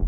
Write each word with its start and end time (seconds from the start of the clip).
Hey, 0.00 0.06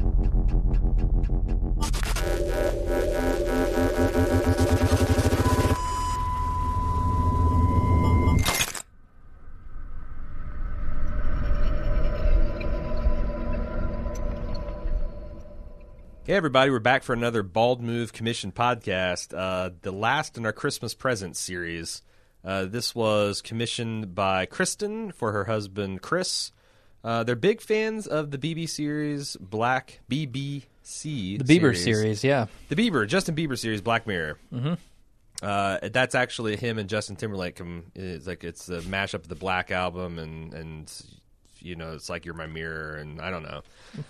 everybody, 16.37 16.71
we're 16.71 16.79
back 16.79 17.03
for 17.03 17.13
another 17.13 17.43
Bald 17.43 17.83
Move 17.83 18.15
Commission 18.15 18.53
podcast, 18.53 19.37
uh, 19.37 19.69
the 19.83 19.93
last 19.93 20.39
in 20.39 20.47
our 20.47 20.53
Christmas 20.55 20.95
presents 20.95 21.39
series. 21.39 22.01
Uh, 22.43 22.65
this 22.65 22.95
was 22.95 23.43
commissioned 23.43 24.15
by 24.15 24.47
Kristen 24.47 25.13
for 25.13 25.33
her 25.33 25.45
husband, 25.45 26.01
Chris. 26.01 26.53
Uh, 27.05 27.25
they're 27.25 27.37
big 27.37 27.61
fans 27.61 28.07
of 28.07 28.31
the 28.31 28.39
BB 28.39 28.69
series 28.69 29.37
Black 29.37 30.01
BBC. 30.11 30.65
The 30.85 31.59
Bieber 31.59 31.77
series, 31.77 32.23
yeah. 32.23 32.47
The 32.69 32.77
Bieber, 32.77 33.07
Justin 33.07 33.35
Bieber 33.35 33.59
series, 33.59 33.81
Black 33.81 34.07
Mirror. 34.07 34.39
Mm-hmm. 34.53 34.75
Uh, 35.43 35.79
that's 35.93 36.15
actually 36.15 36.57
him 36.57 36.79
and 36.79 36.89
Justin 36.89 37.17
Timberlake. 37.17 37.57
Come, 37.57 37.85
it's 37.95 38.27
like 38.27 38.45
it's 38.45 38.69
a 38.69 38.81
mashup 38.83 39.15
of 39.15 39.29
the 39.29 39.35
Black 39.35 39.73
album, 39.73 40.19
and 40.19 40.55
and 40.55 41.03
you 41.59 41.75
know, 41.75 41.93
it's 41.95 42.09
like 42.09 42.25
you're 42.25 42.35
my 42.35 42.47
mirror, 42.47 42.97
and 42.97 43.21
I 43.21 43.31
don't 43.31 43.43
know. 43.43 43.63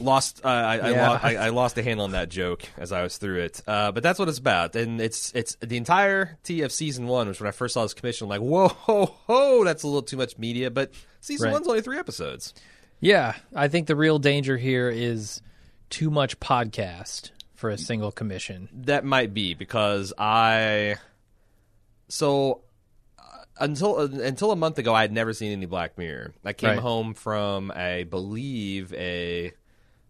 Lost, 0.00 0.44
uh, 0.44 0.48
I, 0.48 0.78
I, 0.78 0.90
Yeah. 0.90 1.08
lo- 1.10 1.18
I, 1.22 1.36
I 1.36 1.48
lost 1.50 1.76
the 1.76 1.82
handle 1.84 2.04
on 2.04 2.12
that 2.12 2.28
joke 2.28 2.62
as 2.76 2.90
I 2.90 3.02
was 3.04 3.16
through 3.16 3.40
it. 3.42 3.62
Uh, 3.66 3.92
but 3.92 4.02
that's 4.02 4.18
what 4.18 4.28
it's 4.28 4.38
about, 4.38 4.74
and 4.74 5.00
it's 5.00 5.32
it's 5.34 5.54
the 5.60 5.76
entirety 5.76 6.62
of 6.62 6.72
season 6.72 7.06
one. 7.06 7.28
Which 7.28 7.40
when 7.40 7.46
I 7.48 7.52
first 7.52 7.74
saw 7.74 7.82
this 7.82 7.94
commission, 7.94 8.24
I'm 8.24 8.28
like, 8.30 8.40
whoa, 8.40 8.68
ho, 8.68 9.06
ho, 9.26 9.64
that's 9.64 9.84
a 9.84 9.86
little 9.86 10.02
too 10.02 10.16
much 10.16 10.36
media. 10.36 10.70
But 10.70 10.92
season 11.20 11.46
Right. 11.46 11.52
one's 11.52 11.68
only 11.68 11.80
three 11.80 11.98
episodes. 11.98 12.54
Yeah, 13.00 13.34
I 13.54 13.68
think 13.68 13.86
the 13.86 13.94
real 13.96 14.18
danger 14.18 14.56
here 14.56 14.88
is 14.90 15.40
too 15.90 16.10
much 16.10 16.40
podcast 16.40 17.30
for 17.54 17.70
a 17.70 17.78
single 17.78 18.10
commission. 18.10 18.68
That 18.72 19.04
might 19.04 19.32
be 19.32 19.54
because 19.54 20.12
I. 20.18 20.96
So 22.08 22.62
uh, 23.18 23.22
until 23.60 23.98
uh, 23.98 24.08
until 24.08 24.50
a 24.50 24.56
month 24.56 24.78
ago, 24.78 24.92
I 24.94 25.02
had 25.02 25.12
never 25.12 25.32
seen 25.32 25.52
any 25.52 25.66
Black 25.66 25.96
Mirror. 25.98 26.34
I 26.44 26.52
came 26.52 26.70
Right. 26.70 26.78
home 26.78 27.14
from, 27.14 27.70
I 27.70 28.04
believe, 28.04 28.92
a 28.94 29.52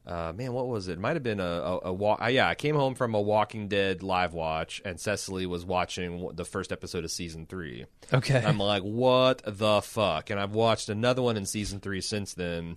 uh, 0.06 0.32
man. 0.34 0.52
What 0.52 0.68
was 0.68 0.88
it? 0.88 0.98
Might 0.98 1.16
have 1.16 1.22
been 1.22 1.40
a 1.40 1.44
a, 1.44 1.80
a 1.84 1.92
walk. 1.92 2.20
Uh, 2.22 2.26
yeah, 2.26 2.48
I 2.48 2.54
came 2.54 2.74
home 2.74 2.94
from 2.94 3.14
a 3.14 3.20
Walking 3.20 3.68
Dead 3.68 4.02
live 4.02 4.34
watch, 4.34 4.82
and 4.84 5.00
Cecily 5.00 5.46
was 5.46 5.64
watching 5.64 6.18
w- 6.18 6.32
the 6.34 6.44
first 6.44 6.72
episode 6.72 7.04
of 7.04 7.10
season 7.10 7.46
three. 7.46 7.86
Okay. 8.12 8.42
I'm 8.44 8.58
like, 8.58 8.82
what 8.82 9.42
the 9.46 9.80
fuck? 9.82 10.30
And 10.30 10.38
I've 10.38 10.54
watched 10.54 10.88
another 10.88 11.22
one 11.22 11.36
in 11.36 11.46
season 11.46 11.80
three 11.80 12.00
since 12.00 12.34
then. 12.34 12.76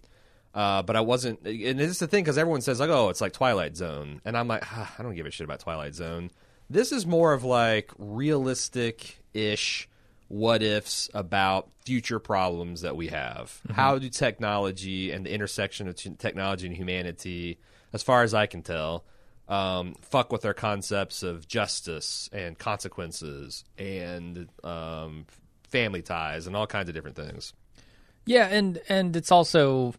Uh, 0.53 0.81
but 0.81 0.95
I 0.95 1.01
wasn't, 1.01 1.45
and 1.45 1.77
this 1.77 1.91
is 1.91 1.99
the 1.99 2.07
thing 2.07 2.23
because 2.23 2.37
everyone 2.37 2.61
says 2.61 2.79
like, 2.79 2.89
"Oh, 2.89 3.09
it's 3.09 3.21
like 3.21 3.33
Twilight 3.33 3.75
Zone," 3.75 4.21
and 4.25 4.35
I'm 4.35 4.47
like, 4.47 4.63
ah, 4.65 4.91
I 4.97 5.03
don't 5.03 5.13
give 5.13 5.27
a 5.27 5.31
shit 5.31 5.45
about 5.45 5.59
Twilight 5.59 5.93
Zone. 5.93 6.31
This 6.69 6.91
is 6.91 7.05
more 7.05 7.33
of 7.33 7.43
like 7.43 7.91
realistic-ish 7.97 9.89
what 10.27 10.61
ifs 10.61 11.09
about 11.13 11.69
future 11.85 12.19
problems 12.19 12.81
that 12.81 12.95
we 12.95 13.07
have. 13.07 13.61
How 13.71 13.97
do 13.97 14.09
technology 14.09 15.11
and 15.11 15.25
the 15.25 15.31
intersection 15.31 15.87
of 15.87 15.95
t- 15.95 16.09
technology 16.17 16.67
and 16.67 16.75
humanity, 16.75 17.59
as 17.93 18.03
far 18.03 18.23
as 18.23 18.33
I 18.33 18.45
can 18.45 18.61
tell, 18.61 19.05
um, 19.47 19.95
fuck 20.01 20.31
with 20.31 20.43
our 20.45 20.53
concepts 20.53 21.23
of 21.23 21.47
justice 21.47 22.29
and 22.33 22.57
consequences 22.59 23.63
and 23.77 24.49
um, 24.63 25.25
family 25.69 26.01
ties 26.01 26.47
and 26.47 26.55
all 26.55 26.67
kinds 26.67 26.89
of 26.89 26.95
different 26.95 27.15
things. 27.15 27.53
Yeah, 28.25 28.47
and 28.47 28.81
and 28.89 29.15
it's 29.15 29.31
also 29.31 29.93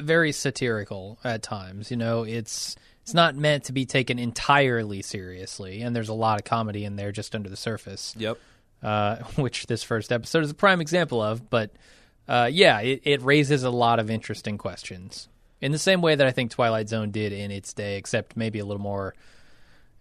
very 0.00 0.32
satirical 0.32 1.18
at 1.24 1.42
times. 1.42 1.90
You 1.90 1.96
know, 1.96 2.24
it's 2.24 2.76
it's 3.02 3.14
not 3.14 3.34
meant 3.34 3.64
to 3.64 3.72
be 3.72 3.86
taken 3.86 4.18
entirely 4.18 5.00
seriously, 5.00 5.80
and 5.80 5.96
there's 5.96 6.10
a 6.10 6.14
lot 6.14 6.38
of 6.38 6.44
comedy 6.44 6.84
in 6.84 6.96
there 6.96 7.12
just 7.12 7.34
under 7.34 7.48
the 7.48 7.56
surface. 7.56 8.14
Yep. 8.18 8.38
Uh, 8.86 9.16
which 9.36 9.66
this 9.66 9.82
first 9.82 10.12
episode 10.12 10.44
is 10.44 10.50
a 10.50 10.54
prime 10.54 10.80
example 10.80 11.20
of. 11.20 11.50
But 11.50 11.72
uh, 12.28 12.48
yeah, 12.50 12.80
it, 12.80 13.02
it 13.04 13.22
raises 13.22 13.64
a 13.64 13.70
lot 13.70 13.98
of 13.98 14.10
interesting 14.10 14.56
questions 14.56 15.28
in 15.60 15.72
the 15.72 15.78
same 15.78 16.00
way 16.00 16.14
that 16.14 16.26
I 16.26 16.30
think 16.30 16.52
Twilight 16.52 16.88
Zone 16.88 17.10
did 17.10 17.32
in 17.32 17.50
its 17.50 17.72
day, 17.72 17.96
except 17.96 18.36
maybe 18.36 18.60
a 18.60 18.64
little 18.64 18.82
more 18.82 19.14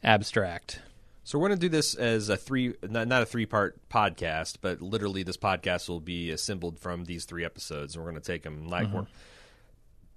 abstract. 0.04 0.80
So 1.24 1.40
we're 1.40 1.48
going 1.48 1.60
to 1.60 1.66
do 1.66 1.70
this 1.70 1.96
as 1.96 2.30
a 2.30 2.38
three, 2.38 2.76
not, 2.88 3.08
not 3.08 3.24
a 3.24 3.26
three-part 3.26 3.90
podcast, 3.90 4.58
but 4.62 4.80
literally 4.80 5.24
this 5.24 5.38
podcast 5.38 5.90
will 5.90 6.00
be 6.00 6.30
assembled 6.30 6.80
from 6.80 7.06
these 7.06 7.26
three 7.26 7.44
episodes, 7.44 7.96
and 7.96 8.04
we're 8.04 8.12
going 8.12 8.22
to 8.22 8.28
take 8.32 8.44
them 8.44 8.68
like 8.68 8.94
we're 8.94 9.08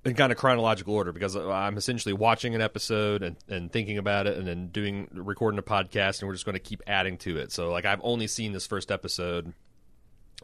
in 0.09 0.15
kind 0.17 0.33
of 0.33 0.39
chronological 0.39 0.95
order 0.95 1.13
because 1.13 1.37
I'm 1.37 1.77
essentially 1.77 2.13
watching 2.13 2.55
an 2.55 2.61
episode 2.61 3.23
and, 3.23 3.37
and 3.49 3.71
thinking 3.71 3.99
about 3.99 4.27
it, 4.27 4.37
and 4.37 4.47
then 4.47 4.69
doing 4.69 5.09
recording 5.13 5.59
a 5.59 5.63
podcast, 5.63 6.21
and 6.21 6.29
we're 6.29 6.35
just 6.35 6.45
going 6.45 6.55
to 6.55 6.61
keep 6.61 6.83
adding 6.87 7.19
to 7.19 7.37
it. 7.37 7.53
So 7.53 7.71
like 7.71 7.85
I've 7.85 8.01
only 8.03 8.27
seen 8.27 8.53
this 8.53 8.67
first 8.67 8.91
episode. 8.91 9.53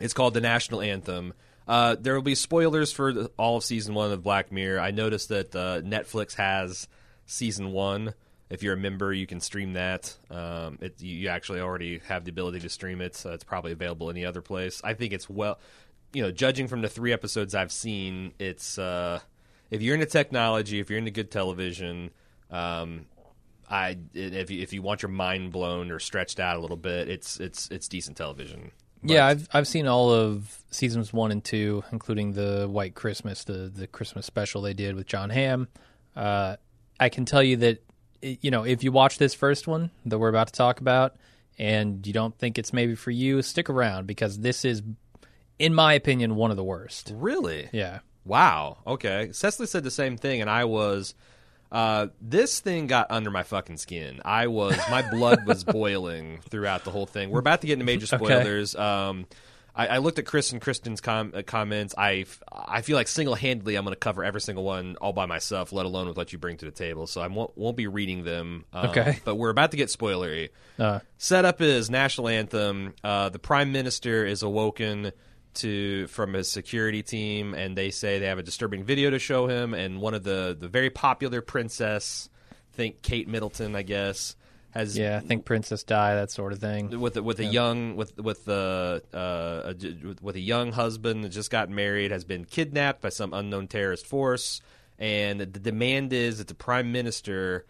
It's 0.00 0.14
called 0.14 0.34
the 0.34 0.40
national 0.40 0.80
anthem. 0.80 1.34
Uh, 1.66 1.96
there 1.98 2.14
will 2.14 2.22
be 2.22 2.34
spoilers 2.34 2.92
for 2.92 3.28
all 3.38 3.56
of 3.56 3.64
season 3.64 3.94
one 3.94 4.12
of 4.12 4.22
Black 4.22 4.52
Mirror. 4.52 4.80
I 4.80 4.90
noticed 4.90 5.30
that 5.30 5.56
uh, 5.56 5.80
Netflix 5.80 6.34
has 6.34 6.88
season 7.26 7.72
one. 7.72 8.14
If 8.50 8.62
you're 8.62 8.74
a 8.74 8.78
member, 8.78 9.12
you 9.12 9.26
can 9.26 9.40
stream 9.40 9.72
that. 9.72 10.14
Um, 10.30 10.78
it, 10.82 11.00
you 11.00 11.16
you 11.16 11.28
actually 11.28 11.60
already 11.60 12.00
have 12.06 12.24
the 12.24 12.30
ability 12.30 12.60
to 12.60 12.68
stream 12.68 13.00
it. 13.00 13.16
So 13.16 13.32
it's 13.32 13.44
probably 13.44 13.72
available 13.72 14.10
any 14.10 14.24
other 14.26 14.42
place. 14.42 14.82
I 14.84 14.92
think 14.92 15.12
it's 15.14 15.28
well, 15.30 15.58
you 16.12 16.22
know, 16.22 16.30
judging 16.30 16.68
from 16.68 16.82
the 16.82 16.88
three 16.88 17.12
episodes 17.12 17.54
I've 17.54 17.72
seen, 17.72 18.34
it's 18.38 18.78
uh, 18.78 19.20
if 19.70 19.82
you're 19.82 19.94
into 19.94 20.06
technology, 20.06 20.80
if 20.80 20.90
you're 20.90 20.98
into 20.98 21.10
good 21.10 21.30
television, 21.30 22.10
um, 22.50 23.06
I 23.68 23.98
if 24.12 24.50
you, 24.50 24.62
if 24.62 24.72
you 24.72 24.82
want 24.82 25.02
your 25.02 25.10
mind 25.10 25.52
blown 25.52 25.90
or 25.90 25.98
stretched 25.98 26.38
out 26.38 26.56
a 26.56 26.60
little 26.60 26.76
bit, 26.76 27.08
it's 27.08 27.40
it's 27.40 27.70
it's 27.70 27.88
decent 27.88 28.16
television. 28.16 28.70
yeah, 29.02 29.26
I've 29.26 29.48
I've 29.52 29.68
seen 29.68 29.86
all 29.86 30.10
of 30.10 30.62
seasons 30.70 31.12
one 31.12 31.30
and 31.30 31.42
two, 31.42 31.82
including 31.92 32.32
the 32.32 32.68
White 32.68 32.94
Christmas, 32.94 33.44
the 33.44 33.70
the 33.74 33.86
Christmas 33.86 34.26
special 34.26 34.62
they 34.62 34.74
did 34.74 34.94
with 34.94 35.06
Jon 35.06 35.30
Hamm. 35.30 35.68
Uh, 36.14 36.56
I 37.00 37.08
can 37.08 37.24
tell 37.24 37.42
you 37.42 37.56
that 37.58 37.82
you 38.22 38.50
know 38.50 38.64
if 38.64 38.84
you 38.84 38.92
watch 38.92 39.18
this 39.18 39.34
first 39.34 39.66
one 39.66 39.90
that 40.06 40.18
we're 40.18 40.28
about 40.28 40.48
to 40.48 40.52
talk 40.52 40.80
about, 40.80 41.16
and 41.58 42.06
you 42.06 42.12
don't 42.12 42.36
think 42.38 42.58
it's 42.58 42.72
maybe 42.72 42.94
for 42.94 43.10
you, 43.10 43.42
stick 43.42 43.70
around 43.70 44.06
because 44.06 44.38
this 44.38 44.64
is, 44.64 44.82
in 45.58 45.74
my 45.74 45.94
opinion, 45.94 46.36
one 46.36 46.50
of 46.50 46.56
the 46.56 46.64
worst. 46.64 47.12
Really? 47.14 47.68
Yeah. 47.72 48.00
Wow. 48.24 48.78
Okay. 48.86 49.30
Cecily 49.32 49.66
said 49.66 49.84
the 49.84 49.90
same 49.90 50.16
thing, 50.16 50.40
and 50.40 50.50
I 50.50 50.64
was. 50.64 51.14
Uh, 51.72 52.06
this 52.20 52.60
thing 52.60 52.86
got 52.86 53.10
under 53.10 53.32
my 53.32 53.42
fucking 53.42 53.78
skin. 53.78 54.20
I 54.24 54.46
was 54.46 54.78
my 54.90 55.02
blood 55.10 55.44
was 55.44 55.64
boiling 55.64 56.38
throughout 56.48 56.84
the 56.84 56.92
whole 56.92 57.06
thing. 57.06 57.30
We're 57.30 57.40
about 57.40 57.62
to 57.62 57.66
get 57.66 57.72
into 57.74 57.84
major 57.84 58.06
spoilers. 58.06 58.76
Um, 58.76 59.26
I, 59.74 59.88
I 59.88 59.98
looked 59.98 60.20
at 60.20 60.24
Chris 60.26 60.52
and 60.52 60.60
Kristen's 60.60 61.00
com- 61.00 61.32
uh, 61.34 61.42
comments. 61.44 61.92
I 61.98 62.18
f- 62.28 62.40
I 62.52 62.82
feel 62.82 62.96
like 62.96 63.08
single 63.08 63.34
handedly 63.34 63.74
I'm 63.74 63.82
going 63.84 63.92
to 63.92 63.98
cover 63.98 64.22
every 64.22 64.40
single 64.40 64.62
one 64.62 64.94
all 65.00 65.12
by 65.12 65.26
myself, 65.26 65.72
let 65.72 65.84
alone 65.84 66.06
with 66.06 66.16
what 66.16 66.32
you 66.32 66.38
bring 66.38 66.58
to 66.58 66.64
the 66.64 66.70
table. 66.70 67.08
So 67.08 67.20
I 67.20 67.26
won't 67.26 67.58
won't 67.58 67.76
be 67.76 67.88
reading 67.88 68.22
them. 68.22 68.66
Um, 68.72 68.90
Okay. 68.90 69.18
But 69.24 69.34
we're 69.34 69.50
about 69.50 69.72
to 69.72 69.76
get 69.76 69.88
spoilery. 69.88 70.50
Uh, 70.78 71.00
Setup 71.18 71.60
is 71.60 71.90
national 71.90 72.28
anthem. 72.28 72.94
Uh, 73.02 73.30
the 73.30 73.40
prime 73.40 73.72
minister 73.72 74.24
is 74.24 74.44
awoken 74.44 75.10
to 75.56 76.06
from 76.08 76.32
his 76.34 76.50
security 76.50 77.02
team, 77.02 77.54
and 77.54 77.76
they 77.76 77.90
say 77.90 78.18
they 78.18 78.26
have 78.26 78.38
a 78.38 78.42
disturbing 78.42 78.84
video 78.84 79.10
to 79.10 79.18
show 79.18 79.46
him. 79.46 79.74
And 79.74 80.00
one 80.00 80.14
of 80.14 80.22
the 80.24 80.56
the 80.58 80.68
very 80.68 80.90
popular 80.90 81.40
princess, 81.40 82.28
think 82.72 83.02
Kate 83.02 83.28
Middleton, 83.28 83.76
I 83.76 83.82
guess, 83.82 84.36
has 84.70 84.98
yeah, 84.98 85.16
I 85.16 85.20
think 85.20 85.44
Princess 85.44 85.84
Di, 85.84 86.14
that 86.16 86.30
sort 86.32 86.52
of 86.52 86.58
thing. 86.58 86.98
with 87.00 87.16
a, 87.16 87.22
with 87.22 87.38
a 87.38 87.44
young 87.44 87.94
with 87.96 88.16
with 88.18 88.44
the 88.44 89.02
uh, 89.14 89.72
a, 89.72 90.06
with- 90.06 90.22
with 90.22 90.36
a 90.36 90.40
young 90.40 90.72
husband 90.72 91.24
that 91.24 91.28
just 91.28 91.50
got 91.50 91.70
married 91.70 92.10
has 92.10 92.24
been 92.24 92.44
kidnapped 92.44 93.00
by 93.00 93.10
some 93.10 93.32
unknown 93.32 93.68
terrorist 93.68 94.06
force, 94.06 94.60
and 94.98 95.40
the 95.40 95.46
demand 95.46 96.12
is 96.12 96.38
that 96.38 96.48
the 96.48 96.54
prime 96.54 96.90
minister, 96.90 97.64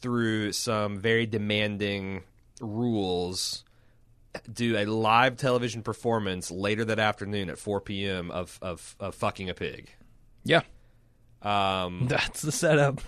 through 0.00 0.52
some 0.52 0.98
very 0.98 1.26
demanding 1.26 2.24
rules, 2.60 3.62
do 4.52 4.76
a 4.76 4.84
live 4.86 5.36
television 5.36 5.82
performance 5.82 6.50
later 6.50 6.84
that 6.86 6.98
afternoon 6.98 7.50
at 7.50 7.58
4 7.58 7.80
p.m. 7.80 8.30
of 8.30 8.58
of, 8.62 8.96
of 9.00 9.14
fucking 9.14 9.48
a 9.50 9.54
pig. 9.54 9.90
Yeah, 10.44 10.62
Um, 11.42 12.06
that's 12.08 12.42
the 12.42 12.52
setup. 12.52 13.00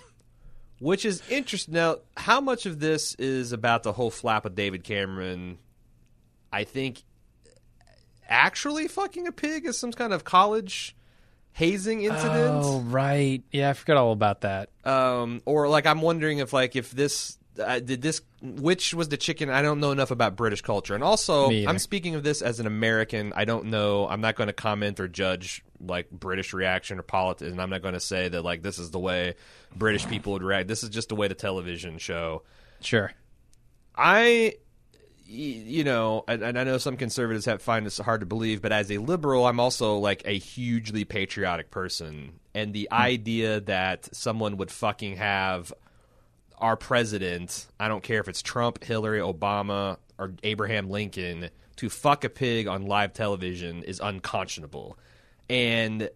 which 0.79 1.05
is 1.05 1.21
interesting. 1.29 1.73
Now, 1.73 1.97
how 2.17 2.41
much 2.41 2.65
of 2.65 2.79
this 2.79 3.15
is 3.15 3.51
about 3.51 3.83
the 3.83 3.93
whole 3.93 4.11
flap 4.11 4.45
of 4.45 4.55
David 4.55 4.83
Cameron? 4.83 5.57
I 6.51 6.63
think 6.65 7.03
actually 8.27 8.87
fucking 8.87 9.27
a 9.27 9.31
pig 9.31 9.65
is 9.65 9.77
some 9.77 9.91
kind 9.91 10.13
of 10.13 10.23
college 10.23 10.95
hazing 11.53 12.03
incident, 12.03 12.61
Oh 12.63 12.79
right, 12.81 13.43
yeah, 13.51 13.69
I 13.69 13.73
forgot 13.73 13.97
all 13.97 14.13
about 14.13 14.41
that. 14.41 14.69
um, 14.85 15.41
or 15.45 15.67
like 15.67 15.85
I'm 15.85 16.01
wondering 16.01 16.37
if 16.39 16.53
like 16.53 16.75
if 16.75 16.91
this 16.91 17.37
uh, 17.61 17.79
did 17.79 18.01
this? 18.01 18.21
Which 18.41 18.93
was 18.93 19.09
the 19.09 19.17
chicken? 19.17 19.49
I 19.49 19.61
don't 19.61 19.79
know 19.79 19.91
enough 19.91 20.11
about 20.11 20.35
British 20.35 20.61
culture, 20.61 20.95
and 20.95 21.03
also 21.03 21.49
I'm 21.49 21.79
speaking 21.79 22.15
of 22.15 22.23
this 22.23 22.41
as 22.41 22.59
an 22.59 22.67
American. 22.67 23.33
I 23.35 23.45
don't 23.45 23.65
know. 23.65 24.07
I'm 24.07 24.21
not 24.21 24.35
going 24.35 24.47
to 24.47 24.53
comment 24.53 24.99
or 24.99 25.07
judge 25.07 25.63
like 25.79 26.09
British 26.11 26.53
reaction 26.53 26.99
or 26.99 27.03
politics, 27.03 27.51
and 27.51 27.61
I'm 27.61 27.69
not 27.69 27.81
going 27.81 27.93
to 27.93 27.99
say 27.99 28.29
that 28.29 28.41
like 28.43 28.61
this 28.61 28.79
is 28.79 28.91
the 28.91 28.99
way 28.99 29.35
British 29.75 30.07
people 30.07 30.33
would 30.33 30.43
react. 30.43 30.67
This 30.67 30.83
is 30.83 30.89
just 30.89 31.09
the 31.09 31.15
way 31.15 31.27
the 31.27 31.35
television 31.35 31.97
show. 31.97 32.43
Sure. 32.81 33.11
i 33.95 34.55
you 35.33 35.85
know, 35.85 36.25
and, 36.27 36.43
and 36.43 36.59
I 36.59 36.65
know 36.65 36.77
some 36.77 36.97
conservatives 36.97 37.45
have 37.45 37.61
find 37.61 37.85
this 37.85 37.97
hard 37.97 38.19
to 38.19 38.25
believe, 38.25 38.61
but 38.61 38.73
as 38.73 38.91
a 38.91 38.97
liberal, 38.97 39.45
I'm 39.45 39.61
also 39.61 39.95
like 39.95 40.23
a 40.25 40.37
hugely 40.37 41.05
patriotic 41.05 41.71
person, 41.71 42.33
and 42.53 42.73
the 42.73 42.91
idea 42.91 43.61
that 43.61 44.13
someone 44.13 44.57
would 44.57 44.71
fucking 44.71 45.15
have 45.15 45.71
our 46.61 46.77
president, 46.77 47.67
I 47.79 47.87
don't 47.87 48.03
care 48.03 48.21
if 48.21 48.27
it's 48.27 48.41
Trump, 48.41 48.83
Hillary, 48.83 49.19
Obama, 49.19 49.97
or 50.17 50.33
Abraham 50.43 50.89
Lincoln, 50.89 51.49
to 51.77 51.89
fuck 51.89 52.23
a 52.23 52.29
pig 52.29 52.67
on 52.67 52.85
live 52.85 53.13
television 53.13 53.83
is 53.83 53.99
unconscionable. 53.99 54.97
And 55.49 56.09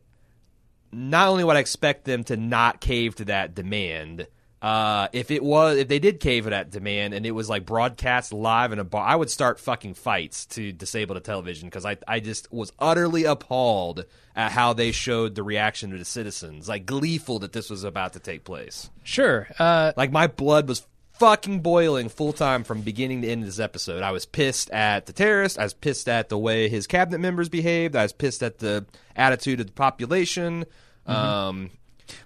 not 0.92 1.28
only 1.28 1.44
would 1.44 1.56
I 1.56 1.60
expect 1.60 2.06
them 2.06 2.24
to 2.26 2.38
not 2.38 2.80
cave 2.80 3.16
to 3.16 3.26
that 3.26 3.56
demand, 3.56 4.28
uh, 4.66 5.10
if 5.14 5.30
it 5.30 5.44
was 5.44 5.78
if 5.78 5.88
they 5.88 6.00
did 6.00 6.20
cave 6.20 6.46
that 6.46 6.72
demand 6.72 7.14
and 7.14 7.24
it 7.24 7.30
was 7.32 7.48
like 7.48 7.68
broadcast 7.68 8.34
live 8.34 8.72
in 8.72 8.80
a 8.80 8.84
bar, 8.84 9.06
I 9.06 9.16
would 9.16 9.30
start 9.30 9.60
fucking 9.60 9.94
fights 9.94 10.48
to 10.48 10.72
disable 10.72 11.14
the 11.14 11.22
television 11.22 11.68
because 11.70 11.86
I 11.86 11.98
I 12.08 12.20
just 12.20 12.52
was 12.52 12.74
utterly 12.80 13.26
appalled 13.26 14.06
at 14.36 14.52
how 14.52 14.74
they 14.74 14.92
showed 14.92 15.36
the 15.36 15.44
reaction 15.44 15.92
to 15.92 16.00
the 16.00 16.06
citizens, 16.06 16.68
like 16.68 16.88
gleeful 16.88 17.38
that 17.40 17.54
this 17.54 17.70
was 17.70 17.84
about 17.84 18.14
to 18.14 18.20
take 18.20 18.44
place. 18.44 18.90
Sure. 19.04 19.48
Uh, 19.60 19.92
Like 19.96 20.12
my 20.12 20.26
blood 20.26 20.68
was 20.68 20.88
fucking 21.20 21.60
boiling 21.60 22.10
full 22.10 22.34
time 22.34 22.64
from 22.64 22.82
beginning 22.82 23.22
to 23.22 23.28
end 23.30 23.44
of 23.44 23.46
this 23.46 23.60
episode. 23.60 24.02
I 24.02 24.10
was 24.12 24.26
pissed 24.26 24.72
at 24.72 25.06
the 25.06 25.14
terrorist. 25.14 25.60
I 25.60 25.64
was 25.64 25.76
pissed 25.76 26.10
at 26.10 26.30
the 26.30 26.40
way 26.40 26.70
his 26.70 26.88
cabinet 26.88 27.20
members 27.20 27.50
behaved. 27.50 27.96
I 27.96 28.02
was 28.02 28.14
pissed 28.14 28.42
at 28.42 28.58
the 28.58 28.88
attitude 29.16 29.60
of 29.60 29.68
the 29.68 29.74
population. 29.74 30.66
Um, 31.06 31.70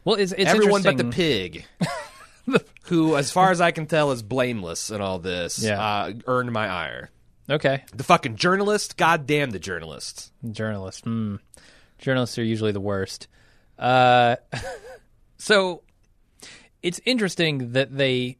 well, 0.06 0.16
it's, 0.16 0.32
it's 0.32 0.50
everyone 0.50 0.84
but 0.84 0.98
the 0.98 1.04
pig, 1.06 1.66
who, 2.84 3.16
as 3.16 3.32
far 3.32 3.52
as 3.52 3.62
I 3.62 3.72
can 3.72 3.86
tell, 3.86 4.12
is 4.12 4.24
blameless 4.24 4.90
in 4.90 5.02
all 5.02 5.20
this. 5.20 5.60
Yeah. 5.60 5.82
uh, 5.82 6.14
earned 6.28 6.52
my 6.52 6.68
ire. 6.68 7.10
Okay. 7.50 7.84
The 7.94 8.04
fucking 8.04 8.36
journalist. 8.36 8.98
God 8.98 9.26
damn 9.26 9.50
the 9.50 9.60
journalist. 9.60 10.32
Journalists. 10.52 11.02
Hmm. 11.02 11.38
Journalists 11.98 12.38
are 12.38 12.44
usually 12.44 12.72
the 12.72 12.80
worst. 12.80 13.28
Uh, 13.78 14.36
so 15.38 15.82
it's 16.82 17.02
interesting 17.06 17.74
that 17.74 17.96
they 17.96 18.38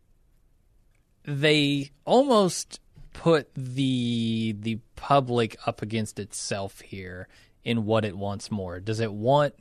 they 1.26 1.92
almost 2.06 2.80
put 3.14 3.50
the 3.56 4.56
the 4.60 4.80
public 4.96 5.58
up 5.66 5.82
against 5.82 6.20
itself 6.20 6.82
here 6.82 7.28
in 7.64 7.86
what 7.86 8.06
it 8.06 8.18
wants 8.18 8.50
more. 8.52 8.80
Does 8.80 9.00
it 9.00 9.12
want 9.12 9.54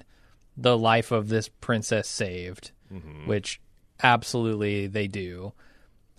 the 0.56 0.76
life 0.76 1.10
of 1.12 1.28
this 1.28 1.48
princess 1.48 2.08
saved, 2.08 2.72
which 3.26 3.60
absolutely 4.02 4.86
they 4.86 5.06
do. 5.08 5.52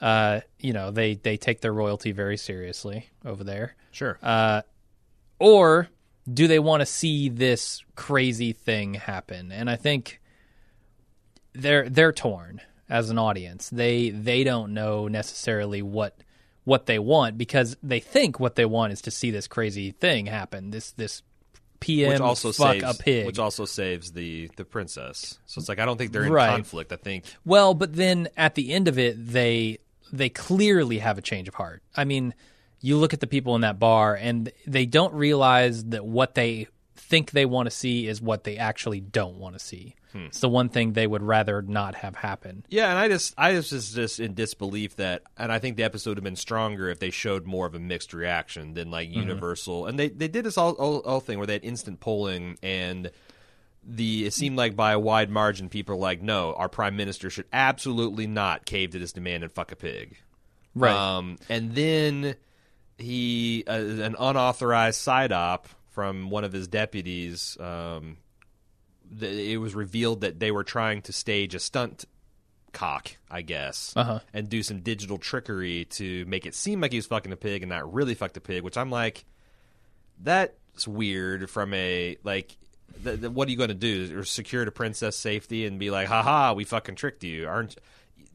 Uh, 0.02 0.42
you 0.60 0.72
know, 0.74 0.92
they 0.92 1.16
they 1.16 1.38
take 1.38 1.62
their 1.62 1.74
royalty 1.74 2.12
very 2.12 2.38
seriously 2.38 3.10
over 3.26 3.44
there 3.44 3.76
Sure. 3.92 4.18
or 5.40 5.90
do 6.32 6.48
they 6.48 6.60
want 6.60 6.82
to 6.82 6.86
see 6.86 7.28
this 7.30 7.84
crazy 7.96 8.54
thing 8.54 8.94
happen? 8.94 9.52
And 9.52 9.70
I 9.70 9.76
think 9.76 10.22
they're 11.54 11.90
they're 11.90 12.14
torn 12.14 12.62
as 12.90 13.10
an 13.10 13.18
audience. 13.18 13.70
They 13.70 14.10
they 14.10 14.44
don't 14.44 14.74
know 14.74 15.08
necessarily 15.08 15.82
what 15.82 16.18
what 16.64 16.86
they 16.86 17.00
want 17.00 17.38
because 17.38 17.76
they 17.82 18.00
think 18.00 18.40
what 18.40 18.56
they 18.56 18.66
want 18.66 18.94
is 18.94 19.02
to 19.02 19.12
see 19.12 19.32
this 19.32 19.48
crazy 19.48 19.92
thing 19.92 20.28
happen. 20.28 20.72
This 20.72 20.92
this 20.92 21.24
PM 21.80 22.10
which 22.10 22.20
also 22.22 22.52
fuck 22.52 22.74
saves, 22.82 23.00
a 23.00 23.04
pig. 23.04 23.26
which 23.26 23.40
also 23.40 23.66
saves 23.66 24.12
the 24.12 24.50
the 24.56 24.66
princess. 24.66 25.38
So 25.46 25.60
it's 25.60 25.70
like 25.70 25.80
I 25.80 25.86
don't 25.86 25.98
think 25.98 26.12
they're 26.12 26.24
in 26.26 26.32
Right. 26.32 26.50
conflict. 26.50 26.92
I 26.92 26.98
think 26.98 27.26
Well, 27.46 27.74
but 27.74 27.94
then 27.96 28.28
at 28.38 28.56
the 28.56 28.72
end 28.74 28.88
of 28.88 28.98
it, 29.00 29.16
they 29.34 29.80
they 30.12 30.30
clearly 30.30 31.00
have 31.00 31.18
a 31.18 31.22
change 31.22 31.48
of 31.48 31.54
heart. 31.56 31.84
I 31.96 32.04
mean, 32.04 32.34
you 32.82 32.98
look 32.98 33.14
at 33.14 33.20
the 33.20 33.28
people 33.28 33.56
in 33.56 33.62
that 33.62 33.78
bar, 33.80 34.16
and 34.16 34.52
they 34.66 34.86
don't 34.86 35.14
realize 35.14 35.84
that 35.86 36.06
what 36.06 36.34
they 36.36 36.68
think 37.10 37.32
they 37.32 37.46
want 37.46 37.66
to 37.68 37.72
see 37.72 38.08
is 38.08 38.22
what 38.22 38.44
they 38.44 38.58
actually 38.58 39.02
don't 39.02 39.36
want 39.36 39.56
to 39.56 39.60
see. 39.60 39.96
It's 40.14 40.40
the 40.40 40.50
one 40.50 40.70
thing 40.70 40.94
they 40.94 41.06
would 41.06 41.22
rather 41.22 41.62
not 41.62 41.94
have 41.96 42.16
happen. 42.16 42.66
Yeah, 42.70 42.90
and 42.90 42.98
I 42.98 43.08
just 43.10 43.34
I 43.38 43.54
was 43.54 43.70
just 43.70 43.94
just 43.94 44.20
in 44.20 44.34
disbelief 44.34 44.96
that, 44.96 45.22
and 45.38 45.52
I 45.52 45.60
think 45.60 45.78
the 45.78 45.84
episode 45.84 46.12
would 46.12 46.18
have 46.18 46.24
been 46.24 46.36
stronger 46.36 46.90
if 46.90 47.00
they 47.00 47.12
showed 47.12 47.46
more 47.46 47.68
of 47.68 47.76
a 47.76 47.80
mixed 47.80 48.14
reaction 48.14 48.74
than 48.74 48.90
like 48.90 49.12
universal. 49.12 49.86
And 49.86 50.00
they 50.00 50.10
they 50.10 50.28
did 50.28 50.46
this 50.46 50.58
all, 50.58 50.72
all 50.74 51.00
all 51.00 51.20
thing 51.20 51.38
where 51.38 51.46
they 51.46 51.54
had 51.54 51.64
instant 51.64 52.00
polling, 52.00 52.58
and 52.64 53.12
the 53.84 54.26
it 54.26 54.34
seemed 54.34 54.58
like 54.58 54.76
by 54.76 54.94
a 54.94 55.00
wide 55.00 55.30
margin, 55.30 55.70
people 55.70 55.96
are 55.96 56.00
like, 56.00 56.24
no, 56.24 56.54
our 56.54 56.70
prime 56.70 56.96
minister 56.96 57.30
should 57.30 57.46
absolutely 57.54 58.26
not 58.26 58.66
cave 58.66 58.92
to 58.92 59.00
this 59.00 59.14
demand 59.14 59.44
and 59.44 59.52
fuck 59.52 59.72
a 59.72 59.76
pig. 59.76 60.18
Right. 60.74 60.92
Um, 60.92 61.38
and 61.50 61.76
then 61.76 62.36
he, 62.98 63.64
uh, 63.68 63.74
an 63.74 64.16
unauthorized 64.18 65.00
side 65.00 65.32
op 65.32 65.68
from 66.00 66.30
one 66.30 66.46
of 66.46 66.54
his 66.54 66.70
deputies, 66.70 67.58
um, 67.60 68.16
th- 69.20 69.50
it 69.52 69.58
was 69.58 69.76
revealed 69.76 70.22
that 70.22 70.40
they 70.40 70.50
were 70.50 70.64
trying 70.64 71.02
to 71.02 71.12
stage 71.12 71.54
a 71.54 71.60
stunt 71.60 72.06
cock, 72.72 73.12
I 73.30 73.42
guess, 73.42 73.92
Uh-huh. 73.98 74.20
and 74.34 74.48
do 74.48 74.64
some 74.64 74.80
digital 74.80 75.18
trickery 75.18 75.84
to 75.92 76.24
make 76.26 76.46
it 76.46 76.56
seem 76.56 76.80
like 76.80 76.94
he 76.94 76.98
was 76.98 77.06
fucking 77.08 77.34
a 77.34 77.36
pig 77.36 77.64
and 77.64 77.70
not 77.70 77.94
really 77.94 78.14
fucked 78.16 78.38
a 78.38 78.40
pig, 78.40 78.64
which 78.64 78.78
I'm 78.78 78.90
like, 78.90 79.26
that's 80.22 80.88
weird 80.88 81.50
from 81.50 81.74
a, 81.74 82.16
like, 82.24 82.56
th- 83.04 83.20
th- 83.20 83.32
what 83.34 83.50
are 83.50 83.52
you 83.52 83.58
going 83.58 83.70
to 83.70 83.74
do? 83.76 84.18
Or 84.18 84.24
secure 84.24 84.64
the 84.64 84.72
princess 84.72 85.18
safety 85.18 85.66
and 85.66 85.80
be 85.80 85.92
like, 85.92 86.08
haha, 86.08 86.54
we 86.54 86.64
fucking 86.64 86.96
tricked 86.96 87.26
you. 87.26 87.46
Aren't 87.46 87.76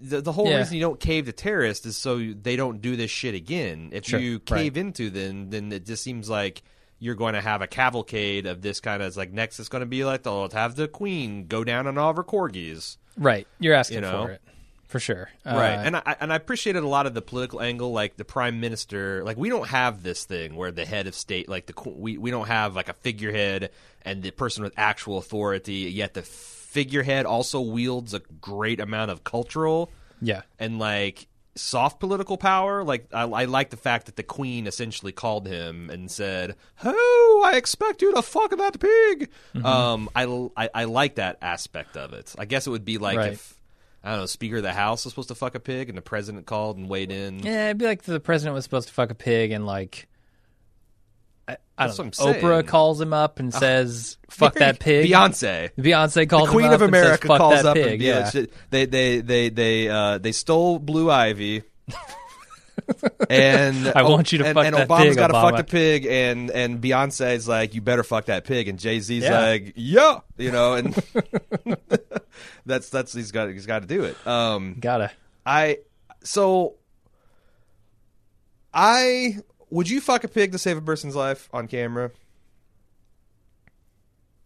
the, 0.01 0.21
the 0.21 0.33
whole 0.33 0.49
Yeah. 0.51 0.59
reason 0.59 0.75
you 0.75 0.81
don't 0.83 1.01
cave 1.01 1.25
to 1.27 1.33
terrorists 1.33 1.87
is 1.87 1.97
so 1.97 2.19
they 2.19 2.57
don't 2.57 2.83
do 2.83 2.95
this 2.97 3.11
shit 3.11 3.35
again. 3.35 3.89
If 3.93 4.05
Sure, 4.05 4.21
you 4.21 4.39
cave 4.41 4.77
into 4.77 5.09
them, 5.09 5.49
then 5.49 5.73
it 5.73 5.87
just 5.87 6.03
seems 6.03 6.29
like 6.29 6.63
you're 6.99 7.15
going 7.15 7.35
to 7.35 7.41
have 7.41 7.61
a 7.63 7.67
cavalcade 7.67 8.47
of 8.47 8.63
this 8.63 8.81
kind 8.81 9.03
of 9.03 9.09
it's 9.09 9.17
like 9.17 9.33
next 9.33 9.59
it's 9.61 9.69
going 9.69 9.81
to 9.81 9.87
be 9.87 10.05
like 10.05 10.27
oh, 10.27 10.43
let's 10.43 10.55
have 10.55 10.77
the 10.77 10.89
queen 10.89 11.47
go 11.47 11.65
down 11.65 11.87
on 11.87 11.99
all 11.99 12.11
of 12.11 12.17
her 12.17 12.25
corgis. 12.25 12.97
right. 13.17 13.47
You're 13.59 13.75
asking 13.75 13.97
You 13.97 14.01
know? 14.03 14.27
for 14.27 14.31
it. 14.33 14.41
For 14.89 15.01
sure. 15.01 15.29
right 15.45 15.75
Uh, 15.75 15.83
and 15.87 15.97
i 15.97 16.17
and 16.21 16.33
i 16.33 16.37
appreciated 16.37 16.85
a 16.85 16.87
lot 16.87 17.07
of 17.07 17.15
the 17.15 17.23
political 17.23 17.61
angle 17.61 17.91
like 17.93 18.17
the 18.17 18.25
prime 18.25 18.61
minister 18.61 19.25
like 19.25 19.37
we 19.37 19.49
don't 19.49 19.67
have 19.67 20.05
this 20.05 20.25
thing 20.25 20.55
where 20.55 20.71
the 20.71 20.85
head 20.85 21.09
of 21.09 21.17
state 21.17 21.49
like 21.49 21.67
the 21.67 21.75
we, 21.91 22.17
we 22.17 22.31
don't 22.31 22.47
have 22.47 22.77
like 22.77 22.89
a 22.89 22.93
figurehead 22.93 23.71
and 24.03 24.23
the 24.23 24.31
person 24.31 24.63
with 24.63 24.73
actual 24.77 25.19
authority 25.19 25.91
yet 25.93 26.15
the 26.15 26.23
figurehead 26.23 27.27
also 27.27 27.61
wields 27.61 28.15
a 28.15 28.21
great 28.41 28.79
amount 28.79 29.11
of 29.11 29.25
cultural 29.25 29.91
yeah. 30.21 30.43
and 30.61 30.79
like 30.79 31.27
soft 31.57 32.01
political 32.01 32.37
power. 32.37 32.83
Like 32.85 33.07
I, 33.13 33.23
I 33.23 33.45
like 33.45 33.71
the 33.71 33.77
fact 33.77 34.07
that 34.07 34.17
the 34.17 34.23
queen 34.23 34.67
essentially 34.67 35.13
called 35.13 35.47
him 35.47 35.91
and 35.91 36.11
said, 36.11 36.57
"Oh, 36.85 37.43
I 37.45 37.57
expect 37.57 38.03
you 38.03 38.13
to 38.15 38.23
fuck 38.23 38.51
that 38.57 38.81
pig." 38.81 39.31
Mm-hmm. 39.55 39.67
Um, 39.67 40.11
I, 40.15 40.25
I 40.57 40.71
I 40.75 40.85
like 40.85 41.17
that 41.17 41.39
aspect 41.43 41.97
of 41.97 42.13
it. 42.13 42.35
I 42.39 42.45
guess 42.45 42.67
it 42.67 42.71
would 42.71 42.85
be 42.85 42.99
like 42.99 43.19
Right. 43.19 43.33
if 43.33 43.57
I 44.03 44.11
don't 44.11 44.21
know, 44.21 44.27
Speaker 44.27 44.57
of 44.59 44.63
the 44.63 44.73
House 44.73 45.05
was 45.05 45.13
supposed 45.13 45.29
to 45.29 45.35
fuck 45.35 45.55
a 45.55 45.61
pig, 45.61 45.89
and 45.89 45.97
the 45.97 46.03
president 46.03 46.47
called 46.47 46.77
and 46.77 46.89
weighed 46.89 47.11
in. 47.11 47.39
Yeah, 47.41 47.67
it'd 47.67 47.79
be 47.79 47.87
like 47.87 48.03
the 48.03 48.21
president 48.21 48.55
was 48.55 48.65
supposed 48.65 48.89
to 48.89 48.95
fuck 48.95 49.11
a 49.11 49.15
pig 49.15 49.51
and 49.51 49.65
like 49.67 50.09
I, 51.47 51.57
I 51.77 51.87
don't 51.89 51.99
know. 51.99 52.05
Oprah. 52.27 52.59
Uh, 52.61 52.63
calls 52.63 53.01
him 53.01 53.13
up 53.13 53.39
and 53.39 53.53
says, 53.53 54.17
"Fuck 54.31 54.55
that 54.55 54.79
pig." 54.81 55.11
Beyonce. 55.11 55.71
Beyonce 55.79 56.29
calls 56.29 56.49
The 56.49 56.53
Queen 56.53 56.67
him 56.67 56.73
up 56.73 56.75
of 56.77 56.83
and 56.83 56.95
says, 56.95 57.03
America 57.05 57.29
"Fuck 57.29 57.39
calls 57.39 57.55
that 57.63 57.67
up 57.67 57.75
pig." 57.75 57.93
and 57.93 58.03
yeah. 58.03 58.31
yeah. 58.33 58.47
they 58.71 58.87
they 58.87 59.21
they 59.21 59.49
they 59.51 59.89
uh, 59.89 60.19
they 60.19 60.33
stole 60.33 60.79
Blue 60.79 61.11
Ivy. 61.11 61.63
and 63.31 63.89
I 63.89 64.03
want 64.03 64.33
you 64.33 64.39
to 64.39 64.47
and, 64.47 64.55
fuck 64.55 64.67
and 64.67 64.75
that 64.75 64.89
Obama's 64.89 65.03
pig, 65.05 65.17
got 65.17 65.29
to 65.29 65.35
Obama. 65.35 65.51
fuck 65.51 65.57
the 65.59 65.65
pig, 65.65 66.07
and 66.07 66.51
and 66.51 66.81
Beyonce's 66.81 67.47
like, 67.47 67.75
you 67.75 67.81
better 67.81 68.03
fuck 68.03 68.27
that 68.27 68.45
pig, 68.45 68.69
and 68.69 68.79
Jay 68.79 69.01
Z's 69.01 69.25
Yeah. 69.25 69.41
like, 69.41 69.73
yeah, 69.77 70.21
you 70.39 70.51
know, 70.51 70.75
and 70.75 70.95
that's 72.67 72.89
that's 72.91 73.13
he's 73.13 73.33
got 73.33 73.51
he's 73.51 73.67
got 73.67 73.83
to 73.83 73.87
do 73.89 74.05
it. 74.05 74.27
Um, 74.27 74.77
Gotta. 74.81 75.11
I 75.47 75.79
so 76.23 76.77
I 78.73 79.37
would 79.71 79.89
you 79.89 80.01
fuck 80.01 80.25
a 80.25 80.29
pig 80.29 80.53
to 80.53 80.59
save 80.59 80.77
a 80.77 80.83
person's 80.83 81.17
life 81.17 81.49
on 81.53 81.67
camera? 81.69 82.11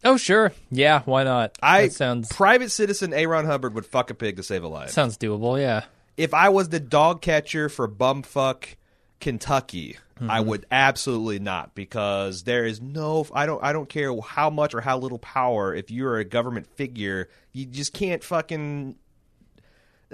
Oh 0.05 0.17
sure, 0.17 0.53
yeah. 0.71 1.03
Why 1.07 1.25
not? 1.25 1.57
I 1.61 1.83
that 1.83 1.93
sounds 1.93 2.33
private 2.33 2.71
citizen 2.71 3.13
Aaron 3.13 3.47
Hubbard 3.47 3.75
would 3.75 3.85
fuck 3.87 4.11
a 4.11 4.15
pig 4.15 4.37
to 4.37 4.43
save 4.43 4.63
a 4.63 4.69
life. 4.69 4.91
sounds 4.91 5.19
doable. 5.19 5.61
Yeah. 5.61 5.85
if 6.17 6.35
I 6.35 6.51
was 6.51 6.69
the 6.69 6.81
dog 6.81 7.21
catcher 7.21 7.69
for 7.69 7.89
bumfuck 7.89 8.77
Kentucky, 9.21 9.99
I 10.21 10.41
would 10.41 10.67
absolutely 10.71 11.39
not 11.39 11.75
because 11.77 12.43
there 12.45 12.65
is 12.65 12.81
no 12.81 13.27
I 13.33 13.47
don't 13.47 13.63
I 13.63 13.73
don't 13.73 13.89
care 13.89 14.13
how 14.21 14.51
much 14.51 14.75
or 14.75 14.81
how 14.81 14.99
little 14.99 15.19
power 15.19 15.75
if 15.75 15.91
you're 15.91 16.19
a 16.19 16.25
government 16.25 16.67
figure, 16.77 17.29
you 17.53 17.67
just 17.67 17.93
can't 17.93 18.23
fucking 18.23 18.97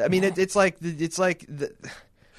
I 0.02 0.08
mean, 0.08 0.25
it, 0.25 0.38
it's 0.38 0.56
like 0.56 0.76
it's 0.80 1.18
like 1.18 1.44
the, 1.49 1.73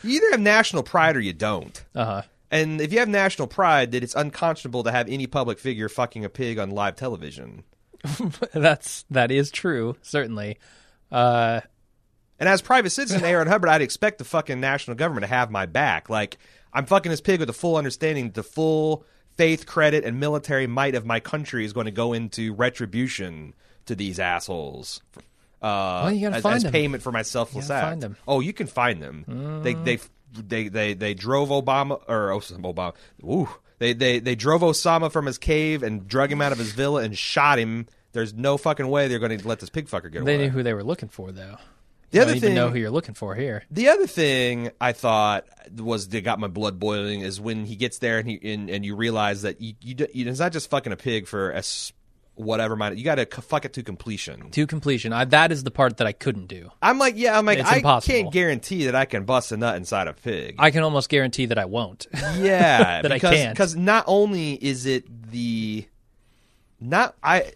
you 0.04 0.18
either 0.18 0.32
have 0.32 0.42
national 0.42 0.84
pride 0.84 1.16
or 1.16 1.20
you 1.22 1.34
don't. 1.34 1.84
Uh 1.96 2.06
huh. 2.06 2.22
And 2.52 2.80
if 2.80 2.94
you 2.94 3.00
have 3.00 3.10
national 3.10 3.48
pride, 3.48 3.92
that 3.92 4.04
it's 4.04 4.16
unconscionable 4.16 4.84
to 4.84 4.92
have 4.92 5.10
any 5.10 5.28
public 5.28 5.60
figure 5.60 5.90
fucking 5.90 6.24
a 6.26 6.30
pig 6.30 6.60
on 6.60 6.70
live 6.72 6.96
television. 6.96 7.64
That's 8.54 9.04
that 9.10 9.32
is 9.32 9.50
true, 9.52 9.96
certainly. 10.02 10.60
Uh, 11.12 11.62
And 12.40 12.48
as 12.50 12.62
private 12.62 12.90
citizen 12.92 13.24
Aaron 13.24 13.48
Hubbard, 13.48 13.70
I'd 13.70 13.82
expect 13.82 14.18
the 14.20 14.26
fucking 14.26 14.60
national 14.60 14.96
government 14.98 15.24
to 15.24 15.30
have 15.30 15.50
my 15.50 15.66
back. 15.66 16.10
Like 16.10 16.38
I'm 16.74 16.86
fucking 16.86 17.10
this 17.10 17.22
pig 17.22 17.40
with 17.40 17.48
the 17.48 17.54
full 17.54 17.78
understanding, 17.78 18.32
the 18.32 18.44
full 18.44 19.06
faith, 19.38 19.66
credit, 19.66 20.04
and 20.04 20.20
military 20.20 20.68
might 20.68 20.96
of 20.96 21.06
my 21.06 21.20
country 21.20 21.66
is 21.66 21.74
going 21.74 21.86
to 21.86 21.92
go 21.92 22.14
into 22.14 22.54
retribution 22.54 23.54
to 23.86 23.96
these 23.96 24.20
assholes. 24.20 25.02
Uh, 25.62 26.04
Well, 26.04 26.12
you 26.12 26.22
gotta 26.28 26.38
as, 26.38 26.44
find 26.44 26.56
as 26.58 26.64
them. 26.64 26.72
payment 26.72 27.02
for 27.04 27.12
my 27.12 27.22
selfless 27.24 27.70
act. 27.70 28.02
Mm. 28.02 28.16
Oh, 28.28 28.40
you 28.40 28.54
can 28.54 28.68
find 28.68 29.02
them. 29.02 29.62
They 29.64 29.74
they 29.74 30.00
they 30.32 30.68
they 30.68 30.94
they 30.94 31.14
drove 31.14 31.50
Obama 31.50 32.02
or 32.08 32.32
oh, 32.32 32.40
Obama. 32.40 32.94
Ooh, 33.24 33.50
they 33.80 33.94
they 33.94 34.20
they 34.20 34.36
drove 34.36 34.62
Osama 34.62 35.12
from 35.12 35.26
his 35.26 35.38
cave 35.38 35.84
and 35.84 36.08
drug 36.08 36.32
him 36.32 36.42
out 36.42 36.52
of 36.52 36.58
his 36.58 36.72
villa 36.72 37.04
and 37.04 37.18
shot 37.18 37.60
him. 37.60 37.88
There's 38.14 38.34
no 38.34 38.58
fucking 38.58 38.88
way 38.88 39.08
they're 39.08 39.20
going 39.20 39.38
to 39.38 39.48
let 39.48 39.60
this 39.60 39.70
pig 39.70 39.88
fucker 39.88 40.12
get 40.12 40.22
away. 40.22 40.38
they 40.38 40.44
knew 40.46 40.50
who 40.50 40.64
they 40.64 40.74
were 40.74 40.84
looking 40.84 41.10
for, 41.10 41.32
though. 41.34 41.58
The 42.12 42.20
You 42.20 42.22
other 42.24 42.36
thing, 42.40 42.56
know 42.56 42.70
who 42.70 42.78
you're 42.80 42.92
looking 42.92 43.14
for 43.16 43.36
here. 43.36 43.64
the 43.70 43.90
other 43.90 44.08
thing 44.08 44.72
I 44.80 44.94
thought 44.94 45.46
was 45.76 46.08
that 46.10 46.22
got 46.22 46.40
my 46.40 46.48
blood 46.48 46.80
boiling 46.80 47.22
is 47.22 47.42
when 47.42 47.66
he 47.66 47.76
gets 47.76 47.98
there 47.98 48.20
and 48.20 48.30
he 48.30 48.54
and, 48.54 48.70
and 48.70 48.86
you 48.86 48.96
realize 48.96 49.42
that 49.42 49.60
you, 49.60 49.74
you, 49.82 49.96
you 50.14 50.30
it's 50.30 50.40
not 50.40 50.54
just 50.54 50.70
fucking 50.70 50.94
a 50.94 50.96
pig 50.98 51.28
for 51.28 51.52
a 51.52 51.62
whatever 52.36 52.76
mind 52.76 52.98
you 53.00 53.04
got 53.06 53.16
to 53.16 53.26
fuck 53.42 53.66
it 53.66 53.74
to 53.74 53.84
completion. 53.84 54.50
To 54.52 54.68
completion. 54.68 55.14
I, 55.14 55.26
that 55.26 55.52
is 55.52 55.64
the 55.64 55.72
part 55.72 55.98
that 55.98 56.08
I 56.08 56.12
couldn't 56.12 56.48
do. 56.48 56.70
I'm 56.82 57.00
like, 57.00 57.16
yeah, 57.18 57.38
I'm 57.38 57.46
like, 57.46 57.60
It's 57.60 57.72
I 57.72 57.78
impossible. 57.78 58.14
can't 58.14 58.32
guarantee 58.34 58.86
that 58.86 58.96
I 58.96 59.06
can 59.06 59.24
bust 59.26 59.52
a 59.52 59.58
nut 59.58 59.76
inside 59.78 60.08
a 60.08 60.14
pig. 60.14 60.56
I 60.60 60.72
can 60.72 60.84
almost 60.84 61.10
guarantee 61.10 61.46
that 61.48 61.58
I 61.58 61.66
won't. 61.66 62.08
yeah, 62.38 63.02
That 63.04 63.12
I 63.12 63.20
can't. 63.20 63.54
because 63.54 63.76
not 63.76 64.04
only 64.08 64.54
is 64.54 64.86
it 64.86 65.06
the 65.32 65.86
not 66.80 67.16
I. 67.24 67.54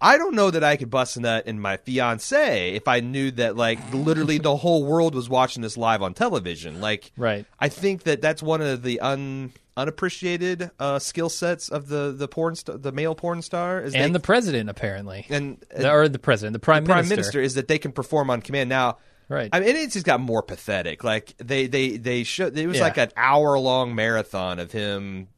I 0.00 0.16
don't 0.16 0.36
know 0.36 0.48
that 0.52 0.62
I 0.62 0.76
could 0.76 0.90
bust 0.90 1.16
a 1.16 1.20
nut 1.20 1.48
in 1.48 1.58
my 1.58 1.76
fiance 1.76 2.70
if 2.72 2.86
I 2.86 3.00
knew 3.00 3.32
that 3.32 3.56
like 3.56 3.80
literally 3.92 4.38
the 4.38 4.56
whole 4.56 4.84
world 4.84 5.12
was 5.12 5.28
watching 5.28 5.60
this 5.60 5.76
live 5.76 6.02
on 6.02 6.14
television. 6.14 6.80
Like, 6.80 7.10
Right. 7.16 7.46
I 7.58 7.68
think 7.68 8.04
that 8.04 8.22
that's 8.22 8.40
one 8.40 8.60
of 8.62 8.82
the 8.84 9.00
un 9.00 9.52
unappreciated 9.78 10.70
uh, 10.78 10.98
skill 10.98 11.28
sets 11.28 11.68
of 11.68 11.88
the 11.88 12.12
the 12.16 12.28
porn 12.28 12.54
st- 12.54 12.82
the 12.82 12.92
male 12.92 13.14
porn 13.14 13.40
star 13.42 13.80
is 13.80 13.94
and 13.94 14.14
they, 14.14 14.18
the 14.18 14.20
president, 14.22 14.68
apparently. 14.68 15.26
and 15.30 15.64
The- 15.74 15.90
or 15.90 16.08
the 16.08 16.18
president, 16.18 16.52
the 16.52 16.58
prime, 16.58 16.84
prime 16.84 17.04
minister. 17.08 17.16
minister 17.16 17.40
is 17.40 17.54
that 17.54 17.68
they 17.68 17.78
can 17.78 17.92
perform 17.92 18.30
on 18.30 18.42
command. 18.42 18.68
Now, 18.68 18.98
Right. 19.30 19.50
I 19.52 19.60
mean, 19.60 19.76
it's 19.76 19.92
just 19.92 20.06
got 20.06 20.20
more 20.20 20.42
pathetic. 20.42 21.04
Like 21.04 21.34
they 21.36 21.66
they 21.66 21.98
they 21.98 22.24
showed 22.24 22.56
it 22.56 22.66
was 22.66 22.78
Yeah. 22.78 22.84
like 22.84 22.96
an 22.96 23.10
hour 23.16 23.58
long 23.58 23.94
marathon 23.94 24.58
of 24.58 24.72
him. 24.72 25.28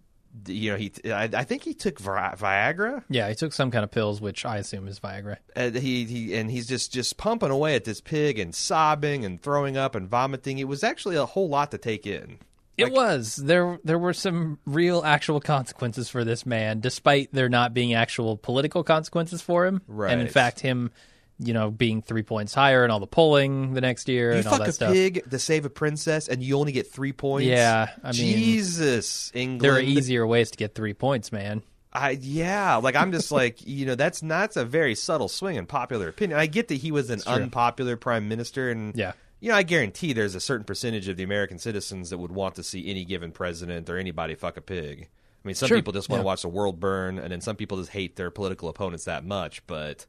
You 0.47 0.71
know, 0.71 0.77
he 0.77 0.93
I, 1.07 1.25
I 1.25 1.43
think 1.43 1.65
he 1.65 1.75
took 1.75 1.99
Vi- 1.99 2.35
Viagra. 2.39 3.03
Yeah, 3.11 3.29
he 3.29 3.35
took 3.35 3.53
some 3.53 3.73
kind 3.73 3.83
of 3.83 3.91
pills, 3.91 4.21
which 4.21 4.47
I 4.47 4.59
assume 4.59 4.87
is 4.87 5.01
Viagra. 5.01 5.39
And 5.57 5.75
he 5.75 6.05
he 6.05 6.37
and 6.37 6.49
he's 6.53 6.69
just 6.69 6.93
just 6.93 7.17
pumping 7.17 7.51
away 7.51 7.75
at 7.75 7.83
this 7.85 8.01
pig 8.01 8.39
and 8.39 8.55
sobbing 8.55 9.25
and 9.25 9.43
throwing 9.43 9.77
up 9.77 9.97
and 9.97 10.09
vomiting. 10.09 10.59
It 10.59 10.69
was 10.69 10.85
actually 10.85 11.17
a 11.17 11.27
whole 11.27 11.49
lot 11.49 11.73
to 11.73 11.79
take 11.79 12.07
in. 12.07 12.39
It 12.77 12.93
was 12.93 13.37
there. 13.37 13.79
There 13.85 13.99
were 13.99 14.15
some 14.15 14.59
real, 14.65 15.03
actual 15.05 15.41
consequences 15.41 16.09
for 16.09 16.25
this 16.25 16.47
man, 16.47 16.81
despite 16.81 17.29
there 17.33 17.49
not 17.49 17.75
being 17.75 17.95
actual 17.95 18.37
political 18.37 18.83
consequences 18.85 19.43
for 19.43 19.67
him. 19.67 19.83
Right. 19.87 20.13
And 20.13 20.21
in 20.21 20.29
fact, 20.29 20.61
him, 20.61 20.91
you 21.39 21.53
know, 21.53 21.71
being 21.71 22.01
three 22.01 22.23
points 22.23 22.55
higher 22.55 22.83
and 22.83 22.91
all 22.91 23.01
the 23.01 23.07
polling 23.07 23.75
the 23.75 23.81
next 23.81 24.09
year 24.09 24.33
You 24.33 24.39
and 24.39 24.47
all 24.47 24.53
fuck 24.53 24.61
that 24.61 24.69
a 24.69 24.73
stuff. 24.73 24.93
pig 24.93 25.31
to 25.31 25.39
save 25.39 25.65
a 25.67 25.71
princess, 25.71 26.29
and 26.29 26.43
you 26.43 26.59
only 26.59 26.73
get 26.73 26.91
three 26.91 27.13
points. 27.13 27.47
Yeah, 27.47 27.89
I 28.03 28.13
mean, 28.13 28.15
Jesus, 28.15 29.31
England. 29.35 29.61
There 29.63 29.75
are 29.75 29.81
easier 29.81 30.27
ways 30.27 30.51
to 30.53 30.57
get 30.57 30.75
three 30.75 30.95
points, 30.95 31.33
man. 31.33 31.63
I 31.93 32.11
yeah, 32.21 32.77
like 32.77 32.95
I'm 32.95 33.11
just 33.11 33.33
like 33.33 33.59
you 33.67 33.85
know 33.85 33.95
that's 33.95 34.23
not 34.23 34.41
that's 34.41 34.57
a 34.57 34.65
very 34.65 34.95
subtle 34.95 35.29
swing 35.29 35.57
in 35.57 35.67
popular 35.67 36.09
opinion. 36.09 36.39
I 36.39 36.47
get 36.47 36.69
that 36.69 36.77
he 36.77 36.93
was 36.93 37.11
an 37.11 37.21
unpopular 37.27 37.97
prime 37.97 38.29
minister, 38.29 38.71
and 38.71 38.95
Yeah. 38.97 39.13
You 39.41 39.49
know 39.51 39.57
I 39.57 39.63
guarantee 39.63 40.13
there's 40.13 40.35
a 40.35 40.41
certain 40.41 40.65
percentage 40.65 41.09
of 41.09 41.17
the 41.17 41.23
American 41.23 41.59
citizens 41.59 42.11
that 42.11 42.19
would 42.19 42.33
want 42.33 42.55
to 42.57 42.63
see 42.63 42.89
any 42.91 43.05
given 43.05 43.33
president 43.33 43.89
or 43.91 43.99
anybody 43.99 44.35
fuck 44.35 44.57
a 44.57 44.61
pig. 44.61 45.09
I 45.43 45.49
mean, 45.49 45.55
some 45.55 45.69
Sure, 45.69 45.79
people 45.79 45.93
just 45.95 46.09
want 46.11 46.21
to 46.21 46.27
watch 46.27 46.43
the 46.43 46.49
world 46.49 46.79
burn, 46.81 47.19
and 47.19 47.33
then 47.33 47.41
some 47.41 47.57
people 47.57 47.79
just 47.79 47.91
hate 47.91 48.17
their 48.17 48.31
political 48.31 48.69
opponents 48.69 49.05
that 49.07 49.25
much. 49.25 49.67
But 49.67 50.05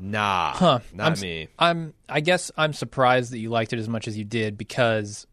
nah, 0.00 0.52
Huh. 0.54 0.80
not 0.92 1.12
I'm, 1.12 1.20
me. 1.20 1.48
I'm. 1.58 1.94
I 2.08 2.20
guess 2.20 2.50
I'm 2.56 2.72
surprised 2.72 3.32
that 3.32 3.38
you 3.38 3.50
liked 3.50 3.72
it 3.72 3.78
as 3.78 3.88
much 3.88 4.08
as 4.08 4.16
you 4.16 4.24
did 4.24 4.56
because 4.58 5.26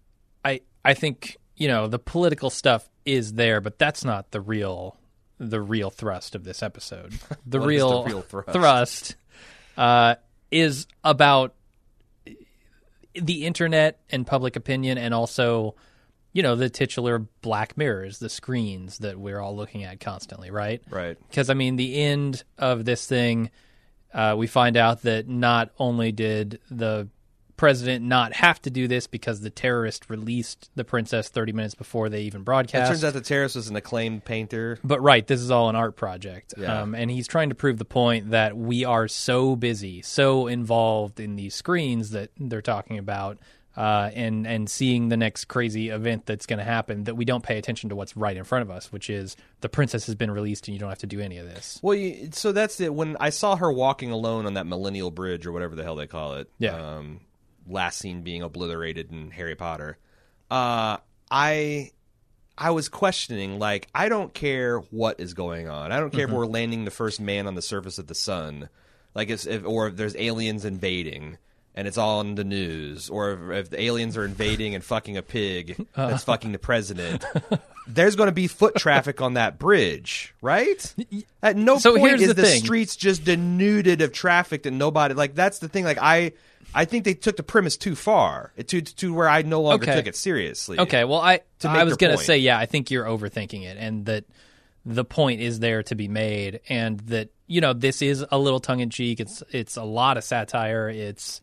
I. 0.43 0.61
I 0.83 0.93
think 0.93 1.37
you 1.55 1.67
know 1.67 1.87
the 1.87 1.99
political 1.99 2.49
stuff 2.49 2.89
is 3.05 3.33
there, 3.33 3.61
but 3.61 3.79
that's 3.79 4.03
not 4.03 4.31
the 4.31 4.41
real. 4.41 4.97
The 5.41 5.61
real 5.61 5.89
thrust 5.89 6.35
of 6.35 6.43
this 6.43 6.61
episode. 6.61 7.13
The 7.45 7.59
is 7.59 7.61
the 7.61 7.61
real, 7.61 8.03
real 8.03 8.21
thrust? 8.21 8.49
thrust, 8.51 9.15
uh, 9.77 10.15
is 10.51 10.85
about 11.05 11.55
the 13.13 13.45
internet 13.45 13.99
and 14.09 14.25
public 14.25 14.55
opinion, 14.55 14.97
and 14.97 15.13
also, 15.13 15.75
you 16.33 16.43
know, 16.43 16.55
the 16.55 16.69
titular 16.69 17.19
black 17.41 17.77
mirrors, 17.77 18.19
the 18.19 18.29
screens 18.29 18.99
that 18.99 19.17
we're 19.17 19.39
all 19.39 19.55
looking 19.55 19.83
at 19.83 19.99
constantly, 19.99 20.51
right? 20.51 20.81
Right. 20.89 21.17
Because 21.29 21.49
I 21.49 21.53
mean, 21.53 21.75
the 21.75 22.01
end 22.01 22.43
of 22.57 22.85
this 22.85 23.05
thing, 23.05 23.49
uh, 24.13 24.35
we 24.37 24.47
find 24.47 24.77
out 24.77 25.03
that 25.03 25.27
not 25.27 25.71
only 25.77 26.11
did 26.11 26.59
the 26.69 27.07
president 27.59 28.05
not 28.05 28.31
have 28.31 28.61
to 28.61 28.69
do 28.69 28.87
this 28.87 29.05
because 29.05 29.41
the 29.41 29.49
terrorist 29.49 30.09
released 30.09 30.69
the 30.75 30.85
princess 30.85 31.27
30 31.27 31.51
minutes 31.51 31.75
before 31.75 32.07
they 32.07 32.21
even 32.21 32.41
broadcast. 32.41 32.85
It 32.85 32.87
turns 32.87 33.03
out 33.03 33.11
the 33.11 33.19
terrorist 33.19 33.57
was 33.57 33.67
an 33.67 33.75
acclaimed 33.75 34.23
painter. 34.23 34.79
But 34.81 35.01
right, 35.01 35.27
this 35.27 35.41
is 35.41 35.51
all 35.51 35.67
an 35.67 35.75
art 35.75 35.97
project. 35.97 36.53
Yeah. 36.57 36.81
Um, 36.81 36.95
and 36.95 37.11
he's 37.11 37.27
trying 37.27 37.49
to 37.49 37.55
prove 37.55 37.77
the 37.77 37.83
point 37.83 38.31
that 38.31 38.55
we 38.55 38.85
are 38.85 39.09
so 39.09 39.57
busy, 39.57 40.01
so 40.01 40.47
involved 40.47 41.19
in 41.19 41.35
these 41.35 41.53
screens 41.53 42.11
that 42.11 42.31
they're 42.39 42.61
talking 42.61 42.97
about, 42.97 43.39
uh, 43.75 44.09
and 44.13 44.47
and 44.47 44.69
seeing 44.69 45.09
the 45.09 45.17
next 45.17 45.45
crazy 45.49 45.89
event 45.89 46.25
that's 46.25 46.45
going 46.45 46.59
to 46.59 46.65
happen 46.65 47.03
that 47.03 47.15
we 47.15 47.25
don't 47.25 47.43
pay 47.43 47.57
attention 47.57 47.89
to 47.89 47.95
what's 47.95 48.15
right 48.15 48.37
in 48.37 48.45
front 48.45 48.61
of 48.61 48.71
us, 48.71 48.89
which 48.89 49.09
is 49.09 49.35
the 49.59 49.67
princess 49.67 50.05
has 50.05 50.15
been 50.15 50.31
released 50.31 50.69
and 50.69 50.75
you 50.75 50.79
don't 50.79 50.89
have 50.89 50.99
to 50.99 51.07
do 51.07 51.19
any 51.19 51.37
of 51.37 51.45
this. 51.45 51.77
Well, 51.81 51.95
you, 51.95 52.29
so 52.31 52.53
that's 52.53 52.79
it. 52.79 52.93
When 52.93 53.17
I 53.19 53.31
saw 53.31 53.57
her 53.57 53.69
walking 53.69 54.11
alone 54.11 54.45
on 54.45 54.53
that 54.53 54.65
Millennial 54.65 55.11
Bridge 55.11 55.45
or 55.45 55.51
whatever 55.51 55.75
the 55.75 55.83
hell 55.83 55.95
they 55.97 56.07
call 56.07 56.35
it, 56.35 56.49
Yeah. 56.57 56.75
Um, 56.75 57.19
last 57.69 57.99
scene 57.99 58.21
being 58.23 58.41
obliterated 58.41 59.11
in 59.11 59.31
Harry 59.31 59.55
Potter. 59.55 59.97
Uh, 60.51 60.97
I 61.31 61.91
I 62.57 62.71
was 62.71 62.89
questioning, 62.89 63.57
like, 63.59 63.87
I 63.95 64.09
don't 64.09 64.33
care 64.33 64.79
what 64.79 65.19
is 65.19 65.33
going 65.33 65.69
on. 65.69 65.91
I 65.91 65.99
don't 65.99 66.09
care 66.11 66.25
Mm-hmm. 66.27 66.33
if 66.33 66.37
we're 66.37 66.45
landing 66.47 66.83
the 66.85 66.91
first 66.91 67.21
man 67.21 67.47
on 67.47 67.55
the 67.55 67.61
surface 67.61 67.97
of 67.99 68.07
the 68.07 68.15
sun, 68.15 68.67
like, 69.15 69.29
if, 69.29 69.47
if 69.47 69.65
or 69.65 69.87
if 69.87 69.95
there's 69.95 70.15
aliens 70.17 70.65
invading. 70.65 71.37
And 71.75 71.87
it's 71.87 71.97
all 71.97 72.19
on 72.19 72.35
the 72.35 72.43
news, 72.43 73.09
or 73.09 73.31
if, 73.31 73.65
if 73.65 73.69
the 73.69 73.81
aliens 73.81 74.17
are 74.17 74.25
invading 74.25 74.75
and 74.75 74.83
fucking 74.83 75.15
a 75.15 75.21
pig 75.21 75.85
uh. 75.95 76.07
that's 76.09 76.23
fucking 76.25 76.51
the 76.51 76.59
president, 76.59 77.23
there's 77.87 78.15
going 78.17 78.27
to 78.27 78.33
be 78.33 78.47
foot 78.47 78.75
traffic 78.75 79.21
on 79.21 79.35
that 79.35 79.57
bridge, 79.59 80.33
right? 80.41 80.93
At 81.41 81.55
no 81.55 81.77
So 81.77 81.95
point 81.97 82.19
is 82.21 82.27
the 82.27 82.33
the, 82.33 82.47
streets 82.47 82.95
just 82.97 83.23
denuded 83.23 84.01
of 84.01 84.11
traffic 84.11 84.65
and 84.65 84.77
nobody 84.77 85.13
like 85.13 85.35
that's 85.35 85.59
the 85.59 85.69
thing. 85.69 85.85
Like 85.85 85.99
I, 86.01 86.33
I 86.73 86.85
think 86.85 87.05
they 87.05 87.13
took 87.13 87.37
the 87.37 87.43
premise 87.43 87.77
too 87.77 87.95
far 87.95 88.51
to 88.67 88.81
to 88.81 89.13
where 89.13 89.29
I 89.29 89.43
no 89.43 89.61
longer 89.61 89.83
Okay. 89.85 89.95
took 89.95 90.07
it 90.07 90.15
seriously. 90.17 90.79
Okay, 90.79 91.05
well, 91.05 91.21
I 91.21 91.41
I 91.63 91.83
was 91.85 91.95
going 91.95 92.17
to 92.17 92.23
say, 92.23 92.39
yeah, 92.39 92.57
I 92.59 92.65
think 92.65 92.91
you're 92.91 93.05
overthinking 93.05 93.63
it, 93.63 93.77
and 93.77 94.05
that 94.07 94.25
the 94.85 95.05
point 95.05 95.39
is 95.39 95.59
there 95.59 95.83
to 95.83 95.95
be 95.95 96.07
made, 96.07 96.59
and 96.67 96.99
that 97.01 97.29
you 97.47 97.61
know 97.61 97.73
this 97.73 98.01
is 98.01 98.25
a 98.31 98.37
little 98.37 98.59
tongue 98.59 98.81
in 98.81 98.89
cheek. 98.89 99.19
It's 99.19 99.43
it's 99.51 99.77
a 99.77 99.83
lot 99.83 100.17
of 100.17 100.23
satire. 100.23 100.89
It's 100.89 101.41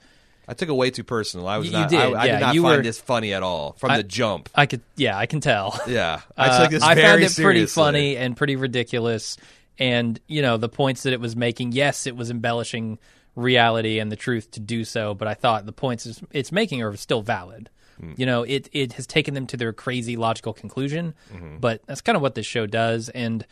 I 0.49 0.55
took 0.55 0.69
it 0.69 0.73
way 0.73 0.91
too 0.91 1.03
personal. 1.05 1.49
I 1.49 1.59
was 1.59 1.67
You 1.67 1.73
not. 1.73 1.91
did, 1.91 1.99
I, 2.01 2.11
I 2.11 2.25
yeah, 2.27 2.33
did 2.39 2.41
not 2.41 2.55
you 2.55 2.63
find 2.63 2.77
were- 2.79 2.83
this 2.83 3.01
funny 3.01 3.33
at 3.33 3.43
all 3.43 3.73
from 3.79 3.91
I- 3.91 3.97
the 3.99 4.03
jump. 4.05 4.49
I 4.55 4.67
could 4.67 4.81
yeah, 4.97 5.17
I 5.19 5.27
can 5.27 5.41
tell. 5.41 5.79
Yeah, 5.89 6.21
I 6.37 6.49
Uh, 6.49 6.63
took 6.63 6.71
this 6.71 6.83
I 6.83 6.95
very 6.95 7.07
found 7.07 7.23
it 7.23 7.25
pretty 7.25 7.33
seriously. 7.67 7.83
funny 7.83 8.17
and 8.17 8.37
pretty 8.37 8.57
ridiculous. 8.57 9.37
And 9.79 10.19
you 10.27 10.43
know 10.43 10.57
the 10.57 10.69
points 10.69 11.03
that 11.03 11.13
it 11.13 11.21
was 11.21 11.37
making. 11.37 11.73
Yes, 11.73 12.07
it 12.07 12.17
was 12.17 12.31
embellishing 12.31 12.99
reality 13.35 13.99
and 13.99 14.11
the 14.11 14.17
truth 14.17 14.51
to 14.53 14.61
do 14.61 14.85
so, 14.85 15.15
but 15.15 15.29
I 15.29 15.35
thought 15.35 15.67
the 15.67 15.73
points 15.73 16.07
it's- 16.07 16.25
it's 16.33 16.53
making 16.53 16.83
are 16.83 16.97
still 16.97 17.23
valid. 17.23 17.69
Hmm. 18.01 18.13
You 18.17 18.27
know, 18.27 18.43
it 18.43 18.69
it 18.73 18.93
has 18.95 19.07
taken 19.07 19.35
them 19.35 19.47
to 19.49 19.57
their 19.57 19.73
crazy 19.73 20.17
logical 20.17 20.53
conclusion, 20.53 21.15
Mm-hmm. 21.35 21.59
but 21.59 21.83
that's 21.87 22.01
kind 22.03 22.17
of 22.17 22.23
what 22.23 22.35
this 22.35 22.47
show 22.47 22.67
does. 22.67 23.09
And 23.11 23.45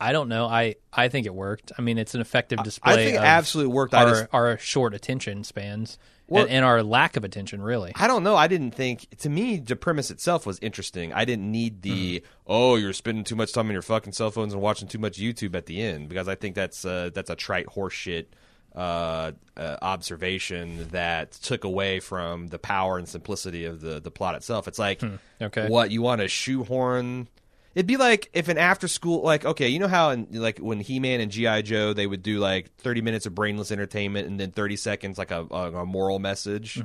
I 0.00 0.10
don't 0.12 0.28
know. 0.28 0.46
I 0.46 0.76
I 0.92 1.08
think 1.08 1.26
it 1.26 1.34
worked. 1.34 1.70
I 1.78 1.82
mean, 1.82 1.98
it's 1.98 2.14
an 2.16 2.20
effective 2.20 2.62
display. 2.64 2.92
I 2.92 2.96
think 2.96 3.14
it 3.14 3.18
of 3.18 3.24
absolutely 3.24 3.72
worked. 3.72 3.94
Our 3.94 4.08
just 4.08 4.26
our 4.32 4.58
short 4.58 4.94
attention 4.94 5.44
spans 5.44 5.98
Well- 6.32 6.44
and, 6.44 6.52
and 6.52 6.64
our 6.64 6.82
lack 6.82 7.16
of 7.16 7.24
attention, 7.24 7.62
really. 7.62 7.92
I 7.94 8.06
don't 8.06 8.22
know. 8.22 8.34
I 8.36 8.48
didn't 8.48 8.72
think. 8.72 9.06
To 9.18 9.28
me, 9.28 9.58
the 9.58 9.76
premise 9.76 10.10
itself 10.10 10.46
was 10.46 10.58
interesting. 10.60 11.12
I 11.12 11.24
didn't 11.24 11.50
need 11.50 11.82
the 11.82 12.20
Mm-hmm. 12.20 12.26
oh, 12.46 12.76
you're 12.76 12.92
spending 12.92 13.24
too 13.24 13.36
much 13.36 13.52
time 13.52 13.66
on 13.66 13.72
your 13.72 13.82
fucking 13.82 14.12
cell 14.12 14.30
phones 14.30 14.52
and 14.52 14.62
watching 14.62 14.88
too 14.88 14.98
much 14.98 15.18
YouTube 15.18 15.54
at 15.54 15.66
the 15.66 15.80
end 15.82 16.08
because 16.08 16.28
I 16.28 16.34
think 16.34 16.54
that's 16.54 16.84
uh, 16.84 17.10
that's 17.14 17.30
a 17.30 17.36
trite 17.36 17.66
horseshit 17.66 18.26
uh, 18.74 19.32
uh, 19.56 19.76
observation 19.82 20.88
that 20.92 21.32
took 21.32 21.64
away 21.64 22.00
from 22.00 22.46
the 22.48 22.58
power 22.58 22.98
and 22.98 23.08
simplicity 23.08 23.64
of 23.66 23.80
the 23.80 24.00
the 24.00 24.10
plot 24.10 24.34
itself. 24.34 24.66
It's 24.68 24.78
like, 24.78 25.02
okay. 25.40 25.68
what 25.68 25.90
you 25.90 26.02
want 26.02 26.20
to 26.22 26.28
shoehorn? 26.28 27.28
It'd 27.74 27.86
be 27.86 27.96
like 27.96 28.28
if 28.32 28.48
an 28.48 28.58
after 28.58 28.86
school, 28.88 29.22
like 29.22 29.44
okay, 29.44 29.68
you 29.68 29.78
know 29.78 29.88
how 29.88 30.10
in, 30.10 30.28
like 30.32 30.58
when 30.58 30.80
He 30.80 31.00
Man 31.00 31.20
and 31.20 31.30
GI 31.30 31.62
Joe, 31.62 31.92
they 31.92 32.06
would 32.06 32.22
do 32.22 32.38
like 32.38 32.74
thirty 32.76 33.00
minutes 33.00 33.26
of 33.26 33.34
brainless 33.34 33.72
entertainment 33.72 34.28
and 34.28 34.38
then 34.38 34.50
thirty 34.50 34.76
seconds 34.76 35.16
like 35.18 35.30
a, 35.30 35.46
a, 35.50 35.72
a 35.72 35.86
moral 35.86 36.18
message. 36.18 36.82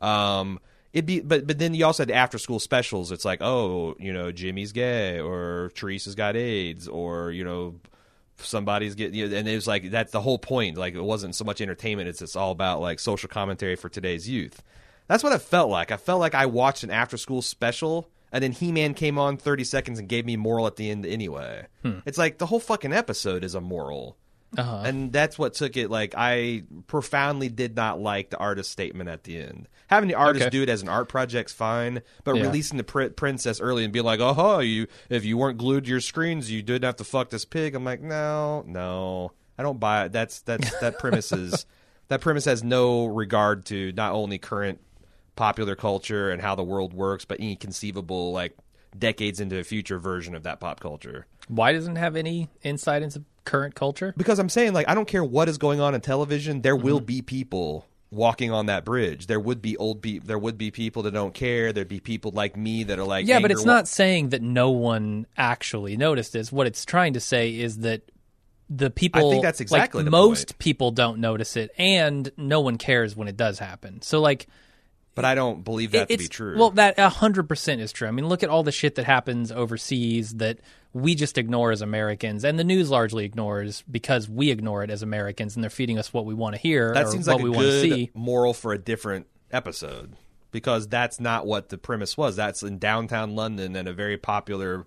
Um, 0.00 0.60
it'd 0.92 1.06
be, 1.06 1.20
but 1.20 1.46
but 1.46 1.58
then 1.58 1.74
you 1.74 1.84
also 1.84 2.02
had 2.02 2.10
after 2.10 2.38
school 2.38 2.58
specials. 2.58 3.12
It's 3.12 3.24
like, 3.24 3.40
oh, 3.42 3.96
you 3.98 4.12
know, 4.12 4.32
Jimmy's 4.32 4.72
gay, 4.72 5.20
or 5.20 5.70
Teresa's 5.74 6.14
got 6.14 6.36
AIDS, 6.36 6.88
or 6.88 7.30
you 7.30 7.44
know, 7.44 7.74
somebody's 8.38 8.94
getting, 8.94 9.14
you 9.18 9.28
know, 9.28 9.36
and 9.36 9.48
it 9.48 9.54
was 9.54 9.66
like 9.66 9.90
that's 9.90 10.12
the 10.12 10.20
whole 10.20 10.38
point. 10.38 10.78
Like 10.78 10.94
it 10.94 11.02
wasn't 11.02 11.34
so 11.34 11.44
much 11.44 11.60
entertainment; 11.60 12.08
it's 12.08 12.22
it's 12.22 12.36
all 12.36 12.52
about 12.52 12.80
like 12.80 12.98
social 12.98 13.28
commentary 13.28 13.76
for 13.76 13.88
today's 13.88 14.28
youth. 14.28 14.62
That's 15.06 15.22
what 15.22 15.34
it 15.34 15.42
felt 15.42 15.68
like. 15.68 15.90
I 15.90 15.98
felt 15.98 16.20
like 16.20 16.34
I 16.34 16.46
watched 16.46 16.82
an 16.82 16.90
after 16.90 17.18
school 17.18 17.42
special. 17.42 18.08
And 18.34 18.42
then 18.42 18.52
He 18.52 18.72
Man 18.72 18.92
came 18.94 19.16
on 19.16 19.36
30 19.38 19.62
seconds 19.64 19.98
and 20.00 20.08
gave 20.08 20.26
me 20.26 20.36
moral 20.36 20.66
at 20.66 20.74
the 20.76 20.90
end 20.90 21.06
anyway. 21.06 21.66
It's 22.04 22.18
like 22.18 22.36
the 22.38 22.46
whole 22.46 22.60
fucking 22.60 22.92
episode 22.92 23.44
is 23.44 23.54
a 23.54 23.60
moral 23.62 24.16
Uh-huh. 24.58 24.82
and 24.84 25.12
that's 25.12 25.36
what 25.38 25.54
took 25.54 25.76
it 25.76 25.90
like 25.90 26.14
i 26.16 26.62
profoundly 26.86 27.48
did 27.48 27.74
not 27.74 27.98
like 28.00 28.30
the 28.30 28.36
artist 28.38 28.70
statement 28.70 29.10
at 29.10 29.24
the 29.24 29.36
end 29.36 29.66
having 29.88 30.08
the 30.08 30.14
artist 30.14 30.44
Okay. 30.46 30.50
do 30.50 30.62
it 30.62 30.68
as 30.68 30.80
an 30.80 30.88
art 30.88 31.08
project's 31.08 31.52
fine 31.52 32.02
but 32.22 32.36
Yeah. 32.36 32.42
releasing 32.44 32.76
the 32.78 32.84
pr- 32.84 33.08
princess 33.08 33.60
early 33.60 33.82
and 33.82 33.92
being 33.92 34.04
like 34.04 34.20
oh 34.20 34.60
you 34.60 34.86
if 35.10 35.24
you 35.24 35.36
weren't 35.36 35.58
glued 35.58 35.84
to 35.86 35.90
your 35.90 36.00
screens 36.00 36.52
you 36.52 36.62
didn't 36.62 36.84
have 36.84 36.94
to 36.96 37.04
fuck 37.04 37.30
this 37.30 37.44
pig 37.44 37.74
i'm 37.74 37.82
like 37.84 38.00
no 38.00 38.62
no 38.64 39.32
i 39.58 39.62
don't 39.64 39.80
buy 39.80 40.04
it 40.04 40.12
that's 40.12 40.40
that's 40.42 40.70
that 40.78 41.00
premise 41.00 41.32
is 41.32 41.66
that 42.08 42.20
premise 42.20 42.44
has 42.44 42.62
no 42.62 43.06
regard 43.06 43.64
to 43.66 43.90
not 43.96 44.12
only 44.12 44.38
current 44.38 44.78
popular 45.36 45.74
culture 45.76 46.30
and 46.30 46.40
how 46.42 46.54
the 46.54 46.62
world 46.64 46.92
works 46.92 47.24
but 47.24 47.38
any 47.40 47.56
conceivable 47.56 48.32
like 48.32 48.56
decades 48.98 49.40
into 49.40 49.58
a 49.58 49.64
future 49.64 49.98
version 49.98 50.34
of 50.34 50.44
that 50.44 50.60
pop 50.60 50.78
culture 50.80 51.26
Why 51.48 51.72
doesn't 51.72 51.96
it 51.96 52.00
have 52.00 52.14
any 52.16 52.48
insight 52.62 53.02
into 53.02 53.22
current 53.44 53.74
culture? 53.74 54.14
because 54.16 54.38
I'm 54.38 54.48
saying 54.48 54.72
like 54.72 54.88
I 54.88 54.94
don't 54.94 55.08
care 55.08 55.24
what 55.24 55.48
is 55.48 55.58
going 55.58 55.80
on 55.80 55.94
in 55.94 56.00
television. 56.00 56.62
There 56.62 56.76
will 56.76 56.98
Mm-hmm. 56.98 57.06
be 57.06 57.22
people 57.22 57.86
walking 58.10 58.52
on 58.52 58.66
that 58.66 58.84
bridge. 58.84 59.26
There 59.26 59.40
would 59.40 59.60
be 59.60 59.76
old 59.76 60.00
be 60.00 60.20
there 60.20 60.38
would 60.38 60.56
be 60.56 60.70
people 60.70 61.02
that 61.02 61.12
don't 61.12 61.34
care. 61.34 61.72
There'd 61.72 61.88
be 61.88 61.98
people 61.98 62.30
like 62.30 62.56
me 62.56 62.84
that 62.84 62.96
are 63.00 63.04
like 63.04 63.26
Yeah, 63.26 63.40
but 63.40 63.50
it's 63.50 63.62
wa- 63.62 63.72
not 63.72 63.88
saying 63.88 64.28
that 64.28 64.40
no 64.40 64.70
one 64.70 65.26
actually 65.36 65.96
noticed 65.96 66.32
this. 66.32 66.52
What 66.52 66.68
it's 66.68 66.84
trying 66.84 67.14
to 67.14 67.20
say 67.20 67.52
is 67.58 67.78
that 67.78 68.02
the 68.70 68.88
people 68.90 69.26
I 69.26 69.30
think 69.30 69.42
that's 69.42 69.60
exactly 69.60 70.04
like 70.04 70.10
most 70.12 70.50
point. 70.50 70.58
people 70.60 70.90
don't 70.92 71.18
notice 71.18 71.56
it 71.56 71.70
and 71.76 72.30
no 72.36 72.60
one 72.60 72.78
cares 72.78 73.16
when 73.16 73.26
it 73.26 73.36
does 73.36 73.58
happen. 73.58 74.00
So 74.02 74.20
like 74.20 74.46
But 75.14 75.24
I 75.24 75.34
don't 75.34 75.62
believe 75.64 75.92
that 75.92 76.08
to 76.08 76.18
be 76.18 76.26
true. 76.28 76.58
Well, 76.58 76.70
that 76.70 76.98
hundred 76.98 77.48
percent 77.48 77.80
is 77.80 77.92
true. 77.92 78.08
I 78.08 78.10
mean, 78.10 78.26
look 78.26 78.42
at 78.42 78.48
all 78.50 78.62
the 78.62 78.72
shit 78.72 78.96
that 78.96 79.04
happens 79.04 79.52
overseas 79.52 80.34
that 80.34 80.58
we 80.92 81.14
just 81.14 81.38
ignore 81.38 81.70
as 81.70 81.82
Americans, 81.82 82.44
and 82.44 82.58
the 82.58 82.64
news 82.64 82.90
largely 82.90 83.24
ignores 83.24 83.82
because 83.90 84.28
we 84.28 84.50
ignore 84.50 84.82
it 84.82 84.90
as 84.90 85.02
Americans, 85.02 85.54
and 85.54 85.62
they're 85.62 85.70
feeding 85.70 85.98
us 85.98 86.12
what 86.12 86.24
we 86.24 86.34
want 86.34 86.56
to 86.56 86.60
hear 86.60 86.92
that 86.94 87.06
or 87.06 87.10
seems 87.10 87.26
what 87.26 87.36
like 87.36 87.44
we 87.44 87.50
a 87.50 87.52
want 87.52 87.66
to 87.66 87.80
see. 87.80 88.10
moral 88.14 88.54
for 88.54 88.72
a 88.72 88.78
different 88.78 89.26
episode 89.52 90.16
because 90.50 90.86
that's 90.88 91.18
not 91.18 91.46
what 91.46 91.68
the 91.68 91.78
premise 91.78 92.16
was. 92.16 92.36
That's 92.36 92.62
in 92.62 92.78
downtown 92.78 93.34
London 93.34 93.74
and 93.76 93.88
a 93.88 93.92
very 93.92 94.16
popular 94.16 94.86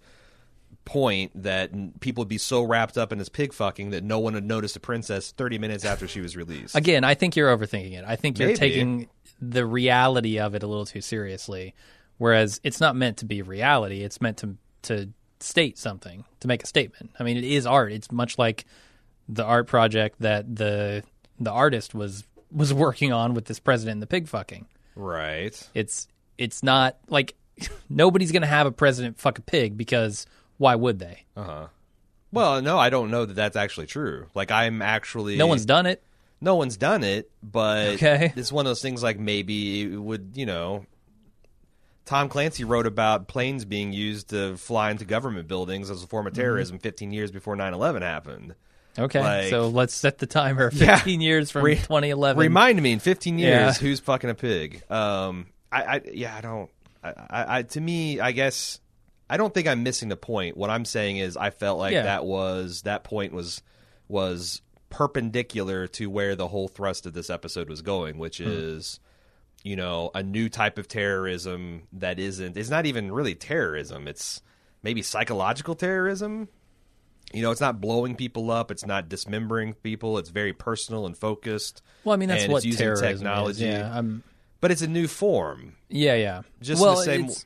point 0.85 1.31
that 1.43 1.99
people 1.99 2.21
would 2.21 2.29
be 2.29 2.37
so 2.37 2.63
wrapped 2.63 2.97
up 2.97 3.11
in 3.11 3.17
this 3.17 3.27
pig 3.27 3.51
fucking 3.51 3.89
that 3.89 4.03
no 4.03 4.19
one 4.19 4.33
would 4.33 4.45
notice 4.45 4.71
the 4.73 4.79
princess 4.79 5.31
30 5.31 5.57
minutes 5.57 5.83
after 5.83 6.07
she 6.07 6.21
was 6.21 6.37
released. 6.37 6.75
Again, 6.75 7.03
I 7.03 7.13
think 7.13 7.35
you're 7.35 7.55
overthinking 7.55 7.91
it. 7.91 8.05
I 8.07 8.15
think 8.15 8.39
you're 8.39 8.47
Maybe. 8.47 8.57
taking 8.57 9.09
the 9.39 9.65
reality 9.65 10.39
of 10.39 10.55
it 10.55 10.63
a 10.63 10.67
little 10.67 10.85
too 10.85 11.01
seriously, 11.01 11.73
whereas 12.17 12.59
it's 12.63 12.79
not 12.79 12.95
meant 12.95 13.17
to 13.17 13.25
be 13.25 13.41
reality. 13.41 14.03
It's 14.03 14.21
meant 14.21 14.37
to 14.37 14.55
to 14.83 15.09
state 15.39 15.77
something, 15.77 16.25
to 16.39 16.47
make 16.47 16.63
a 16.63 16.67
statement. 16.67 17.11
I 17.19 17.23
mean, 17.23 17.37
it 17.37 17.43
is 17.43 17.65
art. 17.65 17.91
It's 17.91 18.11
much 18.11 18.37
like 18.37 18.65
the 19.29 19.43
art 19.43 19.67
project 19.67 20.21
that 20.21 20.55
the 20.55 21.03
the 21.39 21.51
artist 21.51 21.93
was 21.93 22.23
was 22.51 22.73
working 22.73 23.11
on 23.11 23.33
with 23.33 23.45
this 23.45 23.59
president 23.59 23.93
and 23.95 24.01
the 24.01 24.07
pig 24.07 24.27
fucking. 24.27 24.67
right. 24.95 25.69
It's 25.73 26.07
it's 26.37 26.63
not 26.63 26.97
like 27.09 27.35
nobody's 27.89 28.31
gonna 28.31 28.47
have 28.47 28.67
a 28.67 28.71
president 28.71 29.19
fuck 29.19 29.37
a 29.39 29.41
pig 29.41 29.77
because 29.77 30.25
why 30.57 30.75
would 30.75 30.99
they? 30.99 31.25
Uh 31.35 31.43
huh. 31.43 31.67
Well, 32.31 32.61
no, 32.61 32.77
I 32.77 32.89
don't 32.89 33.09
know 33.09 33.25
that 33.25 33.35
that's 33.35 33.55
actually 33.55 33.87
true. 33.87 34.27
Like 34.33 34.51
I'm 34.51 34.81
actually 34.81 35.37
No 35.37 35.47
one's 35.47 35.65
done 35.65 35.85
it. 35.85 36.03
No 36.41 36.55
one's 36.55 36.77
done 36.77 37.03
it, 37.03 37.31
but 37.41 37.87
Okay. 37.95 38.31
it's 38.35 38.51
one 38.51 38.65
of 38.65 38.69
those 38.69 38.81
things 38.81 39.01
like 39.03 39.17
maybe 39.19 39.81
it 39.83 39.97
would, 40.01 40.31
you 40.35 40.45
know, 40.45 40.85
Tom 42.05 42.29
Clancy 42.29 42.63
wrote 42.63 42.87
about 42.87 43.27
planes 43.27 43.65
being 43.65 43.91
used 43.91 44.29
to 44.29 44.55
fly 44.57 44.91
into 44.91 45.03
government 45.05 45.47
buildings 45.47 45.89
as 45.89 46.03
a 46.03 46.07
form 46.07 46.25
of 46.27 46.33
Mm-hmm. 46.33 46.41
terrorism 46.41 46.79
15 46.79 47.11
years 47.11 47.31
before 47.31 47.55
9/11 47.55 48.01
happened. 48.01 48.55
Okay, 48.99 49.19
Like- 49.19 49.49
so 49.49 49.67
let's 49.67 49.93
set 49.93 50.17
the 50.19 50.25
timer. 50.25 50.71
Yeah. 50.73 50.95
Fifteen 50.95 51.21
years 51.21 51.51
from 51.51 51.63
Re- 51.63 51.75
2011. 51.75 52.35
2011. 52.35 52.39
Remind 52.39 52.81
me 52.81 52.93
in 52.93 52.99
15 52.99 53.37
years 53.37 53.49
Yeah. 53.51 53.73
who's 53.73 53.99
fucking 53.99 54.29
a 54.29 54.35
pig. 54.35 54.83
Um, 54.89 55.47
I, 55.71 55.83
I 55.83 56.01
yeah, 56.13 56.35
I 56.35 56.41
don't. 56.41 56.69
I, 57.03 57.09
I, 57.09 57.57
I, 57.57 57.61
to 57.63 57.81
me, 57.81 58.19
I 58.19 58.31
guess 58.31 58.79
I 59.29 59.37
don't 59.37 59.53
think 59.53 59.67
I'm 59.67 59.83
missing 59.83 60.09
the 60.09 60.15
point. 60.17 60.55
What 60.57 60.69
I'm 60.71 60.85
saying 60.85 61.17
is, 61.17 61.35
I 61.37 61.49
felt 61.51 61.77
like 61.77 61.93
Yeah. 61.93 62.03
that 62.03 62.25
was 62.25 62.83
that 62.83 63.03
point 63.03 63.33
was 63.33 63.61
was 64.07 64.61
perpendicular 64.89 65.87
to 65.87 66.09
where 66.09 66.35
the 66.35 66.47
whole 66.47 66.67
thrust 66.67 67.05
of 67.05 67.13
this 67.13 67.29
episode 67.29 67.69
was 67.69 67.81
going, 67.81 68.17
which 68.17 68.37
Hmm. 68.39 68.45
is. 68.47 68.99
You 69.63 69.75
know, 69.75 70.11
a 70.13 70.21
new 70.23 70.49
type 70.49 70.77
of 70.77 70.87
terrorism 70.87 71.87
that 71.93 72.19
isn't. 72.19 72.55
It's 72.55 72.69
not 72.69 72.85
even 72.85 73.11
really 73.11 73.33
terrorism. 73.35 74.07
It's 74.07 74.41
maybe 74.83 75.01
psychological 75.01 75.73
terrorism. 75.75 76.47
You 77.33 77.41
know, 77.41 77.51
it's 77.51 77.59
not 77.59 77.81
blowing 77.81 78.15
people 78.15 78.51
up. 78.51 78.69
It's 78.71 78.85
not 78.85 79.09
dismembering 79.09 79.73
people. 79.73 80.19
It's 80.19 80.29
very 80.29 80.53
personal 80.53 81.05
and 81.07 81.17
focused. 81.17 81.81
Well, 82.05 82.13
I 82.13 82.17
mean 82.17 82.29
that's 82.29 82.47
what 82.47 82.63
using 82.63 82.77
terrorism 82.77 83.17
technology. 83.17 83.65
is. 83.65 83.71
Yeah, 83.79 83.97
I'm, 83.97 84.23
But 84.61 84.71
it's 84.71 84.83
a 84.83 84.87
new 84.87 85.07
form. 85.07 85.75
yeah, 85.89 86.13
yeah. 86.15 86.43
Just 86.61 86.81
well, 86.81 86.95
the 86.95 87.03
same- 87.03 87.21
it's- 87.25 87.45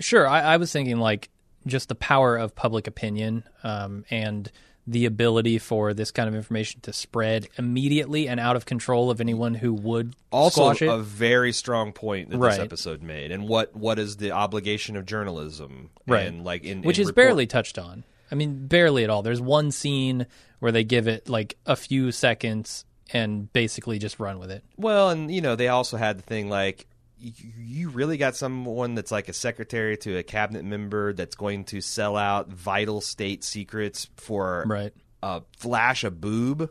Sure, 0.00 0.26
I, 0.26 0.40
I 0.40 0.56
was 0.56 0.72
thinking 0.72 0.96
like 0.98 1.28
just 1.66 1.90
the 1.90 1.94
power 1.94 2.36
of 2.36 2.56
public 2.56 2.86
opinion 2.86 3.44
um, 3.62 4.04
and 4.10 4.50
the 4.86 5.06
ability 5.06 5.58
for 5.58 5.94
this 5.94 6.10
kind 6.10 6.28
of 6.28 6.34
information 6.34 6.80
to 6.80 6.92
spread 6.92 7.48
immediately 7.56 8.26
and 8.28 8.40
out 8.40 8.56
of 8.56 8.66
control 8.66 9.10
of 9.10 9.20
anyone 9.20 9.54
who 9.54 9.72
would 9.72 10.14
Also, 10.32 10.62
squash 10.62 10.82
it. 10.82 10.88
a 10.88 10.98
very 10.98 11.52
strong 11.52 11.92
point 11.92 12.30
that 12.30 12.38
Right. 12.38 12.50
this 12.50 12.58
episode 12.58 13.00
made, 13.02 13.30
and 13.30 13.48
what 13.48 13.76
what 13.76 13.98
is 13.98 14.16
the 14.16 14.32
obligation 14.32 14.96
of 14.96 15.06
journalism, 15.06 15.90
Right. 16.06 16.26
And 16.26 16.44
like 16.44 16.64
in 16.64 16.82
which 16.82 16.98
in 16.98 17.02
is 17.02 17.08
report- 17.08 17.26
barely 17.26 17.46
touched 17.46 17.78
on. 17.78 18.04
I 18.30 18.34
mean, 18.34 18.66
barely 18.66 19.04
at 19.04 19.10
all. 19.10 19.22
There's 19.22 19.40
one 19.40 19.70
scene 19.70 20.26
where 20.58 20.72
they 20.72 20.84
give 20.84 21.06
it 21.06 21.28
like 21.28 21.56
a 21.66 21.76
few 21.76 22.10
seconds 22.10 22.84
and 23.12 23.52
basically 23.52 23.98
just 23.98 24.18
run 24.18 24.38
with 24.38 24.50
it. 24.50 24.64
Well, 24.76 25.10
and 25.10 25.32
you 25.32 25.40
know, 25.42 25.54
they 25.54 25.68
also 25.68 25.96
had 25.96 26.18
the 26.18 26.22
thing 26.22 26.48
like 26.48 26.86
you, 27.22 27.90
really 27.90 28.16
got 28.16 28.34
someone 28.36 28.94
that's 28.94 29.12
like 29.12 29.28
a 29.28 29.32
secretary 29.32 29.96
to 29.98 30.16
a 30.18 30.22
cabinet 30.22 30.64
member 30.64 31.12
that's 31.12 31.36
going 31.36 31.64
to 31.66 31.80
sell 31.80 32.16
out 32.16 32.48
vital 32.48 33.00
state 33.00 33.44
secrets 33.44 34.08
for 34.16 34.64
Right. 34.66 34.92
a 35.22 35.42
flash 35.56 36.04
of 36.04 36.20
boob. 36.20 36.70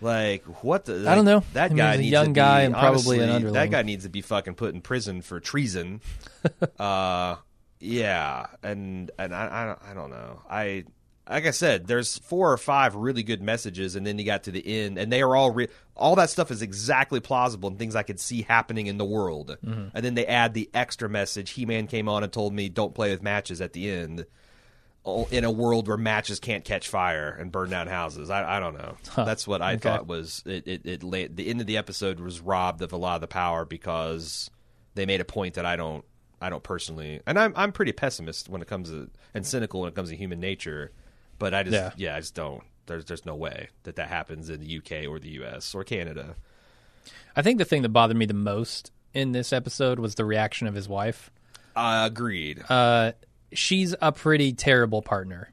Like 0.00 0.44
what 0.62 0.84
the? 0.84 1.10
I 1.10 1.16
don't 1.16 1.24
know. 1.24 1.42
That 1.54 1.66
I 1.66 1.68
mean, 1.70 1.76
guy 1.78 1.94
a 1.94 1.98
needs 1.98 2.12
young 2.12 2.26
to 2.26 2.32
guy 2.32 2.60
be, 2.60 2.66
and 2.66 2.74
probably 2.74 3.18
an 3.18 3.30
underling. 3.30 3.54
That 3.54 3.70
guy 3.70 3.82
needs 3.82 4.04
to 4.04 4.10
be 4.10 4.20
fucking 4.22 4.54
put 4.54 4.72
in 4.74 4.80
prison 4.80 5.22
for 5.22 5.40
treason. 5.40 6.00
uh, 6.78 7.36
yeah, 7.80 8.46
and 8.62 9.10
and 9.18 9.34
I 9.34 9.62
I 9.62 9.66
don't, 9.66 9.78
I 9.90 9.94
don't 9.94 10.10
know. 10.10 10.42
I 10.48 10.84
like 11.28 11.46
I 11.46 11.50
said, 11.50 11.86
there's 11.86 12.18
four 12.18 12.52
or 12.52 12.56
five 12.56 12.94
really 12.94 13.22
good 13.22 13.42
messages, 13.42 13.96
and 13.96 14.06
then 14.06 14.18
you 14.18 14.24
got 14.24 14.44
to 14.44 14.50
the 14.50 14.66
end, 14.66 14.96
and 14.98 15.12
they 15.12 15.20
are 15.22 15.36
all 15.36 15.50
re- 15.50 15.68
all 15.96 16.14
that 16.16 16.30
stuff 16.30 16.50
is 16.50 16.62
exactly 16.62 17.20
plausible 17.20 17.68
and 17.68 17.78
things 17.78 17.94
I 17.96 18.02
could 18.02 18.20
see 18.20 18.42
happening 18.42 18.86
in 18.86 18.98
the 18.98 19.04
world. 19.04 19.56
Mm-hmm. 19.64 19.88
And 19.94 20.04
then 20.04 20.14
they 20.14 20.26
add 20.26 20.54
the 20.54 20.70
extra 20.72 21.08
message. 21.08 21.50
He 21.50 21.66
Man 21.66 21.86
came 21.86 22.08
on 22.08 22.22
and 22.22 22.32
told 22.32 22.52
me, 22.54 22.68
"Don't 22.68 22.94
play 22.94 23.10
with 23.10 23.22
matches." 23.22 23.60
At 23.60 23.72
the 23.72 23.90
end, 23.90 24.24
in 25.30 25.44
a 25.44 25.50
world 25.50 25.88
where 25.88 25.96
matches 25.96 26.38
can't 26.38 26.64
catch 26.64 26.88
fire 26.88 27.30
and 27.30 27.50
burn 27.50 27.70
down 27.70 27.86
houses. 27.86 28.28
I, 28.30 28.56
I 28.56 28.60
don't 28.60 28.76
know. 28.76 28.96
That's 29.16 29.46
what 29.46 29.62
I 29.62 29.72
Okay. 29.74 29.80
thought 29.88 30.06
was 30.06 30.42
it. 30.46 30.66
It, 30.68 30.86
it 30.86 31.02
la- 31.02 31.28
the 31.30 31.48
end 31.48 31.60
of 31.60 31.66
the 31.66 31.76
episode 31.78 32.20
was 32.20 32.40
robbed 32.40 32.82
of 32.82 32.92
a 32.92 32.96
lot 32.96 33.14
of 33.16 33.20
the 33.22 33.26
power 33.28 33.64
because 33.64 34.50
they 34.94 35.06
made 35.06 35.20
a 35.20 35.24
point 35.26 35.54
that 35.54 35.66
I 35.66 35.76
don't. 35.76 36.04
I 36.40 36.50
don't 36.50 36.62
personally, 36.62 37.20
and 37.26 37.36
I'm 37.36 37.52
I'm 37.56 37.72
pretty 37.72 37.90
pessimist 37.92 38.48
when 38.48 38.62
it 38.62 38.68
comes 38.68 38.90
to 38.90 39.10
and 39.34 39.44
cynical 39.44 39.80
when 39.80 39.88
it 39.88 39.94
comes 39.96 40.10
to 40.10 40.16
human 40.16 40.38
nature. 40.38 40.92
But 41.38 41.54
I 41.54 41.62
just 41.62 41.74
Yeah. 41.74 41.90
yeah, 41.96 42.16
I 42.16 42.20
just 42.20 42.34
don't. 42.34 42.62
There's 42.86 43.04
there's 43.04 43.26
no 43.26 43.34
way 43.34 43.68
that 43.84 43.96
that 43.96 44.08
happens 44.08 44.48
in 44.50 44.60
the 44.60 44.78
UK 44.78 45.08
or 45.08 45.18
the 45.18 45.30
US 45.42 45.74
or 45.74 45.84
Canada. 45.84 46.36
I 47.36 47.42
think 47.42 47.58
the 47.58 47.64
thing 47.64 47.82
that 47.82 47.90
bothered 47.90 48.16
me 48.16 48.26
the 48.26 48.34
most 48.34 48.90
in 49.14 49.32
this 49.32 49.52
episode 49.52 49.98
was 49.98 50.14
the 50.14 50.24
reaction 50.24 50.66
of 50.66 50.74
his 50.74 50.88
wife. 50.88 51.30
Uh, 51.76 52.08
agreed. 52.10 52.62
Uh, 52.68 53.12
she's 53.52 53.94
a 54.00 54.10
pretty 54.12 54.52
terrible 54.52 55.02
partner, 55.02 55.52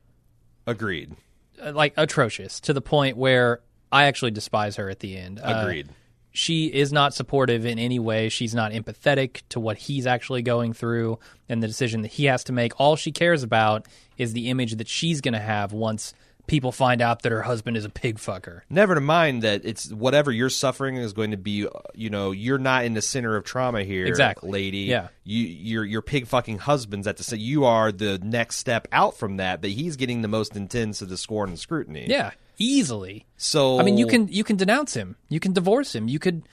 agreed. 0.65 1.15
Uh, 1.61 1.71
like 1.73 1.93
atrocious 1.97 2.59
to 2.61 2.73
the 2.73 2.81
point 2.81 3.17
where 3.17 3.61
I 3.91 4.05
actually 4.05 4.31
despise 4.31 4.77
her 4.77 4.89
at 4.89 4.99
the 4.99 5.15
end. 5.15 5.39
Uh, 5.39 5.61
Agreed. 5.63 5.89
She 6.35 6.67
is 6.67 6.91
not 6.93 7.13
supportive 7.13 7.65
in 7.65 7.79
any 7.79 7.97
way. 7.99 8.29
She's 8.29 8.53
not 8.53 8.71
empathetic 8.71 9.41
to 9.49 9.59
what 9.59 9.77
he's 9.77 10.05
actually 10.05 10.41
going 10.41 10.73
through 10.73 11.17
and 11.49 11.63
the 11.63 11.67
decision 11.67 12.01
that 12.01 12.11
he 12.11 12.25
has 12.25 12.43
to 12.45 12.53
make. 12.53 12.79
All 12.79 12.95
she 12.95 13.11
cares 13.11 13.41
about 13.43 13.87
is 14.17 14.33
the 14.33 14.49
image 14.49 14.75
that 14.75 14.87
she's 14.87 15.21
going 15.21 15.33
to 15.33 15.39
have 15.39 15.71
once 15.73 16.13
people 16.47 16.71
find 16.71 17.01
out 17.01 17.23
that 17.23 17.31
her 17.31 17.41
husband 17.41 17.75
is 17.75 17.85
a 17.85 17.89
pig 17.89 18.17
fucker. 18.17 18.61
Never 18.69 18.93
to 18.93 19.01
mind 19.01 19.41
that 19.41 19.61
it's 19.63 19.91
whatever 19.91 20.31
you're 20.31 20.51
suffering 20.51 20.95
is 20.97 21.11
going 21.11 21.31
to 21.31 21.37
be. 21.37 21.67
You 21.95 22.09
know, 22.11 22.29
you're 22.31 22.59
not 22.59 22.85
in 22.85 22.93
the 22.93 23.01
center 23.01 23.35
of 23.35 23.43
trauma 23.45 23.83
here, 23.83 24.05
Exactly. 24.05 24.51
lady. 24.51 24.77
Yeah. 24.81 25.07
you, 25.23 25.41
your 25.43 25.83
your 25.85 26.01
pig 26.03 26.27
fucking 26.27 26.59
husband's 26.59 27.07
at 27.07 27.17
the. 27.17 27.23
sa- 27.23 27.35
You 27.35 27.65
are 27.65 27.91
the 27.91 28.19
next 28.19 28.57
step 28.57 28.87
out 28.91 29.17
from 29.17 29.37
that, 29.37 29.59
but 29.59 29.71
he's 29.71 29.95
getting 29.95 30.21
the 30.21 30.27
most 30.27 30.55
intense 30.55 31.01
of 31.01 31.09
the 31.09 31.17
scorn 31.17 31.49
and 31.49 31.57
scrutiny. 31.59 32.05
Yeah, 32.07 32.29
easily. 32.57 33.25
So 33.37 33.79
I 33.79 33.83
mean, 33.83 33.97
you 33.97 34.07
can 34.07 34.27
you 34.27 34.43
can 34.43 34.55
denounce 34.55 34.93
him. 34.93 35.15
You 35.29 35.39
can 35.39 35.53
divorce 35.53 35.95
him. 35.95 36.07
You 36.07 36.19
could 36.19 36.43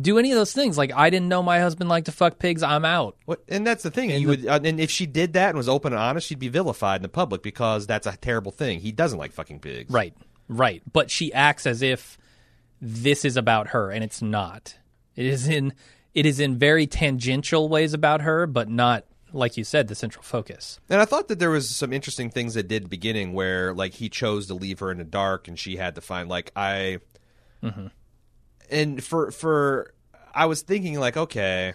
do 0.00 0.18
any 0.18 0.30
of 0.30 0.36
those 0.36 0.52
things. 0.52 0.78
Like 0.78 0.92
I 0.94 1.10
didn't 1.10 1.28
know 1.28 1.42
my 1.42 1.60
husband 1.60 1.90
liked 1.90 2.06
to 2.06 2.12
fuck 2.12 2.38
pigs. 2.38 2.62
I'm 2.62 2.84
out. 2.84 3.16
What, 3.24 3.42
and 3.48 3.66
that's 3.66 3.82
the 3.82 3.90
thing. 3.90 4.10
you 4.10 4.28
would, 4.28 4.46
uh, 4.46 4.60
and 4.62 4.80
if 4.80 4.90
she 4.90 5.06
did 5.06 5.34
that 5.34 5.50
and 5.50 5.58
was 5.58 5.68
open 5.68 5.92
and 5.92 6.00
honest, 6.00 6.26
she'd 6.26 6.38
be 6.38 6.48
vilified 6.48 6.96
in 6.96 7.02
the 7.02 7.08
public 7.08 7.42
because 7.42 7.86
that's 7.86 8.06
a 8.06 8.16
terrible 8.16 8.52
thing. 8.52 8.80
He 8.80 8.92
doesn't 8.92 9.18
like 9.18 9.32
fucking 9.32 9.60
pigs. 9.60 9.92
Right, 9.92 10.14
right. 10.48 10.82
But 10.90 11.10
she 11.10 11.32
acts 11.32 11.66
as 11.66 11.82
if 11.82 12.18
this 12.80 13.24
is 13.24 13.36
about 13.36 13.68
her, 13.68 13.90
and 13.90 14.02
it's 14.02 14.22
not. 14.22 14.76
It 15.16 15.26
is 15.26 15.48
in 15.48 15.74
it 16.14 16.26
is 16.26 16.40
in 16.40 16.58
very 16.58 16.86
tangential 16.86 17.68
ways 17.68 17.92
about 17.92 18.22
her, 18.22 18.46
but 18.46 18.68
not 18.68 19.04
like 19.32 19.56
you 19.56 19.64
said, 19.64 19.88
the 19.88 19.94
central 19.94 20.22
focus. 20.22 20.80
And 20.88 21.00
I 21.00 21.04
thought 21.04 21.28
that 21.28 21.38
there 21.38 21.50
was 21.50 21.68
some 21.68 21.92
interesting 21.92 22.30
things 22.30 22.54
that 22.54 22.68
did 22.68 22.90
beginning 22.90 23.32
where 23.32 23.74
like 23.74 23.94
he 23.94 24.08
chose 24.08 24.46
to 24.48 24.54
leave 24.54 24.80
her 24.80 24.90
in 24.90 24.98
the 24.98 25.04
dark 25.04 25.48
and 25.48 25.58
she 25.58 25.76
had 25.76 25.94
to 25.94 26.00
find 26.00 26.28
like 26.28 26.52
I 26.56 26.98
mm-hmm. 27.62 27.86
and 28.70 29.02
for 29.02 29.30
for 29.30 29.94
I 30.34 30.46
was 30.46 30.62
thinking 30.62 30.98
like 30.98 31.16
okay 31.16 31.74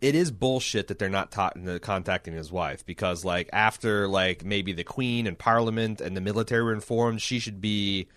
it 0.00 0.14
is 0.14 0.30
bullshit 0.30 0.88
that 0.88 0.98
they're 0.98 1.08
not 1.08 1.32
ta- 1.32 1.52
contacting 1.82 2.34
his 2.34 2.52
wife 2.52 2.86
because 2.86 3.24
like 3.24 3.50
after 3.52 4.06
like 4.06 4.44
maybe 4.44 4.72
the 4.72 4.84
queen 4.84 5.26
and 5.26 5.38
parliament 5.38 6.00
and 6.00 6.16
the 6.16 6.20
military 6.20 6.62
were 6.62 6.72
informed 6.72 7.20
she 7.20 7.38
should 7.38 7.60
be 7.60 8.08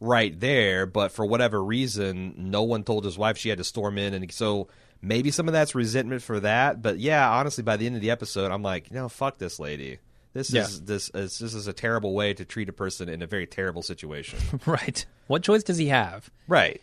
right 0.00 0.38
there. 0.38 0.86
But 0.86 1.12
for 1.12 1.24
whatever 1.24 1.62
reason 1.62 2.34
no 2.36 2.62
one 2.62 2.84
told 2.84 3.04
his 3.04 3.18
wife 3.18 3.38
she 3.38 3.48
had 3.48 3.58
to 3.58 3.64
storm 3.64 3.98
in. 3.98 4.14
And 4.14 4.30
so 4.32 4.68
maybe 5.06 5.30
some 5.30 5.46
of 5.48 5.52
that's 5.52 5.74
resentment 5.74 6.22
for 6.22 6.40
that 6.40 6.82
but 6.82 6.98
yeah 6.98 7.30
honestly 7.30 7.62
by 7.62 7.76
the 7.76 7.86
end 7.86 7.94
of 7.94 8.02
the 8.02 8.10
episode 8.10 8.50
i'm 8.50 8.62
like 8.62 8.90
no 8.90 9.08
fuck 9.08 9.38
this 9.38 9.58
lady 9.58 9.98
this 10.32 10.52
Yeah. 10.52 10.62
is 10.62 10.82
this 10.82 11.10
is 11.14 11.38
this 11.38 11.54
is 11.54 11.66
a 11.66 11.72
terrible 11.72 12.12
way 12.14 12.34
to 12.34 12.44
treat 12.44 12.68
a 12.68 12.72
person 12.72 13.08
in 13.08 13.22
a 13.22 13.26
very 13.26 13.46
terrible 13.46 13.82
situation 13.82 14.38
right. 14.66 15.06
What 15.28 15.42
choice 15.42 15.62
does 15.64 15.76
he 15.78 15.88
have? 15.88 16.30
Right. 16.46 16.80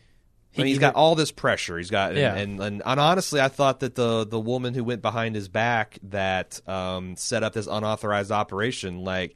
I 0.55 0.59
mean, 0.61 0.67
he's 0.67 0.79
got 0.79 0.95
all 0.95 1.15
this 1.15 1.31
pressure. 1.31 1.77
He's 1.77 1.89
got, 1.89 2.09
and, 2.11 2.19
Yeah. 2.19 2.35
and, 2.35 2.59
and 2.59 2.81
and 2.85 2.99
honestly, 2.99 3.39
I 3.39 3.47
thought 3.47 3.79
that 3.79 3.95
the 3.95 4.25
the 4.25 4.39
woman 4.39 4.73
who 4.73 4.83
went 4.83 5.01
behind 5.01 5.33
his 5.35 5.47
back 5.47 5.97
that 6.03 6.59
um, 6.67 7.15
set 7.15 7.41
up 7.41 7.53
this 7.53 7.65
unauthorized 7.67 8.31
operation, 8.31 9.03
like 9.03 9.35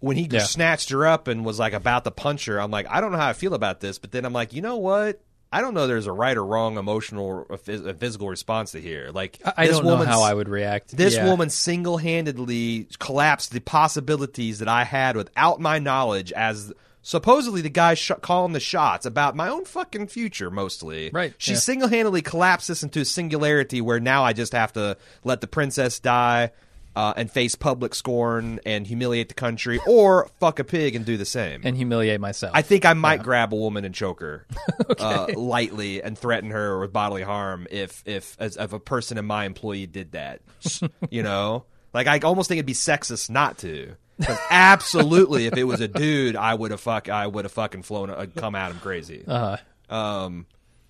when 0.00 0.16
he 0.16 0.26
Yeah. 0.30 0.40
snatched 0.40 0.90
her 0.90 1.06
up 1.06 1.28
and 1.28 1.44
was 1.44 1.58
like 1.58 1.72
about 1.72 2.02
to 2.04 2.10
punch 2.10 2.46
her, 2.46 2.60
I'm 2.60 2.70
like, 2.70 2.86
I 2.90 3.00
don't 3.00 3.12
know 3.12 3.18
how 3.18 3.28
I 3.28 3.32
feel 3.32 3.54
about 3.54 3.80
this, 3.80 3.98
but 3.98 4.10
then 4.12 4.24
I'm 4.24 4.32
like, 4.32 4.52
you 4.52 4.60
know 4.60 4.76
what? 4.78 5.20
I 5.52 5.60
don't 5.60 5.74
know. 5.74 5.86
There's 5.86 6.06
a 6.06 6.12
right 6.12 6.36
or 6.36 6.44
wrong 6.44 6.78
emotional 6.78 7.26
or 7.26 7.44
phys- 7.58 7.98
physical 7.98 8.28
response 8.28 8.72
to 8.72 8.80
here. 8.80 9.10
Like 9.12 9.38
I, 9.44 9.52
I 9.58 9.66
this 9.66 9.76
don't 9.76 9.84
know 9.86 9.96
how 9.98 10.22
I 10.22 10.32
would 10.32 10.48
react. 10.48 10.96
this 10.96 11.14
Yeah. 11.14 11.26
woman 11.26 11.50
single 11.50 11.98
handedly 11.98 12.88
collapsed 12.98 13.52
the 13.52 13.60
possibilities 13.60 14.60
that 14.60 14.68
I 14.68 14.84
had 14.84 15.16
without 15.16 15.60
my 15.60 15.78
knowledge 15.78 16.32
as 16.32 16.72
supposedly 17.02 17.60
the 17.60 17.68
guy 17.68 17.94
sh- 17.94 18.12
calling 18.22 18.52
the 18.52 18.60
shots 18.60 19.04
about 19.04 19.34
my 19.36 19.48
own 19.48 19.64
fucking 19.64 20.06
future 20.06 20.50
mostly. 20.50 21.10
Right, 21.12 21.34
She 21.36 21.52
yeah. 21.52 21.58
single 21.58 21.88
handedly 21.88 22.22
collapsed 22.22 22.68
this 22.68 22.82
into 22.82 23.00
a 23.00 23.04
singularity 23.04 23.80
where 23.80 24.00
now 24.00 24.24
I 24.24 24.32
just 24.32 24.52
have 24.52 24.72
to 24.74 24.96
let 25.24 25.40
the 25.40 25.46
princess 25.48 25.98
die. 25.98 26.52
Uh, 26.94 27.14
and 27.16 27.30
face 27.30 27.54
public 27.54 27.94
scorn 27.94 28.60
and 28.66 28.86
humiliate 28.86 29.28
the 29.28 29.34
country, 29.34 29.80
or 29.86 30.28
fuck 30.40 30.58
a 30.58 30.64
pig 30.64 30.94
and 30.94 31.06
do 31.06 31.16
the 31.16 31.24
same. 31.24 31.62
and 31.64 31.74
humiliate 31.74 32.20
myself. 32.20 32.52
I 32.54 32.60
think 32.60 32.84
I 32.84 32.92
might 32.92 33.22
grab 33.22 33.54
a 33.54 33.56
woman 33.56 33.86
and 33.86 33.94
choke 33.94 34.20
her 34.20 34.46
uh, 34.98 35.28
lightly 35.34 36.02
and 36.02 36.18
threaten 36.18 36.50
her 36.50 36.78
with 36.80 36.92
bodily 36.92 37.22
harm 37.22 37.66
if 37.70 38.02
if 38.04 38.36
as 38.38 38.58
if 38.58 38.74
a 38.74 38.78
person 38.78 39.16
in 39.16 39.24
my 39.24 39.46
employee 39.46 39.86
did 39.86 40.12
that. 40.12 40.42
you 41.10 41.22
know, 41.22 41.64
like 41.94 42.06
I 42.08 42.18
almost 42.18 42.48
think 42.48 42.58
it'd 42.58 42.66
be 42.66 42.74
sexist 42.74 43.30
not 43.30 43.56
to. 43.58 43.94
'Cause 44.22 44.38
absolutely, 44.50 45.46
if 45.46 45.56
it 45.56 45.64
was 45.64 45.80
a 45.80 45.88
dude, 45.88 46.36
I 46.36 46.52
would 46.52 46.72
have 46.72 46.80
fuck 46.82 47.08
I 47.08 47.26
would 47.26 47.46
have 47.46 47.52
fucking 47.52 47.84
flown 47.84 48.10
uh, 48.10 48.26
come 48.36 48.54
at 48.54 48.70
him 48.70 48.78
crazy. 48.80 49.24
uh, 49.26 49.56
Um, 49.88 50.44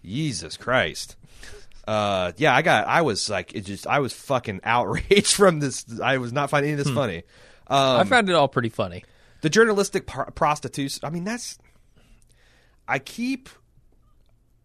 Jesus 0.04 0.56
Christ. 0.56 1.14
Uh, 1.86 2.32
yeah, 2.36 2.54
I 2.54 2.62
got. 2.62 2.86
I 2.86 3.02
was 3.02 3.28
like, 3.28 3.54
it 3.54 3.62
just. 3.62 3.86
I 3.86 3.98
was 3.98 4.12
fucking 4.12 4.60
outraged 4.64 5.34
from 5.34 5.60
this. 5.60 5.84
I 6.02 6.18
was 6.18 6.32
not 6.32 6.50
finding 6.50 6.72
any 6.72 6.80
of 6.80 6.86
this 6.86 6.94
funny. 6.94 7.24
Um, 7.66 8.00
I 8.00 8.04
found 8.04 8.28
it 8.28 8.34
all 8.34 8.48
pretty 8.48 8.68
funny. 8.68 9.04
the 9.40 9.50
journalistic 9.50 10.06
par- 10.06 10.30
prostitution. 10.32 11.00
I 11.04 11.10
mean, 11.10 11.24
that's. 11.24 11.58
I 12.86 12.98
keep. 12.98 13.48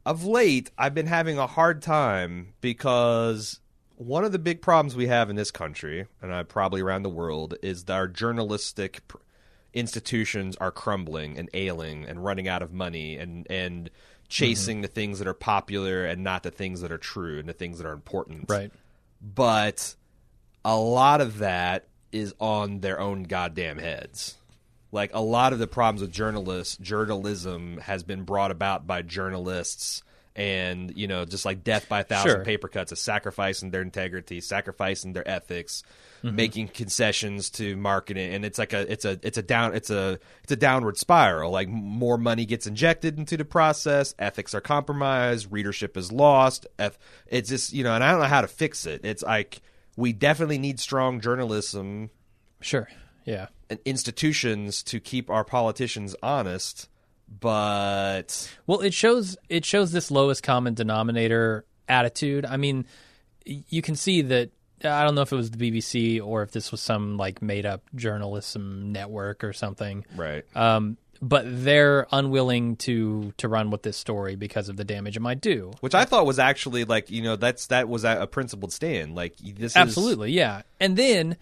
Of 0.06 0.24
late, 0.24 0.72
I've 0.78 0.94
been 0.94 1.08
having 1.08 1.38
a 1.38 1.48
hard 1.48 1.82
time 1.82 2.54
because 2.62 3.60
one 3.98 4.24
of 4.24 4.32
the 4.32 4.40
big 4.40 4.62
problems 4.62 4.96
we 4.96 5.08
have 5.08 5.30
in 5.30 5.36
this 5.36 5.52
country, 5.52 6.06
and 6.22 6.34
I 6.34 6.44
probably 6.44 6.80
around 6.82 7.04
the 7.04 7.10
world, 7.10 7.56
is 7.62 7.84
that 7.86 7.94
our 7.94 8.08
journalistic 8.08 9.06
pr- 9.10 9.18
institutions 9.74 10.56
are 10.58 10.72
crumbling 10.72 11.38
and 11.38 11.50
ailing 11.54 12.06
and 12.06 12.24
running 12.24 12.48
out 12.48 12.62
of 12.62 12.72
money 12.72 13.18
and 13.18 13.46
and 13.50 13.90
chasing 14.30 14.78
mm-hmm. 14.78 14.82
the 14.84 14.88
things 14.88 15.20
that 15.20 15.28
are 15.28 15.34
popular 15.34 16.06
and 16.06 16.24
not 16.24 16.44
the 16.44 16.52
things 16.52 16.82
that 16.82 16.92
are 16.92 16.98
true 16.98 17.40
and 17.40 17.48
the 17.48 17.54
things 17.54 17.78
that 17.78 17.88
are 17.88 17.94
important 17.94 18.46
Right. 18.50 18.72
but 19.22 19.96
a 20.66 20.76
lot 20.76 21.22
of 21.22 21.40
that 21.40 21.86
is 22.12 22.34
on 22.40 22.80
their 22.80 23.00
own 23.00 23.24
goddamn 23.24 23.78
heads. 23.78 24.36
Like 24.92 25.12
a 25.14 25.22
lot 25.22 25.54
of 25.54 25.60
the 25.60 25.68
problems 25.68 26.02
with 26.02 26.12
journalists, 26.12 26.78
journalism 26.78 27.78
has 27.78 28.04
been 28.04 28.24
brought 28.24 28.52
about 28.52 28.88
by 28.88 29.02
journalists 29.02 30.04
and, 30.36 30.96
you 30.96 31.08
know, 31.08 31.26
just 31.26 31.46
like 31.46 31.64
death 31.64 31.90
by 31.90 32.02
a 32.02 32.04
thousand 32.04 32.32
Sure. 32.32 32.46
paper 32.46 32.68
cuts, 32.68 32.92
of 32.92 32.98
sacrificing 32.98 33.72
their 33.72 33.82
integrity, 33.82 34.40
sacrificing 34.40 35.14
their 35.14 35.28
ethics, 35.28 35.84
Mm-hmm. 36.24 36.36
making 36.36 36.68
concessions 36.70 37.52
to 37.52 37.76
marketing 37.78 38.34
and 38.34 38.44
it's 38.44 38.58
like 38.58 38.74
a 38.74 38.92
it's 38.92 39.06
a 39.06 39.20
it's 39.22 39.38
a 39.38 39.44
down 39.44 39.76
it's 39.76 39.92
a 39.92 40.20
it's 40.42 40.52
a 40.52 40.56
downward 40.56 40.98
spiral. 40.98 41.52
Like 41.52 41.70
more 41.70 42.18
money 42.18 42.46
gets 42.46 42.66
injected 42.66 43.20
into 43.20 43.38
the 43.38 43.46
process, 43.46 44.16
ethics 44.18 44.56
are 44.56 44.62
compromised, 44.62 45.52
readership 45.52 45.96
is 45.96 46.12
lost. 46.12 46.66
It's 47.28 47.50
just, 47.50 47.72
you 47.72 47.84
know, 47.84 47.94
and 47.94 48.04
I 48.04 48.12
don't 48.12 48.22
know 48.22 48.26
how 48.28 48.42
to 48.42 48.48
fix 48.48 48.88
it. 48.88 49.02
It's 49.04 49.22
like 49.22 49.62
we 49.96 50.12
definitely 50.12 50.58
need 50.58 50.80
strong 50.80 51.22
journalism 51.22 52.10
Sure. 52.62 52.88
Yeah. 53.26 53.48
and 53.70 53.80
institutions 53.86 54.82
to 54.84 55.00
keep 55.00 55.30
our 55.30 55.44
politicians 55.44 56.16
honest, 56.24 56.90
but 57.42 58.52
Well, 58.66 58.82
it 58.82 58.94
shows 58.94 59.38
it 59.50 59.66
shows 59.66 59.92
this 59.92 60.10
lowest 60.10 60.42
common 60.44 60.74
denominator 60.74 61.66
attitude. 61.88 62.46
I 62.46 62.58
mean, 62.58 62.86
you 63.46 63.82
can 63.82 63.96
see 63.96 64.22
that 64.24 64.50
I 64.84 65.04
don't 65.04 65.16
know 65.16 65.22
if 65.22 65.32
it 65.32 65.36
was 65.36 65.52
the 65.52 65.72
BBC 65.72 66.24
or 66.24 66.44
if 66.44 66.52
this 66.52 66.72
was 66.72 66.82
some 66.82 67.18
like 67.18 67.42
made 67.42 67.66
up 67.66 67.82
journalism 67.96 68.92
network 68.92 69.44
or 69.44 69.54
something. 69.54 70.06
right. 70.16 70.44
Um, 70.56 70.98
but 71.22 71.46
they're 71.48 72.06
unwilling 72.12 72.76
to 72.76 73.34
to 73.38 73.48
run 73.48 73.72
with 73.72 73.82
this 73.82 73.98
story 73.98 74.36
because 74.36 74.70
of 74.70 74.78
the 74.78 74.84
damage 74.84 75.18
it 75.18 75.22
might 75.22 75.42
do. 75.42 75.72
Which 75.80 75.96
I 75.96 76.06
thought 76.06 76.26
was 76.26 76.40
actually 76.40 76.86
like, 76.86 77.10
you 77.10 77.24
know, 77.24 77.36
that's 77.36 77.68
that 77.68 77.90
was 77.90 78.04
a, 78.04 78.22
a 78.22 78.28
principled 78.28 78.72
stand. 78.72 79.16
Like 79.16 79.36
this 79.38 79.72
is 79.72 79.76
Absolutely, 79.76 80.32
yeah. 80.32 80.62
And 80.80 80.96
then, 80.96 81.38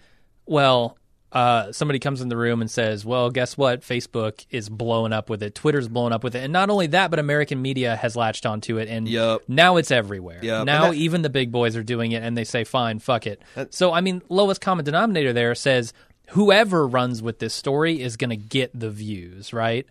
well, 0.46 0.96
uh, 1.32 1.72
somebody 1.72 1.98
comes 1.98 2.20
in 2.20 2.28
the 2.28 2.36
room 2.36 2.60
and 2.60 2.70
says, 2.70 3.04
"Well, 3.04 3.30
guess 3.30 3.56
what? 3.58 3.82
Facebook 3.82 4.46
is 4.50 4.68
blowing 4.68 5.12
up 5.12 5.28
with 5.28 5.42
it. 5.42 5.54
Twitter's 5.54 5.88
blowing 5.88 6.12
up 6.12 6.22
with 6.24 6.34
it, 6.36 6.44
and 6.44 6.52
not 6.52 6.70
only 6.70 6.86
that, 6.88 7.10
but 7.10 7.18
American 7.18 7.60
media 7.60 7.96
has 7.96 8.16
latched 8.16 8.46
onto 8.46 8.78
it, 8.78 8.88
and 8.88 9.08
Yup. 9.08 9.42
now 9.48 9.76
it's 9.76 9.90
everywhere. 9.90 10.38
Yup. 10.42 10.64
Now 10.66 10.88
that- 10.88 10.94
even 10.94 11.22
the 11.22 11.28
big 11.30 11.50
boys 11.52 11.76
are 11.76 11.82
doing 11.82 12.12
it, 12.12 12.22
and 12.22 12.36
they 12.38 12.44
say, 12.44 12.64
"Fine, 12.64 13.00
fuck 13.00 13.26
it." 13.26 13.42
so, 13.70 13.92
I 13.92 14.00
mean, 14.00 14.22
lowest 14.28 14.60
common 14.60 14.84
denominator 14.84 15.32
there 15.32 15.54
says 15.54 15.92
whoever 16.30 16.86
runs 16.86 17.22
with 17.22 17.38
this 17.38 17.54
story 17.54 18.00
is 18.00 18.16
going 18.16 18.30
to 18.30 18.36
get 18.36 18.70
the 18.78 18.90
views, 18.90 19.52
right? 19.52 19.86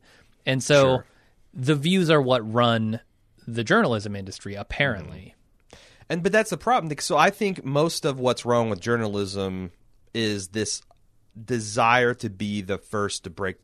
And 0.46 0.64
so, 0.64 0.84
Sure. 0.84 1.06
the 1.54 1.76
views 1.76 2.10
are 2.10 2.22
what 2.22 2.50
run 2.52 3.00
the 3.48 3.64
journalism 3.64 4.16
industry, 4.16 4.56
apparently. 4.56 5.36
And 6.10 6.22
but 6.24 6.32
that's 6.32 6.50
the 6.50 6.58
problem. 6.58 6.94
So 7.00 7.18
I 7.18 7.30
think 7.30 7.64
most 7.66 8.06
of 8.06 8.20
what's 8.20 8.46
wrong 8.46 8.70
with 8.70 8.80
journalism 8.80 9.72
is 10.14 10.50
this 10.50 10.82
desire 11.44 12.14
to 12.16 12.30
be 12.30 12.62
the 12.62 12.78
first 12.78 13.24
to 13.26 13.30
break. 13.30 13.58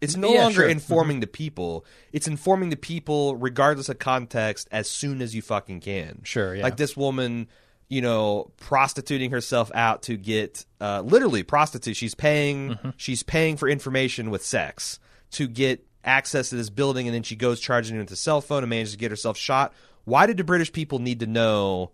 It's 0.00 0.16
no 0.16 0.32
Yeah, 0.32 0.42
longer 0.42 0.62
sure. 0.62 0.68
informing 0.68 1.20
the 1.20 1.26
people. 1.26 1.84
It's 2.12 2.26
informing 2.26 2.70
the 2.70 2.76
people 2.76 3.36
regardless 3.36 3.88
of 3.88 3.98
context 3.98 4.68
as 4.72 4.90
soon 4.90 5.22
as 5.22 5.34
you 5.34 5.42
fucking 5.42 5.80
can. 5.80 6.20
Sure, 6.24 6.54
yeah. 6.54 6.62
Like 6.64 6.76
this 6.76 6.96
woman, 6.96 7.46
you 7.88 8.00
know, 8.00 8.50
prostituting 8.56 9.30
herself 9.30 9.70
out 9.74 10.02
to 10.04 10.16
get 10.16 10.64
uh, 10.80 11.02
literally 11.02 11.42
prostitute. 11.44 11.96
She's 11.96 12.14
paying. 12.14 12.70
Mm-hmm. 12.70 12.90
She's 12.96 13.22
paying 13.22 13.56
for 13.56 13.68
information 13.68 14.30
with 14.30 14.44
sex 14.44 14.98
to 15.32 15.46
get 15.46 15.86
access 16.04 16.48
to 16.50 16.56
this 16.56 16.70
building, 16.70 17.06
and 17.06 17.14
then 17.14 17.22
she 17.22 17.36
goes 17.36 17.60
charging 17.60 17.96
into 17.96 18.10
the 18.10 18.16
cell 18.16 18.40
phone 18.40 18.64
and 18.64 18.70
manages 18.70 18.92
to 18.94 18.98
get 18.98 19.10
herself 19.12 19.36
shot. 19.36 19.72
Why 20.04 20.26
did 20.26 20.36
the 20.36 20.42
British 20.42 20.72
people 20.72 20.98
need 20.98 21.20
to 21.20 21.26
know, 21.26 21.92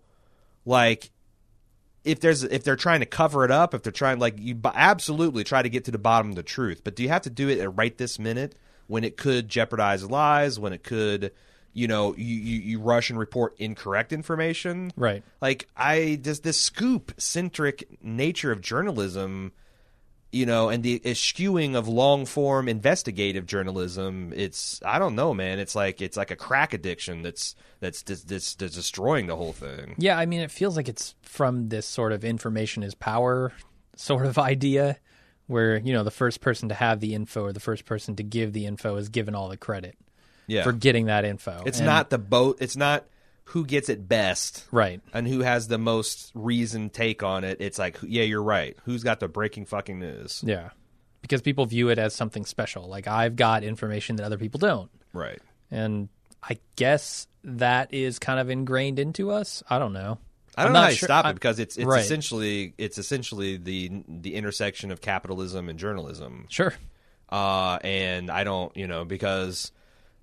like, 0.65 1.11
if 2.03 2.19
there's 2.19 2.43
if 2.43 2.63
they're 2.63 2.75
trying 2.75 2.99
to 3.01 3.05
cover 3.05 3.43
it 3.45 3.51
up, 3.51 3.73
if 3.73 3.83
they're 3.83 3.91
trying 3.91 4.19
like 4.19 4.35
you 4.39 4.55
b- 4.55 4.69
absolutely 4.73 5.43
try 5.43 5.61
to 5.61 5.69
get 5.69 5.85
to 5.85 5.91
the 5.91 5.97
bottom 5.97 6.29
of 6.29 6.35
the 6.35 6.43
truth, 6.43 6.81
but 6.83 6.95
do 6.95 7.03
you 7.03 7.09
have 7.09 7.21
to 7.23 7.29
do 7.29 7.49
it 7.49 7.59
at 7.59 7.75
right 7.77 7.97
this 7.97 8.17
minute 8.19 8.55
when 8.87 9.03
it 9.03 9.17
could 9.17 9.47
jeopardize 9.49 10.03
lives, 10.09 10.59
when 10.59 10.73
it 10.73 10.83
could, 10.83 11.31
you 11.73 11.87
know, 11.87 12.15
you 12.15 12.35
you, 12.35 12.59
you 12.61 12.79
rush 12.79 13.09
and 13.09 13.19
report 13.19 13.53
incorrect 13.59 14.11
information, 14.13 14.91
Right. 14.95 15.23
like 15.41 15.67
I 15.77 16.19
just 16.21 16.43
this 16.43 16.59
scoop 16.59 17.13
centric 17.17 17.87
nature 18.01 18.51
of 18.51 18.61
journalism, 18.61 19.51
you 20.31 20.45
know, 20.45 20.69
and 20.69 20.83
the 20.83 21.01
eschewing 21.05 21.75
of 21.75 21.87
long 21.87 22.25
form 22.25 22.67
investigative 22.69 23.45
journalism. 23.45 24.31
It's 24.35 24.79
I 24.85 24.99
don't 24.99 25.15
know, 25.15 25.33
man. 25.33 25.59
It's 25.59 25.75
like 25.75 26.01
it's 26.01 26.17
like 26.17 26.31
a 26.31 26.35
crack 26.35 26.73
addiction 26.73 27.21
that's 27.23 27.55
that's 27.79 28.03
that's, 28.03 28.23
that's, 28.23 28.55
that's 28.55 28.75
destroying 28.75 29.27
the 29.27 29.35
whole 29.35 29.53
thing. 29.53 29.95
Yeah, 29.97 30.17
I 30.17 30.25
mean, 30.25 30.41
it 30.41 30.51
feels 30.51 30.75
like 30.75 30.87
it's 30.89 31.15
from 31.21 31.69
this 31.69 31.85
sort 31.85 32.11
of 32.11 32.23
information 32.23 32.83
is 32.83 32.93
power 32.95 33.53
sort 33.95 34.25
of 34.25 34.37
idea 34.53 34.97
where, 35.47 35.77
you 35.77 35.93
know, 35.93 36.03
the 36.03 36.11
first 36.11 36.41
person 36.41 36.69
to 36.69 36.75
have 36.75 36.99
the 36.99 37.15
info 37.15 37.43
or 37.45 37.51
the 37.53 37.59
first 37.59 37.85
person 37.85 38.15
to 38.17 38.23
give 38.23 38.53
the 38.53 38.67
info 38.67 38.95
is 38.97 39.09
given 39.09 39.33
all 39.33 39.49
the 39.49 39.57
credit 39.57 39.97
Yeah, 40.45 40.61
for 40.63 40.71
getting 40.71 41.07
that 41.07 41.25
info. 41.25 41.63
it's 41.65 41.79
And- 41.79 41.87
not 41.87 42.11
the 42.11 42.19
boat. 42.19 42.57
It's 42.61 42.75
not 42.77 43.05
who 43.49 43.65
gets 43.65 43.89
it 43.89 44.07
best. 44.07 44.65
right. 44.71 45.01
And 45.13 45.27
who 45.27 45.39
has 45.39 45.67
the 45.67 45.77
most 45.79 46.31
reasoned 46.35 46.93
take 46.93 47.23
on 47.23 47.43
it? 47.43 47.57
It's 47.59 47.79
like, 47.79 47.97
yeah, 48.03 48.23
you're 48.23 48.43
right. 48.43 48.77
Who's 48.83 49.03
got 49.03 49.19
the 49.19 49.27
breaking 49.27 49.65
fucking 49.65 49.99
news? 49.99 50.43
Yeah. 50.45 50.69
Because 51.21 51.41
people 51.41 51.65
view 51.65 51.89
it 51.89 51.97
as 51.97 52.13
something 52.13 52.45
special. 52.45 52.87
Like 52.87 53.07
I've 53.07 53.35
got 53.35 53.63
information 53.63 54.17
that 54.17 54.23
other 54.25 54.37
people 54.37 54.59
don't. 54.59 54.89
Right. 55.13 55.41
And 55.71 56.09
I 56.43 56.59
guess 56.75 57.27
that 57.43 57.93
is 57.93 58.19
kind 58.19 58.39
of 58.39 58.49
ingrained 58.49 58.99
into 58.99 59.31
us. 59.31 59.63
I 59.69 59.79
don't 59.79 59.93
know. 59.93 60.19
I 60.55 60.63
don't 60.63 60.67
I'm 60.69 60.73
know 60.73 60.81
how 60.81 60.89
you 60.89 60.95
sure- 60.95 61.07
stop 61.07 61.25
it 61.25 61.33
because 61.33 61.57
it's 61.59 61.77
it's 61.77 61.85
right. 61.85 62.01
essentially 62.01 62.73
it's 62.77 62.97
essentially 62.97 63.57
the 63.57 64.03
the 64.07 64.35
intersection 64.35 64.91
of 64.91 65.01
capitalism 65.01 65.69
and 65.69 65.79
journalism. 65.79 66.45
Sure. 66.49 66.73
Uh, 67.29 67.77
and 67.83 68.29
I 68.29 68.43
don't, 68.43 68.75
you 68.75 68.87
know, 68.87 69.05
because 69.05 69.71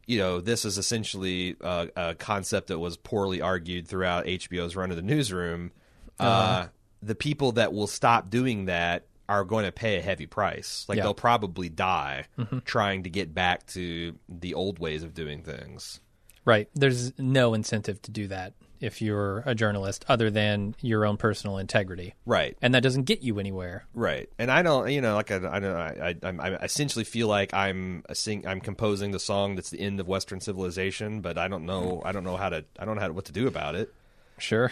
you 0.07 0.19
know 0.19 0.41
this 0.41 0.65
is 0.65 0.79
essentially 0.79 1.57
uh, 1.61 1.87
a 1.97 2.15
concept 2.15 2.69
that 2.69 2.79
was 2.79 2.97
poorly 2.97 3.41
argued 3.41 3.89
throughout 3.89 4.27
HBO's 4.27 4.77
run 4.77 4.91
of 4.91 4.97
the 4.97 5.03
newsroom. 5.03 5.73
uh 6.19 6.23
Uh-huh. 6.25 6.69
the 7.03 7.15
people 7.15 7.53
that 7.53 7.73
will 7.73 7.87
stop 7.87 8.31
doing 8.31 8.67
that 8.67 9.07
are 9.29 9.45
going 9.45 9.65
to 9.65 9.73
pay 9.73 9.97
a 9.99 10.03
heavy 10.03 10.27
price. 10.27 10.87
Like 10.89 10.97
Yeah. 10.99 11.03
they'll 11.05 11.15
probably 11.15 11.69
die 11.69 12.27
Mm-hmm. 12.39 12.59
trying 12.61 13.03
to 13.03 13.11
get 13.11 13.35
back 13.35 13.67
to 13.69 14.15
the 14.29 14.55
old 14.55 14.79
ways 14.79 15.03
of 15.03 15.13
doing 15.15 15.43
things. 15.43 16.01
Right. 16.45 16.69
There's 16.75 17.13
no 17.19 17.55
incentive 17.55 18.01
to 18.03 18.11
do 18.13 18.29
that 18.29 18.55
if 18.81 19.01
you're 19.03 19.43
a 19.47 19.55
journalist 19.55 20.05
other 20.09 20.31
than 20.31 20.75
your 20.81 21.05
own 21.07 21.17
personal 21.17 21.59
integrity. 21.59 22.15
Right. 22.25 22.57
And 22.63 22.75
that 22.75 22.83
doesn't 22.83 23.05
get 23.05 23.23
you 23.23 23.39
anywhere. 23.39 23.87
Right, 23.95 24.29
and 24.39 24.51
I 24.51 24.63
don't, 24.63 24.91
you 24.91 25.01
know, 25.01 25.15
like 25.15 25.31
I, 25.31 25.37
I 25.37 25.59
don't, 25.61 25.77
I, 25.77 26.15
I, 26.23 26.27
I'm- 26.27 26.41
essentially 26.63 27.05
feel 27.05 27.29
like 27.29 27.53
I'm 27.55 28.05
a 28.09 28.15
sing, 28.15 28.47
I'm 28.47 28.61
composing 28.61 29.11
the 29.11 29.19
song 29.21 29.55
that's 29.57 29.71
the 29.71 29.81
end 29.81 30.01
of 30.01 30.07
Western 30.09 30.41
civilization, 30.41 31.21
but 31.21 31.39
I 31.39 31.49
don't 31.49 31.67
know, 31.67 32.03
I 32.05 32.13
don't 32.13 32.25
know 32.25 32.37
how 32.37 32.49
to, 32.49 32.65
I 32.79 32.85
don't 32.85 32.95
know 32.97 33.01
how 33.01 33.09
to, 33.09 33.13
what 33.13 33.25
to 33.27 33.33
do 33.33 33.47
about 33.47 33.75
it. 33.75 33.93
Sure. 34.39 34.71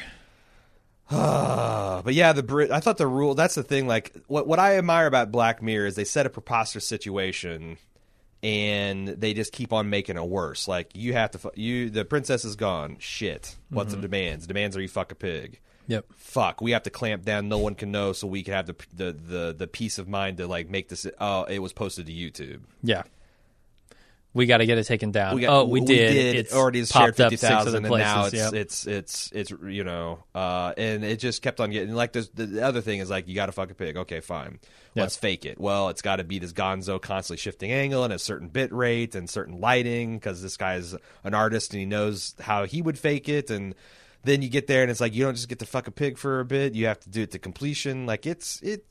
But 1.10 2.14
yeah, 2.14 2.32
the 2.32 2.42
Brit, 2.42 2.70
I 2.70 2.80
thought 2.80 2.98
the 2.98 3.06
rule. 3.06 3.34
That's 3.34 3.54
the 3.54 3.62
thing. 3.62 3.86
Like 3.86 4.14
what 4.26 4.46
what 4.46 4.58
I 4.58 4.76
admire 4.78 5.06
about 5.06 5.30
Black 5.32 5.62
Mirror 5.62 5.86
is 5.86 5.94
they 5.94 6.04
set 6.04 6.26
a 6.26 6.30
preposterous 6.30 6.86
situation, 6.86 7.78
and 8.44 9.08
they 9.08 9.32
just 9.32 9.52
keep 9.52 9.72
on 9.72 9.88
making 9.88 10.16
it 10.16 10.24
worse. 10.24 10.68
Like 10.68 10.90
you 10.94 11.14
have 11.14 11.30
to, 11.30 11.38
fu- 11.38 11.50
you 11.54 11.88
the 11.88 12.04
princess 12.04 12.44
is 12.44 12.56
gone. 12.56 12.96
Shit, 13.00 13.56
what's 13.70 13.90
the 13.90 13.96
mm-hmm. 13.96 14.02
demands? 14.02 14.46
Demands 14.46 14.76
are 14.76 14.82
you 14.82 14.88
fuck 14.88 15.10
a 15.10 15.14
pig. 15.14 15.60
Yep. 15.86 16.06
fuck, 16.16 16.60
we 16.62 16.70
have 16.70 16.84
to 16.84 16.90
clamp 16.90 17.24
down. 17.24 17.48
No 17.48 17.58
one 17.58 17.74
can 17.74 17.90
know, 17.90 18.14
so 18.14 18.26
we 18.26 18.42
can 18.42 18.54
have 18.54 18.66
the 18.66 18.76
the 18.94 19.12
the, 19.12 19.54
the 19.58 19.66
peace 19.66 19.98
of 19.98 20.08
mind 20.08 20.36
to 20.38 20.46
like 20.46 20.68
make 20.68 20.88
this. 20.88 21.06
Oh, 21.18 21.44
it 21.44 21.58
was 21.58 21.72
posted 21.72 22.06
to 22.06 22.12
YouTube. 22.12 22.60
Yeah. 22.82 23.02
We 24.34 24.46
got 24.46 24.58
to 24.58 24.66
get 24.66 24.78
it 24.78 24.84
taken 24.84 25.12
down. 25.12 25.36
We 25.36 25.42
got, 25.42 25.52
oh, 25.52 25.64
we, 25.64 25.80
did. 25.80 26.34
It's 26.34 26.52
already 26.52 26.80
has 26.80 26.90
shared 26.90 27.16
popped 27.16 27.20
up 27.20 27.30
fifty 27.30 27.36
six 27.36 27.52
other 27.52 27.70
thousand, 27.70 27.84
and 27.86 27.94
now 27.96 28.24
it's, 28.24 28.34
Yep. 28.34 28.52
it's 28.54 28.86
it's 28.86 29.32
it's 29.32 29.50
you 29.64 29.84
know, 29.84 30.24
uh, 30.34 30.74
and 30.76 31.04
it 31.04 31.20
just 31.20 31.40
kept 31.40 31.60
on 31.60 31.70
getting 31.70 31.94
like. 31.94 32.12
There's, 32.12 32.30
the 32.30 32.64
other 32.66 32.80
thing 32.80 32.98
is 32.98 33.08
like 33.08 33.28
you 33.28 33.36
got 33.36 33.46
to 33.46 33.52
fuck 33.52 33.70
a 33.70 33.74
pig. 33.74 33.96
Okay, 33.96 34.18
fine. 34.20 34.58
Let's 34.96 35.16
fake 35.16 35.44
it. 35.44 35.58
Well, 35.60 35.88
it's 35.88 36.02
got 36.02 36.16
to 36.16 36.24
be 36.24 36.40
this 36.40 36.52
Gonzo 36.52 37.00
constantly 37.00 37.40
shifting 37.40 37.70
angle 37.72 38.02
and 38.02 38.12
a 38.12 38.18
certain 38.18 38.48
bit 38.48 38.72
rate 38.72 39.14
and 39.14 39.30
certain 39.30 39.60
lighting 39.60 40.16
because 40.18 40.42
this 40.42 40.56
guy's 40.56 40.94
an 41.22 41.34
artist 41.34 41.72
and 41.72 41.80
he 41.80 41.86
knows 41.86 42.34
how 42.40 42.64
he 42.64 42.82
would 42.82 42.98
fake 42.98 43.28
it 43.28 43.50
and. 43.50 43.74
Then 44.26 44.40
you 44.40 44.48
get 44.48 44.66
there 44.66 44.80
and 44.80 44.90
it's 44.90 45.02
like 45.02 45.12
you 45.14 45.22
don't 45.22 45.34
just 45.34 45.50
get 45.50 45.58
to 45.58 45.66
fuck 45.66 45.86
a 45.86 45.90
pig 45.90 46.16
for 46.16 46.40
a 46.40 46.46
bit. 46.46 46.72
You 46.72 46.86
have 46.86 46.98
to 47.00 47.10
do 47.10 47.20
it 47.20 47.32
to 47.32 47.38
completion. 47.38 48.06
Like 48.06 48.24
it's 48.24 48.58
it 48.62 48.86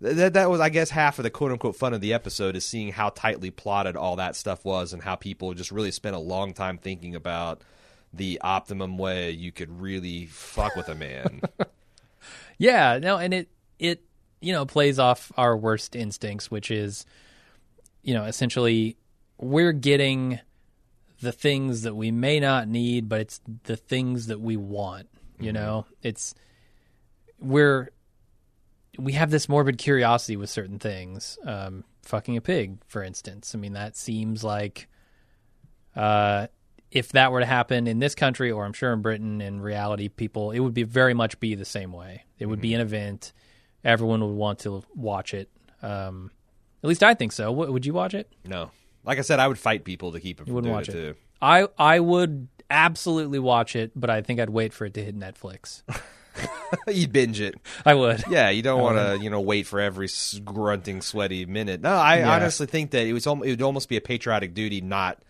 that 0.00 0.34
that 0.34 0.50
was 0.50 0.60
I 0.60 0.68
guess 0.68 0.90
half 0.90 1.18
of 1.18 1.22
the 1.22 1.30
quote 1.30 1.52
unquote 1.52 1.76
fun 1.76 1.94
of 1.94 2.00
the 2.00 2.12
episode 2.12 2.56
is 2.56 2.64
seeing 2.64 2.92
how 2.92 3.10
tightly 3.10 3.50
plotted 3.50 3.96
all 3.96 4.16
that 4.16 4.36
stuff 4.36 4.64
was 4.64 4.92
and 4.92 5.02
how 5.02 5.14
people 5.16 5.54
just 5.54 5.72
really 5.72 5.90
spent 5.90 6.16
a 6.16 6.20
long 6.20 6.52
time 6.52 6.78
thinking 6.78 7.14
about 7.14 7.62
the 8.12 8.40
optimum 8.42 8.98
way 8.98 9.30
you 9.30 9.52
could 9.52 9.80
really 9.80 10.26
fuck 10.26 10.74
with 10.76 10.88
a 10.88 10.94
man. 10.94 11.40
Yeah, 12.58 12.98
no, 13.00 13.18
and 13.18 13.34
it 13.34 13.48
it 13.78 14.02
you 14.40 14.52
know 14.52 14.66
plays 14.66 14.98
off 14.98 15.32
our 15.36 15.56
worst 15.56 15.94
instincts, 15.94 16.50
which 16.50 16.70
is 16.70 17.04
you 18.02 18.14
know 18.14 18.24
essentially 18.24 18.96
we're 19.38 19.72
getting 19.72 20.40
the 21.20 21.32
things 21.32 21.82
that 21.82 21.94
we 21.94 22.10
may 22.10 22.40
not 22.40 22.68
need, 22.68 23.08
but 23.08 23.20
it's 23.20 23.40
the 23.64 23.76
things 23.76 24.26
that 24.28 24.40
we 24.40 24.56
want. 24.56 25.08
You 25.38 25.52
mm-hmm. 25.52 25.54
know, 25.54 25.86
it's 26.02 26.34
we're 27.38 27.90
we 28.98 29.12
have 29.12 29.30
this 29.30 29.48
morbid 29.48 29.78
curiosity 29.78 30.36
with 30.36 30.50
certain 30.50 30.78
things. 30.78 31.38
Um, 31.44 31.84
fucking 32.02 32.36
a 32.36 32.40
pig, 32.40 32.78
for 32.86 33.02
instance. 33.02 33.54
I 33.54 33.58
mean, 33.58 33.72
that 33.74 33.96
seems 33.96 34.42
like 34.44 34.88
uh, 35.94 36.46
if 36.90 37.12
that 37.12 37.32
were 37.32 37.40
to 37.40 37.46
happen 37.46 37.86
in 37.86 37.98
this 37.98 38.14
country, 38.14 38.50
or 38.50 38.64
I'm 38.64 38.72
sure 38.72 38.92
in 38.92 39.02
Britain, 39.02 39.40
in 39.40 39.60
reality, 39.60 40.08
people, 40.08 40.50
it 40.50 40.60
would 40.60 40.74
be 40.74 40.82
very 40.84 41.14
much 41.14 41.38
be 41.40 41.54
the 41.54 41.64
same 41.64 41.92
way. 41.92 42.24
It 42.38 42.46
would 42.46 42.60
be 42.60 42.74
an 42.74 42.80
event. 42.80 43.32
Everyone 43.84 44.20
would 44.20 44.34
want 44.34 44.60
to 44.60 44.82
watch 44.94 45.32
it. 45.34 45.48
Um, 45.82 46.30
at 46.82 46.88
least 46.88 47.02
I 47.02 47.14
think 47.14 47.32
so. 47.32 47.46
W- 47.46 47.72
would 47.72 47.86
you 47.86 47.92
watch 47.94 48.14
it? 48.14 48.32
no. 48.44 48.70
Like 49.04 49.18
I 49.18 49.22
said, 49.22 49.38
I 49.38 49.46
would 49.46 49.58
fight 49.58 49.84
people 49.84 50.10
to 50.12 50.20
keep 50.20 50.40
it 50.40 50.42
You 50.42 50.46
from 50.46 50.54
wouldn't 50.56 50.64
doing 50.70 50.74
watch 50.74 50.88
it, 50.88 50.96
it. 50.96 51.12
too. 51.12 51.18
I 51.40 51.68
I 51.78 52.00
would 52.00 52.48
absolutely 52.68 53.38
watch 53.38 53.76
it, 53.76 53.92
but 53.94 54.10
I 54.10 54.20
think 54.20 54.40
I'd 54.40 54.50
wait 54.50 54.72
for 54.72 54.84
it 54.84 54.94
to 54.94 55.04
hit 55.04 55.16
Netflix. 55.16 55.82
you 56.88 57.08
binge 57.08 57.40
it. 57.40 57.54
I 57.84 57.94
would. 57.94 58.24
Yeah, 58.28 58.50
you 58.50 58.62
don't 58.62 58.80
want 58.80 58.98
to, 58.98 59.18
you 59.22 59.30
know, 59.30 59.40
wait 59.40 59.66
for 59.66 59.80
every 59.80 60.08
grunting, 60.44 61.00
sweaty 61.02 61.46
minute. 61.46 61.80
No, 61.80 61.90
I 61.94 62.18
Yeah. 62.18 62.32
honestly 62.34 62.66
think 62.66 62.90
that 62.92 63.06
it 63.06 63.12
was 63.12 63.26
it 63.26 63.30
would 63.38 63.62
almost 63.62 63.88
be 63.88 63.96
a 63.96 64.00
patriotic 64.00 64.54
duty 64.54 64.80
not 64.80 65.22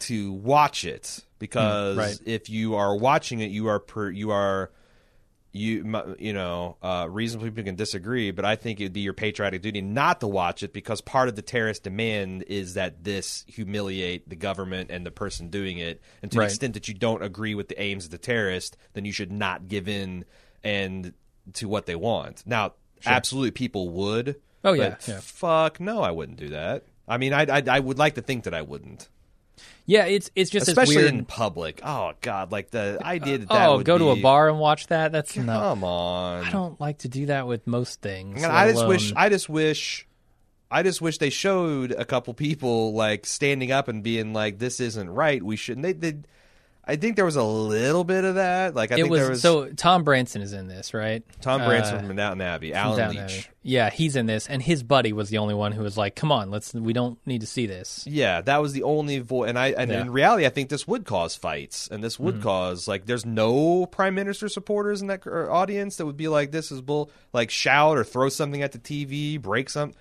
to 0.00 0.32
watch 0.32 0.84
it 0.84 1.20
because 1.38 1.96
Mm, 1.96 2.00
right. 2.00 2.18
if 2.26 2.50
you 2.50 2.74
are 2.74 2.96
watching 2.96 3.40
it, 3.40 3.50
you 3.50 3.68
are 3.68 3.78
per, 3.78 4.10
you 4.10 4.30
are 4.30 4.70
you 5.56 6.16
you 6.18 6.32
know 6.32 6.76
uh, 6.82 7.06
reasonable 7.08 7.46
people 7.46 7.62
can 7.62 7.76
disagree, 7.76 8.32
but 8.32 8.44
I 8.44 8.56
think 8.56 8.80
it 8.80 8.84
would 8.86 8.92
be 8.92 9.00
your 9.02 9.12
patriotic 9.12 9.62
duty 9.62 9.80
not 9.80 10.18
to 10.20 10.26
watch 10.26 10.64
it 10.64 10.72
because 10.72 11.00
part 11.00 11.28
of 11.28 11.36
the 11.36 11.42
terrorist 11.42 11.84
demand 11.84 12.42
is 12.48 12.74
that 12.74 13.04
this 13.04 13.44
humiliate 13.46 14.28
the 14.28 14.34
government 14.36 14.90
and 14.90 15.06
the 15.06 15.12
person 15.12 15.50
doing 15.50 15.78
it, 15.78 16.02
and 16.22 16.30
to 16.32 16.38
Right. 16.38 16.46
the 16.46 16.50
extent 16.50 16.74
that 16.74 16.88
you 16.88 16.94
don't 16.94 17.22
agree 17.22 17.54
with 17.54 17.68
the 17.68 17.80
aims 17.80 18.04
of 18.04 18.10
the 18.10 18.18
terrorist, 18.18 18.76
then 18.94 19.04
you 19.04 19.12
should 19.12 19.30
not 19.30 19.68
give 19.68 19.88
in 19.88 20.24
and 20.64 21.14
to 21.52 21.68
what 21.68 21.86
they 21.86 21.94
want. 21.94 22.42
Now, 22.46 22.72
absolutely, 23.06 23.52
people 23.52 23.90
would. 23.90 24.40
Oh, 24.64 24.72
yeah, 24.72 24.96
yeah. 25.06 25.20
Fuck 25.22 25.78
no, 25.78 26.00
I 26.02 26.10
wouldn't 26.10 26.38
do 26.38 26.48
that. 26.48 26.84
I 27.06 27.18
mean, 27.18 27.32
I 27.32 27.46
I 27.68 27.78
would 27.78 27.98
like 27.98 28.14
to 28.16 28.22
think 28.22 28.44
that 28.44 28.54
I 28.54 28.62
wouldn't, 28.62 29.08
Yeah, 29.86 30.06
it's 30.06 30.30
it's 30.34 30.50
just 30.50 30.68
especially 30.68 30.96
weird. 30.96 31.14
in 31.14 31.24
public. 31.26 31.80
Oh 31.84 32.12
God, 32.22 32.50
like 32.52 32.70
the 32.70 32.98
uh, 33.02 33.06
idea 33.06 33.38
that 33.38 33.46
oh, 33.50 33.54
that 33.54 33.68
oh, 33.68 33.76
would 33.76 33.86
go 33.86 33.98
to 33.98 34.10
a 34.10 34.16
bar 34.16 34.48
and 34.48 34.58
watch 34.58 34.86
that. 34.86 35.12
That's 35.12 35.36
no. 35.36 35.44
Come 35.52 35.84
on, 35.84 36.44
I 36.44 36.50
don't 36.50 36.80
like 36.80 36.98
to 36.98 37.08
do 37.08 37.26
that 37.26 37.46
with 37.46 37.66
most 37.66 38.00
things. 38.00 38.42
And 38.42 38.50
I 38.50 38.66
just 38.68 38.78
alone- 38.78 38.88
wish 38.88 39.12
I 39.14 39.28
just 39.28 39.48
wish 39.48 40.06
I 40.70 40.82
just 40.82 41.02
wish 41.02 41.18
they 41.18 41.30
showed 41.30 41.92
a 41.92 42.04
couple 42.04 42.32
people 42.34 42.94
like 42.94 43.26
standing 43.26 43.72
up 43.72 43.88
and 43.88 44.02
being 44.02 44.32
like, 44.32 44.58
"This 44.58 44.80
isn't 44.80 45.10
right. 45.10 45.42
We 45.42 45.56
shouldn't." 45.56 45.82
They 45.82 45.92
did. 45.92 46.26
I 46.86 46.96
think 46.96 47.16
there 47.16 47.24
was 47.24 47.36
a 47.36 47.42
little 47.42 48.04
bit 48.04 48.24
of 48.24 48.34
that. 48.34 48.74
Like 48.74 48.92
I 48.92 48.96
it 48.96 48.98
think 48.98 49.10
was, 49.10 49.20
there 49.20 49.30
was 49.30 49.40
so. 49.40 49.70
Tom 49.72 50.04
Branson 50.04 50.42
is 50.42 50.52
in 50.52 50.68
this, 50.68 50.92
right? 50.92 51.22
Tom 51.40 51.62
Uh, 51.62 51.66
Branson 51.66 52.06
from 52.06 52.14
Downton 52.16 52.42
Abbey, 52.42 52.74
Allen 52.74 52.98
Downton 52.98 53.22
Leech. 53.22 53.38
Abbey. 53.38 53.46
Yeah, 53.62 53.88
he's 53.88 54.14
in 54.16 54.26
this, 54.26 54.46
and 54.46 54.60
his 54.62 54.82
buddy 54.82 55.14
was 55.14 55.30
the 55.30 55.38
only 55.38 55.54
one 55.54 55.72
who 55.72 55.82
was 55.82 55.96
like, 55.96 56.14
"Come 56.14 56.30
on, 56.30 56.50
let's. 56.50 56.74
We 56.74 56.92
don't 56.92 57.18
need 57.26 57.40
to 57.40 57.46
see 57.46 57.64
this." 57.66 58.04
Yeah, 58.06 58.42
that 58.42 58.60
was 58.60 58.74
the 58.74 58.82
only 58.82 59.20
voice. 59.20 59.48
And 59.48 59.58
I 59.58 59.68
and 59.68 59.90
Yeah. 59.90 60.02
in 60.02 60.10
reality, 60.10 60.44
I 60.44 60.50
think 60.50 60.68
this 60.68 60.86
would 60.86 61.06
cause 61.06 61.34
fights, 61.34 61.88
and 61.90 62.04
this 62.04 62.16
Mm-hmm. 62.16 62.24
would 62.24 62.42
cause 62.42 62.86
like 62.86 63.06
there's 63.06 63.24
no 63.24 63.86
prime 63.86 64.14
minister 64.14 64.50
supporters 64.50 65.00
in 65.00 65.06
that 65.06 65.26
or 65.26 65.50
audience 65.50 65.96
that 65.96 66.04
would 66.04 66.18
be 66.18 66.28
like, 66.28 66.50
"This 66.50 66.70
is 66.70 66.82
bull," 66.82 67.10
like 67.32 67.50
shout 67.50 67.96
or 67.96 68.04
throw 68.04 68.28
something 68.28 68.62
at 68.62 68.72
the 68.72 68.78
TV, 68.78 69.40
break 69.40 69.70
some. 69.70 69.92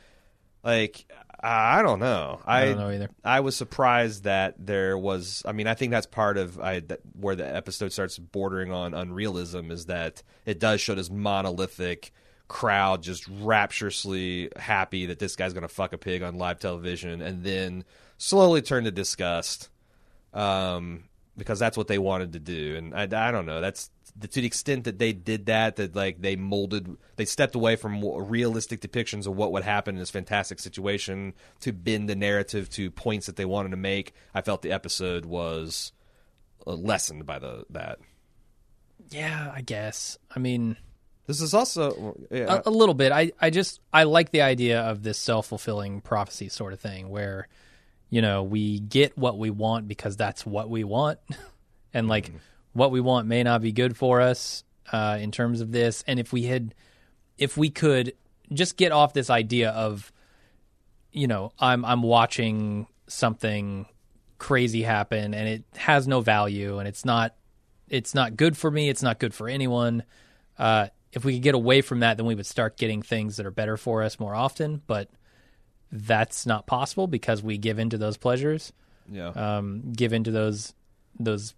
Like 0.64 1.06
I 1.46 1.82
don't 1.82 2.00
know. 2.00 2.40
I, 2.46 2.62
I 2.62 2.66
don't 2.68 2.78
know 2.78 2.90
either. 2.90 3.10
I 3.24 3.42
was 3.42 3.58
surprised 3.58 4.24
that 4.24 4.56
there 4.58 4.98
was. 4.98 5.44
I 5.46 5.52
mean, 5.52 5.68
I 5.68 5.74
think 5.74 5.92
that's 5.92 6.06
part 6.06 6.38
of 6.38 6.58
I, 6.58 6.80
that, 6.80 7.02
where 7.20 7.36
the 7.36 7.56
episode 7.56 7.92
starts 7.92 8.18
bordering 8.18 8.72
on 8.72 8.94
unrealism 8.94 9.70
is 9.70 9.88
that 9.88 10.24
it 10.46 10.60
does 10.60 10.80
show 10.80 10.96
this 10.96 11.10
monolithic 11.10 12.14
crowd 12.48 13.04
just 13.04 13.28
rapturously 13.28 14.52
happy 14.56 15.08
that 15.08 15.20
this 15.20 15.36
guy's 15.36 15.54
going 15.54 15.64
to 15.64 15.68
fuck 15.68 15.92
a 15.92 15.98
pig 15.98 16.22
on 16.24 16.36
live 16.36 16.60
television, 16.60 17.22
and 17.22 17.44
then 17.44 17.84
slowly 18.18 18.62
turn 18.62 18.86
to 18.86 18.92
disgust, 18.92 19.70
um, 20.34 21.04
because 21.36 21.60
that's 21.60 21.76
what 21.76 21.88
they 21.88 21.98
wanted 21.98 22.34
to 22.34 22.40
do. 22.40 22.76
And 22.78 22.96
I, 22.96 23.04
I 23.04 23.32
don't 23.32 23.46
know. 23.46 23.60
That's 23.60 23.90
to 24.20 24.42
the 24.42 24.46
extent 24.46 24.84
that 24.84 25.00
they 25.00 25.12
did 25.12 25.48
that, 25.48 25.76
that 25.78 25.96
like 25.96 26.22
they 26.22 26.36
molded, 26.36 26.98
they 27.16 27.26
stepped 27.26 27.56
away 27.56 27.76
from 27.76 28.04
realistic 28.28 28.80
depictions 28.80 29.26
of 29.26 29.36
what 29.36 29.52
would 29.52 29.64
happen 29.64 29.96
in 29.96 30.00
this 30.00 30.12
fantastic 30.12 30.60
situation 30.60 31.34
to 31.62 31.74
bend 31.74 32.08
the 32.08 32.16
narrative 32.16 32.70
to 32.72 32.92
points 32.92 33.26
that 33.26 33.36
they 33.36 33.46
wanted 33.46 33.70
to 33.70 33.78
make. 33.78 34.14
I 34.34 34.42
felt 34.42 34.62
the 34.62 34.72
episode 34.72 35.26
was 35.26 35.92
uh, 36.66 36.74
lessened 36.74 37.26
by 37.26 37.40
the 37.40 37.66
that. 37.72 38.00
Yeah, 39.10 39.52
I 39.54 39.62
guess. 39.62 40.18
I 40.34 40.40
mean, 40.40 40.78
this 41.26 41.42
is 41.42 41.54
also 41.54 42.16
yeah. 42.30 42.62
a, 42.66 42.70
a 42.70 42.72
little 42.72 42.96
bit. 42.96 43.12
I 43.12 43.32
I 43.42 43.50
just 43.50 43.82
I 43.92 44.04
like 44.04 44.32
the 44.32 44.42
idea 44.42 44.82
of 44.82 45.02
this 45.02 45.18
self 45.18 45.48
fulfilling 45.48 46.02
prophecy 46.02 46.50
sort 46.50 46.74
of 46.74 46.80
thing 46.80 47.10
where, 47.10 47.48
you 48.10 48.22
know, 48.22 48.44
we 48.44 48.80
get 48.80 49.18
what 49.18 49.40
we 49.40 49.50
want 49.50 49.88
because 49.88 50.16
that's 50.16 50.46
what 50.46 50.70
we 50.70 50.84
want, 50.84 51.20
and 51.94 52.08
like. 52.08 52.32
Mm 52.32 52.40
what 52.74 52.92
we 52.92 53.00
want 53.00 53.28
may 53.28 53.44
not 53.44 53.62
be 53.62 53.72
good 53.72 53.96
for 53.96 54.22
us 54.22 54.64
uh, 54.92 55.18
in 55.20 55.32
terms 55.32 55.62
of 55.62 55.72
this. 55.72 56.04
And 56.08 56.20
if 56.20 56.34
we 56.34 56.44
had, 56.44 56.76
if 57.38 57.58
we 57.58 57.70
could 57.70 58.14
just 58.52 58.78
get 58.78 58.92
off 58.92 59.14
this 59.14 59.30
idea 59.30 59.72
of, 59.72 60.12
you 61.12 61.28
know, 61.28 61.54
I'm 61.60 61.86
I'm 61.86 62.02
watching 62.02 62.88
something 63.08 63.86
crazy 64.40 64.82
happen 64.82 65.34
and 65.34 65.48
it 65.48 65.64
has 65.76 66.08
no 66.08 66.20
value 66.20 66.80
and 66.80 66.88
it's 66.88 67.06
not 67.06 67.36
it's 67.88 68.16
not 68.16 68.36
good 68.36 68.58
for 68.58 68.72
me. 68.72 68.90
It's 68.90 69.04
not 69.04 69.20
good 69.20 69.34
for 69.34 69.48
anyone. 69.48 70.04
Uh, 70.58 70.88
if 71.12 71.24
we 71.24 71.34
could 71.34 71.44
get 71.44 71.56
away 71.56 71.82
from 71.82 72.00
that, 72.00 72.18
then 72.18 72.26
we 72.26 72.34
would 72.34 72.46
start 72.46 72.78
getting 72.78 73.02
things 73.02 73.38
that 73.38 73.46
are 73.46 73.52
better 73.52 73.78
for 73.78 74.02
us 74.02 74.20
more 74.20 74.34
often. 74.34 74.82
But 74.88 75.10
that's 75.92 76.48
not 76.48 76.66
possible 76.66 77.06
because 77.06 77.44
we 77.44 77.58
give 77.58 77.78
into 77.78 78.00
those 78.00 78.18
pleasures. 78.18 78.74
Yeah. 79.12 79.28
Um, 79.28 79.92
give 79.92 80.12
into 80.12 80.32
those 80.32 80.74
those 81.20 81.54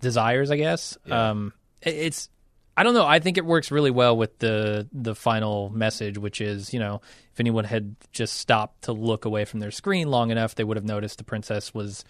desires, 0.00 0.50
I 0.50 0.56
guess. 0.56 0.98
Yeah. 1.04 1.30
Um, 1.30 1.52
it, 1.82 1.94
it's 1.94 2.28
I 2.76 2.82
don't 2.82 2.94
know. 2.94 3.06
I 3.06 3.18
think 3.18 3.36
it 3.36 3.44
works 3.44 3.70
really 3.70 3.90
well 3.90 4.16
with 4.16 4.38
the 4.38 4.88
the 4.92 5.14
final 5.14 5.70
message, 5.70 6.18
which 6.18 6.40
is 6.40 6.72
you 6.72 6.80
know 6.80 7.00
if 7.32 7.40
anyone 7.40 7.64
had 7.64 7.96
just 8.12 8.34
stopped 8.38 8.82
to 8.82 8.92
look 8.92 9.24
away 9.24 9.44
from 9.44 9.60
their 9.60 9.70
screen 9.70 10.08
long 10.08 10.30
enough, 10.30 10.54
they 10.54 10.64
would 10.64 10.76
have 10.76 10.84
noticed 10.84 11.18
the 11.18 11.24
princess 11.24 11.74
was 11.74 12.04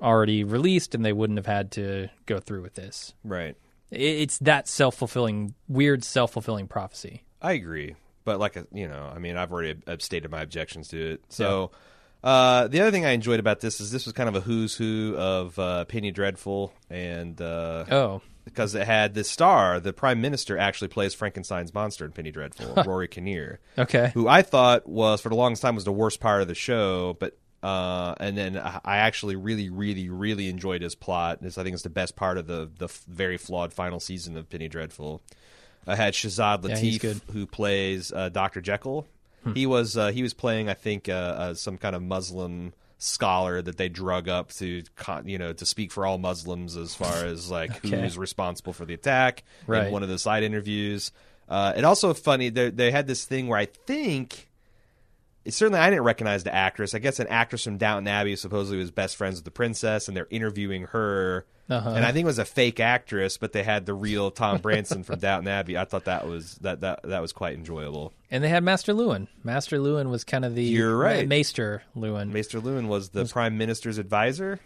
already 0.00 0.44
released, 0.44 0.94
and 0.94 1.04
they 1.04 1.12
wouldn't 1.12 1.38
have 1.38 1.46
had 1.46 1.72
to 1.72 2.08
go 2.26 2.38
through 2.38 2.62
with 2.62 2.74
this. 2.74 3.14
Right. 3.24 3.56
It, 3.90 4.00
it's 4.00 4.38
that 4.38 4.68
self 4.68 4.96
fulfilling, 4.96 5.54
weird 5.68 6.04
self 6.04 6.32
fulfilling 6.32 6.68
prophecy. 6.68 7.24
I 7.42 7.52
agree, 7.52 7.96
but 8.24 8.38
like 8.38 8.56
you 8.72 8.86
know, 8.86 9.10
I 9.12 9.18
mean, 9.18 9.36
I've 9.36 9.52
already 9.52 9.76
stated 9.98 10.30
my 10.30 10.42
objections 10.42 10.88
to 10.88 11.12
it, 11.14 11.24
so. 11.28 11.70
Yeah 11.72 11.78
uh, 12.22 12.68
the 12.68 12.80
other 12.80 12.90
thing 12.90 13.04
I 13.06 13.10
enjoyed 13.10 13.40
about 13.40 13.60
this 13.60 13.80
is 13.80 13.90
this 13.90 14.04
was 14.04 14.12
kind 14.12 14.28
of 14.28 14.36
a 14.36 14.40
who's 14.40 14.74
who 14.74 15.14
of 15.16 15.58
uh, 15.58 15.84
Penny 15.86 16.10
Dreadful, 16.10 16.72
and 16.88 17.40
uh, 17.40 17.84
oh, 17.90 18.22
because 18.44 18.74
it 18.74 18.86
had 18.86 19.14
the 19.14 19.24
star, 19.24 19.80
the 19.80 19.92
Prime 19.92 20.20
Minister 20.20 20.58
actually 20.58 20.88
plays 20.88 21.14
Frankenstein's 21.14 21.72
monster 21.72 22.04
in 22.04 22.12
Penny 22.12 22.30
Dreadful, 22.30 22.82
Rory 22.84 23.08
Kinnear. 23.08 23.60
Okay, 23.78 24.10
who 24.14 24.28
I 24.28 24.42
thought 24.42 24.88
was 24.88 25.20
for 25.20 25.28
the 25.28 25.34
longest 25.34 25.62
time 25.62 25.74
was 25.74 25.84
the 25.84 25.92
worst 25.92 26.20
part 26.20 26.42
of 26.42 26.48
the 26.48 26.54
show, 26.54 27.16
but 27.18 27.38
uh, 27.62 28.14
and 28.18 28.36
then 28.36 28.56
I 28.56 28.98
actually 28.98 29.36
really, 29.36 29.68
really, 29.68 30.08
really 30.08 30.48
enjoyed 30.48 30.82
his 30.82 30.94
plot. 30.94 31.42
This 31.42 31.58
I 31.58 31.62
think 31.62 31.74
is 31.74 31.82
the 31.82 31.90
best 31.90 32.16
part 32.16 32.38
of 32.38 32.46
the 32.46 32.70
the 32.78 32.88
very 33.08 33.36
flawed 33.36 33.72
final 33.72 34.00
season 34.00 34.36
of 34.36 34.48
Penny 34.48 34.68
Dreadful. 34.68 35.22
I 35.86 35.96
had 35.96 36.14
Shazad 36.14 36.62
Latif, 36.62 37.02
yeah, 37.02 37.32
who 37.32 37.46
plays 37.46 38.12
uh, 38.12 38.28
Doctor 38.28 38.60
Jekyll, 38.60 39.06
Hmm. 39.44 39.54
He 39.54 39.66
was 39.66 39.96
uh, 39.96 40.08
he 40.08 40.22
was 40.22 40.34
playing, 40.34 40.68
I 40.68 40.74
think, 40.74 41.08
uh, 41.08 41.12
uh, 41.12 41.54
some 41.54 41.78
kind 41.78 41.96
of 41.96 42.02
Muslim 42.02 42.72
scholar 42.98 43.62
that 43.62 43.78
they 43.78 43.88
drug 43.88 44.28
up 44.28 44.52
to 44.52 44.82
you 45.24 45.38
know 45.38 45.54
to 45.54 45.64
speak 45.64 45.90
for 45.90 46.04
all 46.04 46.18
Muslims 46.18 46.76
as 46.76 46.94
far 46.94 47.24
as 47.24 47.50
like 47.50 47.84
okay. 47.84 48.02
who's 48.02 48.18
responsible 48.18 48.72
for 48.72 48.84
the 48.84 48.94
attack. 48.94 49.42
Right. 49.66 49.86
In 49.86 49.92
one 49.92 50.02
of 50.02 50.08
the 50.08 50.18
side 50.18 50.42
interviews, 50.42 51.12
uh, 51.48 51.72
it 51.76 51.84
also 51.84 52.14
funny 52.14 52.50
they 52.50 52.70
they 52.70 52.90
had 52.90 53.06
this 53.06 53.24
thing 53.24 53.48
where 53.48 53.58
I 53.58 53.66
think 53.66 54.50
certainly 55.48 55.80
I 55.80 55.88
didn't 55.90 56.04
recognize 56.04 56.44
the 56.44 56.54
actress. 56.54 56.94
I 56.94 56.98
guess 56.98 57.18
an 57.18 57.26
actress 57.28 57.64
from 57.64 57.78
Downton 57.78 58.08
Abbey 58.08 58.36
supposedly 58.36 58.78
was 58.78 58.90
best 58.90 59.16
friends 59.16 59.36
with 59.36 59.44
the 59.44 59.50
princess, 59.50 60.08
and 60.08 60.16
they're 60.16 60.28
interviewing 60.30 60.84
her. 60.84 61.46
Uh-huh. 61.70 61.90
And 61.90 62.04
I 62.04 62.10
think 62.12 62.24
it 62.24 62.26
was 62.26 62.40
a 62.40 62.44
fake 62.44 62.80
actress, 62.80 63.36
but 63.36 63.52
they 63.52 63.62
had 63.62 63.86
the 63.86 63.94
real 63.94 64.30
Tom 64.30 64.58
Branson 64.62 65.04
from 65.04 65.20
Downton 65.20 65.48
Abbey. 65.48 65.78
I 65.78 65.84
thought 65.84 66.06
that 66.06 66.26
was 66.26 66.56
that 66.56 66.80
that 66.80 67.04
that 67.04 67.22
was 67.22 67.32
quite 67.32 67.54
enjoyable. 67.54 68.12
And 68.30 68.42
they 68.42 68.48
had 68.48 68.64
Master 68.64 68.92
Luwin. 68.92 69.28
Master 69.44 69.78
Luwin 69.78 70.10
was 70.10 70.24
kind 70.24 70.44
of 70.44 70.54
the 70.54 70.64
you're 70.64 70.96
right. 70.96 71.28
Maester 71.28 71.82
Luwin. 71.96 72.32
Maester 72.32 72.60
Luwin 72.60 72.88
was 72.88 73.10
the 73.10 73.20
was, 73.20 73.32
prime 73.32 73.56
minister's 73.56 73.98
advisor. 73.98 74.58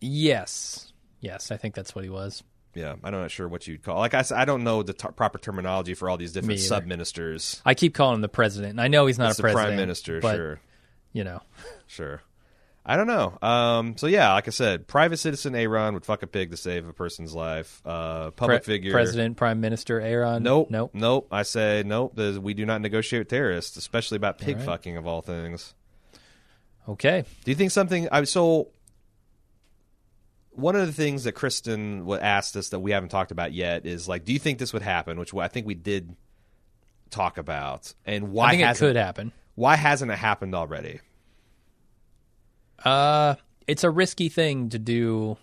Yes, 0.00 0.92
yes, 1.20 1.50
I 1.50 1.56
think 1.56 1.74
that's 1.74 1.94
what 1.94 2.04
he 2.04 2.10
was. 2.10 2.42
Yeah, 2.74 2.94
I'm 3.02 3.12
not 3.12 3.30
sure 3.32 3.48
what 3.48 3.66
you'd 3.66 3.82
call. 3.82 3.98
Like 3.98 4.14
I 4.14 4.22
said, 4.22 4.38
I 4.38 4.44
don't 4.44 4.62
know 4.62 4.84
the 4.84 4.92
t- 4.92 5.08
proper 5.16 5.38
terminology 5.38 5.94
for 5.94 6.08
all 6.08 6.16
these 6.16 6.32
different 6.32 6.60
sub 6.60 6.86
ministers. 6.86 7.60
I 7.66 7.74
keep 7.74 7.94
calling 7.94 8.14
him 8.16 8.20
the 8.20 8.28
president, 8.28 8.72
and 8.72 8.80
I 8.80 8.86
know 8.86 9.06
he's 9.06 9.18
not 9.18 9.30
it's 9.30 9.40
a 9.40 9.42
president. 9.42 9.66
prime 9.66 9.76
minister, 9.76 10.20
but, 10.20 10.36
sure. 10.36 10.60
You 11.12 11.24
know, 11.24 11.40
sure. 11.88 12.22
I 12.84 12.96
don't 12.96 13.06
know. 13.06 13.38
Um, 13.42 13.96
so 13.98 14.06
yeah, 14.06 14.32
like 14.32 14.48
I 14.48 14.50
said, 14.50 14.86
private 14.86 15.18
citizen 15.18 15.54
Aaron 15.54 15.94
would 15.94 16.04
fuck 16.04 16.22
a 16.22 16.26
pig 16.26 16.50
to 16.50 16.56
save 16.56 16.88
a 16.88 16.92
person's 16.92 17.34
life. 17.34 17.82
Uh, 17.84 18.30
public 18.30 18.64
Pre- 18.64 18.74
figure, 18.74 18.92
president, 18.92 19.36
prime 19.36 19.60
minister 19.60 20.00
Aaron. 20.00 20.42
Nope, 20.42 20.70
nope, 20.70 20.90
nope. 20.94 21.28
I 21.30 21.42
say 21.42 21.82
nope. 21.84 22.16
We 22.16 22.54
do 22.54 22.64
not 22.64 22.80
negotiate 22.80 23.20
with 23.20 23.28
terrorists, 23.28 23.76
especially 23.76 24.16
about 24.16 24.38
pig 24.38 24.56
right. 24.56 24.64
fucking 24.64 24.96
of 24.96 25.06
all 25.06 25.20
things. 25.20 25.74
Okay. 26.88 27.24
Do 27.44 27.50
you 27.50 27.54
think 27.54 27.70
something? 27.70 28.08
I 28.10 28.24
so 28.24 28.68
one 30.52 30.74
of 30.74 30.86
the 30.86 30.92
things 30.92 31.24
that 31.24 31.32
Kristen 31.32 32.10
asked 32.10 32.56
us 32.56 32.70
that 32.70 32.80
we 32.80 32.92
haven't 32.92 33.10
talked 33.10 33.30
about 33.30 33.52
yet 33.52 33.86
is 33.86 34.08
like, 34.08 34.24
do 34.24 34.32
you 34.32 34.38
think 34.38 34.58
this 34.58 34.72
would 34.72 34.82
happen? 34.82 35.18
Which 35.18 35.34
I 35.34 35.48
think 35.48 35.66
we 35.66 35.74
did 35.74 36.16
talk 37.10 37.36
about, 37.38 37.92
and 38.06 38.32
why 38.32 38.48
I 38.48 38.50
think 38.56 38.62
it 38.62 38.78
could 38.78 38.96
happen. 38.96 39.32
Why 39.54 39.76
hasn't 39.76 40.10
it 40.10 40.18
happened 40.18 40.54
already? 40.54 41.00
Uh, 42.84 43.34
it's 43.66 43.84
a 43.84 43.90
risky 43.90 44.28
thing 44.28 44.70
to 44.70 44.78
do. 44.78 45.36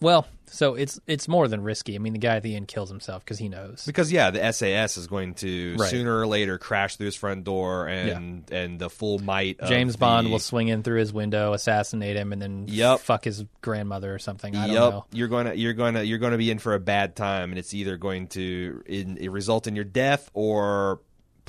Well, 0.00 0.26
so 0.46 0.74
it's 0.74 0.98
it's 1.06 1.28
more 1.28 1.46
than 1.46 1.62
risky. 1.62 1.94
I 1.94 1.98
mean, 1.98 2.12
the 2.12 2.18
guy 2.18 2.36
at 2.36 2.42
the 2.42 2.56
end 2.56 2.68
kills 2.68 2.88
himself 2.88 3.24
because 3.24 3.38
he 3.38 3.48
knows. 3.48 3.84
Because 3.86 4.10
yeah, 4.10 4.30
the 4.30 4.52
SAS 4.52 4.96
is 4.96 5.06
going 5.06 5.34
to 5.34 5.76
right. 5.78 5.88
sooner 5.88 6.18
or 6.18 6.26
later 6.26 6.58
crash 6.58 6.96
through 6.96 7.06
his 7.06 7.16
front 7.16 7.44
door, 7.44 7.86
and 7.86 8.44
yeah. 8.50 8.58
and 8.58 8.78
the 8.78 8.90
full 8.90 9.18
might. 9.18 9.60
James 9.66 9.92
the... 9.92 9.98
Bond 9.98 10.30
will 10.30 10.38
swing 10.38 10.68
in 10.68 10.82
through 10.82 10.98
his 10.98 11.12
window, 11.12 11.52
assassinate 11.52 12.16
him, 12.16 12.32
and 12.32 12.42
then 12.42 12.64
yep. 12.66 13.00
fuck 13.00 13.24
his 13.24 13.44
grandmother 13.60 14.12
or 14.12 14.18
something. 14.18 14.56
I 14.56 14.66
yep. 14.66 14.76
don't 14.76 14.90
know. 14.90 15.06
You're 15.12 15.28
going 15.28 15.46
to 15.46 15.56
you're 15.56 15.74
to 15.94 16.04
you're 16.04 16.18
to 16.32 16.38
be 16.38 16.50
in 16.50 16.58
for 16.58 16.74
a 16.74 16.80
bad 16.80 17.14
time, 17.14 17.50
and 17.50 17.58
it's 17.58 17.72
either 17.72 17.96
going 17.96 18.26
to 18.28 18.82
in, 18.86 19.18
result 19.28 19.66
in 19.66 19.76
your 19.76 19.84
death 19.84 20.30
or 20.34 21.00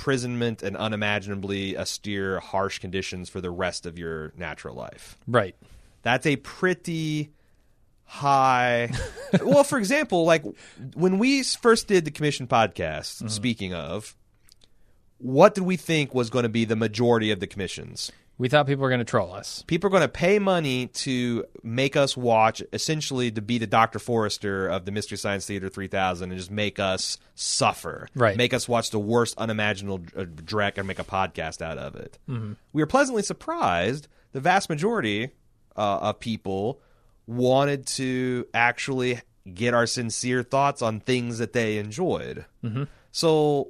imprisonment 0.02 0.64
and 0.64 0.76
unimaginably 0.78 1.78
austere, 1.78 2.40
harsh 2.40 2.80
conditions 2.80 3.30
for 3.30 3.40
the 3.40 3.52
rest 3.52 3.86
of 3.86 4.00
your 4.00 4.34
natural 4.36 4.76
life. 4.76 5.16
Right. 5.28 5.56
That's 6.02 6.26
a 6.26 6.38
pretty 6.38 7.30
high. 8.06 8.92
well, 9.44 9.64
for 9.64 9.78
example, 9.78 10.26
like 10.26 10.44
when 10.96 11.20
we 11.20 11.44
first 11.44 11.88
did 11.88 12.06
the 12.06 12.10
commission 12.10 12.48
podcast, 12.48 13.18
mm-hmm. 13.18 13.28
speaking 13.28 13.76
of, 13.76 14.16
what 15.20 15.54
did 15.54 15.66
we 15.66 15.78
think 15.78 16.16
was 16.16 16.32
going 16.32 16.44
to 16.44 16.50
be 16.50 16.66
the 16.66 16.76
majority 16.76 17.30
of 17.30 17.40
the 17.40 17.46
commissions? 17.46 18.12
We 18.42 18.50
thought 18.50 18.66
people 18.66 18.82
were 18.82 18.90
going 18.90 18.98
to 18.98 19.06
troll 19.06 19.34
us. 19.34 19.64
People 19.68 19.90
are 19.90 19.92
going 19.92 20.02
to 20.02 20.08
pay 20.08 20.40
money 20.40 20.88
to 20.88 21.46
make 21.62 21.96
us 21.96 22.18
watch, 22.18 22.64
essentially, 22.74 23.30
to 23.30 23.40
be 23.40 23.60
the 23.60 23.68
Dr. 23.68 24.00
Forrester 24.00 24.68
of 24.68 24.86
the 24.86 24.92
Mystery 24.92 25.20
Science 25.20 25.46
Theater 25.46 25.70
3000 25.70 26.32
and 26.32 26.40
just 26.40 26.50
make 26.50 26.80
us 26.80 27.20
suffer. 27.36 28.08
Right. 28.16 28.36
Make 28.36 28.56
us 28.56 28.68
watch 28.68 28.90
the 28.90 28.98
worst 28.98 29.38
unimaginable 29.38 30.02
uh, 30.18 30.24
dreck 30.24 30.80
and 30.80 30.88
make 30.88 30.98
a 30.98 31.04
podcast 31.04 31.62
out 31.62 31.78
of 31.78 31.96
it. 31.96 32.18
Mm-hmm. 32.28 32.54
We 32.74 32.82
were 32.82 32.88
pleasantly 32.88 33.22
surprised. 33.22 34.08
The 34.32 34.40
vast 34.40 34.70
majority 34.70 35.34
uh, 35.78 36.00
of 36.00 36.20
people 36.20 36.82
wanted 37.28 37.86
to 37.86 38.48
actually 38.56 39.22
get 39.54 39.76
our 39.76 39.86
sincere 39.86 40.42
thoughts 40.42 40.82
on 40.82 41.00
things 41.00 41.38
that 41.38 41.54
they 41.54 41.78
enjoyed. 41.78 42.46
Mm-hmm. 42.64 42.86
So 43.12 43.68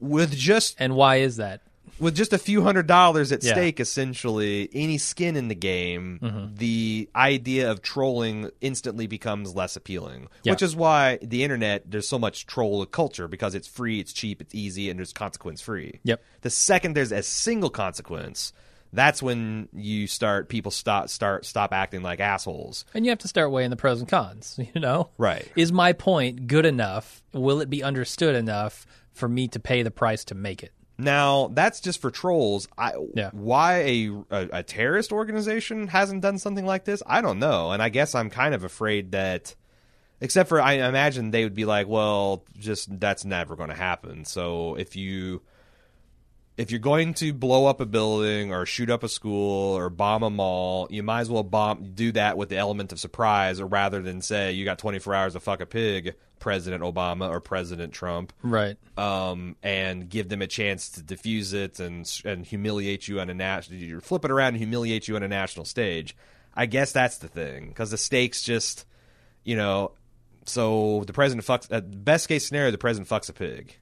with 0.00 0.36
just 0.36 0.74
and 0.80 0.96
why 0.96 1.18
is 1.18 1.36
that? 1.36 1.62
With 2.00 2.14
just 2.16 2.32
a 2.32 2.38
few 2.38 2.62
hundred 2.62 2.86
dollars 2.86 3.32
at 3.32 3.42
Yeah. 3.42 3.52
stake, 3.52 3.80
essentially, 3.80 4.68
any 4.72 4.98
skin 4.98 5.36
in 5.36 5.48
the 5.48 5.54
game, 5.54 6.18
Mm-hmm. 6.22 6.54
the 6.56 7.08
idea 7.14 7.70
of 7.70 7.82
trolling 7.82 8.50
instantly 8.60 9.06
becomes 9.06 9.54
less 9.54 9.76
appealing. 9.76 10.28
Yeah. 10.42 10.52
Which 10.52 10.62
is 10.62 10.74
why 10.76 11.18
the 11.22 11.44
internet, 11.44 11.90
there's 11.90 12.08
so 12.08 12.18
much 12.18 12.46
troll 12.46 12.84
culture 12.86 13.28
because 13.28 13.54
it's 13.54 13.68
free, 13.68 14.00
it's 14.00 14.12
cheap, 14.12 14.40
it's 14.40 14.54
easy, 14.54 14.90
and 14.90 14.98
there's 14.98 15.12
consequence 15.12 15.60
free. 15.60 16.00
Yep. 16.04 16.22
The 16.42 16.50
second 16.50 16.94
there's 16.94 17.12
a 17.12 17.22
single 17.22 17.70
consequence, 17.70 18.52
that's 18.92 19.22
when 19.22 19.68
you 19.74 20.06
start 20.06 20.48
people 20.48 20.70
stop 20.70 21.10
start 21.10 21.44
stop 21.44 21.74
acting 21.74 22.02
like 22.02 22.20
assholes. 22.20 22.86
And 22.94 23.04
you 23.04 23.10
have 23.10 23.18
to 23.18 23.28
start 23.28 23.50
weighing 23.50 23.68
the 23.70 23.76
pros 23.76 24.00
and 24.00 24.08
cons, 24.08 24.58
you 24.74 24.80
know? 24.80 25.10
Right. 25.18 25.46
Is 25.56 25.72
my 25.72 25.92
point 25.92 26.46
good 26.46 26.64
enough? 26.64 27.22
Will 27.34 27.60
it 27.60 27.68
be 27.68 27.82
understood 27.82 28.34
enough 28.34 28.86
for 29.12 29.28
me 29.28 29.48
to 29.48 29.60
pay 29.60 29.82
the 29.82 29.90
price 29.90 30.24
to 30.26 30.34
make 30.34 30.62
it? 30.62 30.72
Now 30.98 31.48
that's 31.52 31.80
just 31.80 32.00
for 32.00 32.10
trolls. 32.10 32.66
I, 32.76 32.94
Yeah. 33.14 33.30
Why 33.32 33.74
a, 33.78 34.08
a 34.30 34.48
a 34.54 34.62
terrorist 34.64 35.12
organization 35.12 35.86
hasn't 35.86 36.22
done 36.22 36.38
something 36.38 36.66
like 36.66 36.84
this? 36.84 37.02
I 37.06 37.20
don't 37.20 37.38
know, 37.38 37.70
and 37.70 37.80
I 37.80 37.88
guess 37.88 38.14
I'm 38.14 38.30
kind 38.30 38.52
of 38.52 38.64
afraid 38.64 39.12
that, 39.12 39.54
except 40.20 40.48
for 40.48 40.60
I 40.60 40.72
imagine 40.74 41.30
they 41.30 41.44
would 41.44 41.54
be 41.54 41.64
like, 41.64 41.86
well, 41.86 42.44
just 42.58 42.98
that's 42.98 43.24
never 43.24 43.54
going 43.54 43.68
to 43.70 43.76
happen. 43.76 44.24
So 44.24 44.74
if 44.74 44.96
you 44.96 45.42
if 46.58 46.70
you're 46.70 46.80
going 46.80 47.14
to 47.14 47.32
blow 47.32 47.64
up 47.66 47.80
a 47.80 47.86
building 47.86 48.52
or 48.52 48.66
shoot 48.66 48.90
up 48.90 49.02
a 49.04 49.08
school 49.08 49.74
or 49.76 49.88
bomb 49.88 50.22
a 50.22 50.28
mall, 50.30 50.88
you 50.90 51.02
might 51.02 51.20
as 51.20 51.30
well 51.30 51.42
bomb 51.44 51.92
do 51.94 52.12
that 52.12 52.36
with 52.36 52.50
the 52.50 52.56
element 52.56 52.92
of 52.92 53.00
surprise, 53.00 53.60
or 53.60 53.66
rather 53.66 54.02
than 54.02 54.20
say 54.20 54.52
you 54.52 54.64
got 54.66 54.78
24 54.78 55.14
hours 55.14 55.32
to 55.34 55.40
fuck 55.40 55.60
a 55.60 55.66
pig, 55.66 56.14
President 56.40 56.82
Obama 56.82 57.28
or 57.30 57.40
President 57.40 57.92
Trump 57.92 58.32
Right. 58.42 58.76
um, 58.98 59.56
and 59.62 60.08
give 60.08 60.28
them 60.28 60.42
a 60.42 60.46
chance 60.46 60.88
to 60.90 61.02
diffuse 61.02 61.52
it 61.52 61.80
and 61.80 62.08
and 62.24 62.44
humiliate 62.44 63.08
you 63.08 63.20
on 63.20 63.30
a 63.30 63.34
national. 63.34 63.78
You 63.78 64.00
flip 64.00 64.24
it 64.24 64.30
around 64.30 64.48
and 64.48 64.56
humiliate 64.58 65.08
you 65.08 65.16
on 65.16 65.22
a 65.22 65.28
national 65.28 65.64
stage. 65.64 66.16
I 66.54 66.66
guess 66.66 66.90
that's 66.92 67.18
the 67.18 67.28
thing 67.28 67.68
because 67.68 67.90
the 67.92 67.98
stakes 67.98 68.42
just, 68.42 68.84
you 69.44 69.54
know, 69.56 69.92
so 70.44 71.04
the 71.06 71.12
president 71.12 71.46
fucks. 71.46 71.68
Uh, 71.72 71.80
best 71.80 72.26
case 72.28 72.46
scenario, 72.46 72.70
the 72.72 72.78
president 72.78 73.08
fucks 73.08 73.28
a 73.28 73.32
pig. 73.32 73.76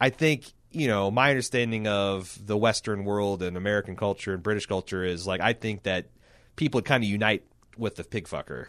I 0.00 0.10
think 0.10 0.52
you 0.74 0.88
know 0.88 1.10
my 1.10 1.30
understanding 1.30 1.86
of 1.86 2.38
the 2.44 2.56
Western 2.56 3.04
world 3.04 3.42
and 3.42 3.56
American 3.56 3.96
culture 3.96 4.34
and 4.34 4.42
British 4.42 4.66
culture 4.66 5.04
is 5.04 5.26
like 5.26 5.40
I 5.40 5.52
think 5.52 5.84
that 5.84 6.06
people 6.56 6.78
would 6.78 6.84
kind 6.84 7.02
of 7.04 7.08
unite 7.10 7.44
with 7.78 7.96
the 7.96 8.04
pig 8.04 8.26
fucker. 8.26 8.66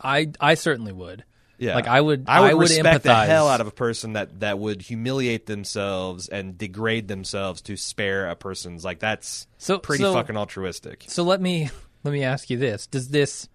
I 0.00 0.32
I 0.40 0.54
certainly 0.54 0.92
would. 0.92 1.24
Yeah, 1.58 1.74
Like 1.74 1.86
I 1.88 2.02
would 2.02 2.24
I 2.28 2.40
would, 2.42 2.54
would 2.54 2.60
respect 2.68 3.02
the 3.04 3.08
empathize. 3.08 3.26
hell 3.28 3.48
out 3.48 3.62
of 3.62 3.66
a 3.66 3.70
person 3.70 4.12
that 4.12 4.40
that 4.40 4.58
would 4.58 4.82
humiliate 4.82 5.46
themselves 5.46 6.28
and 6.28 6.58
degrade 6.58 7.08
themselves 7.08 7.62
to 7.62 7.78
spare 7.78 8.28
a 8.28 8.36
person's 8.36 8.84
like 8.84 8.98
that's 8.98 9.46
So- 9.56 9.78
pretty 9.78 10.02
so- 10.04 10.12
fucking 10.12 10.36
altruistic. 10.36 11.04
So 11.08 11.22
let 11.22 11.40
me 11.40 11.70
let 12.04 12.12
me 12.12 12.22
ask 12.24 12.50
you 12.50 12.58
this: 12.58 12.86
Does 12.86 13.08
this 13.08 13.48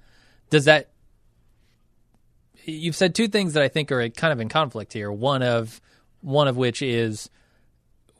does 0.49 0.65
that? 0.65 0.89
You've 2.63 2.95
said 2.95 3.15
two 3.15 3.27
things 3.27 3.53
that 3.53 3.63
I 3.63 3.67
think 3.69 3.91
are 3.91 4.07
kind 4.09 4.31
of 4.31 4.39
in 4.39 4.49
conflict 4.49 4.93
here. 4.93 5.11
One 5.11 5.41
of 5.41 5.81
one 6.21 6.47
of 6.47 6.57
which 6.57 6.81
is 6.81 7.29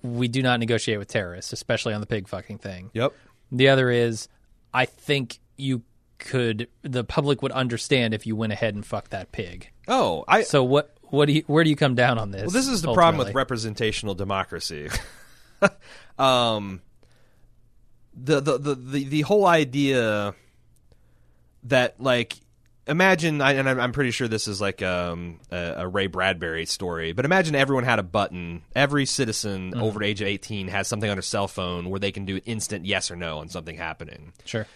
we 0.04 0.28
do 0.28 0.41
not 0.41 0.60
negotiate 0.60 0.99
with 0.99 1.08
terrorists, 1.08 1.54
especially 1.54 1.93
on 1.93 2.02
the 2.02 2.08
pig 2.08 2.28
fucking 2.28 2.58
thing. 2.58 2.89
Yep. 2.93 3.14
The 3.52 3.70
other 3.70 3.89
is 3.89 4.28
I 4.74 4.86
think 4.86 5.39
you 5.58 5.84
could 6.18 6.68
the 6.84 7.04
public 7.04 7.41
would 7.41 7.52
understand 7.52 8.14
if 8.14 8.28
you 8.28 8.36
went 8.36 8.54
ahead 8.54 8.76
and 8.76 8.86
fucked 8.86 9.12
that 9.12 9.32
pig. 9.32 9.70
Oh, 9.88 10.24
I 10.28 10.43
So 10.43 10.64
what 10.64 10.95
what 11.04 11.26
do 11.26 11.34
you 11.34 11.43
where 11.47 11.64
do 11.64 11.70
you 11.70 11.76
come 11.76 11.95
down 11.95 12.18
on 12.18 12.32
this? 12.32 12.43
well, 12.43 12.52
this 12.52 12.68
is 12.68 12.82
the 12.82 12.93
problem 12.93 13.26
with 13.26 13.36
representational 13.36 14.16
democracy. 14.16 14.89
um, 16.20 16.82
the, 18.14 18.39
the 18.39 18.58
the 18.58 18.76
the 18.76 19.04
the 19.06 19.22
whole 19.22 19.45
idea 19.45 20.36
that 21.64 21.99
like 21.99 22.36
imagine 22.92 23.42
I, 23.42 23.54
and 23.54 23.68
I'm, 23.68 23.80
I'm 23.80 23.92
pretty 23.94 24.12
sure 24.12 24.28
this 24.28 24.48
is 24.48 24.60
like 24.62 24.82
um, 24.82 25.39
a, 25.50 25.88
Ray 25.88 26.08
Bradbury 26.08 26.66
story, 26.66 27.14
but 27.14 27.26
imagine 27.26 27.56
everyone 27.56 27.86
had 27.86 28.00
a 28.00 28.04
button. 28.04 28.62
Every 28.76 29.06
citizen 29.06 29.74
over 29.76 30.00
the 30.00 30.06
age 30.06 30.22
of 30.22 30.28
18 30.28 30.68
has 30.68 30.88
something 30.88 31.10
on 31.10 31.16
their 31.16 31.22
cell 31.24 31.48
phone 31.48 31.89
where 31.89 32.00
they 32.00 32.12
can 32.12 32.26
do 32.26 32.39
instant 32.46 32.86
yes 32.86 33.10
or 33.10 33.16
no 33.16 33.39
on 33.39 33.50
something 33.50 33.78
happening. 33.78 34.34
Sure. 34.46 34.68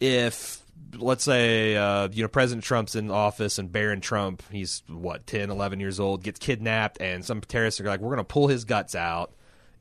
If 0.00 0.62
let's 0.96 1.24
say 1.24 1.76
uh, 1.76 2.08
you 2.12 2.22
know 2.22 2.28
President 2.28 2.64
Trump's 2.64 2.94
in 2.94 3.10
office 3.10 3.58
and 3.58 3.70
Barron 3.70 4.00
Trump, 4.00 4.42
he's 4.50 4.82
what 4.88 5.26
10, 5.26 5.50
11 5.50 5.80
years 5.80 5.98
old, 5.98 6.22
gets 6.22 6.38
kidnapped, 6.38 7.00
and 7.00 7.24
some 7.24 7.40
terrorists 7.40 7.80
are 7.80 7.84
like, 7.84 8.00
we're 8.00 8.14
going 8.14 8.18
to 8.18 8.24
pull 8.24 8.48
his 8.48 8.64
guts 8.64 8.94
out 8.94 9.32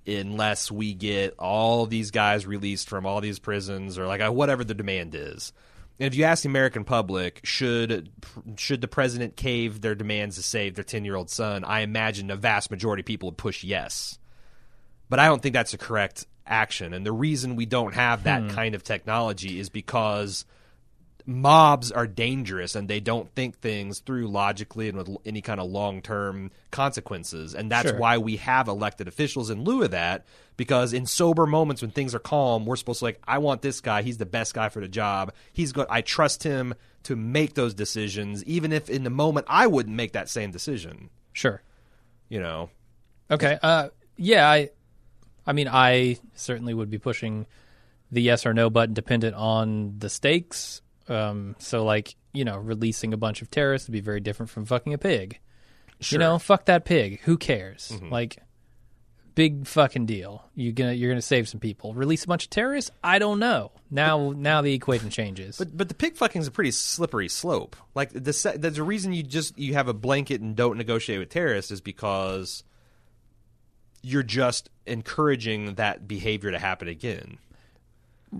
unless 0.08 0.72
we 0.72 0.94
get 0.94 1.36
all 1.40 1.86
these 1.86 2.12
guys 2.12 2.46
released 2.46 2.90
from 2.90 3.06
all 3.06 3.22
these 3.22 3.40
prisons 3.40 3.98
or 3.98 4.06
like 4.08 4.22
uh, 4.22 4.32
whatever 4.32 4.64
the 4.64 4.74
demand 4.74 5.16
is. 5.16 5.54
And 6.00 6.08
if 6.08 6.16
you 6.16 6.26
ask 6.26 6.44
the 6.44 6.50
American 6.50 6.84
public, 6.84 7.42
should 7.44 8.10
should 8.58 8.82
the 8.82 8.88
president 8.88 9.38
cave 9.38 9.82
their 9.82 9.96
demands 9.96 10.36
to 10.36 10.44
save 10.44 10.76
their 10.76 10.84
ten 10.84 11.06
year 11.06 11.16
old 11.16 11.30
son? 11.30 11.64
I 11.64 11.82
imagine 11.82 12.30
a 12.32 12.36
vast 12.36 12.70
majority 12.70 13.02
of 13.02 13.06
people 13.06 13.30
would 13.30 13.38
push 13.38 13.64
yes. 13.64 14.20
But 15.10 15.20
I 15.20 15.28
don't 15.28 15.42
think 15.42 15.54
that's 15.54 15.74
a 15.74 15.78
correct 15.78 16.26
action. 16.46 16.94
And 16.94 17.06
the 17.06 17.12
reason 17.12 17.56
we 17.56 17.66
don't 17.66 17.94
have 17.94 18.24
that 18.24 18.44
hmm. 18.44 18.50
kind 18.50 18.76
of 18.76 18.84
technology 18.84 19.60
is 19.60 19.70
because 19.70 20.46
mobs 21.28 21.92
are 21.92 22.06
dangerous 22.08 22.76
and 22.76 22.88
they 22.88 23.00
don't 23.00 23.34
think 23.34 23.58
things 23.58 24.00
through 24.00 24.28
logically 24.28 24.90
and 24.90 24.98
with 24.98 25.10
any 25.26 25.42
kind 25.42 25.60
of 25.60 25.70
long 25.70 26.02
term 26.02 26.52
consequences. 26.72 27.56
And 27.56 27.72
that's 27.72 27.90
Sure. 27.90 27.98
why 27.98 28.18
we 28.20 28.38
have 28.38 28.68
elected 28.68 29.08
officials 29.08 29.50
in 29.50 29.64
lieu 29.64 29.84
of 29.84 29.92
that. 29.92 30.26
Because 30.58 30.94
in 30.94 31.06
sober 31.06 31.46
moments 31.46 31.82
when 31.82 31.92
things 31.92 32.14
are 32.16 32.20
calm, 32.20 32.66
we're 32.66 32.76
supposed 32.76 33.00
to 33.00 33.06
like, 33.06 33.22
I 33.28 33.40
want 33.40 33.62
this 33.62 33.82
guy. 33.82 34.04
He's 34.04 34.18
the 34.18 34.26
best 34.26 34.54
guy 34.54 34.70
for 34.70 34.80
the 34.80 34.88
job. 34.88 35.34
He's 35.52 35.72
good. 35.74 35.88
I 35.90 36.02
trust 36.02 36.44
him 36.44 36.74
to 37.04 37.16
make 37.16 37.56
those 37.56 37.74
decisions, 37.74 38.44
even 38.46 38.72
if 38.72 38.90
in 38.90 39.04
the 39.04 39.10
moment 39.10 39.48
I 39.50 39.68
wouldn't 39.68 39.96
make 39.96 40.14
that 40.14 40.30
same 40.30 40.52
decision. 40.52 41.10
Sure. 41.34 41.62
You 42.30 42.40
know, 42.40 42.70
Okay. 43.30 43.58
Uh, 43.62 43.90
yeah. 44.18 44.48
I, 44.50 44.70
I 45.48 45.54
mean, 45.54 45.68
I 45.68 46.18
certainly 46.36 46.74
would 46.74 46.90
be 46.92 47.00
pushing 47.00 47.48
the 48.12 48.22
yes 48.22 48.46
or 48.46 48.54
no 48.54 48.70
button 48.70 48.94
dependent 48.94 49.36
on 49.36 49.96
the 49.98 50.10
stakes. 50.10 50.82
Um, 51.08 51.56
so, 51.60 51.84
like, 51.84 52.16
you 52.34 52.46
know, 52.46 52.58
releasing 52.58 53.14
a 53.14 53.18
bunch 53.18 53.42
of 53.42 53.52
terrorists 53.52 53.88
would 53.88 53.94
be 53.94 54.02
very 54.02 54.20
different 54.20 54.50
from 54.50 54.66
fucking 54.66 54.94
a 54.94 54.98
pig. 54.98 55.40
You 56.10 56.18
know, 56.18 56.40
fuck 56.40 56.66
that 56.66 56.84
pig. 56.86 57.22
Who 57.22 57.38
cares? 57.38 57.92
Mm-hmm. 57.94 58.10
Like, 58.10 58.38
big 59.36 59.68
fucking 59.68 60.06
deal. 60.06 60.44
You 60.56 60.72
gonna 60.72 60.94
you're 60.94 61.12
gonna 61.12 61.22
save 61.22 61.48
some 61.48 61.60
people. 61.60 61.94
Release 61.94 62.24
a 62.24 62.28
bunch 62.28 62.46
of 62.46 62.50
terrorists? 62.50 62.90
I 63.04 63.20
don't 63.20 63.40
know. 63.40 63.72
Now, 63.92 64.34
now 64.36 64.62
the 64.62 64.74
equation 64.74 65.10
changes. 65.10 65.58
But 65.58 65.78
but 65.78 65.90
the 65.90 65.94
pig 65.94 66.16
fucking 66.16 66.42
is 66.42 66.48
a 66.48 66.52
pretty 66.52 66.72
slippery 66.72 67.28
slope. 67.28 67.76
Like 67.94 68.12
the 68.12 68.56
there's 68.58 68.78
a 68.78 68.84
reason 68.84 69.14
you 69.14 69.24
just 69.24 69.60
you 69.60 69.74
have 69.74 69.88
a 69.88 69.94
blanket 69.94 70.42
and 70.42 70.56
don't 70.56 70.78
negotiate 70.78 71.20
with 71.20 71.30
terrorists 71.30 71.72
is 71.72 71.82
because 71.82 72.64
you're 74.02 74.24
just 74.24 74.70
encouraging 74.86 75.76
that 75.76 76.08
behavior 76.08 76.52
to 76.52 76.60
happen 76.60 76.88
again. 76.88 77.38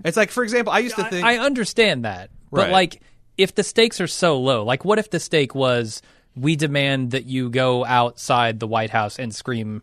It's 0.04 0.16
like 0.16 0.30
for 0.30 0.42
example, 0.42 0.72
I 0.72 0.80
used 0.80 0.96
to 0.96 1.04
think 1.04 1.24
I 1.24 1.38
understand 1.38 2.04
that, 2.04 2.30
but 2.50 2.62
Right. 2.64 2.72
like, 2.72 3.02
if 3.38 3.54
the 3.54 3.62
stakes 3.62 4.00
are 4.00 4.06
so 4.06 4.38
low, 4.40 4.64
like, 4.64 4.84
what 4.84 4.98
if 4.98 5.10
the 5.10 5.20
stake 5.20 5.54
was 5.54 6.00
we 6.34 6.56
demand 6.56 7.10
that 7.12 7.24
you 7.26 7.48
go 7.50 7.84
outside 7.84 8.60
the 8.60 8.66
White 8.66 8.90
House 8.90 9.18
and 9.18 9.34
scream, 9.34 9.82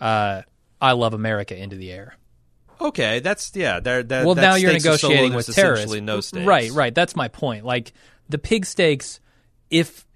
uh, 0.00 0.42
"I 0.80 0.92
love 0.92 1.12
America" 1.14 1.56
into 1.56 1.76
the 1.76 1.90
air? 1.92 2.14
okay, 2.80 3.18
that's 3.18 3.50
yeah. 3.56 3.80
There, 3.80 4.04
Well, 4.08 4.34
that 4.36 4.40
now 4.42 4.54
you're 4.54 4.70
are 4.70 4.78
so 4.78 4.90
negotiating 4.90 5.34
with 5.34 5.46
terrorists, 5.52 5.84
essentially 5.86 6.00
No 6.00 6.20
stakes. 6.20 6.46
right? 6.46 6.70
Right. 6.70 6.94
That's 6.94 7.16
my 7.16 7.26
point. 7.28 7.64
Like 7.64 7.92
the 8.28 8.38
pig 8.38 8.64
stakes, 8.66 9.18
if 9.70 10.06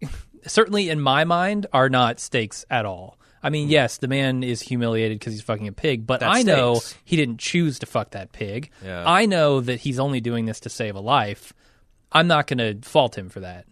certainly 0.46 0.88
in 0.88 1.00
my 1.00 1.24
mind, 1.24 1.66
are 1.72 1.88
not 1.88 2.20
stakes 2.20 2.64
at 2.70 2.84
all. 2.86 3.18
I 3.42 3.50
mean, 3.50 3.68
yes, 3.68 3.98
the 3.98 4.08
man 4.08 4.42
is 4.44 4.60
humiliated 4.62 5.18
because 5.18 5.32
he's 5.32 5.42
fucking 5.42 5.66
a 5.68 5.72
pig, 5.72 6.06
but. 6.06 6.20
That's 6.20 6.36
I 6.38 6.42
know 6.42 6.80
he 7.04 7.16
didn't 7.16 7.38
choose 7.38 7.80
to 7.80 7.86
fuck 7.86 8.12
that 8.12 8.32
pig. 8.32 8.70
Yeah. 8.84 9.02
I 9.06 9.26
know 9.26 9.60
that 9.60 9.80
he's 9.80 9.98
only 9.98 10.20
doing 10.20 10.44
this 10.46 10.60
to 10.60 10.68
save 10.70 10.94
a 10.94 11.00
life. 11.00 11.52
I'm 12.12 12.26
not 12.28 12.46
going 12.46 12.58
to 12.58 12.88
fault 12.88 13.16
him 13.18 13.28
for 13.30 13.40
that. 13.40 13.66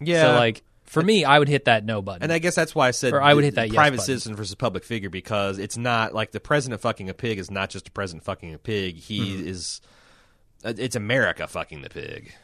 Yeah, 0.00 0.22
So, 0.22 0.32
like, 0.34 0.62
for 0.84 1.02
me, 1.02 1.24
I 1.24 1.38
would 1.38 1.48
hit 1.48 1.66
that 1.66 1.84
no 1.84 2.02
button. 2.02 2.22
And 2.24 2.32
I 2.32 2.38
guess 2.38 2.54
that's 2.54 2.74
why 2.74 2.88
I 2.88 2.90
said 2.92 3.12
Or 3.12 3.20
I 3.22 3.34
would 3.34 3.44
hit 3.44 3.54
that 3.56 3.68
yes 3.68 3.74
private 3.76 3.96
button. 3.98 4.06
citizen 4.06 4.34
versus 4.36 4.54
public 4.54 4.84
figure 4.84 5.10
because 5.10 5.58
it's 5.58 5.76
not 5.76 6.14
like 6.14 6.30
the 6.32 6.40
president 6.40 6.80
fucking 6.80 7.08
a 7.08 7.14
pig 7.14 7.38
is 7.38 7.50
not 7.50 7.70
just 7.70 7.88
a 7.88 7.90
president 7.90 8.24
fucking 8.24 8.52
a 8.54 8.58
pig. 8.58 8.96
He 8.96 9.20
Mm-hmm. 9.20 9.48
is 9.48 9.80
uh, 10.64 10.72
it's 10.76 10.96
America 10.96 11.46
fucking 11.46 11.82
the 11.82 11.90
pig. 11.90 12.34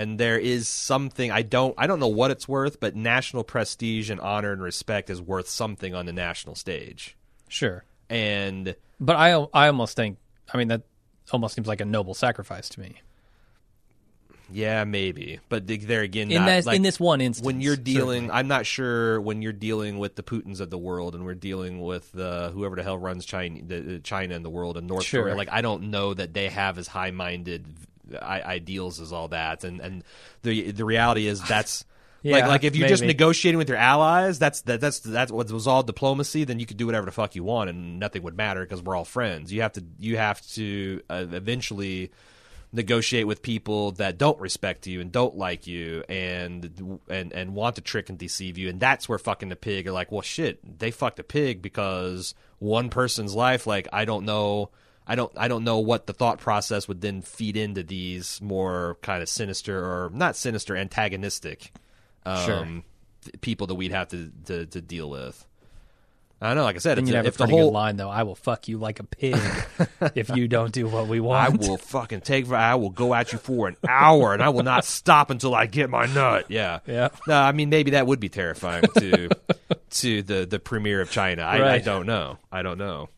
And 0.00 0.18
there 0.18 0.38
is 0.38 0.66
something 0.66 1.30
I 1.30 1.42
don't 1.42 1.74
I 1.76 1.86
don't 1.86 2.00
know 2.00 2.08
what 2.08 2.30
it's 2.30 2.48
worth, 2.48 2.80
but 2.80 2.96
national 2.96 3.44
prestige 3.44 4.08
and 4.08 4.18
honor 4.20 4.52
and 4.52 4.62
respect 4.62 5.10
is 5.10 5.20
worth 5.20 5.48
something 5.48 5.94
on 5.94 6.06
the 6.06 6.12
national 6.12 6.54
stage. 6.54 7.16
sure. 7.48 7.84
And 8.08 8.74
But 8.98 9.16
I, 9.16 9.32
I 9.52 9.66
almost 9.66 9.96
think, 9.96 10.16
I 10.52 10.56
mean, 10.58 10.68
that 10.68 10.82
almost 11.32 11.54
seems 11.54 11.68
like 11.68 11.80
a 11.80 11.84
noble 11.84 12.14
sacrifice 12.14 12.68
to 12.70 12.80
me. 12.80 13.02
Yeah, 14.52 14.82
maybe, 14.82 15.38
but 15.48 15.68
th- 15.68 15.82
there 15.82 16.00
again, 16.02 16.28
In 16.32 16.42
not, 16.42 16.46
this 16.46 16.66
like, 16.66 16.76
in 16.76 16.82
this 16.82 16.98
one 16.98 17.20
instance, 17.20 17.46
when 17.46 17.60
you're 17.60 17.76
dealing, 17.76 18.22
certainly. 18.22 18.34
I'm 18.34 18.48
not 18.48 18.66
sure 18.66 19.20
when 19.20 19.42
you're 19.42 19.52
dealing 19.52 19.98
with 20.00 20.16
the 20.16 20.24
Putins 20.24 20.58
of 20.60 20.70
the 20.70 20.78
world, 20.78 21.14
and 21.14 21.24
we're 21.24 21.34
dealing 21.36 21.80
with 21.80 22.18
uh, 22.18 22.50
whoever 22.50 22.74
the 22.74 22.82
hell 22.82 22.98
runs 22.98 23.24
China, 23.24 23.60
the, 23.62 24.00
China 24.00 24.34
in 24.34 24.42
the 24.42 24.50
world, 24.50 24.76
and 24.76 24.88
North 24.88 25.04
Sure. 25.04 25.22
Korea. 25.22 25.36
Like, 25.36 25.50
I 25.52 25.60
don't 25.60 25.90
know 25.92 26.14
that 26.14 26.34
they 26.34 26.48
have 26.48 26.78
as 26.78 26.88
high-minded 26.88 27.64
I- 28.20 28.42
ideals 28.42 29.00
as 29.00 29.12
all 29.12 29.28
that, 29.28 29.64
and 29.64 29.80
and 29.80 30.04
the 30.42 30.72
the 30.72 30.84
reality 30.84 31.26
is 31.26 31.42
that's. 31.42 31.84
Yeah, 32.22 32.40
like, 32.40 32.48
like 32.48 32.64
if 32.64 32.76
you're 32.76 32.86
just 32.86 33.02
negotiating 33.02 33.56
with 33.56 33.70
your 33.70 33.78
allies, 33.78 34.38
that's 34.38 34.60
that, 34.62 34.78
that's 34.78 34.98
that's 35.00 35.32
what 35.32 35.50
was 35.50 35.66
all 35.66 35.82
diplomacy. 35.82 36.44
Then 36.44 36.60
you 36.60 36.66
could 36.66 36.76
do 36.76 36.84
whatever 36.84 37.06
the 37.06 37.12
fuck 37.12 37.34
you 37.34 37.42
want, 37.42 37.70
and 37.70 37.98
nothing 37.98 38.22
would 38.24 38.36
matter 38.36 38.60
because 38.60 38.82
we're 38.82 38.94
all 38.94 39.06
friends. 39.06 39.50
You 39.50 39.62
have 39.62 39.72
to 39.72 39.84
you 39.98 40.18
have 40.18 40.46
to 40.48 41.00
uh, 41.08 41.24
eventually 41.32 42.10
negotiate 42.72 43.26
with 43.26 43.42
people 43.42 43.92
that 43.92 44.16
don't 44.16 44.38
respect 44.40 44.86
you 44.86 45.00
and 45.00 45.10
don't 45.10 45.36
like 45.36 45.66
you 45.66 46.04
and 46.08 47.00
and 47.08 47.32
and 47.32 47.54
want 47.54 47.76
to 47.76 47.80
trick 47.80 48.08
and 48.08 48.18
deceive 48.18 48.56
you 48.56 48.68
and 48.68 48.78
that's 48.78 49.08
where 49.08 49.18
fucking 49.18 49.48
the 49.48 49.56
pig 49.56 49.88
are 49.88 49.92
like 49.92 50.12
well 50.12 50.20
shit 50.20 50.60
they 50.78 50.92
fucked 50.92 51.18
a 51.18 51.24
pig 51.24 51.60
because 51.60 52.32
one 52.60 52.88
person's 52.88 53.34
life 53.34 53.66
like 53.66 53.88
i 53.92 54.04
don't 54.04 54.24
know 54.24 54.70
i 55.10 55.14
don't 55.14 55.32
i 55.36 55.48
don't 55.48 55.64
know 55.64 55.78
what 55.80 56.06
the 56.06 56.12
thought 56.12 56.38
process 56.38 56.86
would 56.88 57.00
then 57.00 57.20
feed 57.20 57.56
into 57.56 57.82
these 57.82 58.40
more 58.40 58.96
kind 59.02 59.22
of 59.22 59.28
sinister 59.28 59.76
or 59.78 60.10
not 60.14 60.36
sinister 60.36 60.76
antagonistic 60.76 61.72
um 62.24 62.44
Sure. 62.46 62.66
people 63.40 63.66
that 63.66 63.74
we'd 63.74 63.92
have 63.92 64.08
to 64.08 64.30
to, 64.46 64.66
to 64.66 64.80
deal 64.80 65.10
with 65.10 65.44
i 66.40 66.46
don't 66.46 66.56
know 66.56 66.62
like 66.64 66.76
i 66.76 66.78
said 66.78 66.98
if, 66.98 67.08
have 67.08 67.26
if 67.26 67.34
a 67.34 67.38
the 67.38 67.46
whole 67.46 67.68
good 67.68 67.74
line 67.74 67.96
though. 67.96 68.08
I 68.08 68.22
will 68.22 68.34
fuck 68.34 68.68
you 68.68 68.78
like 68.78 68.98
a 69.00 69.04
pig 69.04 69.36
if 70.14 70.30
you 70.30 70.48
don't 70.48 70.72
do 70.72 70.88
what 70.88 71.06
we 71.06 71.20
want. 71.20 71.44
I 71.44 71.68
will 71.68 71.76
fucking 71.76 72.22
take. 72.22 72.50
I 72.50 72.74
will 72.76 72.90
go 72.90 73.12
at 73.12 73.32
you 73.32 73.38
for 73.38 73.68
an 73.68 73.76
hour, 73.86 74.32
and 74.32 74.42
I 74.42 74.48
will 74.48 74.62
not 74.62 74.84
stop 74.86 75.28
until 75.30 75.54
I 75.54 75.66
get 75.66 75.90
my 75.90 76.06
nut. 76.06 76.46
Yeah, 76.48 76.80
Yeah. 76.86 77.08
No, 77.26 77.36
I 77.38 77.52
mean 77.52 77.68
maybe 77.68 77.90
that 77.92 78.06
would 78.06 78.20
be 78.20 78.30
terrifying 78.30 78.84
to 78.98 79.28
to 79.90 80.22
the 80.22 80.46
the 80.46 80.58
premier 80.58 81.02
of 81.02 81.10
China. 81.10 81.42
I, 81.42 81.74
I 81.74 81.78
don't 81.78 82.06
know. 82.06 82.38
I 82.50 82.62
don't 82.62 82.78
know. 82.78 83.10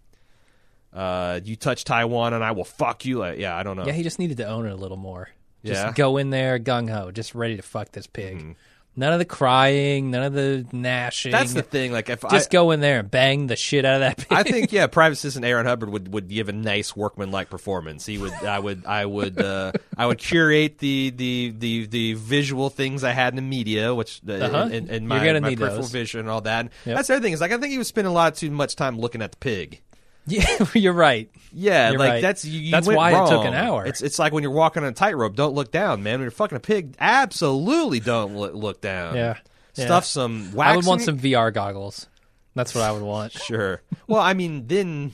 Uh, 0.93 1.40
you 1.43 1.57
touch 1.57 1.84
Taiwan, 1.84 2.34
and 2.34 2.45
I 2.45 2.53
will 2.53 2.64
fuck 2.64 3.05
you. 3.05 3.18
Like, 3.18 3.38
yeah, 3.38 3.57
I 3.57 3.62
don't 3.62 3.76
know. 3.76 3.86
Yeah, 3.86 3.93
he 3.93 4.03
just 4.03 4.18
needed 4.18 4.36
to 4.38 4.47
own 4.47 4.66
it 4.66 4.72
a 4.72 4.76
little 4.76 4.97
more. 4.99 5.28
Just 5.64 5.82
Yeah. 5.82 5.93
go 5.95 6.16
in 6.18 6.30
there 6.30 6.59
gung 6.59 6.90
ho, 6.90 7.11
just 7.11 7.34
ready 7.34 7.57
to 7.57 7.62
fuck 7.62 7.93
this 7.93 8.07
pig. 8.07 8.57
None 8.95 9.11
of 9.14 9.18
the 9.18 9.24
crying, 9.24 10.11
none 10.11 10.22
of 10.24 10.34
the 10.34 10.66
gnashing. 10.70 11.32
That's 11.32 11.55
the 11.55 11.62
thing. 11.62 11.93
Like 11.93 12.11
if 12.11 12.20
just 12.30 12.51
I, 12.51 12.53
go 12.53 12.72
in 12.72 12.80
there 12.80 12.99
and 12.99 13.11
bang 13.11 13.47
the 13.47 13.57
shit 13.57 13.86
out 13.86 13.95
of 13.95 14.01
that 14.01 14.16
pig. 14.18 14.26
I 14.30 14.43
think 14.43 14.70
yeah, 14.70 14.86
Private 14.88 15.16
Citizen 15.16 15.45
Aaron 15.45 15.64
Hubbard 15.64 15.88
would, 15.88 16.12
would 16.12 16.28
give 16.28 16.51
a 16.51 16.53
nice 16.53 16.95
workmanlike 16.95 17.49
performance. 17.49 18.05
He 18.05 18.18
would 18.18 18.34
I 18.34 18.59
would 18.59 18.84
I 18.84 19.07
would 19.07 19.40
uh, 19.40 19.72
I 19.97 20.05
would 20.05 20.18
curate 20.18 20.76
the, 20.76 21.09
the, 21.09 21.55
the, 21.57 21.86
the 21.86 22.12
visual 22.14 22.68
things 22.68 23.03
I 23.03 23.12
had 23.12 23.32
in 23.32 23.36
the 23.36 23.40
media, 23.43 23.95
which 23.95 24.20
uh, 24.28 24.32
Uh-huh. 24.32 24.57
and, 24.70 24.90
and 24.90 24.90
You're 24.90 25.01
my, 25.09 25.24
gonna 25.24 25.40
my 25.40 25.49
need 25.49 25.59
peripheral 25.59 25.82
those. 25.84 25.90
vision 25.90 26.20
and 26.20 26.28
all 26.28 26.43
that. 26.43 26.70
That's 26.84 27.09
the 27.09 27.14
other 27.14 27.22
thing 27.22 27.32
is 27.32 27.40
like 27.40 27.53
I 27.53 27.57
think 27.57 27.72
he 27.72 27.78
was 27.78 27.88
spending 27.88 28.11
a 28.11 28.14
lot 28.14 28.34
too 28.34 28.51
much 28.51 28.76
time 28.76 28.99
looking 28.99 29.22
at 29.22 29.30
the 29.30 29.38
pig. 29.38 29.80
Yeah, 30.27 30.66
you're 30.75 30.93
right. 30.93 31.31
Yeah, 31.55 31.91
You're 31.91 31.99
like 31.99 32.11
right. 32.11 32.23
that's 32.23 32.45
you, 32.45 32.61
you 32.61 32.70
That's 32.70 32.87
why 32.87 33.11
it 33.11 33.29
took 33.29 33.45
an 33.45 33.55
hour. 33.55 33.85
It's 33.85 34.01
it's 34.01 34.18
like 34.18 34.33
when 34.33 34.43
you're 34.43 34.53
walking 34.53 34.83
on 34.83 34.89
a 34.89 34.93
tightrope. 34.93 35.37
Don't 35.37 35.55
look 35.55 35.70
down, 35.70 36.03
man. 36.03 36.14
When 36.14 36.23
you're 36.23 36.31
fucking 36.31 36.57
a 36.57 36.61
pig, 36.61 36.97
absolutely 36.99 38.01
don't 38.01 38.37
look, 38.37 38.55
look 38.55 38.81
down. 38.81 39.16
Yeah. 39.16 39.39
Yeah. 39.75 39.87
stuff 39.87 40.05
some 40.05 40.53
wax. 40.53 40.73
I 40.73 40.77
would 40.77 40.87
want 40.87 41.03
some 41.03 41.18
VR 41.18 41.53
goggles. 41.53 42.07
That's 42.55 42.75
what 42.75 42.85
I 42.85 42.93
would 42.93 43.03
want. 43.03 43.33
Sure. 43.43 43.81
Well, 44.07 44.20
I 44.20 44.35
mean, 44.35 44.66
then 44.66 45.12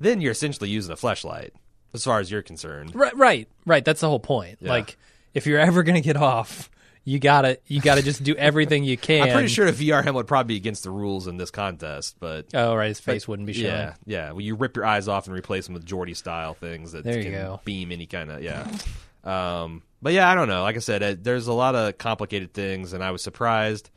then 0.00 0.20
you're 0.20 0.32
essentially 0.32 0.70
using 0.70 0.92
a 0.92 0.96
flashlight, 0.96 1.52
as 1.92 2.04
far 2.04 2.20
as 2.20 2.30
you're 2.30 2.42
concerned. 2.42 2.94
Right, 2.94 3.16
right, 3.16 3.48
right. 3.66 3.84
That's 3.84 4.00
the 4.00 4.08
whole 4.08 4.20
point. 4.20 4.58
Yeah. 4.60 4.70
Like, 4.70 4.96
if 5.34 5.46
you're 5.46 5.58
ever 5.58 5.82
gonna 5.82 6.00
get 6.00 6.16
off, 6.16 6.70
you 7.10 7.18
gotta 7.18 7.58
you 7.66 7.80
gotta 7.80 8.02
just 8.02 8.22
do 8.22 8.36
everything 8.36 8.84
you 8.84 8.96
can. 8.96 9.22
I'm 9.28 9.32
pretty 9.32 9.48
sure 9.48 9.66
a 9.66 9.72
VR 9.72 10.04
helmet 10.04 10.14
would 10.14 10.26
probably 10.28 10.54
be 10.54 10.56
against 10.56 10.84
the 10.84 10.90
rules 10.90 11.26
in 11.26 11.36
this 11.38 11.50
contest, 11.50 12.16
but 12.20 12.46
Oh, 12.54 12.74
right, 12.76 12.86
his 12.88 13.00
face 13.00 13.26
wouldn't 13.26 13.46
be 13.46 13.52
showing. 13.52 13.66
yeah, 13.66 13.94
yeah. 14.06 14.30
Well, 14.32 14.42
you 14.42 14.54
rip 14.54 14.76
your 14.76 14.84
eyes 14.86 15.08
off 15.08 15.26
and 15.26 15.34
replace 15.34 15.64
them 15.66 15.74
with 15.74 15.84
Geordi 15.84 16.16
style 16.16 16.54
things 16.54 16.92
that 16.92 17.02
There 17.04 17.22
can 17.22 17.32
go. 17.32 17.60
beam 17.64 17.90
any 17.90 18.06
kind 18.06 18.30
of 18.30 18.42
yeah. 18.42 18.66
Um, 19.24 19.82
but 20.00 20.12
yeah, 20.12 20.30
I 20.30 20.34
don't 20.34 20.48
know. 20.48 20.62
Like 20.62 20.76
I 20.76 20.80
said, 20.80 21.02
uh, 21.02 21.14
there's 21.20 21.46
a 21.46 21.52
lot 21.52 21.74
of 21.74 21.98
complicated 21.98 22.54
things, 22.54 22.92
and 22.92 23.02
I 23.04 23.10
was 23.10 23.22
surprised. 23.22 23.90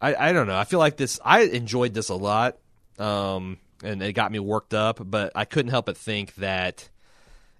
I 0.00 0.14
I 0.14 0.32
don't 0.32 0.46
know. 0.46 0.56
I 0.56 0.64
feel 0.64 0.80
like 0.80 0.96
this. 0.96 1.20
I 1.24 1.42
enjoyed 1.42 1.94
this 1.94 2.08
a 2.08 2.14
lot, 2.14 2.58
um, 2.98 3.58
and 3.82 4.02
it 4.02 4.12
got 4.12 4.32
me 4.32 4.38
worked 4.40 4.74
up. 4.74 4.98
But 5.02 5.32
I 5.34 5.44
couldn't 5.44 5.70
help 5.70 5.86
but 5.86 5.96
think 5.96 6.34
that 6.36 6.88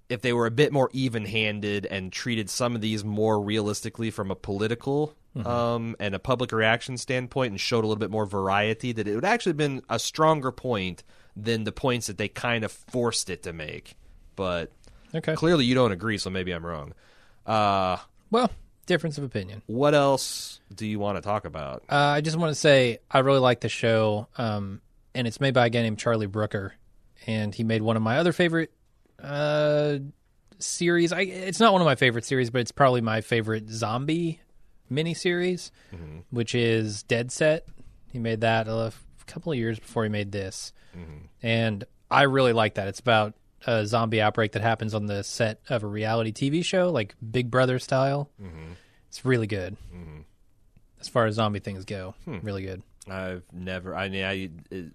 if 0.09 0.21
they 0.21 0.33
were 0.33 0.45
a 0.45 0.51
bit 0.51 0.71
more 0.71 0.89
even-handed 0.93 1.85
and 1.87 2.11
treated 2.11 2.49
some 2.49 2.75
of 2.75 2.81
these 2.81 3.03
more 3.03 3.41
realistically 3.41 4.11
from 4.11 4.29
a 4.31 4.35
political 4.35 5.15
um, 5.45 5.97
and 5.99 6.15
a 6.15 6.19
public 6.19 6.51
reaction 6.53 6.97
standpoint, 6.97 7.51
and 7.51 7.59
showed 7.59 7.83
a 7.83 7.87
little 7.87 7.99
bit 7.99 8.09
more 8.11 8.25
variety, 8.25 8.93
that 8.93 9.05
it 9.07 9.15
would 9.15 9.25
actually 9.25 9.49
have 9.49 9.57
been 9.57 9.81
a 9.89 9.99
stronger 9.99 10.49
point 10.51 11.03
than 11.35 11.65
the 11.65 11.73
points 11.73 12.07
that 12.07 12.17
they 12.17 12.29
kind 12.29 12.63
of 12.63 12.71
forced 12.71 13.29
it 13.29 13.43
to 13.43 13.51
make. 13.51 13.95
But 14.37 14.71
Okay. 15.13 15.35
clearly, 15.35 15.65
you 15.65 15.75
don't 15.75 15.91
agree, 15.91 16.17
so 16.17 16.29
maybe 16.29 16.51
I'm 16.53 16.65
wrong. 16.65 16.93
Uh, 17.45 17.97
Well, 18.31 18.49
difference 18.85 19.17
of 19.17 19.23
opinion. 19.25 19.61
what 19.65 19.93
else 19.93 20.61
do 20.73 20.85
you 20.85 20.99
want 20.99 21.17
to 21.17 21.21
talk 21.21 21.43
about? 21.45 21.83
Uh, 21.89 21.95
I 21.95 22.21
just 22.21 22.37
want 22.37 22.51
to 22.51 22.55
say 22.55 22.99
I 23.11 23.19
really 23.19 23.39
like 23.39 23.59
the 23.61 23.69
show, 23.69 24.27
um, 24.37 24.81
and 25.13 25.27
it's 25.27 25.41
made 25.41 25.53
by 25.53 25.65
a 25.65 25.69
guy 25.69 25.81
named 25.81 25.99
Charlie 25.99 26.27
Brooker, 26.27 26.75
and 27.27 27.53
he 27.53 27.63
made 27.65 27.81
one 27.81 27.97
of 27.97 28.03
my 28.03 28.17
other 28.19 28.31
favorite 28.31 28.71
uh, 29.25 29.99
series. 30.59 31.11
I, 31.11 31.21
it's 31.21 31.59
not 31.59 31.73
one 31.73 31.81
of 31.81 31.85
my 31.85 31.95
favorite 31.95 32.25
series, 32.25 32.49
but 32.49 32.61
it's 32.61 32.71
probably 32.71 33.01
my 33.01 33.21
favorite 33.21 33.69
zombie 33.69 34.41
miniseries, 34.91 35.71
mm-hmm. 35.93 36.19
which 36.29 36.55
is 36.55 37.03
Dead 37.03 37.31
Set. 37.31 37.65
He 38.11 38.19
made 38.19 38.41
that 38.41 38.67
a 38.67 38.93
couple 39.25 39.51
of 39.51 39.57
years 39.57 39.79
before 39.79 40.03
he 40.03 40.09
made 40.09 40.31
this, 40.31 40.71
mm-hmm. 40.95 41.25
and 41.41 41.83
I 42.09 42.23
really 42.23 42.53
like 42.53 42.75
that. 42.75 42.87
It's 42.87 42.99
about 42.99 43.33
a 43.67 43.85
zombie 43.85 44.21
outbreak 44.21 44.53
that 44.53 44.61
happens 44.61 44.93
on 44.93 45.07
the 45.07 45.23
set 45.23 45.59
of 45.69 45.83
a 45.83 45.87
reality 45.87 46.31
TV 46.31 46.63
show, 46.63 46.91
like 46.91 47.15
Big 47.31 47.51
Brother 47.51 47.79
style. 47.79 48.29
Mm-hmm. 48.41 48.73
It's 49.09 49.25
really 49.25 49.47
good 49.47 49.75
as 51.05 51.09
far 51.09 51.25
as 51.27 51.35
zombie 51.35 51.59
things 51.59 51.85
go. 51.85 52.15
Hmm. 52.25 52.39
Really 52.41 52.63
good. 52.63 52.81
I've 53.07 53.43
never. 53.53 53.95
I 53.95 54.09
mean, 54.09 54.23
I. 54.23 54.49
It, 54.71 54.85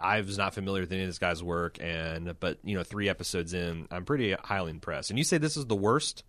I 0.00 0.20
was 0.20 0.38
not 0.38 0.54
familiar 0.54 0.82
with 0.82 0.92
any 0.92 1.02
of 1.02 1.08
this 1.08 1.18
guy's 1.18 1.42
work, 1.42 1.78
and 1.80 2.38
but 2.40 2.58
you 2.64 2.76
know, 2.76 2.82
three 2.82 3.08
episodes 3.08 3.54
in, 3.54 3.88
I'm 3.90 4.04
pretty 4.04 4.32
highly 4.32 4.70
impressed. 4.70 5.10
And 5.10 5.18
you 5.18 5.24
say 5.24 5.38
this 5.38 5.56
is 5.56 5.66
the 5.66 5.76
worst 5.76 6.24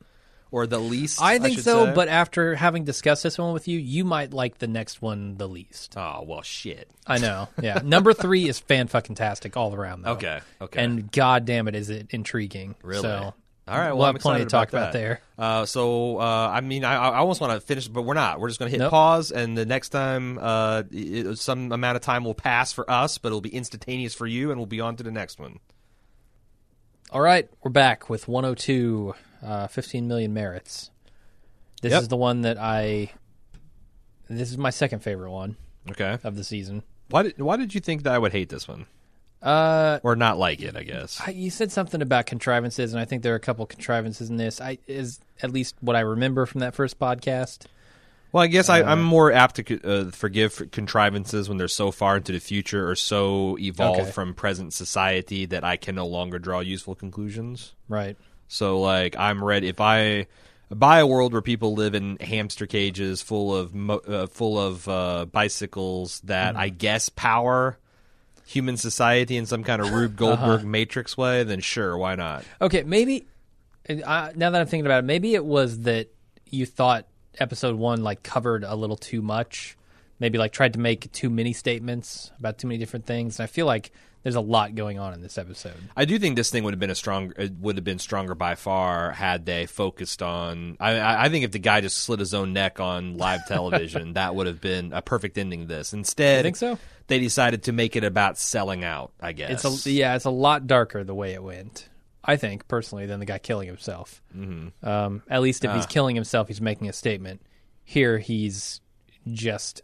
or 0.52 0.68
the 0.68 0.80
least? 0.80 1.22
I 1.22 1.40
think 1.40 1.56
should 1.56 1.64
so, 1.66 1.86
say? 1.86 1.94
but 1.94 2.08
after 2.08 2.56
having 2.56 2.84
discussed 2.86 3.24
this 3.24 3.38
one 3.38 3.54
with 3.54 3.68
you, 3.68 3.80
you 3.80 4.06
might 4.06 4.34
like 4.34 4.58
the 4.58 4.68
next 4.68 5.02
one 5.02 5.38
the 5.38 5.48
least. 5.48 5.96
oh 5.98 6.24
well, 6.26 6.42
shit. 6.42 6.90
I 7.06 7.18
know. 7.18 7.50
Yeah. 7.62 7.82
Number 7.84 8.14
three 8.14 8.48
is 8.48 8.60
fan 8.60 8.88
fucking 8.88 9.16
tastic 9.16 9.58
all 9.58 9.74
around 9.74 10.04
though. 10.04 10.14
Okay, 10.14 10.40
okay. 10.62 10.84
And 10.84 11.12
god 11.12 11.46
damn 11.46 11.68
it 11.68 11.76
is 11.76 11.90
it 11.90 12.08
intriguing. 12.12 12.76
Really? 12.84 13.02
So 13.02 13.34
All 13.68 13.76
right, 13.80 13.88
well, 13.88 13.98
we'll 13.98 14.06
I'm 14.06 14.16
have 14.16 14.22
plenty 14.22 14.44
to 14.44 14.50
talk 14.50 14.70
about 14.70 14.82
about 14.84 14.94
there. 14.94 15.22
Uh, 15.40 15.66
so 15.66 16.20
uh, 16.20 16.52
I 16.54 16.62
mean, 16.62 16.84
I, 16.84 16.94
I 16.96 17.18
almost 17.18 17.42
want 17.42 17.52
to 17.54 17.60
finish, 17.66 17.88
but 17.88 18.04
we're 18.04 18.14
not. 18.14 18.40
We're 18.40 18.50
just 18.50 18.60
going 18.60 18.70
to 18.70 18.78
hit 18.78 18.80
Nope. 18.84 18.92
pause, 18.92 19.32
and 19.32 19.58
the 19.58 19.66
next 19.66 19.90
time, 19.90 20.38
uh, 20.40 20.84
it, 20.92 21.38
some 21.40 21.72
amount 21.72 21.96
of 21.96 22.04
time 22.04 22.24
will 22.24 22.36
pass 22.36 22.72
for 22.72 22.90
us, 22.90 23.18
but 23.18 23.30
it'll 23.30 23.42
be 23.42 23.50
instantaneous 23.56 24.14
for 24.14 24.28
you, 24.28 24.52
and 24.52 24.60
we'll 24.60 24.68
be 24.68 24.82
on 24.82 24.96
to 24.98 25.04
the 25.04 25.10
next 25.12 25.40
one. 25.40 25.60
All 27.12 27.22
right, 27.22 27.50
we're 27.64 27.72
back 27.72 28.08
with 28.10 28.28
102 28.28 29.16
uh, 29.44 29.68
15 29.68 30.08
million 30.08 30.34
merits. 30.34 30.92
This 31.82 31.92
Yep. 31.92 32.02
is 32.04 32.08
the 32.08 32.18
one 32.18 32.42
that 32.42 32.58
I 32.60 33.12
this 34.30 34.50
is 34.52 34.58
my 34.58 34.70
second 34.72 35.00
favorite 35.00 35.32
one 35.32 35.56
Okay. 35.92 36.18
of 36.24 36.36
the 36.36 36.44
season. 36.44 36.84
Why 37.10 37.24
did 37.24 37.40
Why 37.42 37.58
did 37.58 37.74
you 37.76 37.82
think 37.82 38.04
that 38.04 38.14
I 38.14 38.18
would 38.20 38.32
hate 38.32 38.50
this 38.50 38.68
one 38.68 38.86
Uh 39.46 40.00
or 40.04 40.16
not 40.16 40.38
like 40.40 40.62
it? 40.62 40.76
I 40.76 40.84
guess. 40.84 41.22
I- 41.26 41.32
you 41.32 41.50
said 41.52 41.72
something 41.72 42.02
about 42.02 42.26
contrivances, 42.26 42.94
and 42.94 43.00
I 43.00 43.06
think 43.06 43.22
there 43.24 43.34
are 43.34 43.38
a 43.38 43.40
couple 43.40 43.66
contrivances 43.66 44.30
in 44.30 44.38
this. 44.38 44.60
I 44.60 44.80
is 44.88 45.20
at 45.42 45.52
least 45.52 45.76
what 45.82 45.96
I 45.96 46.00
remember 46.02 46.46
from 46.46 46.62
that 46.62 46.74
first 46.76 47.00
podcast. 47.00 47.66
Well, 48.32 48.44
I 48.44 48.48
guess 48.48 48.68
I, 48.68 48.82
I'm 48.82 49.02
more 49.02 49.32
apt 49.32 49.56
to 49.66 49.82
uh, 50.08 50.12
forgive 50.12 50.70
contrivances 50.72 51.48
when 51.48 51.58
they're 51.58 51.70
so 51.70 51.90
far 51.92 52.18
into 52.18 52.34
the 52.34 52.40
future 52.40 52.90
or 52.90 52.96
so 52.96 53.58
evolved 53.60 54.02
Okay. 54.02 54.12
from 54.12 54.34
present 54.34 54.74
society 54.74 55.46
that 55.46 55.64
I 55.64 55.78
can 55.78 55.96
no 55.96 56.06
longer 56.06 56.38
draw 56.38 56.60
useful 56.60 56.96
conclusions. 56.96 57.74
Right. 57.88 58.18
So, 58.50 58.82
like, 58.82 59.16
I'm 59.16 59.42
ready 59.42 59.70
if 59.70 59.80
I 59.80 60.28
buy 60.70 61.00
a 61.00 61.08
world 61.08 61.32
where 61.32 61.42
people 61.42 61.76
live 61.76 61.96
in 61.96 62.18
hamster 62.18 62.66
cages 62.66 63.22
full 63.22 63.56
of 63.56 63.74
mo- 63.74 64.02
uh, 64.06 64.28
full 64.28 64.60
of 64.60 64.86
uh, 64.90 65.26
bicycles 65.32 66.20
that 66.26 66.58
I 66.58 66.68
guess 66.70 67.08
power 67.08 67.78
human 68.46 68.78
society 68.78 69.38
in 69.38 69.46
some 69.46 69.64
kind 69.64 69.82
of 69.82 69.92
Rube 69.92 70.16
Goldberg 70.18 70.64
Matrix 70.64 71.18
way, 71.18 71.44
then 71.44 71.60
sure, 71.60 71.98
why 71.98 72.16
not? 72.16 72.46
Okay, 72.62 72.84
maybe 72.84 73.28
uh, 73.90 74.32
now 74.36 74.50
that 74.50 74.62
I'm 74.62 74.68
thinking 74.68 74.86
about 74.86 75.00
it, 75.00 75.08
maybe 75.08 75.36
it 75.36 75.46
was 75.46 75.82
that 75.82 76.10
you 76.50 76.66
thought 76.66 77.08
episode 77.40 77.76
one 77.76 78.04
like 78.04 78.24
covered 78.24 78.64
a 78.64 78.76
little 78.76 78.96
too 78.96 79.22
much 79.22 79.78
maybe 80.20 80.38
like 80.38 80.52
tried 80.52 80.74
to 80.74 80.80
make 80.80 81.12
too 81.12 81.30
many 81.30 81.54
statements 81.54 82.32
about 82.40 82.58
too 82.58 82.68
many 82.68 82.78
different 82.78 83.06
things. 83.06 83.40
And 83.40 83.44
I 83.44 83.48
feel 83.48 83.66
like 83.66 83.92
there's 84.26 84.36
a 84.36 84.42
lot 84.42 84.74
going 84.74 84.98
on 84.98 85.14
in 85.14 85.22
this 85.22 85.38
episode. 85.38 85.76
I 85.96 86.06
do 86.06 86.18
think 86.18 86.36
this 86.36 86.50
thing 86.50 86.64
would 86.64 86.74
have 86.74 86.80
been 86.80 86.90
a 86.90 86.96
strong 86.96 87.32
it 87.38 87.54
would 87.60 87.76
have 87.78 87.84
been 87.84 88.00
stronger 88.00 88.34
by 88.34 88.56
far 88.56 89.12
had 89.12 89.46
they 89.46 89.68
focused 89.68 90.24
on. 90.24 90.78
I- 90.80 90.98
I, 90.98 91.26
I 91.26 91.30
think 91.30 91.46
if 91.46 91.52
the 91.52 91.60
guy 91.60 91.82
just 91.82 91.98
slit 92.00 92.20
his 92.20 92.34
own 92.34 92.52
neck 92.52 92.80
on 92.80 93.18
live 93.18 93.46
television, 93.48 94.14
that 94.14 94.34
would 94.34 94.48
have 94.48 94.60
been 94.60 94.94
a 94.94 95.02
perfect 95.04 95.38
ending. 95.38 95.62
to 95.62 95.68
This 95.68 95.94
instead, 95.94 96.38
You 96.40 96.44
think 96.44 96.56
so? 96.56 96.80
They 97.06 97.20
decided 97.20 97.62
to 97.64 97.72
make 97.72 97.96
it 97.96 98.04
about 98.04 98.40
selling 98.40 98.84
out. 98.84 99.12
I 99.22 99.32
guess 99.32 99.64
It's 99.64 99.86
a 99.86 99.92
yeah, 99.92 100.16
it's 100.16 100.26
a 100.26 100.32
lot 100.32 100.66
darker 100.66 101.04
the 101.04 101.14
way 101.14 101.34
it 101.34 101.44
went. 101.44 101.88
I 102.24 102.38
think 102.38 102.68
personally 102.68 103.06
than 103.06 103.20
the 103.20 103.28
guy 103.28 103.38
killing 103.38 103.68
himself. 103.68 104.24
Mm-hmm. 104.36 104.84
Um, 104.84 105.22
at 105.30 105.44
least 105.44 105.64
if 105.64 105.70
Ah. 105.70 105.76
he's 105.76 105.86
killing 105.86 106.16
himself, 106.16 106.48
he's 106.48 106.60
making 106.60 106.90
a 106.90 106.94
statement. 106.94 107.44
Here, 107.84 108.18
he's 108.18 108.82
just 109.32 109.84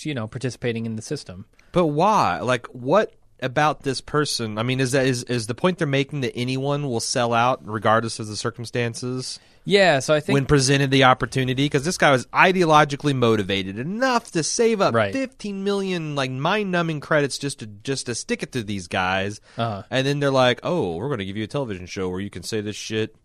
you 0.00 0.14
know 0.14 0.26
participating 0.26 0.86
in 0.86 0.96
the 0.96 1.02
system. 1.02 1.44
But 1.72 1.88
why? 1.88 2.40
Like, 2.40 2.66
what 2.68 3.12
about 3.40 3.82
this 3.82 4.00
person? 4.00 4.58
I 4.58 4.62
mean, 4.62 4.80
is 4.80 4.92
that 4.92 5.06
is 5.06 5.22
is 5.24 5.46
the 5.46 5.54
point 5.54 5.78
they're 5.78 5.86
making 5.86 6.20
that 6.22 6.34
anyone 6.36 6.84
will 6.84 7.00
sell 7.00 7.32
out 7.34 7.60
regardless 7.64 8.18
of 8.18 8.26
the 8.28 8.36
circumstances 8.36 9.38
Yeah, 9.64 9.98
so 10.00 10.12
I 10.14 10.20
think 10.20 10.34
when 10.34 10.46
presented 10.46 10.90
the 10.90 11.04
opportunity? 11.04 11.64
Because 11.64 11.84
this 11.84 11.96
guy 11.98 12.10
was 12.12 12.26
ideologically 12.26 13.14
motivated 13.14 13.78
enough 13.78 14.30
to 14.32 14.42
save 14.42 14.80
up 14.80 14.94
Right. 14.94 15.12
fifteen 15.12 15.64
million 15.64 16.14
like 16.14 16.30
mind 16.30 16.70
numbing 16.70 17.00
credits 17.00 17.38
just 17.38 17.58
to 17.60 17.66
just 17.66 18.06
to 18.06 18.14
stick 18.14 18.42
it 18.42 18.52
to 18.52 18.62
these 18.62 18.88
guys, 18.88 19.40
Uh-huh. 19.58 19.82
and 19.90 20.06
then 20.06 20.20
they're 20.20 20.30
like, 20.30 20.60
"Oh, 20.62 20.96
we're 20.96 21.08
going 21.08 21.18
to 21.18 21.24
give 21.24 21.36
you 21.36 21.44
a 21.44 21.48
television 21.48 21.86
show 21.86 22.08
where 22.08 22.20
you 22.20 22.30
can 22.30 22.42
say 22.42 22.60
this 22.60 22.76
shit." 22.76 23.16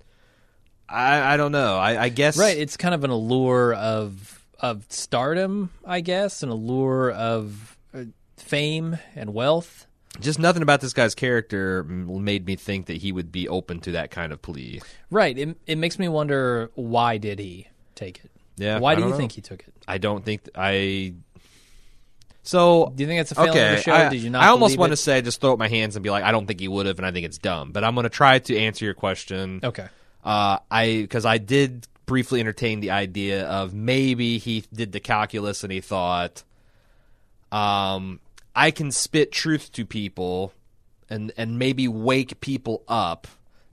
I 0.87 1.33
I 1.33 1.37
don't 1.37 1.51
know. 1.51 1.77
I, 1.77 2.03
I 2.05 2.09
guess 2.09 2.37
right, 2.37 2.57
it's 2.57 2.77
kind 2.77 2.95
of 2.95 3.03
an 3.03 3.09
allure 3.11 3.73
of 3.73 4.35
of 4.59 4.85
stardom, 4.89 5.69
I 5.85 6.01
guess, 6.01 6.41
an 6.43 6.49
allure 6.49 7.11
of 7.11 7.77
uh, 7.93 8.05
fame 8.37 8.97
and 9.15 9.33
wealth. 9.33 9.85
Just 10.19 10.39
nothing 10.39 10.61
about 10.61 10.81
this 10.81 10.93
guy's 10.93 11.15
character 11.15 11.83
made 11.83 12.45
me 12.45 12.55
think 12.55 12.87
that 12.87 12.97
he 12.97 13.11
would 13.11 13.31
be 13.31 13.47
open 13.47 13.79
to 13.81 13.91
that 13.93 14.11
kind 14.11 14.31
of 14.31 14.41
plea. 14.41 14.81
Right. 15.09 15.37
It 15.37 15.57
it 15.67 15.77
makes 15.77 15.97
me 15.99 16.07
wonder 16.07 16.71
why 16.75 17.17
did 17.17 17.39
he 17.39 17.67
take 17.95 18.23
it? 18.23 18.31
Yeah, 18.57 18.79
Why 18.79 18.95
do 18.95 19.03
you 19.03 19.09
know. 19.09 19.15
think 19.15 19.31
he 19.31 19.41
took 19.41 19.61
it? 19.61 19.73
I 19.87 19.97
don't 19.99 20.25
think 20.25 20.43
th- 20.43 20.55
I. 20.55 21.13
So 22.43 22.91
Do 22.95 23.03
you 23.03 23.07
think 23.07 23.21
it's 23.21 23.31
a 23.31 23.35
failing 23.35 23.51
okay, 23.51 23.69
of 23.69 23.75
the 23.77 23.81
show? 23.83 23.93
I, 23.93 24.09
Did 24.09 24.21
you 24.21 24.29
not 24.29 24.43
I 24.43 24.47
almost 24.47 24.77
want 24.77 24.91
it? 24.91 24.95
to 24.95 25.01
say 25.01 25.21
just 25.21 25.39
throw 25.39 25.53
up 25.53 25.59
my 25.59 25.67
hands 25.69 25.95
and 25.95 26.03
be 26.03 26.09
like, 26.09 26.23
I 26.23 26.31
don't 26.31 26.45
think 26.45 26.59
he 26.59 26.67
would 26.67 26.85
have, 26.85 26.97
and 26.97 27.05
I 27.05 27.11
think 27.11 27.25
it's 27.25 27.37
dumb. 27.37 27.71
But 27.71 27.83
I'm 27.83 27.93
going 27.95 28.03
to 28.03 28.09
try 28.09 28.39
to 28.39 28.57
answer 28.57 28.83
your 28.85 28.95
question. 28.95 29.59
Okay. 29.63 29.87
Uh, 30.23 30.57
I 30.69 30.97
because 31.01 31.25
I 31.25 31.37
did 31.37 31.87
briefly 32.05 32.39
entertain 32.41 32.79
the 32.81 32.91
idea 32.91 33.45
of 33.47 33.73
maybe 33.73 34.39
he 34.39 34.63
did 34.73 34.91
the 34.91 34.99
calculus 34.99 35.63
and 35.63 35.71
he 35.71 35.79
thought, 35.79 36.43
um, 37.51 38.19
I 38.55 38.71
can 38.71 38.91
spit 38.91 39.31
truth 39.31 39.71
to 39.73 39.85
people, 39.85 40.53
and 41.09 41.31
and 41.37 41.57
maybe 41.59 41.87
wake 41.87 42.39
people 42.41 42.83
up 42.87 43.27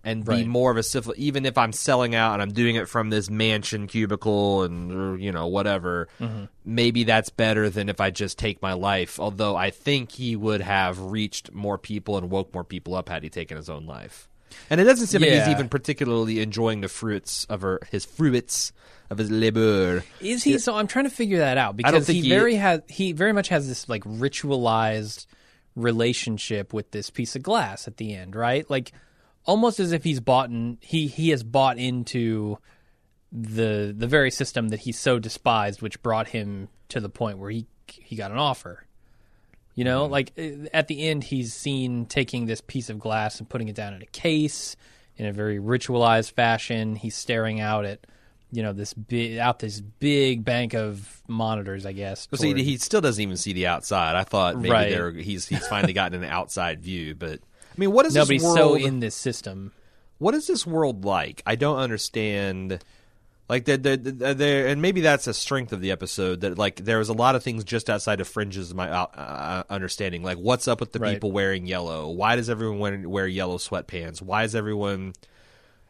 and 0.05 0.25
be 0.25 0.31
Right. 0.31 0.47
more 0.47 0.71
of 0.71 0.77
a 0.77 0.85
civil. 0.85 1.15
Even 1.17 1.45
if 1.45 1.59
I'm 1.59 1.73
selling 1.73 2.15
out 2.15 2.35
and 2.35 2.43
I'm 2.43 2.53
doing 2.53 2.77
it 2.77 2.89
from 2.89 3.11
this 3.11 3.29
mansion 3.29 3.89
cubicle 3.89 4.63
and 4.63 4.93
or, 4.93 5.17
you 5.19 5.33
know 5.33 5.49
whatever, 5.49 6.07
Mm-hmm. 6.21 6.45
maybe 6.65 7.03
that's 7.05 7.29
better 7.31 7.69
than 7.69 7.89
if 7.89 8.01
I 8.01 8.11
just 8.11 8.39
take 8.39 8.63
my 8.63 8.75
life. 8.75 9.19
Although 9.19 9.57
I 9.57 9.71
think 9.71 10.13
he 10.13 10.37
would 10.37 10.61
have 10.61 11.01
reached 11.01 11.53
more 11.53 11.77
people 11.77 12.17
and 12.19 12.31
woke 12.31 12.55
more 12.55 12.63
people 12.65 12.95
up 12.95 13.09
had 13.09 13.25
he 13.25 13.29
taken 13.31 13.57
his 13.57 13.69
own 13.69 13.85
life. 13.87 14.29
And 14.71 14.81
it 14.81 14.85
doesn't 14.85 15.09
seem 15.09 15.23
like 15.23 15.31
he's 15.33 15.49
even 15.49 15.69
particularly 15.69 16.41
enjoying 16.41 16.81
the 16.81 16.89
fruits 16.89 17.45
of 17.47 17.63
her, 17.63 17.81
his 17.91 18.05
fruits 18.05 18.73
of 19.11 19.19
his 19.19 19.31
labor. 19.31 20.05
Is 20.21 20.43
he? 20.43 20.59
So 20.59 20.75
I'm 20.77 20.87
trying 20.87 21.05
to 21.05 21.11
figure 21.11 21.39
that 21.39 21.59
out 21.59 21.77
because 21.77 22.07
he, 22.07 22.21
he- 22.23 22.29
very 22.29 22.57
has 22.57 22.81
he 22.89 23.13
very 23.13 23.33
much 23.33 23.49
has 23.49 23.69
this 23.69 23.89
like 23.89 24.03
ritualized 24.05 25.27
relationship 25.75 26.73
with 26.73 26.91
this 26.91 27.11
piece 27.11 27.37
of 27.37 27.43
glass 27.43 27.87
at 27.87 27.97
the 27.99 28.15
end, 28.15 28.35
right? 28.35 28.69
Like 28.71 28.93
almost 29.45 29.79
as 29.81 29.93
if 29.93 30.03
he's 30.05 30.21
bought 30.21 30.51
in, 30.51 30.79
he 30.81 31.07
he 31.07 31.31
has 31.31 31.43
bought 31.43 31.79
into 31.79 32.59
the 33.33 33.95
the 33.97 34.07
very 34.07 34.31
system 34.31 34.69
that 34.69 34.81
he 34.81 34.93
so 34.93 35.19
despised, 35.19 35.83
which 35.83 36.03
brought 36.03 36.29
him 36.29 36.69
to 36.89 37.01
the 37.01 37.09
point 37.09 37.39
where 37.39 37.51
he 37.51 37.67
he 37.89 38.17
got 38.17 38.31
an 38.31 38.39
offer. 38.39 38.83
You 39.75 39.85
know, 39.85 40.05
Mm-hmm. 40.05 40.13
like 40.13 40.33
uh, 40.39 40.69
at 40.73 40.89
the 40.89 41.07
end, 41.07 41.23
he's 41.25 41.53
seen 41.53 42.07
taking 42.07 42.47
this 42.47 42.63
piece 42.63 42.89
of 42.89 42.99
glass 42.99 43.39
and 43.39 43.49
putting 43.49 43.69
it 43.69 43.77
down 43.77 43.93
in 43.93 44.01
a 44.03 44.07
case 44.07 44.75
in 45.19 45.27
a 45.27 45.33
very 45.33 45.59
ritualized 45.59 46.33
fashion. 46.33 46.97
He's 46.97 47.15
staring 47.15 47.61
out 47.61 47.85
at, 47.85 48.07
you 48.53 48.63
know, 48.63 48.73
this 48.73 48.95
big 48.95 49.39
out 49.39 49.59
this 49.59 49.81
big 49.81 50.45
bank 50.45 50.75
of 50.75 51.23
monitors. 51.29 51.85
I 51.87 51.93
guess. 51.93 52.29
Well, 52.31 52.39
see, 52.39 52.55
he 52.63 52.77
still 52.79 53.01
doesn't 53.01 53.23
even 53.23 53.37
see 53.37 53.53
the 53.53 53.67
outside. 53.67 54.17
I 54.17 54.25
thought 54.25 54.57
maybe 54.57 54.71
Right. 54.71 54.91
there 54.91 55.11
he's 55.13 55.47
he's 55.47 55.67
finally 55.69 55.93
gotten 55.93 56.23
an 56.23 56.29
outside 56.31 56.81
view, 56.81 57.15
but 57.15 57.41
I 57.41 57.79
mean, 57.79 57.93
what 57.93 58.07
is 58.07 58.15
no, 58.15 58.25
this 58.25 58.43
world? 58.43 58.57
so 58.57 58.75
in 58.77 59.01
this 59.01 59.15
system. 59.15 59.73
what 60.19 60.35
is 60.35 60.47
this 60.47 60.67
world 60.67 61.05
like? 61.05 61.43
I 61.47 61.57
don't 61.57 61.79
understand. 61.79 62.83
Like 63.49 63.65
the 63.65 63.77
the, 63.79 63.97
the, 63.97 64.35
the 64.35 64.69
and 64.69 64.83
maybe 64.83 65.01
that's 65.03 65.29
a 65.29 65.35
strength 65.35 65.73
of 65.73 65.81
the 65.81 65.93
episode 65.93 66.41
that 66.41 66.59
like 66.59 66.77
there 66.85 66.99
was 66.99 67.09
a 67.09 67.13
lot 67.13 67.37
of 67.37 67.45
things 67.45 67.63
just 67.63 67.89
outside 67.89 68.21
of 68.21 68.27
fringes 68.27 68.73
of 68.73 68.77
my 68.77 68.91
uh, 68.91 69.07
uh, 69.15 69.63
understanding. 69.71 70.25
Like 70.25 70.39
what's 70.39 70.67
up 70.67 70.81
with 70.81 70.91
the 70.93 70.99
Right. 70.99 71.15
people 71.15 71.31
wearing 71.31 71.65
yellow? 71.67 72.09
Why 72.11 72.35
does 72.35 72.51
everyone 72.51 72.81
wear, 72.81 73.09
wear 73.09 73.27
yellow 73.29 73.59
sweatpants? 73.59 74.21
Why 74.21 74.43
is 74.43 74.57
everyone 74.57 75.13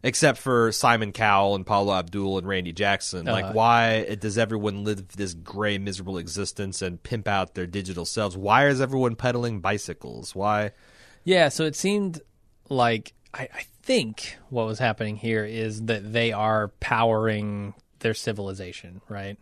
except 0.07 0.39
for 0.39 0.71
Simon 0.71 1.11
Cowell 1.11 1.57
and 1.57 1.67
Paula 1.67 1.99
Abdul 1.99 2.39
and 2.39 2.47
Randy 2.47 2.73
Jackson? 2.73 3.27
Uh-huh. 3.27 3.43
Like 3.43 3.55
why 3.55 4.15
does 4.15 4.39
everyone 4.39 4.85
live 4.85 5.09
this 5.17 5.35
gray 5.35 5.79
miserable 5.79 6.17
existence 6.17 6.81
and 6.81 7.03
pimp 7.03 7.27
out 7.27 7.55
their 7.55 7.67
digital 7.67 8.05
selves? 8.05 8.37
Why 8.37 8.69
is 8.69 8.81
everyone 8.81 9.17
pedaling 9.17 9.61
bicycles? 9.61 10.33
Why? 10.33 10.71
Yeah, 11.25 11.49
so 11.49 11.65
it 11.65 11.75
seemed 11.75 12.21
like 12.69 13.15
I, 13.35 13.49
I 13.53 13.65
think 13.83 14.37
what 14.49 14.67
was 14.67 14.79
happening 14.79 15.17
here 15.17 15.45
is 15.45 15.83
that 15.87 16.13
they 16.13 16.31
are 16.31 16.69
powering 16.79 17.75
their 17.99 18.15
civilization, 18.15 19.01
right? 19.09 19.37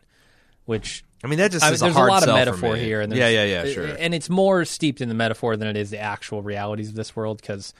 Which 0.65 1.05
I 1.23 1.27
mean 1.27 1.41
that 1.41 1.53
just 1.53 1.63
I 1.63 1.69
there's 1.69 1.83
a, 1.83 1.89
a 1.89 1.93
lot 1.93 2.27
of 2.27 2.35
metaphor 2.35 2.75
here, 2.75 3.03
and 3.03 3.13
yeah, 3.13 3.29
yeah, 3.29 3.45
yeah, 3.45 3.71
sure. 3.71 3.97
and 3.99 4.15
it's 4.15 4.31
more 4.31 4.65
steeped 4.65 5.03
in 5.03 5.11
the 5.11 5.15
metaphor 5.15 5.59
than 5.59 5.69
it 5.69 5.77
is 5.77 5.91
the 5.91 5.99
actual 5.99 6.41
realities 6.41 6.89
of 6.89 6.95
this 6.95 7.15
world 7.15 7.43
because 7.43 7.75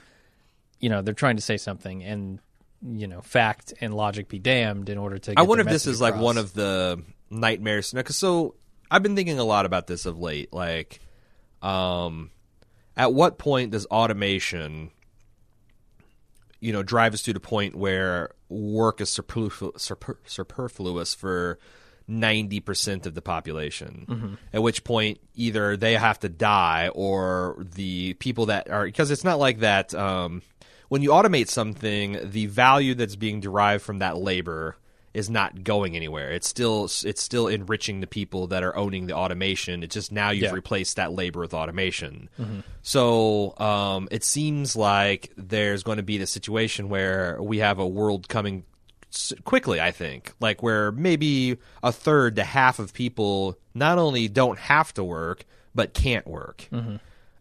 you 0.79 0.89
know 0.89 1.01
they're 1.01 1.15
trying 1.15 1.37
to 1.37 1.41
say 1.41 1.57
something, 1.57 2.03
and 2.03 2.37
you 2.81 3.07
know 3.07 3.21
fact 3.21 3.73
and 3.81 3.93
logic 3.93 4.27
be 4.29 4.39
damned 4.39 4.89
in 4.89 4.97
order 4.97 5.17
to. 5.17 5.31
Get 5.31 5.39
I 5.39 5.43
wonder 5.43 5.63
if 5.63 5.69
this 5.69 5.87
is 5.87 6.01
like 6.01 6.15
one 6.15 6.37
of 6.37 6.53
the 6.53 7.01
nightmares. 7.29 7.91
Because 7.91 8.15
so 8.15 8.55
I've 8.89 9.03
been 9.03 9.15
thinking 9.15 9.39
a 9.39 9.43
lot 9.43 9.65
about 9.65 9.87
this 9.87 10.05
of 10.05 10.19
late. 10.19 10.53
Like, 10.53 10.99
um, 11.61 12.31
at 12.95 13.13
what 13.13 13.37
point 13.37 13.71
does 13.71 13.85
automation, 13.87 14.91
you 16.59 16.73
know, 16.73 16.83
drive 16.83 17.13
us 17.13 17.23
to 17.23 17.33
the 17.33 17.39
point 17.39 17.75
where 17.75 18.31
work 18.49 19.01
is 19.01 19.09
superflu- 19.09 19.79
super- 19.79 20.19
superfluous 20.25 21.15
for 21.15 21.59
ninety 22.07 22.59
percent 22.59 23.05
of 23.05 23.15
the 23.15 23.21
population? 23.21 24.05
Mm-hmm. 24.07 24.33
At 24.53 24.61
which 24.61 24.83
point, 24.83 25.19
either 25.33 25.75
they 25.75 25.93
have 25.93 26.19
to 26.19 26.29
die, 26.29 26.89
or 26.93 27.65
the 27.73 28.13
people 28.15 28.47
that 28.47 28.69
are 28.69 28.85
because 28.85 29.11
it's 29.11 29.23
not 29.23 29.39
like 29.39 29.59
that. 29.59 29.93
Um, 29.93 30.41
when 30.89 31.01
you 31.01 31.09
automate 31.09 31.47
something, 31.49 32.17
the 32.23 32.45
value 32.47 32.95
that's 32.95 33.15
being 33.15 33.39
derived 33.39 33.83
from 33.83 33.99
that 33.99 34.17
labor 34.17 34.75
is 35.13 35.29
not 35.29 35.63
going 35.63 35.95
anywhere. 35.95 36.31
It's 36.31 36.47
still 36.47 36.85
it's 37.05 37.21
still 37.23 37.47
enriching 37.47 38.01
the 38.01 38.07
people 38.07 38.47
that 38.47 38.63
are 38.63 38.75
owning 38.75 39.07
the 39.07 39.13
automation. 39.15 39.81
It's 39.81 39.93
just 39.93 40.11
now 40.11 40.31
you've 40.31 40.43
Yeah. 40.43 40.51
replaced 40.51 40.97
that 40.97 41.13
labor 41.13 41.39
with 41.39 41.53
automation. 41.53 42.27
So 42.81 43.57
um, 43.57 44.07
it 44.11 44.23
seems 44.25 44.75
like 44.75 45.31
there's 45.37 45.83
going 45.83 45.97
to 45.97 46.03
be 46.03 46.17
the 46.17 46.27
situation 46.27 46.89
where 46.89 47.41
we 47.41 47.59
have 47.59 47.79
a 47.79 47.87
world 47.87 48.27
coming 48.27 48.65
quickly. 49.45 49.79
I 49.79 49.91
think 49.91 50.33
like 50.41 50.61
where 50.61 50.91
maybe 50.91 51.57
a 51.81 51.93
third 51.93 52.35
to 52.35 52.43
half 52.43 52.79
of 52.79 52.93
people 52.93 53.57
not 53.73 53.97
only 53.97 54.27
don't 54.27 54.59
have 54.59 54.93
to 54.95 55.03
work 55.03 55.45
but 55.73 55.93
can't 55.93 56.27
work. 56.27 56.67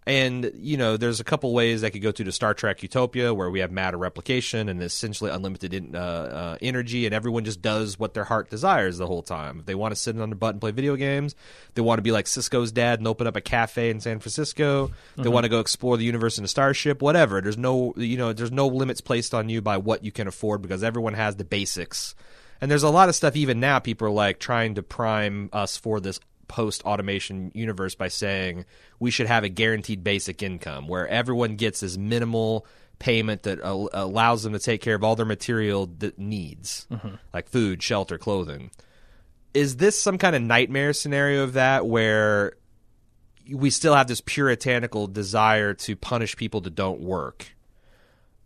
And 0.06 0.50
you 0.56 0.76
know, 0.76 0.98
there's 0.98 1.20
a 1.20 1.24
couple 1.24 1.52
ways 1.54 1.80
that 1.80 1.92
could 1.92 2.02
go 2.02 2.12
to 2.12 2.24
the 2.24 2.32
Star 2.32 2.52
Trek 2.52 2.82
Utopia, 2.82 3.32
where 3.32 3.48
we 3.48 3.60
have 3.60 3.72
matter 3.72 3.96
replication 3.96 4.68
and 4.68 4.82
essentially 4.82 5.30
unlimited 5.30 5.72
in, 5.72 5.96
uh, 5.96 5.98
uh, 5.98 6.58
energy, 6.60 7.06
and 7.06 7.14
everyone 7.14 7.44
just 7.44 7.62
does 7.62 7.98
what 7.98 8.12
their 8.12 8.24
heart 8.24 8.50
desires 8.50 8.98
the 8.98 9.06
whole 9.06 9.22
time. 9.22 9.60
If 9.60 9.66
they 9.66 9.74
want 9.74 9.92
to 9.92 10.00
sit 10.00 10.18
on 10.20 10.28
their 10.28 10.36
butt 10.36 10.54
and 10.54 10.60
play 10.60 10.72
video 10.72 10.96
games, 10.96 11.34
they 11.74 11.80
want 11.80 11.98
to 11.98 12.02
be 12.02 12.12
like 12.12 12.26
Sisko's 12.26 12.70
dad 12.70 13.00
and 13.00 13.08
open 13.08 13.26
up 13.26 13.36
a 13.36 13.40
cafe 13.40 13.88
in 13.88 14.00
San 14.00 14.18
Francisco. 14.18 14.90
They 15.16 15.30
want 15.30 15.44
to 15.44 15.50
go 15.50 15.60
explore 15.60 15.96
the 15.96 16.04
universe 16.04 16.36
in 16.36 16.44
a 16.44 16.48
starship, 16.48 17.00
whatever. 17.00 17.40
There's 17.40 17.56
no, 17.56 17.94
you 17.96 18.18
know, 18.18 18.34
there's 18.34 18.52
no 18.52 18.66
limits 18.66 19.00
placed 19.00 19.32
on 19.32 19.48
you 19.48 19.62
by 19.62 19.78
what 19.78 20.04
you 20.04 20.12
can 20.12 20.28
afford 20.28 20.60
because 20.60 20.84
everyone 20.84 21.14
has 21.14 21.36
the 21.36 21.44
basics. 21.44 22.14
And 22.60 22.70
there's 22.70 22.82
a 22.82 22.90
lot 22.90 23.08
of 23.08 23.14
stuff 23.14 23.36
even 23.36 23.58
now 23.58 23.78
people 23.78 24.08
are 24.08 24.10
like 24.10 24.38
trying 24.38 24.74
to 24.74 24.82
prime 24.82 25.48
us 25.52 25.76
for 25.76 26.00
this 26.00 26.20
post 26.48 26.82
automation 26.82 27.50
universe 27.54 27.94
by 27.94 28.08
saying 28.08 28.64
we 28.98 29.10
should 29.10 29.26
have 29.26 29.44
a 29.44 29.48
guaranteed 29.48 30.04
basic 30.04 30.42
income 30.42 30.88
where 30.88 31.08
everyone 31.08 31.56
gets 31.56 31.80
this 31.80 31.96
minimal 31.96 32.66
payment 32.98 33.42
that 33.42 33.60
al- 33.60 33.90
allows 33.92 34.42
them 34.42 34.52
to 34.52 34.58
take 34.58 34.80
care 34.80 34.94
of 34.94 35.02
all 35.02 35.16
their 35.16 35.26
material 35.26 35.86
that 35.98 36.18
needs 36.18 36.86
mm-hmm. 36.90 37.16
like 37.32 37.48
food, 37.48 37.82
shelter, 37.82 38.18
clothing. 38.18 38.70
is 39.52 39.76
this 39.76 40.00
some 40.00 40.18
kind 40.18 40.36
of 40.36 40.42
nightmare 40.42 40.92
scenario 40.92 41.42
of 41.42 41.54
that 41.54 41.86
where 41.86 42.54
we 43.52 43.70
still 43.70 43.94
have 43.94 44.06
this 44.06 44.20
puritanical 44.20 45.06
desire 45.06 45.74
to 45.74 45.96
punish 45.96 46.36
people 46.36 46.60
that 46.62 46.74
don't 46.74 47.00
work 47.00 47.54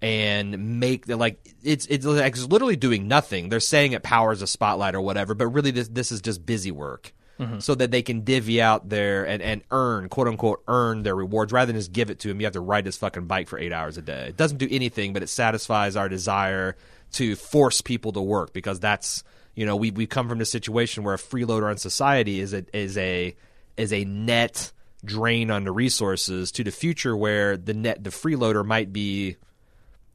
and 0.01 0.81
make 0.81 1.07
the 1.07 1.17
like 1.17 1.55
it's 1.63 1.87
it's 1.87 2.07
like 2.07 2.33
it's 2.33 2.47
literally 2.47 2.77
doing 2.77 3.09
nothing. 3.09 3.49
They're 3.49 3.61
saying 3.61 3.93
it 3.93 4.03
powers 4.03 4.43
a 4.43 4.47
spotlight 4.47 4.95
or 4.95 5.01
whatever, 5.01 5.35
but 5.35 5.49
really 5.49 5.71
this 5.71 5.89
this 5.89 6.13
is 6.13 6.21
just 6.21 6.47
busy 6.47 6.71
work. 6.71 7.13
Mm-hmm. 7.39 7.61
So 7.61 7.77
that 7.77 7.93
they 7.93 8.03
can 8.03 8.23
divvy 8.23 8.61
out 8.61 8.89
their 8.89 9.25
and, 9.25 9.41
and 9.41 9.63
earn 9.71 10.09
quote 10.09 10.27
unquote 10.27 10.61
earn 10.67 11.05
their 11.05 11.15
rewards 11.15 11.53
rather 11.53 11.71
than 11.71 11.81
just 11.81 11.93
give 11.93 12.11
it 12.11 12.19
to 12.21 12.31
him. 12.31 12.41
You 12.41 12.47
have 12.47 12.55
to 12.55 12.61
ride 12.61 12.83
this 12.83 12.97
fucking 12.97 13.27
bike 13.27 13.47
for 13.47 13.61
eight 13.61 13.73
hours 13.73 13.97
a 13.97 14.03
day. 14.03 14.27
It 14.31 14.37
doesn't 14.37 14.59
do 14.59 14.67
anything, 14.69 15.13
but 15.13 15.23
it 15.23 15.29
satisfies 15.29 15.95
our 15.95 16.09
desire 16.09 16.77
to 17.13 17.37
force 17.37 17.81
people 17.81 18.13
to 18.13 18.21
work 18.21 18.53
because 18.53 18.81
that's 18.81 19.23
you 19.55 19.67
know 19.67 19.77
we 19.77 19.93
we 19.93 20.07
come 20.07 20.29
from 20.29 20.39
this 20.39 20.51
situation 20.51 21.05
where 21.05 21.15
a 21.15 21.19
freeloader 21.19 21.71
on 21.71 21.77
society 21.77 22.41
is 22.41 22.53
a 22.53 22.65
is 22.73 22.99
a 22.99 23.37
is 23.77 23.93
a 23.93 24.05
net 24.05 24.73
drain 25.05 25.51
on 25.51 25.65
the 25.65 25.73
resources 25.73 26.51
to 26.53 26.65
the 26.65 26.71
future 26.71 27.17
where 27.17 27.57
the 27.57 27.75
net 27.75 28.03
the 28.03 28.11
freeloader 28.11 28.65
might 28.65 28.93
be 28.93 29.37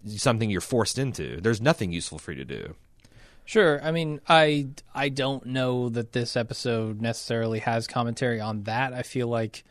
something 0.05 0.49
you're 0.49 0.61
forced 0.61 0.97
into. 0.97 1.39
There's 1.39 1.61
nothing 1.61 1.91
useful 1.91 2.19
for 2.19 2.31
you 2.31 2.37
to 2.39 2.45
do. 2.45 2.75
Sure. 3.45 3.81
I 3.83 3.91
mean, 3.91 4.21
I 4.27 4.67
I 4.93 5.09
don't 5.09 5.45
know 5.47 5.89
that 5.89 6.13
this 6.13 6.37
episode 6.37 7.01
necessarily 7.01 7.59
has 7.59 7.87
commentary 7.87 8.39
on 8.39 8.63
that. 8.63 8.93
I 8.93 9.03
feel 9.03 9.27
like 9.27 9.63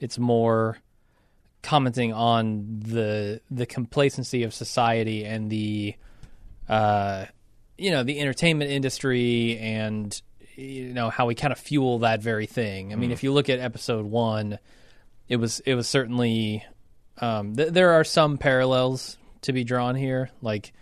it's 0.00 0.18
more 0.18 0.78
commenting 1.62 2.12
on 2.12 2.80
the 2.80 3.40
the 3.50 3.66
complacency 3.66 4.42
of 4.42 4.54
society 4.54 5.24
and 5.24 5.50
the 5.50 5.94
uh 6.68 7.26
you 7.78 7.90
know, 7.90 8.02
the 8.02 8.20
entertainment 8.20 8.70
industry 8.70 9.58
and 9.58 10.20
you 10.56 10.92
know 10.92 11.08
how 11.08 11.26
we 11.26 11.34
kind 11.34 11.52
of 11.52 11.58
fuel 11.58 12.00
that 12.00 12.20
very 12.20 12.46
thing. 12.46 12.92
I 12.92 12.96
mean, 12.96 13.12
if 13.12 13.22
you 13.22 13.32
look 13.32 13.48
at 13.48 13.58
episode 13.60 14.04
1, 14.04 14.58
it 15.28 15.36
was 15.36 15.60
it 15.60 15.74
was 15.74 15.88
certainly 15.88 16.64
um 17.18 17.54
th- 17.54 17.72
there 17.72 17.92
are 17.92 18.04
some 18.04 18.38
parallels 18.38 19.16
to 19.42 19.52
be 19.52 19.64
drawn 19.64 19.94
here 19.94 20.30
like 20.42 20.72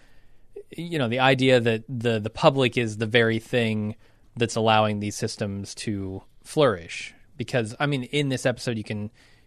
you 0.77 0.99
know 0.99 1.09
the 1.09 1.21
idea 1.21 1.61
that 1.61 1.85
the 1.89 2.19
the 2.21 2.31
public 2.31 2.77
is 2.77 2.99
the 2.99 3.07
very 3.07 3.39
thing 3.39 3.97
that's 4.37 4.57
allowing 4.57 5.01
these 5.01 5.17
systems 5.17 5.75
to 5.75 6.23
flourish. 6.43 7.15
Because 7.37 7.77
i 7.79 7.87
mean 7.87 8.03
in 8.05 8.31
this 8.31 8.45
episode 8.45 8.77
you 8.77 8.85
can 8.85 9.05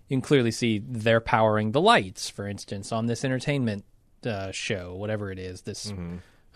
you 0.08 0.18
can 0.18 0.22
clearly 0.22 0.52
see 0.52 0.82
they're 0.88 1.20
powering 1.20 1.74
the 1.74 1.82
lights 1.82 2.30
for 2.30 2.48
instance 2.48 2.92
on 2.94 3.08
this 3.08 3.26
entertainment 3.26 3.84
uh, 4.26 4.52
show 4.52 4.96
whatever 4.96 5.30
it 5.30 5.38
is 5.38 5.64
this 5.64 5.92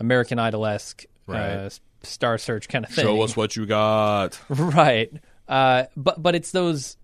american 0.00 0.38
idol-esque 0.38 1.04
uh, 1.28 1.68
star 2.02 2.38
search 2.38 2.68
kind 2.68 2.84
of 2.84 2.90
thing. 2.90 3.04
Show 3.04 3.20
us 3.22 3.36
what 3.36 3.56
you 3.56 3.66
got. 3.66 4.40
right. 4.48 5.12
Uh, 5.48 5.84
but 5.96 6.22
but 6.22 6.34
it's 6.34 6.50
those 6.50 6.96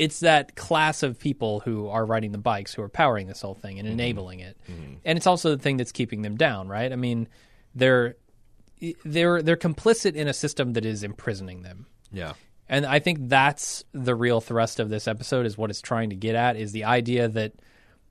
it's 0.00 0.20
that 0.20 0.56
class 0.56 1.02
of 1.02 1.18
people 1.18 1.60
who 1.60 1.86
are 1.88 2.06
riding 2.06 2.32
the 2.32 2.38
bikes 2.38 2.72
who 2.72 2.80
are 2.80 2.88
powering 2.88 3.26
this 3.26 3.42
whole 3.42 3.54
thing 3.54 3.78
and 3.78 3.86
mm-hmm. 3.86 4.00
enabling 4.00 4.40
it. 4.40 4.56
Mm-hmm. 4.66 4.94
And 5.04 5.18
it's 5.18 5.26
also 5.26 5.54
the 5.54 5.62
thing 5.62 5.76
that's 5.76 5.92
keeping 5.92 6.22
them 6.22 6.36
down 6.38 6.68
right? 6.68 6.90
I 6.90 6.96
mean 6.96 7.28
they're 7.74 8.16
they're 9.04 9.42
they're 9.42 9.58
complicit 9.58 10.14
in 10.14 10.26
a 10.26 10.32
system 10.32 10.72
that 10.72 10.86
is 10.86 11.02
imprisoning 11.02 11.62
them. 11.62 11.86
Yeah. 12.12 12.32
and 12.68 12.84
i 12.86 12.98
think 12.98 13.28
that's 13.28 13.84
the 13.92 14.16
real 14.16 14.40
thrust 14.40 14.80
of 14.80 14.88
this 14.88 15.06
episode 15.06 15.46
is 15.46 15.56
what 15.56 15.70
it's 15.70 15.80
trying 15.80 16.10
to 16.10 16.16
get 16.16 16.34
at 16.34 16.56
is 16.56 16.72
the 16.72 16.82
idea 16.82 17.28
that 17.28 17.52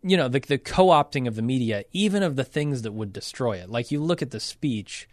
you 0.01 0.15
know 0.15 0.29
the, 0.29 0.39
the 0.39 0.57
co-opting 0.57 1.27
of 1.27 1.35
the 1.35 1.41
media 1.41 1.83
even 1.91 2.23
of 2.23 2.37
the 2.37 2.45
things 2.45 2.83
that 2.83 2.93
would 2.93 3.11
destroy 3.11 3.57
it. 3.57 3.69
Like 3.69 3.91
you 3.91 4.01
look 4.01 4.21
at 4.21 4.31
the 4.31 4.39
speech 4.39 5.09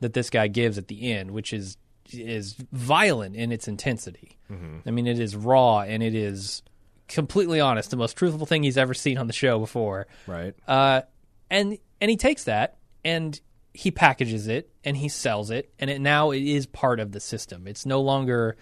that 0.00 0.12
this 0.12 0.28
guy 0.28 0.48
gives 0.48 0.76
at 0.76 0.88
the 0.88 1.12
end 1.12 1.30
which 1.30 1.52
is 1.52 1.78
is 2.14 2.56
violent 2.72 3.36
in 3.36 3.52
its 3.52 3.68
intensity. 3.68 4.38
I 4.86 4.90
mean 4.90 5.06
it 5.06 5.18
is 5.18 5.34
raw 5.34 5.80
and 5.80 6.02
it 6.02 6.14
is 6.14 6.62
completely 7.08 7.60
honest 7.60 7.90
the 7.90 7.96
most 7.96 8.16
truthful 8.16 8.46
thing 8.46 8.62
he's 8.62 8.78
ever 8.78 8.94
seen 8.94 9.18
on 9.18 9.26
the 9.26 9.32
show 9.32 9.58
before. 9.58 10.06
Right. 10.26 10.54
uh, 10.68 11.02
and 11.50 11.78
and 12.00 12.10
he 12.10 12.16
takes 12.16 12.44
that 12.44 12.76
and 13.04 13.40
he 13.74 13.90
packages 13.90 14.46
it 14.48 14.70
and 14.84 14.96
he 14.96 15.08
sells 15.08 15.50
it 15.50 15.72
and 15.78 15.90
it 15.90 16.00
now 16.00 16.30
it 16.30 16.42
is 16.42 16.66
part 16.66 17.00
of 17.00 17.12
the 17.12 17.20
system. 17.20 17.66
It's 17.66 17.84
no 17.86 18.00
longer 18.00 18.56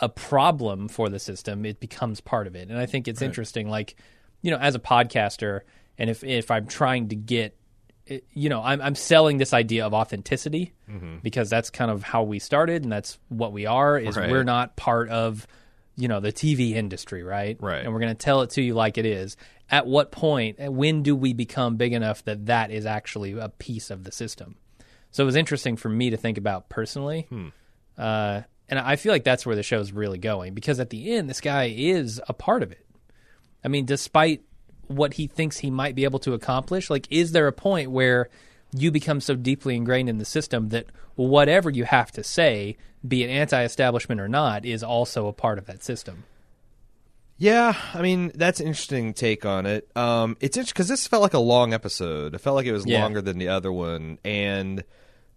a 0.00 0.08
problem 0.08 0.88
for 0.88 1.08
the 1.08 1.18
system. 1.18 1.66
It 1.66 1.80
becomes 1.80 2.20
part 2.20 2.46
of 2.46 2.54
it. 2.54 2.68
And 2.68 2.78
i 2.78 2.86
think 2.86 3.08
it's 3.08 3.22
interesting 3.22 3.68
like 3.68 3.96
you 4.42 4.52
know 4.52 4.58
as 4.58 4.76
a 4.76 4.78
podcaster 4.78 5.62
and 5.98 6.08
if 6.08 6.22
if 6.22 6.50
i'm 6.50 6.66
trying 6.66 7.08
to 7.08 7.16
get 7.16 7.57
it- 8.08 8.24
you 8.32 8.48
know 8.48 8.62
i'm 8.62 8.80
i'm 8.80 8.94
selling 8.94 9.38
this 9.38 9.52
idea 9.52 9.86
of 9.86 9.94
authenticity 9.94 10.72
mm-hmm. 10.90 11.16
because 11.22 11.48
that's 11.48 11.70
kind 11.70 11.90
of 11.90 12.02
how 12.02 12.22
we 12.22 12.38
started 12.38 12.82
and 12.82 12.92
that's 12.92 13.18
what 13.28 13.52
we 13.52 13.66
are 13.66 13.98
is 13.98 14.16
Right. 14.16 14.30
we're 14.30 14.44
not 14.44 14.76
part 14.76 15.08
of 15.10 15.46
you 15.98 16.06
know 16.06 16.20
the 16.20 16.32
TV 16.32 16.74
industry, 16.74 17.22
right? 17.22 17.56
Right. 17.60 17.84
And 17.84 17.92
we're 17.92 17.98
going 18.00 18.14
to 18.14 18.24
tell 18.24 18.42
it 18.42 18.50
to 18.50 18.62
you 18.62 18.74
like 18.74 18.96
it 18.96 19.04
is. 19.04 19.36
At 19.68 19.86
what 19.86 20.12
point, 20.12 20.56
point? 20.56 20.72
when 20.72 21.02
do 21.02 21.14
we 21.14 21.34
become 21.34 21.76
big 21.76 21.92
enough 21.92 22.24
that 22.24 22.46
that 22.46 22.70
is 22.70 22.86
actually 22.86 23.36
a 23.36 23.50
piece 23.50 23.90
of 23.90 24.04
the 24.04 24.12
system? 24.12 24.56
So 25.10 25.24
it 25.24 25.26
was 25.26 25.36
interesting 25.36 25.76
for 25.76 25.88
me 25.88 26.10
to 26.10 26.16
think 26.16 26.38
about 26.38 26.68
personally, 26.68 27.26
hmm. 27.28 27.48
uh, 27.98 28.42
and 28.68 28.78
I 28.78 28.96
feel 28.96 29.12
like 29.12 29.24
that's 29.24 29.44
where 29.44 29.56
the 29.56 29.62
show's 29.62 29.90
really 29.90 30.18
going 30.18 30.54
because 30.54 30.78
at 30.78 30.90
the 30.90 31.12
end, 31.12 31.28
this 31.28 31.40
guy 31.40 31.74
is 31.76 32.20
a 32.28 32.32
part 32.32 32.62
of 32.62 32.70
it. 32.70 32.86
I 33.64 33.68
mean, 33.68 33.84
despite 33.84 34.42
what 34.88 35.14
he 35.14 35.26
thinks 35.26 35.58
he 35.58 35.70
might 35.70 35.94
be 35.94 36.04
able 36.04 36.18
to 36.20 36.34
accomplish, 36.34 36.90
like, 36.90 37.06
is 37.10 37.32
there 37.32 37.46
a 37.46 37.52
point 37.52 37.90
where 37.90 38.28
you 38.74 38.90
become 38.90 39.20
so 39.20 39.34
deeply 39.34 39.76
ingrained 39.76 40.08
in 40.08 40.18
the 40.18 40.24
system 40.24 40.68
that 40.70 40.86
whatever 41.14 41.70
you 41.70 41.84
have 41.84 42.10
to 42.12 42.22
say, 42.24 42.76
be 43.06 43.22
it 43.22 43.28
anti-establishment 43.28 44.20
or 44.20 44.28
not, 44.28 44.64
is 44.66 44.82
also 44.82 45.26
a 45.26 45.32
part 45.32 45.58
of 45.58 45.66
that 45.66 45.82
system? 45.82 46.24
Yeah, 47.40 47.74
I 47.94 48.02
mean 48.02 48.32
that's 48.34 48.58
an 48.58 48.66
interesting 48.66 49.14
take 49.14 49.46
on 49.46 49.64
it. 49.64 49.88
Um, 49.96 50.36
it's 50.40 50.56
interesting 50.56 50.74
because 50.74 50.88
this 50.88 51.06
felt 51.06 51.22
like 51.22 51.34
a 51.34 51.38
long 51.38 51.72
episode. 51.72 52.34
It 52.34 52.38
felt 52.38 52.56
like 52.56 52.66
it 52.66 52.72
was 52.72 52.84
Yeah. 52.84 53.00
longer 53.00 53.22
than 53.22 53.38
the 53.38 53.48
other 53.48 53.70
one, 53.72 54.18
and 54.24 54.82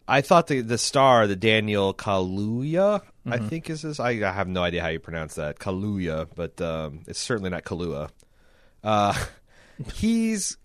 I 0.07 0.21
thought 0.21 0.47
the 0.47 0.61
the 0.61 0.79
star, 0.79 1.27
the 1.27 1.35
Daniel 1.35 1.93
Kaluuya, 1.93 3.01
I 3.27 3.37
think 3.37 3.69
is 3.69 3.83
this. 3.83 3.99
I, 3.99 4.09
I 4.09 4.31
have 4.31 4.47
no 4.47 4.63
idea 4.63 4.81
how 4.81 4.87
you 4.87 4.99
pronounce 4.99 5.35
that 5.35 5.59
Kaluuya, 5.59 6.27
but 6.35 6.59
um, 6.59 7.01
it's 7.07 7.19
certainly 7.19 7.51
not 7.51 7.65
Kalua. 7.65 8.09
Uh, 8.83 9.13
he's 9.93 10.57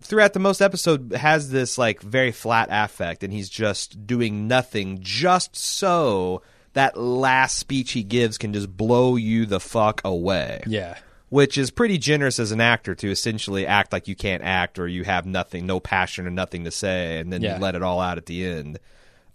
throughout 0.00 0.32
the 0.32 0.38
most 0.38 0.60
episode 0.60 1.12
has 1.12 1.50
this 1.50 1.76
like 1.78 2.00
very 2.02 2.32
flat 2.32 2.68
affect, 2.70 3.22
and 3.24 3.32
he's 3.32 3.48
just 3.48 4.06
doing 4.06 4.46
nothing, 4.48 4.98
just 5.00 5.56
so 5.56 6.42
that 6.74 6.96
last 6.96 7.56
speech 7.58 7.92
he 7.92 8.02
gives 8.02 8.38
can 8.38 8.52
just 8.52 8.76
blow 8.76 9.16
you 9.16 9.46
the 9.46 9.58
fuck 9.58 10.00
away 10.04 10.62
Yeah. 10.66 10.96
which 11.30 11.58
is 11.58 11.70
pretty 11.70 11.98
generous 11.98 12.38
as 12.38 12.52
an 12.52 12.60
actor 12.60 12.94
to 12.94 13.10
essentially 13.10 13.66
act 13.66 13.92
like 13.92 14.06
you 14.06 14.14
can't 14.14 14.42
act 14.44 14.78
or 14.78 14.86
you 14.86 15.02
have 15.04 15.26
nothing, 15.26 15.66
no 15.66 15.80
passion 15.80 16.26
or 16.26 16.30
nothing 16.30 16.64
to 16.64 16.70
say, 16.70 17.18
and 17.18 17.32
then 17.32 17.42
Yeah. 17.42 17.56
you 17.56 17.60
let 17.62 17.74
it 17.74 17.82
all 17.82 18.00
out 18.00 18.18
at 18.18 18.26
the 18.26 18.44
end. 18.46 18.78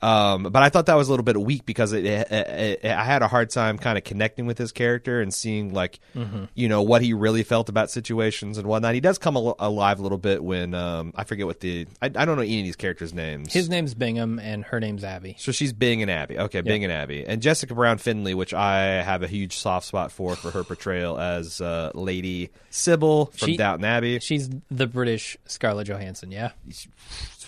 Um, 0.03 0.43
but 0.43 0.61
I 0.61 0.69
thought 0.69 0.87
that 0.87 0.95
was 0.95 1.07
a 1.07 1.11
little 1.11 1.23
bit 1.23 1.39
weak 1.39 1.65
because 1.65 1.93
it, 1.93 2.05
it, 2.05 2.29
it, 2.31 2.85
I 2.85 3.03
had 3.03 3.21
a 3.21 3.27
hard 3.27 3.49
time 3.49 3.77
kind 3.77 3.97
of 3.97 4.03
connecting 4.03 4.45
with 4.45 4.57
his 4.57 4.71
character 4.71 5.21
and 5.21 5.33
seeing 5.33 5.73
like, 5.73 5.99
Mm-hmm. 6.15 6.45
you 6.53 6.67
know, 6.69 6.81
what 6.81 7.01
he 7.01 7.13
really 7.13 7.43
felt 7.43 7.69
about 7.69 7.89
situations 7.89 8.57
and 8.57 8.67
whatnot. 8.67 8.93
He 8.93 8.99
does 8.99 9.17
come 9.17 9.35
al- 9.37 9.55
alive 9.59 9.99
a 9.99 10.03
little 10.03 10.17
bit 10.17 10.43
when 10.43 10.73
um, 10.73 11.13
I 11.15 11.23
forget 11.23 11.45
what 11.45 11.59
the 11.61 11.87
I, 12.01 12.07
I 12.07 12.09
don't 12.25 12.35
know 12.35 12.41
any 12.43 12.59
of 12.59 12.65
these 12.65 12.75
characters' 12.75 13.13
names. 13.13 13.53
His 13.53 13.69
name's 13.69 13.93
Bingham 13.93 14.39
and 14.39 14.63
her 14.65 14.79
name's 14.79 15.03
Abby. 15.03 15.35
So 15.39 15.51
she's 15.51 15.71
Bing 15.73 16.01
and 16.01 16.11
Abby. 16.11 16.37
Okay, 16.37 16.61
Bing 16.61 16.83
and 16.83 16.91
Abby. 16.93 17.25
And 17.25 17.41
Jessica 17.41 17.73
Brown 17.73 17.97
Findlay, 17.97 18.33
which 18.33 18.53
I 18.53 19.01
have 19.01 19.23
a 19.23 19.27
huge 19.27 19.55
soft 19.57 19.85
spot 19.87 20.11
for 20.11 20.35
for 20.35 20.51
her 20.51 20.63
portrayal 20.63 21.17
as 21.19 21.61
uh, 21.61 21.91
Lady 21.93 22.49
Sybil 22.69 23.27
from 23.27 23.47
She- 23.47 23.57
Downton 23.57 23.85
Abbey. 23.85 24.19
She's 24.19 24.49
the 24.69 24.87
British 24.87 25.37
Scarlett 25.45 25.87
Johansson, 25.87 26.31
yeah? 26.31 26.51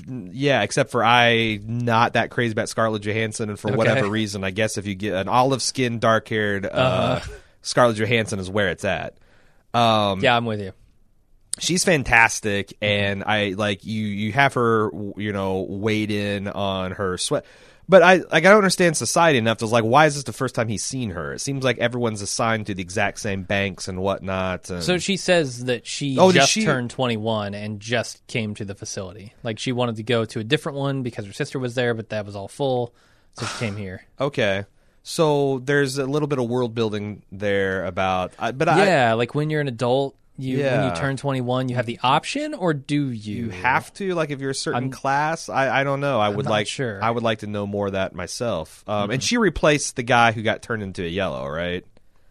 Yeah, 0.08 0.62
except 0.64 0.92
for 0.92 1.04
I 1.06 1.60
not 1.66 2.14
that 2.14 2.30
crazy 2.30 2.45
about 2.52 2.70
Scarlett 2.70 3.02
Johansson, 3.04 3.50
and 3.50 3.60
for 3.60 3.70
Okay. 3.70 3.78
whatever 3.78 4.08
reason, 4.10 4.44
I 4.44 4.52
guess 4.52 4.78
if 4.78 4.86
you 4.88 4.96
get 4.96 5.14
an 5.14 5.28
olive 5.28 5.62
skinned, 5.62 6.02
dark 6.02 6.28
haired 6.28 6.66
uh, 6.66 6.70
Uh-huh. 6.70 7.32
Scarlett 7.62 7.98
Johansson 7.98 8.40
is 8.40 8.50
where 8.50 8.70
it's 8.70 8.86
at. 8.86 9.18
Um, 9.74 10.22
Yeah, 10.22 10.36
I'm 10.38 10.46
with 10.46 10.62
you. 10.62 10.72
she's 11.58 11.86
fantastic 11.86 12.74
and 12.82 13.24
i 13.24 13.50
like 13.58 13.86
you 13.86 14.06
you 14.06 14.34
have 14.34 14.54
her 14.56 14.90
you 15.16 15.32
know 15.32 15.66
weighed 15.70 16.12
in 16.12 16.50
on 16.50 16.92
her 16.92 17.18
sweat 17.18 17.46
but 17.88 18.02
i 18.04 18.16
like 18.16 18.34
i 18.34 18.40
don't 18.42 18.58
understand 18.58 18.96
society 18.98 19.38
enough 19.38 19.58
to 19.60 19.66
like 19.66 19.84
why 19.84 20.06
is 20.06 20.16
this 20.16 20.24
the 20.24 20.34
first 20.34 20.56
time 20.56 20.68
he's 20.68 20.84
seen 20.84 21.12
her 21.12 21.34
it 21.34 21.40
seems 21.40 21.64
like 21.64 21.78
everyone's 21.78 22.22
assigned 22.22 22.66
to 22.68 22.74
the 22.74 22.82
exact 22.82 23.20
same 23.20 23.44
banks 23.44 23.88
and 23.88 24.00
whatnot 24.00 24.70
and 24.70 24.84
So 24.84 24.98
she 24.98 25.18
says 25.18 25.66
that 25.66 25.86
she 25.86 26.18
Oh, 26.18 26.32
just 26.32 26.52
she- 26.52 26.64
turned 26.66 26.90
21 26.92 27.54
and 27.54 27.80
just 27.80 28.26
came 28.28 28.56
to 28.56 28.66
the 28.66 28.76
facility. 28.76 29.34
Like 29.44 29.60
she 29.60 29.72
wanted 29.72 29.96
to 29.98 30.04
go 30.04 30.26
to 30.26 30.40
a 30.40 30.44
different 30.44 30.78
one 30.78 31.04
because 31.04 31.26
her 31.26 31.34
sister 31.34 31.60
was 31.60 31.76
there, 31.76 31.94
but 31.94 32.10
that 32.10 32.26
was 32.26 32.36
all 32.36 32.48
full. 32.48 32.94
So 33.34 33.46
she 33.46 33.58
came 33.60 33.76
here. 33.78 34.06
okay 34.20 34.66
so 35.08 35.60
there's 35.60 36.00
a 36.00 36.06
little 36.06 36.28
bit 36.28 36.40
of 36.40 36.50
world 36.50 36.74
building 36.74 37.22
there 37.32 37.86
about 37.86 38.32
but 38.58 38.68
i 38.68 38.86
yeah, 38.88 39.14
like 39.14 39.36
when 39.36 39.52
you're 39.52 39.62
an 39.62 39.68
adult, 39.68 40.16
You 40.38 40.60
when 40.64 40.90
you 40.90 40.96
turn 40.96 41.16
21, 41.18 41.70
you 41.70 41.76
have 41.76 41.86
the 41.86 42.00
option, 42.04 42.54
or 42.54 42.74
do 42.74 43.10
you? 43.10 43.46
You 43.46 43.50
have 43.52 43.94
to 43.96 44.14
like 44.16 44.32
if 44.32 44.42
you're 44.42 44.50
a 44.52 44.56
certain 44.56 44.84
I'm- 44.86 44.92
class. 44.92 45.48
I, 45.50 45.80
I 45.82 45.84
don't 45.84 46.02
know. 46.02 46.20
I 46.20 46.30
would 46.30 46.46
not 46.46 46.52
like 46.52 46.68
sure. 46.68 47.02
I 47.04 47.10
would 47.12 47.24
like 47.24 47.40
to 47.40 47.48
know 47.48 47.66
more 47.66 47.88
of 47.88 47.94
that 47.94 48.14
myself. 48.14 48.84
Um, 48.88 49.12
And 49.12 49.24
she 49.24 49.38
replaced 49.38 49.96
the 49.96 50.04
guy 50.04 50.32
who 50.34 50.42
got 50.42 50.62
turned 50.62 50.84
into 50.84 51.04
a 51.04 51.08
yellow, 51.08 51.48
right? 51.48 51.86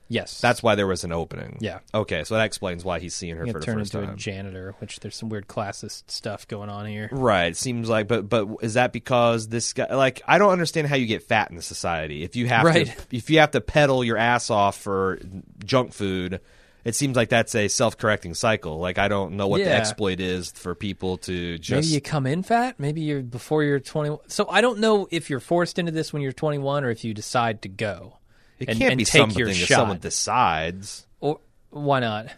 Yes, 0.07 0.39
That's 0.43 0.63
why 0.63 0.75
there 0.75 0.87
was 0.87 1.03
an 1.05 1.13
opening. 1.13 1.57
Yeah. 1.63 1.79
Okay, 1.95 2.25
so 2.25 2.35
that 2.35 2.45
explains 2.45 2.85
why 2.85 2.99
he's 3.01 3.15
seeing 3.15 3.37
her 3.39 3.47
for 3.47 3.55
the 3.55 3.61
turn 3.65 3.79
first 3.79 3.95
into 3.95 4.07
time. 4.07 4.15
a 4.15 4.19
janitor, 4.19 4.75
which 4.79 5.01
there's 5.01 5.17
some 5.17 5.31
weird 5.31 5.49
classist 5.49 6.11
stuff 6.11 6.47
going 6.47 6.69
on 6.69 6.85
here. 6.85 7.09
Right. 7.11 7.47
It 7.47 7.57
seems 7.57 7.89
like, 7.89 8.07
but 8.07 8.29
but 8.29 8.47
is 8.61 8.75
that 8.75 8.93
because 8.93 9.49
this 9.49 9.73
guy? 9.73 9.93
Like, 9.95 10.21
I 10.27 10.37
don't 10.37 10.53
understand 10.53 10.89
how 10.89 10.97
you 10.97 11.07
get 11.07 11.23
fat 11.23 11.49
in 11.51 11.57
the 11.57 11.63
society. 11.63 12.23
If 12.23 12.37
you 12.37 12.47
have 12.49 12.65
Right. 12.65 12.87
to, 12.87 13.17
if 13.17 13.31
you 13.31 13.39
have 13.39 13.53
to 13.53 13.63
pedal 13.63 14.05
your 14.05 14.19
ass 14.19 14.51
off 14.51 14.77
for 14.77 15.19
junk 15.65 15.95
food, 15.95 16.41
it 16.85 16.95
seems 16.95 17.17
like 17.17 17.29
that's 17.31 17.55
a 17.55 17.69
self-correcting 17.69 18.35
cycle. 18.35 18.79
Like, 18.79 18.99
I 18.99 19.09
don't 19.09 19.37
know 19.37 19.49
what 19.49 19.59
the 19.59 19.73
exploit 19.73 20.21
is 20.21 20.53
for 20.53 20.75
people 20.75 21.17
to 21.19 21.59
just. 21.59 21.89
Maybe 21.89 21.95
you 21.95 22.01
come 22.01 22.27
in 22.27 22.43
fat. 22.43 22.79
Maybe 22.79 23.01
you're 23.01 23.23
before 23.23 23.65
you're 23.65 23.81
21. 23.81 24.19
So 24.29 24.47
I 24.49 24.61
don't 24.61 24.79
know 24.81 25.09
if 25.11 25.31
you're 25.31 25.41
forced 25.41 25.79
into 25.79 25.93
this 25.93 26.13
when 26.13 26.23
you're 26.23 26.33
21 26.33 26.85
or 26.85 26.91
if 26.91 27.05
you 27.05 27.15
decide 27.15 27.63
to 27.63 27.69
go. 27.69 28.19
it 28.59 28.69
and- 28.69 28.79
can't 28.79 28.93
and 28.93 28.99
be 28.99 29.05
take 29.05 29.21
something 29.21 29.39
your 29.39 29.53
shot. 29.53 29.77
someone 29.77 29.99
decides. 29.99 31.07
Or 31.21 31.41
why 31.71 32.01
not? 32.01 32.29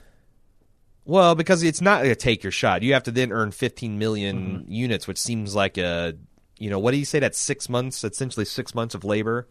Well, 1.04 1.34
because 1.36 1.62
it's 1.62 1.80
not 1.80 2.04
a 2.04 2.14
take 2.16 2.42
your 2.42 2.50
shot. 2.50 2.82
You 2.82 2.94
have 2.94 3.04
to 3.04 3.10
then 3.12 3.30
earn 3.32 3.50
15 3.52 3.98
million 3.98 4.36
Mm-hmm. 4.62 4.72
units, 4.72 5.06
which 5.06 5.18
seems 5.18 5.54
like 5.54 5.78
a, 5.78 6.14
you 6.58 6.68
know, 6.70 6.78
what 6.78 6.90
do 6.92 6.96
you 6.96 7.04
say? 7.04 7.20
That's 7.20 7.38
six 7.38 7.68
months, 7.68 8.02
essentially 8.02 8.44
six 8.44 8.74
months 8.74 8.94
of 8.94 9.04
labor. 9.04 9.46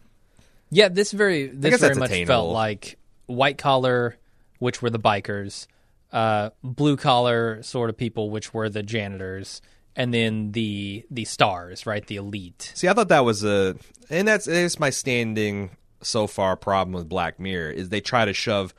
Yeah, 0.70 0.88
this 0.88 1.12
very 1.12 1.46
this 1.46 1.80
very 1.80 1.94
much 1.94 2.10
attainable. 2.10 2.26
felt 2.34 2.52
like 2.52 2.98
white 3.26 3.56
collar, 3.56 4.16
which 4.58 4.82
were 4.82 4.90
the 4.90 4.98
bikers, 4.98 5.66
uh, 6.12 6.50
blue 6.62 6.96
collar 6.96 7.62
sort 7.62 7.90
of 7.90 7.96
people, 7.96 8.30
which 8.30 8.54
were 8.54 8.68
the 8.68 8.82
janitors, 8.82 9.60
and 9.94 10.12
then 10.12 10.52
the 10.52 11.04
the 11.10 11.24
stars, 11.24 11.86
right? 11.86 12.06
The 12.06 12.16
elite. 12.16 12.72
See, 12.74 12.88
I 12.88 12.92
thought 12.92 13.08
that 13.08 13.24
was 13.24 13.44
a, 13.44 13.76
and 14.10 14.28
that's 14.28 14.46
it's 14.46 14.78
my 14.78 14.90
standing 14.90 15.70
so 16.02 16.26
far 16.26 16.56
problem 16.56 16.92
with 16.92 17.08
Black 17.08 17.40
Mirror 17.40 17.70
is 17.70 17.88
they 17.88 18.00
try 18.00 18.24
to 18.24 18.32
shove 18.32 18.74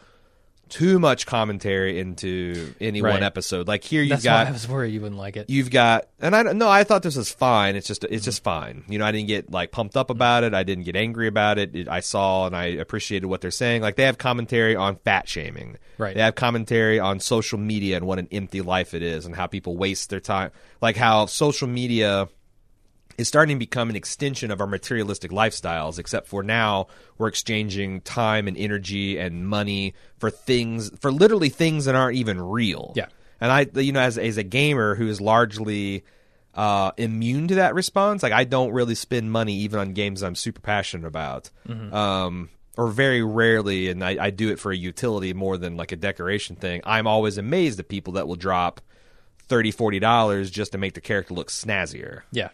too 0.70 0.99
much 0.99 1.26
commentary 1.26 1.99
into 1.99 2.74
any 2.80 3.01
one 3.01 3.24
episode. 3.24 3.68
Like 3.68 3.84
here, 3.84 4.01
you've 4.01 4.09
That's 4.22 4.26
why 4.26 4.43
got 4.43 4.47
I 4.47 4.51
was 4.51 4.68
worried 4.68 4.93
you 4.93 5.01
wouldn't 5.01 5.20
like 5.20 5.38
it. 5.38 5.49
you've 5.49 5.72
got, 5.72 6.07
and 6.20 6.36
I 6.36 6.43
no, 6.43 6.70
I 6.70 6.84
thought 6.84 7.03
this 7.03 7.15
was 7.15 7.32
fine. 7.32 7.76
It's 7.76 7.88
just 7.88 8.03
it's 8.03 8.26
just 8.26 8.43
fine. 8.43 8.84
You 8.88 8.99
know, 8.99 9.05
I 9.05 9.11
didn't 9.11 9.28
get 9.28 9.51
like 9.51 9.72
pumped 9.72 9.97
up 9.97 10.09
about 10.09 10.43
it. 10.43 10.53
I 10.53 10.63
didn't 10.63 10.84
get 10.84 10.95
angry 10.95 11.28
about 11.28 11.57
it. 11.57 11.76
it 11.76 11.88
I 11.88 11.99
saw 11.99 12.45
and 12.45 12.55
I 12.55 12.65
appreciated 12.65 13.28
what 13.28 13.41
they're 13.41 13.51
saying. 13.51 13.82
Like 13.82 13.95
they 13.95 14.03
have 14.03 14.18
commentary 14.18 14.76
on 14.76 14.97
fat 14.97 15.28
shaming. 15.28 15.78
Right. 15.97 16.15
They 16.15 16.22
have 16.22 16.36
commentary 16.36 16.99
on 16.99 17.20
social 17.20 17.57
media 17.57 17.97
and 17.97 18.05
what 18.05 18.20
an 18.20 18.28
empty 18.32 18.61
life 18.61 18.93
it 18.93 19.01
is, 19.01 19.26
and 19.26 19.36
how 19.36 19.47
people 19.47 19.78
waste 19.78 20.09
their 20.09 20.20
time. 20.20 20.51
Like 20.82 20.95
how 20.95 21.26
social 21.26 21.68
media 21.68 22.30
is 23.18 23.28
starting 23.28 23.55
to 23.55 23.59
become 23.59 23.89
an 23.89 23.95
extension 23.95 24.51
of 24.51 24.61
our 24.61 24.68
materialistic 24.68 25.32
lifestyles, 25.32 25.97
except 25.97 26.28
for 26.28 26.43
now 26.43 26.88
we're 27.18 27.28
exchanging 27.28 28.01
time 28.01 28.47
and 28.47 28.55
energy 28.57 29.18
and 29.18 29.47
money 29.47 29.93
for 30.20 30.30
things, 30.30 30.91
for 30.99 31.11
literally 31.11 31.49
things 31.49 31.86
that 31.86 31.95
aren't 31.95 32.18
even 32.18 32.39
real. 32.39 32.93
Yeah. 32.95 33.07
And 33.41 33.51
I, 33.51 33.68
you 33.80 33.91
know, 33.91 34.01
as, 34.01 34.18
as 34.18 34.38
a 34.38 34.43
gamer 34.43 34.95
who 34.95 35.07
is 35.07 35.20
largely 35.20 36.03
uh, 36.53 36.91
immune 36.97 37.47
to 37.49 37.55
that 37.55 37.74
response, 37.76 38.24
like 38.24 38.34
I 38.34 38.43
don't 38.43 38.72
really 38.72 38.95
spend 38.95 39.32
money 39.32 39.53
even 39.57 39.80
on 39.80 39.93
games 39.93 40.24
I'm 40.24 40.36
super 40.36 40.61
passionate 40.61 41.07
about. 41.07 41.49
Um, 41.68 42.49
or 42.78 42.88
very 42.89 43.24
rarely, 43.24 43.89
and 43.89 44.03
I, 44.03 44.26
I 44.26 44.30
do 44.30 44.51
it 44.51 44.59
for 44.59 44.72
a 44.72 44.78
utility 44.78 45.34
more 45.34 45.57
than 45.57 45.76
like 45.76 45.91
a 45.91 45.95
decoration 45.95 46.55
thing. 46.55 46.82
I'm 46.86 47.07
always 47.07 47.39
amazed 47.39 47.80
at 47.80 47.89
people 47.89 48.13
that 48.13 48.28
will 48.28 48.36
drop 48.36 48.82
30 49.47 49.72
40 49.72 49.99
dollars 49.99 50.51
just 50.51 50.74
to 50.74 50.78
make 50.78 50.93
the 50.93 51.01
character 51.01 51.34
look 51.34 51.49
snazzier. 51.49 52.22
Yeah, 52.32 52.49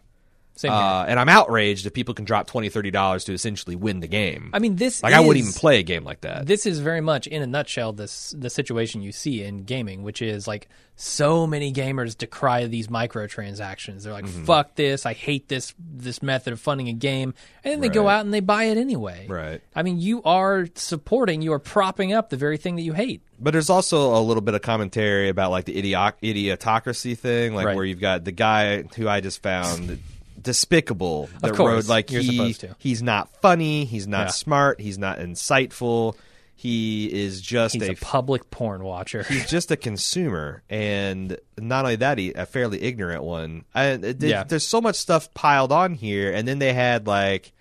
same 0.55 0.71
here. 0.71 0.79
Uh, 0.79 1.05
and 1.05 1.19
I'm 1.19 1.29
outraged 1.29 1.85
if 1.85 1.93
people 1.93 2.13
can 2.13 2.25
drop 2.25 2.47
$20, 2.49 2.71
$30 2.71 3.25
to 3.25 3.33
essentially 3.33 3.75
win 3.75 3.99
the 4.01 4.07
game. 4.07 4.51
I 4.53 4.59
mean, 4.59 4.75
this 4.75 5.01
like 5.03 5.13
I 5.13 5.19
wouldn't 5.19 5.37
even 5.45 5.53
play 5.53 5.79
a 5.79 5.83
game 5.83 6.03
like 6.03 6.21
that. 6.21 6.45
This 6.45 6.65
is 6.65 6.79
very 6.79 7.01
much, 7.01 7.27
in 7.27 7.41
a 7.41 7.47
nutshell, 7.47 7.93
this 7.93 8.33
the 8.37 8.49
situation 8.49 9.01
you 9.01 9.11
see 9.11 9.43
in 9.43 9.63
gaming, 9.63 10.03
which 10.03 10.21
is 10.21 10.47
like 10.47 10.67
so 10.95 11.47
many 11.47 11.73
gamers 11.73 12.15
decry 12.15 12.67
these 12.67 12.87
microtransactions. 12.87 14.03
They're 14.03 14.13
like, 14.13 14.25
Mm-hmm. 14.25 14.45
"Fuck 14.45 14.75
this! 14.75 15.05
I 15.07 15.13
hate 15.13 15.47
this 15.49 15.73
this 15.79 16.21
method 16.21 16.53
of 16.53 16.59
funding 16.59 16.87
a 16.87 16.93
game," 16.93 17.33
and 17.63 17.73
then 17.73 17.79
they 17.81 17.89
go 17.89 18.07
out 18.07 18.23
and 18.23 18.33
they 18.33 18.39
buy 18.41 18.65
it 18.65 18.77
anyway. 18.77 19.25
Right. 19.27 19.61
I 19.75 19.81
mean, 19.83 19.99
you 19.99 20.21
are 20.23 20.67
supporting, 20.75 21.41
you 21.41 21.51
are 21.53 21.59
propping 21.59 22.13
up 22.13 22.29
the 22.29 22.37
very 22.37 22.57
thing 22.57 22.75
that 22.75 22.83
you 22.83 22.93
hate. 22.93 23.23
But 23.39 23.51
there's 23.51 23.71
also 23.71 24.15
a 24.15 24.21
little 24.21 24.41
bit 24.41 24.53
of 24.53 24.61
commentary 24.61 25.29
about 25.29 25.49
like 25.51 25.65
the 25.65 25.75
idiot- 25.75 26.15
idiotocracy 26.21 27.17
thing, 27.17 27.55
like 27.55 27.65
Right. 27.65 27.75
where 27.75 27.85
you've 27.85 27.99
got 27.99 28.23
the 28.23 28.31
guy 28.31 28.83
who 28.83 29.07
I 29.07 29.19
just 29.19 29.41
found 29.41 29.99
despicable. 30.43 31.29
that 31.41 31.55
course, 31.55 31.85
wrote, 31.85 31.87
like 31.87 32.11
you're 32.11 32.21
he, 32.21 32.35
supposed 32.37 32.59
to. 32.61 32.75
he's 32.79 33.01
not 33.01 33.29
funny, 33.41 33.85
he's 33.85 34.07
not 34.07 34.27
Yeah. 34.27 34.31
smart, 34.31 34.79
he's 34.81 34.97
not 34.97 35.19
insightful. 35.19 36.15
He 36.55 37.11
is 37.11 37.41
just 37.41 37.73
He's 37.73 37.89
a, 37.89 37.91
a 37.91 37.95
public 37.95 38.49
porn 38.49 38.83
watcher. 38.83 39.23
he's 39.23 39.49
just 39.49 39.71
a 39.71 39.75
consumer, 39.75 40.63
and 40.69 41.37
not 41.57 41.83
only 41.83 41.97
that, 41.97 42.17
he 42.17 42.31
a 42.33 42.45
fairly 42.45 42.81
ignorant 42.83 43.23
one. 43.23 43.65
And 43.73 44.05
it- 44.05 44.23
uh, 44.23 44.27
Yeah. 44.27 44.43
there's 44.43 44.65
so 44.65 44.79
much 44.79 44.95
stuff 44.95 45.33
piled 45.33 45.71
on 45.73 45.93
here, 45.95 46.31
and 46.31 46.47
then 46.47 46.59
they 46.59 46.71
had 46.73 47.05
like, 47.07 47.51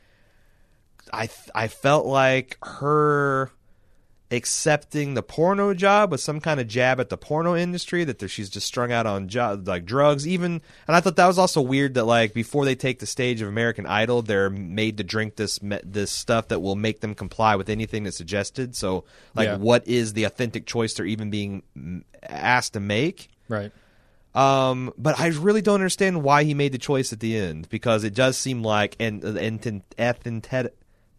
I 1.12 1.28
I 1.55 1.68
felt 1.68 2.07
like 2.07 2.59
her 2.62 3.51
accepting 4.33 5.12
the 5.12 5.22
porno 5.22 5.74
job 5.74 6.11
was 6.11 6.22
some 6.22 6.41
kind 6.41 6.59
of 6.59 6.66
jab 6.66 6.99
at 6.99 7.11
the 7.11 7.16
porno 7.18 7.55
industry 7.55 8.03
that 8.03 8.28
she's 8.30 8.49
just 8.49 8.66
strung 8.66 8.91
out 8.91 9.07
on 9.07 9.28
like 9.64 9.85
drugs 9.85 10.26
even 10.26 10.53
and 10.87 10.97
i 10.97 11.01
thought 11.01 11.16
that 11.16 11.26
was 11.26 11.39
also 11.39 11.61
weird 11.61 11.93
that 11.95 12.05
like 12.05 12.33
before 12.33 12.64
they 12.64 12.74
take 12.74 12.99
the 12.99 13.07
stage 13.07 13.43
of 13.43 13.49
american 13.49 13.85
idol 13.85 14.22
they're 14.22 14.49
made 14.49 14.97
to 14.97 15.05
drink 15.05 15.37
this 15.37 15.59
this 15.85 16.11
stuff 16.11 16.49
that 16.49 16.61
will 16.61 16.76
make 16.76 17.01
them 17.01 17.14
comply 17.14 17.57
with 17.57 17.68
anything 17.68 18.05
that's 18.05 18.16
suggested 18.16 18.74
so 18.74 19.05
like 19.35 19.47
Yeah. 19.49 19.57
what 19.59 19.87
is 19.87 20.14
the 20.14 20.24
authentic 20.24 20.64
choice 20.66 20.95
they're 20.95 21.05
even 21.05 21.28
being 21.30 21.62
asked 22.22 22.72
to 22.72 22.80
make 22.80 23.28
right. 23.49 23.70
um, 24.35 24.95
but 24.97 25.20
I 25.20 25.26
really 25.28 25.61
don't 25.61 25.74
understand 25.74 26.22
why 26.22 26.45
he 26.45 26.55
made 26.55 26.72
the 26.72 26.78
choice 26.78 27.12
at 27.12 27.20
the 27.20 27.37
end 27.37 27.68
because 27.68 28.03
it 28.03 28.14
does 28.14 28.39
seem 28.39 28.62
like 28.62 28.97
and 28.99 29.22
and 29.22 29.61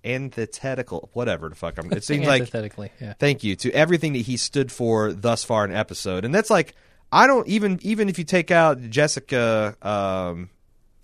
antithetical, 0.04 1.10
whatever 1.14 1.50
the 1.50 1.56
fuck. 1.56 1.78
I'm, 1.78 1.92
it 1.92 2.04
seems 2.06 2.26
like 2.26 2.52
yeah. 2.54 3.14
thank 3.20 3.44
you 3.44 3.56
to 3.58 3.72
everything 3.72 4.14
that 4.14 4.20
he 4.20 4.38
stood 4.38 4.72
for 4.72 5.14
thus 5.14 5.44
far 5.44 5.66
in 5.66 5.74
episode, 5.74 6.26
and 6.26 6.34
that's 6.34 6.50
like 6.50 6.76
I 7.12 7.28
don't 7.28 7.48
even 7.48 7.80
even 7.82 8.10
if 8.10 8.18
you 8.18 8.24
take 8.24 8.52
out 8.52 8.82
Jessica, 8.90 9.76
um, 9.82 10.50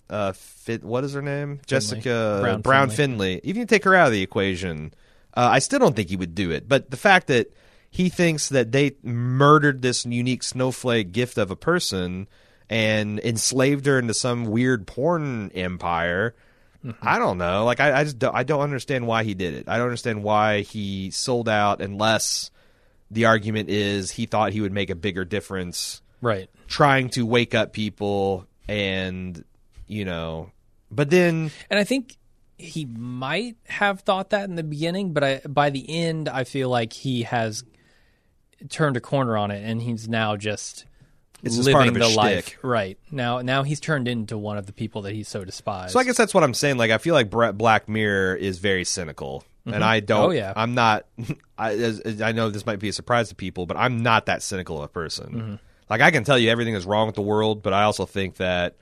uh, 0.09 0.33
Fit, 0.33 0.83
what 0.83 1.03
is 1.03 1.13
her 1.13 1.21
name? 1.21 1.61
Jessica 1.65 2.39
Brown 2.41 2.61
Brown, 2.61 2.89
Findlay. 2.89 3.35
Findlay. 3.35 3.49
Even 3.49 3.61
if 3.61 3.71
you 3.71 3.77
take 3.77 3.83
her 3.85 3.95
out 3.95 4.07
of 4.07 4.13
the 4.13 4.21
equation, 4.21 4.93
uh, 5.35 5.49
I 5.51 5.59
still 5.59 5.79
don't 5.79 5.95
think 5.95 6.09
he 6.09 6.15
would 6.15 6.35
do 6.35 6.51
it. 6.51 6.67
But 6.67 6.91
the 6.91 6.97
fact 6.97 7.27
that 7.27 7.53
he 7.91 8.09
thinks 8.09 8.49
that 8.49 8.71
they 8.71 8.95
murdered 9.03 9.81
this 9.81 10.05
unique 10.05 10.43
snowflake 10.43 11.11
gift 11.11 11.37
of 11.37 11.51
a 11.51 11.55
person 11.55 12.27
and 12.69 13.19
enslaved 13.19 13.85
her 13.87 13.97
into 13.97 14.13
some 14.13 14.45
weird 14.45 14.85
porn 14.85 15.51
empire. 15.55 16.35
Mm-hmm. 16.85 17.07
I 17.07 17.19
don't 17.19 17.37
know. 17.37 17.65
Like 17.65 17.79
I, 17.79 17.99
I 17.99 18.03
just 18.05 18.19
don't, 18.19 18.33
I 18.35 18.43
don't 18.43 18.61
understand 18.61 19.05
why 19.05 19.23
he 19.23 19.33
did 19.33 19.53
it. 19.53 19.67
I 19.67 19.77
don't 19.77 19.87
understand 19.87 20.23
why 20.23 20.61
he 20.61 21.11
sold 21.11 21.49
out 21.49 21.81
unless 21.81 22.51
the 23.11 23.25
argument 23.25 23.69
is 23.69 24.11
he 24.11 24.25
thought 24.25 24.53
he 24.53 24.61
would 24.61 24.71
make 24.71 24.89
a 24.89 24.95
bigger 24.95 25.25
difference 25.25 26.01
Right. 26.21 26.49
trying 26.67 27.09
to 27.11 27.25
wake 27.25 27.55
up 27.55 27.73
people 27.73 28.45
and 28.67 29.43
you 29.87 30.05
know 30.05 30.51
but 30.91 31.09
then 31.09 31.51
And 31.69 31.79
I 31.79 31.83
think 31.83 32.17
he 32.57 32.85
might 32.85 33.55
have 33.67 34.01
thought 34.01 34.31
that 34.31 34.49
in 34.49 34.55
the 34.55 34.63
beginning, 34.63 35.13
but 35.13 35.23
I, 35.23 35.41
by 35.47 35.69
the 35.69 35.89
end, 35.89 36.27
I 36.27 36.43
feel 36.43 36.69
like 36.69 36.91
he 36.93 37.23
has 37.23 37.63
turned 38.69 38.97
a 38.97 38.99
corner 39.01 39.37
on 39.37 39.49
it, 39.49 39.63
and 39.63 39.81
he's 39.81 40.09
now 40.09 40.35
just 40.35 40.83
It's 41.43 41.57
living 41.57 41.73
part 41.73 41.87
of 41.87 41.93
the 41.93 42.05
his 42.05 42.15
life. 42.15 42.45
shtick. 42.47 42.63
Right 42.63 42.97
now, 43.11 43.41
now 43.41 43.63
he's 43.63 43.79
turned 43.79 44.07
into 44.07 44.37
one 44.37 44.57
of 44.57 44.65
the 44.65 44.73
people 44.73 45.03
that 45.03 45.13
he 45.13 45.23
so 45.23 45.45
despised. 45.45 45.93
so 45.93 45.99
I 45.99 46.03
guess 46.03 46.17
that's 46.17 46.33
what 46.33 46.43
I'm 46.43 46.53
saying 46.53 46.77
like 46.77 46.91
I 46.91 46.97
feel 46.97 47.13
like 47.13 47.29
Brett 47.29 47.57
Black 47.57 47.87
Mirror 47.89 48.35
is 48.35 48.59
very 48.59 48.83
cynical 48.85 49.43
and 49.65 49.83
I 49.83 49.99
don't 49.99 50.29
Oh, 50.29 50.31
yeah. 50.31 50.51
I'm 50.55 50.73
not 50.73 51.05
I 51.57 51.93
I 52.23 52.31
know 52.31 52.49
this 52.49 52.65
might 52.65 52.79
be 52.79 52.89
a 52.89 52.93
surprise 52.93 53.29
to 53.29 53.35
people 53.35 53.65
but 53.67 53.77
I'm 53.77 54.01
not 54.01 54.25
that 54.25 54.41
cynical 54.41 54.77
of 54.77 54.83
a 54.83 54.87
person 54.87 55.29
Mm-hmm. 55.33 55.55
like 55.89 56.01
I 56.01 56.11
can 56.11 56.23
tell 56.23 56.37
you 56.39 56.49
everything 56.49 56.73
is 56.73 56.85
wrong 56.85 57.05
with 57.07 57.15
the 57.15 57.21
world 57.21 57.61
but 57.63 57.71
I 57.73 57.83
also 57.83 58.05
think 58.05 58.35
that 58.37 58.75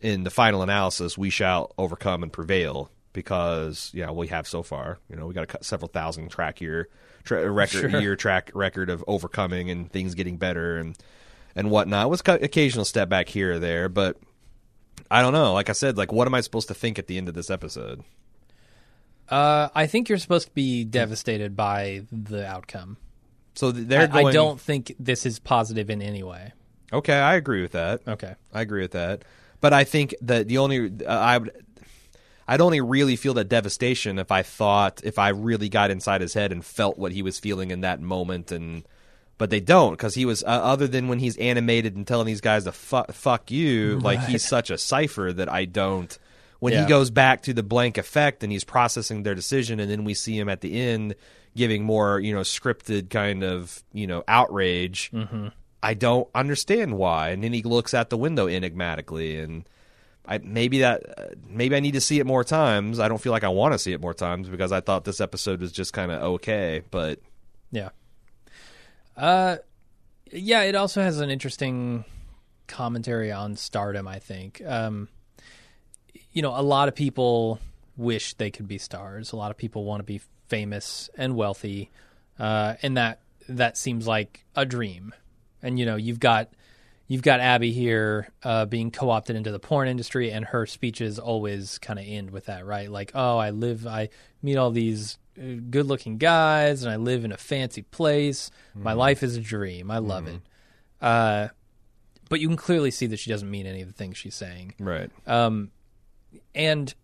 in 0.00 0.24
the 0.24 0.30
final 0.30 0.62
analysis 0.62 1.16
we 1.16 1.30
shall 1.30 1.72
overcome 1.78 2.22
and 2.22 2.32
prevail 2.32 2.90
because 3.12 3.90
yeah 3.94 4.10
we 4.10 4.26
have 4.28 4.46
so 4.46 4.62
far 4.62 4.98
you 5.08 5.16
know 5.16 5.26
we 5.26 5.34
got 5.34 5.54
a 5.54 5.64
several 5.64 5.88
thousand 5.88 6.28
track 6.30 6.60
year 6.60 6.88
tra- 7.22 7.48
record 7.50 7.90
Sure. 7.92 8.00
year 8.00 8.16
track 8.16 8.50
record 8.54 8.90
of 8.90 9.04
overcoming 9.06 9.70
and 9.70 9.90
things 9.90 10.14
getting 10.14 10.36
better 10.36 10.76
and 10.78 10.98
and 11.56 11.70
whatnot. 11.70 12.06
It 12.06 12.08
was 12.08 12.22
occasional 12.26 12.84
step 12.84 13.08
back 13.08 13.28
here 13.28 13.54
or 13.54 13.58
there, 13.58 13.88
but 13.88 14.16
I 15.10 15.22
don't 15.22 15.32
know. 15.32 15.52
Like 15.52 15.68
I 15.68 15.72
said, 15.72 15.96
like 15.96 16.12
what 16.12 16.26
am 16.26 16.34
I 16.34 16.40
supposed 16.40 16.68
to 16.68 16.74
think 16.74 16.98
at 16.98 17.06
the 17.06 17.18
end 17.18 17.28
of 17.28 17.34
this 17.34 17.50
episode? 17.50 18.02
uh, 19.28 19.68
I 19.74 19.86
think 19.86 20.08
you're 20.08 20.18
supposed 20.18 20.48
to 20.48 20.54
be 20.54 20.84
devastated 20.84 21.56
by 21.56 22.02
the 22.12 22.46
outcome. 22.46 22.96
So 23.54 23.72
th- 23.72 23.86
they're 23.86 24.02
I, 24.02 24.06
going. 24.06 24.26
I 24.28 24.32
don't 24.32 24.60
think 24.60 24.94
this 24.98 25.24
is 25.26 25.38
positive 25.38 25.90
in 25.90 26.02
any 26.02 26.22
way. 26.22 26.52
Okay, 26.92 27.14
I 27.14 27.34
agree 27.34 27.62
with 27.62 27.72
that. 27.72 28.02
Okay. 28.06 28.34
I 28.52 28.60
agree 28.60 28.82
with 28.82 28.92
that. 28.92 29.24
But 29.60 29.72
I 29.72 29.84
think 29.84 30.14
that 30.20 30.48
the 30.48 30.58
only 30.58 30.92
uh, 31.06 31.18
I 31.18 31.38
would. 31.38 31.64
I'd 32.46 32.60
only 32.60 32.82
really 32.82 33.16
feel 33.16 33.32
that 33.34 33.48
devastation 33.48 34.18
if 34.18 34.30
I 34.30 34.42
thought 34.42 35.00
if 35.02 35.18
I 35.18 35.30
really 35.30 35.70
got 35.70 35.90
inside 35.90 36.20
his 36.20 36.34
head 36.34 36.52
and 36.52 36.62
felt 36.62 36.98
what 36.98 37.12
he 37.12 37.22
was 37.22 37.38
feeling 37.38 37.70
in 37.70 37.80
that 37.80 38.02
moment 38.02 38.52
and 38.52 38.84
but 39.38 39.50
they 39.50 39.60
don't 39.60 39.92
because 39.92 40.14
he 40.14 40.24
was 40.24 40.42
uh, 40.42 40.46
other 40.46 40.86
than 40.86 41.08
when 41.08 41.18
he's 41.18 41.36
animated 41.38 41.96
and 41.96 42.06
telling 42.06 42.26
these 42.26 42.40
guys 42.40 42.64
to 42.64 42.72
fu- 42.72 43.04
fuck 43.12 43.50
you 43.50 43.98
like 44.00 44.20
he's 44.24 44.44
such 44.46 44.70
a 44.70 44.78
cipher 44.78 45.32
that 45.32 45.50
I 45.52 45.64
don't. 45.64 46.16
When 46.60 46.72
Yeah. 46.72 46.82
he 46.82 46.88
goes 46.88 47.10
back 47.10 47.42
to 47.42 47.52
the 47.52 47.62
blank 47.62 47.98
effect 47.98 48.42
and 48.42 48.50
he's 48.52 48.64
processing 48.64 49.22
their 49.22 49.34
decision 49.34 49.80
and 49.80 49.90
then 49.90 50.04
we 50.04 50.14
see 50.14 50.38
him 50.38 50.48
at 50.48 50.60
the 50.62 50.80
end 50.80 51.14
giving 51.56 51.84
more 51.84 52.18
you 52.20 52.34
know 52.34 52.40
scripted 52.40 53.10
kind 53.10 53.42
of 53.44 53.82
you 53.92 54.06
know 54.06 54.24
outrage 54.26 55.10
I 55.82 55.92
don't 55.94 56.28
understand 56.34 56.96
why. 56.96 57.28
And 57.30 57.44
then 57.44 57.52
he 57.52 57.62
looks 57.62 57.92
at 57.92 58.08
the 58.08 58.16
window 58.16 58.46
enigmatically 58.48 59.36
and 59.38 59.68
I 60.26 60.38
maybe 60.38 60.78
that 60.78 61.02
uh, 61.18 61.24
maybe 61.46 61.76
I 61.76 61.80
need 61.80 61.92
to 61.92 62.00
see 62.00 62.18
it 62.18 62.24
more 62.26 62.44
times. 62.44 62.98
I 62.98 63.08
don't 63.08 63.20
feel 63.20 63.32
like 63.32 63.44
I 63.44 63.48
want 63.48 63.74
to 63.74 63.78
see 63.78 63.92
it 63.92 64.00
more 64.00 64.14
times 64.14 64.48
because 64.48 64.72
I 64.72 64.80
thought 64.80 65.04
this 65.04 65.20
episode 65.20 65.60
was 65.60 65.70
just 65.72 65.92
kind 65.92 66.10
of 66.10 66.22
okay 66.22 66.82
but 66.90 67.18
Yeah. 67.70 67.90
Uh, 69.16 69.56
yeah. 70.30 70.62
It 70.62 70.74
also 70.74 71.02
has 71.02 71.20
an 71.20 71.30
interesting 71.30 72.04
commentary 72.66 73.30
on 73.32 73.56
stardom. 73.56 74.08
I 74.08 74.18
think. 74.18 74.62
Um, 74.64 75.08
you 76.32 76.42
know, 76.42 76.58
a 76.58 76.62
lot 76.62 76.88
of 76.88 76.94
people 76.94 77.60
wish 77.96 78.34
they 78.34 78.50
could 78.50 78.66
be 78.66 78.78
stars. 78.78 79.32
A 79.32 79.36
lot 79.36 79.50
of 79.50 79.56
people 79.56 79.84
want 79.84 80.00
to 80.00 80.04
be 80.04 80.20
famous 80.48 81.08
and 81.16 81.36
wealthy, 81.36 81.90
uh, 82.38 82.74
and 82.82 82.96
that 82.96 83.20
that 83.48 83.76
seems 83.78 84.06
like 84.06 84.44
a 84.56 84.66
dream. 84.66 85.14
And 85.62 85.78
you 85.78 85.86
know, 85.86 85.96
you've 85.96 86.20
got 86.20 86.50
you've 87.06 87.22
got 87.22 87.40
Abby 87.40 87.72
here 87.72 88.28
uh, 88.42 88.66
being 88.66 88.90
co-opted 88.90 89.36
into 89.36 89.52
the 89.52 89.58
porn 89.58 89.88
industry, 89.88 90.32
and 90.32 90.44
her 90.46 90.66
speeches 90.66 91.18
always 91.18 91.78
kind 91.78 91.98
of 91.98 92.04
end 92.06 92.30
with 92.30 92.46
that, 92.46 92.66
right? 92.66 92.90
Like, 92.90 93.12
oh, 93.14 93.38
I 93.38 93.50
live, 93.50 93.86
I 93.86 94.08
meet 94.42 94.56
all 94.56 94.70
these 94.70 95.18
uh, 95.38 95.60
good-looking 95.70 96.18
guys, 96.18 96.82
and 96.82 96.92
I 96.92 96.96
live 96.96 97.24
in 97.24 97.32
a 97.32 97.36
fancy 97.36 97.82
place. 97.82 98.50
My 98.74 98.92
life 98.92 99.22
is 99.22 99.36
a 99.36 99.40
dream. 99.40 99.90
I 99.90 99.98
love 99.98 100.26
it. 100.26 100.40
Uh, 101.00 101.48
but 102.28 102.40
you 102.40 102.48
can 102.48 102.56
clearly 102.56 102.90
see 102.90 103.06
that 103.06 103.18
she 103.18 103.30
doesn't 103.30 103.50
mean 103.50 103.66
any 103.66 103.82
of 103.82 103.88
the 103.88 103.94
things 103.94 104.16
she's 104.16 104.34
saying. 104.34 104.74
Right. 104.78 105.10
And 106.54 106.94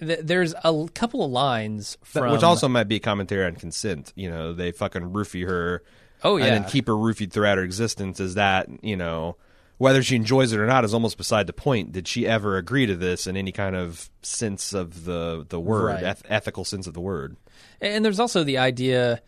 th- 0.00 0.20
there's 0.22 0.54
a 0.62 0.88
couple 0.94 1.24
of 1.24 1.30
lines 1.30 1.98
from 2.02 2.32
which 2.32 2.42
also 2.42 2.68
might 2.68 2.88
be 2.88 2.96
a 2.96 3.00
commentary 3.00 3.46
on 3.46 3.56
consent. 3.56 4.12
You 4.16 4.30
know 4.30 4.52
they 4.52 4.72
fucking 4.72 5.10
roofie 5.10 5.46
her 5.46 5.82
oh 6.22 6.36
yeah 6.36 6.46
and 6.46 6.64
then 6.64 6.70
keep 6.70 6.86
her 6.86 6.94
roofied 6.94 7.32
throughout 7.32 7.58
her 7.58 7.64
existence. 7.64 8.20
Is 8.20 8.34
that 8.34 8.68
you 8.82 8.96
know 8.96 9.36
whether 9.78 10.02
she 10.02 10.16
enjoys 10.16 10.52
it 10.52 10.60
or 10.60 10.66
not 10.66 10.84
is 10.84 10.94
almost 10.94 11.16
beside 11.18 11.46
the 11.46 11.52
point. 11.52 11.92
Did 11.92 12.06
she 12.08 12.26
ever 12.26 12.56
agree 12.56 12.86
to 12.86 12.96
this 12.96 13.26
in 13.26 13.36
any 13.36 13.52
kind 13.52 13.74
of 13.76 14.10
sense 14.22 14.72
of 14.72 15.04
the 15.04 15.44
the 15.48 15.60
word 15.60 15.94
Right. 15.94 16.02
eth- 16.04 16.22
ethical 16.28 16.64
sense 16.64 16.86
of 16.86 16.94
the 16.94 17.00
word? 17.00 17.36
And 17.80 18.04
there's 18.04 18.20
also 18.20 18.44
the 18.44 18.58
idea 18.58 19.20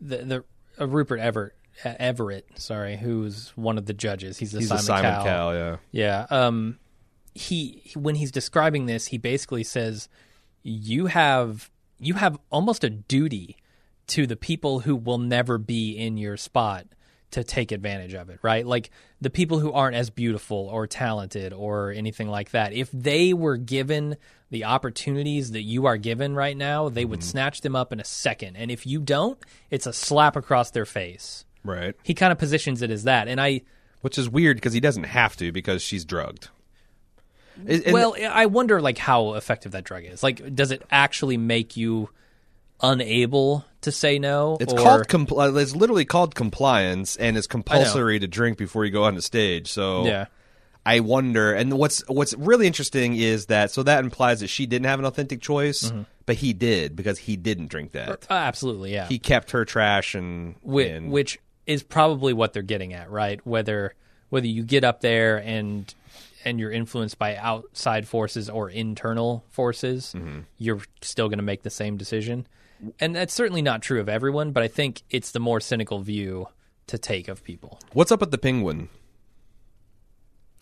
the 0.00 0.16
the 0.18 0.44
uh, 0.80 0.86
Rupert 0.86 1.20
Everett 1.20 1.52
uh, 1.84 1.94
Everett 1.98 2.46
sorry 2.56 2.96
who's 2.96 3.48
one 3.56 3.78
of 3.78 3.86
the 3.86 3.94
judges. 3.94 4.38
He's 4.38 4.52
the 4.52 4.58
he's 4.60 4.68
Simon, 4.68 4.80
a 4.80 4.84
Simon 4.86 5.12
Cowell. 5.12 5.24
Cowell, 5.24 5.54
yeah. 5.54 5.76
Yeah 5.90 6.26
um 6.30 6.78
he- 7.34 7.92
when 7.96 8.14
he's 8.16 8.30
describing 8.30 8.86
this 8.86 9.06
he 9.06 9.18
basically 9.18 9.64
says 9.64 10.08
you 10.62 11.06
have 11.06 11.70
you 11.98 12.14
have 12.14 12.38
almost 12.50 12.84
a 12.84 12.90
duty 12.90 13.56
to 14.08 14.26
the 14.26 14.36
people 14.36 14.80
who 14.80 14.94
will 14.94 15.18
never 15.18 15.56
be 15.58 15.92
in 15.92 16.16
your 16.16 16.36
spot 16.36 16.86
to 17.34 17.42
take 17.42 17.72
advantage 17.72 18.14
of 18.14 18.30
it, 18.30 18.38
right? 18.42 18.64
Like 18.64 18.90
the 19.20 19.28
people 19.28 19.58
who 19.58 19.72
aren't 19.72 19.96
as 19.96 20.08
beautiful 20.08 20.68
or 20.70 20.86
talented 20.86 21.52
or 21.52 21.90
anything 21.90 22.28
like 22.28 22.52
that. 22.52 22.72
If 22.72 22.90
they 22.92 23.32
were 23.32 23.56
given 23.56 24.16
the 24.50 24.64
opportunities 24.64 25.50
that 25.50 25.62
you 25.62 25.86
are 25.86 25.96
given 25.96 26.36
right 26.36 26.56
now, 26.56 26.88
they 26.88 27.04
would 27.04 27.20
mm-hmm. 27.20 27.28
snatch 27.28 27.60
them 27.62 27.74
up 27.74 27.92
in 27.92 27.98
a 27.98 28.04
second. 28.04 28.56
And 28.56 28.70
if 28.70 28.86
you 28.86 29.00
don't, 29.00 29.36
it's 29.68 29.86
a 29.86 29.92
slap 29.92 30.36
across 30.36 30.70
their 30.70 30.86
face. 30.86 31.44
right 31.64 31.96
He 32.04 32.14
kind 32.14 32.30
of 32.30 32.38
positions 32.38 32.82
it 32.82 32.90
as 32.90 33.02
that. 33.02 33.26
And 33.26 33.40
I 33.40 33.62
which 34.00 34.16
is 34.16 34.28
weird 34.28 34.56
because 34.58 34.72
he 34.72 34.80
doesn't 34.80 35.04
have 35.04 35.36
to 35.36 35.50
because 35.50 35.82
she's 35.82 36.04
drugged 36.04 36.50
and- 37.66 37.92
well, 37.92 38.16
I 38.28 38.46
wonder 38.46 38.80
like 38.80 38.98
how 38.98 39.34
effective 39.34 39.72
that 39.72 39.84
drug 39.84 40.04
is. 40.04 40.22
Like 40.22 40.54
does 40.54 40.70
it 40.70 40.82
actually 40.90 41.36
make 41.36 41.76
you 41.76 42.10
unable 42.80 43.64
to 43.82 43.92
say 43.92 44.18
no? 44.18 44.56
It's 44.60 44.72
or- 44.72 44.78
called 44.78 45.08
compl- 45.08 45.54
uh, 45.54 45.58
it's 45.58 45.74
literally 45.76 46.04
called 46.04 46.34
compliance, 46.34 47.16
and 47.16 47.36
it's 47.36 47.46
compulsory 47.46 48.18
to 48.18 48.26
drink 48.26 48.58
before 48.58 48.84
you 48.84 48.90
go 48.90 49.04
on 49.04 49.14
the 49.14 49.22
stage. 49.22 49.68
So 49.70 50.06
Yeah. 50.06 50.26
I 50.86 51.00
wonder. 51.00 51.52
And 51.54 51.72
what's 51.78 52.06
what's 52.08 52.34
really 52.34 52.66
interesting 52.66 53.16
is 53.16 53.46
that 53.46 53.70
so 53.70 53.82
that 53.84 54.04
implies 54.04 54.40
that 54.40 54.48
she 54.48 54.66
didn't 54.66 54.86
have 54.86 54.98
an 54.98 55.06
authentic 55.06 55.40
choice, 55.40 55.84
Mm-hmm. 55.84 56.02
but 56.26 56.36
he 56.36 56.52
did 56.52 56.94
because 56.94 57.18
he 57.18 57.36
didn't 57.36 57.68
drink 57.68 57.92
that. 57.92 58.26
Uh, 58.30 58.34
absolutely, 58.34 58.92
yeah. 58.92 59.06
He 59.08 59.18
kept 59.18 59.52
her 59.52 59.64
trash 59.64 60.14
and, 60.14 60.56
which, 60.62 60.90
and 60.90 61.10
which 61.10 61.38
is 61.66 61.82
probably 61.82 62.34
what 62.34 62.52
they're 62.52 62.62
getting 62.62 62.92
at, 62.92 63.10
right? 63.10 63.40
Whether 63.46 63.94
whether 64.28 64.46
you 64.46 64.62
get 64.62 64.84
up 64.84 65.00
there 65.00 65.38
and 65.38 65.92
and 66.44 66.60
you're 66.60 66.70
influenced 66.72 67.18
by 67.18 67.36
outside 67.36 68.06
forces 68.06 68.50
or 68.50 68.68
internal 68.68 69.42
forces, 69.48 70.12
Mm-hmm. 70.14 70.40
you're 70.58 70.82
still 71.00 71.28
going 71.28 71.38
to 71.38 71.44
make 71.44 71.62
the 71.62 71.70
same 71.70 71.96
decision. 71.96 72.46
And 73.00 73.14
that's 73.16 73.34
certainly 73.34 73.62
not 73.62 73.82
true 73.82 74.00
of 74.00 74.08
everyone, 74.08 74.52
but 74.52 74.62
I 74.62 74.68
think 74.68 75.02
it's 75.10 75.30
the 75.32 75.40
more 75.40 75.60
cynical 75.60 75.98
view 76.00 76.48
to 76.88 76.98
take 76.98 77.28
of 77.28 77.42
people. 77.44 77.78
what's 77.92 78.12
up 78.12 78.20
with 78.20 78.30
the 78.30 78.38
penguin? 78.38 78.88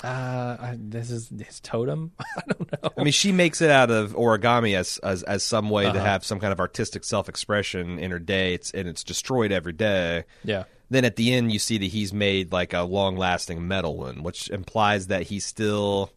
Uh, 0.05 0.57
I, 0.61 0.77
this 0.81 1.11
is 1.13 1.29
his 1.29 1.61
totem. 1.61 2.11
I 2.21 2.43
don't 2.49 2.73
know. 2.83 2.91
I 2.99 3.05
mean, 3.05 3.13
she 3.13 3.31
makes 3.31 3.61
it 3.61 3.71
out 3.71 3.91
of 3.91 4.15
origami 4.15 4.77
as 4.77 4.99
as, 4.99 5.23
as 5.23 5.45
some 5.45 5.71
way 5.71 5.85
Uh-huh. 5.87 5.93
to 5.95 6.01
have 6.01 6.25
some 6.25 6.41
kind 6.41 6.53
of 6.53 6.59
artistic 6.59 7.05
self 7.05 7.29
expression 7.29 7.99
in 8.01 8.11
her 8.11 8.19
day. 8.19 8.55
It's 8.55 8.73
and 8.73 8.89
it's 8.89 9.05
destroyed 9.05 9.53
every 9.53 9.73
day. 9.73 10.25
Yeah. 10.43 10.65
Then 10.91 11.05
at 11.05 11.15
the 11.17 11.33
end, 11.33 11.53
you 11.53 11.59
see 11.61 11.79
that 11.79 11.87
he's 11.87 12.13
made 12.13 12.53
like 12.53 12.73
a 12.73 12.83
long 12.83 13.17
lasting 13.17 13.67
metal 13.67 13.97
one, 13.97 14.23
which 14.25 14.51
implies 14.51 15.07
that 15.07 15.23
he 15.25 15.39
still 15.39 16.11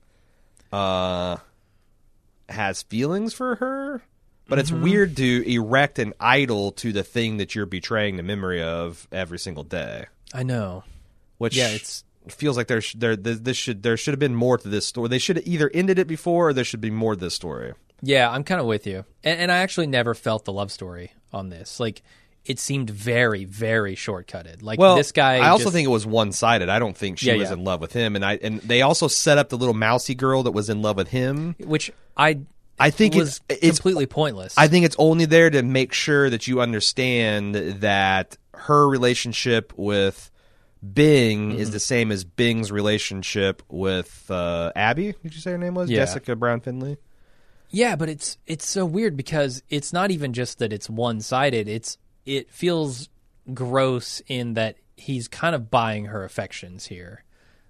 uh, 0.74 1.38
has 2.50 2.82
feelings 2.84 3.34
for 3.34 3.56
her. 3.58 4.02
But 4.48 4.60
it's 4.60 4.70
mm-hmm. 4.72 4.84
weird 4.84 5.18
to 5.18 5.52
erect 5.52 5.98
an 6.00 6.14
idol 6.20 6.72
to 6.74 6.92
the 6.92 7.04
thing 7.04 7.38
that 7.38 7.56
you're 7.56 7.66
betraying 7.66 8.18
the 8.18 8.24
memory 8.24 8.62
of 8.62 9.08
every 9.12 9.40
single 9.40 9.64
day. 9.64 10.06
I 10.34 10.44
know. 10.44 10.84
Which 11.38 11.56
Yeah, 11.58 11.68
it's- 11.70 12.04
feels 12.30 12.58
like 12.58 12.68
there 12.68 12.82
sh- 12.82 12.96
there 12.98 13.16
th- 13.16 13.40
this 13.40 13.58
should 13.58 13.84
there 13.84 13.98
should 13.98 14.14
have 14.14 14.20
been 14.20 14.36
more 14.36 14.58
to 14.58 14.68
this 14.68 14.86
story. 14.88 15.10
They 15.10 15.18
should 15.20 15.36
have 15.38 15.48
either 15.48 15.70
ended 15.74 16.00
it 16.00 16.08
before, 16.08 16.50
or 16.50 16.54
there 16.54 16.64
should 16.64 16.82
be 16.82 16.90
more 16.92 17.16
to 17.16 17.20
this 17.20 17.34
story. 17.36 17.74
Yeah, 18.02 18.30
I'm 18.30 18.44
kind 18.44 18.60
of 18.62 18.68
with 18.68 18.86
you. 18.88 19.06
And, 19.24 19.40
and 19.42 19.52
I 19.52 19.58
actually 19.58 19.88
never 19.88 20.14
felt 20.14 20.46
the 20.46 20.54
love 20.54 20.72
story 20.72 21.14
on 21.34 21.50
this. 21.50 21.80
Like, 21.80 22.02
it 22.46 22.60
seemed 22.60 22.90
very, 22.90 23.46
very 23.46 23.96
shortcutted. 23.96 24.62
Like, 24.62 24.78
Well, 24.80 24.96
this 24.96 25.12
guy. 25.12 25.38
I 25.38 25.50
also 25.50 25.66
just- 25.66 25.74
think 25.74 25.86
it 25.88 25.92
was 25.92 26.06
one 26.06 26.32
sided. 26.32 26.70
I 26.70 26.78
don't 26.80 26.96
think 26.96 27.18
she 27.20 27.28
Yeah, 27.28 27.36
was 27.38 27.50
yeah. 27.50 27.54
in 27.54 27.64
love 27.64 27.82
with 27.82 27.94
him, 27.94 28.16
and 28.16 28.24
I 28.26 28.36
and 28.42 28.60
they 28.62 28.82
also 28.84 29.08
set 29.08 29.38
up 29.38 29.50
the 29.50 29.58
little 29.58 29.74
mousy 29.74 30.14
girl 30.16 30.44
that 30.44 30.52
was 30.52 30.70
in 30.70 30.82
love 30.82 30.98
with 30.98 31.08
him. 31.10 31.56
which 31.60 31.92
I 32.18 32.40
I 32.80 32.90
think 32.90 33.16
was 33.16 33.42
it's 33.50 33.60
it's 33.62 33.80
completely 33.80 34.06
pointless. 34.06 34.54
I 34.58 34.68
think 34.68 34.86
it's 34.86 34.96
only 35.00 35.26
there 35.26 35.50
to 35.50 35.64
make 35.64 35.94
sure 35.94 36.30
that 36.30 36.48
you 36.48 36.62
understand 36.62 37.56
that 37.56 38.38
her 38.54 38.88
relationship 38.88 39.74
with 39.78 40.30
Bing 40.94 41.52
Mm-hmm. 41.52 41.60
is 41.60 41.72
the 41.72 41.80
same 41.80 42.12
as 42.12 42.24
Bing's 42.24 42.72
relationship 42.72 43.64
with 43.70 44.30
uh, 44.30 44.72
Abi. 44.76 45.14
Did 45.24 45.34
you 45.34 45.42
say 45.42 45.52
her 45.52 45.58
name 45.58 45.74
was 45.74 45.90
Yeah. 45.90 46.00
Jessica 46.00 46.36
Brown 46.36 46.60
Findlay? 46.62 46.98
yeah, 47.70 47.96
but 47.96 48.08
it's 48.10 48.38
it's 48.46 48.68
so 48.68 48.86
weird 48.86 49.18
because 49.18 49.64
it's 49.70 49.92
not 49.92 50.12
even 50.12 50.34
just 50.34 50.60
that 50.60 50.72
it's 50.72 50.90
one 50.90 51.22
sided. 51.22 51.68
It's 51.68 51.98
it 52.26 52.52
feels 52.52 53.10
gross 53.54 54.22
in 54.28 54.54
that 54.56 54.78
he's 54.98 55.28
kind 55.28 55.56
of 55.56 55.70
buying 55.72 56.06
her 56.06 56.24
affections 56.24 56.86
here, 56.88 57.24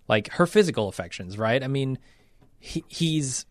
like 0.08 0.30
her 0.34 0.46
physical 0.46 0.88
affections, 0.90 1.38
right? 1.38 1.64
I 1.64 1.68
mean, 1.68 1.98
he, 2.60 2.84
he's 2.88 3.46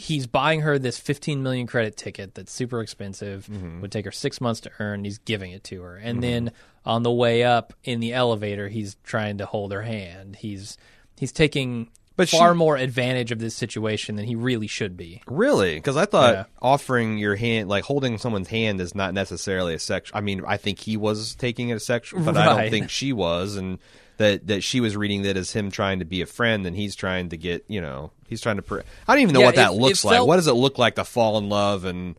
he's 0.00 0.26
buying 0.26 0.60
her 0.62 0.78
this 0.78 0.98
15 0.98 1.42
million 1.42 1.66
credit 1.66 1.96
ticket 1.96 2.34
that's 2.34 2.52
super 2.52 2.80
expensive 2.80 3.46
Mm-hmm. 3.50 3.80
would 3.82 3.92
take 3.92 4.04
her 4.04 4.10
six 4.12 4.40
months 4.40 4.60
to 4.62 4.70
earn 4.78 5.04
he's 5.04 5.18
giving 5.18 5.52
it 5.52 5.64
to 5.64 5.82
her 5.82 5.96
and 5.96 6.22
then 6.22 6.52
on 6.84 7.02
the 7.02 7.10
way 7.12 7.44
up 7.44 7.72
in 7.84 8.00
the 8.00 8.12
elevator 8.12 8.68
he's 8.68 8.96
trying 9.04 9.38
to 9.38 9.46
hold 9.46 9.72
her 9.72 9.82
hand 9.82 10.36
he's 10.36 10.78
he's 11.18 11.32
taking 11.32 11.90
But 12.16 12.28
far 12.30 12.52
she- 12.52 12.56
more 12.58 12.76
advantage 12.76 13.30
of 13.32 13.38
this 13.40 13.54
situation 13.54 14.16
than 14.16 14.24
he 14.26 14.34
really 14.34 14.66
should 14.66 14.96
be 14.96 15.22
Really? 15.26 15.74
Because 15.74 15.96
I 15.96 16.06
thought 16.06 16.34
Yeah. 16.34 16.44
offering 16.62 17.18
your 17.18 17.36
hand, 17.36 17.68
like 17.68 17.84
holding 17.84 18.16
someone's 18.18 18.48
hand, 18.48 18.80
is 18.80 18.94
not 18.94 19.12
necessarily 19.14 19.74
a 19.74 19.78
sexual. 19.78 20.16
I 20.16 20.20
mean, 20.22 20.42
I 20.46 20.56
think 20.56 20.78
he 20.78 20.96
was 20.96 21.34
taking 21.34 21.68
it 21.70 21.74
as 21.74 21.84
sexual, 21.84 22.20
but 22.22 22.36
I 22.36 22.46
don't 22.62 22.70
think 22.70 22.88
she 22.90 23.12
was, 23.12 23.56
and 23.56 23.78
that 24.20 24.46
that 24.46 24.62
she 24.62 24.80
was 24.80 24.96
reading 24.96 25.22
that 25.22 25.36
as 25.36 25.50
him 25.52 25.70
trying 25.70 25.98
to 25.98 26.04
be 26.04 26.20
a 26.20 26.26
friend, 26.26 26.66
and 26.66 26.76
he's 26.76 26.94
trying 26.94 27.30
to 27.30 27.36
get, 27.36 27.64
you 27.68 27.80
know, 27.80 28.12
he's 28.28 28.40
trying 28.40 28.56
to. 28.56 28.62
Pre- 28.62 28.82
I 29.08 29.14
don't 29.14 29.22
even 29.22 29.32
know 29.34 29.40
Yeah, 29.40 29.46
what 29.46 29.54
that 29.56 29.72
it- 29.72 29.80
looks 29.80 30.04
it 30.04 30.06
like. 30.06 30.14
felt- 30.16 30.28
What 30.28 30.36
does 30.36 30.46
it 30.46 30.52
look 30.52 30.78
like 30.78 30.94
to 30.96 31.04
fall 31.04 31.36
in 31.38 31.48
love 31.48 31.84
and 31.84 32.16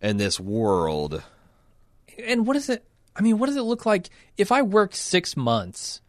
in 0.00 0.16
this 0.16 0.40
world? 0.40 1.22
and 2.18 2.46
what 2.46 2.56
is 2.56 2.68
it 2.68 2.84
I 3.16 3.20
mean, 3.22 3.38
what 3.38 3.46
does 3.46 3.56
it 3.56 3.62
look 3.62 3.84
like 3.86 4.08
if 4.36 4.50
I 4.50 4.62
worked 4.62 4.94
six 4.96 5.36
months 5.36 6.00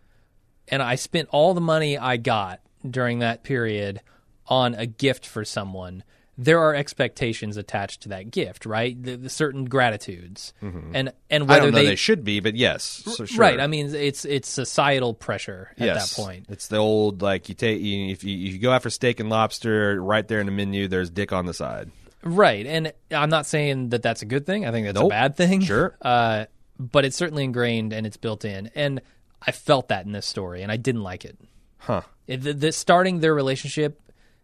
and 0.69 0.81
I 0.81 0.95
spent 0.95 1.27
all 1.31 1.53
the 1.53 1.61
money 1.61 1.97
I 1.97 2.15
got 2.17 2.61
during 2.89 3.19
that 3.19 3.43
period 3.43 3.99
on 4.47 4.73
a 4.75 4.85
gift 4.85 5.25
for 5.25 5.43
someone? 5.45 6.03
There 6.37 6.59
are 6.59 6.73
expectations 6.73 7.57
attached 7.57 8.01
to 8.01 8.09
that 8.09 8.31
gift, 8.31 8.65
right? 8.65 9.01
The, 9.01 9.17
the 9.17 9.29
certain 9.29 9.65
gratitudes, 9.65 10.53
and 10.61 11.13
and 11.29 11.43
I 11.43 11.45
whether 11.45 11.69
they, 11.69 11.85
they, 11.85 11.95
should 11.95 12.23
be, 12.23 12.39
but 12.39 12.55
yes, 12.55 12.83
so 12.83 13.25
sure. 13.25 13.39
right. 13.39 13.59
I 13.59 13.67
mean, 13.67 13.93
it's 13.93 14.25
it's 14.25 14.49
societal 14.49 15.13
pressure 15.13 15.69
at 15.77 15.85
yes. 15.85 16.15
that 16.15 16.21
point. 16.21 16.47
It's 16.49 16.69
the 16.69 16.77
old 16.77 17.21
like 17.21 17.49
you 17.49 17.55
take 17.55 17.81
you, 17.81 18.09
if 18.09 18.23
you, 18.23 18.35
you 18.35 18.57
go 18.57 18.71
out 18.71 18.81
for 18.81 18.89
steak 18.89 19.19
and 19.19 19.29
lobster, 19.29 20.01
right 20.01 20.27
there 20.27 20.39
in 20.39 20.47
the 20.47 20.51
menu, 20.51 20.87
there's 20.87 21.11
dick 21.11 21.31
on 21.31 21.45
the 21.45 21.53
side. 21.53 21.91
Right. 22.23 22.65
And 22.65 22.93
I'm 23.11 23.29
not 23.29 23.45
saying 23.45 23.89
that 23.89 24.01
that's 24.01 24.21
a 24.21 24.25
good 24.25 24.45
thing. 24.45 24.65
I 24.65 24.71
think 24.71 24.87
that's 24.87 24.95
Nope. 24.95 25.07
a 25.07 25.09
bad 25.09 25.35
thing. 25.35 25.61
Sure. 25.61 25.95
Uh, 26.03 26.45
but 26.79 27.05
it's 27.05 27.15
certainly 27.15 27.43
ingrained 27.43 27.93
and 27.93 28.05
it's 28.05 28.17
built 28.17 28.43
in. 28.43 28.69
And 28.75 29.01
I 29.41 29.51
felt 29.51 29.89
that 29.89 30.05
in 30.05 30.11
this 30.11 30.25
story 30.25 30.63
and 30.63 30.71
I 30.71 30.77
didn't 30.77 31.03
like 31.03 31.23
it. 31.23 31.37
Huh. 31.77 32.01
It, 32.27 32.41
the, 32.41 32.53
the, 32.53 32.71
starting 32.71 33.19
their 33.19 33.33
relationship 33.33 34.01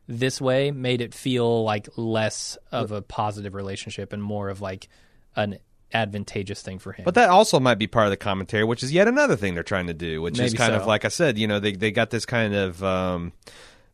this 0.10 0.42
way 0.42 0.72
made 0.72 1.02
it 1.02 1.14
feel 1.14 1.64
like 1.64 1.88
less 1.96 2.58
of 2.72 2.92
a 2.92 3.00
positive 3.00 3.54
relationship 3.54 4.12
and 4.12 4.24
more 4.24 4.50
of 4.50 4.60
like 4.60 4.90
an 5.36 5.60
advantageous 5.94 6.64
thing 6.64 6.80
for 6.80 6.92
him. 6.92 7.06
But 7.06 7.14
that 7.14 7.30
also 7.30 7.60
might 7.60 7.76
be 7.76 7.86
part 7.86 8.08
of 8.08 8.10
the 8.10 8.18
commentary, 8.18 8.64
which 8.64 8.82
is 8.82 8.92
yet 8.92 9.08
another 9.08 9.36
thing 9.36 9.54
they're 9.54 9.62
trying 9.62 9.86
to 9.86 9.94
do, 9.94 10.20
which 10.20 10.40
is 10.40 10.56
kind 10.56 10.74
so. 10.74 10.80
of 10.80 10.88
like 10.88 11.06
I 11.06 11.10
said, 11.10 11.38
you 11.38 11.48
know, 11.48 11.60
they 11.60 11.74
they 11.74 11.92
got 11.92 12.10
this 12.10 12.26
kind 12.26 12.56
of 12.56 12.84
um, 12.84 13.34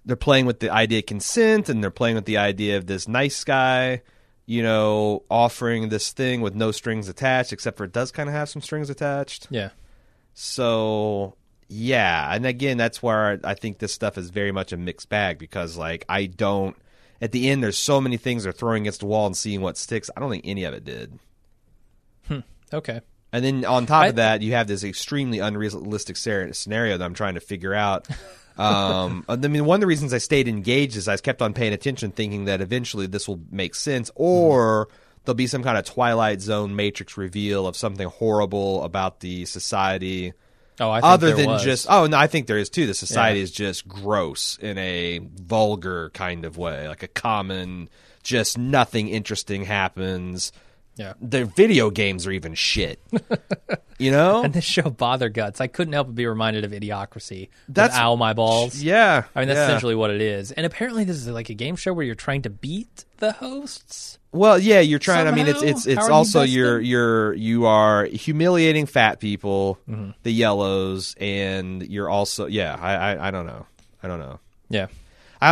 they're 0.05 0.15
playing 0.15 0.45
with 0.45 0.61
the 0.61 0.69
idea 0.69 0.99
of 0.99 1.05
consent, 1.05 1.67
and 1.67 1.83
they're 1.83 1.91
playing 1.91 2.15
with 2.15 2.25
the 2.25 2.37
idea 2.37 2.77
of 2.77 2.87
this 2.87 3.09
nice 3.09 3.43
guy, 3.43 4.01
you 4.45 4.63
know, 4.63 5.23
offering 5.29 5.89
this 5.89 6.13
thing 6.13 6.39
with 6.39 6.55
no 6.55 6.71
strings 6.71 7.09
attached, 7.09 7.51
except 7.51 7.75
for 7.75 7.83
it 7.83 7.91
does 7.91 8.13
kind 8.13 8.29
of 8.29 8.35
have 8.35 8.47
some 8.47 8.61
strings 8.61 8.89
attached. 8.89 9.47
yeah. 9.49 9.71
So 10.33 11.35
yeah, 11.67 12.33
and 12.33 12.45
again, 12.45 12.77
that's 12.77 13.01
where 13.01 13.39
I 13.43 13.53
think 13.53 13.79
this 13.79 13.93
stuff 13.93 14.17
is 14.17 14.29
very 14.29 14.51
much 14.51 14.71
a 14.73 14.77
mixed 14.77 15.09
bag 15.09 15.39
because 15.39 15.77
like 15.77 16.05
I 16.09 16.25
don't. 16.25 16.75
At 17.21 17.31
the 17.31 17.49
end, 17.49 17.63
there's 17.63 17.77
so 17.77 18.01
many 18.01 18.17
things 18.17 18.43
they're 18.43 18.51
throwing 18.51 18.83
against 18.83 18.99
the 18.99 19.05
wall 19.05 19.25
and 19.25 19.37
seeing 19.37 19.61
what 19.61 19.77
sticks. 19.77 20.09
I 20.15 20.19
don't 20.19 20.29
think 20.29 20.45
any 20.45 20.65
of 20.65 20.73
it 20.73 20.83
did. 20.83 21.17
Okay. 22.73 23.01
And 23.31 23.43
then 23.43 23.65
on 23.65 23.85
top 23.85 24.09
of 24.09 24.15
that, 24.15 24.41
you 24.41 24.53
have 24.53 24.67
this 24.67 24.83
extremely 24.83 25.39
unrealistic 25.39 26.17
scenario 26.17 26.97
that 26.97 27.03
I'm 27.03 27.13
trying 27.13 27.35
to 27.35 27.41
figure 27.41 27.73
out. 27.73 28.07
Um, 28.57 29.25
I 29.27 29.35
mean, 29.35 29.65
one 29.65 29.75
of 29.75 29.81
the 29.81 29.87
reasons 29.87 30.13
I 30.13 30.19
stayed 30.19 30.47
engaged 30.47 30.95
is 30.95 31.09
I 31.09 31.17
kept 31.17 31.41
on 31.41 31.53
paying 31.53 31.73
attention, 31.73 32.11
thinking 32.11 32.45
that 32.45 32.61
eventually 32.61 33.05
this 33.05 33.27
will 33.27 33.41
make 33.51 33.75
sense, 33.75 34.09
or 34.15 34.87
there'll 35.25 35.35
be 35.35 35.47
some 35.47 35.61
kind 35.61 35.77
of 35.77 35.83
Twilight 35.83 36.39
Zone 36.39 36.73
Matrix 36.73 37.17
reveal 37.17 37.67
of 37.67 37.75
something 37.75 38.07
horrible 38.07 38.81
about 38.85 39.19
the 39.19 39.43
society. 39.43 40.31
Oh, 40.79 40.89
I 40.91 40.99
think 41.01 41.05
Other 41.13 41.27
there 41.27 41.35
than 41.37 41.45
was. 41.47 41.63
just, 41.63 41.87
oh 41.89 42.05
no, 42.07 42.17
I 42.17 42.27
think 42.27 42.47
there 42.47 42.57
is 42.57 42.69
too. 42.69 42.85
The 42.85 42.93
society 42.93 43.39
Yeah. 43.39 43.43
is 43.43 43.51
just 43.51 43.87
gross 43.87 44.57
in 44.61 44.77
a 44.77 45.19
vulgar 45.19 46.09
kind 46.13 46.43
of 46.45 46.57
way, 46.57 46.87
like 46.87 47.01
a 47.03 47.07
common, 47.07 47.89
just 48.23 48.57
nothing 48.57 49.07
interesting 49.07 49.63
happens. 49.65 50.51
Yeah. 50.95 51.13
Their 51.19 51.45
video 51.45 51.89
games 51.89 52.25
are 52.25 52.31
even 52.31 52.53
shit. 52.53 53.01
you 53.97 54.11
know? 54.11 54.43
And 54.43 54.53
this 54.53 54.63
show 54.63 54.89
bother 54.89 55.27
guts. 55.29 55.59
I 55.59 55.67
couldn't 55.67 55.93
help 55.93 56.07
but 56.07 56.15
be 56.15 56.25
reminded 56.25 56.63
of 56.63 56.71
Idiocracy. 56.71 57.49
That's- 57.67 57.97
ow 57.99 58.15
my 58.15 58.33
balls. 58.33 58.81
Yeah. 58.81 59.23
I 59.35 59.39
mean, 59.39 59.49
that's 59.49 59.57
yeah. 59.57 59.65
essentially 59.65 59.95
what 59.95 60.11
it 60.11 60.21
is. 60.21 60.51
And 60.53 60.65
apparently, 60.65 61.03
this 61.03 61.17
is 61.17 61.27
like 61.27 61.49
a 61.49 61.53
game 61.53 61.75
show 61.75 61.93
where 61.93 62.05
you're 62.05 62.15
trying 62.15 62.43
to 62.43 62.49
beat 62.49 63.03
the 63.17 63.33
hosts. 63.33 64.19
Well, 64.31 64.59
yeah, 64.59 64.81
you're 64.81 64.99
trying. 64.99 65.27
I 65.27 65.31
mean, 65.31 65.47
it's 65.47 65.61
it's 65.63 65.85
it's 65.85 66.07
you 66.07 66.13
also 66.13 66.41
besting? 66.41 66.57
you're 66.57 66.79
you're 66.81 67.33
you 67.33 67.65
are 67.67 68.03
humiliating 68.05 68.85
fat 68.85 69.21
people, 69.21 69.79
Mm-hmm. 69.89 70.11
the 70.23 70.31
yellows, 70.31 71.15
and 71.21 71.81
you're 71.87 72.09
also 72.09 72.45
yeah. 72.47 72.77
I, 72.77 72.93
I 73.13 73.27
I 73.27 73.31
don't 73.31 73.45
know. 73.45 73.65
I 74.03 74.07
don't 74.09 74.19
know. 74.19 74.39
Yeah. 74.69 74.87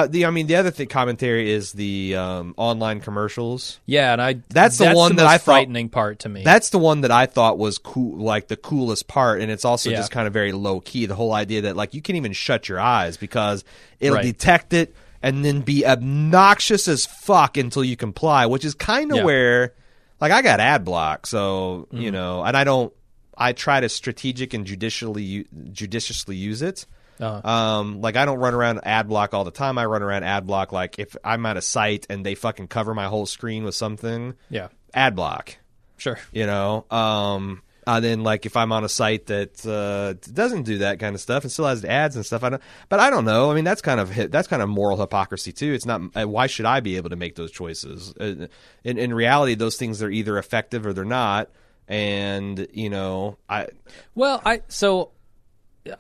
I, 0.02 0.08
the 0.08 0.26
I 0.26 0.30
mean, 0.30 0.48
the 0.48 0.56
other 0.56 0.72
thing 0.72 0.88
commentary 0.88 1.52
is 1.52 1.72
the 1.74 2.16
um, 2.16 2.54
online 2.58 3.00
commercials. 3.02 3.80
Yeah, 3.86 4.14
and 4.14 4.22
I 4.22 4.42
That's 4.50 4.78
the 4.78 4.94
one 4.94 5.16
that 5.18 5.24
most 5.24 5.32
I 5.32 5.38
thought- 5.38 5.44
frightening 5.46 5.90
part 5.90 6.20
to 6.20 6.30
me. 6.30 6.44
That's 6.44 6.70
the 6.70 6.80
one 6.80 7.02
that 7.02 7.12
I 7.12 7.26
thought 7.26 7.58
was 7.58 7.78
cool, 7.78 8.18
like 8.18 8.48
the 8.48 8.58
coolest 8.58 9.08
part, 9.08 9.42
and 9.42 9.52
it's 9.52 9.66
also 9.66 9.90
Yeah. 9.90 9.98
just 9.98 10.12
kind 10.12 10.28
of 10.28 10.34
very 10.34 10.52
low 10.52 10.80
key. 10.80 11.06
The 11.06 11.16
whole 11.16 11.34
idea 11.34 11.62
that 11.62 11.76
like 11.76 11.94
you 11.94 12.02
can't 12.02 12.18
even 12.18 12.34
shut 12.34 12.68
your 12.70 12.80
eyes 12.80 13.18
because 13.18 13.64
it'll 14.00 14.16
Right. 14.16 14.24
detect 14.24 14.74
it 14.74 14.96
and 15.22 15.44
then 15.46 15.62
be 15.62 15.86
obnoxious 15.86 16.88
as 16.88 17.06
fuck 17.06 17.56
until 17.58 17.84
you 17.84 17.96
comply, 17.96 18.46
which 18.46 18.66
is 18.66 18.74
kind 18.74 19.12
of 19.12 19.18
Yeah. 19.20 19.24
where, 19.24 19.74
like, 20.20 20.32
I 20.34 20.42
got 20.42 20.60
ad 20.60 20.84
block, 20.84 21.26
so 21.28 21.88
you 21.92 22.04
Mm-hmm. 22.08 22.14
know, 22.14 22.44
and 22.44 22.58
I 22.58 22.64
don't. 22.64 22.92
I 23.38 23.54
try 23.54 23.80
to 23.80 23.90
strategic 23.90 24.54
and 24.54 24.66
judicially 24.66 25.48
judiciously 25.72 26.36
use 26.36 26.62
it. 26.62 26.86
Uh-huh. 27.20 27.48
Um, 27.48 28.02
like 28.02 28.16
I 28.16 28.26
don't 28.26 28.40
run 28.40 28.54
around 28.54 28.82
ad 28.84 29.08
block 29.08 29.34
all 29.34 29.44
the 29.44 29.52
time. 29.52 29.78
I 29.78 29.86
run 29.86 30.04
around 30.04 30.24
ad 30.24 30.48
block 30.48 30.72
like 30.72 31.00
if 31.00 31.16
I'm 31.24 31.46
at 31.46 31.58
a 31.58 31.62
site 31.62 32.06
and 32.10 32.26
they 32.26 32.36
fucking 32.36 32.68
cover 32.68 32.94
my 32.94 33.06
whole 33.06 33.26
screen 33.26 33.64
with 33.64 33.76
something, 33.76 34.36
yeah, 34.50 34.70
ad 34.94 35.16
block. 35.16 35.58
Sure. 35.98 36.20
you 36.32 36.46
know? 36.46 36.86
Um 36.92 37.62
and 37.86 38.04
then 38.04 38.24
like 38.24 38.46
if 38.46 38.56
i'm 38.56 38.72
on 38.72 38.84
a 38.84 38.90
site 38.90 39.26
that 39.28 39.66
uh, 39.66 40.14
doesn't 40.32 40.64
do 40.64 40.80
that 40.80 41.00
kind 41.00 41.16
of 41.16 41.22
stuff 41.22 41.44
and 41.44 41.52
still 41.52 41.66
has 41.66 41.84
ads 41.84 42.16
and 42.16 42.26
stuff 42.26 42.44
i 42.44 42.50
don't 42.50 42.62
but 42.90 43.00
i 43.00 43.10
don't 43.10 43.26
know. 43.26 43.52
I 43.52 43.56
mean 43.56 43.64
that's 43.64 43.82
kind 43.82 44.00
of 44.00 44.32
that's 44.32 44.48
kind 44.48 44.62
of 44.62 44.70
moral 44.70 44.98
hypocrisy 44.98 45.52
too. 45.52 45.74
It's 45.74 45.86
not 45.86 46.02
uh, 46.16 46.28
why 46.28 46.48
should 46.48 46.66
i 46.66 46.80
be 46.80 46.98
able 46.98 47.10
to 47.10 47.16
make 47.16 47.36
those 47.36 47.52
choices? 47.52 48.14
Uh, 48.20 48.48
in, 48.84 48.98
in 48.98 49.14
reality 49.14 49.56
those 49.56 49.78
things 49.78 50.02
are 50.02 50.10
either 50.10 50.38
effective 50.38 50.86
or 50.86 50.94
they're 50.94 51.06
not. 51.06 51.50
And 51.88 52.68
you 52.72 52.90
know 52.90 53.38
i 53.50 53.68
Well, 54.16 54.42
I 54.46 54.62
so 54.70 55.12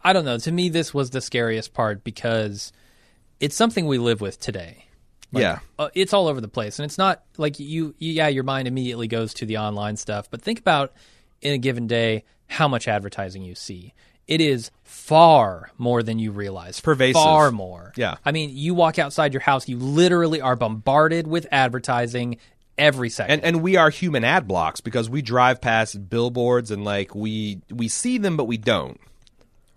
I 0.03 0.13
don't 0.13 0.25
know. 0.25 0.37
To 0.37 0.51
me, 0.51 0.69
this 0.69 0.93
was 0.93 1.09
the 1.09 1.21
scariest 1.21 1.73
part 1.73 2.03
because 2.03 2.71
it's 3.39 3.55
something 3.55 3.85
we 3.87 3.97
live 3.97 4.21
with 4.21 4.39
today. 4.39 4.85
yeah 5.31 5.59
uh, 5.79 5.89
it's 5.95 6.13
all 6.13 6.27
over 6.27 6.39
the 6.39 6.47
place 6.47 6.77
and 6.79 6.85
it's 6.85 6.97
not 6.99 7.23
like 7.37 7.59
you, 7.59 7.95
you 7.97 8.13
yeah 8.13 8.27
your 8.27 8.43
mind 8.43 8.67
immediately 8.67 9.07
goes 9.07 9.33
to 9.33 9.45
the 9.47 9.57
online 9.57 9.97
stuff 9.97 10.29
but 10.29 10.41
think 10.43 10.59
about 10.59 10.93
in 11.41 11.53
a 11.53 11.57
given 11.57 11.87
day 11.87 12.23
how 12.47 12.67
much 12.67 12.87
advertising 12.87 13.41
you 13.43 13.55
see 13.55 13.93
it 14.27 14.39
is 14.39 14.69
far 14.83 15.71
more 15.79 16.03
than 16.03 16.19
you 16.19 16.31
realize 16.31 16.79
Pervasive. 16.79 17.15
far 17.21 17.49
more 17.51 17.93
Yeah. 17.95 18.17
i 18.23 18.31
mean 18.31 18.51
you 18.53 18.75
walk 18.75 18.99
outside 18.99 19.33
your 19.33 19.41
house 19.41 19.67
you 19.67 19.77
literally 19.79 20.39
are 20.39 20.55
bombarded 20.55 21.25
with 21.25 21.47
advertising 21.51 22.37
every 22.77 23.09
second 23.09 23.31
and 23.39 23.43
and 23.43 23.63
we 23.63 23.75
are 23.75 23.89
human 23.89 24.23
ad 24.23 24.47
blocks 24.47 24.81
because 24.81 25.09
we 25.09 25.23
drive 25.23 25.59
past 25.61 26.09
billboards 26.11 26.69
and 26.69 26.83
like 26.85 27.15
we 27.15 27.59
we 27.71 27.87
see 27.87 28.19
them 28.19 28.37
but 28.37 28.45
we 28.45 28.57
don't 28.57 29.01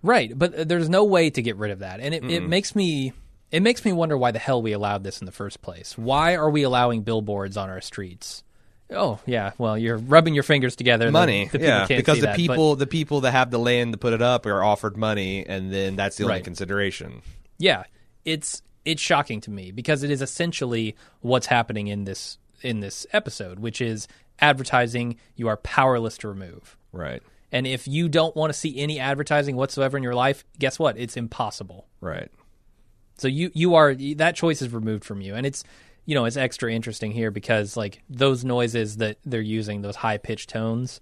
Right, 0.06 0.32
but 0.38 0.54
uh, 0.54 0.64
there's 0.64 0.88
no 0.88 1.04
way 1.04 1.30
to 1.30 1.42
get 1.42 1.56
rid 1.56 1.70
of 1.72 1.80
that, 1.80 2.00
and 2.00 2.14
it, 2.14 2.24
it 2.30 2.42
makes 2.46 2.74
me 2.74 3.12
it 3.50 3.60
makes 3.60 3.84
me 3.84 3.92
wonder 3.92 4.16
why 4.16 4.30
the 4.30 4.38
hell 4.38 4.62
we 4.62 4.72
allowed 4.72 5.04
this 5.04 5.20
in 5.20 5.26
the 5.26 5.32
first 5.32 5.60
place. 5.62 5.96
Why 5.98 6.36
are 6.36 6.48
we 6.50 6.62
allowing 6.62 7.02
billboards 7.02 7.56
on 7.56 7.68
our 7.70 7.80
streets? 7.80 8.42
Oh 8.90 9.18
yeah, 9.26 9.50
well 9.58 9.76
you're 9.76 9.96
rubbing 9.96 10.34
your 10.34 10.44
fingers 10.44 10.76
together. 10.76 11.10
Money 11.10 11.46
the 11.46 11.50
people 11.58 11.66
yeah 11.66 11.86
because 11.88 12.20
the 12.20 12.26
that, 12.26 12.30
but- 12.32 12.36
people 12.36 12.76
the 12.76 12.86
people 12.86 13.20
that 13.22 13.32
have 13.32 13.50
the 13.50 13.58
land 13.58 13.92
to 13.92 13.98
put 13.98 14.12
it 14.12 14.22
up 14.22 14.46
are 14.46 14.62
offered 14.62 14.96
money 14.96 15.44
and 15.44 15.72
then 15.72 15.96
that's 15.96 16.16
the 16.16 16.24
only 16.24 16.36
Right. 16.36 16.44
consideration 16.44 17.22
yeah, 17.58 17.82
it's 18.24 18.62
it's 18.84 19.02
shocking 19.02 19.40
to 19.40 19.50
me 19.50 19.72
because 19.72 20.04
it 20.04 20.10
is 20.12 20.22
essentially 20.22 20.94
what's 21.20 21.46
happening 21.46 21.88
in 21.88 22.04
this 22.04 22.38
in 22.62 22.78
this 22.80 23.06
episode, 23.12 23.58
which 23.58 23.80
is 23.80 24.06
advertising 24.38 25.16
you 25.34 25.48
are 25.48 25.56
powerless 25.56 26.16
to 26.18 26.28
remove. 26.28 26.76
right 26.92 27.22
And 27.56 27.66
if 27.66 27.88
you 27.88 28.08
don't 28.08 28.36
want 28.36 28.52
to 28.52 28.58
see 28.58 28.78
any 28.78 28.98
advertising 29.00 29.56
whatsoever 29.56 29.96
in 29.96 30.02
your 30.02 30.14
life, 30.14 30.44
guess 30.58 30.78
what? 30.78 30.98
It's 30.98 31.16
impossible. 31.16 31.86
right 32.00 32.30
So 33.18 33.28
you 33.28 33.50
you 33.54 33.74
are 33.76 33.94
that 34.16 34.34
choice 34.36 34.60
is 34.62 34.72
removed 34.72 35.04
from 35.04 35.20
you, 35.20 35.34
and 35.34 35.46
it's 35.46 35.64
you 36.04 36.14
know 36.14 36.24
it's 36.26 36.36
extra 36.36 36.72
interesting 36.72 37.12
here 37.12 37.30
because 37.30 37.76
like 37.76 38.02
those 38.10 38.44
noises 38.44 38.98
that 38.98 39.16
they're 39.24 39.40
using, 39.40 39.82
those 39.82 39.96
high 39.96 40.18
pitched 40.18 40.50
tones 40.50 41.00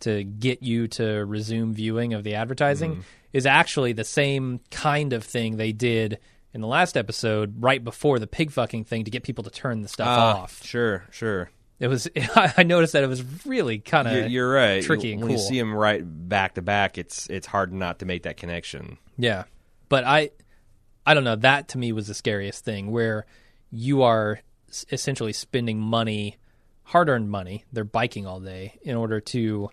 to 0.00 0.24
get 0.24 0.62
you 0.62 0.88
to 0.88 1.24
resume 1.26 1.72
viewing 1.74 2.14
of 2.14 2.24
the 2.24 2.34
advertising 2.34 3.04
is 3.32 3.46
actually 3.46 3.92
the 3.92 4.04
same 4.04 4.60
kind 4.70 5.12
of 5.12 5.22
thing 5.24 5.56
they 5.56 5.72
did 5.72 6.18
in 6.54 6.60
the 6.60 6.66
last 6.66 6.96
episode, 6.96 7.62
right 7.62 7.82
before 7.82 8.18
the 8.18 8.26
pig 8.26 8.50
fucking 8.50 8.84
thing, 8.84 9.04
to 9.04 9.10
get 9.10 9.22
people 9.22 9.44
to 9.44 9.50
turn 9.50 9.80
the 9.82 9.88
stuff 9.88 10.08
Ah, 10.08 10.42
off. 10.42 10.62
Sure, 10.64 11.04
sure. 11.10 11.50
It 11.80 11.88
was 11.88 12.08
I 12.34 12.62
noticed 12.62 12.92
that 12.92 13.02
it 13.02 13.08
was 13.08 13.24
really 13.46 13.78
kind 13.78 14.08
You're, 14.10 14.24
of 14.24 14.30
you're 14.30 14.52
right. 14.52 14.82
tricky 14.82 15.12
and 15.12 15.22
when 15.22 15.30
you 15.30 15.36
cool. 15.36 15.46
see 15.46 15.58
them 15.58 15.74
right 15.74 16.02
back 16.04 16.54
to 16.54 16.62
back, 16.62 16.98
it's 16.98 17.28
it's 17.28 17.46
hard 17.46 17.72
not 17.72 17.98
to 18.00 18.06
make 18.06 18.22
that 18.24 18.36
connection. 18.36 18.98
Yeah. 19.18 19.44
But 19.88 20.04
I 20.04 20.30
I 21.04 21.14
don't 21.14 21.24
know, 21.24 21.36
that 21.36 21.68
to 21.68 21.78
me 21.78 21.92
was 21.92 22.06
the 22.06 22.14
scariest 22.14 22.64
thing 22.64 22.90
where 22.90 23.26
you 23.70 24.02
are 24.02 24.40
essentially 24.90 25.32
spending 25.32 25.78
money, 25.80 26.38
hard-earned 26.84 27.30
money, 27.30 27.64
they're 27.72 27.84
biking 27.84 28.26
all 28.26 28.40
day 28.40 28.78
in 28.82 28.96
order 28.96 29.20
to 29.20 29.68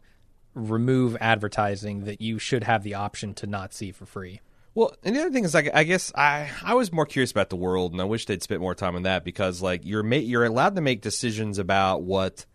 remove 0.56 1.15
advertising 1.22 2.06
that 2.06 2.22
you 2.22 2.40
should 2.40 2.64
have 2.64 2.84
the 2.84 2.95
option 2.95 3.34
to 3.36 3.48
not 3.48 3.73
see 3.73 3.91
for 3.91 4.06
free. 4.06 4.41
Well, 4.76 4.94
and 5.04 5.16
the 5.16 5.22
other 5.22 5.32
thing 5.32 5.46
is, 5.46 5.54
like, 5.54 5.70
I 5.74 5.84
guess 5.84 6.12
I 6.16 6.50
I 6.64 6.76
was 6.76 6.91
more 6.94 7.06
curious 7.06 7.32
about 7.32 7.50
the 7.50 7.56
world, 7.56 7.91
and 7.91 8.02
I 8.02 8.06
wish 8.06 8.26
they'd 8.26 8.44
spent 8.44 8.62
more 8.62 8.76
time 8.76 8.96
on 8.96 9.04
that 9.04 9.24
because, 9.26 9.62
like, 9.62 9.86
you're 9.86 10.04
ma- 10.04 10.16
you're 10.18 10.46
allowed 10.46 10.76
to 10.76 10.82
make 10.82 11.02
decisions 11.02 11.58
about 11.58 12.04
what 12.04 12.46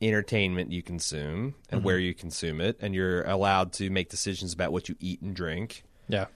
entertainment 0.00 0.72
you 0.72 0.82
consume 0.82 1.54
and 1.68 1.84
where 1.84 1.98
you 1.98 2.14
consume 2.14 2.60
it, 2.60 2.78
and 2.80 2.94
you're 2.94 3.22
allowed 3.24 3.72
to 3.74 3.90
make 3.90 4.08
decisions 4.08 4.52
about 4.52 4.72
what 4.72 4.88
you 4.88 4.96
eat 5.00 5.20
and 5.20 5.34
drink. 5.36 5.84
Yeah. 6.08 6.26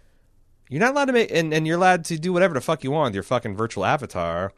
You're 0.68 0.80
not 0.80 0.92
allowed 0.92 1.06
to 1.06 1.12
make, 1.12 1.30
and, 1.30 1.54
and 1.54 1.66
you're 1.66 1.76
allowed 1.76 2.04
to 2.06 2.18
do 2.18 2.32
whatever 2.32 2.54
the 2.54 2.60
fuck 2.60 2.84
you 2.84 2.90
want 2.90 3.08
with 3.08 3.14
your 3.14 3.22
fucking 3.22 3.56
virtual 3.56 3.84
avatar, 3.84 4.52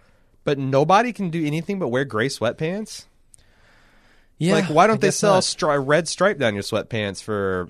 but 0.44 0.58
nobody 0.58 1.12
can 1.12 1.30
do 1.30 1.44
anything 1.44 1.78
but 1.78 1.88
wear 1.88 2.04
gray 2.04 2.28
sweatpants. 2.28 3.04
Yeah. 4.38 4.54
like, 4.54 4.66
why 4.66 4.86
don't 4.86 5.00
they 5.00 5.10
sell 5.10 5.36
a 5.36 5.40
stri- 5.40 5.84
red 5.86 6.08
stripe 6.08 6.38
down 6.38 6.54
your 6.54 6.62
sweatpants 6.62 7.22
for, 7.22 7.68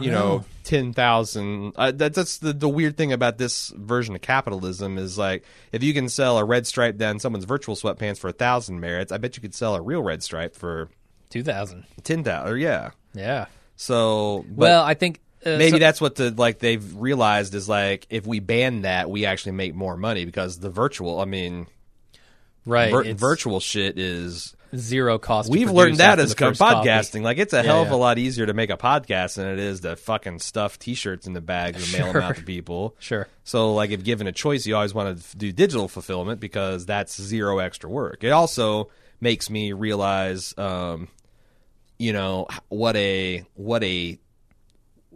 you 0.00 0.10
know, 0.10 0.44
ten 0.64 0.92
thousand? 0.92 1.72
Uh, 1.76 1.90
that, 1.92 2.14
that's 2.14 2.38
the 2.38 2.52
the 2.52 2.68
weird 2.68 2.96
thing 2.96 3.12
about 3.12 3.38
this 3.38 3.68
version 3.70 4.14
of 4.14 4.20
capitalism 4.20 4.98
is 4.98 5.16
like, 5.18 5.44
if 5.72 5.82
you 5.82 5.92
can 5.94 6.08
sell 6.08 6.38
a 6.38 6.44
red 6.44 6.66
stripe 6.66 6.96
down 6.96 7.18
someone's 7.18 7.44
virtual 7.44 7.74
sweatpants 7.74 8.18
for 8.18 8.28
a 8.28 8.32
thousand 8.32 8.80
merits, 8.80 9.12
I 9.12 9.18
bet 9.18 9.36
you 9.36 9.40
could 9.42 9.54
sell 9.54 9.74
a 9.74 9.80
real 9.80 10.02
red 10.02 10.22
stripe 10.22 10.54
for 10.56 10.88
2000. 11.30 11.84
ten 12.04 12.24
thousand. 12.24 12.52
Or 12.52 12.56
yeah, 12.56 12.90
Yeah. 13.14 13.46
so 13.76 14.44
but- 14.48 14.56
well, 14.56 14.82
I 14.84 14.94
think 14.94 15.20
uh, 15.46 15.50
maybe 15.56 15.72
so- 15.72 15.78
that's 15.78 16.00
what 16.00 16.16
the 16.16 16.30
like 16.30 16.58
they've 16.58 16.94
realized 16.96 17.54
is 17.54 17.68
like 17.68 18.06
if 18.10 18.26
we 18.26 18.40
ban 18.40 18.82
that 18.82 19.08
we 19.10 19.24
actually 19.26 19.52
make 19.52 19.74
more 19.74 19.96
money 19.96 20.24
because 20.24 20.58
the 20.58 20.68
virtual 20.70 21.20
i 21.20 21.24
mean 21.26 21.68
right. 22.66 22.90
vir- 22.90 23.14
virtual 23.14 23.60
shit 23.60 23.98
is 23.98 24.54
zero 24.76 25.18
cost. 25.18 25.50
we've 25.50 25.70
learned 25.70 25.96
that 25.98 26.18
as 26.18 26.34
co- 26.34 26.48
first 26.48 26.60
copy. 26.60 26.88
podcasting 26.88 27.22
like 27.22 27.38
it's 27.38 27.52
a 27.52 27.56
Yeah, 27.58 27.62
hell 27.62 27.82
of 27.82 27.88
yeah. 27.88 27.94
a 27.94 27.96
lot 27.96 28.18
easier 28.18 28.46
to 28.46 28.54
make 28.54 28.70
a 28.70 28.76
podcast 28.76 29.36
than 29.36 29.46
it 29.48 29.58
is 29.58 29.80
to 29.80 29.96
fucking 29.96 30.38
stuff 30.40 30.78
t-shirts 30.78 31.26
in 31.26 31.32
the 31.32 31.40
bags 31.40 31.82
and 31.82 31.92
mail 32.04 32.12
them 32.12 32.22
out 32.22 32.36
to 32.36 32.42
people 32.42 32.94
Sure. 32.98 33.26
so 33.44 33.74
like 33.74 33.90
if 33.90 34.04
given 34.04 34.26
a 34.26 34.32
choice 34.32 34.66
you 34.66 34.74
always 34.76 34.92
want 34.94 35.20
to 35.22 35.36
do 35.36 35.52
digital 35.52 35.88
fulfillment 35.88 36.40
because 36.40 36.84
that's 36.86 37.20
zero 37.20 37.58
extra 37.58 37.88
work 37.88 38.24
it 38.24 38.30
also 38.30 38.90
makes 39.20 39.48
me 39.50 39.72
realize 39.72 40.56
um 40.58 41.08
you 41.98 42.12
know 42.12 42.46
what 42.68 42.94
a 42.96 43.44
what 43.54 43.82
a 43.82 44.18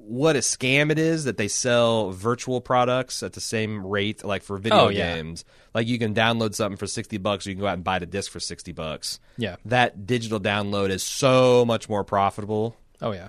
what 0.05 0.35
a 0.37 0.41
scam 0.41 0.91
it 0.91 0.99
is 0.99 1.25
that 1.25 1.37
they 1.37 1.47
sell 1.49 2.11
virtual 2.11 2.61
products 2.61 3.23
at 3.23 3.33
the 3.35 3.41
same 3.41 3.87
rate 3.87 4.25
like 4.25 4.43
for 4.43 4.59
video 4.59 4.87
Oh, 4.87 4.89
yeah. 4.89 5.15
games 5.15 5.45
like 5.75 5.87
you 5.87 5.99
can 5.99 6.13
download 6.15 6.55
something 6.55 6.77
for 6.77 6.87
60 6.89 7.19
bucks 7.19 7.47
or 7.47 7.51
you 7.51 7.57
can 7.57 7.61
go 7.63 7.69
out 7.69 7.75
and 7.75 7.85
buy 7.85 7.99
the 8.01 8.07
disc 8.07 8.31
for 8.31 8.41
60 8.41 8.73
bucks 8.73 9.21
Yeah. 9.37 9.57
that 9.67 10.07
digital 10.07 10.41
download 10.41 10.91
is 10.91 11.03
so 11.03 11.65
much 11.65 11.89
more 11.89 12.03
profitable 12.05 12.77
Oh 13.01 13.13
yeah. 13.13 13.29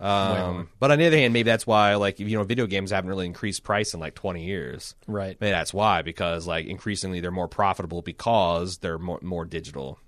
um, 0.00 0.68
but 0.78 0.90
on 0.90 0.98
the 0.98 1.06
other 1.06 1.16
hand 1.16 1.32
maybe 1.32 1.50
that's 1.50 1.66
why 1.66 1.94
like 1.96 2.20
you 2.20 2.36
know 2.38 2.44
video 2.44 2.66
games 2.66 2.90
haven't 2.92 3.10
really 3.10 3.26
increased 3.26 3.62
price 3.64 3.92
in 3.94 4.00
like 4.00 4.14
20 4.14 4.44
years 4.44 4.94
Right. 5.08 5.36
Maybe 5.40 5.50
that's 5.50 5.74
why 5.74 6.02
because 6.02 6.46
like 6.46 6.66
increasingly 6.66 7.20
they're 7.20 7.30
more 7.32 7.48
profitable 7.48 8.00
because 8.02 8.78
they're 8.78 8.98
more, 8.98 9.18
more 9.22 9.44
digital 9.44 9.98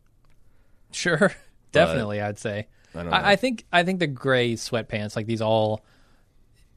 Sure. 0.92 1.32
Definitely, 1.72 2.20
I'd 2.20 2.38
say. 2.38 2.68
I. 2.94 3.00
I, 3.00 3.32
I 3.32 3.36
think 3.36 3.64
I 3.72 3.82
think 3.82 3.98
the 3.98 4.06
gray 4.06 4.52
sweatpants, 4.52 5.16
like 5.16 5.26
these 5.26 5.40
all 5.42 5.84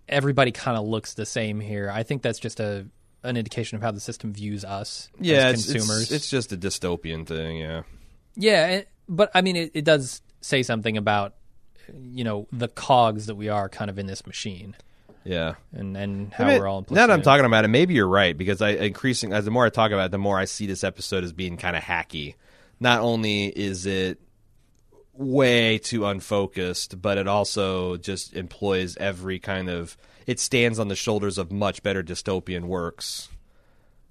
everybody 0.10 0.52
kind 0.52 0.78
of 0.78 0.86
looks 0.86 1.14
the 1.14 1.26
same 1.26 1.60
here. 1.60 1.90
I 1.94 2.04
think 2.04 2.22
that's 2.22 2.40
just 2.40 2.60
a 2.60 2.86
an 3.24 3.36
indication 3.36 3.76
of 3.76 3.82
how 3.82 3.92
the 3.92 4.00
system 4.00 4.32
views 4.32 4.64
us 4.64 5.10
yeah 5.20 5.48
as 5.48 5.56
it's, 5.66 5.72
consumers. 5.74 6.02
it's, 6.04 6.12
it's 6.12 6.30
just 6.30 6.54
a 6.54 6.58
dystopian 6.58 7.26
thing 7.26 7.58
yeah 7.58 7.82
Yeah, 8.36 8.68
it- 8.68 8.90
but 9.10 9.32
I 9.34 9.42
mean, 9.42 9.56
it, 9.56 9.72
it 9.74 9.84
does 9.86 10.22
say 10.42 10.62
something 10.64 10.98
about 10.98 11.34
you 11.94 12.24
know 12.24 12.48
the 12.52 12.68
cogs 12.68 13.26
that 13.28 13.36
we 13.36 13.50
are 13.50 13.70
kind 13.70 13.90
of 13.90 13.98
in 13.98 14.06
this 14.06 14.26
machine, 14.28 14.76
yeah 15.24 15.56
and 15.74 15.96
and 15.98 16.34
how 16.34 16.44
I 16.46 16.48
mean, 16.50 16.60
we're 16.60 16.68
all. 16.68 16.82
now 16.90 17.08
that 17.08 17.10
I'm 17.10 17.10
implicit 17.10 17.14
in 17.16 17.20
it. 17.22 17.24
talking 17.24 17.46
about 17.46 17.66
it, 17.66 17.70
maybe 17.70 17.94
you're 17.96 18.08
right 18.08 18.38
because 18.38 18.62
I 18.62 18.70
increasing 18.72 19.34
as 19.34 19.46
the 19.46 19.52
more 19.52 19.66
I 19.66 19.70
talk 19.70 19.92
about 19.92 20.06
it, 20.08 20.12
the 20.12 20.18
more 20.18 20.38
I 20.38 20.46
see 20.46 20.68
this 20.68 20.84
episode 20.84 21.24
as 21.24 21.32
being 21.34 21.58
kind 21.58 21.76
of 21.76 21.84
hacky. 21.84 22.36
Not 22.80 23.00
only 23.02 23.46
is 23.48 23.86
it 23.88 24.20
way 25.18 25.78
too 25.78 26.06
unfocused, 26.06 27.02
but 27.02 27.18
it 27.18 27.28
also 27.28 27.98
just 27.98 28.34
employs 28.36 28.96
every 28.98 29.40
kind 29.40 29.70
of. 29.70 29.98
It 30.26 30.40
stands 30.40 30.78
on 30.80 30.88
the 30.90 30.96
shoulders 30.96 31.38
of 31.38 31.52
much 31.52 31.84
better 31.84 32.04
dystopian 32.04 32.66
works. 32.66 33.30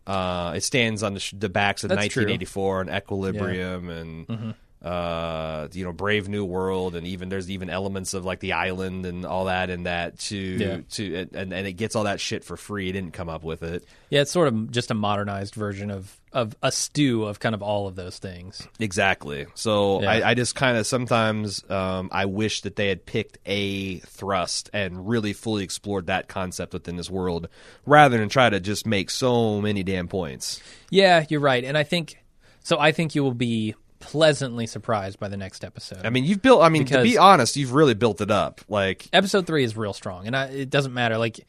Uh, 0.07 0.53
it 0.57 0.63
stands 0.63 1.03
on 1.03 1.15
the, 1.15 1.21
sh- 1.21 1.35
the 1.37 1.49
backs 1.49 1.83
of 1.85 1.89
That's 1.91 2.07
true. 2.09 2.23
1984 2.23 2.81
and 2.83 2.91
Equilibrium 2.91 3.89
and 3.91 4.27
Mm-hmm. 4.29 4.51
Uh, 4.83 5.69
you 5.73 5.85
know 5.85 5.93
Brave 5.93 6.29
New 6.29 6.45
World, 6.45 6.95
and 6.97 7.07
even 7.07 7.29
there's 7.29 7.51
even 7.51 7.71
elements 7.71 8.15
of 8.15 8.25
like 8.25 8.41
the 8.41 8.53
island 8.53 9.07
and 9.07 9.25
all 9.25 9.47
that 9.47 9.71
in 9.71 9.85
that 9.85 10.19
to 10.21 10.37
Yeah. 10.37 10.81
to 10.93 11.29
and, 11.35 11.53
and 11.53 11.67
it 11.67 11.73
gets 11.73 11.97
all 11.97 12.05
that 12.05 12.21
shit 12.21 12.45
for 12.45 12.57
free. 12.57 12.89
It 12.89 12.93
didn't 12.93 13.13
come 13.13 13.29
up 13.29 13.43
with 13.43 13.63
it 13.63 13.85
Yeah, 14.11 14.21
it's 14.23 14.31
sort 14.31 14.49
of 14.49 14.71
just 14.71 14.91
a 14.91 14.95
modernized 14.95 15.55
version 15.55 15.91
of 15.91 16.19
of 16.33 16.55
a 16.63 16.71
stew 16.71 17.25
of 17.25 17.41
kind 17.41 17.55
of 17.55 17.63
all 17.63 17.89
of 17.89 17.97
those 17.97 18.19
things. 18.19 18.69
exactly. 18.79 19.47
So 19.55 20.03
Yeah. 20.03 20.11
I, 20.11 20.31
I 20.31 20.35
just 20.35 20.55
kind 20.55 20.77
of 20.77 20.87
sometimes 20.87 21.65
um, 21.71 22.11
I 22.13 22.27
wish 22.27 22.61
that 22.61 22.77
they 22.77 22.89
had 22.89 23.07
picked 23.07 23.39
a 23.47 24.01
thrust 24.01 24.69
and 24.75 25.09
really 25.09 25.33
fully 25.33 25.65
explored 25.65 26.09
that 26.09 26.29
concept 26.29 26.75
within 26.75 26.97
this 26.97 27.09
world, 27.09 27.49
rather 27.87 28.19
than 28.19 28.29
try 28.29 28.51
to 28.51 28.61
just 28.61 28.85
make 28.87 29.09
so 29.09 29.63
many 29.63 29.83
damn 29.83 30.09
points. 30.09 30.61
Yeah, 30.91 31.25
you're 31.31 31.41
right, 31.41 31.65
and 31.65 31.77
I 31.79 31.85
think 31.85 32.23
so. 32.63 32.79
I 32.79 32.93
think 32.93 33.15
you 33.15 33.23
will 33.25 33.33
be 33.33 33.75
pleasantly 33.99 34.67
surprised 34.67 35.19
by 35.19 35.29
the 35.29 35.37
next 35.37 35.65
episode. 35.65 36.05
I 36.05 36.11
mean, 36.11 36.25
you've 36.25 36.43
built. 36.43 36.63
I 36.63 36.69
mean, 36.69 36.85
to 36.87 37.03
be 37.03 37.19
honest, 37.19 37.57
you've 37.57 37.73
really 37.75 37.95
built 37.95 38.21
it 38.21 38.31
up. 38.31 38.61
Like 38.69 39.09
episode 39.13 39.47
three 39.47 39.65
is 39.65 39.77
real 39.77 39.93
strong, 39.93 40.27
and 40.27 40.37
I, 40.37 40.47
it 40.47 40.71
doesn't 40.71 40.95
matter. 40.95 41.19
Like 41.19 41.41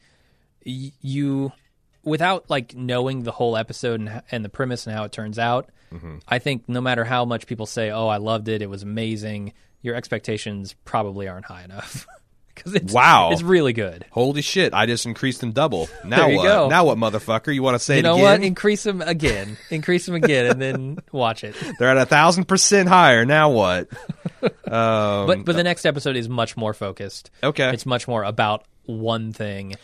y- 0.66 0.92
you, 1.00 1.52
without 2.04 2.48
like 2.50 2.74
knowing 2.74 3.22
the 3.22 3.32
whole 3.32 3.56
episode 3.56 4.00
and, 4.00 4.22
and 4.30 4.44
the 4.44 4.48
premise 4.48 4.86
and 4.86 4.94
how 4.96 5.04
it 5.04 5.12
turns 5.12 5.38
out, 5.38 5.70
Mm-hmm. 5.92 6.16
I 6.28 6.38
think 6.38 6.68
no 6.68 6.82
matter 6.82 7.02
how 7.02 7.24
much 7.24 7.46
people 7.46 7.64
say, 7.64 7.90
"Oh, 7.90 8.08
I 8.08 8.18
loved 8.18 8.48
it. 8.48 8.60
It 8.60 8.68
was 8.68 8.82
amazing," 8.82 9.54
your 9.80 9.94
expectations 9.94 10.74
probably 10.84 11.28
aren't 11.28 11.46
high 11.46 11.64
enough 11.64 12.06
because 12.58 12.74
it's 12.74 12.92
Wow. 12.92 13.30
it's 13.32 13.42
really 13.42 13.72
good. 13.72 14.04
Holy 14.10 14.42
shit! 14.42 14.74
I 14.74 14.86
just 14.86 15.06
increased 15.06 15.40
them 15.40 15.52
double. 15.52 15.88
Now 16.04 16.18
There 16.18 16.30
you 16.30 16.36
what? 16.38 16.42
go. 16.44 16.68
Now 16.68 16.84
what, 16.84 16.98
motherfucker? 16.98 17.54
You 17.54 17.62
want 17.62 17.74
to 17.76 17.78
say 17.78 17.96
You 17.96 18.02
know 18.02 18.16
what? 18.18 18.42
Increase 18.42 18.82
them 18.82 19.00
again. 19.00 19.56
Increase 19.70 20.04
them 20.06 20.14
again, 20.22 20.46
and 20.50 20.60
then 20.60 20.98
watch 21.12 21.44
it. 21.44 21.54
They're 21.78 21.88
at 21.88 21.96
a 21.98 22.06
thousand 22.06 22.44
percent 22.46 22.88
higher. 22.88 23.24
Now 23.24 23.50
what? 23.50 23.88
um, 24.42 25.26
But 25.26 25.44
but 25.44 25.56
the 25.56 25.64
next 25.64 25.86
episode 25.86 26.16
is 26.16 26.28
much 26.28 26.56
more 26.56 26.74
focused. 26.74 27.30
okay. 27.42 27.70
It's 27.72 27.86
much 27.86 28.06
more 28.08 28.22
about 28.24 28.64
one 28.86 29.32
thing. 29.32 29.74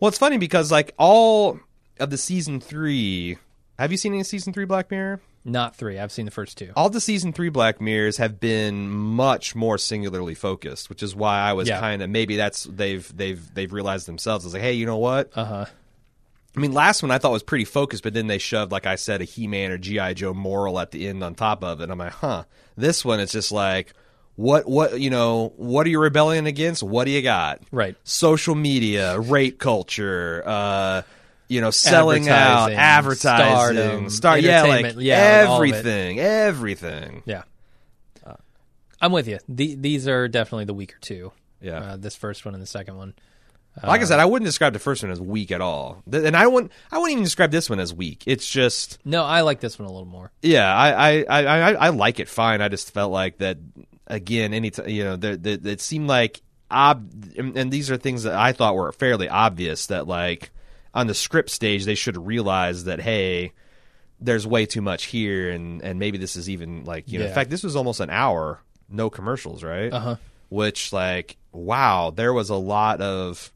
well, 0.00 0.08
it's 0.08 0.18
funny 0.18 0.38
because 0.38 0.70
like 0.70 0.94
all 0.98 1.58
of 1.98 2.10
the 2.10 2.18
season 2.18 2.60
three. 2.60 3.36
Have 3.78 3.90
you 3.92 3.96
seen 3.98 4.12
any 4.12 4.24
season 4.24 4.52
three 4.52 4.66
Black 4.66 4.90
Mirror? 4.90 5.20
Not 5.44 5.74
three. 5.74 5.98
I've 5.98 6.12
seen 6.12 6.26
the 6.26 6.30
first 6.30 6.58
two. 6.58 6.70
All 6.76 6.90
the 6.90 7.00
season 7.00 7.32
three 7.32 7.48
Black 7.48 7.80
Mirrors 7.80 8.18
have 8.18 8.38
been 8.40 8.90
much 8.90 9.54
more 9.54 9.78
singularly 9.78 10.34
focused, 10.34 10.90
which 10.90 11.02
is 11.02 11.14
why 11.16 11.38
I 11.40 11.54
was 11.54 11.68
Yeah. 11.68 11.80
kind 11.80 12.02
of 12.02 12.10
maybe 12.10 12.36
that's 12.36 12.64
they've 12.64 13.10
they've 13.16 13.54
they've 13.54 13.72
realized 13.72 14.06
themselves. 14.06 14.44
It's 14.44 14.52
like, 14.52 14.62
hey, 14.62 14.74
you 14.74 14.84
know 14.86 14.98
what? 14.98 15.30
Uh 15.34 15.44
huh. 15.44 15.64
I 16.56 16.60
mean, 16.60 16.72
last 16.72 17.00
one 17.02 17.10
I 17.10 17.18
thought 17.18 17.32
was 17.32 17.42
pretty 17.44 17.64
focused, 17.64 18.02
but 18.02 18.12
then 18.12 18.26
they 18.26 18.38
shoved, 18.38 18.72
like 18.72 18.84
I 18.84 18.96
said, 18.96 19.20
a 19.22 19.24
He 19.24 19.46
Man 19.46 19.70
or 19.70 19.78
GI 19.78 20.14
Joe 20.14 20.34
moral 20.34 20.78
at 20.80 20.90
the 20.90 21.06
end 21.08 21.22
on 21.22 21.34
top 21.34 21.62
of 21.64 21.80
it. 21.80 21.88
I'm 21.90 21.98
like, 21.98 22.12
huh. 22.12 22.44
This 22.76 23.04
one, 23.04 23.20
it's 23.20 23.32
just 23.32 23.52
like, 23.52 23.92
what, 24.36 24.68
what, 24.68 24.98
you 25.00 25.10
know, 25.10 25.52
what 25.56 25.86
are 25.86 25.90
you 25.90 26.00
rebelling 26.00 26.46
against? 26.46 26.82
What 26.82 27.04
do 27.04 27.12
you 27.12 27.22
got? 27.22 27.60
Right. 27.70 27.94
Social 28.04 28.54
media, 28.56 29.18
rape 29.20 29.58
culture, 29.60 30.42
uh, 30.44 31.02
you 31.50 31.60
know, 31.60 31.70
selling 31.70 32.28
out, 32.28 32.72
Advertising, 32.72 33.46
stardom, 33.46 34.10
star, 34.10 34.38
yeah, 34.38 34.62
like 34.62 34.70
entertainment, 34.70 35.04
yeah, 35.04 35.46
like 35.48 35.48
of 35.48 35.50
it. 35.50 35.54
everything, 35.78 36.18
everything. 36.20 37.22
Yeah. 37.26 37.42
I'm 39.02 39.12
with 39.12 39.28
you. 39.28 39.38
The, 39.48 39.76
these 39.76 40.06
are 40.06 40.28
definitely 40.28 40.66
the 40.66 40.74
weaker 40.74 40.98
two. 41.00 41.32
Yeah. 41.62 41.78
Uh, 41.78 41.96
this 41.96 42.16
first 42.16 42.44
one 42.44 42.52
and 42.54 42.62
the 42.62 42.66
second 42.66 42.98
one. 42.98 43.14
like 43.82 44.02
I 44.02 44.04
said, 44.04 44.20
I 44.20 44.26
wouldn't 44.26 44.46
describe 44.46 44.74
the 44.74 44.78
first 44.78 45.02
one 45.02 45.10
as 45.10 45.20
weak 45.20 45.50
at 45.52 45.62
all, 45.62 46.02
and 46.12 46.36
I 46.36 46.46
wouldn't, 46.46 46.70
I 46.92 46.98
wouldn't 46.98 47.12
even 47.12 47.24
describe 47.24 47.50
this 47.50 47.70
one 47.70 47.80
as 47.80 47.94
weak. 47.94 48.24
It's 48.26 48.48
just, 48.48 48.98
No, 49.04 49.24
I 49.24 49.40
like 49.40 49.60
this 49.60 49.78
one 49.78 49.88
a 49.88 49.90
little 49.90 50.06
more. 50.06 50.30
Yeah, 50.42 50.70
I, 50.74 50.90
I, 50.90 51.24
I, 51.28 51.44
I, 51.44 51.72
I 51.72 51.88
like 51.88 52.20
it 52.20 52.28
fine. 52.28 52.60
I 52.60 52.68
just 52.68 52.92
felt 52.92 53.10
like 53.10 53.38
that 53.38 53.56
again. 54.06 54.52
Any 54.52 54.70
t- 54.70 54.92
you 54.92 55.04
know, 55.04 55.18
it 55.22 55.80
seemed 55.80 56.06
like 56.08 56.42
ob, 56.70 57.10
and, 57.38 57.56
and 57.56 57.72
these 57.72 57.90
are 57.90 57.96
things 57.96 58.24
that 58.24 58.34
I 58.34 58.52
thought 58.52 58.74
were 58.74 58.92
fairly 58.92 59.28
obvious. 59.30 59.86
That 59.86 60.06
like 60.06 60.50
on 60.94 61.06
the 61.06 61.14
script 61.14 61.50
stage, 61.50 61.84
they 61.84 61.94
should 61.94 62.16
realize 62.16 62.84
that 62.84 63.00
hey, 63.00 63.52
there's 64.20 64.46
way 64.46 64.66
too 64.66 64.82
much 64.82 65.04
here, 65.04 65.50
and 65.50 65.82
and 65.82 65.98
maybe 65.98 66.18
this 66.18 66.36
is 66.36 66.48
even 66.50 66.84
like 66.84 67.10
you 67.10 67.18
know, 67.18 67.24
in 67.24 67.30
Yeah. 67.30 67.34
fact, 67.34 67.50
this 67.50 67.62
was 67.62 67.76
almost 67.76 68.00
an 68.00 68.10
hour, 68.10 68.60
no 68.88 69.08
commercials, 69.10 69.62
right? 69.64 69.92
Uh 69.92 70.00
huh. 70.00 70.16
Which 70.48 70.92
like 70.92 71.36
wow, 71.52 72.10
there 72.14 72.32
was 72.32 72.50
a 72.50 72.56
lot 72.56 73.00
of. 73.00 73.52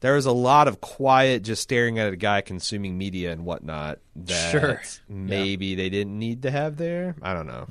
There 0.00 0.14
was 0.14 0.24
a 0.24 0.32
lot 0.32 0.66
of 0.66 0.80
quiet, 0.80 1.42
just 1.42 1.60
staring 1.62 1.98
at 1.98 2.10
a 2.10 2.16
guy 2.16 2.40
consuming 2.40 2.96
media 2.96 3.32
and 3.32 3.44
whatnot. 3.44 3.98
That 4.16 4.50
Sure. 4.50 4.80
maybe 5.10 5.74
they 5.74 5.90
didn't 5.90 6.18
need 6.18 6.40
to 6.44 6.50
have 6.50 6.78
there. 6.78 7.16
I 7.20 7.34
don't 7.34 7.46
know. 7.46 7.66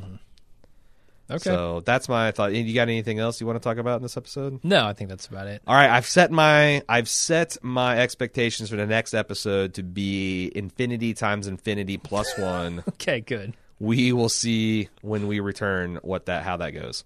Okay. 1.32 1.40
So 1.50 1.82
that's 1.82 2.10
my 2.10 2.32
thought. 2.32 2.54
You 2.54 2.74
got 2.74 2.84
anything 2.90 3.20
else 3.20 3.40
you 3.40 3.46
want 3.48 3.62
to 3.62 3.64
talk 3.64 3.78
about 3.78 3.98
in 3.98 4.02
this 4.04 4.18
episode? 4.18 4.60
no, 4.64 4.86
I 4.86 4.94
think 4.94 5.10
that's 5.10 5.28
about 5.28 5.48
it. 5.48 5.62
All 5.68 5.76
right, 5.76 5.90
I've 5.90 6.06
set 6.08 6.32
my 6.32 6.82
I've 6.90 7.08
set 7.10 7.58
my 7.62 8.00
expectations 8.00 8.70
for 8.70 8.76
the 8.78 8.86
next 8.88 9.14
episode 9.14 9.76
to 9.76 9.84
be 9.84 10.52
infinity 10.56 11.14
times 11.14 11.48
infinity 11.48 11.98
plus 11.98 12.28
one, 12.38 12.84
Okay, 12.90 13.22
good. 13.22 13.54
we 13.80 14.12
will 14.12 14.30
see 14.30 14.90
when 15.02 15.28
we 15.28 15.40
return 15.40 16.00
what 16.02 16.26
that 16.26 16.44
how 16.44 16.58
that 16.58 16.72
goes. 16.72 17.04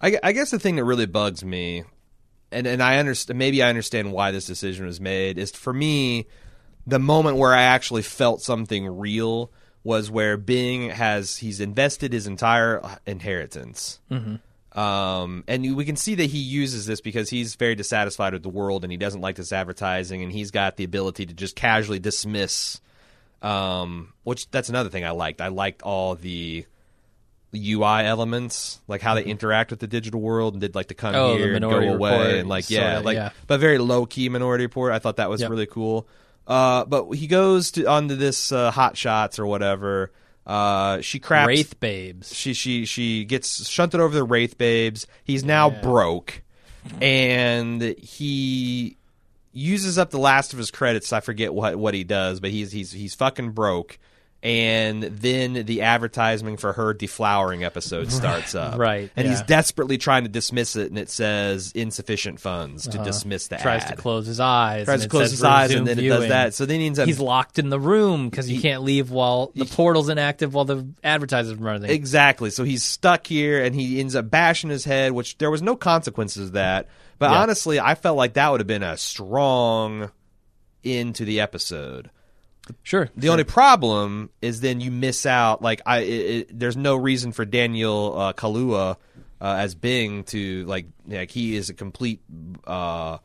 I, 0.00 0.18
I 0.22 0.32
guess 0.32 0.50
the 0.50 0.58
thing 0.58 0.76
that 0.76 0.84
really 0.84 1.06
bugs 1.06 1.44
me, 1.44 1.84
and 2.52 2.66
and 2.66 2.82
I 2.82 2.98
understand 2.98 3.38
maybe 3.38 3.62
I 3.62 3.68
understand 3.68 4.12
why 4.12 4.30
this 4.30 4.46
decision 4.46 4.86
was 4.86 5.00
made 5.00 5.38
is 5.38 5.50
for 5.50 5.72
me, 5.72 6.26
the 6.86 6.98
moment 6.98 7.36
where 7.36 7.54
I 7.54 7.62
actually 7.62 8.02
felt 8.02 8.42
something 8.42 8.86
real 8.86 9.50
was 9.82 10.10
where 10.10 10.36
Bing 10.36 10.90
has 10.90 11.36
he's 11.36 11.60
invested 11.60 12.12
his 12.12 12.26
entire 12.26 12.82
inheritance. 13.06 14.00
Um, 14.72 15.44
and 15.46 15.76
we 15.76 15.84
can 15.84 15.94
see 15.96 16.16
that 16.16 16.24
he 16.24 16.38
uses 16.38 16.84
this 16.86 17.00
because 17.00 17.30
he's 17.30 17.54
very 17.54 17.74
dissatisfied 17.76 18.32
with 18.32 18.42
the 18.42 18.48
world 18.48 18.82
and 18.84 18.90
he 18.90 18.96
doesn't 18.96 19.20
like 19.20 19.36
this 19.36 19.52
advertising 19.52 20.22
and 20.22 20.32
he's 20.32 20.50
got 20.50 20.76
the 20.76 20.84
ability 20.84 21.26
to 21.26 21.34
just 21.34 21.54
casually 21.54 21.98
dismiss. 22.00 22.80
Um, 23.40 24.12
which 24.24 24.50
that's 24.50 24.68
another 24.70 24.88
thing 24.88 25.04
I 25.04 25.10
liked. 25.10 25.40
I 25.40 25.48
liked 25.48 25.82
all 25.82 26.14
the 26.14 26.64
UI 27.54 28.04
elements, 28.04 28.80
like 28.88 29.00
how 29.02 29.14
they 29.14 29.22
interact 29.24 29.70
with 29.70 29.78
the 29.80 29.86
digital 29.86 30.20
world 30.20 30.54
and 30.54 30.60
did 30.60 30.74
like 30.74 30.88
to 30.88 30.94
come 30.94 31.14
Oh, 31.14 31.36
here 31.36 31.52
and 31.54 31.60
go 31.60 31.70
away 31.70 31.92
Report, 31.92 32.34
and 32.36 32.48
like 32.48 32.68
yeah, 32.70 32.98
like 33.00 33.14
yeah. 33.16 33.30
but 33.46 33.60
very 33.60 33.78
low 33.78 34.06
key 34.06 34.28
Minority 34.28 34.64
Report. 34.64 34.92
I 34.92 34.98
thought 34.98 35.16
that 35.16 35.28
was 35.30 35.40
Yep. 35.42 35.50
really 35.50 35.66
cool. 35.66 36.08
Uh, 36.46 36.84
but 36.84 37.10
he 37.12 37.26
goes 37.26 37.70
to 37.72 37.84
onto 37.86 38.16
this 38.16 38.52
uh, 38.52 38.70
hot 38.70 38.96
shots 38.96 39.38
or 39.38 39.46
whatever. 39.46 40.12
Uh, 40.46 41.00
she 41.00 41.18
craps 41.18 41.48
Wraith 41.48 41.80
babes. 41.80 42.34
she 42.34 42.52
she 42.52 42.84
she 42.84 43.24
gets 43.24 43.66
shunted 43.68 43.98
over 44.00 44.14
the 44.14 44.24
Wraith 44.24 44.58
babes. 44.58 45.06
He's 45.24 45.42
now 45.42 45.70
Yeah. 45.70 45.80
broke, 45.80 46.42
and 47.00 47.80
he 47.80 48.96
uses 49.52 49.98
up 49.98 50.10
the 50.10 50.18
last 50.18 50.52
of 50.52 50.58
his 50.58 50.70
credits. 50.70 51.12
I 51.12 51.20
forget 51.20 51.54
what 51.54 51.76
what 51.76 51.94
he 51.94 52.04
does, 52.04 52.40
but 52.40 52.50
he's 52.50 52.72
he's 52.72 52.92
he's 52.92 53.14
fucking 53.14 53.52
broke. 53.52 53.98
And 54.44 55.02
then 55.04 55.54
the 55.64 55.80
advertisement 55.80 56.60
for 56.60 56.74
her 56.74 56.92
deflowering 56.92 57.62
episode 57.64 58.12
starts 58.12 58.54
up. 58.54 58.78
right, 58.78 59.10
And 59.16 59.26
he's 59.26 59.40
desperately 59.40 59.96
trying 59.96 60.24
to 60.24 60.28
dismiss 60.28 60.76
it, 60.76 60.90
and 60.90 60.98
it 60.98 61.08
says 61.08 61.72
insufficient 61.74 62.40
funds 62.40 62.86
to 62.88 62.98
dismiss 62.98 63.48
the 63.48 63.54
Uh-huh. 63.54 63.62
Tries 63.62 63.84
to 63.86 63.96
close 63.96 64.26
his 64.26 64.40
eyes. 64.40 64.84
Tries 64.84 65.02
to 65.02 65.08
close 65.08 65.30
his 65.30 65.42
eyes, 65.42 65.72
and 65.72 65.86
then 65.86 65.98
it 65.98 66.06
does 66.10 66.28
that. 66.28 66.52
So 66.52 66.66
then 66.66 66.80
he 66.80 66.86
ends 66.86 66.98
up 66.98 67.06
He's 67.06 67.18
locked 67.18 67.58
in 67.58 67.70
the 67.70 67.80
room 67.80 68.28
because 68.28 68.46
he, 68.46 68.60
can't 68.60 68.82
leave 68.82 69.10
while 69.10 69.50
the 69.54 69.64
portal's 69.64 70.10
inactive 70.10 70.52
while 70.52 70.66
the 70.66 70.86
advertiser's 71.02 71.56
running. 71.56 71.88
Exactly. 71.88 72.50
So 72.50 72.64
he's 72.64 72.82
stuck 72.82 73.26
here 73.26 73.64
and 73.64 73.74
he 73.74 73.98
ends 73.98 74.14
up 74.14 74.30
bashing 74.30 74.68
his 74.68 74.84
head, 74.84 75.12
which 75.12 75.38
there 75.38 75.50
was 75.50 75.62
no 75.62 75.74
consequences 75.74 76.50
that. 76.50 76.88
But 77.18 77.30
Yeah. 77.30 77.38
honestly, 77.40 77.80
I 77.80 77.94
felt 77.94 78.18
like 78.18 78.34
that 78.34 78.50
would 78.50 78.60
have 78.60 78.66
been 78.66 78.82
a 78.82 78.98
strong 78.98 80.10
end 80.84 81.14
to 81.14 81.24
the 81.24 81.40
episode. 81.40 82.10
Sure. 82.82 83.10
The 83.16 83.28
only 83.28 83.44
problem 83.44 84.30
is 84.40 84.60
then 84.60 84.80
you 84.80 84.90
miss 84.90 85.26
out. 85.26 85.60
Like 85.62 85.82
I, 85.84 85.98
it, 85.98 86.08
it, 86.50 86.58
there's 86.58 86.76
no 86.76 86.96
reason 86.96 87.32
for 87.32 87.44
Daniel 87.44 88.18
uh, 88.18 88.32
Kaluuya 88.32 88.96
uh, 89.40 89.44
as 89.58 89.74
Bing 89.74 90.24
to 90.24 90.64
like 90.64 90.86
like 91.06 91.30
he 91.30 91.56
is 91.56 91.68
a 91.70 91.74
complete. 91.74 92.22
Uh, 92.66 93.18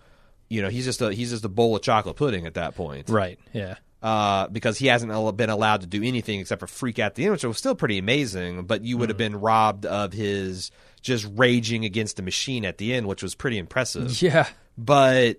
you 0.50 0.62
know, 0.62 0.70
he's 0.70 0.86
just 0.86 1.02
a 1.02 1.14
he's 1.14 1.30
just 1.30 1.46
a 1.46 1.50
bowl 1.50 1.76
of 1.76 1.82
chocolate 1.82 2.16
pudding 2.16 2.46
at 2.48 2.56
that 2.56 2.76
point 2.76 3.08
Right. 3.10 3.40
Yeah. 3.54 3.76
uh, 4.02 4.48
because 4.48 4.78
he 4.78 4.88
hasn't 4.88 5.38
been 5.38 5.50
allowed 5.50 5.82
to 5.82 5.88
do 5.88 6.02
anything 6.04 6.40
except 6.40 6.60
for 6.60 6.68
freak 6.68 7.00
out 7.00 7.16
the 7.16 7.24
end, 7.24 7.32
which 7.34 7.44
was 7.44 7.58
still 7.58 7.76
pretty 7.76 7.98
amazing. 7.98 8.64
But 8.66 8.84
you 8.84 8.98
would 8.98 9.10
have 9.10 9.18
been 9.18 9.36
robbed 9.40 9.86
of 9.86 10.12
his 10.12 10.72
just 11.02 11.26
raging 11.36 11.86
against 11.86 12.18
the 12.18 12.24
machine 12.24 12.66
at 12.66 12.78
the 12.78 12.94
end, 12.94 13.08
which 13.08 13.24
was 13.24 13.36
pretty 13.36 13.58
impressive. 13.58 14.22
Yeah. 14.22 14.48
But 14.78 15.38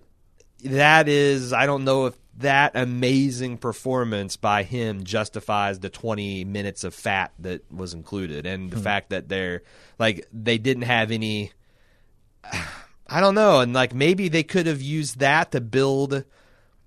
that 0.64 1.08
is, 1.08 1.52
I 1.52 1.66
don't 1.66 1.84
know 1.84 2.06
if 2.06 2.14
that 2.40 2.72
amazing 2.74 3.58
performance 3.58 4.36
by 4.36 4.62
him 4.62 5.04
justifies 5.04 5.78
the 5.80 5.88
20 5.90 6.44
minutes 6.44 6.84
of 6.84 6.94
fat 6.94 7.32
that 7.38 7.70
was 7.72 7.94
included. 7.94 8.46
And 8.46 8.70
the 8.70 8.78
fact 8.80 9.10
that 9.10 9.28
they're 9.28 9.62
like 9.98 10.26
they 10.32 10.58
didn't 10.58 10.82
have 10.84 11.10
any 11.10 11.52
I 13.12 13.20
don't 13.20 13.34
know. 13.34 13.60
And 13.60 13.72
like 13.72 13.94
maybe 13.94 14.28
they 14.28 14.42
could 14.42 14.66
have 14.66 14.80
used 14.82 15.18
that 15.18 15.52
to 15.52 15.60
build 15.60 16.24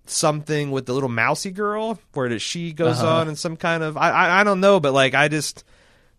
something 0.06 0.72
with 0.72 0.86
the 0.86 0.94
little 0.94 1.10
mousy 1.10 1.52
girl 1.52 2.00
where 2.14 2.38
she 2.40 2.74
goes 2.74 3.00
Uh-huh. 3.00 3.16
on 3.22 3.28
in 3.30 3.36
some 3.36 3.56
kind 3.58 3.84
of 3.84 3.96
I, 3.98 4.10
I 4.12 4.42
I 4.42 4.44
don't 4.44 4.60
know 4.60 4.80
but 4.82 4.92
like 4.94 5.14
I 5.14 5.30
just 5.30 5.64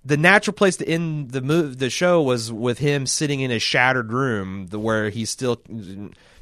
the 0.06 0.16
natural 0.16 0.55
place 0.55 0.77
to 0.78 0.89
end 0.89 1.32
the 1.32 1.43
move 1.43 1.78
the 1.78 1.90
show 1.90 2.23
was 2.23 2.51
with 2.51 2.78
him 2.78 3.06
sitting 3.06 3.40
in 3.40 3.51
a 3.51 3.59
shattered 3.59 4.11
room 4.12 4.69
the, 4.69 4.78
where 4.78 5.11
he's 5.11 5.28
still 5.28 5.61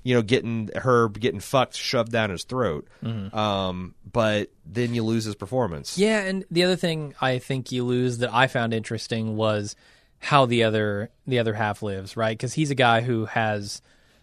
you 0.03 0.15
know 0.15 0.23
getting 0.23 0.71
her 0.75 1.09
getting 1.09 1.41
fucked 1.41 1.77
shoved 1.77 2.13
down 2.13 2.31
his 2.31 2.45
throat 2.45 2.89
um 3.33 3.95
but 4.11 4.51
then 4.67 4.95
you 4.95 5.03
lose 5.03 5.25
his 5.25 5.35
performance 5.35 5.97
Yeah, 5.99 6.21
and 6.21 6.45
the 6.51 6.65
other 6.65 6.77
thing 6.77 7.15
I 7.21 7.39
think 7.39 7.73
you 7.73 7.85
lose 7.85 8.19
that 8.19 8.33
I 8.33 8.47
found 8.47 8.75
interesting 8.75 9.37
was 9.37 9.77
how 10.19 10.47
the 10.47 10.63
other 10.65 11.11
the 11.27 11.39
other 11.41 11.55
half 11.55 11.83
lives, 11.83 12.17
right? 12.17 12.37
Because 12.37 12.55
he's 12.55 12.71
a 12.71 12.77
guy 12.77 13.01
who 13.01 13.27
has 13.27 13.83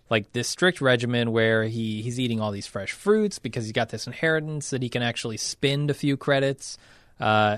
like 0.09 0.31
this 0.31 0.47
strict 0.47 0.79
regimen 0.81 1.31
where 1.31 1.65
he 1.65 2.01
he's 2.01 2.19
eating 2.19 2.39
all 2.39 2.51
these 2.51 2.67
fresh 2.67 2.93
fruits 2.93 3.37
because 3.37 3.65
he's 3.65 3.73
got 3.73 3.89
this 3.89 4.07
inheritance 4.07 4.69
that 4.69 4.81
he 4.81 4.89
can 4.89 5.03
actually 5.03 5.37
spend 5.37 5.89
a 5.91 5.93
few 5.93 6.15
credits. 6.17 6.77
Uh, 7.19 7.57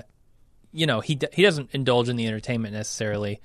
you 0.72 0.86
know, 0.86 1.00
he 1.00 1.18
he 1.32 1.42
doesn't 1.42 1.70
indulge 1.72 2.08
in 2.08 2.16
the 2.16 2.26
entertainment 2.26 2.74
necessarily, 2.74 3.40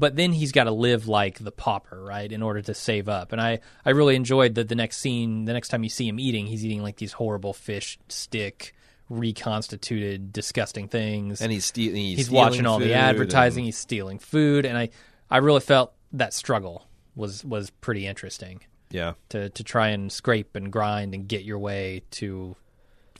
but 0.00 0.16
then 0.16 0.32
he's 0.32 0.50
got 0.50 0.64
to 0.64 0.72
live 0.72 1.06
like 1.06 1.38
the 1.38 1.52
pauper, 1.52 2.02
right, 2.02 2.30
in 2.32 2.42
order 2.42 2.62
to 2.62 2.74
save 2.74 3.08
up. 3.08 3.30
And 3.32 3.40
I 3.40 3.60
I 3.84 3.90
really 3.90 4.16
enjoyed 4.16 4.56
that 4.56 4.68
the 4.68 4.74
next 4.74 4.96
scene, 4.96 5.44
the 5.44 5.52
next 5.52 5.68
time 5.68 5.84
you 5.84 5.90
see 5.90 6.08
him 6.08 6.18
eating, 6.18 6.46
he's 6.46 6.64
eating 6.64 6.82
like 6.82 6.96
these 6.96 7.12
horrible 7.12 7.52
fish 7.52 7.98
stick 8.08 8.74
reconstituted 9.08 10.32
disgusting 10.32 10.88
things. 10.88 11.40
And 11.40 11.52
he's, 11.52 11.66
ste- 11.66 11.76
he's, 11.76 11.92
he's 12.18 12.26
stealing 12.26 12.44
watching 12.44 12.66
all 12.66 12.78
the 12.78 12.94
advertising 12.94 13.62
and- 13.62 13.66
he's 13.66 13.76
stealing 13.78 14.18
food 14.18 14.64
and 14.64 14.78
i 14.78 14.88
i 15.30 15.38
really 15.38 15.60
felt 15.60 15.92
that 16.12 16.32
struggle 16.34 16.86
was 17.14 17.44
was 17.44 17.70
pretty 17.70 18.06
interesting. 18.06 18.60
Yeah. 18.90 19.12
To 19.30 19.48
to 19.50 19.64
try 19.64 19.88
and 19.88 20.10
scrape 20.10 20.56
and 20.56 20.72
grind 20.72 21.14
and 21.14 21.28
get 21.28 21.44
your 21.44 21.58
way 21.58 22.02
to 22.12 22.56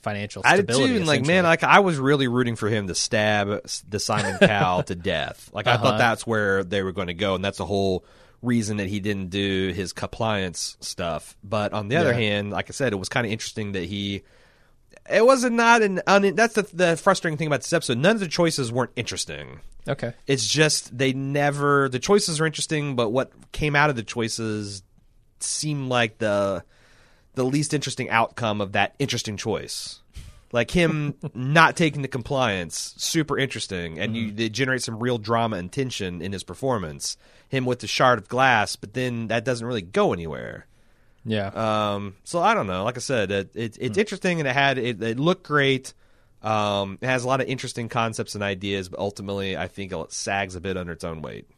financial 0.02 0.43
I 0.44 0.56
did 0.56 0.64
stability 0.66 0.98
too, 0.98 1.05
like 1.05 1.27
man, 1.27 1.44
like 1.44 1.62
I 1.64 1.81
was 1.81 1.98
really 1.98 2.28
rooting 2.28 2.56
for 2.56 2.68
him 2.68 2.86
to 2.89 2.94
stab 2.94 3.62
the 3.89 3.98
Simon 3.98 4.39
Cowell 4.43 4.82
to 4.85 4.94
death. 4.94 5.51
Like 5.52 5.66
I 5.66 5.72
Uh-huh. 5.74 5.82
thought 5.85 5.98
that's 5.98 6.27
where 6.27 6.64
they 6.64 6.82
were 6.82 6.93
going 6.93 7.09
to 7.09 7.14
go, 7.14 7.35
and 7.35 7.44
that's 7.44 7.59
the 7.59 7.66
whole 7.66 8.05
reason 8.43 8.78
that 8.78 8.89
he 8.89 9.01
didn't 9.01 9.28
do 9.28 9.72
his 9.74 9.93
compliance 9.93 10.77
stuff. 10.81 11.36
But 11.44 11.72
on 11.74 11.89
the 11.89 11.97
other 11.97 12.10
Yeah. 12.12 12.16
hand, 12.18 12.51
like 12.51 12.70
I 12.70 12.72
said, 12.72 12.93
it 12.93 12.97
was 12.97 13.09
kind 13.10 13.27
of 13.27 13.32
interesting 13.32 13.72
that 13.72 13.85
he. 13.85 14.22
It 15.10 15.24
wasn't 15.24 15.56
not 15.56 15.82
an. 15.82 16.01
Un, 16.06 16.35
that's 16.35 16.55
the, 16.55 16.62
the 16.72 16.97
frustrating 16.97 17.36
thing 17.39 17.47
about 17.47 17.60
this 17.62 17.72
episode. 17.72 17.98
None 17.98 18.16
of 18.16 18.20
the 18.20 18.28
choices 18.28 18.70
weren't 18.72 18.93
interesting. 18.97 19.60
okay 19.89 20.12
It's 20.27 20.47
just 20.47 20.97
they 20.97 21.12
never. 21.12 21.89
The 21.89 21.98
choices 21.98 22.40
are 22.40 22.47
interesting, 22.47 22.97
but 22.97 23.10
what 23.10 23.32
came 23.52 23.74
out 23.77 23.90
of 23.90 23.97
the 23.97 24.02
choices 24.02 24.82
seemed 25.40 25.89
like 25.89 26.18
the 26.18 26.64
the 27.40 27.46
least 27.46 27.72
interesting 27.72 28.10
outcome 28.10 28.60
of 28.60 28.72
that 28.72 28.94
interesting 28.98 29.38
choice. 29.38 30.00
Like 30.52 30.70
him 30.70 31.14
not 31.34 31.74
taking 31.74 32.02
the 32.02 32.08
compliance, 32.08 32.94
super 32.98 33.38
interesting, 33.38 33.98
and 33.98 34.14
you 34.14 34.34
it 34.36 34.50
generates 34.52 34.84
some 34.84 34.98
real 34.98 35.16
drama 35.16 35.56
and 35.56 35.72
tension 35.72 36.20
in 36.20 36.32
his 36.32 36.44
performance. 36.44 37.16
Him 37.48 37.64
with 37.64 37.78
the 37.78 37.86
shard 37.86 38.18
of 38.18 38.28
glass, 38.28 38.76
but 38.76 38.92
then 38.92 39.28
that 39.28 39.46
doesn't 39.46 39.66
really 39.66 39.80
go 39.80 40.12
anywhere. 40.12 40.66
yeah 41.24 41.46
Um, 41.46 42.14
so 42.24 42.42
I 42.42 42.52
don't 42.52 42.66
know. 42.66 42.84
Like 42.84 42.98
I 42.98 43.00
said, 43.00 43.30
it, 43.30 43.50
it, 43.54 43.78
it's 43.80 43.96
interesting 43.96 44.38
and 44.38 44.46
it 44.46 44.52
had 44.52 44.76
it, 44.76 45.02
it 45.02 45.18
looked 45.18 45.44
great. 45.44 45.94
Um, 46.42 46.98
it 47.00 47.06
has 47.06 47.24
a 47.24 47.26
lot 47.26 47.40
of 47.40 47.48
interesting 47.48 47.88
concepts 47.88 48.34
and 48.34 48.44
ideas, 48.44 48.90
but 48.90 48.98
ultimately, 49.00 49.56
I 49.56 49.66
think 49.66 49.92
it 49.92 50.12
sags 50.12 50.56
a 50.56 50.60
bit 50.60 50.76
under 50.76 50.92
its 50.92 51.04
own 51.04 51.22
weight. 51.22 51.48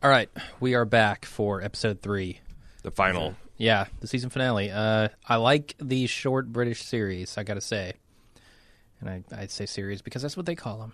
all 0.00 0.10
right 0.10 0.30
we 0.60 0.76
are 0.76 0.84
back 0.84 1.24
for 1.24 1.60
episode 1.60 2.02
three 2.02 2.38
The 2.84 2.92
final. 2.92 3.34
Yeah 3.60 3.86
the 4.00 4.06
season 4.06 4.30
finale 4.30 4.70
uh 4.70 5.08
i 5.28 5.36
like 5.36 5.74
the 5.80 6.06
short 6.06 6.50
british 6.50 6.82
series 6.82 7.36
i 7.38 7.42
gotta 7.42 7.60
say 7.60 7.92
and 9.00 9.08
i 9.08 9.22
i'd 9.36 9.50
say 9.50 9.66
series 9.66 10.02
because 10.02 10.22
that's 10.22 10.36
what 10.36 10.46
they 10.46 10.54
call 10.54 10.78
them 10.78 10.92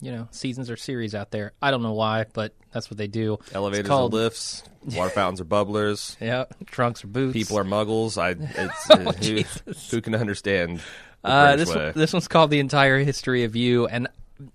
you 0.00 0.10
know 0.10 0.26
seasons 0.32 0.68
or 0.68 0.76
series 0.76 1.14
out 1.14 1.30
there 1.30 1.52
i 1.62 1.70
don't 1.70 1.82
know 1.82 1.92
why 1.94 2.26
but 2.34 2.52
that's 2.72 2.90
what 2.90 2.98
they 2.98 3.06
do 3.06 3.38
Elevators 3.52 3.86
called- 3.88 4.12
are 4.12 4.16
lifts. 4.18 4.62
Water 4.94 5.10
fountains 5.14 5.40
are 5.40 5.44
bubblers. 5.44 6.16
Yeah, 6.20 6.44
trunks 6.66 7.02
or 7.02 7.08
boots. 7.08 7.32
People 7.32 7.58
are 7.58 7.64
muggles. 7.64 8.16
I 8.18 8.30
it's, 8.38 8.90
uh, 8.90 9.12
who, 9.12 9.72
who 9.90 10.00
can 10.00 10.14
understand 10.14 10.80
Uh, 11.24 11.56
this 11.56 11.74
one, 11.74 11.92
this 11.96 12.12
one's 12.12 12.28
called 12.28 12.50
the 12.50 12.60
entire 12.60 12.98
history 13.00 13.42
of 13.44 13.56
you, 13.56 13.86
and 13.88 14.06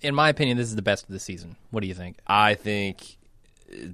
in 0.02 0.16
my 0.16 0.30
opinion, 0.30 0.56
this 0.58 0.68
is 0.68 0.76
the 0.78 0.82
best 0.82 1.04
of 1.06 1.10
the 1.10 1.20
season. 1.20 1.58
What 1.72 1.82
do 1.82 1.88
you 1.88 1.94
think? 1.96 2.18
I 2.28 2.54
think 2.54 3.18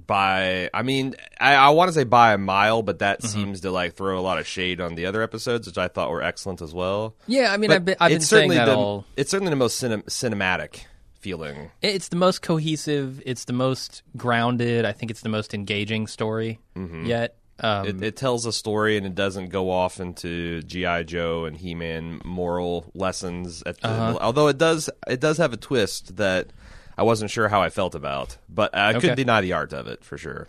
by 0.06 0.70
I 0.74 0.82
mean 0.82 1.14
I, 1.40 1.54
I 1.54 1.68
want 1.70 1.88
to 1.88 1.92
say 1.92 2.04
by 2.04 2.32
a 2.34 2.38
mile, 2.38 2.82
but 2.82 2.98
that 3.00 3.20
Mm-hmm. 3.20 3.28
seems 3.28 3.60
to 3.62 3.70
like 3.70 3.94
throw 3.94 4.18
a 4.18 4.20
lot 4.22 4.38
of 4.38 4.46
shade 4.46 4.80
on 4.80 4.94
the 4.94 5.06
other 5.06 5.22
episodes, 5.22 5.66
which 5.66 5.78
I 5.78 5.88
thought 5.88 6.10
were 6.10 6.22
excellent 6.22 6.62
as 6.62 6.72
well. 6.74 7.14
Yeah, 7.26 7.52
I 7.52 7.56
mean, 7.56 7.68
But 7.70 7.76
I've 7.76 7.84
been, 7.84 7.96
I've 8.00 8.08
been 8.10 8.16
it's 8.18 8.26
saying 8.26 8.50
certainly 8.50 8.56
that 8.56 8.66
the, 8.66 8.76
all. 8.76 9.04
It's 9.16 9.30
certainly 9.30 9.50
the 9.50 9.56
most 9.56 9.82
cinem- 9.82 10.04
cinematic 10.04 10.84
feeling. 11.20 11.70
It's 11.82 12.08
the 12.08 12.16
most 12.16 12.42
cohesive. 12.42 13.20
It's 13.26 13.44
the 13.44 13.52
most 13.52 14.02
grounded. 14.16 14.84
I 14.84 14.92
think 14.92 15.10
it's 15.10 15.20
the 15.22 15.28
most 15.28 15.54
engaging 15.54 16.06
story 16.06 16.58
Mm-hmm. 16.76 17.06
yet. 17.06 17.34
Um, 17.60 17.86
it, 17.88 18.00
it 18.04 18.16
tells 18.16 18.46
a 18.46 18.52
story 18.52 18.96
and 18.96 19.04
it 19.04 19.16
doesn't 19.16 19.48
go 19.48 19.68
off 19.70 19.98
into 19.98 20.62
GI 20.62 21.02
Joe 21.04 21.44
and 21.44 21.56
He 21.56 21.74
Man 21.74 22.20
moral 22.24 22.88
lessons. 22.94 23.64
At 23.66 23.80
the, 23.80 23.88
Uh-huh. 23.88 24.18
Although 24.20 24.46
it 24.46 24.58
does, 24.58 24.88
it 25.08 25.18
does 25.18 25.38
have 25.38 25.52
a 25.52 25.56
twist 25.56 26.18
that 26.18 26.52
I 26.98 27.02
wasn't 27.04 27.30
sure 27.30 27.48
how 27.48 27.62
I 27.62 27.70
felt 27.70 27.94
about, 27.94 28.36
but 28.48 28.74
I 28.74 28.90
Okay. 28.90 29.00
couldn't 29.00 29.16
deny 29.16 29.40
the 29.40 29.52
art 29.54 29.72
of 29.72 29.86
it 29.86 30.04
for 30.04 30.18
sure. 30.18 30.48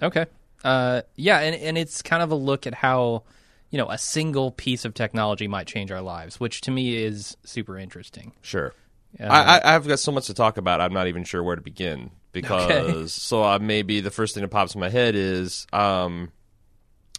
Okay. 0.00 0.26
Uh, 0.64 1.02
yeah, 1.16 1.40
and 1.40 1.54
and 1.56 1.76
it's 1.76 2.00
kind 2.02 2.22
of 2.22 2.30
a 2.30 2.34
look 2.36 2.66
at 2.66 2.74
how 2.74 3.24
you 3.70 3.78
know 3.78 3.90
a 3.90 3.98
single 3.98 4.52
piece 4.52 4.84
of 4.84 4.94
technology 4.94 5.48
might 5.48 5.66
change 5.66 5.90
our 5.90 6.00
lives, 6.00 6.38
which 6.40 6.60
to 6.62 6.70
me 6.70 6.96
is 6.96 7.36
super 7.44 7.76
interesting. 7.78 8.32
Sure. 8.42 8.72
Uh, 9.20 9.24
I, 9.24 9.58
I, 9.58 9.74
I've 9.74 9.88
got 9.88 9.98
so 9.98 10.12
much 10.12 10.26
to 10.26 10.34
talk 10.34 10.56
about. 10.56 10.80
I'm 10.80 10.92
not 10.92 11.06
even 11.08 11.24
sure 11.24 11.42
where 11.42 11.56
to 11.56 11.62
begin 11.62 12.10
because 12.32 13.12
so 13.12 13.42
uh, 13.42 13.58
maybe 13.60 14.00
the 14.00 14.10
first 14.10 14.34
thing 14.34 14.42
that 14.42 14.48
pops 14.48 14.74
in 14.74 14.80
my 14.80 14.90
head 14.90 15.14
is 15.16 15.66
um, 15.72 16.30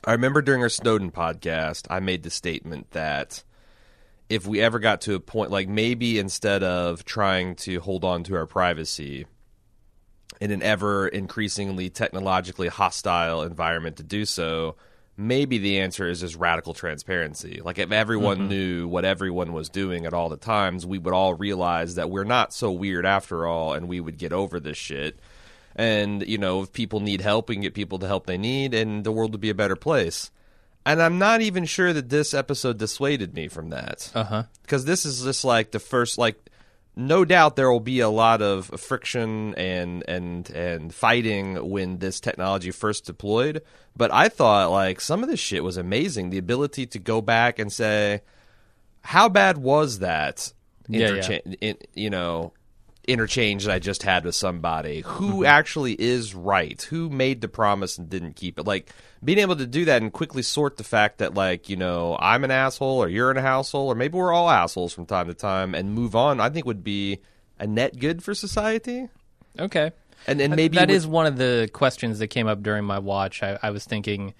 I 0.05 0.13
remember 0.13 0.41
during 0.41 0.61
our 0.61 0.69
Snowden 0.69 1.11
podcast, 1.11 1.87
I 1.89 1.99
made 1.99 2.23
the 2.23 2.29
statement 2.29 2.91
that 2.91 3.43
if 4.29 4.45
we 4.45 4.61
ever 4.61 4.79
got 4.79 5.01
to 5.01 5.15
a 5.15 5.19
point 5.19 5.51
like 5.51 5.67
maybe 5.67 6.19
instead 6.19 6.63
of 6.63 7.03
trying 7.03 7.55
to 7.55 7.79
hold 7.79 8.05
on 8.05 8.23
to 8.23 8.35
our 8.35 8.45
privacy 8.45 9.25
in 10.39 10.51
an 10.51 10.61
ever 10.61 11.07
increasingly 11.07 11.89
technologically 11.89 12.67
hostile 12.67 13.41
environment 13.41 13.97
to 13.97 14.03
do 14.03 14.25
so, 14.25 14.75
maybe 15.17 15.57
the 15.57 15.79
answer 15.79 16.07
is 16.07 16.21
just 16.21 16.35
radical 16.35 16.73
transparency. 16.73 17.59
Like 17.63 17.79
if 17.79 17.91
everyone 17.91 18.37
mm-hmm. 18.37 18.47
knew 18.47 18.87
what 18.87 19.03
everyone 19.03 19.51
was 19.51 19.67
doing 19.67 20.05
at 20.05 20.13
all 20.13 20.29
the 20.29 20.37
times, 20.37 20.85
we 20.85 20.99
would 20.99 21.13
all 21.13 21.33
realize 21.33 21.95
that 21.95 22.09
we're 22.09 22.23
not 22.23 22.53
so 22.53 22.71
weird 22.71 23.05
after 23.05 23.47
all 23.47 23.73
and 23.73 23.89
we 23.89 23.99
would 23.99 24.17
get 24.17 24.31
over 24.31 24.59
this 24.59 24.77
shit. 24.77 25.19
And, 25.75 26.25
you 26.27 26.37
know, 26.37 26.61
if 26.61 26.71
people 26.71 26.99
need 26.99 27.21
help, 27.21 27.49
we 27.49 27.55
can 27.55 27.63
get 27.63 27.73
people 27.73 27.97
the 27.97 28.07
help 28.07 28.27
they 28.27 28.37
need 28.37 28.73
and 28.73 29.03
the 29.03 29.11
world 29.11 29.31
would 29.31 29.41
be 29.41 29.49
a 29.49 29.55
better 29.55 29.75
place. 29.75 30.29
And 30.85 31.01
I'm 31.01 31.19
not 31.19 31.41
even 31.41 31.65
sure 31.65 31.93
that 31.93 32.09
this 32.09 32.33
episode 32.33 32.77
dissuaded 32.79 33.33
me 33.33 33.47
from 33.47 33.69
that 33.69 34.11
Uh 34.15 34.23
huh. 34.23 34.43
because 34.63 34.85
this 34.85 35.05
is 35.05 35.23
just 35.23 35.43
like 35.45 35.71
the 35.71 35.79
first 35.79 36.17
like 36.17 36.37
no 36.95 37.23
doubt 37.23 37.55
there 37.55 37.71
will 37.71 37.79
be 37.79 37.99
a 38.01 38.09
lot 38.09 38.41
of 38.41 38.65
friction 38.79 39.53
and 39.55 40.03
and 40.07 40.49
and 40.49 40.93
fighting 40.93 41.69
when 41.69 41.99
this 41.99 42.19
technology 42.19 42.71
first 42.71 43.05
deployed 43.05 43.61
but 43.95 44.11
i 44.11 44.27
thought 44.27 44.69
like 44.71 44.99
some 44.99 45.23
of 45.23 45.29
this 45.29 45.39
shit 45.39 45.63
was 45.63 45.77
amazing 45.77 46.29
the 46.29 46.37
ability 46.37 46.85
to 46.85 46.99
go 46.99 47.21
back 47.21 47.57
and 47.59 47.71
say 47.71 48.21
how 49.01 49.29
bad 49.29 49.57
was 49.57 49.99
that 49.99 50.51
Yeah, 50.89 51.13
yeah. 51.29 51.39
in, 51.61 51.77
you 51.93 52.09
know 52.09 52.51
interchange 53.09 53.65
that 53.65 53.73
i 53.73 53.79
just 53.79 54.03
had 54.03 54.23
with 54.23 54.35
somebody 54.35 55.01
who 55.01 55.29
Mm-hmm. 55.31 55.45
actually 55.45 55.93
is 55.93 56.35
right 56.35 56.81
who 56.83 57.09
made 57.09 57.41
the 57.41 57.47
promise 57.47 57.97
and 57.97 58.09
didn't 58.09 58.35
keep 58.35 58.59
it 58.59 58.65
like 58.67 58.89
being 59.23 59.39
able 59.39 59.55
to 59.55 59.65
do 59.67 59.85
that 59.85 60.01
and 60.01 60.13
quickly 60.13 60.41
sort 60.43 60.77
the 60.77 60.83
fact 60.83 61.17
that 61.17 61.33
like 61.33 61.69
you 61.69 61.75
know 61.75 62.15
i'm 62.19 62.43
an 62.43 62.51
asshole 62.51 62.97
or 63.03 63.07
you're 63.09 63.31
an 63.31 63.37
asshole 63.37 63.87
or 63.87 63.95
maybe 63.95 64.17
we're 64.17 64.31
all 64.33 64.49
assholes 64.49 64.93
from 64.93 65.05
time 65.05 65.27
to 65.27 65.33
time 65.33 65.73
and 65.75 65.93
move 65.93 66.15
on 66.15 66.39
i 66.39 66.49
think 66.49 66.65
would 66.65 66.83
be 66.83 67.19
a 67.59 67.67
net 67.67 67.97
good 67.99 68.23
for 68.23 68.33
society 68.33 69.09
Okay. 69.57 69.91
and 70.27 70.39
and 70.39 70.55
maybe 70.55 70.77
that 70.77 70.87
with- 70.87 70.95
is 70.97 71.07
one 71.07 71.25
of 71.25 71.37
the 71.37 71.69
questions 71.73 72.19
that 72.19 72.27
came 72.27 72.47
up 72.47 72.61
during 72.61 72.85
my 72.85 72.99
watch. 72.99 73.41
I, 73.43 73.57
I 73.63 73.71
was 73.71 73.83
thinking, 73.83 74.33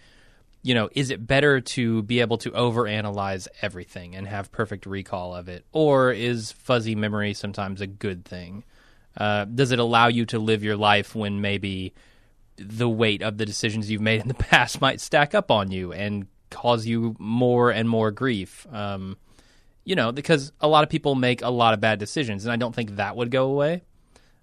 you 0.61 0.73
know, 0.73 0.89
is 0.93 1.09
it 1.09 1.25
better 1.25 1.61
to 1.61 2.01
be 2.03 2.19
able 2.19 2.37
to 2.39 2.51
overanalyze 2.51 3.47
everything 3.61 4.15
and 4.15 4.27
have 4.27 4.51
perfect 4.51 4.85
recall 4.85 5.33
of 5.33 5.47
it, 5.47 5.65
or 5.71 6.11
is 6.11 6.51
fuzzy 6.51 6.95
memory 6.95 7.33
sometimes 7.33 7.81
a 7.81 7.87
good 7.87 8.25
thing? 8.25 8.63
Uh, 9.15 9.45
does 9.45 9.71
it 9.71 9.79
allow 9.79 10.07
you 10.07 10.25
to 10.25 10.39
live 10.39 10.63
your 10.63 10.77
life 10.77 11.15
when 11.15 11.41
maybe 11.41 11.93
the 12.57 12.89
weight 12.89 13.21
of 13.21 13.37
the 13.37 13.45
decisions 13.45 13.89
you've 13.89 14.01
made 14.01 14.21
in 14.21 14.27
the 14.27 14.33
past 14.51 14.81
might 14.81 14.99
stack 14.99 15.33
up 15.33 15.49
on 15.49 15.71
you 15.71 15.93
and 15.93 16.27
cause 16.49 16.85
you 16.85 17.15
more 17.19 17.71
and 17.71 17.89
more 17.89 18.11
grief? 18.11 18.67
Um, 18.71 19.17
you 19.85 19.95
know, 19.95 20.11
because 20.11 20.51
a 20.59 20.67
lot 20.67 20.83
of 20.83 20.89
people 20.89 21.15
make 21.15 21.41
a 21.41 21.49
lot 21.49 21.73
of 21.73 21.79
bad 21.79 21.99
decisions, 21.99 22.45
and 22.45 22.51
I 22.51 22.57
don't 22.57 22.75
think 22.75 22.97
that 22.97 23.15
would 23.15 23.31
go 23.31 23.45
away. 23.45 23.83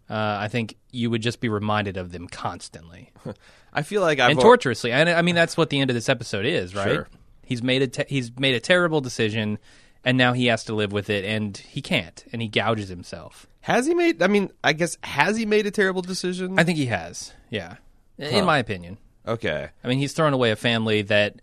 Uh, 0.08 0.36
I 0.40 0.48
think 0.48 0.76
you 0.92 1.10
would 1.10 1.22
just 1.22 1.40
be 1.40 1.48
reminded 1.48 1.96
of 1.96 2.12
them 2.12 2.28
constantly 2.28 3.12
i 3.72 3.82
feel 3.82 4.00
like 4.02 4.18
i've 4.20 4.30
and 4.30 4.40
torturously. 4.40 4.92
And 4.92 5.08
I 5.10 5.20
mean, 5.22 5.34
that's 5.34 5.56
what 5.56 5.68
the 5.70 5.80
end 5.80 5.90
of 5.90 5.94
this 5.94 6.08
episode 6.08 6.46
is, 6.46 6.74
right? 6.74 6.88
Sure. 6.94 7.08
He's 7.44 7.62
made 7.62 7.82
a 7.82 7.86
te- 7.88 8.04
he's 8.08 8.30
made 8.38 8.54
a 8.54 8.60
terrible 8.60 9.00
decision, 9.00 9.58
and 10.04 10.16
now 10.16 10.32
he 10.32 10.46
has 10.46 10.64
to 10.64 10.74
live 10.74 10.92
with 10.92 11.10
it, 11.10 11.24
and 11.24 11.56
he 11.56 11.82
can't, 11.82 12.24
and 12.32 12.40
he 12.40 12.48
gouges 12.48 12.88
himself. 12.88 13.46
has 13.60 13.84
he 13.86 13.94
made 13.94 14.22
i 14.22 14.28
mean 14.28 14.50
i 14.62 14.72
guess 14.72 14.96
has 15.02 15.36
he 15.36 15.44
made 15.44 15.66
a 15.66 15.70
terrible 15.72 16.02
decision 16.02 16.58
I 16.58 16.62
think 16.64 16.78
he 16.78 16.86
has, 16.86 17.32
yeah, 17.50 17.76
in 18.18 18.44
my 18.44 18.58
opinion. 18.58 18.98
okay 19.26 19.70
I 19.82 19.88
mean, 19.88 19.98
he's 19.98 20.12
thrown 20.12 20.32
away 20.32 20.52
a 20.52 20.56
family 20.56 21.02
that, 21.02 21.40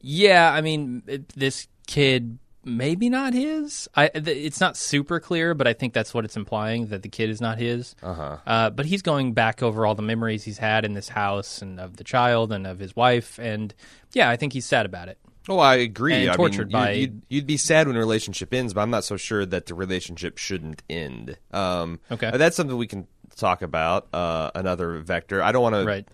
yeah, 0.00 0.52
I 0.52 0.60
mean, 0.60 1.02
it- 1.08 1.28
this 1.30 1.66
kid 1.88 2.38
maybe 2.66 3.08
not 3.08 3.32
his. 3.32 3.88
I 3.94 4.08
th- 4.08 4.26
it's 4.28 4.60
not 4.60 4.76
super 4.76 5.20
clear, 5.20 5.54
but 5.54 5.66
I 5.66 5.72
think 5.72 5.94
that's 5.94 6.12
what 6.12 6.24
it's 6.26 6.36
implying 6.36 6.88
that 6.88 7.02
the 7.02 7.08
kid 7.08 7.30
is 7.30 7.40
not 7.40 7.58
his. 7.58 7.94
uh-huh 8.02 8.36
Uh, 8.46 8.70
but 8.70 8.84
he's 8.84 9.00
going 9.02 9.32
back 9.32 9.62
over 9.62 9.86
all 9.86 9.94
the 9.94 10.02
memories 10.02 10.44
he's 10.44 10.58
had 10.58 10.84
in 10.84 10.92
this 10.92 11.08
house 11.08 11.62
and 11.62 11.80
of 11.80 11.96
the 11.96 12.04
child 12.04 12.52
and 12.52 12.66
of 12.66 12.78
his 12.78 12.94
wife, 12.94 13.38
and 13.38 13.72
yeah, 14.12 14.28
I 14.28 14.36
think 14.36 14.52
he's 14.52 14.66
sad 14.66 14.84
about 14.84 15.08
it. 15.08 15.18
Oh, 15.48 15.60
I 15.60 15.76
agree. 15.76 16.12
And 16.22 16.30
I 16.32 16.34
tortured 16.36 16.66
mean, 16.68 16.82
by- 16.82 16.90
you'd, 16.90 17.00
you'd, 17.12 17.22
you'd 17.28 17.46
be 17.46 17.56
sad 17.56 17.86
when 17.86 17.94
a 17.94 18.00
relationship 18.00 18.52
ends, 18.52 18.74
but 18.74 18.80
I'm 18.80 18.90
not 18.90 19.04
so 19.04 19.16
sure 19.16 19.46
that 19.46 19.66
the 19.66 19.74
relationship 19.74 20.38
shouldn't 20.38 20.82
end. 20.90 21.38
Um, 21.52 22.00
Okay. 22.10 22.32
that's 22.36 22.56
something 22.56 22.76
we 22.76 22.88
can 22.88 23.06
talk 23.36 23.62
about. 23.62 24.08
Uh, 24.12 24.50
another 24.56 24.98
vector. 24.98 25.40
I 25.40 25.52
don't 25.52 25.62
want 25.62 25.76
to 25.76 26.04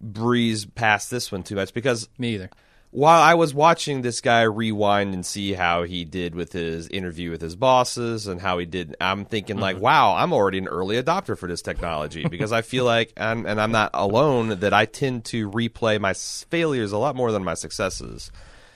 breeze 0.00 0.64
past 0.64 1.10
this 1.10 1.32
one 1.32 1.42
too 1.42 1.56
much 1.56 1.74
because 1.74 2.08
Me 2.18 2.34
either. 2.34 2.50
While 2.90 3.20
I 3.20 3.34
was 3.34 3.52
watching 3.52 4.02
this 4.02 4.20
guy 4.20 4.42
rewind 4.42 5.12
and 5.12 5.24
see 5.24 5.52
how 5.52 5.82
he 5.82 6.04
did 6.04 6.34
with 6.34 6.52
his 6.52 6.88
interview 6.88 7.30
with 7.30 7.40
his 7.40 7.54
bosses 7.54 8.26
and 8.26 8.40
how 8.40 8.58
he 8.58 8.66
did, 8.66 8.96
I'm 9.00 9.24
thinking 9.24 9.56
Mm-hmm. 9.56 9.62
like, 9.62 9.78
wow, 9.78 10.14
I'm 10.14 10.32
already 10.32 10.58
an 10.58 10.68
early 10.68 11.00
adopter 11.02 11.36
for 11.36 11.48
this 11.48 11.62
technology 11.62 12.24
because 12.28 12.52
I 12.52 12.62
feel 12.62 12.84
like, 12.84 13.12
and, 13.16 13.46
and 13.46 13.60
I'm 13.60 13.72
not 13.72 13.90
alone, 13.94 14.60
that 14.60 14.72
I 14.72 14.86
tend 14.86 15.26
to 15.26 15.50
replay 15.50 16.00
my 16.00 16.14
failures 16.14 16.92
a 16.92 16.98
lot 16.98 17.14
more 17.14 17.30
than 17.32 17.44
my 17.44 17.54
successes. 17.54 18.30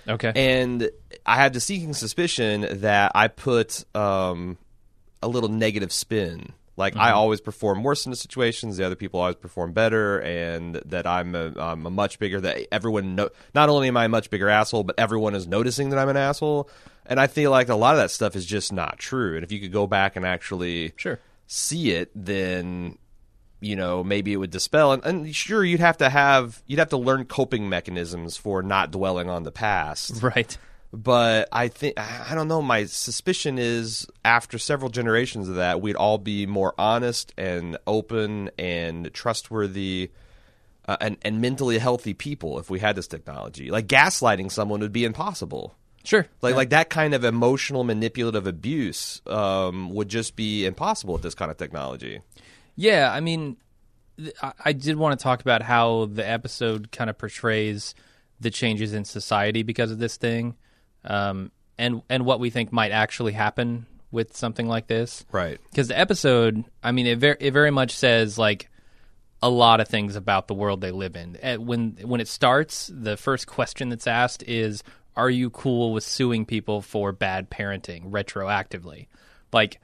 Okay. 0.06 0.32
And 0.34 0.90
I 1.24 1.36
had 1.36 1.52
the 1.52 1.60
seeking 1.60 1.94
suspicion 1.94 2.66
that 2.80 3.12
I 3.14 3.28
put 3.28 3.84
um, 3.94 4.59
a 5.22 5.28
little 5.28 5.48
negative 5.48 5.93
spin. 5.93 6.52
Like 6.77 6.97
I 6.97 7.09
mm-hmm. 7.09 7.16
always 7.16 7.40
perform 7.40 7.82
worse 7.82 8.07
in 8.07 8.11
the 8.11 8.16
situations, 8.16 8.78
the 8.78 8.85
other 8.85 8.97
people 8.97 9.20
always 9.20 9.36
perform 9.36 9.73
better, 9.73 10.20
and 10.20 10.77
that 10.86 11.07
I'm 11.07 11.35
a, 11.35 11.53
I'm 11.59 11.85
a 11.85 11.90
much 11.90 12.19
bigger. 12.19 12.40
That 12.40 12.66
everyone 12.73 13.15
know. 13.15 13.28
Not 13.55 13.69
only 13.69 13.89
am 13.89 13.97
I 13.97 14.07
a 14.07 14.09
much 14.09 14.31
bigger 14.31 14.49
asshole, 14.49 14.85
but 14.85 14.99
everyone 14.99 15.35
is 15.35 15.47
noticing 15.47 15.90
that 15.90 15.99
I'm 15.99 16.09
an 16.09 16.16
asshole. 16.16 16.70
And 17.05 17.20
I 17.20 17.27
feel 17.27 17.51
like 17.51 17.69
a 17.69 17.74
lot 17.74 17.94
of 17.94 17.99
that 17.99 18.11
stuff 18.11 18.36
is 18.36 18.47
just 18.47 18.73
not 18.73 18.99
true. 18.99 19.35
And 19.35 19.44
if 19.44 19.53
you 19.53 19.61
could 19.61 19.73
go 19.73 19.86
back 19.86 20.16
and 20.16 20.24
actually 20.24 20.93
sure. 20.97 21.19
see 21.47 21.90
it, 21.90 22.11
then 22.15 22.97
you 23.61 23.77
know 23.77 24.03
maybe 24.03 24.32
it 24.32 24.36
would 24.36 24.51
dispel. 24.51 24.93
And, 24.93 25.05
and 25.05 25.35
sure, 25.35 25.62
you'd 25.62 25.81
have 25.81 25.99
to 25.99 26.09
have 26.09 26.62
you'd 26.66 26.78
have 26.78 26.90
to 26.90 26.97
learn 26.97 27.27
coping 27.27 27.69
mechanisms 27.69 28.39
for 28.39 28.62
not 28.62 28.90
dwelling 28.90 29.28
on 29.28 29.43
the 29.43 29.53
past 29.53 30.23
Right. 30.23 30.57
But 30.93 31.48
I 31.52 31.69
think 31.69 31.98
I 31.98 32.35
don't 32.35 32.48
know. 32.48 32.62
My 32.62 32.85
suspicion 32.85 33.59
is 33.59 34.06
after 34.24 34.59
several 34.59 34.90
generations 34.90 35.48
of 35.48 35.55
that, 35.56 35.81
we'd 35.81 35.97
all 35.97 36.19
be 36.19 36.47
more 36.47 36.74
honest 36.78 37.32
and 37.39 37.77
open 37.86 38.51
and 38.59 39.12
trustworthy. 39.12 40.10
Uh, 40.85 40.97
and, 41.01 41.16
and 41.23 41.40
mentally 41.40 41.78
healthy 41.78 42.12
people 42.12 42.59
if 42.59 42.69
we 42.69 42.81
had 42.81 42.97
this 42.97 43.06
technology 43.06 43.70
like 43.70 43.86
gaslighting 43.86 44.51
someone 44.51 44.81
would 44.81 44.93
be 44.93 45.05
impossible 45.05 45.77
Sure. 46.02 46.27
like 46.40 46.56
like 46.56 46.70
that 46.70 46.90
kind 46.90 47.14
of 47.14 47.23
emotional 47.23 47.85
manipulative 47.85 48.48
abuse 48.48 49.23
um, 49.28 49.90
would 49.94 50.09
just 50.09 50.35
be 50.35 50.66
impossible 50.66 51.12
with 51.14 51.23
this 51.23 51.36
kind 51.36 51.52
of 51.52 51.56
technology 51.56 52.19
Yeah, 52.74 53.12
I 53.12 53.20
mean, 53.20 53.59
th- 54.19 54.35
I 54.64 54.73
did 54.73 54.97
want 54.97 55.16
to 55.16 55.23
talk 55.23 55.40
about 55.40 55.62
how 55.62 56.06
the 56.06 56.28
episode 56.28 56.90
kind 56.90 57.09
of 57.09 57.16
portrays 57.16 57.94
the 58.40 58.51
changes 58.51 58.93
in 58.93 59.05
society 59.05 59.62
because 59.62 59.93
of 59.93 59.98
this 60.01 60.16
thing, 60.16 60.56
um, 61.04 61.50
and 61.78 62.02
and 62.08 62.24
what 62.24 62.40
we 62.40 62.50
think 62.50 62.72
might 62.72 62.92
actually 62.92 63.32
happen 63.32 63.86
with 64.10 64.36
something 64.36 64.68
like 64.68 64.86
this. 64.86 65.24
right 65.32 65.58
Because 65.70 65.88
the 65.88 65.98
episode, 65.98 66.64
I 66.82 66.92
mean, 66.92 67.06
it 67.06 67.18
very 67.18 67.36
it 67.40 67.52
very 67.52 67.70
much 67.70 67.92
says 67.92 68.38
like 68.38 68.68
a 69.42 69.50
lot 69.50 69.80
of 69.80 69.88
things 69.88 70.14
about 70.14 70.46
the 70.46 70.54
world 70.54 70.80
they 70.80 70.92
live 70.92 71.16
in. 71.16 71.36
And 71.36 71.66
when 71.66 71.98
when 72.02 72.20
it 72.20 72.28
starts, 72.28 72.90
the 72.94 73.16
first 73.16 73.46
question 73.46 73.88
that's 73.88 74.06
asked 74.06 74.44
is, 74.44 74.84
"Are 75.16 75.30
you 75.30 75.50
cool 75.50 75.92
with 75.92 76.04
suing 76.04 76.46
people 76.46 76.82
for 76.82 77.12
bad 77.12 77.50
parenting 77.50 78.10
retroactively?" 78.10 79.08
Like 79.52 79.80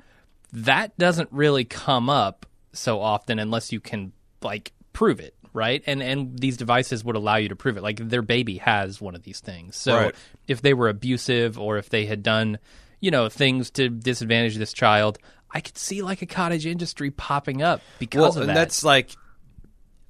that 0.52 0.96
doesn't 0.98 1.30
really 1.32 1.64
come 1.64 2.08
up 2.08 2.46
so 2.72 3.00
often 3.00 3.38
unless 3.38 3.72
you 3.72 3.80
can 3.80 4.12
like 4.42 4.72
prove 4.92 5.20
it, 5.20 5.34
right? 5.52 5.82
And 5.86 6.02
and 6.02 6.38
these 6.38 6.56
devices 6.56 7.04
would 7.04 7.16
allow 7.16 7.36
you 7.36 7.48
to 7.50 7.56
prove 7.56 7.76
it. 7.76 7.82
Like 7.82 7.96
their 8.08 8.22
baby 8.22 8.58
has 8.58 9.00
one 9.00 9.14
of 9.14 9.22
these 9.22 9.40
things. 9.40 9.76
So 9.76 9.94
Right. 9.96 10.14
if 10.46 10.62
they 10.62 10.74
were 10.74 10.88
abusive 10.88 11.58
or 11.58 11.78
if 11.78 11.88
they 11.90 12.06
had 12.06 12.22
done, 12.22 12.58
you 13.00 13.10
know, 13.10 13.28
things 13.28 13.70
to 13.72 13.88
disadvantage 13.88 14.56
this 14.56 14.72
child, 14.72 15.18
I 15.50 15.60
could 15.60 15.78
see 15.78 16.02
like 16.02 16.20
a 16.22 16.26
cottage 16.26 16.66
industry 16.66 17.10
popping 17.10 17.62
up 17.62 17.80
because 17.98 18.20
well 18.20 18.30
of 18.30 18.36
and 18.42 18.48
that. 18.50 18.54
that's 18.54 18.84
like 18.84 19.10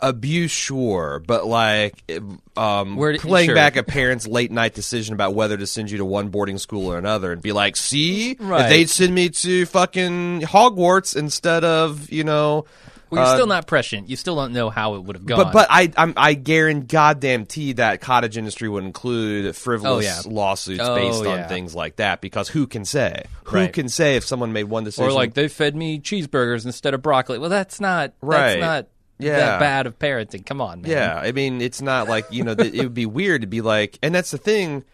abuse 0.01 0.53
sure 0.53 1.21
but 1.27 1.45
like 1.45 2.09
um 2.57 2.95
Where 2.95 3.19
playing 3.19 3.47
sure. 3.49 3.55
back 3.57 3.75
a 3.77 3.83
parent's 3.83 4.29
late 4.29 4.53
night 4.53 4.73
decision 4.73 5.13
about 5.13 5.35
whether 5.35 5.57
to 5.57 5.67
send 5.67 5.91
you 5.91 5.99
to 5.99 6.05
one 6.05 6.29
boarding 6.29 6.57
school 6.59 6.87
or 6.93 6.99
another 6.99 7.33
and 7.33 7.43
be 7.43 7.51
like 7.51 7.75
see 7.75 8.37
Right. 8.39 8.63
if 8.67 8.69
they'd 8.69 8.89
send 8.91 9.13
me 9.13 9.29
to 9.31 9.67
fucking 9.67 10.43
hogwarts 10.43 11.17
instead 11.17 11.65
of 11.65 12.13
you 12.13 12.23
know 12.23 12.65
Well, 13.11 13.23
you're 13.23 13.33
uh, 13.33 13.37
still 13.37 13.47
not 13.47 13.67
prescient. 13.67 14.09
You 14.11 14.17
still 14.17 14.37
don't 14.37 14.53
know 14.53 14.71
how 14.71 14.95
it 14.97 15.05
would 15.05 15.17
have 15.17 15.25
gone. 15.27 15.39
but 15.39 15.53
but 15.53 15.67
I 15.71 15.91
I'm, 15.97 16.13
I 16.17 16.35
guarantee 16.35 16.87
goddamn 16.87 17.47
tea 17.47 17.73
that 17.75 18.01
cottage 18.01 18.37
industry 18.37 18.69
would 18.69 18.85
include 18.85 19.55
frivolous 19.57 20.25
Oh, 20.27 20.29
yeah. 20.29 20.35
lawsuits 20.35 20.83
Oh, 20.85 20.95
based 20.95 21.25
on 21.25 21.49
things 21.49 21.75
like 21.75 21.97
that 21.97 22.21
because 22.21 22.49
who 22.49 22.67
can 22.67 22.85
say 22.85 23.25
who 23.45 23.57
Right. 23.57 23.73
can 23.73 23.89
say 23.89 24.17
if 24.17 24.25
someone 24.25 24.53
made 24.53 24.65
one 24.65 24.85
decision 24.85 25.11
or 25.11 25.13
like 25.13 25.35
they 25.35 25.49
fed 25.49 25.75
me 25.75 25.99
cheeseburgers 26.01 26.67
instead 26.67 26.93
of 26.95 27.03
broccoli. 27.03 27.39
Well, 27.39 27.51
that's 27.51 27.81
not 27.81 28.13
Right. 28.21 28.59
That's 28.59 28.61
not 28.61 28.87
Yeah. 29.19 29.37
that 29.39 29.61
bad 29.61 29.87
of 29.87 29.99
parenting. 29.99 30.45
Come 30.47 30.61
on, 30.61 30.83
man. 30.83 30.91
Yeah, 30.91 31.17
I 31.19 31.33
mean, 31.33 31.61
it's 31.61 31.81
not 31.83 32.09
like 32.09 32.27
you 32.31 32.45
know. 32.45 32.55
th- 32.55 32.73
it 32.75 32.83
would 32.83 32.95
be 32.95 33.07
weird 33.07 33.41
to 33.41 33.47
be 33.47 33.61
like, 33.63 33.99
and 34.03 34.15
that's 34.15 34.31
the 34.31 34.39
thing. 34.39 34.85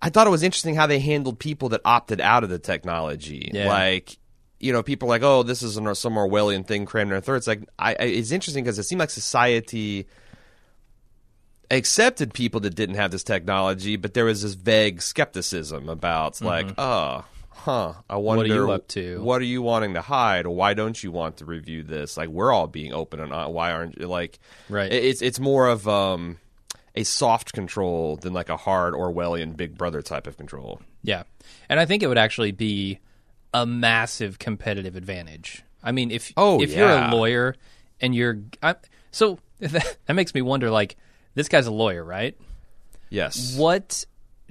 I 0.00 0.10
thought 0.10 0.26
it 0.26 0.30
was 0.30 0.42
interesting 0.42 0.74
how 0.76 0.86
they 0.86 1.00
handled 1.00 1.38
people 1.38 1.70
that 1.70 1.80
opted 1.84 2.20
out 2.20 2.44
of 2.44 2.50
the 2.50 2.58
technology. 2.60 3.50
Yeah. 3.52 3.68
Like, 3.68 4.16
you 4.60 4.72
know, 4.72 4.82
people 4.82 5.08
are 5.08 5.10
like, 5.10 5.22
"Oh, 5.22 5.42
this 5.42 5.62
is 5.62 5.76
an, 5.76 5.94
some 5.94 6.14
Orwellian 6.14 6.66
thing 6.66 6.84
crammed 6.86 7.08
in 7.10 7.14
their 7.14 7.20
throat." 7.20 7.36
It's 7.36 7.46
like, 7.46 7.62
I, 7.78 7.92
I, 7.92 8.02
it's 8.04 8.32
interesting 8.32 8.64
because 8.64 8.78
it 8.78 8.84
seemed 8.84 8.98
like 9.00 9.10
society 9.10 10.06
accepted 11.70 12.32
people 12.32 12.60
that 12.60 12.74
didn't 12.74 12.94
have 12.96 13.10
this 13.10 13.22
technology, 13.24 13.96
but 13.96 14.14
there 14.14 14.24
was 14.24 14.42
this 14.42 14.54
vague 14.54 15.02
skepticism 15.02 15.88
about, 15.88 16.40
like, 16.40 16.72
oh, 16.78 17.24
huh, 17.50 17.92
I 18.08 18.16
wonder 18.16 18.42
what 18.42 18.50
are 18.50 18.54
you 18.54 18.70
up 18.70 18.88
to? 18.88 19.20
What 19.22 19.40
are 19.42 19.44
you 19.44 19.60
wanting 19.62 19.94
to 19.94 20.00
hide? 20.00 20.46
Or 20.46 20.54
why 20.54 20.74
don't 20.74 21.02
you 21.02 21.12
want 21.12 21.38
to 21.38 21.44
review 21.44 21.82
this? 21.82 22.16
Like, 22.16 22.28
we're 22.30 22.52
all 22.52 22.66
being 22.66 22.94
open 22.94 23.20
and 23.20 23.32
uh, 23.32 23.48
why 23.48 23.72
aren't 23.72 23.98
you 24.00 24.06
like? 24.06 24.38
Right. 24.68 24.90
it- 24.90 25.04
It's 25.04 25.22
it's 25.22 25.38
more 25.38 25.68
of 25.68 25.86
um, 25.86 26.38
a 26.94 27.04
soft 27.04 27.52
control 27.52 28.16
than 28.16 28.32
like 28.32 28.48
a 28.48 28.56
hard 28.56 28.94
Orwellian 28.94 29.56
Big 29.56 29.76
Brother 29.76 30.00
type 30.00 30.26
of 30.26 30.36
control. 30.38 30.80
Yeah. 31.02 31.24
And 31.68 31.78
I 31.78 31.84
think 31.84 32.02
it 32.02 32.06
would 32.06 32.18
actually 32.18 32.52
be 32.52 32.98
a 33.54 33.66
massive 33.66 34.38
competitive 34.38 34.96
advantage. 34.96 35.62
I 35.82 35.92
mean, 35.92 36.10
if 36.10 36.32
Oh, 36.36 36.60
if 36.60 36.74
you're 36.74 36.88
a 36.88 37.10
lawyer 37.14 37.54
and 38.00 38.14
you're 38.14 38.40
I, 38.62 38.76
so 39.10 39.38
that, 39.60 39.96
that 40.06 40.12
makes 40.14 40.34
me 40.34 40.42
wonder 40.42 40.70
like 40.70 40.96
this 41.34 41.48
guy's 41.48 41.66
a 41.66 41.72
lawyer, 41.72 42.04
right? 42.04 42.36
Yes. 43.10 43.56
What 43.56 44.04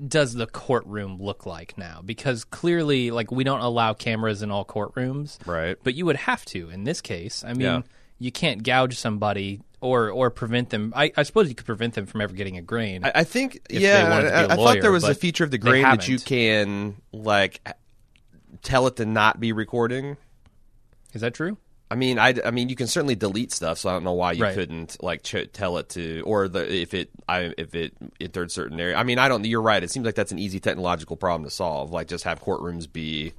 does 0.05 0.33
the 0.33 0.47
courtroom 0.47 1.21
look 1.21 1.45
like 1.45 1.77
now? 1.77 2.01
Because 2.03 2.43
clearly 2.43 3.11
like 3.11 3.31
we 3.31 3.43
don't 3.43 3.61
allow 3.61 3.93
cameras 3.93 4.41
in 4.41 4.51
all 4.51 4.65
courtrooms. 4.65 5.37
Right. 5.45 5.77
But 5.83 5.95
you 5.95 6.05
would 6.05 6.15
have 6.17 6.45
to 6.45 6.69
in 6.69 6.83
this 6.83 7.01
case. 7.01 7.43
I 7.43 7.49
mean, 7.53 7.61
Yeah. 7.61 7.81
you 8.19 8.31
can't 8.31 8.63
gouge 8.63 8.97
somebody 8.97 9.61
or 9.81 10.09
or 10.09 10.29
prevent 10.31 10.69
them. 10.69 10.93
I, 10.95 11.11
I 11.15 11.23
suppose 11.23 11.49
you 11.49 11.55
could 11.55 11.65
prevent 11.65 11.93
them 11.93 12.05
from 12.05 12.21
ever 12.21 12.33
getting 12.33 12.57
a 12.57 12.61
grain. 12.61 13.03
I, 13.03 13.11
I 13.15 13.23
think 13.23 13.59
yeah. 13.69 14.03
they 14.03 14.09
wanted 14.09 14.23
to 14.23 14.29
be 14.29 14.35
I, 14.35 14.41
a 14.41 14.47
I 14.49 14.55
thought 14.55 14.81
there 14.81 14.91
was 14.91 15.03
a 15.03 15.15
feature 15.15 15.43
of 15.43 15.51
the 15.51 15.57
grain 15.59 15.83
that 15.83 16.07
you 16.07 16.17
can 16.19 16.95
like 17.11 17.61
tell 18.63 18.87
it 18.87 18.95
to 18.97 19.05
not 19.05 19.39
be 19.39 19.51
recording. 19.51 20.17
Is 21.13 21.21
that 21.21 21.33
true? 21.33 21.57
I 21.89 21.95
mean, 21.95 22.19
I, 22.19 22.33
I 22.45 22.51
mean, 22.51 22.67
you 22.67 22.75
can 22.75 22.87
certainly 22.87 23.15
delete 23.15 23.53
stuff, 23.53 23.77
so 23.77 23.89
I 23.89 23.93
don't 23.93 24.03
know 24.03 24.11
why 24.11 24.33
you 24.33 24.43
Right. 24.43 24.53
couldn't 24.53 25.01
like 25.01 25.23
ch- 25.23 25.47
tell 25.53 25.77
it 25.77 25.87
to, 25.89 26.21
or 26.25 26.49
the 26.49 26.69
if 26.69 26.93
it, 26.93 27.09
I 27.29 27.53
if 27.57 27.73
it 27.75 27.93
entered 28.19 28.51
certain 28.51 28.77
area. 28.77 28.97
I 28.97 29.03
mean, 29.03 29.19
I 29.19 29.29
don't. 29.29 29.45
You're 29.45 29.61
right. 29.61 29.81
It 29.81 29.89
seems 29.89 30.05
like 30.05 30.15
that's 30.15 30.33
an 30.33 30.39
easy 30.39 30.59
technological 30.59 31.15
problem 31.15 31.45
to 31.45 31.49
solve. 31.49 31.91
Like 31.91 32.09
just 32.09 32.25
have 32.25 32.41
courtrooms 32.41 32.91
be, 32.91 33.31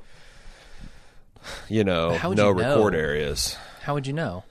you 1.68 1.84
know, 1.84 2.18
no 2.22 2.28
you 2.30 2.34
know? 2.36 2.52
record 2.52 2.94
areas. 2.94 3.56
How 3.82 3.92
would 3.94 4.06
you 4.06 4.14
know? 4.14 4.44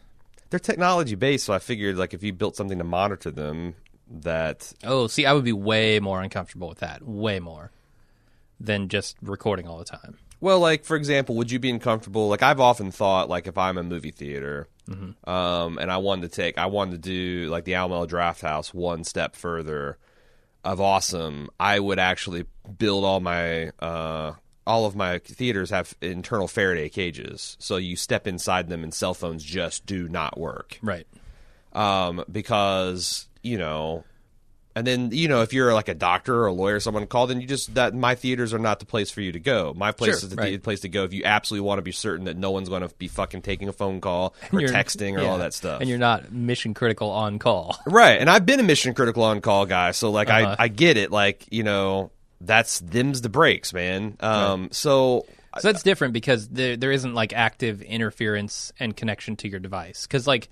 They're 0.52 0.60
technology 0.60 1.16
based, 1.16 1.46
so 1.46 1.54
I 1.54 1.60
figured 1.60 1.98
like 1.98 2.14
if 2.14 2.22
you 2.24 2.34
built 2.34 2.56
something 2.56 2.78
to 2.78 2.84
monitor 2.84 3.32
them, 3.32 3.74
that 4.10 4.72
Oh, 4.84 5.08
see, 5.08 5.26
I 5.26 5.34
would 5.34 5.44
be 5.44 5.54
way 5.54 6.00
more 6.00 6.22
uncomfortable 6.22 6.70
with 6.70 6.80
that. 6.80 7.02
Way 7.04 7.40
more 7.40 7.72
than 8.60 8.90
just 8.90 9.18
recording 9.24 9.68
all 9.68 9.78
the 9.80 9.86
time. 9.86 10.18
Well, 10.40 10.60
like 10.60 10.86
for 10.86 10.96
example, 10.96 11.36
would 11.36 11.52
you 11.52 11.60
be 11.60 11.70
uncomfortable? 11.70 12.28
Like 12.30 12.44
I've 12.44 12.60
often 12.60 12.92
thought, 12.92 13.30
like 13.30 13.48
if 13.48 13.58
I'm 13.58 13.78
a 13.78 13.84
movie 13.84 14.12
theater, 14.12 14.68
um, 15.26 15.78
and 15.80 15.92
I 15.92 15.98
wanted 15.98 16.32
to 16.32 16.36
take, 16.36 16.58
I 16.58 16.68
wanted 16.68 17.04
to 17.04 17.10
do 17.10 17.50
like 17.50 17.66
the 17.66 17.74
Alamo 17.76 18.06
Drafthouse 18.06 18.74
one 18.74 19.04
step 19.04 19.36
further 19.36 19.98
of 20.64 20.80
awesome. 20.80 21.50
I 21.60 21.80
would 21.80 22.00
actually 22.00 22.46
build 22.78 23.04
all 23.04 23.20
my, 23.20 23.72
uh, 23.80 24.34
all 24.66 24.86
of 24.86 24.96
my 24.96 25.20
theaters 25.20 25.70
have 25.72 25.96
internal 26.02 26.48
Faraday 26.48 26.90
cages, 26.90 27.58
so 27.60 27.78
you 27.78 27.96
step 27.96 28.28
inside 28.28 28.70
them 28.70 28.84
and 28.84 28.94
cell 28.94 29.14
phones 29.14 29.44
just 29.44 29.86
do 29.86 30.08
not 30.10 30.38
work 30.38 30.78
Right. 30.82 31.08
um, 31.74 32.24
because 32.32 33.28
you 33.44 33.58
know, 33.58 34.04
and 34.78 34.88
then 34.88 35.10
you 35.12 35.28
know 35.28 35.42
if 35.42 35.54
you're 35.54 35.74
like 35.74 35.88
a 35.90 35.94
doctor 35.94 36.36
or 36.36 36.48
a 36.48 36.54
lawyer, 36.54 36.80
someone 36.80 37.06
called, 37.08 37.30
then 37.30 37.42
you 37.42 37.48
just 37.48 37.74
that 37.76 37.94
my 37.94 38.16
theaters 38.16 38.54
are 38.54 38.60
not 38.60 38.80
the 38.80 38.86
place 38.86 39.12
for 39.12 39.22
you 39.22 39.32
to 39.32 39.40
go. 39.40 39.74
My 39.76 39.92
place 39.92 40.20
Sure, 40.20 40.28
is 40.28 40.30
the 40.30 40.36
right. 40.36 40.62
place 40.62 40.82
to 40.82 40.90
go 40.90 41.04
if 41.04 41.14
you 41.14 41.24
absolutely 41.26 41.66
want 41.68 41.80
to 41.80 41.82
be 41.84 41.92
certain 41.92 42.26
that 42.26 42.38
no 42.38 42.52
one's 42.52 42.70
going 42.70 42.88
to 42.88 42.94
be 42.96 43.08
fucking 43.08 43.42
taking 43.42 43.68
a 43.68 43.74
phone 43.74 44.00
call 44.02 44.34
or 44.54 44.60
texting 44.62 45.18
or 45.18 45.22
yeah, 45.22 45.30
all 45.30 45.38
that 45.40 45.54
stuff. 45.54 45.82
And 45.82 45.90
you're 45.90 46.00
not 46.00 46.32
mission 46.32 46.74
critical 46.74 47.10
on 47.10 47.40
call. 47.40 47.78
right, 47.88 48.20
and 48.20 48.30
I've 48.30 48.46
been 48.46 48.60
a 48.60 48.64
mission 48.64 48.94
critical 48.94 49.24
on 49.24 49.42
call 49.42 49.66
guy, 49.66 49.92
so 49.92 50.12
like 50.12 50.30
Uh-huh. 50.30 50.56
I 50.60 50.66
I 50.66 50.68
get 50.70 50.98
it. 50.98 51.12
Like 51.12 51.46
you 51.52 51.64
know 51.64 52.12
that's 52.40 52.80
them's 52.80 53.22
the 53.22 53.30
breaks, 53.30 53.74
man. 53.74 54.16
Um, 54.20 54.70
so 54.72 55.26
So 55.60 55.72
that's 55.72 55.82
different 55.82 56.14
because 56.14 56.48
there 56.50 56.78
there 56.78 56.92
isn't 56.92 57.16
like 57.16 57.34
active 57.34 57.82
interference 57.82 58.72
and 58.80 58.96
connection 58.96 59.36
to 59.38 59.48
your 59.48 59.60
device. 59.60 60.06
Because 60.06 60.28
like 60.28 60.50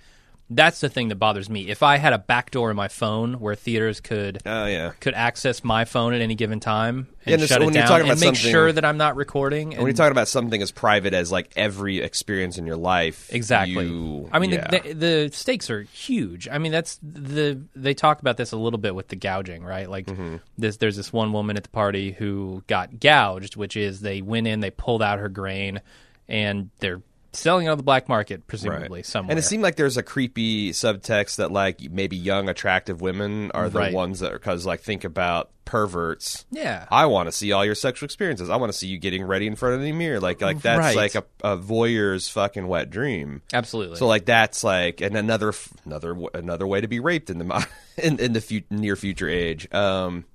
that's 0.49 0.79
the 0.79 0.89
thing 0.89 1.07
that 1.07 1.15
bothers 1.15 1.49
me. 1.49 1.69
If 1.69 1.81
I 1.81 1.97
had 1.97 2.13
a 2.13 2.19
backdoor 2.19 2.69
in 2.69 2.75
my 2.77 2.87
phone 2.87 3.39
where 3.39 3.55
theaters 3.55 3.99
could 3.99 4.39
oh 4.45 4.65
yeah. 4.65 4.91
could 4.99 5.15
access 5.15 5.63
my 5.63 5.85
phone 5.85 6.13
at 6.13 6.21
any 6.21 6.35
given 6.35 6.59
time 6.59 7.07
Yeah, 7.25 7.33
and 7.33 7.41
and 7.41 7.49
shut 7.49 7.61
it 7.63 7.73
down 7.73 8.09
and 8.09 8.19
make 8.19 8.35
sure 8.35 8.71
that 8.71 8.85
I'm 8.85 8.97
not 8.97 9.15
recording. 9.15 9.69
When 9.71 9.81
you're 9.87 9.93
talking 9.93 10.11
about 10.11 10.27
something 10.27 10.61
as 10.61 10.71
private 10.71 11.13
as 11.15 11.31
like 11.31 11.51
every 11.55 11.97
experience 11.99 12.59
in 12.59 12.67
your 12.67 12.77
life, 12.77 13.33
Exactly. 13.33 13.87
you- 13.87 14.29
I 14.31 14.37
mean, 14.39 14.51
yeah. 14.51 14.67
the, 14.69 14.79
the, 14.79 14.93
the 14.93 15.29
stakes 15.33 15.69
are 15.71 15.81
huge. 15.81 16.47
I 16.47 16.59
mean, 16.59 16.71
that's 16.71 16.99
the 17.01 17.59
they 17.75 17.95
talk 17.95 18.19
about 18.21 18.37
this 18.37 18.51
a 18.51 18.57
little 18.57 18.79
bit 18.79 18.93
with 18.93 19.07
the 19.07 19.15
gouging, 19.15 19.63
right? 19.63 19.89
Like 19.89 20.05
Mm-hmm. 20.05 20.35
this, 20.57 20.77
there's 20.77 20.95
this 20.95 21.11
one 21.11 21.33
woman 21.33 21.57
at 21.57 21.63
the 21.63 21.69
party 21.69 22.11
who 22.11 22.63
got 22.67 22.99
gouged, 22.99 23.55
which 23.55 23.75
is 23.75 24.01
they 24.01 24.21
went 24.21 24.45
in, 24.45 24.59
they 24.59 24.69
pulled 24.71 25.01
out 25.01 25.17
her 25.19 25.29
grain, 25.29 25.81
and 26.27 26.69
they're 26.79 27.01
selling 27.35 27.69
on 27.69 27.77
the 27.77 27.83
black 27.83 28.09
market, 28.09 28.47
presumably 28.47 29.03
somewhere. 29.03 29.31
And 29.31 29.39
it 29.39 29.43
seemed 29.43 29.63
like 29.63 29.75
there's 29.75 29.97
a 29.97 30.03
creepy 30.03 30.71
subtext 30.71 31.35
that 31.37 31.51
like 31.51 31.79
maybe 31.91 32.15
young 32.17 32.49
attractive 32.49 33.01
women 33.01 33.51
are 33.51 33.69
the 33.69 33.79
Right. 33.79 33.93
ones 33.93 34.19
that 34.19 34.31
are 34.33 34.39
because 34.39 34.65
like 34.65 34.81
think 34.81 35.03
about 35.03 35.51
perverts. 35.65 36.45
yeah, 36.51 36.85
I 36.91 37.07
want 37.07 37.27
to 37.27 37.31
see 37.31 37.51
all 37.51 37.65
your 37.65 37.73
sexual 37.75 38.05
experiences. 38.05 38.49
I 38.49 38.55
want 38.57 38.71
to 38.71 38.77
see 38.77 38.87
you 38.87 38.97
getting 38.99 39.23
ready 39.23 39.47
in 39.47 39.55
front 39.55 39.75
of 39.75 39.81
the 39.81 39.91
mirror. 39.91 40.19
Like 40.19 40.41
like 40.41 40.61
that's 40.61 40.79
Right. 40.79 40.95
like 40.95 41.15
a, 41.15 41.23
a 41.43 41.57
voyeur's 41.57 42.29
fucking 42.29 42.67
wet 42.67 42.89
dream. 42.89 43.41
absolutely. 43.53 43.97
So 43.97 44.07
like 44.07 44.25
that's 44.25 44.63
like 44.63 45.01
and 45.01 45.15
another 45.17 45.53
another 45.85 46.15
another 46.33 46.67
way 46.67 46.81
to 46.81 46.87
be 46.87 46.99
raped 46.99 47.29
in 47.29 47.39
the 47.39 47.67
in 47.97 48.19
in 48.19 48.33
the 48.33 48.41
fu- 48.41 48.61
near 48.69 48.95
future 48.95 49.27
age. 49.29 49.71
Um, 49.73 50.25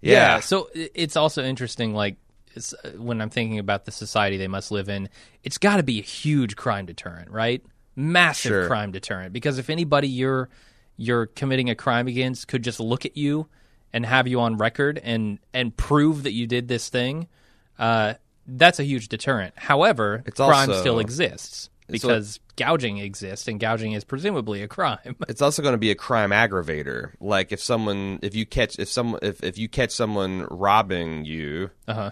yeah. 0.00 0.40
So 0.40 0.68
it's 0.74 1.16
also 1.16 1.44
interesting, 1.44 1.94
like 1.94 2.16
when 2.96 3.20
I'm 3.20 3.30
thinking 3.30 3.58
about 3.58 3.84
the 3.84 3.92
society 3.92 4.36
they 4.36 4.48
must 4.48 4.70
live 4.70 4.88
in, 4.88 5.08
it's 5.42 5.58
got 5.58 5.76
to 5.76 5.82
be 5.82 5.98
a 5.98 6.02
huge 6.02 6.56
crime 6.56 6.86
deterrent, 6.86 7.30
right? 7.30 7.62
Massive 7.96 8.50
Sure. 8.50 8.66
crime 8.66 8.92
deterrent. 8.92 9.32
Because 9.32 9.58
if 9.58 9.70
anybody 9.70 10.08
you're 10.08 10.48
you're 10.96 11.26
committing 11.26 11.70
a 11.70 11.74
crime 11.74 12.06
against 12.08 12.46
could 12.48 12.62
just 12.62 12.78
look 12.78 13.06
at 13.06 13.16
you 13.16 13.48
and 13.92 14.04
have 14.04 14.28
you 14.28 14.40
on 14.40 14.56
record 14.56 15.00
and 15.02 15.38
and 15.54 15.76
prove 15.76 16.22
that 16.24 16.32
you 16.32 16.46
did 16.46 16.68
this 16.68 16.88
thing, 16.88 17.26
uh, 17.78 18.14
that's 18.46 18.78
a 18.78 18.84
huge 18.84 19.08
deterrent. 19.08 19.54
However, 19.56 20.22
It's 20.26 20.36
crime 20.36 20.70
also- 20.70 20.80
still 20.80 20.98
exists 20.98 21.70
because 21.88 22.38
gouging 22.54 22.98
exists, 22.98 23.48
and 23.48 23.58
gouging 23.58 23.92
is 23.92 24.04
presumably 24.04 24.62
a 24.62 24.68
crime. 24.68 25.16
it's 25.28 25.42
also 25.42 25.60
going 25.62 25.72
to 25.74 25.78
be 25.78 25.90
a 25.90 25.94
crime 25.96 26.30
aggravator. 26.30 27.12
Like 27.20 27.50
if 27.50 27.60
someone, 27.60 28.20
if 28.22 28.34
you 28.36 28.46
catch, 28.46 28.78
if 28.78 28.88
someone, 28.88 29.18
if, 29.22 29.42
if 29.42 29.58
you 29.58 29.68
catch 29.68 29.90
someone 29.90 30.46
robbing 30.50 31.24
you, 31.24 31.70
uh 31.88 31.94
huh. 31.94 32.10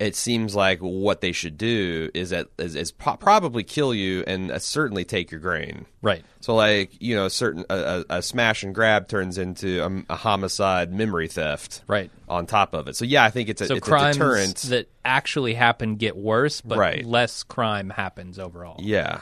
It 0.00 0.16
seems 0.16 0.56
like 0.56 0.78
what 0.80 1.20
they 1.20 1.30
should 1.30 1.58
do 1.58 2.10
is 2.14 2.30
that 2.30 2.48
is, 2.58 2.74
is 2.74 2.90
pro- 2.90 3.16
probably 3.16 3.62
kill 3.62 3.92
you 3.94 4.24
and 4.26 4.50
uh, 4.50 4.58
certainly 4.58 5.04
take 5.04 5.30
your 5.30 5.40
grain. 5.40 5.84
Right. 6.02 6.24
So 6.40 6.54
like 6.56 6.90
you 7.00 7.14
know, 7.14 7.28
certain 7.28 7.64
a, 7.70 8.04
a, 8.08 8.16
a 8.16 8.22
smash 8.22 8.62
and 8.64 8.74
grab 8.74 9.06
turns 9.08 9.36
into 9.38 9.84
a, 9.84 10.12
a 10.12 10.16
homicide, 10.16 10.92
memory 10.92 11.28
theft, 11.28 11.82
Right. 11.86 12.10
On 12.28 12.46
top 12.46 12.74
of 12.74 12.88
it, 12.88 12.96
so 12.96 13.04
yeah, 13.04 13.22
I 13.24 13.30
think 13.30 13.48
it's 13.48 13.60
a 13.60 13.66
So 13.66 13.74
it's 13.76 13.86
a 13.86 13.90
crimes 13.90 14.16
deterrent. 14.16 14.56
that 14.70 14.88
actually 15.04 15.54
happen 15.54 15.96
get 15.96 16.16
worse, 16.16 16.60
but 16.62 16.78
Right. 16.78 17.04
less 17.04 17.42
crime 17.42 17.90
happens 17.90 18.38
overall. 18.38 18.76
yeah, 18.80 19.20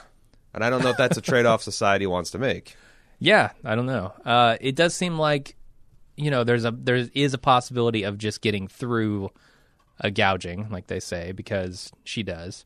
and 0.55 0.63
I 0.65 0.71
don't 0.71 0.83
know 0.83 0.91
if 0.91 0.97
that's 0.97 1.17
a 1.17 1.21
trade 1.21 1.45
off 1.45 1.63
society 1.73 2.07
wants 2.07 2.31
to 2.31 2.39
make. 2.39 2.77
Yeah, 3.19 3.51
I 3.65 3.75
don't 3.75 3.87
know. 3.87 4.13
Uh, 4.25 4.57
it 4.61 4.77
does 4.77 4.95
seem 4.95 5.19
like 5.19 5.57
you 6.17 6.31
know 6.31 6.45
there's 6.45 6.65
a 6.65 6.71
there 6.71 7.09
is 7.15 7.35
a 7.35 7.39
possibility 7.39 8.05
of 8.05 8.17
just 8.19 8.41
getting 8.43 8.69
through 8.69 9.31
a 10.01 10.11
gouging, 10.11 10.69
like 10.71 10.87
they 10.87 11.01
say, 11.01 11.33
because 11.33 11.93
she 12.05 12.23
does. 12.23 12.65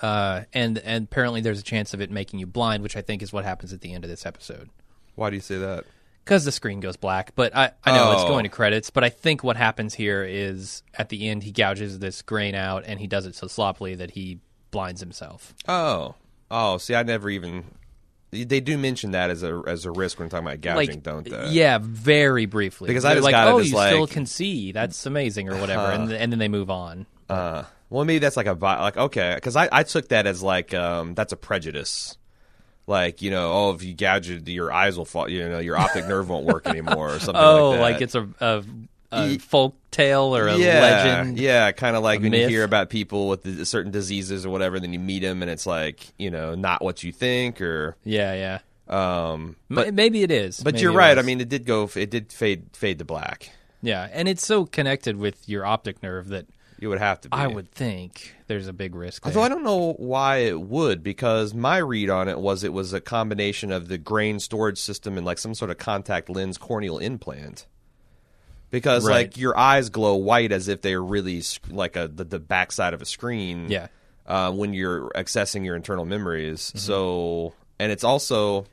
Uh, 0.00 0.42
and 0.52 0.78
and 0.78 1.04
apparently 1.04 1.40
there's 1.40 1.60
a 1.60 1.64
chance 1.64 1.92
of 1.94 2.00
it 2.00 2.10
making 2.10 2.38
you 2.38 2.46
blind, 2.46 2.82
which 2.82 2.96
I 2.96 3.02
think 3.02 3.22
is 3.22 3.32
what 3.32 3.44
happens 3.44 3.72
at 3.72 3.80
the 3.80 3.92
end 3.92 4.04
of 4.04 4.10
this 4.10 4.24
episode. 4.24 4.70
Why 5.16 5.30
do 5.30 5.36
you 5.36 5.42
say 5.42 5.58
that? 5.58 5.84
because 6.24 6.44
the 6.44 6.52
screen 6.52 6.78
goes 6.78 6.96
black. 6.96 7.32
But 7.34 7.56
I, 7.56 7.72
I 7.82 7.92
know 7.96 8.12
it's 8.12 8.22
Oh. 8.22 8.28
going 8.28 8.44
to 8.44 8.50
credits. 8.50 8.90
But 8.90 9.02
I 9.02 9.08
think 9.08 9.42
what 9.42 9.56
happens 9.56 9.94
here 9.94 10.22
is 10.22 10.84
at 10.94 11.08
the 11.08 11.28
end 11.28 11.42
he 11.42 11.50
gouges 11.50 11.98
this 11.98 12.22
grain 12.22 12.54
out, 12.54 12.84
and 12.86 13.00
he 13.00 13.08
does 13.08 13.26
it 13.26 13.34
so 13.34 13.48
sloppily 13.48 13.96
that 13.96 14.12
he 14.12 14.38
blinds 14.70 15.00
himself. 15.00 15.54
Oh, 15.66 16.14
oh. 16.50 16.78
See, 16.78 16.94
I 16.94 17.02
never 17.02 17.28
even. 17.30 17.64
They 18.30 18.60
do 18.60 18.78
mention 18.78 19.10
that 19.10 19.30
as 19.30 19.42
a 19.42 19.62
as 19.66 19.86
a 19.86 19.90
risk 19.90 20.20
when 20.20 20.28
talking 20.28 20.46
about 20.46 20.60
gouging, 20.60 20.94
like, 20.94 21.02
don't 21.02 21.28
they? 21.28 21.48
yeah, 21.48 21.78
very 21.80 22.46
briefly. 22.46 22.86
Because 22.86 23.04
I 23.04 23.08
They're 23.08 23.16
just 23.16 23.24
like, 23.24 23.32
got 23.32 23.48
it 23.48 23.50
oh, 23.50 23.58
as 23.58 23.70
you 23.70 23.76
still 23.76 24.06
can 24.06 24.26
see. 24.26 24.70
That's 24.70 25.04
amazing, 25.04 25.48
or 25.48 25.56
whatever, 25.60 25.90
and, 25.90 26.12
and 26.12 26.32
then 26.32 26.38
they 26.38 26.48
move 26.48 26.70
on. 26.70 27.06
Uh, 27.28 27.64
well, 27.88 28.04
maybe 28.04 28.20
that's 28.20 28.36
like 28.36 28.46
a 28.46 28.54
vi- 28.54 28.80
like 28.80 28.96
okay, 28.96 29.34
because 29.34 29.56
I, 29.56 29.68
I 29.72 29.82
took 29.82 30.08
that 30.08 30.26
as 30.26 30.44
like 30.44 30.72
um 30.74 31.14
that's 31.14 31.32
a 31.32 31.36
prejudice. 31.36 32.16
Like 32.86 33.20
you 33.20 33.30
know, 33.30 33.52
oh, 33.52 33.70
if 33.72 33.82
you 33.82 33.94
gouge 33.94 34.30
it, 34.30 34.48
your 34.48 34.72
eyes 34.72 34.96
will 34.96 35.04
fall. 35.04 35.28
You 35.28 35.48
know, 35.48 35.58
your 35.58 35.76
optic 35.76 36.06
nerve 36.06 36.28
won't 36.28 36.46
work 36.46 36.66
anymore, 36.66 37.14
or 37.14 37.18
something 37.18 37.34
Oh, 37.42 37.70
like 37.70 37.80
like, 37.80 38.00
it's 38.00 38.14
a, 38.14 38.28
a, 38.40 38.64
a 39.12 39.38
folk 39.38 39.74
tale 39.90 40.36
or 40.36 40.46
a 40.48 40.56
yeah, 40.56 40.80
legend. 40.80 41.38
Yeah, 41.38 41.72
kind 41.72 41.96
of 41.96 42.02
like 42.02 42.20
when 42.20 42.32
you 42.32 42.46
hear 42.48 42.64
about 42.64 42.90
people 42.90 43.28
with 43.28 43.42
the, 43.42 43.64
certain 43.66 43.90
diseases 43.90 44.46
or 44.46 44.50
whatever, 44.50 44.78
then 44.80 44.92
you 44.92 44.98
meet 44.98 45.20
them 45.20 45.42
and 45.42 45.50
it's 45.50 45.66
like 45.66 46.06
you 46.18 46.30
know 46.30 46.54
not 46.54 46.82
what 46.82 47.02
you 47.02 47.12
think 47.12 47.60
or 47.60 47.96
yeah, 48.04 48.58
yeah. 48.88 49.32
um. 49.32 49.56
But 49.68 49.94
maybe 49.94 50.22
it 50.22 50.30
is. 50.30 50.60
but 50.60 50.74
Maybe 50.74 50.82
you're 50.82 50.92
right. 50.92 51.18
I 51.18 51.22
mean, 51.22 51.40
it 51.40 51.48
did 51.48 51.66
go. 51.66 51.90
It 51.94 52.10
did 52.10 52.32
fade 52.32 52.66
fade 52.72 52.98
to 53.00 53.04
black. 53.04 53.50
yeah, 53.82 54.08
and 54.12 54.28
it's 54.28 54.46
so 54.46 54.64
connected 54.66 55.16
with 55.16 55.48
your 55.48 55.64
optic 55.66 56.02
nerve 56.02 56.28
that 56.28 56.46
You 56.78 56.88
would 56.88 56.98
have 56.98 57.20
to. 57.22 57.28
be. 57.28 57.36
I 57.36 57.46
would 57.46 57.70
think 57.72 58.34
there's 58.46 58.68
a 58.68 58.72
big 58.72 58.94
risk. 58.94 59.22
There. 59.24 59.30
Although 59.32 59.44
I 59.44 59.48
don't 59.48 59.64
know 59.64 59.94
why 59.94 60.38
it 60.38 60.60
would, 60.60 61.02
because 61.02 61.52
my 61.54 61.78
read 61.78 62.10
on 62.10 62.28
it 62.28 62.38
was 62.38 62.62
it 62.64 62.72
was 62.72 62.92
a 62.92 63.00
combination 63.00 63.72
of 63.72 63.88
the 63.88 63.98
grain 63.98 64.38
storage 64.38 64.78
system 64.78 65.16
and 65.16 65.26
like 65.26 65.38
some 65.38 65.54
sort 65.54 65.70
of 65.70 65.78
contact 65.78 66.28
lens 66.30 66.58
corneal 66.58 66.98
implant. 66.98 67.66
Because 68.70 69.04
Right. 69.06 69.14
like 69.26 69.36
your 69.36 69.56
eyes 69.58 69.88
glow 69.90 70.14
white 70.16 70.52
as 70.52 70.68
if 70.68 70.80
they're 70.82 71.02
really 71.02 71.42
like 71.68 71.96
a 71.96 72.06
the, 72.08 72.24
the 72.24 72.38
backside 72.38 72.94
of 72.94 73.02
a 73.02 73.06
screen. 73.06 73.68
Yeah. 73.70 73.88
Uh, 74.26 74.52
when 74.52 74.72
you're 74.74 75.10
accessing 75.10 75.64
your 75.64 75.74
internal 75.74 76.04
memories, 76.04 76.60
Mm-hmm. 76.68 76.78
so 76.78 77.54
and 77.80 77.90
it's 77.90 78.04
also 78.04 78.66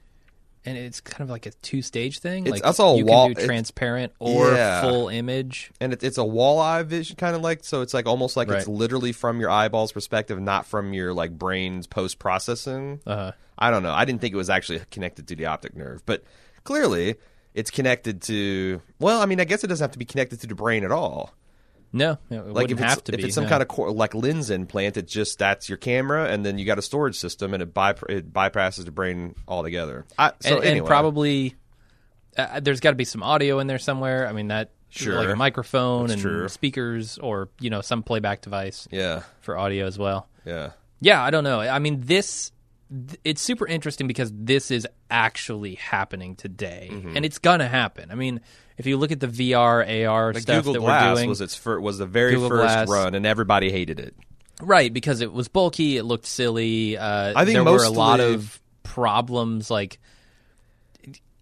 and 0.65 0.77
it's 0.77 0.99
kind 0.99 1.21
of 1.21 1.29
like 1.29 1.45
a 1.45 1.51
two 1.61 1.81
stage 1.81 2.19
thing. 2.19 2.43
It's- 2.45 2.51
like 2.51 2.61
that's 2.61 2.79
all 2.79 2.97
you 2.97 3.05
wall- 3.05 3.27
can 3.29 3.37
do 3.37 3.45
transparent 3.45 4.11
or 4.19 4.51
Yeah. 4.51 4.81
full 4.81 5.07
image. 5.09 5.71
and 5.79 5.93
it, 5.93 6.03
it's 6.03 6.17
a 6.17 6.21
walleye 6.21 6.85
vision 6.85 7.15
kind 7.15 7.35
of 7.35 7.41
like 7.41 7.63
so 7.63 7.81
it's 7.81 7.93
like 7.93 8.05
almost 8.05 8.35
like 8.37 8.49
it's 8.49 8.67
literally 8.67 9.13
from 9.13 9.39
your 9.39 9.49
eyeballs 9.49 9.91
perspective, 9.93 10.39
not 10.39 10.65
from 10.67 10.93
your 10.93 11.13
like 11.13 11.31
brain's 11.31 11.87
post 11.87 12.19
processing. 12.19 12.99
Uh, 13.07 13.31
I 13.57 13.71
don't 13.71 13.81
know. 13.81 13.93
I 13.93 14.05
didn't 14.05 14.21
think 14.21 14.33
it 14.33 14.37
was 14.37 14.49
actually 14.51 14.81
connected 14.91 15.27
to 15.29 15.35
the 15.35 15.45
optic 15.47 15.75
nerve, 15.75 16.05
but 16.05 16.23
clearly 16.65 17.15
it's 17.57 17.71
connected 17.71 18.21
to. 18.23 18.81
Well, 18.99 19.21
I 19.21 19.25
mean, 19.25 19.39
I 19.39 19.43
guess 19.45 19.63
it 19.63 19.67
doesn't 19.67 19.83
have 19.83 19.91
to 19.91 19.99
be 19.99 20.05
connected 20.05 20.39
to 20.41 20.47
the 20.47 20.55
brain 20.55 20.83
at 20.85 20.91
all. 20.91 21.33
no, 21.91 22.17
it 22.29 22.35
Like 22.35 22.45
wouldn't 22.47 22.71
if 22.71 22.77
it's 22.79 22.81
have 22.93 23.03
to 23.05 23.13
if 23.13 23.23
it's 23.25 23.35
some 23.35 23.45
no. 23.45 23.49
kind 23.49 23.61
of 23.61 23.67
cor- 23.67 23.91
like 23.91 24.13
lens 24.13 24.49
implant, 24.49 24.97
it 24.97 25.07
just 25.07 25.39
that's 25.39 25.67
your 25.69 25.77
camera, 25.77 26.25
and 26.29 26.45
then 26.45 26.57
you 26.57 26.65
got 26.65 26.77
a 26.79 26.81
storage 26.81 27.15
system, 27.17 27.53
and 27.53 27.63
it, 27.63 27.73
by- 27.73 27.95
it 28.09 28.31
bypasses 28.31 28.85
the 28.85 28.91
brain 28.91 29.35
altogether. 29.47 30.05
I, 30.17 30.31
so 30.41 30.55
and, 30.57 30.65
anyway, 30.65 30.77
and 30.79 30.87
probably 30.87 31.55
uh, 32.37 32.59
there's 32.59 32.79
got 32.79 32.91
to 32.91 32.95
be 32.95 33.05
some 33.05 33.23
audio 33.23 33.59
in 33.59 33.67
there 33.67 33.79
somewhere. 33.79 34.27
I 34.27 34.33
mean 34.33 34.49
that 34.49 34.71
Sure. 34.89 35.15
like 35.15 35.27
a 35.27 35.35
microphone 35.35 36.07
That's 36.07 36.13
and 36.13 36.21
true. 36.21 36.47
speakers 36.47 37.17
or 37.17 37.49
you 37.59 37.69
know 37.69 37.81
some 37.81 38.03
playback 38.03 38.41
device 38.41 38.87
yeah, 38.91 39.23
for 39.41 39.57
audio 39.57 39.85
as 39.85 39.97
well. 39.99 40.27
yeah, 40.45 40.71
Yeah, 41.01 41.21
I 41.21 41.29
don't 41.29 41.43
know. 41.43 41.59
I 41.59 41.79
mean 41.79 42.01
this 42.05 42.51
th- 42.51 42.56
it's 43.23 43.41
super 43.41 43.67
interesting 43.67 44.07
because 44.07 44.31
this 44.33 44.71
is 44.71 44.87
actually 45.11 45.75
happening 45.75 46.35
today, 46.35 46.89
Mm-hmm. 46.91 47.15
and 47.17 47.25
it's 47.25 47.39
gonna 47.39 47.67
happen. 47.67 48.11
I 48.11 48.15
mean, 48.15 48.39
if 48.77 48.85
you 48.85 48.97
look 48.97 49.11
at 49.11 49.19
the 49.19 49.27
VR, 49.27 50.07
AR 50.07 50.33
the 50.33 50.41
stuff 50.41 50.63
Google 50.65 50.73
that 50.73 50.79
Glass 50.79 51.09
we're 51.11 51.15
doing, 51.15 51.29
was 51.29 51.41
its 51.41 51.55
fir- 51.55 51.79
was 51.79 51.97
the 51.97 52.05
very 52.05 52.33
Google 52.33 52.49
first 52.49 52.61
Glass. 52.75 52.89
run, 52.89 53.15
and 53.15 53.25
everybody 53.25 53.71
hated 53.71 53.99
it. 53.99 54.15
Right, 54.61 54.91
because 54.91 55.21
it 55.21 55.31
was 55.31 55.47
bulky, 55.49 55.97
it 55.97 56.03
looked 56.03 56.25
silly. 56.25 56.97
Uh, 56.97 57.33
I 57.35 57.45
think 57.45 57.55
there 57.55 57.63
were 57.63 57.83
a 57.83 57.89
lot 57.89 58.19
of 58.19 58.59
problems, 58.83 59.69
like 59.69 59.99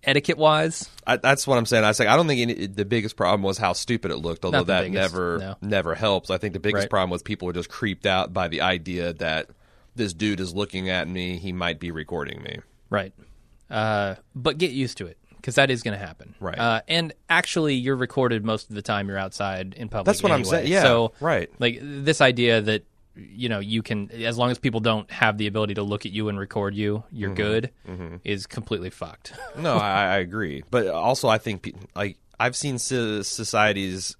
etiquette 0.03 0.37
wise. 0.37 0.89
I, 1.07 1.17
that's 1.17 1.47
what 1.47 1.57
I'm 1.57 1.65
saying. 1.65 1.83
I 1.83 1.91
say 1.93 2.07
I 2.07 2.15
don't 2.15 2.27
think 2.27 2.41
any, 2.41 2.67
the 2.67 2.85
biggest 2.85 3.15
problem 3.15 3.41
was 3.43 3.57
how 3.57 3.73
stupid 3.73 4.11
it 4.11 4.17
looked, 4.17 4.45
although 4.45 4.63
that 4.63 4.83
biggest, 4.83 5.13
never 5.13 5.37
no. 5.39 5.55
never 5.61 5.95
helps. 5.95 6.29
I 6.29 6.37
think 6.37 6.53
the 6.53 6.59
biggest 6.59 6.83
Right. 6.83 6.89
problem 6.89 7.09
was 7.09 7.21
people 7.23 7.45
were 7.47 7.53
just 7.53 7.69
creeped 7.69 8.05
out 8.05 8.33
by 8.33 8.47
the 8.47 8.61
idea 8.61 9.13
that 9.13 9.49
this 9.95 10.13
dude 10.13 10.39
is 10.39 10.53
looking 10.53 10.89
at 10.89 11.07
me. 11.07 11.37
He 11.37 11.51
might 11.53 11.79
be 11.79 11.91
recording 11.91 12.41
me. 12.43 12.59
Right. 12.89 13.13
Uh, 13.69 14.15
but 14.35 14.57
get 14.57 14.71
used 14.71 14.97
to 14.99 15.07
it 15.07 15.17
because 15.37 15.55
that 15.55 15.69
is 15.71 15.81
going 15.83 15.97
to 15.97 16.05
happen. 16.05 16.35
Right. 16.39 16.57
Uh, 16.57 16.81
and 16.87 17.13
actually, 17.29 17.75
you're 17.75 17.95
recorded 17.95 18.43
most 18.45 18.69
of 18.69 18.75
the 18.75 18.81
time 18.81 19.07
you're 19.07 19.17
outside 19.17 19.73
in 19.75 19.89
public. 19.89 20.05
That's 20.05 20.21
what 20.23 20.31
I'm 20.31 20.43
saying. 20.45 20.67
Yeah, 20.71 20.81
So, 20.83 21.13
right. 21.19 21.49
like 21.59 21.79
this 21.81 22.21
idea 22.21 22.61
that 22.61 22.83
you 23.15 23.47
know 23.47 23.59
you 23.59 23.81
can, 23.81 24.11
as 24.11 24.37
long 24.37 24.51
as 24.51 24.59
people 24.59 24.81
don't 24.81 25.09
have 25.09 25.37
the 25.37 25.47
ability 25.47 25.75
to 25.75 25.83
look 25.83 26.05
at 26.05 26.11
you 26.11 26.27
and 26.29 26.37
record 26.37 26.75
you, 26.75 27.03
you're 27.11 27.29
Mm-hmm. 27.29 27.35
good, 27.87 28.19
is 28.23 28.45
completely 28.45 28.89
fucked. 28.89 29.33
No, 29.57 29.77
I, 29.77 30.15
I 30.15 30.17
agree. 30.17 30.63
But 30.69 30.87
also, 30.87 31.27
I 31.29 31.37
think 31.37 31.73
like 31.95 32.17
I've 32.39 32.55
seen 32.55 32.77
society's 32.77 34.17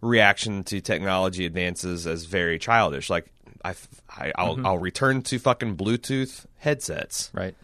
reaction 0.00 0.62
to 0.64 0.80
technology 0.80 1.46
advances 1.46 2.06
as 2.06 2.26
very 2.26 2.58
childish. 2.58 3.08
Like 3.08 3.32
I, 3.66 3.74
I 4.08 4.32
I'll, 4.36 4.66
I'll 4.66 4.78
return 4.78 5.22
to 5.22 5.38
fucking 5.38 5.76
Bluetooth 5.76 6.46
headsets. 6.58 7.30
right. 7.32 7.54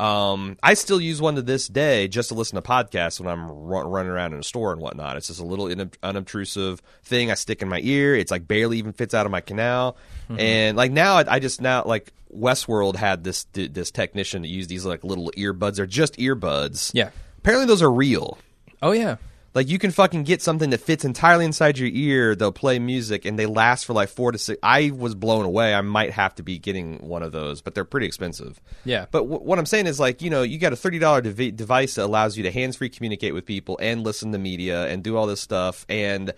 Um, 0.00 0.58
I 0.64 0.74
still 0.74 1.00
use 1.00 1.22
one 1.22 1.36
to 1.36 1.42
this 1.42 1.68
day 1.68 2.08
just 2.08 2.30
to 2.30 2.34
listen 2.34 2.56
to 2.56 2.62
podcasts 2.62 3.20
when 3.20 3.28
I'm 3.28 3.48
run, 3.48 3.86
running 3.86 4.10
around 4.10 4.32
in 4.32 4.40
a 4.40 4.42
store 4.42 4.72
and 4.72 4.80
whatnot. 4.80 5.16
It's 5.16 5.28
just 5.28 5.38
a 5.38 5.44
little 5.44 5.68
in, 5.68 5.92
unobtrusive 6.02 6.82
thing 7.04 7.30
I 7.30 7.34
stick 7.34 7.62
in 7.62 7.68
my 7.68 7.78
ear. 7.84 8.16
It's 8.16 8.32
like 8.32 8.48
barely 8.48 8.78
even 8.78 8.94
fits 8.94 9.14
out 9.14 9.26
of 9.26 9.32
my 9.32 9.40
canal. 9.40 9.96
Mm-hmm. 10.28 10.40
And 10.40 10.76
like 10.76 10.90
now, 10.90 11.18
I, 11.18 11.36
I 11.36 11.38
just 11.38 11.60
now 11.60 11.84
like 11.84 12.12
Westworld 12.36 12.96
had 12.96 13.22
this 13.22 13.44
this 13.52 13.92
technician 13.92 14.42
that 14.42 14.48
used 14.48 14.68
these 14.68 14.84
like 14.84 15.04
little 15.04 15.30
earbuds. 15.36 15.76
They're 15.76 15.86
just 15.86 16.16
earbuds. 16.16 16.90
Yeah. 16.94 17.10
Apparently, 17.38 17.66
those 17.66 17.82
are 17.82 17.92
real. 17.92 18.38
Oh 18.80 18.90
yeah. 18.90 19.16
Like 19.54 19.68
you 19.68 19.78
can 19.78 19.90
fucking 19.90 20.22
get 20.22 20.40
something 20.40 20.70
that 20.70 20.78
fits 20.80 21.04
entirely 21.04 21.44
inside 21.44 21.76
your 21.78 21.90
ear. 21.92 22.34
They'll 22.34 22.52
play 22.52 22.78
music 22.78 23.26
and 23.26 23.38
they 23.38 23.44
last 23.44 23.84
for 23.84 23.92
like 23.92 24.08
four 24.08 24.32
to 24.32 24.38
six. 24.38 24.58
I 24.62 24.90
was 24.94 25.14
blown 25.14 25.44
away. 25.44 25.74
I 25.74 25.82
might 25.82 26.12
have 26.12 26.34
to 26.36 26.42
be 26.42 26.58
getting 26.58 27.06
one 27.06 27.22
of 27.22 27.32
those, 27.32 27.60
but 27.60 27.74
they're 27.74 27.84
pretty 27.84 28.06
expensive. 28.06 28.60
Yeah. 28.86 29.06
But 29.10 29.20
w- 29.24 29.40
what 29.42 29.58
I'm 29.58 29.66
saying 29.66 29.86
is 29.86 30.00
like 30.00 30.22
you 30.22 30.30
know 30.30 30.42
you 30.42 30.58
got 30.58 30.72
a 30.72 30.76
thirty 30.76 30.98
dollar 30.98 31.20
dev- 31.20 31.54
device 31.56 31.96
that 31.96 32.04
allows 32.06 32.36
you 32.36 32.42
to 32.44 32.50
hands 32.50 32.76
free 32.76 32.88
communicate 32.88 33.34
with 33.34 33.44
people 33.44 33.78
and 33.82 34.02
listen 34.02 34.32
to 34.32 34.38
media 34.38 34.86
and 34.86 35.02
do 35.04 35.16
all 35.16 35.26
this 35.26 35.40
stuff 35.42 35.84
and. 35.88 36.30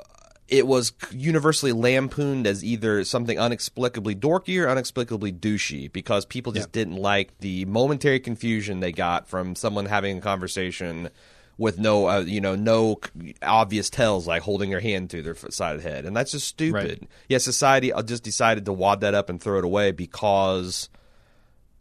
uh, 0.00 0.04
It 0.48 0.66
was 0.66 0.92
universally 1.10 1.72
lampooned 1.72 2.46
as 2.46 2.64
either 2.64 3.04
something 3.04 3.36
inexplicably 3.38 4.14
dorky 4.14 4.58
or 4.64 4.70
inexplicably 4.70 5.32
douchey 5.32 5.92
because 5.92 6.24
people 6.24 6.52
just 6.52 6.72
didn't 6.72 6.96
like 6.96 7.36
the 7.40 7.64
momentary 7.66 8.20
confusion 8.20 8.80
they 8.80 8.92
got 8.92 9.28
from 9.28 9.54
someone 9.56 9.86
having 9.86 10.18
a 10.18 10.20
conversation 10.20 11.10
with 11.58 11.78
no, 11.78 12.08
uh, 12.08 12.20
you 12.20 12.40
know, 12.40 12.54
no 12.54 13.00
obvious 13.42 13.88
tells 13.88 14.26
like 14.26 14.42
holding 14.42 14.70
their 14.70 14.80
hand 14.80 15.10
to 15.10 15.22
their 15.22 15.34
side 15.34 15.76
of 15.76 15.82
the 15.82 15.88
head, 15.88 16.04
and 16.04 16.16
that's 16.16 16.32
just 16.32 16.48
stupid. 16.48 16.98
Right. 17.00 17.08
Yeah, 17.28 17.38
society 17.38 17.92
uh, 17.92 18.02
just 18.02 18.22
decided 18.22 18.64
to 18.66 18.72
wad 18.72 19.00
that 19.00 19.14
up 19.14 19.30
and 19.30 19.40
throw 19.40 19.58
it 19.58 19.64
away 19.64 19.92
because 19.92 20.88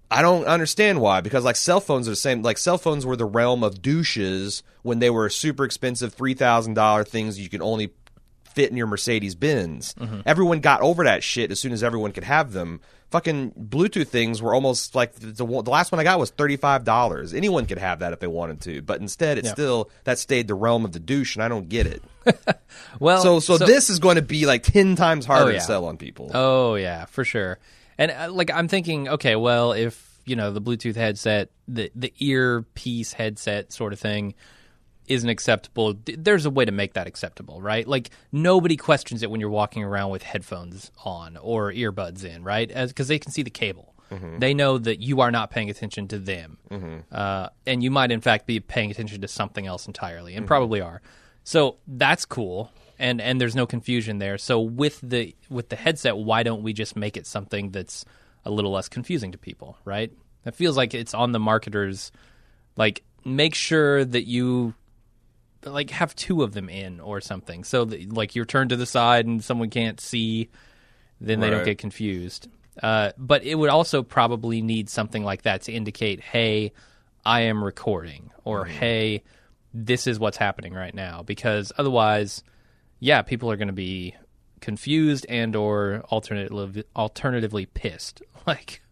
I 0.09 0.21
don't 0.21 0.45
understand 0.45 1.01
why. 1.01 1.21
Because 1.21 1.43
like 1.43 1.55
cell 1.57 1.81
phones 1.81 2.07
are 2.07 2.11
the 2.11 2.15
same. 2.15 2.41
Like 2.41 2.57
cell 2.57 2.77
phones 2.77 3.05
were 3.05 3.17
the 3.17 3.25
realm 3.25 3.63
of 3.63 3.81
douches 3.81 4.63
when 4.83 4.99
they 4.99 5.09
were 5.09 5.29
super 5.29 5.65
expensive, 5.65 6.13
three 6.13 6.33
thousand 6.35 6.75
dollar 6.75 7.03
things 7.03 7.39
you 7.39 7.49
can 7.49 7.61
only 7.61 7.91
fit 8.55 8.71
in 8.71 8.77
your 8.77 8.87
Mercedes 8.87 9.35
Benz. 9.35 9.93
Everyone 10.25 10.59
got 10.61 10.81
over 10.81 11.03
that 11.03 11.23
shit 11.23 11.51
as 11.51 11.59
soon 11.59 11.71
as 11.73 11.83
everyone 11.83 12.11
could 12.13 12.23
have 12.23 12.51
them. 12.53 12.81
Fucking 13.11 13.51
Bluetooth 13.51 14.07
things 14.07 14.41
were 14.41 14.53
almost 14.53 14.95
like 14.95 15.13
the, 15.13 15.27
the, 15.27 15.45
the 15.45 15.69
last 15.69 15.91
one 15.91 15.99
I 15.99 16.03
got 16.03 16.19
was 16.19 16.31
thirty 16.31 16.57
five 16.57 16.83
dollars. 16.83 17.33
Anyone 17.33 17.65
could 17.67 17.77
have 17.77 17.99
that 17.99 18.11
if 18.13 18.19
they 18.19 18.27
wanted 18.27 18.61
to, 18.61 18.81
but 18.81 18.99
instead 18.99 19.37
it 19.37 19.45
Yeah. 19.45 19.51
still 19.51 19.89
that 20.05 20.17
stayed 20.17 20.47
the 20.47 20.55
realm 20.55 20.83
of 20.85 20.91
the 20.91 20.99
douche, 20.99 21.35
and 21.35 21.43
I 21.43 21.47
don't 21.47 21.69
get 21.69 21.85
it. 21.87 22.01
Well, 22.99 23.21
So, 23.21 23.39
so, 23.39 23.57
this 23.57 23.89
is 23.89 23.99
going 23.99 24.15
to 24.15 24.21
be 24.21 24.45
like 24.45 24.63
ten 24.63 24.95
times 24.95 25.25
harder 25.25 25.45
Oh, 25.45 25.53
yeah. 25.53 25.59
to 25.59 25.65
sell 25.65 25.85
on 25.85 25.97
people. 25.97 26.31
Oh 26.33 26.75
yeah, 26.75 27.05
for 27.05 27.23
sure. 27.23 27.59
And 27.97 28.11
uh, 28.11 28.29
like 28.31 28.49
I'm 28.51 28.67
thinking, 28.67 29.07
okay, 29.07 29.35
well, 29.35 29.71
if 29.73 30.19
you 30.25 30.35
know 30.35 30.51
the 30.51 30.61
Bluetooth 30.61 30.95
headset, 30.95 31.49
the 31.67 31.91
the 31.95 32.11
earpiece 32.19 33.13
headset 33.13 33.71
sort 33.71 33.93
of 33.93 33.99
thing 33.99 34.33
isn't 35.07 35.29
acceptable, 35.29 35.95
there's 36.05 36.45
a 36.45 36.49
way 36.49 36.65
to 36.65 36.71
make 36.71 36.93
that 36.93 37.07
acceptable, 37.07 37.61
right? 37.61 37.87
Like 37.87 38.09
nobody 38.31 38.77
questions 38.77 39.23
it 39.23 39.29
when 39.31 39.39
you're 39.39 39.49
walking 39.49 39.83
around 39.83 40.11
with 40.11 40.23
headphones 40.23 40.91
on 41.03 41.37
or 41.37 41.71
earbuds 41.71 42.23
in, 42.23 42.43
right? 42.43 42.67
Because 42.67 43.07
they 43.07 43.19
can 43.19 43.31
see 43.31 43.43
the 43.43 43.49
cable. 43.49 43.93
Mm-hmm. 44.11 44.39
They 44.39 44.53
know 44.53 44.77
that 44.77 45.01
you 45.01 45.21
are 45.21 45.31
not 45.31 45.49
paying 45.49 45.69
attention 45.69 46.07
to 46.09 46.19
them, 46.19 46.57
mm-hmm. 46.69 46.99
uh, 47.11 47.49
and 47.65 47.83
you 47.83 47.89
might 47.89 48.11
in 48.11 48.21
fact 48.21 48.45
be 48.45 48.59
paying 48.59 48.91
attention 48.91 49.21
to 49.21 49.27
something 49.27 49.65
else 49.65 49.87
entirely, 49.87 50.35
and 50.35 50.43
mm-hmm. 50.43 50.47
probably 50.47 50.79
are. 50.81 51.01
So 51.43 51.77
that's 51.87 52.25
cool. 52.25 52.71
and 52.99 53.21
and 53.21 53.39
there's 53.39 53.55
no 53.55 53.65
confusion 53.65 54.19
there. 54.19 54.37
So 54.37 54.59
with 54.59 54.99
the 55.01 55.35
with 55.49 55.69
the 55.69 55.75
headset, 55.75 56.17
why 56.17 56.43
don't 56.43 56.63
we 56.63 56.73
just 56.73 56.95
make 56.95 57.17
it 57.17 57.27
something 57.27 57.71
that's 57.71 58.05
a 58.45 58.51
little 58.51 58.71
less 58.71 58.89
confusing 58.89 59.31
to 59.31 59.37
people, 59.37 59.77
right? 59.85 60.11
It 60.45 60.55
feels 60.55 60.77
like 60.77 60.93
it's 60.93 61.13
on 61.13 61.31
the 61.31 61.39
marketers. 61.39 62.11
Like, 62.77 63.03
make 63.23 63.55
sure 63.55 64.05
that 64.05 64.27
you 64.27 64.75
like 65.65 65.89
have 65.91 66.15
two 66.15 66.43
of 66.43 66.53
them 66.53 66.69
in 66.69 66.99
or 66.99 67.21
something, 67.21 67.63
so 67.63 67.85
that 67.85 68.13
like 68.13 68.35
you're 68.35 68.45
turned 68.45 68.69
to 68.69 68.75
the 68.75 68.85
side 68.85 69.25
and 69.25 69.43
someone 69.43 69.69
can't 69.69 69.99
see, 69.99 70.49
then 71.19 71.39
they 71.39 71.49
don't 71.49 71.65
get 71.65 71.77
confused. 71.77 72.47
Uh, 72.81 73.11
but 73.17 73.43
it 73.43 73.55
would 73.55 73.69
also 73.69 74.03
probably 74.03 74.61
need 74.61 74.89
something 74.89 75.23
like 75.23 75.43
that 75.43 75.63
to 75.63 75.71
indicate, 75.71 76.19
hey, 76.19 76.73
I 77.25 77.41
am 77.41 77.63
recording, 77.63 78.31
or 78.43 78.65
hey, 78.65 79.23
this 79.73 80.07
is 80.07 80.19
what's 80.19 80.37
happening 80.37 80.73
right 80.73 80.93
now, 80.93 81.23
because 81.23 81.71
otherwise, 81.77 82.43
yeah, 82.99 83.21
people 83.21 83.49
are 83.49 83.57
going 83.57 83.69
to 83.69 83.73
be 83.73 84.15
confused 84.61 85.25
and 85.29 85.55
or 85.55 86.03
alternatively 86.11 86.83
alternatively 86.95 87.65
pissed. 87.65 88.21
Like, 88.47 88.83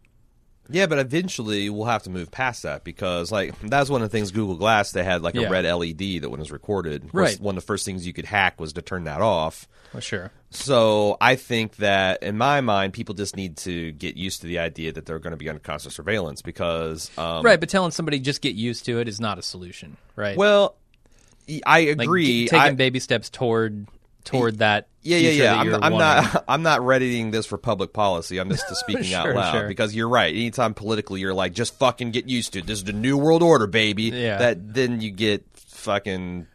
Yeah, 0.73 0.87
but 0.87 0.97
eventually 0.99 1.69
we'll 1.69 1.85
have 1.85 2.03
to 2.03 2.09
move 2.09 2.31
past 2.31 2.63
that 2.63 2.83
because, 2.83 3.31
like, 3.31 3.57
that's 3.61 3.89
one 3.89 4.01
of 4.01 4.09
the 4.11 4.17
things 4.17 4.31
Google 4.31 4.55
Glass 4.55 4.91
they 4.91 5.03
had 5.03 5.21
like 5.21 5.35
Yeah. 5.35 5.43
a 5.43 5.49
red 5.49 5.65
LED 5.65 6.19
that 6.19 6.29
when 6.29 6.39
it 6.39 6.43
was 6.43 6.51
recorded, 6.51 7.03
course, 7.11 7.13
Right. 7.33 7.39
One 7.39 7.55
of 7.57 7.63
the 7.63 7.65
first 7.67 7.85
things 7.85 8.05
you 8.07 8.11
could 8.13 8.25
hack 8.25 8.59
was 8.59 8.73
to 8.73 8.81
turn 8.81 9.03
that 9.05 9.21
off. 9.21 9.67
well, 9.93 10.01
sure, 10.01 10.31
So 10.49 11.17
I 11.21 11.35
think 11.35 11.75
that 11.77 12.23
in 12.23 12.37
my 12.37 12.61
mind, 12.61 12.93
people 12.93 13.13
just 13.15 13.35
need 13.35 13.57
to 13.57 13.91
get 13.91 14.17
used 14.17 14.41
to 14.41 14.47
the 14.47 14.57
idea 14.59 14.91
that 14.91 15.05
they're 15.05 15.19
going 15.19 15.31
to 15.31 15.37
be 15.37 15.47
under 15.47 15.59
constant 15.59 15.93
surveillance 15.93 16.41
because, 16.41 17.11
um, 17.17 17.43
right? 17.45 17.59
But 17.59 17.69
telling 17.69 17.91
somebody 17.91 18.19
just 18.19 18.41
get 18.41 18.55
used 18.55 18.85
to 18.85 18.99
it 18.99 19.07
is 19.07 19.19
not 19.19 19.37
a 19.37 19.43
solution, 19.43 19.97
right? 20.15 20.35
Well, 20.35 20.75
I 21.65 21.81
like 21.85 21.99
agree. 22.01 22.25
g- 22.25 22.47
taking 22.47 22.59
I- 22.59 22.71
baby 22.71 22.99
steps 22.99 23.29
toward 23.29 23.85
toward 24.23 24.59
that. 24.59 24.87
Yeah, 25.01 25.17
yeah, 25.17 25.29
yeah. 25.31 25.55
I'm, 25.55 25.83
I'm 25.83 25.93
not. 25.93 26.43
I'm 26.47 26.63
not 26.63 26.85
readying 26.85 27.31
this 27.31 27.45
for 27.45 27.57
public 27.57 27.93
policy. 27.93 28.37
I'm 28.37 28.49
just 28.49 28.67
speaking 28.75 29.13
out 29.13 29.33
loud 29.33 29.51
sure. 29.51 29.67
because 29.67 29.95
you're 29.95 30.09
right. 30.09 30.33
Anytime 30.33 30.73
politically, 30.73 31.19
you're 31.19 31.33
like, 31.33 31.53
just 31.53 31.77
fucking 31.77 32.11
get 32.11 32.29
used 32.29 32.53
to 32.53 32.59
it. 32.59 32.67
This 32.67 32.79
is 32.79 32.83
the 32.85 32.93
new 32.93 33.17
world 33.17 33.43
order, 33.43 33.67
baby. 33.67 34.03
Yeah. 34.03 34.37
That 34.37 34.73
then 34.73 35.01
you 35.01 35.11
get 35.11 35.45
fucking. 35.55 36.47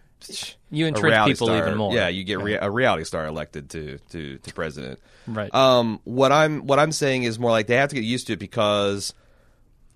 You 0.71 0.87
entrench 0.87 1.27
people 1.27 1.47
star- 1.47 1.59
even 1.59 1.77
more. 1.77 1.95
Yeah, 1.95 2.09
you 2.09 2.25
get 2.25 2.41
rea- 2.41 2.59
a 2.61 2.71
reality 2.71 3.05
star 3.05 3.27
elected 3.27 3.71
to 3.71 3.99
to 4.11 4.39
to 4.39 4.55
president. 4.55 4.99
Right. 5.27 5.55
Um, 5.55 6.01
what 6.05 6.33
I'm 6.33 6.67
what 6.67 6.79
I'm 6.79 6.93
saying 6.93 7.23
is 7.23 7.39
more 7.39 7.51
like 7.51 7.67
they 7.67 7.77
have 7.77 7.91
to 7.91 7.95
get 7.95 8.05
used 8.05 8.27
to 8.27 8.35
it 8.35 8.39
because 8.39 9.15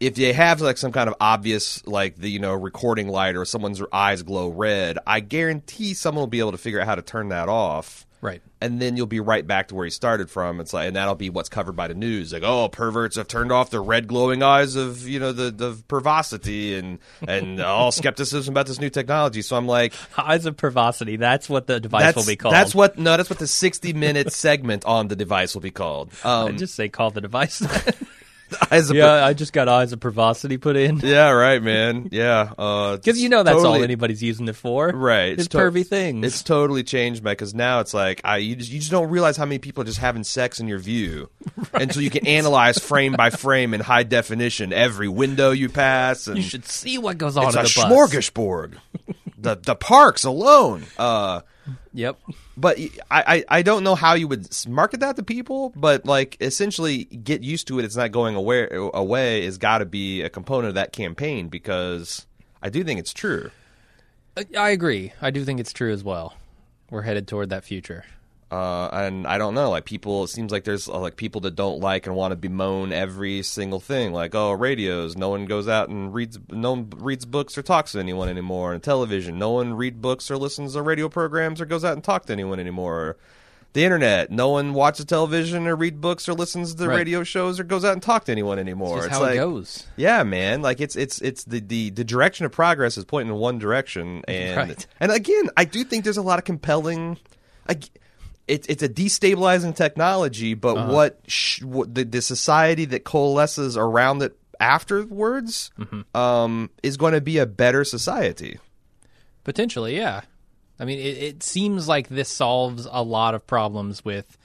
if 0.03 0.17
they 0.17 0.33
have 0.33 0.61
like 0.61 0.77
some 0.79 0.91
kind 0.93 1.09
of 1.09 1.15
obvious 1.21 1.87
like 1.87 2.17
the 2.17 2.29
you 2.29 2.39
know 2.41 2.55
recording 2.55 3.09
light 3.09 3.37
or 3.37 3.45
someone's 3.45 3.81
eyes 3.93 4.23
glow 4.23 4.49
red, 4.49 4.99
I 5.07 5.21
guarantee 5.21 5.95
someone 5.95 6.23
will 6.23 6.27
be 6.27 6.41
able 6.41 6.53
to 6.53 6.59
figure 6.59 6.81
out 6.81 6.87
how 6.87 6.97
to 6.97 7.03
turn 7.03 7.29
that 7.29 7.49
off. 7.49 8.07
Right. 8.21 8.41
And 8.61 8.81
then 8.81 8.97
you'll 8.97 9.07
be 9.09 9.19
right 9.19 9.45
back 9.45 9.67
to 9.69 9.75
where 9.75 9.85
you 9.85 9.91
started 9.91 10.31
from. 10.31 10.61
It's 10.61 10.73
like, 10.73 10.87
and 10.87 10.95
that'll 10.95 11.17
be 11.17 11.29
what's 11.29 11.49
covered 11.49 11.73
by 11.73 11.89
the 11.89 11.95
news. 11.95 12.33
Like, 12.33 12.45
oh, 12.45 12.69
perverts 12.69 13.17
have 13.17 13.27
turned 13.27 13.51
off 13.51 13.71
the 13.71 13.81
red 13.81 14.07
glowing 14.07 14.45
eyes 14.45 14.77
of 14.77 15.09
you 15.09 15.19
know 15.19 15.33
the 15.33 15.51
the 15.51 15.83
pervosity 15.89 16.77
and 16.77 16.99
and 17.27 17.61
all 17.63 17.91
skepticism 17.91 18.53
about 18.55 18.67
this 18.67 18.79
new 18.81 18.91
technology. 18.91 19.43
So 19.43 19.57
I'm 19.57 19.67
like, 19.67 19.93
Eyes 20.17 20.47
of 20.47 20.57
pervosity. 20.57 21.17
That's 21.17 21.49
what 21.49 21.67
the 21.67 21.81
device 21.81 22.15
will 22.15 22.25
be 22.25 22.37
called. 22.37 22.55
that's 22.55 22.75
what 22.75 22.97
no, 22.99 23.17
that's 23.17 23.31
what 23.31 23.41
the 23.41 23.49
60 23.49 23.93
minute 23.93 24.33
segment 24.47 24.85
on 24.85 25.09
the 25.09 25.17
device 25.17 25.55
will 25.55 25.63
be 25.63 25.73
called. 25.73 26.13
I 26.25 26.43
Um, 26.43 26.57
just 26.59 26.75
say 26.77 26.89
call 26.89 27.11
the 27.11 27.21
device. 27.21 27.61
as 28.71 28.91
a 28.91 28.95
yeah, 28.95 29.25
I 29.25 29.33
just 29.35 29.53
got 29.53 29.69
eyes 29.69 29.93
of 29.93 30.01
pervosity 30.01 30.59
put 30.59 30.77
in. 30.77 30.99
Yeah, 30.99 31.31
right, 31.31 31.63
man. 31.63 32.09
Yeah, 32.11 32.53
uh, 32.57 32.97
because 32.97 33.05
Because 33.05 33.23
you 33.23 33.29
know 33.29 33.43
that's 33.43 33.63
all 33.63 33.83
anybody's 33.83 34.23
using 34.23 34.49
it 34.49 34.57
for. 34.57 34.89
Right, 34.89 35.39
It's 35.39 35.49
to- 35.49 35.59
pervy 35.59 35.87
things. 35.87 36.27
It's 36.27 36.43
totally 36.43 36.83
changed, 36.83 37.23
man. 37.23 37.33
Because 37.33 37.55
now 37.55 37.81
it's 37.81 37.95
like 37.95 38.21
I 38.25 38.39
you 38.39 38.57
just, 38.57 38.71
you 38.71 38.79
just 38.79 38.91
don't 38.91 39.11
realize 39.11 39.37
how 39.37 39.45
many 39.45 39.59
people 39.59 39.83
are 39.83 39.87
just 39.87 39.99
having 39.99 40.25
sex 40.25 40.61
in 40.61 40.69
your 40.69 40.79
view, 40.79 41.29
until 41.75 42.03
you 42.03 42.11
can 42.11 42.27
analyze 42.27 42.79
frame 42.79 43.13
by 43.13 43.31
frame 43.31 43.75
in 43.75 43.81
high 43.81 44.03
definition 44.03 44.73
every 44.73 45.09
window 45.09 45.51
you 45.51 45.69
pass, 45.69 46.27
and 46.27 46.37
you 46.37 46.43
should 46.43 46.67
see 46.67 46.99
what 46.99 47.19
goes 47.19 47.37
on 47.37 47.47
it's 47.47 47.57
a 47.57 47.81
smorgasbord. 47.81 48.77
The 49.43 49.57
the 49.57 49.75
parks 49.75 50.25
alone. 50.25 50.85
Uh, 50.99 51.41
Yep. 51.95 52.19
but 52.57 52.77
I, 53.11 53.23
I 53.37 53.45
I 53.59 53.63
don't 53.63 53.85
know 53.85 53.95
how 53.95 54.15
you 54.15 54.27
would 54.27 54.49
market 54.67 54.99
that 55.01 55.15
to 55.17 55.23
people, 55.23 55.73
but 55.77 56.05
like 56.05 56.37
essentially 56.41 57.05
get 57.05 57.43
used 57.45 57.69
to 57.69 57.79
it. 57.79 57.85
It's 57.85 57.95
not 57.95 58.11
going 58.11 58.35
away. 58.35 58.67
Away 58.73 59.45
has 59.45 59.59
got 59.59 59.79
to 59.79 59.85
be 59.85 60.23
a 60.23 60.29
component 60.31 60.71
of 60.71 60.75
that 60.75 60.93
campaign 60.93 61.49
because 61.49 62.27
I 62.63 62.69
do 62.71 62.83
think 62.83 62.99
it's 62.99 63.13
true. 63.13 63.51
I- 64.37 64.47
I 64.59 64.71
agree. 64.71 65.13
I 65.21 65.31
do 65.31 65.45
think 65.45 65.61
it's 65.61 65.73
true 65.73 65.93
as 65.93 66.03
well. 66.03 66.35
We're 66.91 67.03
headed 67.03 67.29
toward 67.29 67.51
that 67.51 67.63
future. 67.65 68.05
Uh, 68.53 68.89
and 68.93 69.27
I 69.27 69.39
don't 69.39 69.55
know, 69.55 69.71
like 69.71 69.87
people. 69.87 70.25
It 70.25 70.29
seems 70.29 70.53
like 70.53 70.65
there's 70.65 70.87
uh, 70.87 70.99
like 70.99 71.17
people 71.17 71.41
that 71.43 71.57
don't 71.57 71.81
like 71.81 72.07
and 72.07 72.15
want 72.15 72.33
to 72.33 72.37
bemoan 72.37 72.93
every 72.93 73.43
single 73.43 73.81
thing. 73.81 74.13
Like, 74.13 74.35
oh, 74.35 74.53
radios. 74.53 75.17
No 75.17 75.31
one 75.31 75.47
goes 75.47 75.69
out 75.69 75.89
and 75.89 76.13
reads. 76.13 76.39
No 76.51 76.73
one 76.73 76.91
reads 76.99 77.25
books 77.25 77.57
or 77.57 77.63
talks 77.63 77.93
to 77.93 77.99
anyone 77.99 78.29
anymore. 78.29 78.75
And 78.75 78.83
television. 78.83 79.39
No 79.39 79.53
one 79.53 79.73
read 79.75 80.03
books 80.03 80.31
or 80.31 80.37
listens 80.37 80.75
to 80.75 80.83
radio 80.83 81.09
programs 81.09 81.63
or 81.63 81.65
goes 81.65 81.83
out 81.83 81.95
and 81.95 82.05
talk 82.05 82.27
to 82.27 82.33
anyone 82.35 82.61
anymore. 82.61 83.17
The 83.73 83.85
internet. 83.85 84.31
No 84.31 84.51
one 84.51 84.75
watches 84.75 85.07
television 85.07 85.67
or 85.67 85.75
read 85.75 85.99
books 86.03 86.29
or 86.29 86.35
listens 86.35 86.75
to 86.75 86.87
Right. 86.87 86.97
radio 86.97 87.25
shows 87.25 87.59
or 87.59 87.65
goes 87.65 87.87
out 87.87 87.95
and 87.95 88.03
talk 88.03 88.27
to 88.27 88.33
anyone 88.33 88.59
anymore. 88.59 88.97
Just 88.99 89.07
It's 89.09 89.17
how 89.17 89.23
like, 89.23 89.37
it 89.37 89.39
goes. 89.39 89.87
yeah, 89.97 90.23
man. 90.25 90.61
Like 90.61 90.79
it's 90.83 90.95
it's 90.95 91.23
it's 91.23 91.45
the, 91.45 91.61
the 91.61 91.89
the 91.89 92.05
direction 92.05 92.45
of 92.45 92.53
progress 92.53 92.99
is 92.99 93.07
pointing 93.07 93.33
in 93.35 93.41
one 93.41 93.59
direction, 93.59 94.23
and 94.29 94.57
Right. 94.69 94.87
and 95.01 95.11
again, 95.11 95.49
I 95.57 95.65
do 95.65 95.85
think 95.85 96.05
there's 96.05 96.19
a 96.19 96.23
lot 96.23 96.39
of 96.39 96.45
compelling. 96.45 97.17
I, 97.67 97.79
it's 98.49 98.67
it's 98.69 98.83
a 98.83 98.89
destabilizing 98.89 99.75
technology, 99.75 100.55
but 100.55 100.77
Uh-huh. 100.77 100.93
what, 100.93 101.21
sh- 101.27 101.63
what 101.63 101.95
the 101.95 102.05
the 102.05 102.21
society 102.23 102.85
that 102.87 103.05
coalesces 103.05 103.77
around 103.77 104.23
it 104.23 104.37
afterwards 104.61 105.71
Mm-hmm. 105.79 106.17
um, 106.17 106.71
is 106.83 106.97
going 106.97 107.15
to 107.15 107.21
be 107.21 107.39
a 107.39 107.47
better 107.47 107.85
society. 107.85 108.59
Potentially, 109.45 109.97
yeah. 109.97 110.23
I 110.79 110.85
mean, 110.85 110.99
it, 110.99 111.19
it 111.19 111.43
seems 111.43 111.87
like 111.89 112.09
this 112.09 112.29
solves 112.29 112.87
a 112.91 113.03
lot 113.03 113.35
of 113.35 113.47
problems 113.47 114.05
with 114.05 114.37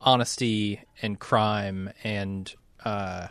honesty 0.00 0.80
and 1.00 1.18
crime 1.18 1.90
and 2.02 2.52
uh, 2.84 3.28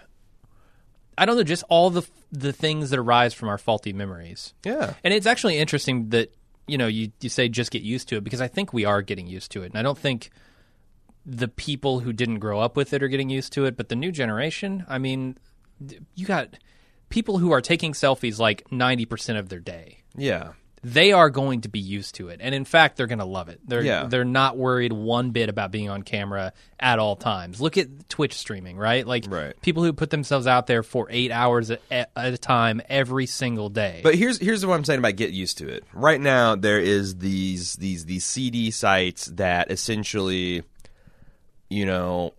I 1.18 1.26
don't 1.26 1.36
know, 1.36 1.44
just 1.44 1.64
all 1.70 1.90
the 1.90 2.04
the 2.32 2.54
things 2.54 2.90
that 2.92 3.00
arise 3.00 3.34
from 3.34 3.50
our 3.50 3.58
faulty 3.58 3.92
memories. 3.94 4.54
Yeah. 4.64 4.94
And 5.04 5.14
it's 5.14 5.26
actually 5.26 5.58
interesting 5.58 6.10
that 6.10 6.34
you 6.72 6.78
know 6.78 6.88
you 6.88 7.12
you 7.20 7.30
say 7.30 7.50
just 7.50 7.72
get 7.72 7.82
used 7.82 8.08
to 8.10 8.16
it 8.18 8.24
because 8.24 8.42
I 8.42 8.48
think 8.48 8.72
we 8.72 8.86
are 8.86 9.02
getting 9.02 9.28
used 9.28 9.52
to 9.52 9.64
it, 9.64 9.68
and 9.68 9.78
I 9.78 9.82
don't 9.82 9.98
think 9.98 10.30
the 11.26 11.48
people 11.48 12.00
who 12.00 12.14
didn't 12.14 12.40
grow 12.40 12.60
up 12.60 12.76
with 12.76 12.94
it 12.94 13.04
are 13.04 13.08
getting 13.08 13.30
used 13.30 13.54
to 13.54 13.66
it, 13.66 13.78
but 13.78 13.90
the 13.90 13.96
new 13.96 14.12
generation, 14.12 14.86
I 14.88 14.98
mean, 14.98 15.38
you 16.16 16.26
got 16.26 16.56
people 17.10 17.38
who 17.38 17.52
are 17.52 17.62
taking 17.62 17.92
selfies 17.92 18.40
like 18.40 18.68
90% 18.70 19.38
of 19.38 19.50
their 19.50 19.60
day 19.60 20.00
Yeah. 20.16 20.54
They 20.84 21.12
are 21.12 21.30
going 21.30 21.62
to 21.62 21.70
be 21.70 21.80
used 21.80 22.16
to 22.16 22.30
it 22.30 22.40
and 22.42 22.56
in 22.56 22.66
fact 22.66 22.98
they're 22.98 23.06
going 23.08 23.20
to 23.20 23.26
love 23.26 23.50
it 23.50 23.60
they're 23.68 23.84
Yeah. 23.84 24.06
they're 24.06 24.26
not 24.26 24.58
worried 24.58 24.92
one 24.92 25.30
bit 25.30 25.48
about 25.48 25.70
being 25.72 25.90
on 25.90 26.02
camera 26.02 26.54
at 26.80 26.98
all 26.98 27.16
times 27.16 27.62
look 27.62 27.78
at 27.78 28.10
twitch 28.10 28.34
streaming 28.34 28.78
right 28.78 29.06
like 29.06 29.26
Right. 29.30 29.54
people 29.62 29.84
who 29.84 29.94
put 29.94 30.10
themselves 30.10 30.48
out 30.48 30.66
there 30.66 30.82
for 30.82 31.08
8 31.10 31.32
hours 31.32 31.70
at, 31.70 31.82
at 31.92 32.34
a 32.34 32.38
time 32.38 32.82
every 32.90 33.28
single 33.28 33.70
day 33.70 34.02
But 34.04 34.16
here's 34.16 34.40
here's 34.40 34.66
what 34.66 34.74
I'm 34.74 34.84
saying 34.84 35.00
about 35.00 35.16
get 35.18 35.30
used 35.32 35.60
to 35.60 35.68
it. 35.68 35.84
Right 35.94 36.20
now, 36.20 36.56
there 36.56 36.80
is 36.80 37.18
these 37.20 37.74
these 37.76 38.06
these 38.06 38.26
CD 38.26 38.72
sites 38.72 39.28
that 39.28 39.70
essentially, 39.72 40.64
you 41.70 41.86
know, 41.86 42.34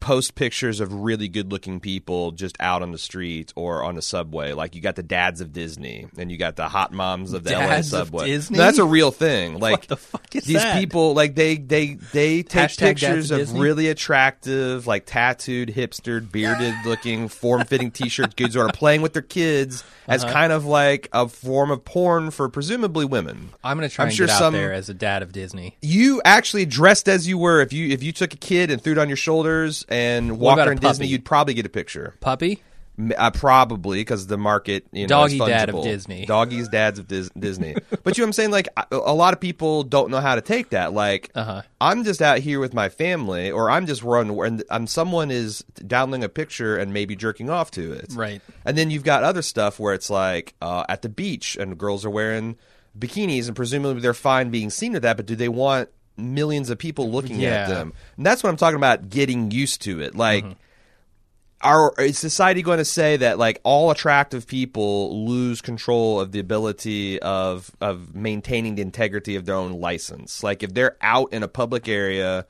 post 0.00 0.34
pictures 0.34 0.80
of 0.80 0.92
really 0.92 1.28
good 1.28 1.50
looking 1.52 1.80
people 1.80 2.32
just 2.32 2.56
out 2.60 2.82
on 2.82 2.92
the 2.92 2.98
street 2.98 3.52
or 3.56 3.82
on 3.82 3.94
the 3.94 4.02
subway. 4.02 4.52
Like 4.52 4.74
you 4.74 4.80
got 4.80 4.96
the 4.96 5.02
dads 5.02 5.40
of 5.40 5.52
Disney 5.52 6.06
and 6.16 6.30
you 6.30 6.36
got 6.38 6.56
the 6.56 6.68
hot 6.68 6.92
moms 6.92 7.32
of 7.32 7.44
the 7.44 7.50
Dads 7.50 7.92
LA 7.92 7.98
subway. 7.98 8.26
Disney? 8.26 8.58
No, 8.58 8.64
that's 8.64 8.78
a 8.78 8.84
real 8.84 9.10
thing. 9.10 9.58
Like 9.58 9.86
the 9.86 9.96
fuck 9.96 10.34
is 10.36 10.44
these 10.44 10.56
that? 10.62 10.78
people 10.80 11.14
like 11.14 11.34
they 11.34 11.56
they 11.56 11.94
they 12.12 12.42
take 12.42 12.70
Hashtag 12.70 12.78
pictures 12.78 13.30
of 13.30 13.38
Disney? 13.38 13.60
really 13.60 13.88
attractive, 13.88 14.86
like 14.86 15.06
tattooed, 15.06 15.68
hipstered, 15.68 16.30
bearded 16.32 16.74
looking, 16.84 17.28
form 17.28 17.64
fitting 17.64 17.90
t 17.90 18.08
shirt 18.08 18.34
dudes 18.36 18.54
who 18.54 18.60
are 18.60 18.72
playing 18.72 19.02
with 19.02 19.12
their 19.12 19.22
kids 19.22 19.84
as 20.06 20.24
Uh-huh. 20.24 20.32
kind 20.32 20.52
of 20.52 20.64
like 20.64 21.08
a 21.12 21.28
form 21.28 21.70
of 21.70 21.84
porn 21.84 22.30
for 22.30 22.48
presumably 22.48 23.04
women. 23.04 23.50
i'm 23.62 23.76
going 23.76 23.86
to 23.88 23.94
try 23.94 24.06
I'm 24.06 24.10
sure 24.10 24.26
get 24.26 24.34
out 24.34 24.38
some- 24.38 24.54
there 24.54 24.72
as 24.72 24.88
a 24.88 24.94
dad 24.94 25.22
of 25.22 25.32
disney 25.32 25.76
You 25.82 26.22
actually 26.24 26.64
dressed 26.66 27.08
as 27.08 27.28
you 27.28 27.36
were. 27.38 27.60
If 27.60 27.72
you 27.72 27.88
if 27.88 28.02
you 28.02 28.12
took 28.12 28.32
a 28.32 28.36
kid 28.36 28.70
and 28.70 28.80
threw 28.82 28.92
it 28.92 28.98
on 28.98 29.08
your 29.08 29.16
shoulders 29.16 29.77
and 29.88 30.30
about 30.30 30.66
her 30.68 30.74
Disney, 30.74 31.06
you'd 31.06 31.24
probably 31.24 31.54
get 31.54 31.66
a 31.66 31.70
picture. 31.70 32.14
puppy 32.20 32.62
Uh, 33.16 33.30
probably 33.30 34.00
because 34.00 34.26
the 34.26 34.36
market, 34.36 34.84
you 34.90 35.02
know, 35.02 35.06
Doggy 35.06 35.38
dad 35.38 35.68
of. 35.68 35.84
Disney. 35.84 36.26
doggies, 36.26 36.68
dads 36.68 36.98
of 36.98 37.06
Dis- 37.06 37.30
Disney. 37.38 37.74
but 38.02 38.18
you 38.18 38.22
know 38.22 38.24
what 38.24 38.28
I'm 38.28 38.32
saying? 38.32 38.50
Like 38.50 38.68
a, 38.76 38.86
a 38.96 39.14
lot 39.14 39.32
of 39.34 39.38
people 39.40 39.84
don't 39.84 40.10
know 40.10 40.20
how 40.20 40.34
to 40.34 40.40
take 40.40 40.70
that. 40.70 40.92
Like 40.92 41.30
Uh-huh. 41.32 41.62
I'm 41.80 42.02
just 42.02 42.20
out 42.20 42.38
here 42.40 42.58
with 42.58 42.74
my 42.74 42.88
family, 42.88 43.52
or 43.52 43.70
I'm 43.70 43.86
just 43.86 44.02
run, 44.02 44.30
and 44.30 44.64
um, 44.70 44.86
someone 44.88 45.30
is 45.30 45.62
downloading 45.86 46.24
a 46.24 46.28
picture 46.28 46.76
and 46.76 46.92
maybe 46.92 47.14
jerking 47.14 47.48
off 47.50 47.70
to 47.72 47.92
it. 47.92 48.12
Right. 48.14 48.42
And 48.64 48.76
then 48.76 48.90
you've 48.90 49.04
got 49.04 49.22
other 49.22 49.42
stuff 49.42 49.78
where 49.78 49.94
it's 49.94 50.10
like 50.10 50.54
uh, 50.60 50.84
at 50.88 51.02
the 51.02 51.08
beach 51.08 51.56
and 51.56 51.78
girls 51.78 52.04
are 52.04 52.10
wearing 52.10 52.56
bikinis 52.98 53.46
and 53.46 53.54
presumably 53.54 54.00
they're 54.02 54.12
fine 54.12 54.50
being 54.50 54.70
seen 54.70 54.92
with 54.94 55.02
that, 55.02 55.16
but 55.16 55.26
do 55.26 55.36
they 55.36 55.48
want 55.48 55.88
millions 56.18 56.70
of 56.70 56.78
people 56.78 57.10
looking 57.10 57.40
Yeah. 57.40 57.48
at 57.62 57.68
them. 57.68 57.92
And 58.16 58.26
that's 58.26 58.42
what 58.42 58.50
I'm 58.50 58.56
talking 58.56 58.76
about 58.76 59.08
getting 59.08 59.50
used 59.50 59.82
to 59.82 60.00
it. 60.00 60.14
Like 60.14 60.44
Mm-hmm. 60.44 60.52
are 61.60 61.92
is 61.98 62.18
society 62.18 62.62
going 62.62 62.78
to 62.78 62.84
say 62.84 63.16
that 63.16 63.38
like 63.38 63.60
all 63.64 63.90
attractive 63.90 64.46
people 64.46 65.26
lose 65.26 65.60
control 65.60 66.20
of 66.20 66.30
the 66.32 66.38
ability 66.38 67.20
of 67.20 67.70
of 67.80 68.14
maintaining 68.14 68.76
the 68.76 68.82
integrity 68.82 69.36
of 69.36 69.44
their 69.44 69.56
own 69.56 69.72
license? 69.80 70.42
Like 70.42 70.62
if 70.62 70.72
they're 70.74 70.96
out 71.00 71.32
in 71.32 71.42
a 71.42 71.48
public 71.48 71.88
area, 71.88 72.46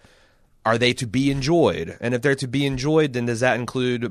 are 0.69 0.77
they 0.77 0.93
to 0.93 1.07
be 1.07 1.31
enjoyed? 1.31 1.97
And 1.99 2.13
if 2.13 2.21
they're 2.21 2.35
to 2.35 2.47
be 2.47 2.67
enjoyed, 2.67 3.15
then 3.15 3.25
does 3.25 3.41
that 3.41 3.59
include 3.59 4.03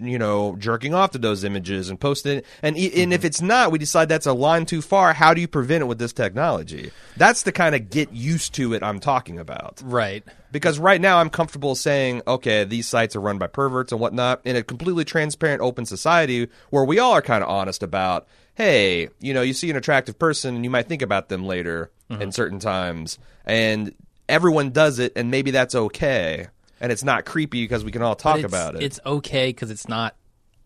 you 0.00 0.18
know 0.20 0.54
jerking 0.56 0.94
off 0.94 1.10
to 1.10 1.18
those 1.18 1.42
images 1.42 1.90
and 1.90 1.98
posting 1.98 2.38
it? 2.38 2.46
And 2.62 2.76
and 2.76 3.12
if 3.12 3.20
mm-hmm. 3.20 3.26
it's 3.26 3.42
not, 3.42 3.72
we 3.72 3.78
decide 3.78 4.08
that's 4.08 4.26
a 4.26 4.32
line 4.32 4.66
too 4.66 4.82
far. 4.82 5.12
How 5.12 5.34
do 5.34 5.40
you 5.40 5.48
prevent 5.48 5.82
it 5.82 5.86
with 5.86 5.98
this 5.98 6.12
technology? 6.12 6.92
That's 7.16 7.42
the 7.42 7.50
kind 7.50 7.74
of 7.74 7.90
get 7.90 8.12
used 8.12 8.54
to 8.54 8.72
it 8.72 8.84
I'm 8.84 9.00
talking 9.00 9.40
about. 9.40 9.82
Right. 9.84 10.22
Because 10.52 10.78
right 10.78 11.00
now 11.00 11.18
I'm 11.18 11.28
comfortable 11.28 11.74
saying, 11.74 12.22
okay, 12.26 12.62
these 12.62 12.86
sites 12.86 13.16
are 13.16 13.20
run 13.20 13.38
by 13.38 13.48
perverts 13.48 13.90
and 13.90 14.00
whatnot, 14.00 14.42
in 14.44 14.54
a 14.54 14.62
completely 14.62 15.04
transparent, 15.04 15.60
open 15.60 15.86
society 15.86 16.48
where 16.70 16.84
we 16.84 17.00
all 17.00 17.12
are 17.12 17.22
kind 17.22 17.42
of 17.42 17.50
honest 17.50 17.82
about, 17.82 18.28
hey, 18.54 19.08
you 19.18 19.34
know, 19.34 19.42
you 19.42 19.54
see 19.54 19.70
an 19.70 19.76
attractive 19.76 20.20
person 20.20 20.54
and 20.54 20.64
you 20.64 20.70
might 20.70 20.88
think 20.88 21.02
about 21.02 21.28
them 21.28 21.44
later 21.44 21.90
mm-hmm. 22.08 22.22
in 22.22 22.30
certain 22.30 22.60
times, 22.60 23.18
and 23.44 23.92
everyone 24.30 24.70
does 24.70 24.98
it, 24.98 25.12
and 25.16 25.30
maybe 25.30 25.50
that's 25.50 25.74
okay, 25.74 26.46
and 26.80 26.90
it's 26.92 27.04
not 27.04 27.24
creepy 27.24 27.62
because 27.64 27.84
we 27.84 27.90
can 27.92 28.02
all 28.02 28.14
talk 28.16 28.40
about 28.42 28.76
it. 28.76 28.82
It's 28.82 29.00
okay 29.04 29.48
because 29.48 29.70
it's 29.70 29.88
not 29.88 30.16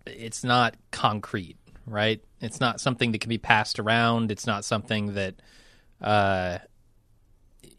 it's 0.07 0.45
not 0.45 0.77
concrete, 0.91 1.57
right? 1.87 2.23
It's 2.41 2.61
not 2.61 2.81
something 2.81 3.13
that 3.13 3.21
can 3.21 3.31
be 3.31 3.39
passed 3.39 3.79
around. 3.79 4.31
It's 4.31 4.47
not 4.47 4.65
something 4.65 5.15
that 5.15 5.35
uh 6.03 6.59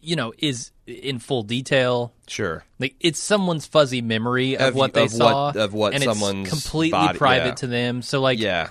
you 0.01 0.15
know 0.15 0.33
is 0.37 0.71
in 0.87 1.19
full 1.19 1.43
detail. 1.43 2.13
sure. 2.27 2.63
Like 2.79 2.95
it's 2.99 3.19
someone's 3.19 3.65
fuzzy 3.65 4.01
memory 4.01 4.55
of, 4.55 4.69
Of- 4.69 4.75
what 4.75 4.93
they 4.93 5.05
of 5.05 5.11
saw, 5.11 5.45
what- 5.47 5.55
of 5.55 5.73
what 5.73 5.93
and 5.93 6.03
someone's 6.03 6.47
it's 6.47 6.61
completely 6.63 6.91
body- 6.91 7.17
private 7.17 7.45
yeah. 7.47 7.53
to 7.55 7.67
them. 7.67 8.01
So 8.01 8.21
like, 8.21 8.39
Yeah. 8.39 8.69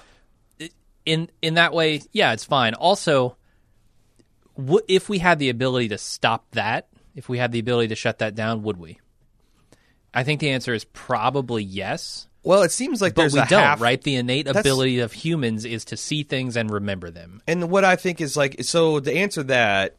in 1.07 1.28
in 1.43 1.55
that 1.55 1.73
way, 1.73 2.03
yeah, 2.12 2.32
it's 2.32 2.45
fine. 2.45 2.74
Also, 2.74 3.36
w- 4.57 4.85
if 4.89 5.09
we 5.09 5.19
had 5.19 5.39
the 5.39 5.51
ability 5.51 5.89
to 5.89 5.99
stop 5.99 6.45
that, 6.53 6.89
if 7.15 7.28
we 7.28 7.39
had 7.39 7.53
the 7.53 7.59
ability 7.59 7.89
to 7.89 7.95
shut 7.95 8.19
that 8.19 8.35
down, 8.35 8.62
would 8.62 8.77
we? 8.77 8.99
I 10.12 10.23
think 10.24 10.41
the 10.41 10.51
answer 10.51 10.73
is 10.74 10.85
probably 10.85 11.62
yes, 11.65 12.28
Well, 12.45 12.62
it 12.62 12.70
seems 12.70 13.03
like 13.03 13.15
but 13.15 13.23
there's 13.23 13.35
we 13.35 13.41
a 13.41 13.47
don't. 13.47 13.62
half, 13.62 13.81
right? 13.81 14.01
The 14.01 14.15
innate 14.16 14.47
ability 14.47 15.01
of 15.01 15.12
humans 15.12 15.65
is 15.65 15.85
to 15.86 15.97
see 15.97 16.23
things 16.23 16.57
and 16.57 16.70
remember 16.70 17.11
them. 17.11 17.43
And 17.49 17.69
what 17.70 17.85
I 17.85 17.97
think 17.97 18.20
is 18.20 18.36
like, 18.36 18.62
so 18.62 19.01
to 19.01 19.12
answer 19.12 19.43
that, 19.45 19.97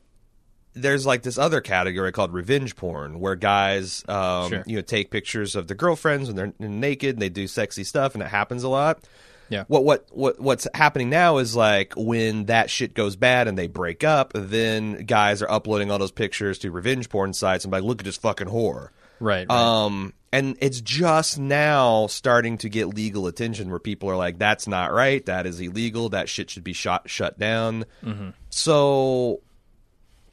there's 0.74 1.06
like 1.06 1.24
this 1.24 1.38
other 1.38 1.60
category 1.62 2.12
called 2.12 2.34
revenge 2.34 2.76
porn, 2.76 3.20
where 3.20 3.36
guys, 3.36 4.04
um, 4.08 4.50
Sure. 4.50 4.64
you 4.66 4.76
know, 4.76 4.82
take 4.82 5.10
pictures 5.10 5.56
of 5.56 5.68
their 5.68 5.76
girlfriends 5.78 6.28
when 6.32 6.36
they're 6.36 6.70
naked 6.70 7.16
and 7.16 7.22
they 7.22 7.30
do 7.30 7.48
sexy 7.48 7.84
stuff, 7.84 8.14
and 8.14 8.22
it 8.24 8.28
happens 8.30 8.64
a 8.64 8.70
lot. 8.70 9.06
Yeah. 9.50 9.66
What 9.68 9.84
what 9.84 10.08
what 10.12 10.40
what's 10.40 10.68
happening 10.74 11.10
now 11.10 11.38
is 11.38 11.56
like 11.56 11.94
when 11.96 12.46
that 12.46 12.70
shit 12.70 12.94
goes 12.94 13.16
bad 13.16 13.48
and 13.48 13.58
they 13.58 13.68
break 13.68 14.04
up, 14.04 14.32
then 14.34 15.06
guys 15.06 15.42
are 15.42 15.50
uploading 15.50 15.92
all 15.92 16.00
those 16.00 16.12
pictures 16.12 16.60
to 16.60 16.72
revenge 16.72 17.10
porn 17.10 17.34
sites 17.34 17.66
and 17.66 17.72
be 17.72 17.78
like, 17.78 17.84
look 17.84 18.02
at 18.02 18.06
this 18.06 18.18
fucking 18.18 18.48
whore. 18.48 18.90
Right. 19.20 19.48
right. 19.50 19.52
Um, 19.52 20.14
and 20.34 20.58
it's 20.60 20.82
just 20.82 21.40
now 21.40 22.08
starting 22.08 22.58
to 22.58 22.70
get 22.70 22.88
legal 22.88 23.28
attention 23.28 23.70
where 23.70 23.80
people 23.80 24.10
are 24.10 24.18
like, 24.18 24.38
"That's 24.38 24.68
not 24.68 24.92
right. 24.92 25.26
That 25.26 25.46
is 25.46 25.62
illegal. 25.62 26.10
That 26.10 26.28
shit 26.28 26.50
should 26.50 26.66
be 26.66 26.74
shot 26.74 27.10
shut 27.10 27.40
down." 27.40 27.86
So, 28.50 29.40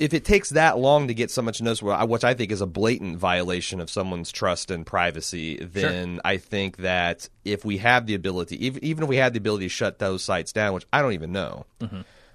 if 0.02 0.12
it 0.12 0.24
takes 0.24 0.50
that 0.50 0.78
long 0.78 1.06
to 1.06 1.14
get 1.14 1.30
so 1.30 1.42
much 1.42 1.62
notice, 1.62 1.80
which 1.80 2.24
I 2.24 2.34
think 2.34 2.50
is 2.50 2.60
a 2.60 2.66
blatant 2.66 3.18
violation 3.18 3.80
of 3.80 3.88
someone's 3.88 4.32
trust 4.32 4.70
and 4.72 4.84
privacy, 4.84 5.56
then 5.62 6.20
I 6.24 6.38
think 6.38 6.78
that 6.78 7.28
if 7.44 7.64
we 7.64 7.78
have 7.78 8.06
the 8.06 8.14
ability, 8.14 8.66
even, 8.66 8.82
even 8.84 9.04
if 9.04 9.08
we 9.08 9.16
had 9.16 9.32
the 9.32 9.38
ability 9.38 9.66
to 9.66 9.68
shut 9.68 10.00
those 10.00 10.24
sites 10.24 10.52
down, 10.52 10.74
which 10.74 10.86
I 10.92 11.02
don't 11.02 11.12
even 11.12 11.30
know. 11.32 11.66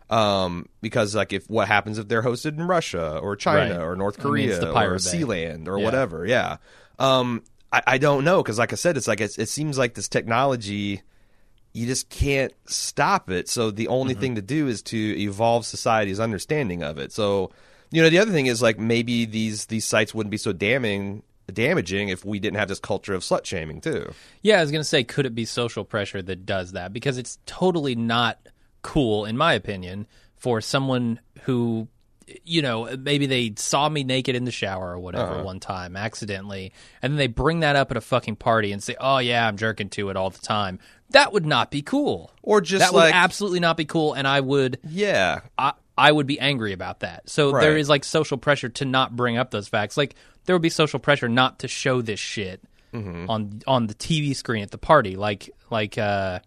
Um, 0.09 0.69
because 0.81 1.13
like 1.13 1.33
if 1.33 1.49
what 1.49 1.67
happens 1.67 1.97
if 1.97 2.07
they're 2.07 2.23
hosted 2.23 2.57
in 2.57 2.65
Russia 2.65 3.19
or 3.21 3.35
China 3.35 3.79
Right. 3.79 3.85
or 3.85 3.95
North 3.97 4.15
I 4.25 4.29
mean, 4.29 4.49
it's 4.49 4.59
Korea 4.59 4.87
or 4.89 4.95
Sealand 4.95 5.67
or 5.67 5.77
Yeah. 5.77 5.83
whatever, 5.83 6.25
yeah. 6.25 6.57
Um, 6.97 7.43
I, 7.73 7.81
I 7.85 7.97
don't 7.97 8.23
know 8.23 8.41
because, 8.41 8.57
like 8.57 8.71
I 8.71 8.77
said, 8.77 8.95
it's 8.95 9.07
like 9.09 9.19
it's, 9.19 9.37
it 9.37 9.49
seems 9.49 9.77
like 9.77 9.95
this 9.95 10.07
technology, 10.07 11.01
you 11.77 11.85
just 11.85 12.09
can't 12.09 12.53
stop 12.65 13.29
it. 13.29 13.47
So 13.47 13.71
the 13.71 13.87
only 13.87 14.13
Mm-hmm. 14.13 14.21
thing 14.21 14.35
to 14.35 14.41
do 14.41 14.67
is 14.67 14.81
to 14.83 14.97
evolve 14.97 15.65
society's 15.65 16.19
understanding 16.19 16.81
of 16.81 16.97
it. 16.97 17.11
So, 17.11 17.51
you 17.91 18.01
know, 18.01 18.09
the 18.09 18.19
other 18.19 18.31
thing 18.31 18.47
is 18.47 18.61
like 18.61 18.79
maybe 18.79 19.25
these 19.25 19.67
these 19.67 19.85
sites 19.85 20.13
wouldn't 20.15 20.31
be 20.31 20.37
so 20.37 20.53
damning 20.53 21.23
damaging 21.53 22.09
if 22.09 22.25
we 22.25 22.39
didn't 22.39 22.57
have 22.57 22.67
this 22.67 22.79
culture 22.79 23.13
of 23.13 23.21
slut 23.21 23.45
shaming 23.45 23.79
too. 23.79 24.11
Yeah, 24.41 24.57
I 24.57 24.61
was 24.61 24.71
going 24.71 24.81
to 24.81 24.87
say, 24.87 25.03
could 25.05 25.25
it 25.25 25.33
be 25.35 25.45
social 25.45 25.85
pressure 25.85 26.21
that 26.21 26.45
does 26.45 26.73
that? 26.73 26.91
Because 26.91 27.17
it's 27.17 27.37
totally 27.45 27.95
not 27.95 28.37
cool, 28.81 29.23
in 29.23 29.37
my 29.37 29.53
opinion, 29.53 30.07
for 30.35 30.59
someone 30.59 31.19
who, 31.43 31.87
you 32.43 32.61
know, 32.61 32.95
maybe 32.97 33.25
they 33.25 33.53
saw 33.57 33.87
me 33.87 34.03
naked 34.03 34.35
in 34.35 34.43
the 34.45 34.51
shower 34.51 34.91
or 34.91 34.99
whatever 34.99 35.33
Uh-huh. 35.33 35.43
one 35.43 35.59
time 35.59 35.95
accidentally, 35.95 36.73
and 37.01 37.13
then 37.13 37.17
they 37.17 37.27
bring 37.27 37.61
that 37.61 37.75
up 37.75 37.91
at 37.91 37.97
a 37.97 38.01
fucking 38.01 38.35
party 38.35 38.71
and 38.71 38.83
say, 38.83 38.95
oh, 38.99 39.19
yeah, 39.19 39.47
I'm 39.47 39.57
jerking 39.57 39.89
to 39.91 40.09
it 40.09 40.17
all 40.17 40.29
the 40.29 40.39
time. 40.39 40.79
That 41.11 41.31
would 41.31 41.45
not 41.45 41.71
be 41.71 41.81
cool. 41.81 42.31
Or 42.43 42.59
just 42.59 42.83
that 42.83 42.93
like 42.93 43.13
would 43.13 43.17
absolutely 43.17 43.59
not 43.61 43.77
be 43.77 43.85
cool, 43.85 44.13
and 44.13 44.27
I 44.27 44.41
would. 44.41 44.79
yeah, 44.87 45.41
I, 45.57 45.73
I 45.97 46.11
would 46.11 46.27
be 46.27 46.39
angry 46.39 46.73
about 46.73 46.99
that. 46.99 47.29
So 47.29 47.51
there 47.51 47.71
Right. 47.71 47.79
is 47.79 47.87
like 47.89 48.03
social 48.03 48.37
pressure 48.37 48.69
to 48.69 48.85
not 48.85 49.15
bring 49.15 49.37
up 49.37 49.49
those 49.51 49.67
facts. 49.69 49.95
Like 49.97 50.15
there 50.45 50.53
would 50.55 50.61
be 50.61 50.69
social 50.69 50.99
pressure 50.99 51.29
not 51.29 51.59
to 51.59 51.67
show 51.67 52.01
this 52.01 52.19
shit 52.19 52.61
Mm-hmm. 52.93 53.29
on 53.29 53.61
on 53.67 53.87
the 53.87 53.93
TV 53.93 54.33
screen 54.35 54.63
at 54.63 54.71
the 54.71 54.77
party. 54.77 55.15
Like 55.17 55.49
like 55.69 55.97
uh, 55.97 56.39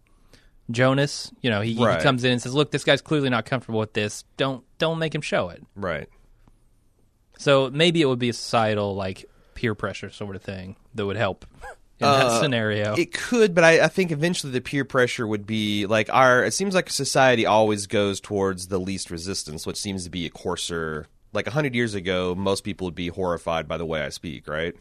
Jonas, 0.73 1.31
you 1.41 1.49
know, 1.49 1.61
he, 1.61 1.73
Right. 1.75 1.97
he 1.97 2.03
comes 2.03 2.23
in 2.23 2.31
and 2.33 2.41
says, 2.41 2.53
"Look, 2.53 2.71
this 2.71 2.83
guy's 2.83 3.01
clearly 3.01 3.29
not 3.29 3.45
comfortable 3.45 3.79
with 3.79 3.93
this. 3.93 4.23
Don't 4.37 4.63
don't 4.77 4.99
make 4.99 5.13
him 5.15 5.21
show 5.21 5.49
it." 5.49 5.63
right. 5.75 6.07
So 7.37 7.69
maybe 7.71 8.01
it 8.01 8.05
would 8.05 8.19
be 8.19 8.29
a 8.29 8.33
societal 8.33 8.95
like 8.95 9.25
peer 9.55 9.73
pressure 9.75 10.09
sort 10.09 10.35
of 10.35 10.41
thing 10.43 10.75
that 10.95 11.05
would 11.05 11.15
help 11.17 11.45
in 11.99 12.05
that 12.07 12.25
Uh, 12.27 12.39
scenario. 12.39 12.95
It 12.95 13.13
could, 13.13 13.55
but 13.55 13.63
I, 13.63 13.85
I 13.85 13.87
think 13.87 14.11
eventually 14.11 14.51
the 14.53 14.61
peer 14.61 14.85
pressure 14.85 15.25
would 15.25 15.47
be 15.47 15.85
like 15.87 16.07
our. 16.13 16.43
It 16.45 16.53
seems 16.53 16.75
like 16.75 16.89
society 16.89 17.45
always 17.45 17.87
goes 17.87 18.19
towards 18.19 18.67
the 18.67 18.79
least 18.79 19.09
resistance, 19.09 19.65
which 19.65 19.77
seems 19.77 20.03
to 20.03 20.09
be 20.09 20.25
a 20.25 20.29
coarser. 20.29 21.07
Like 21.33 21.47
a 21.47 21.51
hundred 21.51 21.73
years 21.75 21.93
ago, 21.95 22.35
most 22.35 22.63
people 22.63 22.85
would 22.85 22.95
be 22.95 23.07
horrified 23.07 23.67
by 23.67 23.77
the 23.77 23.85
way 23.85 24.01
I 24.01 24.09
speak, 24.09 24.47
right? 24.47 24.75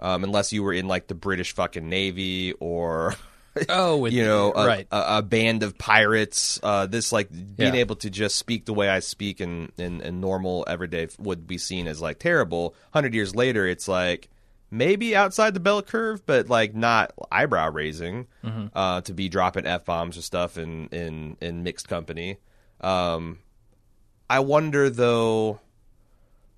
Um, 0.00 0.24
unless 0.24 0.52
you 0.52 0.62
were 0.62 0.72
in 0.72 0.86
like 0.88 1.06
the 1.06 1.14
British 1.14 1.52
fucking 1.54 1.88
navy 1.88 2.52
or 2.60 3.14
oh, 3.68 3.96
with, 4.02 4.12
you 4.12 4.24
know 4.24 4.52
a, 4.54 4.66
right? 4.66 4.86
a, 4.90 5.18
a 5.18 5.22
band 5.22 5.62
of 5.62 5.76
pirates. 5.78 6.58
Uh, 6.62 6.86
this 6.86 7.12
like 7.12 7.30
being 7.30 7.74
Yeah. 7.74 7.80
able 7.80 7.96
to 7.96 8.10
just 8.10 8.36
speak 8.36 8.64
the 8.66 8.72
way 8.74 8.88
I 8.88 9.00
speak 9.00 9.40
in, 9.40 9.70
in, 9.78 10.00
in 10.00 10.20
normal 10.20 10.64
everyday 10.68 11.08
would 11.18 11.46
be 11.46 11.58
seen 11.58 11.86
as 11.88 12.00
like 12.00 12.18
terrible. 12.18 12.74
Hundred 12.92 13.14
years 13.14 13.34
later, 13.34 13.66
it's 13.66 13.88
like 13.88 14.28
maybe 14.70 15.16
outside 15.16 15.54
the 15.54 15.60
bell 15.60 15.80
curve, 15.82 16.24
but 16.26 16.48
like 16.48 16.74
not 16.74 17.12
eyebrow 17.32 17.70
raising 17.70 18.26
Mm-hmm. 18.44 18.66
uh, 18.74 19.00
to 19.02 19.14
be 19.14 19.28
dropping 19.28 19.66
f 19.66 19.84
bombs 19.84 20.16
or 20.18 20.22
stuff 20.22 20.58
in 20.58 20.88
in 20.88 21.36
in 21.40 21.62
mixed 21.62 21.88
company. 21.88 22.36
Um, 22.80 23.38
I 24.30 24.40
wonder 24.40 24.90
though. 24.90 25.60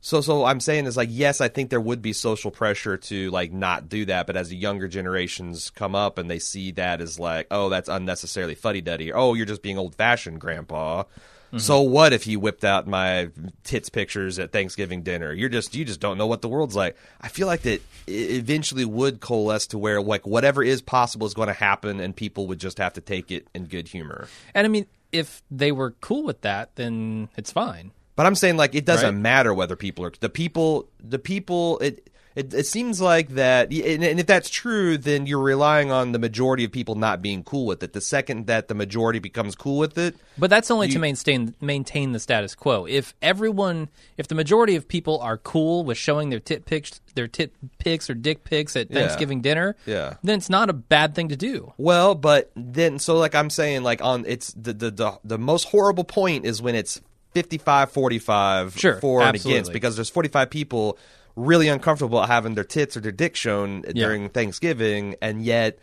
So, 0.03 0.21
so 0.23 0.45
I'm 0.45 0.61
saying 0.61 0.87
is 0.87 0.97
like, 0.97 1.11
yes, 1.13 1.41
I 1.41 1.49
think 1.49 1.69
there 1.69 1.81
would 1.81 2.01
be 2.01 2.13
social 2.13 2.51
pressure 2.51 2.97
to 2.97 3.31
like 3.31 3.53
not 3.53 3.89
do 3.89 4.07
that, 4.07 4.27
but 4.27 4.37
as 4.37 4.49
the 4.49 4.57
younger 4.57 4.89
generations 4.89 5.71
come 5.71 5.95
up 5.95 6.17
and 6.17 6.31
they 6.31 6.39
see 6.39 6.71
that 6.73 7.01
as 7.01 7.19
like, 7.19 7.47
oh, 7.51 7.69
that's 7.69 7.89
unnecessarily 7.89 8.55
fuddy 8.55 8.81
duddy, 8.81 9.13
oh, 9.13 9.35
you're 9.35 9.47
just 9.47 9.63
being 9.63 9.77
old 9.77 9.95
fashioned, 9.95 10.41
grandpa. 10.41 11.05
Mm-hmm. 11.51 11.59
So 11.59 11.81
what 11.83 12.13
if 12.13 12.27
you 12.27 12.39
whipped 12.39 12.65
out 12.65 12.87
my 12.87 13.31
tits 13.65 13.89
pictures 13.89 14.39
at 14.39 14.53
Thanksgiving 14.53 15.03
dinner? 15.03 15.33
You're 15.33 15.49
just 15.49 15.75
you 15.75 15.85
just 15.85 15.99
don't 15.99 16.17
know 16.17 16.29
what 16.29 16.43
the 16.43 16.49
world's 16.49 16.77
like. 16.77 16.97
I 17.21 17.29
feel 17.29 17.49
like 17.49 17.63
that 17.63 17.83
eventually 18.07 18.85
would 18.85 19.21
coalesce 19.21 19.67
to 19.69 19.79
where 19.79 20.01
like 20.01 20.27
whatever 20.27 20.63
is 20.63 20.81
possible 20.81 21.27
is 21.27 21.35
going 21.35 21.49
to 21.49 21.53
happen, 21.53 21.99
and 21.99 22.15
people 22.15 22.47
would 22.47 22.61
just 22.61 22.79
have 22.79 22.93
to 22.95 23.01
take 23.01 23.33
it 23.33 23.49
in 23.53 23.65
good 23.65 23.89
humor. 23.89 24.29
and 24.55 24.65
I 24.65 24.69
mean, 24.69 24.87
if 25.11 25.43
they 25.51 25.73
were 25.73 25.91
cool 26.01 26.23
with 26.23 26.43
that, 26.43 26.77
then 26.77 27.29
it's 27.37 27.51
fine. 27.51 27.91
But 28.21 28.27
I'm 28.27 28.35
saying 28.35 28.59
like 28.59 28.75
it 28.75 28.85
doesn't 28.85 29.15
Right. 29.15 29.23
matter 29.23 29.55
whether 29.55 29.77
people 29.77 30.05
are 30.05 30.13
the 30.21 30.29
people 30.29 30.91
the 31.03 31.19
people 31.19 31.79
it 31.79 32.07
it, 32.37 32.55
it 32.55 32.67
seems 32.67 33.01
like 33.01 33.31
that 33.31 33.73
and, 33.73 34.05
and 34.05 34.21
if 34.21 34.27
that's 34.27 34.49
true 34.51 34.97
then 34.99 35.27
you're 35.27 35.41
relying 35.43 35.91
on 35.91 36.13
the 36.13 36.19
majority 36.19 36.65
of 36.65 36.71
people 36.71 36.95
not 36.95 37.23
being 37.23 37.43
cool 37.43 37.65
with 37.67 37.83
it. 37.83 37.93
The 37.95 38.01
second 38.01 38.47
that 38.47 38.69
the 38.69 38.75
majority 38.75 39.19
becomes 39.21 39.55
cool 39.57 39.79
with 39.79 39.97
it, 39.99 40.15
But 40.39 40.51
that's 40.51 40.71
only 40.71 40.89
to 40.89 40.99
maintain 40.99 41.55
maintain 41.63 42.13
the 42.13 42.21
status 42.21 42.55
quo. 42.55 42.85
If 42.87 43.15
everyone, 43.23 43.89
if 44.19 44.29
the 44.29 44.35
majority 44.37 44.77
of 44.77 44.87
people 44.87 45.19
are 45.21 45.39
cool 45.39 45.83
with 45.85 45.97
showing 45.99 46.29
their 46.31 46.39
tit 46.41 46.67
pics, 46.67 47.01
their 47.15 47.27
tit 47.27 47.53
pics 47.79 48.09
or 48.11 48.15
dick 48.15 48.45
pics 48.45 48.77
at 48.77 48.91
Yeah. 48.91 48.99
Thanksgiving 49.01 49.41
dinner, 49.41 49.75
Yeah. 49.87 50.15
then 50.23 50.37
it's 50.39 50.51
not 50.51 50.69
a 50.71 50.75
bad 50.75 51.15
thing 51.17 51.29
to 51.31 51.37
do. 51.37 51.73
well, 51.79 52.15
but 52.15 52.53
then 52.55 52.99
so 53.01 53.17
like 53.17 53.35
I'm 53.35 53.51
saying 53.51 53.83
like 53.83 54.03
on 54.05 54.25
it's 54.29 54.53
the 54.53 54.73
the 54.75 54.91
the, 54.91 55.19
the 55.25 55.39
most 55.39 55.65
horrible 55.69 56.05
point 56.05 56.45
is 56.45 56.61
when 56.63 56.75
it's 56.77 57.01
55 57.33 57.91
45 57.93 58.79
Sure, 58.79 58.97
for 59.01 59.23
and 59.23 59.37
against 59.37 59.73
because 59.73 59.97
there's 59.97 60.11
45 60.11 60.51
people 60.51 60.99
really 61.37 61.69
uncomfortable 61.69 62.21
having 62.23 62.55
their 62.55 62.65
tits 62.65 62.97
or 62.97 63.01
their 63.01 63.13
dick 63.13 63.37
shown 63.37 63.83
during 63.83 64.29
Thanksgiving 64.29 65.15
and 65.23 65.43
yet 65.43 65.79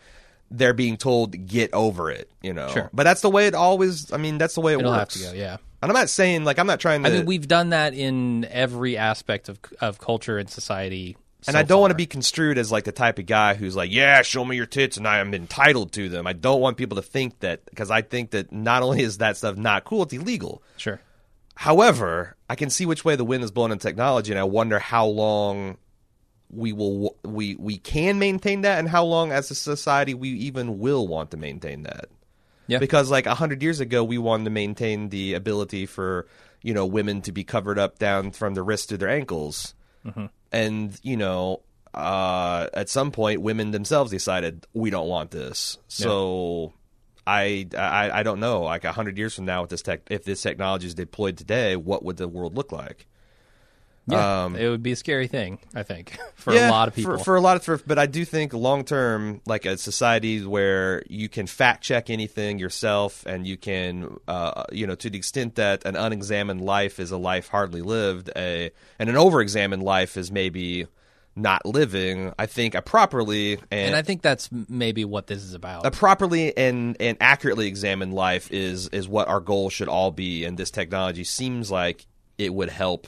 they're 0.50 0.74
being 0.74 0.96
told 0.96 1.46
get 1.46 1.72
over 1.74 2.10
it, 2.10 2.30
you 2.42 2.52
know. 2.52 2.68
Sure. 2.68 2.90
But 2.92 3.04
that's 3.04 3.20
the 3.20 3.30
way 3.30 3.46
it 3.46 3.54
always 3.54 4.12
I 4.12 4.16
mean 4.18 4.38
that's 4.38 4.54
the 4.54 4.60
way 4.60 4.74
it 4.74 4.78
It'll 4.80 4.92
have 4.92 5.02
works. 5.02 5.20
to 5.20 5.26
go. 5.26 5.32
Yeah. 5.32 5.56
And 5.82 5.90
I'm 5.90 5.94
not 5.96 6.08
saying 6.08 6.44
like 6.44 6.58
I'm 6.58 6.66
not 6.66 6.80
trying 6.80 7.02
to 7.02 7.08
I 7.08 7.12
mean, 7.12 7.26
we've 7.26 7.46
done 7.48 7.70
that 7.70 7.94
in 7.94 8.44
every 8.50 8.96
aspect 8.96 9.48
of 9.48 9.58
of 9.80 9.98
culture 9.98 10.38
and 10.38 10.48
society. 10.50 11.16
And 11.46 11.54
so 11.54 11.60
I 11.60 11.62
don't 11.62 11.80
want 11.80 11.92
to 11.92 11.96
be 11.96 12.06
construed 12.06 12.58
as 12.58 12.72
like 12.72 12.82
the 12.82 12.90
type 12.92 13.20
of 13.20 13.26
guy 13.26 13.54
who's 13.54 13.76
like, 13.76 13.92
yeah, 13.92 14.22
show 14.22 14.44
me 14.44 14.56
your 14.56 14.66
tits 14.66 14.96
and 14.96 15.06
I 15.06 15.18
am 15.18 15.32
entitled 15.32 15.92
to 15.92 16.08
them. 16.08 16.26
I 16.26 16.32
don't 16.32 16.60
want 16.60 16.76
people 16.76 16.96
to 16.96 17.02
think 17.02 17.38
that 17.40 17.64
because 17.66 17.92
I 17.92 18.02
think 18.02 18.32
that 18.32 18.50
not 18.50 18.82
only 18.82 19.02
is 19.02 19.18
that 19.18 19.36
stuff 19.36 19.56
not 19.56 19.84
cool, 19.84 20.02
it's 20.02 20.12
illegal. 20.12 20.62
sure. 20.76 21.00
However, 21.58 22.36
I 22.48 22.54
can 22.54 22.70
see 22.70 22.86
which 22.86 23.04
way 23.04 23.16
the 23.16 23.24
wind 23.24 23.42
is 23.42 23.50
blowing 23.50 23.72
in 23.72 23.80
technology, 23.80 24.30
and 24.30 24.38
I 24.38 24.44
wonder 24.44 24.78
how 24.78 25.06
long 25.06 25.76
we 26.48 26.72
will 26.72 27.16
we 27.24 27.56
we 27.56 27.78
can 27.78 28.20
maintain 28.20 28.60
that, 28.60 28.78
and 28.78 28.88
how 28.88 29.04
long 29.04 29.32
as 29.32 29.50
a 29.50 29.56
society 29.56 30.14
we 30.14 30.28
even 30.28 30.78
will 30.78 31.08
want 31.08 31.32
to 31.32 31.36
maintain 31.36 31.82
that. 31.82 32.10
Yeah. 32.68 32.78
Because 32.78 33.10
like 33.10 33.26
a 33.26 33.34
hundred 33.34 33.60
years 33.60 33.80
ago, 33.80 34.04
we 34.04 34.18
wanted 34.18 34.44
to 34.44 34.50
maintain 34.50 35.08
the 35.08 35.34
ability 35.34 35.86
for 35.86 36.28
you 36.62 36.74
know 36.74 36.86
women 36.86 37.22
to 37.22 37.32
be 37.32 37.42
covered 37.42 37.76
up 37.76 37.98
down 37.98 38.30
from 38.30 38.54
the 38.54 38.62
wrist 38.62 38.90
to 38.90 38.96
their 38.96 39.10
ankles, 39.10 39.74
and 40.52 40.96
you 41.02 41.16
know. 41.16 41.62
Uh, 41.94 42.68
at 42.74 42.88
some 42.88 43.10
point, 43.10 43.40
women 43.40 43.72
themselves 43.72 44.10
decided 44.10 44.64
we 44.74 44.90
don't 44.90 45.08
want 45.08 45.30
this. 45.32 45.78
So, 45.88 46.74
I, 47.28 47.66
I 47.76 48.20
I 48.20 48.22
don't 48.22 48.40
know. 48.40 48.62
Like 48.62 48.84
a 48.84 48.92
hundred 48.92 49.18
years 49.18 49.34
from 49.34 49.44
now, 49.44 49.60
with 49.60 49.70
this 49.70 49.82
tech, 49.82 50.00
if 50.10 50.24
this 50.24 50.40
technology 50.42 50.86
is 50.86 50.94
deployed 50.94 51.36
today, 51.36 51.76
what 51.76 52.02
would 52.04 52.16
the 52.16 52.28
world 52.28 52.56
look 52.56 52.72
like? 52.72 53.06
Yeah. 54.08 54.44
Um, 54.44 54.56
it 54.56 54.68
would 54.70 54.82
be 54.82 54.92
a 54.92 54.96
scary 54.96 55.26
thing, 55.26 55.58
I 55.74 55.82
think, 55.82 56.16
for 56.34 56.54
a 56.54 56.70
lot 56.70 56.88
of 56.88 56.94
people. 56.94 57.18
For, 57.18 57.24
for 57.24 57.36
a 57.36 57.42
lot 57.42 57.56
of, 57.56 57.62
for, 57.62 57.76
but 57.86 57.98
I 57.98 58.06
do 58.06 58.24
think 58.24 58.54
long 58.54 58.84
term, 58.84 59.42
like 59.44 59.66
a 59.66 59.76
society 59.76 60.44
where 60.46 61.02
you 61.08 61.28
can 61.28 61.46
fact 61.46 61.84
check 61.84 62.08
anything 62.08 62.58
yourself, 62.58 63.26
and 63.26 63.46
you 63.46 63.58
can, 63.58 64.16
uh, 64.26 64.64
you 64.72 64.86
know, 64.86 64.94
to 64.94 65.10
the 65.10 65.18
extent 65.18 65.56
that 65.56 65.84
an 65.84 65.94
unexamined 65.94 66.62
life 66.62 66.98
is 66.98 67.10
a 67.10 67.18
life 67.18 67.48
hardly 67.48 67.82
lived, 67.82 68.30
a 68.34 68.70
and 68.98 69.10
an 69.10 69.16
over-examined 69.16 69.82
life 69.82 70.16
is 70.16 70.32
maybe 70.32 70.86
not 71.38 71.64
living. 71.64 72.32
I 72.38 72.46
think 72.46 72.74
a 72.74 72.82
properly 72.82 73.54
and, 73.54 73.64
and 73.70 73.96
I 73.96 74.02
think 74.02 74.22
that's 74.22 74.48
maybe 74.68 75.04
what 75.04 75.26
this 75.26 75.42
is 75.42 75.54
about. 75.54 75.86
a 75.86 75.90
properly 75.90 76.56
and 76.56 76.96
and 77.00 77.16
accurately 77.20 77.66
examined 77.66 78.14
life 78.14 78.50
is 78.52 78.88
is 78.88 79.08
what 79.08 79.28
our 79.28 79.40
goal 79.40 79.70
should 79.70 79.88
all 79.88 80.10
be, 80.10 80.44
and 80.44 80.58
this 80.58 80.70
technology 80.70 81.24
seems 81.24 81.70
like 81.70 82.06
it 82.36 82.52
would 82.52 82.70
help 82.70 83.06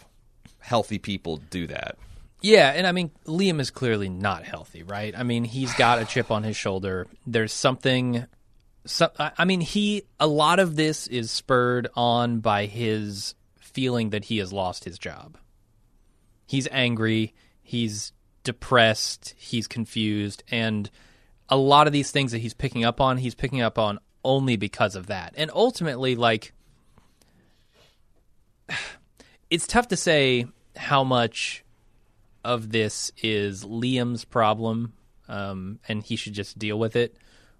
healthy 0.58 0.98
people 0.98 1.38
do 1.50 1.66
that. 1.66 1.96
Yeah, 2.42 2.70
and 2.70 2.86
I 2.86 2.92
mean 2.92 3.10
Liam 3.26 3.60
is 3.60 3.70
clearly 3.70 4.08
not 4.08 4.44
healthy, 4.44 4.82
right? 4.82 5.14
I 5.16 5.22
mean 5.22 5.44
he's 5.44 5.74
got 5.74 6.00
a 6.00 6.04
chip 6.04 6.30
on 6.30 6.42
his 6.42 6.56
shoulder. 6.56 7.06
There's 7.26 7.52
something. 7.52 8.26
So, 8.86 9.10
I 9.18 9.32
I 9.36 9.44
mean 9.44 9.60
he. 9.60 10.04
A 10.18 10.26
lot 10.26 10.58
of 10.58 10.76
this 10.76 11.06
is 11.06 11.30
spurred 11.30 11.88
on 11.94 12.40
by 12.40 12.66
his 12.66 13.34
feeling 13.60 14.10
that 14.10 14.24
he 14.24 14.38
has 14.38 14.52
lost 14.52 14.84
his 14.84 14.98
job. 14.98 15.36
He's 16.46 16.66
angry. 16.72 17.34
He's 17.62 18.12
depressed. 18.50 19.34
He's 19.36 19.68
confused, 19.68 20.42
and 20.50 20.90
a 21.48 21.56
lot 21.56 21.86
of 21.86 21.92
these 21.92 22.10
things 22.10 22.32
that 22.32 22.38
he's 22.38 22.52
picking 22.52 22.84
up 22.84 23.00
on, 23.00 23.16
he's 23.18 23.36
picking 23.36 23.60
up 23.60 23.78
on 23.78 24.00
only 24.24 24.56
because 24.56 24.96
of 24.96 25.06
that. 25.06 25.34
And 25.36 25.52
ultimately, 25.54 26.16
like, 26.16 26.52
it's 29.50 29.68
tough 29.68 29.86
to 29.88 29.96
say 29.96 30.46
how 30.74 31.04
much 31.04 31.64
of 32.44 32.72
this 32.72 33.12
is 33.22 33.64
Liam's 33.64 34.24
problem, 34.24 34.94
um, 35.28 35.78
and 35.86 36.02
he 36.02 36.16
should 36.16 36.32
just 36.32 36.58
deal 36.58 36.76
with 36.76 36.96
it 36.96 37.16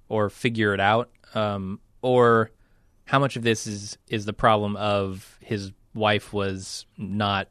or 0.09 0.29
figure 0.29 0.75
it 0.75 0.81
out, 0.81 1.09
um, 1.37 1.79
or 2.03 2.51
how 3.05 3.21
much 3.21 3.37
of 3.37 3.45
this 3.45 3.69
is 3.69 3.97
is 4.09 4.25
the 4.25 4.33
problem 4.33 4.75
of 4.75 5.39
his 5.41 5.71
wife 5.95 6.33
was 6.33 6.85
not 6.99 7.47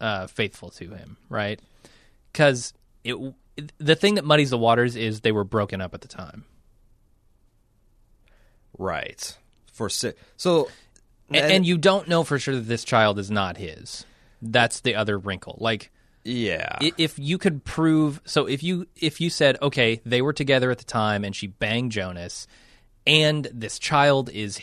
uh, 0.00 0.28
faithful 0.28 0.70
to 0.70 0.90
him, 0.90 1.16
right? 1.28 1.60
Because 2.32 2.72
it 3.04 3.16
the 3.78 3.94
thing 3.94 4.14
that 4.14 4.24
muddies 4.24 4.50
the 4.50 4.58
waters 4.58 4.96
is 4.96 5.20
they 5.20 5.32
were 5.32 5.44
broken 5.44 5.80
up 5.80 5.94
at 5.94 6.00
the 6.00 6.08
time. 6.08 6.44
Right. 8.78 9.36
For 9.72 9.88
si- 9.88 10.14
so 10.36 10.68
and, 11.34 11.52
and 11.52 11.66
you 11.66 11.78
don't 11.78 12.08
know 12.08 12.24
for 12.24 12.38
sure 12.38 12.54
that 12.54 12.68
this 12.68 12.84
child 12.84 13.18
is 13.18 13.30
not 13.30 13.56
his. 13.56 14.04
That's 14.40 14.80
the 14.80 14.96
other 14.96 15.18
wrinkle. 15.18 15.56
Like, 15.60 15.90
yeah. 16.24 16.78
if 16.80 17.18
you 17.18 17.38
could 17.38 17.64
prove, 17.64 18.20
so 18.24 18.46
if 18.46 18.62
you 18.62 18.86
if 18.96 19.20
you 19.20 19.30
said, 19.30 19.56
okay, 19.62 20.00
they 20.04 20.22
were 20.22 20.32
together 20.32 20.70
at 20.70 20.78
the 20.78 20.84
time, 20.84 21.24
and 21.24 21.34
she 21.34 21.46
banged 21.46 21.92
Jonas, 21.92 22.46
and 23.06 23.48
this 23.52 23.78
child 23.78 24.30
is 24.30 24.60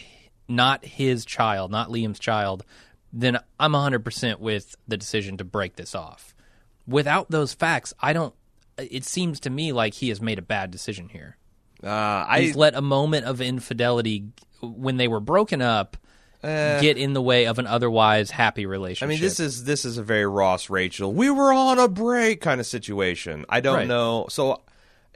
not 0.47 0.83
his 0.83 1.25
child, 1.25 1.71
not 1.71 1.89
Liam's 1.89 2.19
child, 2.19 2.65
then 3.13 3.39
I'm 3.59 3.73
100 3.73 4.03
percent 4.03 4.39
with 4.39 4.75
the 4.87 4.97
decision 4.97 5.37
to 5.37 5.43
break 5.43 5.75
this 5.75 5.95
off. 5.95 6.35
Without 6.89 7.29
those 7.29 7.53
facts, 7.53 7.93
I 7.99 8.13
don't. 8.13 8.33
It 8.77 9.05
seems 9.05 9.39
to 9.41 9.49
me 9.49 9.71
like 9.71 9.93
he 9.93 10.09
has 10.09 10.21
made 10.21 10.39
a 10.39 10.41
bad 10.41 10.71
decision 10.71 11.09
here. 11.09 11.37
uh, 11.83 11.87
I 12.27 12.41
He's 12.41 12.55
let 12.55 12.75
a 12.75 12.81
moment 12.81 13.25
of 13.25 13.41
infidelity 13.41 14.25
when 14.61 14.97
they 14.97 15.07
were 15.07 15.19
broken 15.19 15.61
up 15.61 15.97
Uh, 16.43 16.79
get 16.81 16.97
in 16.97 17.13
the 17.13 17.21
way 17.21 17.45
of 17.45 17.59
an 17.59 17.67
otherwise 17.67 18.31
happy 18.31 18.65
relationship. 18.65 19.07
I 19.07 19.09
mean, 19.09 19.21
this 19.21 19.39
is 19.39 19.65
this 19.65 19.83
is 19.85 19.97
a 19.97 20.03
very 20.03 20.25
Ross 20.25 20.69
Rachel. 20.69 21.13
We 21.13 21.29
were 21.29 21.51
on 21.53 21.77
a 21.79 21.87
break 21.89 22.41
kind 22.41 22.59
of 22.61 22.65
situation. 22.65 23.45
I 23.49 23.59
don't 23.59 23.75
Right. 23.75 23.87
know. 23.87 24.27
So, 24.29 24.61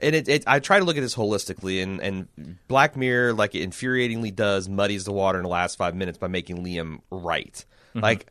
and 0.00 0.14
it, 0.14 0.28
it 0.28 0.44
I 0.46 0.58
try 0.60 0.78
to 0.78 0.84
look 0.84 0.98
at 0.98 1.00
this 1.00 1.14
holistically, 1.14 1.82
and 1.82 2.00
and 2.02 2.58
Black 2.68 2.96
Mirror, 2.96 3.32
like 3.32 3.54
it 3.54 3.68
infuriatingly 3.68 4.34
does, 4.34 4.68
muddies 4.68 5.04
the 5.04 5.12
water 5.12 5.38
in 5.38 5.44
the 5.44 5.48
last 5.50 5.76
five 5.78 5.94
minutes 5.94 6.18
by 6.18 6.28
making 6.28 6.62
Liam 6.64 7.00
right. 7.10 7.64
Mm-hmm. 7.90 8.00
Like. 8.00 8.26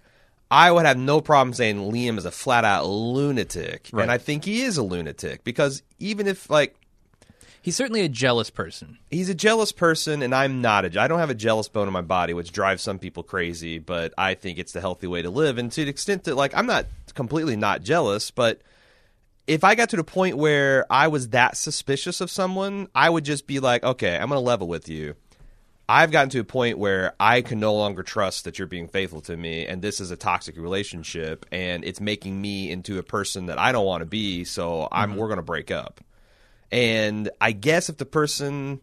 I 0.53 0.71
would 0.71 0.85
have 0.85 0.97
no 0.97 1.19
problem 1.19 1.53
saying 1.53 1.77
Liam 1.91 2.17
is 2.19 2.25
a 2.25 2.31
flat 2.31 2.63
out 2.63 2.85
lunatic, 2.85 3.89
Right. 3.91 4.03
and 4.03 4.11
I 4.11 4.17
think 4.19 4.45
he 4.45 4.61
is 4.61 4.77
a 4.77 4.83
lunatic 4.83 5.43
because 5.43 5.81
even 5.99 6.27
if 6.27 6.49
like 6.49 6.75
He's 7.63 7.77
certainly 7.77 8.01
a 8.01 8.09
jealous 8.09 8.49
person. 8.49 8.97
he's 9.09 9.29
a 9.29 9.33
jealous 9.33 9.71
person 9.71 10.21
and 10.21 10.35
i'm 10.35 10.61
not 10.61 10.83
a 10.83 11.01
i 11.01 11.07
don't 11.07 11.19
have 11.19 11.29
a 11.29 11.33
jealous 11.35 11.69
bone 11.69 11.87
in 11.87 11.93
my 11.93 12.01
body 12.01 12.33
which 12.33 12.51
drives 12.51 12.83
some 12.83 12.99
people 12.99 13.23
crazy 13.23 13.79
but 13.79 14.13
i 14.17 14.33
think 14.33 14.59
it's 14.59 14.73
the 14.73 14.81
healthy 14.81 15.07
way 15.07 15.21
to 15.21 15.29
live 15.29 15.57
and 15.57 15.71
to 15.71 15.85
the 15.85 15.89
extent 15.89 16.25
that 16.25 16.35
like 16.35 16.53
i'm 16.57 16.65
not 16.65 16.85
completely 17.13 17.55
not 17.55 17.81
jealous 17.81 18.31
but 18.31 18.59
if 19.47 19.63
i 19.63 19.75
got 19.75 19.87
to 19.89 19.95
the 19.95 20.03
point 20.03 20.35
where 20.37 20.85
i 20.91 21.07
was 21.07 21.29
that 21.29 21.55
suspicious 21.55 22.19
of 22.19 22.29
someone 22.29 22.89
i 22.93 23.09
would 23.09 23.23
just 23.23 23.47
be 23.47 23.61
like 23.61 23.81
okay 23.85 24.17
i'm 24.17 24.27
gonna 24.27 24.41
level 24.41 24.67
with 24.67 24.89
you 24.89 25.15
i've 25.89 26.11
gotten 26.11 26.29
to 26.29 26.39
a 26.39 26.43
point 26.43 26.77
where 26.77 27.13
i 27.19 27.41
can 27.41 27.59
no 27.59 27.73
longer 27.73 28.03
trust 28.03 28.45
that 28.45 28.57
you're 28.57 28.67
being 28.67 28.87
faithful 28.87 29.21
to 29.21 29.35
me 29.35 29.65
and 29.65 29.81
this 29.81 29.99
is 29.99 30.11
a 30.11 30.17
toxic 30.17 30.57
relationship 30.57 31.45
and 31.51 31.83
it's 31.83 31.99
making 31.99 32.39
me 32.41 32.71
into 32.71 32.99
a 32.99 33.03
person 33.03 33.47
that 33.47 33.59
i 33.59 33.71
don't 33.71 33.85
want 33.85 34.01
to 34.01 34.05
be 34.05 34.43
so 34.43 34.87
i'm 34.91 35.11
mm-hmm. 35.11 35.19
we're 35.19 35.29
gonna 35.29 35.41
break 35.41 35.71
up. 35.71 36.01
And 36.73 37.29
I 37.39 37.51
guess 37.51 37.89
if 37.89 37.97
the 37.97 38.05
person, 38.05 38.81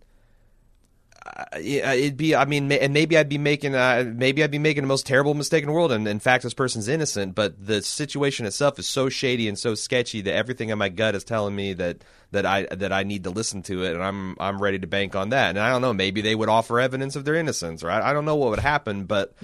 it'd 1.57 2.17
be. 2.17 2.35
I 2.35 2.45
mean, 2.45 2.69
ma- 2.69 2.75
and 2.77 2.93
maybe 2.93 3.17
I'd 3.19 3.29
be 3.29 3.39
making. 3.39 3.75
Uh, 3.75 4.11
maybe 4.15 4.43
I'd 4.43 4.51
be 4.51 4.59
making 4.59 4.83
the 4.83 4.89
most 4.89 5.07
terrible 5.07 5.35
mistake 5.35 5.63
in 5.63 5.69
the 5.69 5.73
world. 5.73 5.93
And 5.93 6.07
in 6.09 6.19
fact, 6.21 6.43
this 6.45 6.55
person's 6.55 6.89
innocent. 6.89 7.35
But 7.35 7.65
the 7.65 7.83
situation 7.83 8.47
itself 8.47 8.79
is 8.79 8.87
so 8.87 9.09
shady 9.09 9.49
and 9.49 9.59
so 9.59 9.75
sketchy 9.75 10.21
that 10.23 10.35
everything 10.35 10.69
in 10.71 10.79
my 10.79 10.89
gut 10.89 11.15
is 11.15 11.25
telling 11.25 11.55
me 11.57 11.73
that 11.75 11.99
that 12.33 12.47
I 12.47 12.63
that 12.75 12.93
I 12.93 13.03
need 13.03 13.25
to 13.25 13.31
listen 13.31 13.63
to 13.65 13.85
it, 13.85 13.95
and 13.95 14.03
I'm 14.03 14.37
I'm 14.41 14.61
ready 14.63 14.79
to 14.79 14.87
bank 14.87 15.17
on 15.17 15.31
that. 15.31 15.51
And 15.51 15.59
I 15.59 15.71
don't 15.71 15.83
know. 15.83 15.93
Maybe 15.93 16.21
they 16.21 16.35
would 16.35 16.49
offer 16.49 16.81
evidence 16.81 17.17
of 17.17 17.25
their 17.25 17.35
innocence, 17.35 17.83
right 17.83 18.03
I, 18.03 18.13
don't 18.13 18.25
know 18.25 18.37
what 18.37 18.51
would 18.51 18.59
happen. 18.61 19.05
But 19.05 19.35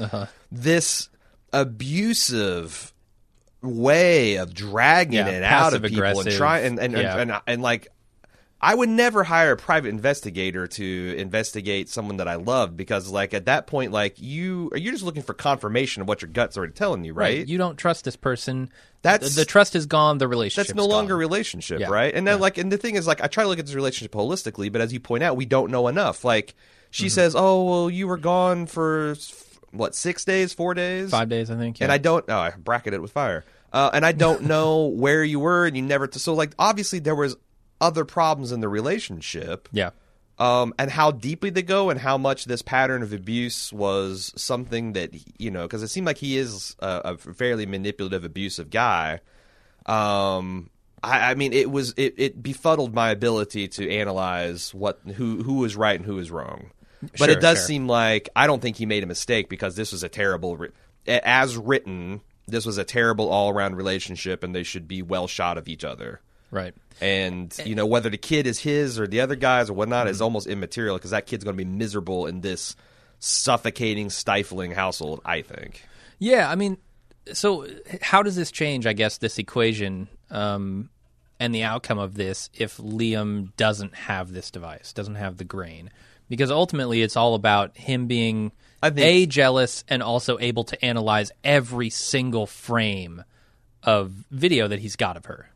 this 0.52 1.08
abusive 1.52 2.92
way 3.62 4.36
of 4.36 4.54
dragging 4.54 5.14
Yeah, 5.14 5.28
it 5.28 5.42
out 5.42 5.74
of 5.74 5.82
people 5.82 5.98
and 6.04 6.14
passive-aggressive. 6.14 6.38
try 6.38 6.58
and 6.60 6.78
and, 6.78 6.92
Yeah. 6.92 7.18
and, 7.18 7.30
and 7.32 7.40
and 7.46 7.62
like 7.62 7.88
I 8.60 8.74
would 8.74 8.88
never 8.88 9.22
hire 9.24 9.52
a 9.52 9.56
private 9.56 9.88
investigator 9.90 10.66
to 10.66 11.14
investigate 11.18 11.90
someone 11.90 12.16
that 12.16 12.26
I 12.26 12.36
loved 12.36 12.74
because, 12.76 13.10
like, 13.10 13.34
at 13.34 13.44
that 13.44 13.66
point, 13.66 13.92
like 13.92 14.14
you 14.18 14.70
are 14.72 14.78
you're 14.78 14.92
just 14.94 15.04
looking 15.04 15.22
for 15.22 15.34
confirmation 15.34 16.00
of 16.02 16.08
what 16.08 16.22
your 16.22 16.30
gut's 16.30 16.56
already 16.56 16.72
telling 16.72 17.04
you, 17.04 17.12
right? 17.12 17.46
You 17.46 17.58
don't 17.58 17.76
trust 17.76 18.04
this 18.06 18.16
person. 18.16 18.70
That's- 19.02 19.34
the, 19.34 19.40
the 19.42 19.44
trust 19.44 19.76
is 19.76 19.84
gone. 19.86 20.18
The 20.18 20.26
relationship. 20.26 20.68
That's 20.68 20.76
no 20.76 20.86
longer 20.86 21.14
a 21.14 21.18
relationship, 21.18 21.80
Yeah. 21.80 21.88
right? 21.90 22.14
And 22.14 22.26
then, 22.26 22.40
like, 22.40 22.56
and 22.56 22.72
the 22.72 22.78
thing 22.78 22.96
is, 22.96 23.06
like, 23.06 23.22
I 23.22 23.26
try 23.26 23.42
to 23.44 23.48
look 23.48 23.58
at 23.58 23.66
this 23.66 23.74
relationship 23.74 24.12
holistically, 24.12 24.72
but 24.72 24.80
as 24.80 24.92
you 24.92 25.00
point 25.00 25.22
out, 25.22 25.36
we 25.36 25.44
don't 25.44 25.70
know 25.70 25.86
enough. 25.88 26.24
Like, 26.24 26.54
she 26.90 27.06
Mm-hmm. 27.06 27.10
says, 27.10 27.34
"Oh, 27.36 27.64
well, 27.64 27.90
you 27.90 28.08
were 28.08 28.16
gone 28.16 28.64
for 28.66 29.16
what 29.72 29.94
six 29.94 30.24
days, 30.24 30.54
four 30.54 30.72
days, 30.72 31.10
five 31.10 31.28
days, 31.28 31.50
I 31.50 31.56
think. 31.56 31.80
and. 31.82 31.92
I 31.92 31.98
don't. 31.98 32.24
Oh, 32.28 32.38
I 32.38 32.50
bracketed 32.56 32.94
it 32.94 33.02
with 33.02 33.12
fire. 33.12 33.44
Uh, 33.72 33.90
and 33.92 34.06
I 34.06 34.12
don't 34.12 34.42
know 34.44 34.86
where 34.86 35.22
you 35.22 35.40
were, 35.40 35.66
and 35.66 35.76
you 35.76 35.82
never. 35.82 36.08
so, 36.12 36.32
like, 36.32 36.52
obviously, 36.58 37.00
there 37.00 37.14
was 37.14 37.36
other 37.80 38.04
problems 38.04 38.52
in 38.52 38.60
the 38.60 38.68
relationship. 38.68 39.68
yeah. 39.72 39.90
um, 40.38 40.74
and 40.78 40.90
how 40.90 41.10
deeply 41.10 41.50
they 41.50 41.62
go, 41.62 41.90
and 41.90 42.00
how 42.00 42.18
much 42.18 42.44
this 42.44 42.62
pattern 42.62 43.02
of 43.02 43.12
abuse 43.12 43.72
was 43.72 44.32
something 44.36 44.92
that 44.94 45.10
you 45.38 45.50
know, 45.50 45.62
because 45.62 45.82
it 45.82 45.88
seemed 45.88 46.06
like 46.06 46.18
he 46.18 46.36
is 46.36 46.76
a, 46.80 47.00
a 47.04 47.16
fairly 47.16 47.66
manipulative, 47.66 48.24
abusive 48.24 48.70
guy. 48.70 49.20
Um, 49.86 50.70
I, 51.02 51.30
I 51.30 51.34
mean, 51.34 51.52
it 51.52 51.70
was 51.70 51.94
it, 51.96 52.14
it 52.16 52.42
befuddled 52.42 52.94
my 52.94 53.10
ability 53.10 53.68
to 53.68 53.90
analyze 53.90 54.74
what 54.74 55.00
who 55.14 55.42
who 55.42 55.54
was 55.54 55.76
right 55.76 55.96
and 55.96 56.04
who 56.04 56.16
was 56.16 56.30
wrong. 56.30 56.70
But 57.00 57.18
Sure, 57.18 57.30
it 57.30 57.40
does 57.40 57.58
sure. 57.58 57.66
seem 57.66 57.86
like 57.86 58.28
I 58.34 58.46
don't 58.46 58.60
think 58.60 58.76
he 58.76 58.86
made 58.86 59.02
a 59.02 59.06
mistake 59.06 59.48
because 59.48 59.76
this 59.76 59.92
was 59.92 60.02
a 60.02 60.08
terrible, 60.08 60.58
as 61.06 61.56
written, 61.56 62.22
this 62.46 62.66
was 62.66 62.78
a 62.78 62.84
terrible 62.84 63.28
all 63.28 63.50
around 63.50 63.76
relationship, 63.76 64.42
and 64.42 64.54
they 64.54 64.62
should 64.62 64.88
be 64.88 65.02
well 65.02 65.26
shot 65.26 65.58
of 65.58 65.68
each 65.68 65.84
other. 65.84 66.20
Right. 66.56 66.74
And 67.00 67.54
you 67.66 67.74
know 67.74 67.84
whether 67.84 68.08
the 68.08 68.16
kid 68.16 68.46
is 68.46 68.58
his 68.58 68.98
or 68.98 69.06
the 69.06 69.20
other 69.20 69.36
guys 69.36 69.68
or 69.68 69.74
whatnot 69.74 70.06
Mm-hmm. 70.06 70.12
is 70.12 70.20
almost 70.22 70.46
immaterial 70.46 70.96
because 70.96 71.10
that 71.10 71.26
kid's 71.26 71.44
going 71.44 71.54
to 71.56 71.62
be 71.62 71.70
miserable 71.70 72.26
in 72.26 72.40
this 72.40 72.74
suffocating, 73.18 74.08
stifling 74.10 74.70
household. 74.72 75.20
I 75.24 75.42
think. 75.42 75.84
Yeah, 76.18 76.50
I 76.50 76.54
mean, 76.54 76.78
so 77.32 77.66
how 78.00 78.22
does 78.22 78.36
this 78.36 78.50
change? 78.50 78.86
I 78.86 78.94
guess 78.94 79.18
this 79.18 79.38
equation 79.38 80.08
um, 80.30 80.88
and 81.38 81.54
the 81.54 81.64
outcome 81.64 81.98
of 81.98 82.14
this 82.14 82.48
if 82.54 82.78
Liam 82.78 83.54
doesn't 83.56 83.94
have 83.94 84.32
this 84.32 84.50
device, 84.50 84.92
doesn't 84.94 85.16
have 85.16 85.36
the 85.36 85.44
grain, 85.44 85.90
because 86.30 86.50
ultimately 86.50 87.02
it's 87.02 87.16
all 87.16 87.34
about 87.34 87.76
him 87.76 88.06
being 88.06 88.52
I 88.82 88.88
think- 88.90 89.06
a 89.06 89.26
jealous 89.26 89.84
and 89.88 90.02
also 90.02 90.38
able 90.38 90.64
to 90.64 90.82
analyze 90.82 91.30
every 91.44 91.90
single 91.90 92.46
frame 92.46 93.22
of 93.82 94.12
video 94.30 94.66
that 94.68 94.78
he's 94.78 94.96
got 94.96 95.16
of 95.18 95.26
her. 95.26 95.50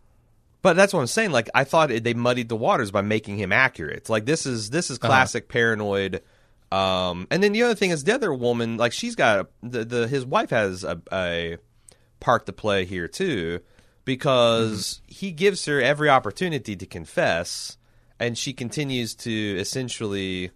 But 0.62 0.77
that's 0.77 0.93
what 0.93 1.01
I'm 1.01 1.07
saying. 1.07 1.32
Like 1.32 1.49
I 1.55 1.65
thought 1.65 1.91
it, 1.91 2.05
they 2.05 2.15
muddied 2.15 2.49
the 2.49 2.57
waters 2.57 2.91
by 2.91 3.01
making 3.03 3.39
him 3.39 3.53
accurate. 3.53 4.09
Like 4.09 4.27
this 4.27 4.47
is 4.47 4.70
this 4.70 4.91
is 4.91 4.99
uh-huh. 4.99 5.09
classic 5.09 5.49
paranoid. 5.49 6.23
Um, 6.73 7.27
and 7.31 7.43
then 7.43 7.53
the 7.53 7.62
other 7.65 7.74
thing 7.74 7.91
is 7.91 8.05
the 8.05 8.15
other 8.15 8.32
woman, 8.32 8.77
like 8.77 8.93
she's 8.93 9.16
got 9.16 9.41
a, 9.41 9.49
the 9.62 9.85
the 9.85 10.09
his 10.09 10.24
wife 10.24 10.51
has 10.51 10.85
a, 10.85 11.01
a 11.12 11.57
part 12.20 12.47
to 12.47 12.53
play 12.53 12.85
here 12.85 13.09
too, 13.09 13.61
because 14.05 15.01
mm-hmm. 15.03 15.15
he 15.15 15.32
gives 15.32 15.65
her 15.65 15.81
every 15.81 16.09
opportunity 16.09 16.77
to 16.77 16.87
confess, 16.87 17.77
and 18.20 18.39
she 18.39 18.53
continues 18.53 19.15
to 19.16 19.57
essentially 19.59 20.53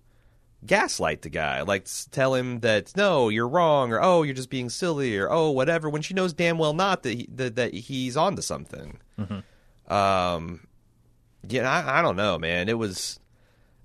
gaslight 0.67 1.23
the 1.23 1.31
guy, 1.31 1.63
like 1.63 1.87
tell 2.11 2.35
him 2.35 2.61
that 2.61 2.97
no, 2.97 3.29
you're 3.29 3.49
wrong, 3.49 3.93
or 3.93 4.01
oh, 4.01 4.23
you're 4.23 4.35
just 4.35 4.51
being 4.51 4.71
silly, 4.71 5.19
or 5.19 5.31
oh, 5.31 5.51
whatever. 5.51 5.91
When 5.91 6.03
she 6.03 6.15
knows 6.15 6.33
damn 6.33 6.59
well 6.59 6.75
not 6.75 7.03
that 7.03 7.15
he, 7.15 7.29
that, 7.35 7.57
that 7.57 7.75
he's 7.75 8.17
onto 8.17 8.43
something. 8.43 8.99
Mm-hmm. 9.19 9.41
Um, 9.89 10.66
yeah, 11.48 11.70
I, 11.70 11.98
I 11.98 12.02
don't 12.02 12.16
know, 12.16 12.39
man. 12.39 12.69
It 12.69 12.78
was, 12.78 13.20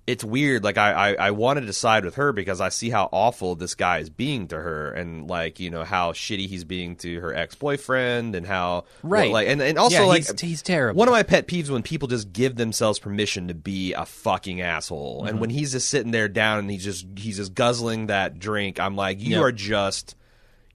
it's 0.08 0.24
weird. 0.24 0.64
Like 0.64 0.78
I, 0.78 0.92
I, 1.12 1.28
I 1.28 1.32
wanted 1.32 1.62
to 1.68 1.74
side 1.74 2.04
with 2.06 2.16
her 2.16 2.32
because 2.34 2.62
I 2.62 2.70
see 2.70 2.90
how 2.90 3.10
awful 3.12 3.56
this 3.56 3.76
guy 3.76 4.00
is 4.00 4.10
being 4.10 4.48
to 4.48 4.56
her, 4.56 4.92
and 4.92 5.28
like 5.30 5.60
you 5.60 5.70
know 5.70 5.84
how 5.84 6.14
shitty 6.14 6.48
he's 6.48 6.64
being 6.64 6.96
to 6.98 7.20
her 7.20 7.36
ex 7.36 7.54
boyfriend, 7.56 8.34
and 8.34 8.48
how 8.48 8.86
Right. 9.04 9.32
like 9.32 9.48
and 9.50 9.62
and 9.62 9.78
also 9.78 10.00
Yeah, 10.00 10.06
like 10.06 10.24
he's- 10.26 10.40
he's 10.42 10.62
terrible. 10.62 10.98
One 10.98 11.08
of 11.08 11.12
my 11.12 11.22
pet 11.24 11.48
peeves 11.48 11.70
when 11.70 11.84
people 11.84 12.08
just 12.08 12.32
give 12.34 12.56
themselves 12.56 12.98
permission 12.98 13.50
to 13.50 13.54
be 13.54 13.94
a 13.94 14.06
fucking 14.06 14.62
asshole, 14.62 15.20
Mm-hmm. 15.20 15.28
and 15.28 15.40
when 15.42 15.50
he's 15.52 15.74
just 15.74 15.90
sitting 15.90 16.12
there 16.12 16.28
down 16.30 16.60
and 16.60 16.72
he's 16.72 16.84
just 16.86 17.06
he's 17.18 17.38
just 17.38 17.54
guzzling 17.54 18.08
that 18.08 18.40
drink, 18.40 18.80
I'm 18.80 18.96
like, 18.96 19.20
you 19.22 19.36
Yep. 19.36 19.44
are 19.44 19.52
just 19.52 20.16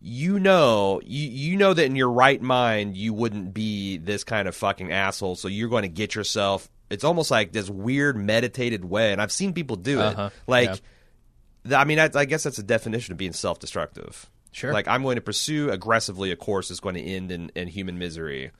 you 0.07 0.39
know 0.39 1.01
you 1.03 1.29
you 1.31 1.57
know 1.57 1.73
that 1.73 1.87
in 1.87 1.97
your 1.97 2.11
right 2.11 2.43
mind 2.43 2.95
you 2.95 3.15
wouldn't 3.15 3.55
be 3.55 3.97
this 3.97 4.23
kind 4.23 4.47
of 4.47 4.55
fucking 4.55 4.93
asshole 4.93 5.35
so 5.35 5.49
you're 5.49 5.71
going 5.71 5.81
to 5.81 5.89
get 5.89 6.15
yourself 6.15 6.69
it's 6.91 7.05
almost 7.05 7.31
like 7.31 7.53
this 7.53 7.71
weird 7.71 8.15
meditated 8.15 8.85
way 8.85 9.13
and 9.13 9.23
i've 9.23 9.33
seen 9.33 9.55
people 9.55 9.77
do 9.77 10.01
it 10.01 10.05
Uh-huh. 10.05 10.29
like 10.47 10.69
Yeah. 10.69 10.75
th- 11.65 11.75
i 11.77 11.85
mean 11.85 11.99
I, 11.99 12.11
I 12.15 12.27
guess 12.27 12.43
that's 12.43 12.59
a 12.59 12.63
definition 12.63 13.13
of 13.13 13.19
being 13.19 13.33
self-destructive 13.33 14.29
Sure. 14.53 14.75
like 14.75 14.87
i'm 14.89 15.03
going 15.03 15.17
to 15.17 15.23
pursue 15.23 15.71
aggressively 15.71 16.31
a 16.33 16.37
course 16.37 16.69
that's 16.69 16.81
going 16.81 16.97
to 16.97 17.03
end 17.03 17.33
in, 17.33 17.51
in 17.55 17.67
human 17.69 17.99
misery 17.99 18.51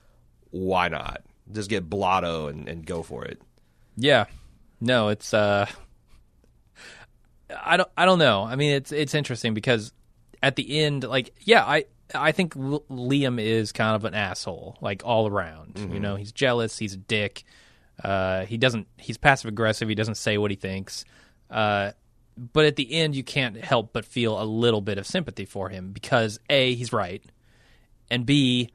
why 0.49 0.87
not 0.87 1.21
just 1.51 1.69
get 1.69 1.87
blotto 1.87 2.47
and, 2.47 2.67
and 2.67 2.87
go 2.87 3.03
for 3.03 3.23
it 3.23 3.39
Yeah. 3.97 4.25
No, 4.81 5.09
it's 5.09 5.31
uh 5.31 5.67
I 7.63 7.77
don't 7.77 7.89
I 7.95 8.05
don't 8.05 8.19
know. 8.19 8.43
I 8.43 8.55
mean 8.55 8.71
it's 8.73 8.91
it's 8.91 9.13
interesting 9.13 9.53
because 9.53 9.93
at 10.45 10.55
the 10.55 10.79
end 10.79 11.03
like 11.03 11.33
yeah, 11.41 11.63
I 11.65 11.85
I 12.13 12.31
think 12.31 12.55
L- 12.55 12.83
Liam 12.89 13.41
is 13.41 13.71
kind 13.71 13.95
of 13.95 14.05
an 14.05 14.13
asshole 14.13 14.77
like 14.79 15.01
all 15.03 15.27
around. 15.27 15.77
You 15.93 15.99
know, 15.99 16.15
he's 16.15 16.31
jealous, 16.31 16.77
he's 16.77 16.93
a 16.93 16.97
dick. 16.97 17.43
Uh 18.03 18.45
he 18.45 18.57
doesn't 18.57 18.87
he's 18.97 19.17
passive 19.17 19.49
aggressive, 19.49 19.89
he 19.89 19.95
doesn't 19.95 20.15
say 20.15 20.37
what 20.37 20.51
he 20.51 20.55
thinks. 20.57 21.03
Uh 21.49 21.91
but 22.37 22.65
at 22.65 22.75
the 22.75 22.93
end 22.93 23.15
you 23.15 23.23
can't 23.23 23.57
help 23.57 23.91
but 23.93 24.05
feel 24.05 24.41
a 24.41 24.43
little 24.43 24.81
bit 24.81 24.97
of 24.97 25.07
sympathy 25.07 25.45
for 25.45 25.69
him 25.69 25.91
because 25.91 26.39
A 26.49 26.75
he's 26.75 26.91
right 26.93 27.23
and 28.11 28.25
B, 28.25 28.69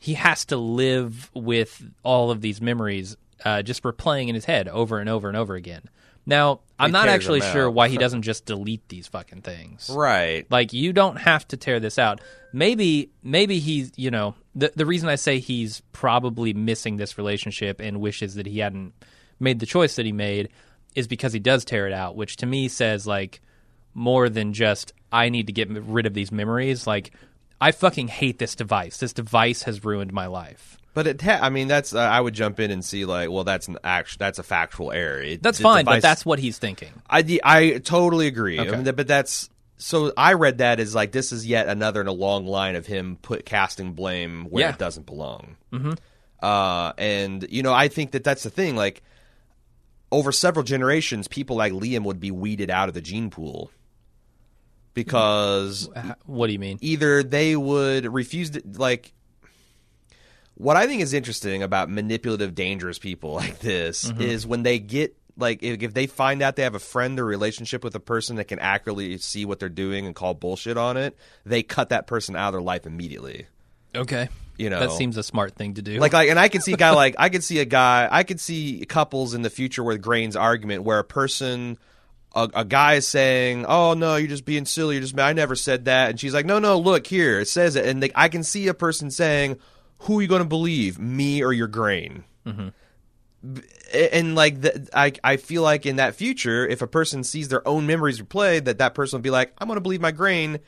he 0.00 0.14
has 0.14 0.44
to 0.46 0.56
live 0.56 1.30
with 1.32 1.82
all 2.02 2.30
of 2.30 2.40
these 2.42 2.60
memories 2.60 3.16
uh, 3.44 3.62
just 3.62 3.82
replaying 3.82 4.28
in 4.28 4.34
his 4.34 4.44
head 4.44 4.68
over 4.68 4.98
and 4.98 5.08
over 5.08 5.28
and 5.28 5.36
over 5.36 5.54
again. 5.54 5.82
Now, 6.26 6.60
I'm 6.78 6.92
not 6.92 7.08
actually 7.08 7.40
sure 7.40 7.70
why 7.70 7.88
he 7.88 7.98
doesn't 8.04 8.22
just 8.22 8.46
delete 8.46 8.88
these 8.88 9.06
fucking 9.06 9.42
things. 9.42 9.90
right 9.94 10.50
Like 10.50 10.72
you 10.72 10.92
don't 10.92 11.16
have 11.16 11.46
to 11.48 11.56
tear 11.56 11.80
this 11.80 11.98
out. 11.98 12.20
Maybe 12.52 13.10
maybe 13.22 13.58
he's, 13.58 13.92
you 13.96 14.10
know, 14.10 14.34
the 14.54 14.72
the 14.74 14.86
reason 14.86 15.08
I 15.08 15.16
say 15.16 15.38
he's 15.38 15.82
probably 15.92 16.52
missing 16.52 16.96
this 16.96 17.18
relationship 17.18 17.80
and 17.80 18.00
wishes 18.00 18.34
that 18.34 18.46
he 18.46 18.58
hadn't 18.60 18.94
made 19.38 19.60
the 19.60 19.66
choice 19.66 19.96
that 19.96 20.06
he 20.06 20.12
made 20.12 20.48
is 20.94 21.06
because 21.08 21.32
he 21.32 21.40
does 21.40 21.64
tear 21.64 21.86
it 21.86 21.92
out, 21.92 22.16
which 22.16 22.36
to 22.36 22.46
me 22.46 22.68
says 22.68 23.06
like 23.06 23.40
more 23.92 24.28
than 24.28 24.52
just 24.52 24.92
I 25.12 25.28
need 25.28 25.46
to 25.46 25.52
get 25.52 25.68
rid 25.70 26.06
of 26.06 26.14
these 26.14 26.32
memories. 26.32 26.86
Like 26.86 27.12
I 27.60 27.72
fucking 27.72 28.08
hate 28.08 28.38
this 28.38 28.54
device. 28.54 28.98
This 28.98 29.12
device 29.12 29.62
has 29.64 29.84
ruined 29.84 30.12
my 30.12 30.26
life. 30.26 30.78
But 30.94 31.06
it 31.06 31.20
ha- 31.20 31.40
i 31.42 31.50
mean 31.50 31.68
that's 31.68 31.94
uh, 31.94 31.98
i 31.98 32.20
would 32.20 32.32
jump 32.34 32.58
in 32.60 32.70
and 32.70 32.84
see 32.84 33.04
like 33.04 33.28
well 33.30 33.44
that's 33.44 33.68
an 33.68 33.76
act 33.84 34.18
that's 34.18 34.38
a 34.38 34.42
factual 34.42 34.90
error 34.92 35.20
It- 35.20 35.42
That's 35.42 35.60
fine, 35.60 35.84
but 35.84 36.00
that's 36.02 36.24
what 36.24 36.38
he's 36.38 36.56
thinking. 36.58 36.90
I, 37.10 37.38
I 37.44 37.78
totally 37.84 38.26
agree. 38.28 38.58
I 38.58 38.62
Okay. 38.62 38.76
mean, 38.80 38.94
but 38.94 39.06
that's 39.06 39.50
so 39.76 40.12
I 40.16 40.34
read 40.34 40.58
that 40.58 40.78
as 40.80 40.94
like 40.94 41.10
this 41.12 41.32
is 41.32 41.46
yet 41.46 41.68
another 41.68 42.00
in 42.00 42.06
a 42.06 42.12
long 42.12 42.46
line 42.46 42.76
of 42.76 42.86
him 42.86 43.18
put 43.20 43.44
casting 43.44 43.92
blame 43.92 44.44
where 44.48 44.62
Yeah. 44.66 44.70
it 44.70 44.78
doesn't 44.78 45.04
belong. 45.04 45.56
Mm-hmm. 45.72 45.92
Uh, 46.40 46.92
and 46.96 47.44
you 47.50 47.62
know, 47.62 47.72
I 47.72 47.88
think 47.88 48.12
that 48.12 48.22
that's 48.24 48.44
the 48.44 48.50
thing. 48.50 48.76
Like 48.76 49.02
over 50.12 50.30
several 50.30 50.62
generations, 50.62 51.26
people 51.26 51.56
like 51.56 51.72
Liam 51.72 52.04
would 52.04 52.20
be 52.20 52.30
weeded 52.30 52.70
out 52.70 52.88
of 52.88 52.94
the 52.94 53.00
gene 53.00 53.30
pool 53.30 53.70
because 54.94 55.88
What 56.26 56.46
do 56.46 56.52
you 56.52 56.58
mean? 56.58 56.78
either 56.80 57.22
they 57.22 57.56
would 57.56 58.06
refuse 58.12 58.50
to 58.50 58.62
like 58.76 59.12
what 60.54 60.76
I 60.76 60.86
think 60.86 61.02
is 61.02 61.12
interesting 61.12 61.62
about 61.62 61.88
manipulative, 61.90 62.54
dangerous 62.54 62.98
people 62.98 63.32
like 63.34 63.58
this 63.60 64.04
Mm-hmm. 64.10 64.20
is 64.22 64.46
when 64.46 64.62
they 64.62 64.78
get 64.78 65.16
like 65.36 65.62
if, 65.62 65.82
if 65.82 65.94
they 65.94 66.06
find 66.06 66.42
out 66.42 66.54
they 66.56 66.62
have 66.62 66.76
a 66.76 66.78
friend 66.80 67.18
or 67.18 67.24
relationship 67.24 67.82
with 67.82 67.94
a 67.96 68.00
person 68.00 68.36
that 68.36 68.44
can 68.44 68.60
accurately 68.60 69.18
see 69.18 69.44
what 69.44 69.58
they're 69.58 69.68
doing 69.68 70.06
and 70.06 70.14
call 70.14 70.32
bullshit 70.34 70.76
on 70.76 70.96
it, 70.96 71.16
they 71.44 71.62
cut 71.64 71.88
that 71.88 72.06
person 72.06 72.36
out 72.36 72.48
of 72.48 72.52
their 72.54 72.62
life 72.62 72.86
immediately. 72.86 73.46
Okay. 73.96 74.28
You 74.56 74.70
know, 74.70 74.78
That 74.78 74.92
seems 74.92 75.16
a 75.16 75.24
smart 75.24 75.56
thing 75.56 75.74
to 75.74 75.82
do. 75.82 75.98
like 75.98 76.12
like 76.12 76.28
and 76.30 76.38
I 76.38 76.48
can 76.48 76.60
see 76.60 76.72
a 76.72 76.76
guy 76.76 76.90
like 76.94 77.16
I 77.18 77.28
could 77.30 77.42
see 77.42 77.58
a 77.58 77.64
guy 77.64 78.08
I 78.10 78.22
could 78.22 78.38
see 78.40 78.84
couples 78.88 79.34
in 79.34 79.42
the 79.42 79.50
future 79.50 79.82
with 79.82 80.00
Grain's 80.00 80.36
argument 80.36 80.84
where 80.84 81.00
a 81.00 81.04
person 81.04 81.76
a, 82.36 82.48
a 82.54 82.64
guy 82.64 82.94
is 82.94 83.06
saying, 83.08 83.64
"Oh 83.66 83.94
no, 83.94 84.16
you're 84.16 84.28
just 84.28 84.44
being 84.44 84.64
silly. 84.66 84.94
You're 84.96 85.02
just 85.02 85.18
I 85.18 85.32
never 85.32 85.54
said 85.56 85.84
that," 85.86 86.10
and 86.10 86.18
she's 86.20 86.34
like, 86.34 86.46
"No, 86.46 86.58
no, 86.60 86.78
look 86.78 87.06
here, 87.06 87.38
it 87.40 87.46
says 87.48 87.74
it." 87.76 87.86
And 87.86 88.02
they, 88.02 88.10
I 88.14 88.28
can 88.28 88.42
see 88.42 88.66
a 88.66 88.74
person 88.74 89.10
saying, 89.12 89.58
"Who 90.00 90.18
are 90.18 90.22
you 90.22 90.28
going 90.28 90.42
to 90.42 90.48
believe, 90.48 90.98
me 90.98 91.42
or 91.42 91.52
your 91.52 91.68
Grain?" 91.68 92.24
B- 93.42 93.62
And 94.12 94.34
like 94.34 94.60
the, 94.62 94.88
I, 94.94 95.12
I 95.22 95.36
feel 95.36 95.62
like 95.62 95.86
in 95.86 95.96
that 95.96 96.14
future, 96.14 96.66
if 96.66 96.80
a 96.82 96.86
person 96.86 97.22
sees 97.24 97.48
their 97.48 97.66
own 97.66 97.86
memories 97.86 98.20
replayed, 98.20 98.64
that 98.64 98.78
that 98.78 98.94
person 98.94 99.18
will 99.18 99.22
be 99.22 99.30
like, 99.30 99.52
"I'm 99.58 99.68
going 99.68 99.76
to 99.76 99.82
believe 99.82 100.00
my 100.00 100.12
Grain." 100.12 100.60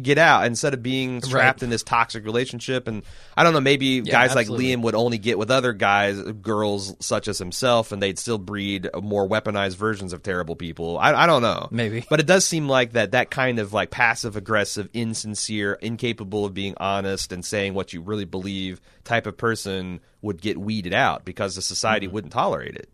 Get 0.00 0.18
out 0.18 0.46
instead 0.46 0.74
of 0.74 0.82
being 0.82 1.20
trapped 1.20 1.62
in 1.62 1.70
this 1.70 1.82
toxic 1.82 2.24
relationship, 2.24 2.88
and 2.88 3.02
I 3.36 3.44
don't 3.44 3.52
know. 3.52 3.60
Maybe 3.60 4.00
guys 4.00 4.34
absolutely. 4.34 4.74
like 4.74 4.78
Liam 4.78 4.82
would 4.82 4.94
only 4.94 5.18
get 5.18 5.38
with 5.38 5.50
other 5.50 5.72
guys, 5.72 6.20
girls 6.20 6.96
such 6.98 7.28
as 7.28 7.38
himself, 7.38 7.92
and 7.92 8.02
they'd 8.02 8.18
still 8.18 8.38
breed 8.38 8.88
more 9.00 9.28
weaponized 9.28 9.76
versions 9.76 10.12
of 10.12 10.22
terrible 10.22 10.56
people. 10.56 10.98
I, 10.98 11.14
I 11.14 11.26
don't 11.26 11.42
know. 11.42 11.68
Maybe. 11.70 12.04
But 12.08 12.20
it 12.20 12.26
does 12.26 12.44
seem 12.44 12.68
like 12.68 12.92
that 12.92 13.12
that 13.12 13.30
kind 13.30 13.58
of 13.58 13.72
like 13.72 13.90
passive 13.90 14.36
aggressive, 14.36 14.88
insincere, 14.92 15.74
incapable 15.74 16.44
of 16.44 16.54
being 16.54 16.74
honest 16.78 17.32
and 17.32 17.44
saying 17.44 17.74
what 17.74 17.92
you 17.92 18.00
really 18.00 18.24
believe 18.24 18.80
type 19.04 19.26
of 19.26 19.36
person 19.36 20.00
would 20.22 20.40
get 20.40 20.58
weeded 20.58 20.94
out 20.94 21.24
because 21.24 21.54
the 21.54 21.62
society 21.62 22.06
mm-hmm. 22.06 22.14
wouldn't 22.14 22.32
tolerate 22.32 22.74
it. 22.74 22.88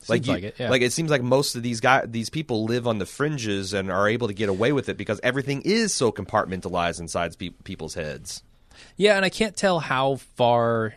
Seems 0.00 0.26
you- 0.26 0.32
like 0.32 0.44
it, 0.44 0.54
yeah. 0.58 0.70
like 0.70 0.82
it 0.82 0.92
seems 0.92 1.10
like 1.10 1.22
most 1.22 1.56
of 1.56 1.62
these 1.62 1.80
guys, 1.80 2.06
these 2.08 2.30
people 2.30 2.64
live 2.64 2.86
on 2.86 2.98
the 2.98 3.06
fringes 3.06 3.72
and 3.72 3.90
are 3.90 4.08
able 4.08 4.28
to 4.28 4.34
get 4.34 4.48
away 4.48 4.72
with 4.72 4.88
it 4.88 4.96
because 4.96 5.20
everything 5.22 5.62
is 5.62 5.92
so 5.92 6.12
compartmentalized 6.12 7.00
inside 7.00 7.36
pe- 7.38 7.50
people's 7.64 7.94
heads. 7.94 8.42
Yeah, 8.96 9.16
and 9.16 9.24
I 9.24 9.28
can't 9.28 9.56
tell 9.56 9.80
how 9.80 10.16
far 10.36 10.94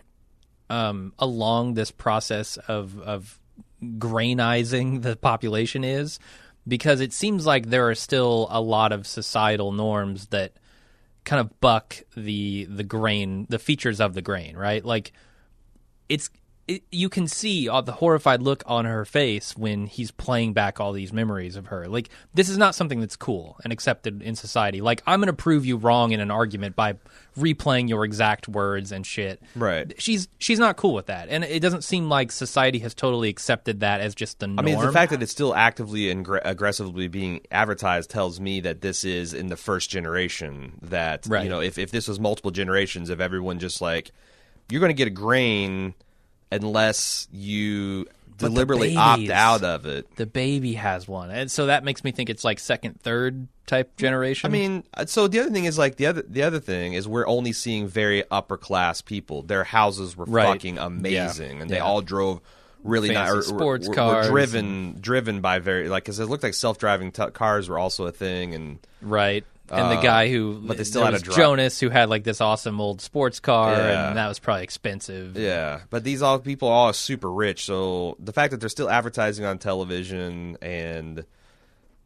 um, 0.70 1.14
along 1.20 1.74
this 1.74 1.92
process 1.92 2.58
of 2.58 3.00
of 3.00 3.40
grainizing 3.84 5.02
the 5.02 5.16
population 5.16 5.84
is 5.84 6.20
because 6.68 7.02
it 7.02 7.12
seems 7.14 7.46
like 7.46 7.70
there 7.70 7.90
are 7.90 7.96
still 7.96 8.48
a 8.52 8.62
lot 8.62 8.92
of 8.92 9.08
societal 9.08 9.72
norms 9.72 10.28
that 10.28 10.54
kind 11.24 11.40
of 11.40 11.60
buck 11.60 11.98
the 12.16 12.66
the 12.66 12.84
grain 12.84 13.48
the 13.50 13.60
features 13.60 14.00
of 14.00 14.14
the 14.14 14.22
grain 14.22 14.56
right 14.56 14.86
like 14.86 15.12
it's 16.10 16.30
it, 16.68 16.84
you 16.92 17.10
can 17.10 17.28
see 17.28 17.68
uh, 17.68 17.82
the 17.82 17.92
horrified 17.94 18.42
look 18.42 18.64
on 18.66 18.86
her 18.86 19.04
face 19.06 19.58
when 19.58 19.88
he's 19.88 20.12
playing 20.12 20.54
back 20.54 20.80
all 20.80 20.94
these 20.94 21.12
memories 21.12 21.56
of 21.56 21.68
her. 21.68 21.88
Like 21.88 22.10
this 22.34 22.50
is 22.50 22.58
not 22.58 22.76
something 22.76 23.00
that's 23.00 23.16
cool 23.16 23.58
and 23.64 23.74
accepted 23.74 24.22
in 24.22 24.36
society. 24.36 24.80
Like 24.82 25.02
I'm 25.06 25.20
going 25.20 25.28
to 25.28 25.34
prove 25.34 25.66
you 25.66 25.78
wrong 25.78 26.12
in 26.12 26.20
an 26.20 26.32
argument 26.32 26.76
by 26.76 26.96
replaying 27.38 27.90
your 27.90 28.06
exact 28.06 28.48
words 28.48 28.92
and 28.92 29.06
shit. 29.06 29.42
Right. 29.56 29.94
She's 30.02 30.28
she's 30.38 30.60
not 30.60 30.78
cool 30.78 30.94
with 30.94 31.08
that, 31.08 31.30
and 31.30 31.44
it 31.44 31.62
doesn't 31.62 31.84
seem 31.84 32.10
like 32.10 32.32
society 32.32 32.80
has 32.80 32.94
totally 32.94 33.30
accepted 33.30 33.80
that 33.82 34.02
as 34.02 34.14
just 34.16 34.40
the 34.40 34.48
norm. 34.48 34.60
I 34.60 34.62
mean, 34.64 34.80
the 34.80 34.92
fact 34.92 35.12
that 35.12 35.22
it's 35.22 35.32
still 35.32 35.56
actively 35.56 36.10
and 36.12 36.24
gra- 36.24 36.42
aggressively 36.46 37.08
being 37.08 37.42
advertised 37.52 38.10
tells 38.10 38.40
me 38.40 38.60
that 38.62 38.82
this 38.82 39.04
is 39.04 39.34
in 39.34 39.48
the 39.48 39.58
first 39.58 39.90
generation. 39.90 40.78
That 40.82 41.26
Right. 41.28 41.44
you 41.44 41.50
know, 41.50 41.60
if 41.62 41.78
if 41.78 41.92
this 41.92 42.08
was 42.08 42.20
multiple 42.20 42.52
generations 42.52 43.10
of 43.10 43.20
everyone 43.20 43.60
just 43.60 43.82
like 43.82 44.12
you're 44.70 44.80
going 44.80 44.90
to 44.92 44.94
get 44.94 45.08
a 45.08 45.12
grain 45.12 45.94
unless 46.52 47.28
you 47.32 48.08
deliberately 48.38 48.96
opt 48.96 49.30
out 49.30 49.64
of 49.64 49.86
it. 49.86 50.16
the 50.16 50.26
baby 50.26 50.74
has 50.74 51.08
one, 51.08 51.30
and 51.30 51.50
so 51.52 51.68
that 51.68 51.84
makes 51.84 52.04
me 52.04 52.12
think 52.12 52.30
it's 52.30 52.44
like 52.44 52.60
second, 52.60 53.00
third 53.02 53.48
type 53.68 53.96
generation. 53.98 54.50
I 54.50 54.52
mean, 54.52 54.84
uh, 54.96 55.06
so 55.06 55.28
the 55.28 55.40
other 55.40 55.52
thing 55.52 55.66
is 55.66 55.78
like 55.78 55.96
the 55.98 56.08
other 56.08 56.24
the 56.28 56.44
other 56.44 56.60
thing 56.60 56.94
is 56.94 57.08
we're 57.08 57.28
only 57.28 57.54
seeing 57.54 57.88
very 57.88 58.24
upper 58.32 58.58
class 58.58 59.02
people. 59.02 59.44
Their 59.44 59.64
houses 59.64 60.18
were 60.18 60.26
Right. 60.26 60.48
fucking 60.48 60.78
amazing, 60.78 61.62
and 61.62 61.70
they 61.70 61.80
all 61.80 62.02
drove 62.02 62.42
really 62.84 63.10
Fancy 63.10 63.36
nice 63.36 63.46
sports 63.46 63.88
were, 63.88 63.94
cars 63.94 64.28
driven 64.28 64.98
driven 65.00 65.40
by 65.40 65.60
very 65.60 65.88
like 65.88 66.04
because 66.04 66.20
it 66.20 66.26
looked 66.26 66.42
like 66.42 66.56
self 66.56 66.80
driving 66.80 67.12
t- 67.12 67.28
cars 67.32 67.70
were 67.70 67.78
also 67.78 68.08
a 68.08 68.12
thing, 68.12 68.56
and 68.56 68.80
Right. 69.04 69.46
And 69.72 69.92
the 69.98 70.02
guy 70.02 70.30
who, 70.30 70.58
Uh, 70.64 70.68
but 70.68 70.78
they 70.78 70.84
still 70.84 71.04
had 71.06 71.14
a 71.14 71.20
dri- 71.20 71.34
Jonas 71.36 71.80
who 71.80 71.90
had 71.90 72.10
like 72.10 72.24
this 72.24 72.42
awesome 72.42 72.80
old 72.82 73.02
sports 73.02 73.40
car, 73.40 73.72
Yeah. 73.74 74.10
and 74.10 74.18
that 74.18 74.28
was 74.28 74.40
probably 74.40 74.64
expensive. 74.64 75.38
yeah. 75.38 75.82
But 75.90 76.04
these 76.04 76.22
all 76.22 76.40
people 76.40 76.68
are 76.68 76.88
all 76.88 76.94
super 76.94 77.32
rich, 77.32 77.66
so 77.66 78.16
the 78.20 78.34
fact 78.34 78.52
that 78.52 78.60
they're 78.60 78.70
still 78.70 78.90
advertising 78.90 79.46
on 79.46 79.58
television 79.58 80.58
and. 80.62 81.26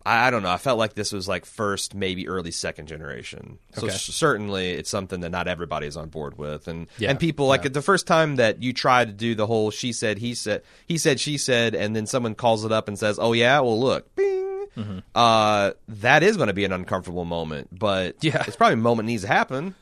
I 0.07 0.27
I 0.27 0.29
don't 0.29 0.43
know. 0.43 0.51
I 0.51 0.57
felt 0.57 0.77
like 0.77 0.93
this 0.93 1.11
was 1.11 1.27
like 1.27 1.45
first, 1.47 1.95
maybe 1.95 2.27
early 2.27 2.51
second 2.51 2.85
generation. 2.87 3.57
So 3.73 3.87
Okay. 3.87 3.95
certainly, 3.95 4.73
it's 4.73 4.87
something 4.87 5.21
that 5.21 5.31
not 5.31 5.47
everybody 5.47 5.87
is 5.87 5.97
on 5.97 6.09
board 6.09 6.37
with, 6.37 6.67
and 6.67 6.85
Yeah, 6.99 7.09
and 7.09 7.19
people 7.19 7.47
like 7.47 7.73
the 7.73 7.81
first 7.81 8.05
time 8.05 8.35
that 8.35 8.61
you 8.61 8.71
try 8.71 9.03
to 9.03 9.11
do 9.11 9.33
the 9.33 9.47
whole 9.47 9.71
she 9.71 9.91
said 9.93 10.19
he 10.19 10.35
said 10.35 10.61
he 10.85 10.99
said 10.99 11.19
she 11.19 11.39
said, 11.39 11.73
and 11.73 11.95
then 11.95 12.05
someone 12.05 12.35
calls 12.35 12.63
it 12.65 12.71
up 12.71 12.87
and 12.87 12.99
says, 12.99 13.17
"Oh 13.19 13.33
yeah, 13.33 13.59
well 13.61 13.79
look, 13.79 14.13
bing." 14.15 14.44
Mm-hmm. 14.75 14.99
Uh, 15.13 15.71
that 15.87 16.23
is 16.23 16.37
going 16.37 16.47
to 16.47 16.53
be 16.53 16.65
an 16.65 16.71
uncomfortable 16.73 17.25
moment, 17.25 17.69
but 17.77 18.15
Yeah. 18.21 18.43
it's 18.47 18.55
probably 18.55 18.73
a 18.73 18.77
moment 18.77 19.07
needs 19.07 19.23
to 19.23 19.27
happen. 19.29 19.75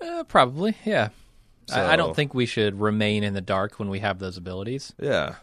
Uh, 0.00 0.24
probably, 0.24 0.76
yeah. 0.84 1.08
I, 1.72 1.92
I 1.92 1.96
don't 1.96 2.14
think 2.14 2.34
we 2.34 2.46
should 2.46 2.78
remain 2.80 3.24
in 3.24 3.32
the 3.34 3.40
dark 3.40 3.78
when 3.78 3.88
we 3.88 4.00
have 4.00 4.18
those 4.18 4.36
abilities. 4.36 4.92
Yeah. 5.00 5.36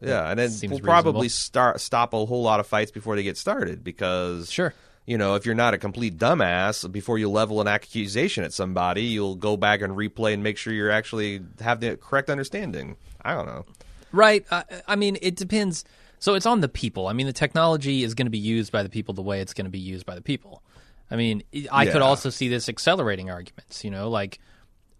Yeah, 0.00 0.30
and 0.30 0.38
then 0.38 0.50
seems 0.50 0.70
we'll 0.70 0.80
probably 0.80 1.28
start 1.28 1.80
stop 1.80 2.14
a 2.14 2.24
whole 2.24 2.42
lot 2.42 2.60
of 2.60 2.66
fights 2.68 2.90
before 2.92 3.16
they 3.16 3.24
get 3.24 3.36
started 3.36 3.82
because 3.82 4.48
Sure. 4.50 4.72
you 5.06 5.18
know, 5.18 5.34
if 5.34 5.44
you're 5.44 5.56
not 5.56 5.74
a 5.74 5.78
complete 5.78 6.16
dumbass, 6.18 6.90
before 6.92 7.18
you 7.18 7.28
level 7.28 7.60
an 7.60 7.66
accusation 7.66 8.44
at 8.44 8.52
somebody, 8.52 9.02
you'll 9.02 9.34
go 9.34 9.56
back 9.56 9.82
and 9.82 9.94
replay 9.94 10.34
and 10.34 10.42
make 10.44 10.56
sure 10.56 10.72
you're 10.72 10.90
actually 10.92 11.40
have 11.60 11.80
the 11.80 11.96
correct 11.96 12.30
understanding. 12.30 12.96
I 13.22 13.34
don't 13.34 13.46
know. 13.46 13.64
Right. 14.12 14.46
I, 14.52 14.62
I 14.86 14.94
mean, 14.96 15.18
it 15.20 15.34
depends. 15.34 15.84
So 16.20 16.34
it's 16.34 16.46
on 16.46 16.60
the 16.60 16.68
people. 16.68 17.06
I 17.06 17.12
mean, 17.12 17.26
the 17.26 17.32
technology 17.32 18.02
is 18.02 18.14
going 18.14 18.26
to 18.26 18.30
be 18.30 18.38
used 18.38 18.72
by 18.72 18.82
the 18.82 18.88
people 18.88 19.14
the 19.14 19.22
way 19.22 19.40
it's 19.40 19.54
going 19.54 19.66
to 19.66 19.70
be 19.70 19.78
used 19.78 20.04
by 20.06 20.14
the 20.14 20.22
people. 20.22 20.62
I 21.10 21.16
mean, 21.16 21.42
I 21.72 21.86
could 21.86 22.02
also 22.02 22.28
see 22.30 22.48
this 22.48 22.68
accelerating 22.68 23.30
arguments, 23.30 23.82
you 23.84 23.90
know, 23.90 24.10
like, 24.10 24.38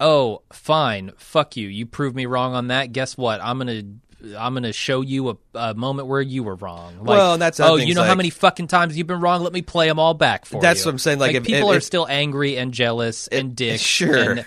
oh, 0.01 0.43
fine, 0.53 1.13
fuck 1.19 1.57
you. 1.57 1.69
You 1.69 1.87
proved 1.87 2.17
me 2.17 2.27
wrong 2.27 2.55
on 2.55 2.69
that. 2.69 2.93
Guess 2.93 3.17
what? 3.19 3.41
I'm 3.43 3.59
going 3.59 3.67
to. 3.69 4.37
I'm 4.37 4.53
gonna 4.53 4.73
show 4.73 5.01
you 5.01 5.29
a, 5.29 5.37
a 5.55 5.75
moment 5.75 6.09
where 6.09 6.21
you 6.21 6.43
were 6.43 6.57
wrong. 6.57 6.99
Like, 6.99 7.07
Well, 7.07 7.39
that's 7.39 7.61
oh, 7.61 7.77
you 7.77 7.95
know 7.95 8.03
how 8.03 8.17
many 8.17 8.31
fucking 8.31 8.67
times 8.67 8.99
you've 8.99 9.07
been 9.07 9.21
wrong? 9.21 9.45
Let 9.45 9.53
me 9.53 9.63
play 9.63 9.87
them 9.87 10.01
all 10.01 10.13
back 10.13 10.45
for 10.45 10.61
That's 10.61 10.61
you. 10.61 10.61
That's 10.63 10.87
what 10.87 10.91
I'm 10.91 10.99
saying, 10.99 11.19
like, 11.21 11.37
if- 11.37 11.45
people 11.45 11.71
if- 11.71 11.75
are 11.75 11.79
if- 11.79 11.85
still 11.85 12.05
angry 12.09 12.57
and 12.59 12.75
jealous 12.75 13.29
and 13.29 13.55
dick. 13.55 13.79
sure. 13.79 14.17
and 14.33 14.47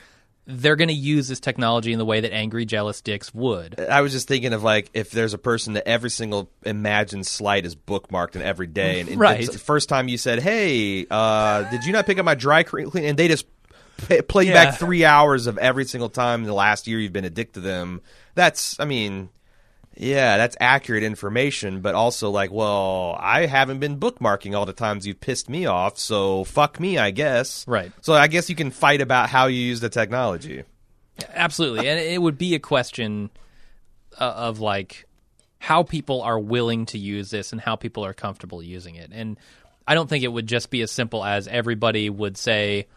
they're 0.52 0.76
gonna 0.76 0.92
use 0.92 1.28
this 1.28 1.40
technology 1.40 1.92
in 1.94 2.00
the 2.00 2.06
way 2.06 2.20
that 2.22 2.34
angry, 2.34 2.66
jealous 2.66 3.02
dicks 3.02 3.34
would. 3.34 3.80
I 3.80 4.02
was 4.02 4.12
just 4.12 4.28
thinking 4.28 4.54
of 4.54 4.64
like 4.64 4.90
if 4.94 5.12
there's 5.12 5.34
a 5.34 5.38
person 5.38 5.74
that 5.74 5.88
every 5.88 6.10
single 6.10 6.50
imagined 6.64 7.26
slight 7.28 7.66
is 7.66 7.76
bookmarked 7.76 8.36
in 8.36 8.42
every 8.42 8.68
day, 8.68 9.00
and, 9.00 9.10
and 9.10 9.20
Right. 9.20 9.46
the 9.52 9.58
first 9.58 9.90
time 9.90 10.08
you 10.08 10.18
said, 10.18 10.40
"Hey, 10.40 11.06
uh, 11.10 11.70
did 11.72 11.86
you 11.86 11.94
not 11.94 12.06
pick 12.06 12.18
up 12.20 12.26
my 12.26 12.36
dry 12.36 12.64
clean?" 12.64 12.90
and 13.06 13.18
they 13.18 13.28
just 13.28 13.46
p- 14.08 14.22
play 14.22 14.46
Yeah. 14.46 14.54
back 14.66 14.80
three 14.80 15.06
hours 15.06 15.48
of 15.48 15.58
every 15.58 15.86
single 15.86 16.10
time 16.10 16.42
in 16.42 16.48
the 16.48 16.54
last 16.54 16.88
year 16.88 17.00
you've 17.00 17.14
been 17.14 17.26
addicted 17.26 17.56
to 17.56 17.60
them. 17.62 18.02
That's, 18.36 18.80
I 18.80 18.86
mean, 18.86 19.30
yeah, 19.96 20.38
that's 20.38 20.56
accurate 20.60 21.04
information, 21.04 21.82
but 21.82 21.96
also 21.96 22.30
like, 22.30 22.52
well, 22.52 23.18
I 23.20 23.46
haven't 23.46 23.80
been 23.80 24.00
bookmarking 24.00 24.56
all 24.56 24.66
the 24.66 24.74
times 24.74 25.06
you've 25.06 25.20
pissed 25.20 25.50
me 25.50 25.66
off, 25.66 25.98
so 25.98 26.44
fuck 26.46 26.80
me, 26.80 26.98
I 26.98 27.12
guess. 27.12 27.66
Right. 27.68 27.92
So 28.02 28.14
I 28.14 28.28
guess 28.28 28.50
you 28.50 28.56
can 28.56 28.72
fight 28.72 29.02
about 29.02 29.30
how 29.30 29.48
you 29.48 29.60
use 29.60 29.82
the 29.82 29.90
technology. 29.90 30.64
Absolutely, 31.34 31.88
and 31.88 32.00
it 32.00 32.22
would 32.22 32.38
be 32.38 32.56
a 32.56 32.60
question 32.60 33.30
uh, 34.18 34.24
of 34.24 34.60
like 34.60 35.06
how 35.60 35.84
people 35.84 36.22
are 36.22 36.40
willing 36.40 36.88
to 36.88 36.98
use 36.98 37.30
this 37.30 37.52
and 37.52 37.62
how 37.62 37.76
people 37.76 38.04
are 38.04 38.14
comfortable 38.14 38.64
using 38.64 38.96
it. 38.96 39.12
And 39.14 39.38
I 39.86 39.94
don't 39.94 40.10
think 40.10 40.24
it 40.24 40.30
would 40.30 40.48
just 40.48 40.72
be 40.72 40.82
as 40.82 40.90
simple 40.90 41.24
as 41.24 41.48
everybody 41.48 42.10
would 42.10 42.38
say, 42.38 42.88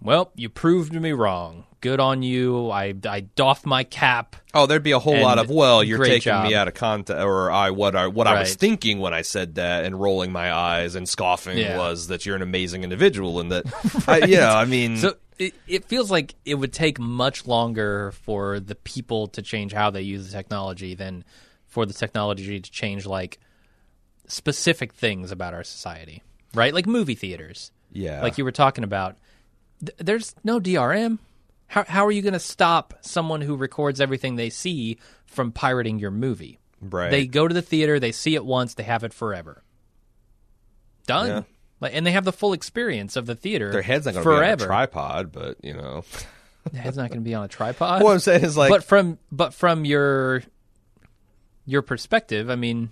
"Well, 0.00 0.30
you 0.34 0.48
proved 0.48 0.92
me 0.92 1.12
wrong. 1.12 1.64
Good 1.80 2.00
on 2.00 2.22
you. 2.22 2.70
I 2.70 2.94
I 3.08 3.20
doff 3.20 3.64
my 3.64 3.84
cap." 3.84 4.36
Oh, 4.54 4.66
there'd 4.66 4.82
be 4.82 4.92
a 4.92 4.98
whole 4.98 5.20
lot 5.20 5.38
of 5.38 5.50
well, 5.50 5.84
you're 5.84 6.04
taking 6.04 6.42
me 6.42 6.54
out 6.54 6.66
of 6.68 6.74
context, 6.74 7.22
or 7.22 7.50
I 7.50 7.70
what 7.70 7.94
I 7.94 8.08
what 8.08 8.26
I 8.26 8.38
was 8.40 8.54
thinking 8.56 8.98
when 8.98 9.14
I 9.14 9.22
said 9.22 9.56
that, 9.56 9.84
and 9.84 10.00
rolling 10.00 10.32
my 10.32 10.52
eyes 10.52 10.94
and 10.94 11.08
scoffing 11.08 11.58
Yeah. 11.58 11.76
was 11.78 12.08
that 12.08 12.26
you're 12.26 12.36
an 12.36 12.42
amazing 12.42 12.82
individual, 12.82 13.38
and 13.40 13.52
that 13.52 13.64
I, 14.08 14.18
you 14.18 14.36
know, 14.38 14.50
I 14.54 14.64
mean, 14.64 14.96
So 14.96 15.14
it, 15.38 15.54
it 15.68 15.84
feels 15.84 16.10
like 16.10 16.34
it 16.44 16.56
would 16.56 16.72
take 16.72 16.98
much 16.98 17.46
longer 17.46 18.12
for 18.12 18.58
the 18.58 18.74
people 18.74 19.28
to 19.28 19.42
change 19.42 19.72
how 19.72 19.90
they 19.90 20.02
use 20.02 20.26
the 20.26 20.32
technology 20.32 20.94
than 20.94 21.24
for 21.66 21.86
the 21.86 21.94
technology 21.94 22.58
to 22.58 22.70
change 22.70 23.06
like 23.06 23.38
specific 24.26 24.92
things 24.94 25.30
about 25.30 25.54
our 25.54 25.64
society, 25.64 26.22
right? 26.54 26.74
Like 26.74 26.86
movie 26.86 27.14
theaters, 27.14 27.70
yeah, 27.92 28.22
like 28.22 28.38
you 28.38 28.44
were 28.44 28.52
talking 28.52 28.84
about. 28.84 29.16
Th- 29.80 29.96
there's 29.98 30.34
no 30.44 30.60
DRM. 30.60 31.18
How 31.68 31.84
how 31.84 32.06
are 32.06 32.10
you 32.12 32.22
going 32.22 32.32
to 32.32 32.40
stop 32.40 32.94
someone 33.02 33.40
who 33.42 33.56
records 33.56 34.00
everything 34.00 34.36
they 34.36 34.50
see 34.50 34.98
from 35.26 35.52
pirating 35.52 35.98
your 35.98 36.10
movie? 36.10 36.58
right. 36.80 37.10
They 37.10 37.26
go 37.26 37.46
to 37.48 37.54
the 37.54 37.62
theater, 37.62 37.98
they 38.00 38.12
see 38.12 38.34
it 38.34 38.44
once, 38.44 38.74
they 38.74 38.84
have 38.84 39.04
it 39.04 39.12
forever. 39.12 39.62
Done. 41.06 41.28
Yeah. 41.28 41.42
Like, 41.80 41.94
and 41.94 42.06
they 42.06 42.10
have 42.12 42.24
the 42.24 42.32
full 42.32 42.52
experience 42.52 43.16
of 43.16 43.26
the 43.26 43.34
theater. 43.34 43.70
their 43.70 43.82
head's 43.82 44.04
not 44.06 44.14
going 44.14 44.24
to 44.24 44.30
be 44.30 44.36
on 44.36 44.52
a 44.52 44.56
tripod, 44.56 45.32
but 45.32 45.56
you 45.62 45.74
know, 45.74 46.04
The 46.72 46.78
head's 46.78 46.96
not 46.96 47.08
going 47.08 47.20
to 47.20 47.24
be 47.24 47.34
on 47.34 47.44
a 47.44 47.48
tripod. 47.48 48.02
what 48.02 48.12
I'm 48.12 48.18
saying 48.18 48.44
is 48.44 48.56
like, 48.56 48.70
but 48.70 48.84
from 48.84 49.18
but 49.30 49.54
from 49.54 49.84
your 49.84 50.42
your 51.66 51.82
perspective, 51.82 52.50
I 52.50 52.56
mean, 52.56 52.90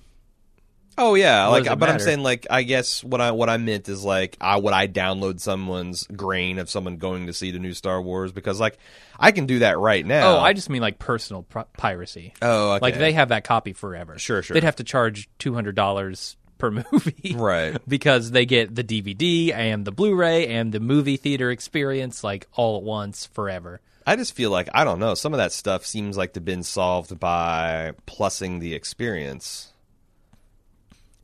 oh 0.99 1.15
yeah, 1.15 1.49
What 1.49 1.65
like, 1.67 1.79
but 1.79 1.89
I'm 1.89 1.99
saying 1.99 2.23
like, 2.23 2.47
I 2.51 2.63
guess 2.63 3.03
what 3.05 3.21
I 3.21 3.31
what 3.33 3.49
I 3.49 3.57
meant 3.57 3.89
is 3.89 4.05
like, 4.05 4.37
I 4.41 4.57
would 4.57 4.73
I 4.73 4.89
download 4.89 5.41
someone's 5.41 6.07
grain 6.07 6.59
of 6.59 6.71
someone 6.71 6.97
going 6.97 7.27
to 7.27 7.33
see 7.33 7.51
the 7.51 7.59
new 7.59 7.75
Star 7.75 8.01
Wars 8.01 8.33
because 8.33 8.61
like 8.61 8.79
I 9.19 9.33
can 9.33 9.47
do 9.47 9.61
that 9.61 9.79
right 9.79 10.05
now. 10.05 10.37
oh, 10.37 10.41
I 10.41 10.53
just 10.53 10.71
mean 10.71 10.83
like 10.83 10.99
personal 10.99 11.43
piracy. 11.77 12.35
oh 12.43 12.73
okay. 12.73 12.83
Like 12.83 12.99
they 12.99 13.13
have 13.13 13.29
that 13.29 13.45
copy 13.45 13.73
forever. 13.73 14.19
Sure, 14.19 14.43
sure. 14.43 14.55
They'd 14.55 14.65
have 14.65 14.77
to 14.77 14.85
charge 14.85 15.29
two 15.39 15.55
hundred 15.55 15.75
dollars 15.77 16.37
per 16.59 16.71
movie, 16.93 17.35
right. 17.37 17.77
Because 17.87 18.31
they 18.31 18.47
get 18.47 18.75
the 18.75 18.85
DVD 18.85 19.53
and 19.53 19.85
the 19.85 19.93
Blu-ray 19.93 20.49
and 20.49 20.73
the 20.73 20.81
movie 20.81 21.17
theater 21.19 21.51
experience 21.51 22.25
like 22.25 22.47
all 22.55 22.79
at 22.79 22.83
once 22.83 23.27
forever. 23.27 23.81
I 24.07 24.17
just 24.17 24.35
feel 24.35 24.51
like 24.51 24.69
I 24.73 24.85
don't 24.85 25.01
know. 25.01 25.15
Some 25.15 25.35
of 25.35 25.39
that 25.39 25.53
stuff 25.53 25.85
seems 25.85 26.17
like 26.17 26.33
to 26.35 26.39
have 26.39 26.45
been 26.45 26.63
solved 26.63 27.19
by 27.19 27.93
plussing 28.07 28.61
the 28.61 28.75
experience. 28.75 29.73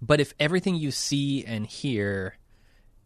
But 0.02 0.20
if 0.20 0.34
everything 0.40 0.74
you 0.74 0.90
see 0.90 1.44
and 1.44 1.64
hear 1.64 2.36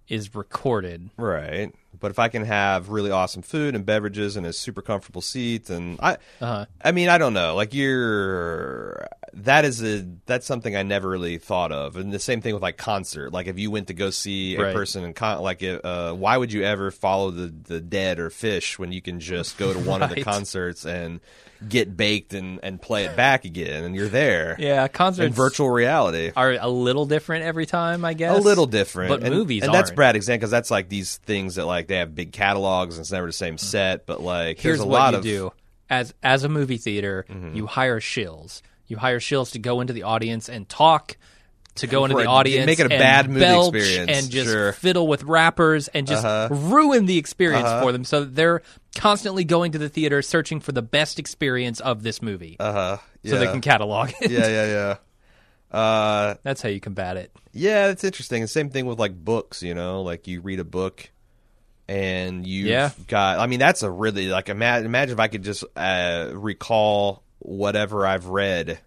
is 0.09 0.35
recorded, 0.35 1.11
Right. 1.19 1.73
But 1.99 2.11
if 2.11 2.19
I 2.19 2.29
can 2.29 2.45
have 2.45 2.89
really 2.89 3.11
awesome 3.11 3.43
food 3.43 3.75
and 3.75 3.85
beverages 3.87 4.37
and 4.37 4.47
a 4.47 4.53
super 4.53 4.83
comfortable 4.83 5.23
seat, 5.23 5.71
and 5.71 5.99
I, 6.01 6.15
Uh-huh. 6.41 6.67
I 6.83 6.93
mean, 6.93 7.09
I 7.09 7.19
don't 7.19 7.33
know. 7.35 7.55
Like 7.55 7.75
you're, 7.75 9.09
that 9.35 9.65
is 9.65 9.83
a 9.83 10.07
that's 10.27 10.47
something 10.47 10.75
I 10.77 10.83
never 10.83 11.09
really 11.09 11.39
thought 11.39 11.73
of. 11.73 11.97
And 11.97 12.13
the 12.13 12.19
same 12.19 12.41
thing 12.41 12.55
with 12.55 12.63
like 12.63 12.77
concert. 12.77 13.33
Like 13.33 13.47
if 13.47 13.59
you 13.59 13.71
went 13.71 13.89
to 13.89 13.95
go 13.95 14.11
see 14.11 14.57
a 14.57 14.63
Right. 14.63 14.75
person 14.75 15.05
in 15.05 15.13
con, 15.15 15.43
like 15.43 15.63
uh, 15.63 16.13
why 16.13 16.37
would 16.37 16.53
you 16.53 16.63
ever 16.63 16.91
follow 16.91 17.31
the 17.31 17.53
the 17.65 17.81
dead 17.81 18.19
or 18.19 18.31
Phish 18.31 18.79
when 18.79 18.93
you 18.93 19.03
can 19.03 19.21
just 19.21 19.59
go 19.59 19.73
to 19.73 19.79
one 19.79 20.03
of 20.03 20.11
the 20.11 20.23
concerts 20.33 20.87
and 20.87 21.21
get 21.69 21.97
baked 21.97 22.35
and 22.35 22.61
and 22.63 22.81
play 22.81 23.05
it 23.05 23.17
back 23.17 23.45
again, 23.45 23.85
and 23.85 23.95
you're 23.95 24.09
there. 24.09 24.57
Yeah, 24.59 24.89
concerts 24.89 25.27
In 25.27 25.33
virtual 25.33 25.71
reality. 25.71 26.33
are 26.37 26.53
a 26.53 26.69
little 26.69 27.07
different 27.07 27.45
every 27.45 27.67
time, 27.67 28.05
I 28.05 28.15
guess. 28.15 28.37
A 28.37 28.41
little 28.41 28.67
different, 28.67 29.09
but 29.11 29.23
and, 29.23 29.35
movies 29.35 29.63
and 29.65 29.73
that's 29.73 29.91
aren't. 29.91 29.97
Brad 29.97 30.17
example 30.17 30.41
because 30.41 30.51
that's 30.51 30.71
like 30.71 30.89
these 30.89 31.17
things 31.19 31.55
that 31.57 31.67
like 31.67 31.86
they 31.89 31.97
have 31.97 32.15
big 32.15 32.33
catalogs 32.33 32.97
and 32.97 33.03
it's 33.03 33.13
never 33.13 33.27
the 33.27 33.33
same 33.33 33.59
set, 33.59 34.07
but 34.07 34.21
like 34.21 34.59
Here's 34.59 34.79
there's 34.79 34.81
a 34.81 34.87
what 34.87 34.99
lot 34.99 35.13
you 35.13 35.19
of 35.19 35.25
Mm-hmm. 35.25 35.47
do 35.49 35.53
as 35.91 36.15
as 36.23 36.45
a 36.45 36.49
movie 36.49 36.79
theater. 36.79 37.25
You 37.55 37.67
hire 37.67 38.01
shills. 38.01 38.63
You 38.89 38.97
hire 38.97 39.19
shills 39.21 39.53
to 39.53 39.59
go 39.59 39.81
into 39.81 39.93
the 39.93 40.03
audience 40.05 40.49
and 40.49 40.69
talk. 40.69 41.17
To 41.81 41.87
go 41.87 42.07
into 42.07 42.17
the 42.17 42.25
audience, 42.25 42.65
make 42.65 42.79
it 42.81 42.91
a 42.91 42.95
and 42.95 42.99
bad 42.99 43.29
movie 43.29 43.41
belch 43.41 43.75
experience, 43.75 44.11
and 44.23 44.31
just 44.31 44.49
sure. 44.51 44.73
fiddle 44.73 45.07
with 45.07 45.25
wrappers 45.25 45.89
and 45.89 46.07
just 46.07 46.25
ruin 46.51 47.05
the 47.05 47.19
experience 47.19 47.69
for 47.83 47.93
them. 47.93 48.03
So 48.03 48.21
that 48.21 48.35
they're 48.35 48.63
constantly 48.95 49.45
going 49.45 49.73
to 49.73 49.79
the 49.79 49.91
theater 49.91 50.23
searching 50.23 50.61
for 50.61 50.73
the 50.73 50.81
best 50.81 51.19
experience 51.19 51.81
of 51.81 52.03
this 52.03 52.23
movie, 52.23 52.57
uh 52.59 52.73
huh. 52.73 52.97
Yeah. 53.23 53.31
so 53.33 53.39
they 53.41 53.47
can 53.49 53.61
catalog 53.61 54.11
it. 54.23 54.31
yeah, 54.31 54.47
yeah, 54.49 54.67
yeah. 54.67 54.97
Uh, 55.71 56.37
That's 56.45 56.63
how 56.63 56.69
you 56.69 56.81
combat 56.81 57.17
it. 57.17 57.31
yeah, 57.53 57.89
it's 57.89 58.05
interesting. 58.05 58.41
The 58.41 58.49
same 58.49 58.71
thing 58.71 58.87
with 58.87 58.99
like 58.99 59.15
books. 59.15 59.63
You 59.63 59.75
know, 59.75 60.01
like 60.03 60.27
you 60.27 60.41
read 60.41 60.61
a 60.61 60.65
book 60.65 61.11
and 61.89 62.47
you 62.47 62.67
Yeah. 62.67 62.91
got. 63.09 63.39
I 63.39 63.47
mean, 63.47 63.59
that's 63.59 63.83
a 63.83 63.91
really 63.91 64.29
like 64.29 64.49
imagine, 64.49 64.87
imagine 64.87 65.13
if 65.15 65.21
I 65.21 65.29
could 65.29 65.43
just 65.45 65.65
uh, 65.77 66.31
recall 66.35 67.23
whatever 67.39 68.07
I've 68.07 68.27
read 68.27 68.81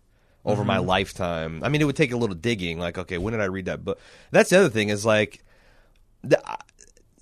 over 0.45 0.63
my 0.63 0.77
lifetime. 0.79 1.61
I 1.63 1.69
mean, 1.69 1.81
it 1.81 1.85
would 1.85 1.95
take 1.95 2.11
a 2.11 2.17
little 2.17 2.35
digging. 2.35 2.79
Like, 2.79 2.97
okay, 2.97 3.17
when 3.17 3.33
did 3.33 3.41
I 3.41 3.45
read 3.45 3.65
that 3.65 3.83
book? 3.85 3.99
That's 4.31 4.49
the 4.49 4.57
other 4.59 4.69
thing 4.69 4.89
is 4.89 5.05
like. 5.05 5.43
The, 6.23 6.41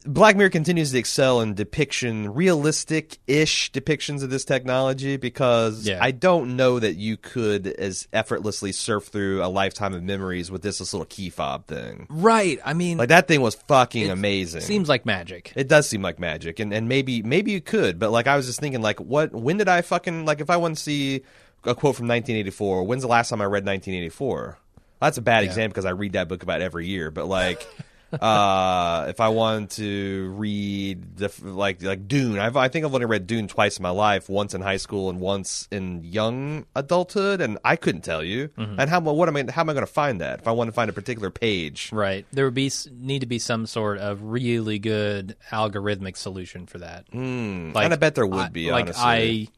Black 0.07 0.35
Mirror 0.37 0.49
continues 0.51 0.91
to 0.91 0.97
excel 0.97 1.41
in 1.41 1.53
depiction, 1.53 2.33
realistic-ish 2.33 3.71
depictions 3.71 4.23
of 4.23 4.29
this 4.29 4.45
technology 4.45 5.17
because 5.17 5.85
Yeah. 5.87 5.99
I 6.01 6.11
don't 6.11 6.55
know 6.55 6.79
that 6.79 6.95
you 6.95 7.17
could 7.17 7.67
as 7.67 8.07
effortlessly 8.13 8.71
surf 8.71 9.05
through 9.07 9.43
a 9.43 9.47
lifetime 9.47 9.93
of 9.93 10.03
memories 10.03 10.49
with 10.49 10.61
this, 10.61 10.79
this 10.79 10.93
little 10.93 11.05
key 11.05 11.29
fob 11.29 11.67
thing. 11.67 12.07
Right. 12.09 12.59
I 12.63 12.73
mean, 12.73 12.97
Like 12.97 13.09
that 13.09 13.27
thing 13.27 13.41
was 13.41 13.55
fucking 13.67 14.03
It 14.07 14.09
amazing. 14.09 14.61
seems 14.61 14.87
like 14.89 15.05
magic. 15.05 15.51
it 15.55 15.67
does 15.67 15.87
seem 15.89 16.01
like 16.01 16.19
magic, 16.19 16.59
and 16.59 16.73
and 16.73 16.87
maybe 16.87 17.21
maybe 17.23 17.51
you 17.51 17.61
could, 17.61 17.99
but 17.99 18.11
like 18.11 18.27
I 18.27 18.35
was 18.37 18.45
just 18.45 18.59
thinking, 18.59 18.81
like 18.81 18.99
what? 18.99 19.33
When 19.33 19.57
did 19.57 19.67
I 19.67 19.81
fucking 19.81 20.25
like? 20.25 20.39
If 20.41 20.49
I 20.49 20.57
want 20.57 20.77
to 20.77 20.81
see 20.83 21.17
a 21.63 21.75
quote 21.75 21.95
from 21.95 22.07
1984, 22.07 22.83
when's 22.83 23.01
the 23.01 23.07
last 23.07 23.29
time 23.29 23.41
I 23.41 23.45
read 23.45 23.65
1984? 23.65 24.57
That's 25.01 25.17
a 25.17 25.21
bad 25.21 25.43
example 25.43 25.73
because 25.73 25.85
I 25.85 25.91
read 25.91 26.13
that 26.13 26.27
book 26.27 26.43
about 26.43 26.61
every 26.61 26.87
year, 26.87 27.11
but 27.11 27.27
like. 27.27 27.67
uh 28.13 29.05
if 29.09 29.19
i 29.19 29.27
wanted 29.29 29.69
to 29.69 30.33
read 30.37 31.17
the 31.17 31.31
like 31.43 31.81
like 31.83 32.07
dune 32.07 32.39
I've, 32.39 32.55
i 32.55 32.67
think 32.67 32.85
i've 32.85 32.93
only 32.93 33.05
read 33.05 33.27
dune 33.27 33.47
twice 33.47 33.77
in 33.77 33.83
my 33.83 33.89
life 33.89 34.29
once 34.29 34.53
in 34.53 34.61
high 34.61 34.77
school 34.77 35.09
and 35.09 35.19
once 35.19 35.67
in 35.71 36.03
young 36.03 36.65
adulthood 36.75 37.41
and 37.41 37.57
i 37.63 37.75
couldn't 37.75 38.01
tell 38.01 38.23
you 38.23 38.47
Mm-hmm. 38.57 38.79
and 38.79 38.89
how 38.89 38.99
what 39.01 39.27
am 39.27 39.35
i 39.35 39.51
how 39.51 39.61
am 39.61 39.69
i 39.69 39.73
going 39.73 39.85
to 39.85 39.91
find 39.91 40.21
that 40.21 40.39
if 40.39 40.47
i 40.47 40.51
want 40.51 40.67
to 40.69 40.71
find 40.71 40.89
a 40.89 40.93
particular 40.93 41.29
page 41.29 41.89
Right. 41.91 42.25
There 42.31 42.45
would 42.45 42.53
be 42.53 42.71
need 42.91 43.19
to 43.19 43.25
be 43.27 43.39
some 43.39 43.65
sort 43.65 43.97
of 43.99 44.21
really 44.23 44.79
good 44.79 45.35
algorithmic 45.51 46.17
solution 46.17 46.65
for 46.65 46.77
that. 46.79 47.05
Hmm. 47.11 47.71
and 47.75 47.77
i 47.77 47.95
bet 47.95 48.15
there 48.15 48.25
would 48.27 48.39
I- 48.39 48.49
be 48.49 48.71
like 48.71 48.85
honestly 48.85 49.49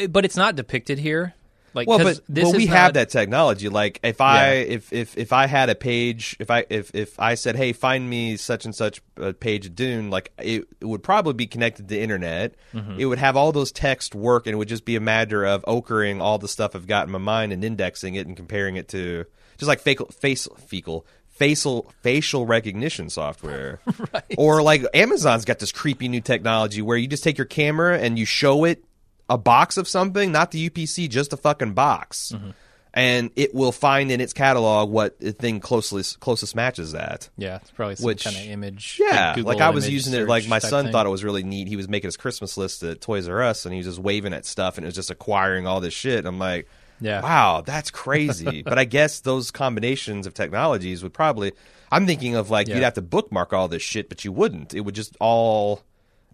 I, 0.00 0.06
but 0.06 0.24
it's 0.24 0.36
not 0.36 0.54
depicted 0.54 0.98
here. 0.98 1.34
Like, 1.74 1.86
Well, 1.86 1.98
but 1.98 2.20
this 2.28 2.44
well, 2.44 2.52
we 2.54 2.64
is 2.64 2.70
have 2.70 2.94
that 2.94 3.10
technology. 3.10 3.68
Like, 3.68 4.00
if 4.02 4.20
I 4.20 4.54
Yeah. 4.54 4.60
if 4.60 4.92
if 4.92 5.18
if 5.18 5.32
I 5.32 5.46
had 5.46 5.68
a 5.70 5.74
page, 5.74 6.36
if 6.38 6.50
I 6.50 6.64
if 6.70 6.94
if 6.94 7.18
I 7.20 7.34
said, 7.34 7.56
"Hey, 7.56 7.72
find 7.72 8.08
me 8.08 8.36
such 8.36 8.64
and 8.64 8.74
such 8.74 9.00
a 9.16 9.32
page 9.32 9.66
of 9.66 9.74
Dune," 9.74 10.10
like 10.10 10.32
it, 10.38 10.64
it 10.80 10.84
would 10.86 11.02
probably 11.02 11.34
be 11.34 11.46
connected 11.46 11.88
to 11.88 11.94
the 11.94 12.00
internet. 12.00 12.54
Mm-hmm. 12.74 12.98
It 13.00 13.04
would 13.06 13.18
have 13.18 13.36
all 13.36 13.52
those 13.52 13.70
text 13.72 14.14
work, 14.14 14.46
and 14.46 14.54
it 14.54 14.56
would 14.56 14.68
just 14.68 14.84
be 14.84 14.96
a 14.96 15.00
matter 15.00 15.44
of 15.44 15.62
okering 15.66 16.20
all 16.20 16.38
the 16.38 16.48
stuff 16.48 16.74
I've 16.74 16.86
got 16.86 17.06
in 17.06 17.12
my 17.12 17.18
mind 17.18 17.52
and 17.52 17.62
indexing 17.62 18.14
it 18.14 18.26
and 18.26 18.36
comparing 18.36 18.76
it 18.76 18.88
to 18.88 19.24
just 19.58 19.68
like 19.68 19.80
facial 19.80 20.06
face 20.06 20.48
fecal. 20.66 21.06
Facial 21.30 21.88
facial 22.02 22.46
recognition 22.46 23.08
software, 23.10 23.78
or 24.36 24.60
like 24.60 24.84
Amazon's 24.92 25.44
got 25.44 25.60
this 25.60 25.70
creepy 25.70 26.08
new 26.08 26.20
technology 26.20 26.82
where 26.82 26.96
you 26.96 27.06
just 27.06 27.22
take 27.22 27.38
your 27.38 27.44
camera 27.44 27.96
and 27.96 28.18
you 28.18 28.24
show 28.24 28.64
it 28.64 28.82
a 29.28 29.38
box 29.38 29.76
of 29.76 29.86
something, 29.88 30.32
not 30.32 30.50
the 30.50 30.70
UPC, 30.70 31.08
just 31.08 31.32
a 31.32 31.36
fucking 31.36 31.74
box, 31.74 32.32
Mm-hmm. 32.34 32.50
and 32.94 33.30
it 33.36 33.54
will 33.54 33.72
find 33.72 34.10
in 34.10 34.20
its 34.20 34.32
catalog 34.32 34.90
what 34.90 35.20
the 35.20 35.32
thing 35.32 35.60
closest 35.60 36.18
closest 36.20 36.56
matches 36.56 36.92
that. 36.92 37.28
Yeah, 37.36 37.56
it's 37.56 37.70
probably 37.70 37.96
some 37.96 38.06
Which- 38.06 38.24
kind 38.24 38.36
of 38.36 38.42
image. 38.44 38.96
Yeah, 39.00 39.34
Google 39.34 39.52
like 39.52 39.60
I 39.60 39.70
was 39.70 39.88
using 39.88 40.14
it. 40.14 40.26
Like 40.26 40.48
my 40.48 40.58
son 40.58 40.84
thing. 40.86 40.92
thought 40.92 41.06
it 41.06 41.10
was 41.10 41.24
really 41.24 41.42
neat. 41.42 41.68
He 41.68 41.76
was 41.76 41.88
making 41.88 42.08
his 42.08 42.16
Christmas 42.16 42.56
list 42.56 42.82
at 42.82 43.00
Toys 43.00 43.28
R 43.28 43.42
Us, 43.42 43.64
and 43.66 43.72
he 43.74 43.78
was 43.78 43.86
just 43.86 43.98
waving 43.98 44.32
at 44.32 44.46
stuff, 44.46 44.78
and 44.78 44.84
it 44.84 44.88
was 44.88 44.94
just 44.94 45.10
acquiring 45.10 45.66
all 45.66 45.80
this 45.80 45.94
shit. 45.94 46.24
I'm 46.24 46.38
like, 46.38 46.66
Yeah. 47.00 47.20
wow, 47.20 47.62
that's 47.64 47.90
crazy. 47.90 48.62
but 48.66 48.78
I 48.78 48.84
guess 48.84 49.20
those 49.20 49.50
combinations 49.50 50.26
of 50.26 50.32
technologies 50.34 51.02
would 51.02 51.12
probably. 51.12 51.52
I'm 51.92 52.06
thinking 52.06 52.34
of 52.34 52.50
like 52.50 52.68
Yeah. 52.68 52.76
you'd 52.76 52.84
have 52.84 52.94
to 52.94 53.02
bookmark 53.02 53.52
all 53.52 53.68
this 53.68 53.82
shit, 53.82 54.08
but 54.08 54.24
you 54.24 54.32
wouldn't. 54.32 54.72
It 54.74 54.80
would 54.80 54.94
just 54.94 55.16
all 55.20 55.82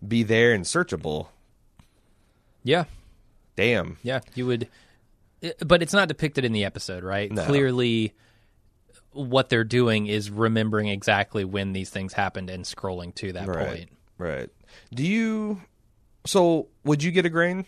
be 0.06 0.22
there 0.22 0.52
and 0.52 0.64
searchable. 0.64 1.28
Yeah, 2.64 2.84
Damn. 3.56 3.98
yeah, 4.02 4.20
you 4.34 4.46
would. 4.46 4.68
Eh, 5.42 5.52
but 5.64 5.82
it's 5.82 5.92
not 5.92 6.08
depicted 6.08 6.44
in 6.44 6.52
the 6.52 6.64
episode, 6.64 7.04
right? 7.04 7.30
No. 7.30 7.44
Clearly, 7.44 8.14
what 9.12 9.48
they're 9.50 9.62
doing 9.64 10.06
is 10.06 10.30
remembering 10.30 10.88
exactly 10.88 11.44
when 11.44 11.72
these 11.72 11.90
things 11.90 12.12
happened 12.14 12.50
and 12.50 12.64
scrolling 12.64 13.14
to 13.16 13.32
that 13.34 13.46
Right. 13.46 13.66
point. 13.68 13.90
Right. 14.18 14.48
Do 14.92 15.04
you? 15.06 15.60
So 16.26 16.68
would 16.84 17.02
you 17.02 17.10
get 17.12 17.26
a 17.26 17.30
grain? 17.30 17.66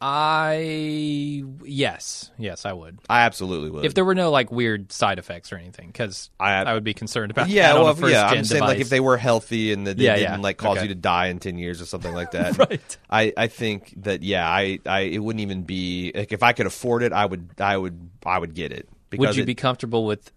I 0.00 1.44
yes, 1.64 2.30
yes, 2.38 2.64
I 2.64 2.72
would. 2.72 2.98
I 3.08 3.20
absolutely 3.22 3.70
would. 3.70 3.84
If 3.84 3.94
there 3.94 4.04
were 4.04 4.14
no 4.14 4.30
like 4.30 4.50
weird 4.50 4.90
side 4.92 5.18
effects 5.18 5.52
or 5.52 5.56
anything, 5.56 5.88
because 5.88 6.30
I- 6.40 6.62
I, 6.62 6.74
would 6.74 6.84
be 6.84 6.94
concerned 6.94 7.30
about 7.30 7.48
yeah, 7.48 7.72
that 7.72 7.78
on 7.80 8.00
well, 8.00 8.10
yeah, 8.10 8.26
I'm 8.26 8.44
saying 8.44 8.62
like 8.62 8.78
if 8.80 8.88
they 8.88 9.00
were 9.00 9.16
healthy 9.18 9.72
and 9.72 9.86
that 9.86 9.98
they 9.98 10.04
Yeah, 10.04 10.16
didn't 10.16 10.30
yeah. 10.32 10.36
like 10.38 10.56
cause 10.56 10.78
Okay. 10.78 10.82
you 10.84 10.88
to 10.88 10.94
die 10.94 11.26
in 11.26 11.38
ten 11.38 11.58
years 11.58 11.82
or 11.82 11.86
something 11.86 12.14
like 12.14 12.30
that. 12.32 12.56
Right. 12.70 12.98
I, 13.08 13.32
I 13.36 13.46
think 13.46 13.94
that 14.02 14.22
yeah, 14.22 14.48
I, 14.48 14.78
I 14.86 15.00
it 15.00 15.18
wouldn't 15.18 15.40
even 15.40 15.62
be 15.62 16.12
like 16.14 16.32
if 16.32 16.42
I 16.42 16.52
could 16.52 16.66
afford 16.66 17.02
it, 17.02 17.12
I 17.12 17.24
would 17.26 17.50
I 17.60 17.76
would 17.76 18.10
I 18.24 18.38
would 18.38 18.54
get 18.54 18.72
it. 18.72 18.88
Because 19.10 19.28
would 19.28 19.36
you 19.36 19.42
it- 19.42 19.46
be 19.46 19.54
comfortable 19.54 20.04
with 20.06 20.30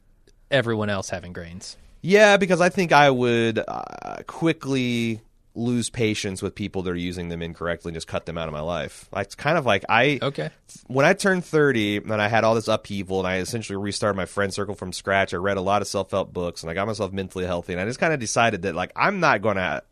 everyone 0.51 0.89
else 0.89 1.09
having 1.09 1.31
grains? 1.33 1.77
Yeah, 2.01 2.35
because 2.37 2.59
I 2.59 2.67
think 2.69 2.91
I 2.91 3.09
would 3.09 3.59
uh, 3.65 4.23
quickly 4.27 5.21
lose 5.55 5.89
patience 5.89 6.41
with 6.41 6.55
people 6.55 6.81
that 6.81 6.89
are 6.91 6.95
using 6.95 7.29
them 7.29 7.41
incorrectly 7.43 7.89
and 7.89 7.95
just 7.95 8.07
cut 8.07 8.25
them 8.25 8.37
out 8.39 8.47
of 8.47 8.53
my 8.53 8.59
life. 8.61 9.07
It's 9.15 9.35
kind 9.35 9.57
of 9.57 9.65
like 9.67 9.85
I 9.87 10.17
Okay. 10.21 10.49
when 10.87 11.05
I 11.05 11.13
turned 11.13 11.45
30 11.45 11.97
and 11.97 12.13
I 12.21 12.27
had 12.27 12.43
all 12.43 12.55
this 12.55 12.67
upheaval 12.67 13.19
and 13.19 13.27
I 13.27 13.37
essentially 13.37 13.77
restarted 13.77 14.17
my 14.17 14.25
friend 14.25 14.51
circle 14.53 14.73
from 14.73 14.91
scratch, 14.91 15.33
I 15.33 15.37
read 15.37 15.57
a 15.57 15.61
lot 15.61 15.81
of 15.83 15.87
self 15.87 16.09
help 16.11 16.33
books 16.33 16.63
and 16.63 16.71
I 16.71 16.73
got 16.73 16.87
myself 16.87 17.11
mentally 17.13 17.45
healthy. 17.45 17.73
And 17.73 17.81
I 17.81 17.85
just 17.85 17.99
kind 17.99 18.13
of 18.13 18.19
decided 18.19 18.63
that, 18.63 18.73
like, 18.73 18.91
I'm 18.95 19.19
not 19.19 19.41
going 19.43 19.57
to. 19.57 19.83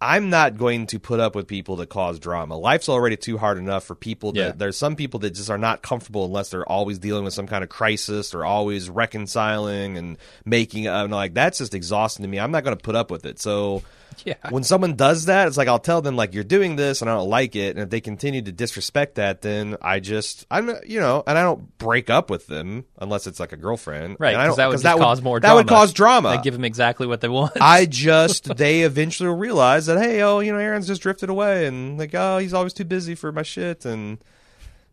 I'm 0.00 0.28
not 0.28 0.58
going 0.58 0.86
to 0.88 0.98
put 0.98 1.18
up 1.18 1.34
with 1.34 1.46
people 1.46 1.76
that 1.76 1.88
cause 1.88 2.18
drama. 2.18 2.58
Life's 2.58 2.90
already 2.90 3.16
too 3.16 3.38
hard 3.38 3.56
enough 3.56 3.84
for 3.84 3.94
people 3.94 4.32
that 4.32 4.38
Yeah. 4.38 4.52
there's 4.54 4.76
some 4.76 4.96
people 4.96 5.20
that 5.20 5.30
just 5.30 5.48
are 5.48 5.56
not 5.56 5.80
comfortable 5.80 6.26
unless 6.26 6.50
they're 6.50 6.68
always 6.68 6.98
dealing 6.98 7.24
with 7.24 7.32
some 7.32 7.46
kind 7.46 7.64
of 7.64 7.70
crisis 7.70 8.34
or 8.34 8.44
always 8.44 8.90
reconciling 8.90 9.96
and 9.96 10.18
making 10.44 10.88
uh, 10.88 11.06
like 11.08 11.32
that's 11.32 11.56
just 11.58 11.72
exhausting 11.74 12.22
to 12.24 12.28
me. 12.28 12.38
I'm 12.38 12.50
not 12.50 12.64
going 12.64 12.76
to 12.76 12.82
put 12.82 12.96
up 12.96 13.10
with 13.10 13.24
it. 13.24 13.40
So 13.40 13.82
Yeah. 14.24 14.34
when 14.50 14.62
someone 14.64 14.94
does 14.94 15.26
that, 15.26 15.48
it's 15.48 15.56
like 15.56 15.68
I'll 15.68 15.78
tell 15.78 16.00
them 16.02 16.16
like 16.16 16.34
you're 16.34 16.44
doing 16.44 16.76
this 16.76 17.00
and 17.02 17.10
I 17.10 17.14
don't 17.14 17.28
like 17.28 17.56
it, 17.56 17.70
and 17.76 17.80
if 17.80 17.90
they 17.90 18.00
continue 18.00 18.42
to 18.42 18.52
disrespect 18.52 19.16
that, 19.16 19.42
then 19.42 19.76
I 19.82 20.00
just 20.00 20.46
I'm 20.50 20.70
you 20.86 21.00
know, 21.00 21.22
and 21.26 21.36
I 21.38 21.42
don't 21.42 21.76
break 21.78 22.10
up 22.10 22.30
with 22.30 22.46
them 22.46 22.84
unless 22.98 23.26
it's 23.26 23.38
like 23.40 23.52
a 23.52 23.56
girlfriend, 23.56 24.16
Right, 24.18 24.36
because 24.36 24.56
that 24.56 24.68
would 24.68 24.82
'cause 24.82 24.98
cause 25.00 25.22
more. 25.22 25.40
That 25.40 25.48
drama. 25.48 25.56
would 25.56 25.68
cause 25.68 25.92
drama. 25.92 26.30
They 26.36 26.42
give 26.42 26.54
them 26.54 26.64
exactly 26.64 27.06
what 27.06 27.20
they 27.20 27.28
want. 27.28 27.52
I 27.60 27.86
just 27.90 28.56
they 28.56 28.82
eventually 28.82 29.28
will 29.28 29.36
realize 29.36 29.86
that 29.86 29.98
hey, 30.00 30.22
oh, 30.22 30.40
you 30.40 30.52
know, 30.52 30.58
Aaron's 30.58 30.86
just 30.86 31.02
drifted 31.02 31.28
away, 31.30 31.66
and 31.66 31.98
like 31.98 32.14
oh, 32.14 32.38
he's 32.38 32.54
always 32.54 32.72
too 32.72 32.84
busy 32.84 33.14
for 33.14 33.32
my 33.32 33.42
shit, 33.42 33.84
and 33.84 34.18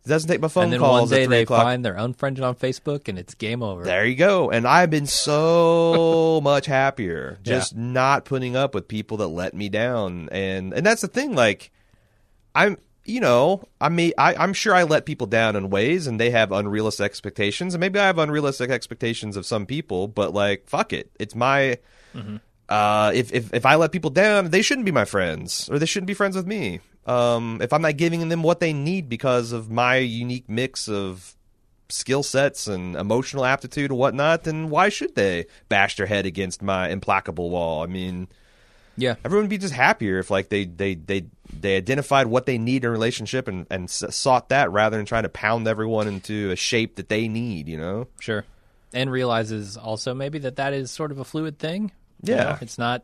doesn't 0.08 0.28
take 0.28 0.40
my 0.40 0.48
phone 0.48 0.64
and 0.64 0.72
then 0.74 0.80
calls. 0.80 1.10
one 1.10 1.18
day 1.18 1.26
they 1.26 1.42
o'clock. 1.42 1.62
find 1.62 1.84
they're 1.84 1.94
unfriended 1.94 2.42
on 2.42 2.54
Facebook, 2.56 3.08
and 3.08 3.18
it's 3.18 3.34
game 3.34 3.62
over. 3.62 3.84
There 3.84 4.04
you 4.04 4.16
go. 4.16 4.50
And 4.50 4.66
I've 4.66 4.90
been 4.90 5.06
so 5.06 6.40
much 6.44 6.66
happier 6.66 7.38
just 7.42 7.76
not 7.76 8.24
putting 8.24 8.56
up 8.56 8.74
with 8.74 8.88
people 8.88 9.18
that 9.18 9.28
let 9.28 9.54
me 9.54 9.68
down. 9.68 10.28
And 10.32 10.72
and 10.72 10.84
that's 10.84 11.02
the 11.02 11.08
thing, 11.08 11.34
like 11.34 11.70
I'm 12.54 12.78
you 13.04 13.20
know, 13.20 13.64
I 13.80 13.88
mean 13.88 14.12
I, 14.18 14.34
I'm 14.34 14.52
sure 14.52 14.74
I 14.74 14.82
let 14.84 15.06
people 15.06 15.26
down 15.26 15.56
in 15.56 15.70
ways 15.70 16.06
and 16.06 16.20
they 16.20 16.30
have 16.30 16.52
unrealistic 16.52 17.04
expectations 17.04 17.74
and 17.74 17.80
maybe 17.80 17.98
I 17.98 18.06
have 18.06 18.18
unrealistic 18.18 18.70
expectations 18.70 19.36
of 19.36 19.44
some 19.46 19.66
people, 19.66 20.06
but 20.08 20.32
like 20.34 20.68
fuck 20.68 20.92
it. 20.92 21.10
It's 21.18 21.34
my 21.34 21.78
Mm-hmm. 22.14 22.36
uh, 22.68 23.10
if, 23.14 23.32
if 23.32 23.54
if 23.54 23.64
I 23.64 23.76
let 23.76 23.90
people 23.90 24.10
down, 24.10 24.50
they 24.50 24.60
shouldn't 24.60 24.84
be 24.84 24.92
my 24.92 25.06
friends, 25.06 25.66
or 25.70 25.78
they 25.78 25.86
shouldn't 25.86 26.08
be 26.08 26.12
friends 26.14 26.36
with 26.36 26.46
me. 26.46 26.80
Um, 27.06 27.58
if 27.60 27.72
I'm 27.72 27.82
not 27.82 27.96
giving 27.96 28.28
them 28.28 28.42
what 28.42 28.60
they 28.60 28.72
need 28.72 29.08
because 29.08 29.52
of 29.52 29.70
my 29.70 29.96
unique 29.96 30.48
mix 30.48 30.88
of 30.88 31.34
skill 31.88 32.22
sets 32.22 32.68
and 32.68 32.96
emotional 32.96 33.44
aptitude 33.44 33.90
and 33.90 33.98
whatnot, 33.98 34.44
then 34.44 34.70
why 34.70 34.88
should 34.88 35.14
they 35.14 35.46
bash 35.68 35.96
their 35.96 36.06
head 36.06 36.26
against 36.26 36.62
my 36.62 36.88
implacable 36.88 37.50
wall? 37.50 37.82
I 37.82 37.86
mean, 37.86 38.28
Yeah. 38.96 39.16
everyone 39.24 39.44
would 39.44 39.50
be 39.50 39.58
just 39.58 39.74
happier 39.74 40.18
if 40.18 40.30
like 40.30 40.48
they 40.48 40.64
they 40.64 40.94
they 40.94 41.26
they 41.60 41.76
identified 41.76 42.28
what 42.28 42.46
they 42.46 42.56
need 42.56 42.84
in 42.84 42.88
a 42.88 42.90
relationship 42.92 43.48
and 43.48 43.66
and 43.70 43.90
sought 43.90 44.48
that 44.50 44.70
rather 44.70 44.96
than 44.96 45.04
trying 45.06 45.24
to 45.24 45.28
pound 45.28 45.66
everyone 45.66 46.06
into 46.08 46.50
a 46.50 46.56
shape 46.56 46.96
that 46.96 47.08
they 47.08 47.26
need. 47.28 47.68
You 47.68 47.78
know? 47.78 48.06
Sure. 48.20 48.44
And 48.94 49.10
realizes 49.10 49.76
also 49.76 50.14
maybe 50.14 50.38
that 50.40 50.56
that 50.56 50.72
is 50.72 50.90
sort 50.90 51.10
of 51.10 51.18
a 51.18 51.24
fluid 51.24 51.58
thing. 51.58 51.90
You 52.22 52.34
Yeah. 52.34 52.44
know, 52.44 52.58
it's 52.60 52.78
not 52.78 53.02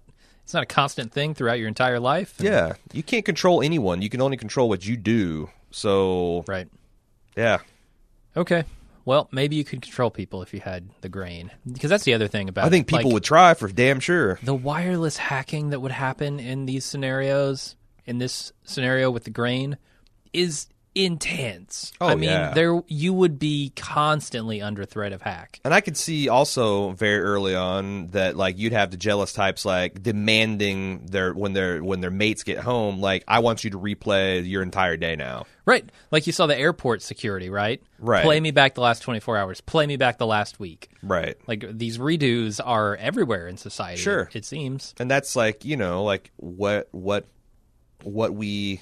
it's 0.48 0.54
not 0.54 0.62
a 0.62 0.66
constant 0.66 1.12
thing 1.12 1.34
throughout 1.34 1.58
your 1.58 1.68
entire 1.68 2.00
life. 2.00 2.36
Yeah, 2.38 2.72
you 2.94 3.02
can't 3.02 3.22
control 3.26 3.60
anyone. 3.60 4.00
You 4.00 4.08
can 4.08 4.22
only 4.22 4.38
control 4.38 4.66
what 4.70 4.86
you 4.86 4.96
do. 4.96 5.50
So 5.70 6.42
Right. 6.48 6.68
yeah, 7.36 7.58
Okay. 8.34 8.64
Well, 9.04 9.28
maybe 9.30 9.56
you 9.56 9.64
could 9.64 9.82
control 9.82 10.10
people 10.10 10.40
if 10.40 10.54
you 10.54 10.60
had 10.60 10.88
the 11.02 11.10
grain. 11.10 11.50
Because 11.70 11.90
that's 11.90 12.04
the 12.04 12.14
other 12.14 12.28
thing 12.28 12.48
about 12.48 12.64
I 12.64 12.70
think 12.70 12.86
it. 12.86 12.96
people 12.96 13.10
Like, 13.10 13.12
would 13.12 13.24
try 13.24 13.52
for 13.52 13.68
damn 13.68 14.00
sure. 14.00 14.38
the 14.42 14.54
wireless 14.54 15.18
hacking 15.18 15.68
that 15.68 15.80
would 15.80 15.92
happen 15.92 16.40
in 16.40 16.64
these 16.64 16.86
scenarios, 16.86 17.76
in 18.06 18.16
this 18.16 18.50
scenario 18.64 19.10
with 19.10 19.24
the 19.24 19.30
grain, 19.30 19.76
is 20.32 20.66
intense. 20.98 21.92
Oh, 22.00 22.08
I 22.08 22.16
mean, 22.16 22.30
yeah. 22.30 22.52
there 22.52 22.82
you 22.88 23.12
would 23.12 23.38
be 23.38 23.72
constantly 23.76 24.60
under 24.60 24.84
threat 24.84 25.12
of 25.12 25.22
hack. 25.22 25.60
And 25.64 25.72
I 25.72 25.80
could 25.80 25.96
see 25.96 26.28
also 26.28 26.90
very 26.90 27.20
early 27.20 27.54
on 27.54 28.08
that 28.08 28.36
like 28.36 28.58
you'd 28.58 28.72
have 28.72 28.90
the 28.90 28.96
jealous 28.96 29.32
types 29.32 29.64
like 29.64 30.02
demanding 30.02 31.06
their 31.06 31.32
when 31.32 31.52
their 31.52 31.82
when 31.82 32.00
their 32.00 32.10
mates 32.10 32.42
get 32.42 32.58
home 32.58 33.00
like 33.00 33.22
I 33.28 33.38
want 33.38 33.62
you 33.62 33.70
to 33.70 33.78
replay 33.78 34.46
your 34.46 34.62
entire 34.62 34.96
day 34.96 35.14
now. 35.14 35.46
Right. 35.64 35.88
Like 36.10 36.26
you 36.26 36.32
saw 36.32 36.46
the 36.46 36.58
airport 36.58 37.02
security, 37.02 37.48
right? 37.50 37.80
Right. 38.00 38.24
Play 38.24 38.40
me 38.40 38.50
back 38.50 38.74
the 38.74 38.80
last 38.80 39.00
24 39.00 39.36
hours. 39.36 39.60
Play 39.60 39.86
me 39.86 39.96
back 39.96 40.18
the 40.18 40.26
last 40.26 40.58
week. 40.58 40.90
Right. 41.02 41.36
Like 41.46 41.64
these 41.70 41.98
redos 41.98 42.58
are 42.64 42.96
everywhere 42.96 43.46
in 43.46 43.56
society. 43.56 44.00
Sure. 44.00 44.28
It 44.32 44.44
seems. 44.44 44.94
And 44.98 45.10
that's 45.10 45.36
like, 45.36 45.64
you 45.64 45.76
know, 45.76 46.02
like 46.02 46.32
what 46.36 46.88
what 46.90 47.28
what 48.02 48.34
we 48.34 48.80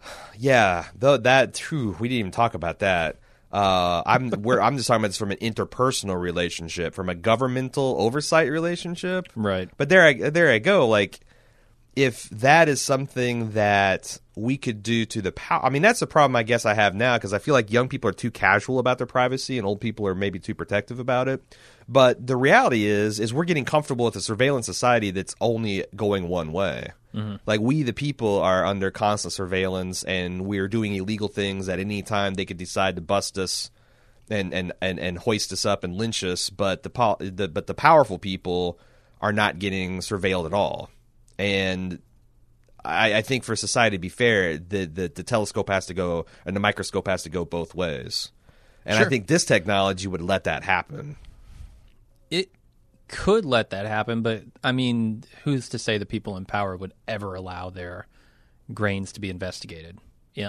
Yeah, 0.40 0.86
though 0.94 1.16
that 1.16 1.52
true, 1.54 1.96
we 1.98 2.06
didn't 2.08 2.20
even 2.20 2.30
talk 2.30 2.54
about 2.54 2.78
that. 2.78 3.18
Uh, 3.50 4.02
I'm 4.06 4.30
we're 4.42 4.60
I'm 4.60 4.76
just 4.76 4.86
talking 4.86 5.00
about 5.00 5.08
this 5.08 5.18
from 5.18 5.32
an 5.32 5.38
interpersonal 5.38 6.20
relationship, 6.20 6.94
from 6.94 7.08
a 7.08 7.14
governmental 7.16 7.96
oversight 7.98 8.50
relationship. 8.50 9.26
Right. 9.34 9.68
But 9.76 9.88
there, 9.88 10.04
I, 10.04 10.30
there 10.30 10.52
I 10.52 10.58
go. 10.58 10.86
Like, 10.86 11.20
if 11.96 12.28
that 12.30 12.68
is 12.68 12.80
something 12.80 13.52
that 13.52 14.18
we 14.36 14.56
could 14.56 14.82
do 14.82 15.04
to 15.06 15.20
the 15.22 15.32
power, 15.32 15.64
I 15.64 15.70
mean, 15.70 15.82
that's 15.82 15.98
the 15.98 16.06
problem 16.06 16.36
I 16.36 16.42
guess 16.42 16.66
I 16.66 16.74
have 16.74 16.94
now 16.94 17.16
because 17.16 17.32
I 17.32 17.38
feel 17.38 17.54
like 17.54 17.72
young 17.72 17.88
people 17.88 18.08
are 18.10 18.14
too 18.14 18.30
casual 18.30 18.78
about 18.78 18.98
their 18.98 19.06
privacy 19.06 19.58
and 19.58 19.66
old 19.66 19.80
people 19.80 20.06
are 20.06 20.14
maybe 20.14 20.38
too 20.38 20.54
protective 20.54 21.00
about 21.00 21.26
it. 21.26 21.42
But 21.88 22.24
the 22.24 22.36
reality 22.36 22.84
is, 22.84 23.18
is 23.18 23.34
we're 23.34 23.44
getting 23.44 23.64
comfortable 23.64 24.04
with 24.04 24.14
a 24.14 24.20
surveillance 24.20 24.66
society 24.66 25.10
that's 25.10 25.34
only 25.40 25.86
going 25.96 26.28
one 26.28 26.52
way. 26.52 26.92
Mm-hmm. 27.14 27.36
Like 27.46 27.60
we, 27.60 27.82
the 27.82 27.92
people, 27.92 28.40
are 28.40 28.66
under 28.66 28.90
constant 28.90 29.32
surveillance, 29.32 30.02
and 30.04 30.44
we're 30.44 30.68
doing 30.68 30.94
illegal 30.94 31.28
things 31.28 31.68
at 31.68 31.78
any 31.78 32.02
time 32.02 32.34
they 32.34 32.44
could 32.44 32.58
decide 32.58 32.96
to 32.96 33.02
bust 33.02 33.38
us 33.38 33.70
and 34.30 34.52
and 34.52 34.72
and, 34.82 34.98
and 34.98 35.18
hoist 35.18 35.52
us 35.52 35.64
up 35.64 35.84
and 35.84 35.94
lynch 35.94 36.22
us. 36.22 36.50
But 36.50 36.82
the, 36.82 36.90
po- 36.90 37.16
the 37.18 37.48
but 37.48 37.66
the 37.66 37.74
powerful 37.74 38.18
people 38.18 38.78
are 39.20 39.32
not 39.32 39.58
getting 39.58 40.00
surveilled 40.00 40.46
at 40.46 40.52
all. 40.52 40.90
And 41.38 42.00
I, 42.84 43.14
I 43.14 43.22
think 43.22 43.44
for 43.44 43.56
society 43.56 43.96
to 43.96 44.00
be 44.00 44.08
fair, 44.08 44.58
the, 44.58 44.84
the 44.84 45.08
the 45.08 45.22
telescope 45.22 45.68
has 45.68 45.86
to 45.86 45.94
go 45.94 46.26
and 46.44 46.54
the 46.54 46.60
microscope 46.60 47.08
has 47.08 47.22
to 47.24 47.30
go 47.30 47.44
both 47.44 47.74
ways. 47.74 48.32
And 48.84 48.98
I 48.98 49.06
think 49.06 49.26
this 49.26 49.44
technology 49.44 50.08
would 50.08 50.22
let 50.22 50.44
that 50.44 50.62
happen. 50.62 51.16
Could 53.08 53.44
let 53.44 53.70
that 53.70 53.86
happen, 53.86 54.22
but 54.22 54.44
I 54.62 54.72
mean, 54.72 55.24
who's 55.44 55.70
to 55.70 55.78
say 55.78 55.98
the 55.98 56.06
people 56.06 56.36
in 56.36 56.44
power 56.44 56.76
would 56.76 56.92
ever 57.06 57.34
allow 57.34 57.70
their 57.70 58.06
grains 58.72 59.12
to 59.12 59.20
be 59.20 59.30
investigated 59.30 59.98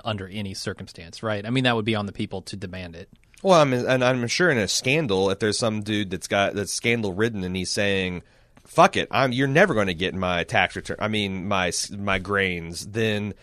under 0.04 0.28
any 0.28 0.54
circumstance, 0.54 1.24
right? 1.24 1.46
I 1.46 1.50
mean, 1.50 1.64
that 1.64 1.76
would 1.76 1.86
be 1.86 1.96
on 1.96 2.06
the 2.06 2.12
people 2.12 2.42
to 2.44 2.56
demand 2.56 2.96
it. 2.96 3.10
Well, 3.42 3.60
I'm 3.60 3.72
and 3.72 4.04
I'm 4.04 4.28
sure 4.28 4.50
in 4.50 4.58
a 4.58 4.68
scandal, 4.68 5.30
if 5.30 5.40
there's 5.40 5.58
some 5.58 5.82
dude 5.82 6.10
that's 6.10 6.28
got 6.28 6.54
that's 6.54 6.74
scandal 6.74 7.14
ridden 7.14 7.44
and 7.44 7.56
he's 7.56 7.72
saying, 7.72 8.24
"Fuck 8.66 8.98
it, 8.98 9.08
I'm 9.12 9.32
you're 9.32 9.48
never 9.48 9.74
going 9.74 9.88
to 9.88 9.94
get 9.94 10.14
my 10.14 10.44
tax 10.44 10.76
return. 10.76 10.98
I 11.00 11.08
mean 11.08 11.48
my 11.48 11.72
my 11.98 12.20
grains." 12.20 12.86
Then 12.88 13.34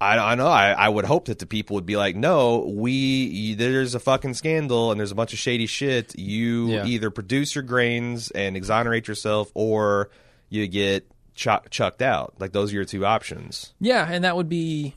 I, 0.00 0.16
I 0.16 0.34
know 0.36 0.46
I, 0.46 0.70
I 0.72 0.88
would 0.88 1.04
hope 1.04 1.24
that 1.26 1.40
the 1.40 1.46
people 1.46 1.74
would 1.74 1.86
be 1.86 1.96
like, 1.96 2.14
"No, 2.14 2.58
we 2.72 3.54
there's 3.54 3.94
a 3.96 4.00
fucking 4.00 4.34
scandal 4.34 4.90
and 4.92 5.00
there's 5.00 5.10
a 5.10 5.14
bunch 5.16 5.32
of 5.32 5.38
shady 5.40 5.66
shit. 5.66 6.16
You 6.18 6.68
Yeah. 6.68 6.86
either 6.86 7.10
produce 7.10 7.54
your 7.54 7.64
grains 7.64 8.30
and 8.30 8.56
exonerate 8.56 9.08
yourself, 9.08 9.50
or 9.54 10.10
you 10.48 10.68
get 10.68 11.10
chuck, 11.34 11.70
chucked 11.70 12.00
out. 12.02 12.34
Like 12.38 12.52
those 12.52 12.70
are 12.72 12.76
your 12.76 12.84
two 12.84 13.04
options." 13.04 13.74
Yeah, 13.80 14.06
and 14.08 14.22
that 14.22 14.36
would 14.36 14.48
be, 14.48 14.94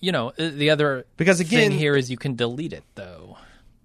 you 0.00 0.10
know, 0.12 0.28
uh, 0.38 0.50
the 0.52 0.70
other 0.70 1.06
Because 1.16 1.40
again- 1.40 1.70
thing 1.70 1.78
here 1.78 1.94
is 1.96 2.10
you 2.10 2.16
can 2.16 2.34
delete 2.34 2.72
it 2.72 2.84
though. 2.96 3.36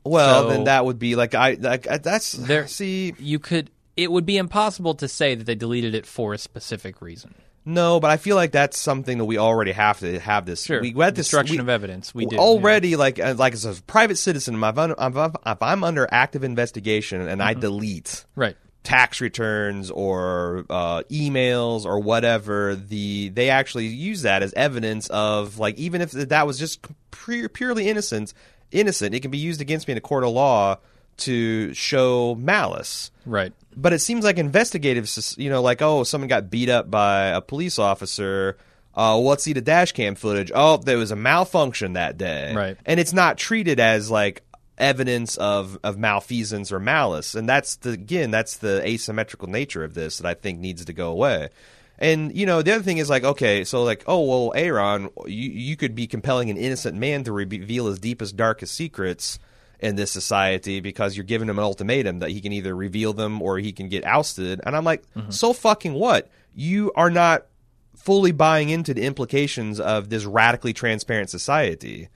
Well, 0.04 0.44
So- 0.44 0.50
then 0.50 0.64
that 0.64 0.86
would 0.86 0.98
be 1.00 1.16
like 1.16 1.36
I 1.36 1.54
like 1.60 1.88
I- 1.88 1.98
that's 2.00 2.32
There- 2.32 2.68
see. 2.68 3.14
You 3.20 3.40
could. 3.40 3.70
It 3.96 4.12
would 4.12 4.26
be 4.26 4.38
impossible 4.38 4.94
to 4.96 5.08
say 5.08 5.34
that 5.36 5.46
they 5.46 5.56
deleted 5.56 5.96
it 5.96 6.06
for 6.06 6.34
a 6.34 6.38
specific 6.38 7.02
reason. 7.02 7.34
No, 7.68 8.00
but 8.00 8.10
I 8.10 8.18
feel 8.18 8.36
like 8.38 8.52
that's 8.54 8.78
something 8.80 9.18
that 9.18 9.26
we 9.26 9.38
already 9.38 9.74
have 9.74 10.00
to 10.00 10.20
have 10.20 10.46
this. 10.46 10.64
Sure, 10.64 10.82
we 10.82 10.92
had 10.94 11.16
this 11.16 11.26
destruction 11.28 11.58
we- 11.58 11.62
of 11.62 11.70
evidence. 11.70 12.16
We 12.16 12.26
do 12.26 12.38
already 12.38 12.96
like 12.96 13.20
uh, 13.20 13.36
like 13.38 13.54
as 13.54 13.66
a 13.66 13.82
private 13.84 14.16
citizen. 14.18 14.56
If 14.64 14.78
I'm, 14.78 14.92
if 14.92 14.98
I'm, 15.18 15.34
if 15.46 15.62
I'm 15.62 15.84
under 15.84 16.08
active 16.10 16.44
investigation 16.44 17.22
and 17.22 17.42
Mm-hmm. 17.42 17.48
I 17.50 17.54
delete 17.56 18.26
Right. 18.36 18.56
tax 18.84 19.20
returns 19.20 19.92
or 19.92 20.66
uh, 20.70 21.04
emails 21.12 21.86
or 21.86 22.00
whatever, 22.00 22.76
the 22.76 23.30
they 23.30 23.50
actually 23.50 23.88
use 23.88 24.22
that 24.22 24.44
as 24.44 24.54
evidence 24.54 25.08
of 25.10 25.60
like 25.60 25.78
even 25.78 26.02
if 26.02 26.12
that 26.12 26.48
was 26.48 26.58
just 26.58 26.86
pure, 27.12 27.50
purely 27.50 27.90
innocent, 27.90 28.34
innocent, 28.72 29.14
it 29.14 29.20
can 29.20 29.30
be 29.32 29.38
used 29.38 29.60
against 29.60 29.90
me 29.90 29.92
in 29.92 29.98
a 29.98 30.02
court 30.02 30.24
of 30.24 30.30
law 30.30 30.78
to 31.18 31.74
show 31.74 32.36
malice. 32.36 33.12
Right. 33.26 33.54
But 33.76 33.94
it 33.94 34.00
seems 34.00 34.24
like 34.24 34.38
investigative, 34.38 35.10
you 35.38 35.50
know, 35.50 35.62
like 35.62 35.82
oh, 35.82 36.04
someone 36.04 36.28
got 36.28 36.50
beat 36.50 36.70
up 36.70 36.90
by 36.90 37.28
a 37.28 37.42
police 37.42 37.80
officer. 37.80 38.58
Uh, 38.96 39.18
let's 39.18 39.44
see 39.44 39.54
the 39.54 39.62
dash 39.62 39.92
cam 39.92 40.16
footage. 40.16 40.52
Oh, 40.54 40.78
there 40.78 40.98
was 40.98 41.12
a 41.12 41.16
malfunction 41.16 41.94
that 41.94 42.18
day, 42.18 42.54
Right. 42.56 42.78
And 42.86 43.00
it's 43.00 43.14
not 43.14 43.38
treated 43.38 43.80
as 43.80 44.10
like 44.10 44.44
evidence 44.78 45.38
of 45.38 45.78
of 45.84 45.98
malfeasance 45.98 46.72
or 46.72 46.80
malice, 46.80 47.36
and 47.36 47.48
that's 47.48 47.76
the 47.78 47.92
again, 47.92 48.32
that's 48.32 48.58
the 48.58 48.86
asymmetrical 48.88 49.48
nature 49.48 49.84
of 49.84 49.94
this 49.94 50.18
that 50.18 50.28
I 50.28 50.34
think 50.34 50.60
needs 50.60 50.86
to 50.86 50.94
go 50.94 51.10
away. 51.12 51.50
And 52.00 52.36
you 52.36 52.46
know, 52.46 52.62
the 52.62 52.74
other 52.74 52.84
thing 52.84 53.00
is 53.00 53.10
like, 53.10 53.24
okay, 53.24 53.64
so 53.64 53.84
like, 53.84 54.04
oh 54.08 54.22
well, 54.22 54.54
Aaron, 54.56 55.10
you 55.26 55.50
you 55.50 55.76
could 55.76 55.94
be 55.94 56.08
compelling 56.08 56.50
an 56.50 56.58
innocent 56.58 56.98
man 56.98 57.24
to 57.26 57.32
reveal 57.32 57.88
his 57.88 58.00
deepest, 58.00 58.36
darkest 58.36 58.74
secrets 58.74 59.40
in 59.80 59.96
this 59.96 60.12
society 60.12 60.80
because 60.80 61.16
you're 61.16 61.24
giving 61.24 61.50
him 61.50 61.58
an 61.60 61.64
ultimatum 61.64 62.20
that 62.20 62.32
he 62.32 62.42
can 62.42 62.52
either 62.52 62.76
reveal 62.76 63.14
them 63.14 63.42
or 63.42 63.60
he 63.60 63.72
can 63.72 63.90
get 63.90 64.04
ousted. 64.06 64.60
And 64.66 64.76
I'm 64.76 64.84
like, 64.84 65.04
so 65.30 65.54
fucking 65.54 65.94
what? 65.94 66.30
You 66.56 66.92
are 66.96 67.12
not 67.12 67.46
fully 67.96 68.32
buying 68.32 68.70
into 68.70 68.94
the 68.94 69.04
implications 69.04 69.80
of 69.80 70.10
this 70.10 70.26
radically 70.26 70.74
transparent 70.74 71.30
society. 71.30 72.10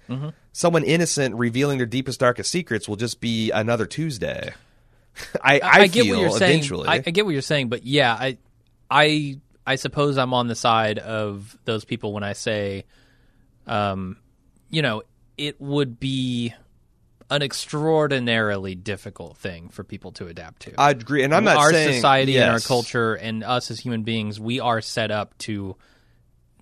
Someone 0.54 0.84
innocent 0.84 1.36
revealing 1.36 1.78
their 1.78 1.88
deepest, 1.88 2.20
darkest 2.20 2.52
secrets 2.52 2.88
will 2.88 2.96
just 2.96 3.22
be 3.22 3.52
another 3.52 3.86
Tuesday. 3.86 4.54
I, 5.44 5.60
I, 5.62 5.88
get 5.88 6.04
feel 6.04 6.16
what 6.16 6.22
you're 6.22 6.32
saying. 6.32 6.52
eventually. 6.52 6.88
I, 6.88 6.94
I 6.96 7.00
get 7.00 7.26
what 7.26 7.32
you're 7.32 7.42
saying, 7.42 7.70
but 7.70 7.86
yeah, 7.86 8.14
I, 8.14 8.38
I, 8.90 9.40
I 9.68 9.76
suppose 9.76 10.18
I'm 10.18 10.34
on 10.34 10.48
the 10.48 10.56
side 10.56 10.98
of 11.00 11.58
those 11.66 11.86
people 11.86 12.14
when 12.14 12.24
I 12.24 12.34
say, 12.34 12.86
um, 13.68 14.18
you 14.70 14.82
know, 14.82 15.04
it 15.38 15.60
would 15.60 16.00
be 16.00 16.54
an 17.32 17.42
extraordinarily 17.42 18.76
difficult 18.76 19.38
thing 19.38 19.70
for 19.70 19.84
people 19.84 20.12
to 20.12 20.28
adapt 20.28 20.64
to. 20.64 20.74
I 20.80 20.92
agree, 20.92 21.24
and 21.24 21.34
I'm 21.34 21.46
not 21.46 21.58
our 21.58 21.72
saying 21.72 21.94
society 21.94 22.38
and 22.38 22.52
our 22.52 22.60
culture 22.60 23.16
and 23.16 23.44
us 23.44 23.72
as 23.72 23.80
human 23.80 24.04
beings, 24.04 24.40
we 24.40 24.60
are 24.60 24.82
set 24.82 25.10
up 25.10 25.38
to 25.40 25.78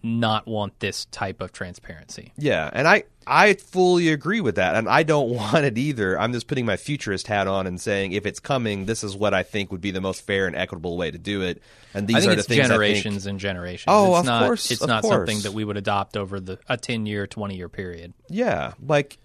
not 0.02 0.48
want 0.48 0.80
this 0.80 1.06
type 1.06 1.42
of 1.42 1.52
transparency. 1.52 2.32
Yeah, 2.38 2.70
and 2.72 2.88
I 2.88 3.04
I 3.28 3.56
fully 3.56 4.10
agree 4.10 4.42
with 4.42 4.56
that, 4.56 4.76
and 4.76 4.88
I 4.88 5.04
don't 5.04 5.30
want 5.36 5.66
it 5.66 5.78
either. 5.78 6.20
I'm 6.20 6.34
just 6.34 6.48
putting 6.48 6.66
my 6.66 6.78
futurist 6.78 7.28
hat 7.28 7.48
on 7.48 7.68
and 7.68 7.82
saying 7.82 8.12
if 8.14 8.26
it's 8.26 8.40
coming, 8.40 8.86
this 8.86 9.04
is 9.04 9.16
what 9.16 9.34
I 9.34 9.44
think 9.44 9.72
would 9.72 9.82
be 9.82 9.92
the 9.92 10.02
most 10.02 10.22
fair 10.26 10.48
and 10.48 10.56
equitable 10.56 10.98
way 10.98 11.12
to 11.12 11.18
do 11.18 11.42
it. 11.42 11.62
And 11.94 12.08
these 12.08 12.20
think 12.20 12.32
are 12.32 12.36
the 12.36 12.44
things 12.44 12.68
generations 12.68 13.26
and 13.26 13.40
generations. 13.40 13.86
Oh, 13.88 14.12
it's 14.12 14.20
of 14.20 14.26
not, 14.26 14.46
course, 14.46 14.72
It's 14.72 14.86
not 14.86 15.02
course. 15.02 15.14
something 15.16 15.40
that 15.42 15.54
we 15.54 15.66
would 15.66 15.78
adopt 15.78 16.16
over 16.16 16.40
the 16.40 16.60
a 16.70 16.78
ten 16.78 17.06
year, 17.06 17.28
twenty 17.28 17.56
year 17.56 17.70
period. 17.70 18.14
Yeah, 18.30 18.74
like 18.86 19.18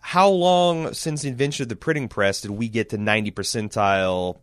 how 0.00 0.28
long 0.28 0.94
since 0.94 1.22
the 1.22 1.28
invention 1.28 1.62
of 1.64 1.68
the 1.68 1.76
printing 1.76 2.08
press 2.08 2.40
did 2.40 2.50
we 2.50 2.68
get 2.68 2.90
to 2.90 2.98
90 2.98 3.30
percentile 3.32 4.38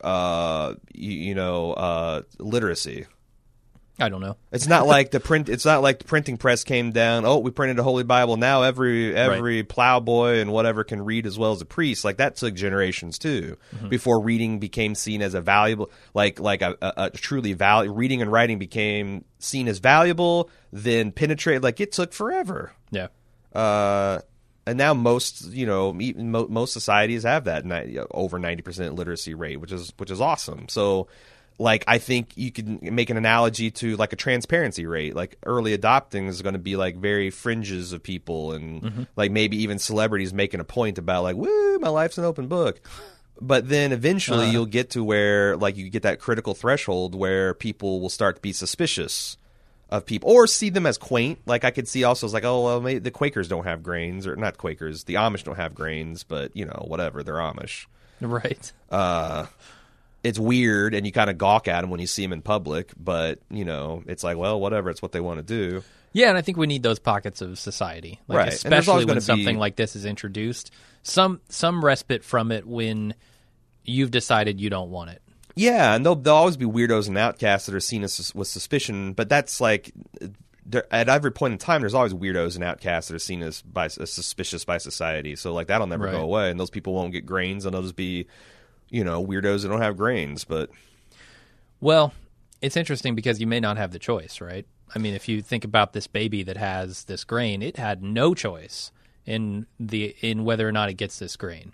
uh, 0.00 0.74
you, 0.92 1.12
you 1.12 1.34
know, 1.34 1.72
uh, 1.72 2.22
literacy. 2.38 3.06
I 3.98 4.08
don't 4.08 4.22
know. 4.22 4.38
It's 4.50 4.66
not 4.66 4.86
like 4.86 5.10
the 5.10 5.20
print. 5.20 5.50
It's 5.50 5.66
not 5.66 5.82
like 5.82 5.98
the 5.98 6.06
printing 6.06 6.38
press 6.38 6.64
came 6.64 6.90
down. 6.90 7.26
Oh, 7.26 7.38
we 7.38 7.50
printed 7.50 7.78
a 7.78 7.82
holy 7.82 8.02
Bible. 8.02 8.38
Now 8.38 8.62
every 8.62 9.14
every 9.14 9.62
plowboy 9.62 10.38
and 10.38 10.50
whatever 10.52 10.84
can 10.84 11.04
read 11.04 11.26
as 11.26 11.38
well 11.38 11.52
as 11.52 11.60
a 11.60 11.66
priest. 11.66 12.02
Like 12.02 12.16
that 12.16 12.36
took 12.36 12.54
generations 12.54 13.18
too 13.18 13.58
before 13.90 14.22
reading 14.22 14.58
became 14.58 14.94
seen 14.94 15.20
as 15.20 15.34
a 15.34 15.42
valuable, 15.42 15.90
like 16.14 16.40
like 16.40 16.62
a, 16.62 16.78
a, 16.80 16.92
a 16.96 17.10
truly 17.10 17.52
value. 17.52 17.92
Reading 17.92 18.22
and 18.22 18.32
writing 18.32 18.58
became 18.58 19.26
seen 19.38 19.68
as 19.68 19.80
valuable. 19.80 20.48
Then 20.72 21.12
penetrate. 21.12 21.60
Like 21.60 21.78
it 21.78 21.92
took 21.92 22.14
forever. 22.14 22.72
Yeah. 22.90 23.08
Uh, 23.54 24.20
and 24.66 24.78
now 24.78 24.94
most 24.94 25.46
you 25.52 25.66
know 25.66 25.92
most 25.92 26.72
societies 26.72 27.22
have 27.22 27.44
that 27.44 27.64
over 28.10 28.38
ninety 28.38 28.62
percent 28.62 28.94
literacy 28.94 29.34
rate, 29.34 29.58
which 29.58 29.72
is 29.72 29.92
which 29.96 30.10
is 30.10 30.20
awesome. 30.20 30.68
So, 30.68 31.08
like 31.58 31.84
I 31.86 31.98
think 31.98 32.32
you 32.36 32.52
can 32.52 32.78
make 32.82 33.10
an 33.10 33.16
analogy 33.16 33.70
to 33.72 33.96
like 33.96 34.12
a 34.12 34.16
transparency 34.16 34.86
rate. 34.86 35.14
Like 35.14 35.36
early 35.44 35.72
adopting 35.72 36.26
is 36.26 36.42
going 36.42 36.52
to 36.52 36.60
be 36.60 36.76
like 36.76 36.96
very 36.96 37.30
fringes 37.30 37.92
of 37.92 38.02
people, 38.02 38.52
and 38.52 38.82
mm-hmm. 38.82 39.02
like 39.16 39.30
maybe 39.30 39.62
even 39.62 39.78
celebrities 39.78 40.32
making 40.32 40.60
a 40.60 40.64
point 40.64 40.98
about 40.98 41.22
like, 41.22 41.36
"Woo, 41.36 41.78
my 41.78 41.88
life's 41.88 42.18
an 42.18 42.24
open 42.24 42.46
book." 42.46 42.80
But 43.42 43.70
then 43.70 43.92
eventually 43.92 44.48
uh. 44.48 44.50
you'll 44.50 44.66
get 44.66 44.90
to 44.90 45.02
where 45.02 45.56
like 45.56 45.76
you 45.76 45.88
get 45.88 46.02
that 46.02 46.20
critical 46.20 46.54
threshold 46.54 47.14
where 47.14 47.54
people 47.54 48.00
will 48.00 48.10
start 48.10 48.36
to 48.36 48.42
be 48.42 48.52
suspicious 48.52 49.38
of 49.90 50.06
people 50.06 50.30
or 50.30 50.46
see 50.46 50.70
them 50.70 50.86
as 50.86 50.96
quaint. 50.96 51.40
Like 51.46 51.64
I 51.64 51.70
could 51.70 51.88
see 51.88 52.04
also 52.04 52.26
as 52.26 52.32
like, 52.32 52.44
oh 52.44 52.64
well, 52.64 52.80
maybe 52.80 53.00
the 53.00 53.10
Quakers 53.10 53.48
don't 53.48 53.64
have 53.64 53.82
grains, 53.82 54.26
or 54.26 54.36
not 54.36 54.56
Quakers, 54.56 55.04
the 55.04 55.14
Amish 55.14 55.44
don't 55.44 55.56
have 55.56 55.74
grains, 55.74 56.22
but 56.22 56.56
you 56.56 56.64
know 56.64 56.84
whatever, 56.86 57.22
they're 57.22 57.34
Amish. 57.34 57.86
Right. 58.20 58.72
Uh, 58.90 59.46
it's 60.22 60.38
weird, 60.38 60.94
and 60.94 61.06
you 61.06 61.12
kind 61.12 61.30
of 61.30 61.38
gawk 61.38 61.66
at 61.68 61.80
them 61.80 61.90
when 61.90 62.00
you 62.00 62.06
see 62.06 62.22
them 62.22 62.32
in 62.32 62.42
public, 62.42 62.92
but 62.96 63.40
you 63.50 63.64
know 63.64 64.02
it's 64.06 64.22
like, 64.22 64.36
well, 64.36 64.60
whatever, 64.60 64.90
it's 64.90 65.02
what 65.02 65.12
they 65.12 65.20
want 65.20 65.38
to 65.38 65.42
do. 65.42 65.82
Yeah, 66.12 66.28
and 66.28 66.36
I 66.36 66.42
think 66.42 66.58
we 66.58 66.66
need 66.66 66.82
those 66.82 66.98
pockets 66.98 67.40
of 67.40 67.58
society, 67.58 68.18
like 68.26 68.38
Right. 68.38 68.52
Especially 68.52 69.04
when 69.04 69.20
something 69.20 69.56
be- 69.56 69.60
like 69.60 69.76
this 69.76 69.94
is 69.96 70.04
introduced. 70.04 70.72
Some 71.02 71.40
some 71.48 71.84
respite 71.84 72.24
from 72.24 72.52
it 72.52 72.66
when 72.66 73.14
you've 73.84 74.10
decided 74.10 74.60
you 74.60 74.70
don't 74.70 74.90
want 74.90 75.10
it. 75.10 75.22
Yeah, 75.60 75.94
and 75.94 76.04
there'll, 76.06 76.16
there'll 76.16 76.38
always 76.38 76.56
be 76.56 76.64
weirdos 76.64 77.06
and 77.08 77.18
outcasts 77.18 77.66
that 77.66 77.74
are 77.74 77.80
seen 77.80 78.02
as 78.02 78.34
with 78.34 78.48
suspicion, 78.48 79.12
but 79.12 79.28
that's 79.28 79.60
like 79.60 79.92
at 80.90 81.08
every 81.08 81.32
point 81.32 81.52
in 81.52 81.58
time, 81.58 81.80
there's 81.82 81.94
always 81.94 82.14
weirdos 82.14 82.54
and 82.54 82.64
outcasts 82.64 83.08
that 83.08 83.14
are 83.16 83.18
seen 83.18 83.42
as 83.42 83.60
by 83.62 83.86
as 83.86 84.10
suspicious 84.12 84.64
by 84.64 84.78
society. 84.78 85.36
So 85.36 85.52
like 85.52 85.66
that'll 85.66 85.86
never 85.86 86.04
Right. 86.04 86.12
go 86.12 86.20
away, 86.22 86.50
and 86.50 86.58
those 86.58 86.70
people 86.70 86.94
won't 86.94 87.12
get 87.12 87.26
grains, 87.26 87.64
and 87.66 87.74
they'll 87.74 87.82
just 87.82 87.96
be, 87.96 88.26
you 88.88 89.04
know, 89.04 89.24
weirdos 89.24 89.62
that 89.62 89.68
don't 89.68 89.82
have 89.82 89.96
grains. 89.96 90.44
But 90.44 90.70
Well, 91.80 92.12
it's 92.62 92.76
interesting 92.76 93.14
because 93.14 93.40
you 93.40 93.46
may 93.46 93.60
not 93.60 93.76
have 93.76 93.92
the 93.92 93.98
choice, 93.98 94.40
right? 94.40 94.66
I 94.94 94.98
mean, 94.98 95.14
if 95.14 95.28
you 95.28 95.42
think 95.42 95.64
about 95.64 95.92
this 95.92 96.06
baby 96.06 96.42
that 96.44 96.56
has 96.56 97.04
this 97.04 97.24
grain, 97.24 97.62
it 97.62 97.76
had 97.76 98.02
no 98.02 98.34
choice 98.34 98.92
in 99.26 99.66
the 99.78 100.14
in 100.20 100.44
whether 100.44 100.66
or 100.68 100.72
not 100.72 100.88
it 100.88 100.94
gets 100.94 101.18
this 101.18 101.36
grain. 101.36 101.72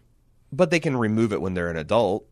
but 0.52 0.70
they 0.70 0.80
can 0.80 0.96
remove 0.96 1.32
it 1.32 1.40
when 1.40 1.54
they're 1.54 1.70
an 1.70 1.76
adult 1.76 2.24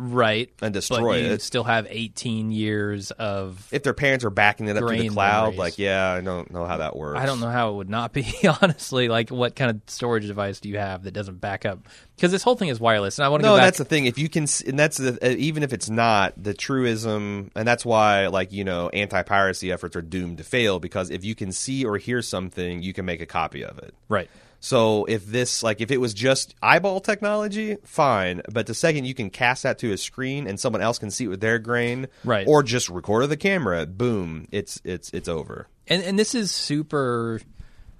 Right. 0.00 0.48
and 0.48 0.56
but 0.60 0.72
destroy 0.72 1.16
you 1.16 1.26
it. 1.32 1.42
still 1.42 1.64
have 1.64 1.86
18 1.90 2.52
years 2.52 3.10
of 3.10 3.66
If 3.72 3.82
their 3.82 3.92
parents 3.94 4.24
are 4.24 4.30
backing 4.30 4.68
it 4.68 4.76
up 4.76 4.88
to 4.88 4.96
the 4.96 5.08
cloud, 5.08 5.40
memories. 5.42 5.58
like 5.58 5.78
yeah, 5.78 6.12
I 6.12 6.20
don't 6.20 6.50
know 6.52 6.64
how 6.64 6.76
that 6.78 6.96
works. 6.96 7.18
I 7.20 7.26
don't 7.26 7.40
know 7.40 7.50
how 7.50 7.70
it 7.70 7.74
would 7.74 7.90
not 7.90 8.12
be 8.12 8.26
honestly. 8.62 9.08
Like, 9.08 9.30
what 9.30 9.56
kind 9.56 9.70
of 9.72 9.80
storage 9.88 10.26
device 10.26 10.60
do 10.60 10.68
you 10.68 10.78
have 10.78 11.02
that 11.02 11.10
doesn't 11.12 11.40
back 11.40 11.66
up? 11.66 11.80
Because 12.16 12.30
this 12.32 12.42
whole 12.42 12.56
thing 12.56 12.68
is 12.68 12.80
wireless, 12.80 13.18
and 13.18 13.24
I 13.26 13.28
want 13.28 13.42
to 13.42 13.48
No, 13.48 13.54
go 13.54 13.58
back. 13.58 13.66
that's 13.66 13.78
the 13.78 13.84
thing. 13.84 14.06
If 14.06 14.18
you 14.18 14.28
can, 14.28 14.46
and 14.66 14.78
that's 14.78 14.96
the, 14.96 15.18
uh, 15.22 15.28
even 15.36 15.62
if 15.62 15.72
it's 15.72 15.88
not 15.90 16.32
the 16.42 16.54
truism, 16.54 17.50
and 17.54 17.66
that's 17.66 17.84
why 17.84 18.26
like 18.28 18.52
you 18.52 18.64
know 18.64 18.88
anti-piracy 18.90 19.70
efforts 19.72 19.96
are 19.96 20.02
doomed 20.02 20.38
to 20.38 20.44
fail 20.44 20.78
because 20.80 21.10
if 21.10 21.24
you 21.24 21.34
can 21.34 21.52
see 21.52 21.84
or 21.84 21.96
hear 21.98 22.22
something, 22.22 22.82
you 22.82 22.92
can 22.92 23.04
make 23.04 23.20
a 23.20 23.26
copy 23.26 23.64
of 23.64 23.78
it. 23.78 23.94
right. 24.08 24.30
So 24.60 25.04
if 25.04 25.24
this 25.26 25.62
like 25.62 25.80
if 25.80 25.90
it 25.90 25.98
was 26.00 26.12
just 26.14 26.54
eyeball 26.62 27.00
technology, 27.00 27.76
fine. 27.84 28.42
But 28.52 28.66
the 28.66 28.74
second 28.74 29.04
you 29.04 29.14
can 29.14 29.30
cast 29.30 29.62
that 29.62 29.78
to 29.80 29.92
a 29.92 29.96
screen 29.96 30.46
and 30.46 30.58
someone 30.58 30.82
else 30.82 30.98
can 30.98 31.10
see 31.10 31.24
it 31.24 31.28
with 31.28 31.40
their 31.40 31.58
grain, 31.58 32.08
Right. 32.24 32.46
or 32.48 32.62
just 32.62 32.88
record 32.88 33.28
the 33.28 33.36
camera, 33.36 33.86
boom, 33.86 34.48
it's 34.50 34.80
it's 34.84 35.10
it's 35.10 35.28
over. 35.28 35.68
and 35.86 36.02
and 36.02 36.18
this 36.18 36.34
is 36.34 36.50
super 36.50 37.40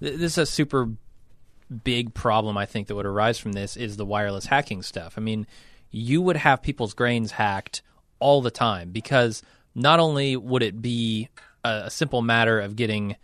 this 0.01 0.21
is 0.33 0.39
a 0.39 0.47
super 0.47 0.91
big 1.85 2.15
problem 2.15 2.57
i 2.57 2.65
think 2.65 2.87
that 2.87 2.95
would 2.95 3.05
arise 3.05 3.39
from 3.39 3.53
this 3.53 3.77
is 3.77 3.97
the 3.99 4.05
wireless 4.07 4.47
hacking 4.47 4.81
stuff 4.81 5.15
i 5.19 5.21
mean 5.21 5.47
you 5.91 6.23
would 6.23 6.37
have 6.37 6.63
people's 6.63 6.95
grains 6.95 7.31
hacked 7.33 7.83
all 8.21 8.41
the 8.41 8.51
time 8.51 8.91
because 8.91 9.43
not 9.75 10.01
only 10.01 10.35
would 10.35 10.63
it 10.63 10.81
be 10.81 11.29
a, 11.65 11.83
a 11.87 11.91
simple 11.91 12.23
matter 12.23 12.59
of 12.59 12.75
getting 12.75 13.17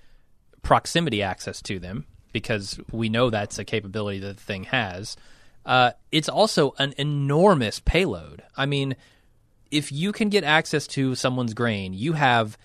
proximity 0.63 1.23
access 1.23 1.63
to 1.63 1.79
them 1.79 2.05
because 2.35 2.79
we 2.93 3.09
know 3.09 3.31
that's 3.31 3.59
a 3.59 3.65
capability 3.65 4.19
that 4.19 4.37
the 4.37 4.43
thing 4.43 4.65
has 4.65 5.17
uh, 5.65 5.93
it's 6.13 6.29
also 6.29 6.75
an 6.79 6.93
enormous 6.99 7.81
payload 7.81 8.43
i 8.59 8.67
mean 8.67 8.95
if 9.71 9.91
you 9.91 10.13
can 10.13 10.29
get 10.29 10.45
access 10.45 10.87
to 10.87 11.17
someone's 11.17 11.53
grain, 11.53 11.95
you 11.95 12.13
have 12.13 12.57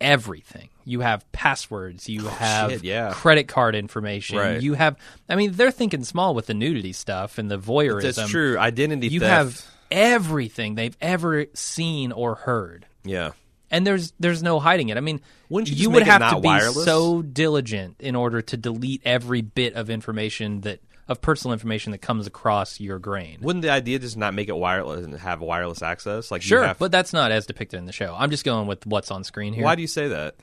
everything. 0.00 0.68
You 0.84 1.00
have 1.00 1.30
passwords. 1.32 2.08
You 2.08 2.26
have 2.26 2.70
Oh, 2.70 2.74
shit, 2.74 2.84
yeah. 2.84 3.10
credit 3.12 3.48
card 3.48 3.74
information. 3.74 4.38
Right. 4.38 4.62
You 4.62 4.74
have. 4.74 4.96
I 5.28 5.34
mean, 5.34 5.52
they're 5.52 5.72
thinking 5.72 6.04
small 6.04 6.34
with 6.36 6.46
the 6.46 6.54
nudity 6.54 6.92
stuff 6.92 7.38
and 7.38 7.50
the 7.50 7.58
voyeurism. 7.58 8.14
That's 8.14 8.28
true. 8.30 8.56
Identity 8.58 9.08
You 9.08 9.20
theft. 9.20 9.32
have 9.32 9.66
everything 9.90 10.76
they've 10.76 10.96
ever 11.00 11.46
seen 11.54 12.12
or 12.12 12.36
heard, 12.36 12.86
yeah. 13.02 13.30
And 13.72 13.84
there's 13.84 14.12
there's 14.20 14.42
no 14.42 14.60
hiding 14.60 14.90
it. 14.90 14.96
I 14.96 15.00
mean, 15.00 15.20
Wouldn't 15.48 15.70
you 15.70 15.76
you 15.82 15.90
would 15.90 16.04
have 16.04 16.30
to 16.34 16.40
be 16.40 16.46
wireless? 16.46 16.84
so 16.84 17.22
diligent 17.22 17.96
in 18.00 18.14
order 18.14 18.40
to 18.42 18.56
delete 18.56 19.02
every 19.04 19.40
bit 19.40 19.74
of 19.74 19.90
information 19.90 20.60
that 20.60 20.78
of 21.08 21.20
personal 21.20 21.52
information 21.52 21.90
that 21.90 21.98
comes 21.98 22.28
across 22.28 22.78
your 22.78 23.00
grain. 23.00 23.38
Wouldn't 23.42 23.62
the 23.64 23.70
idea 23.70 23.98
just 23.98 24.16
not 24.16 24.34
make 24.34 24.48
it 24.48 24.56
wireless 24.56 25.04
and 25.04 25.14
have 25.18 25.40
wireless 25.40 25.82
access? 25.82 26.30
Like 26.30 26.42
Sure, 26.42 26.62
have- 26.64 26.78
but 26.78 26.92
that's 26.92 27.12
not 27.12 27.32
as 27.32 27.44
depicted 27.46 27.78
in 27.78 27.86
the 27.86 27.92
show. 27.92 28.14
I'm 28.16 28.30
just 28.30 28.44
going 28.44 28.68
with 28.68 28.86
what's 28.86 29.10
on 29.10 29.24
screen 29.24 29.52
here. 29.52 29.64
why 29.64 29.74
do 29.74 29.82
you 29.82 29.88
say 29.88 30.06
that? 30.08 30.36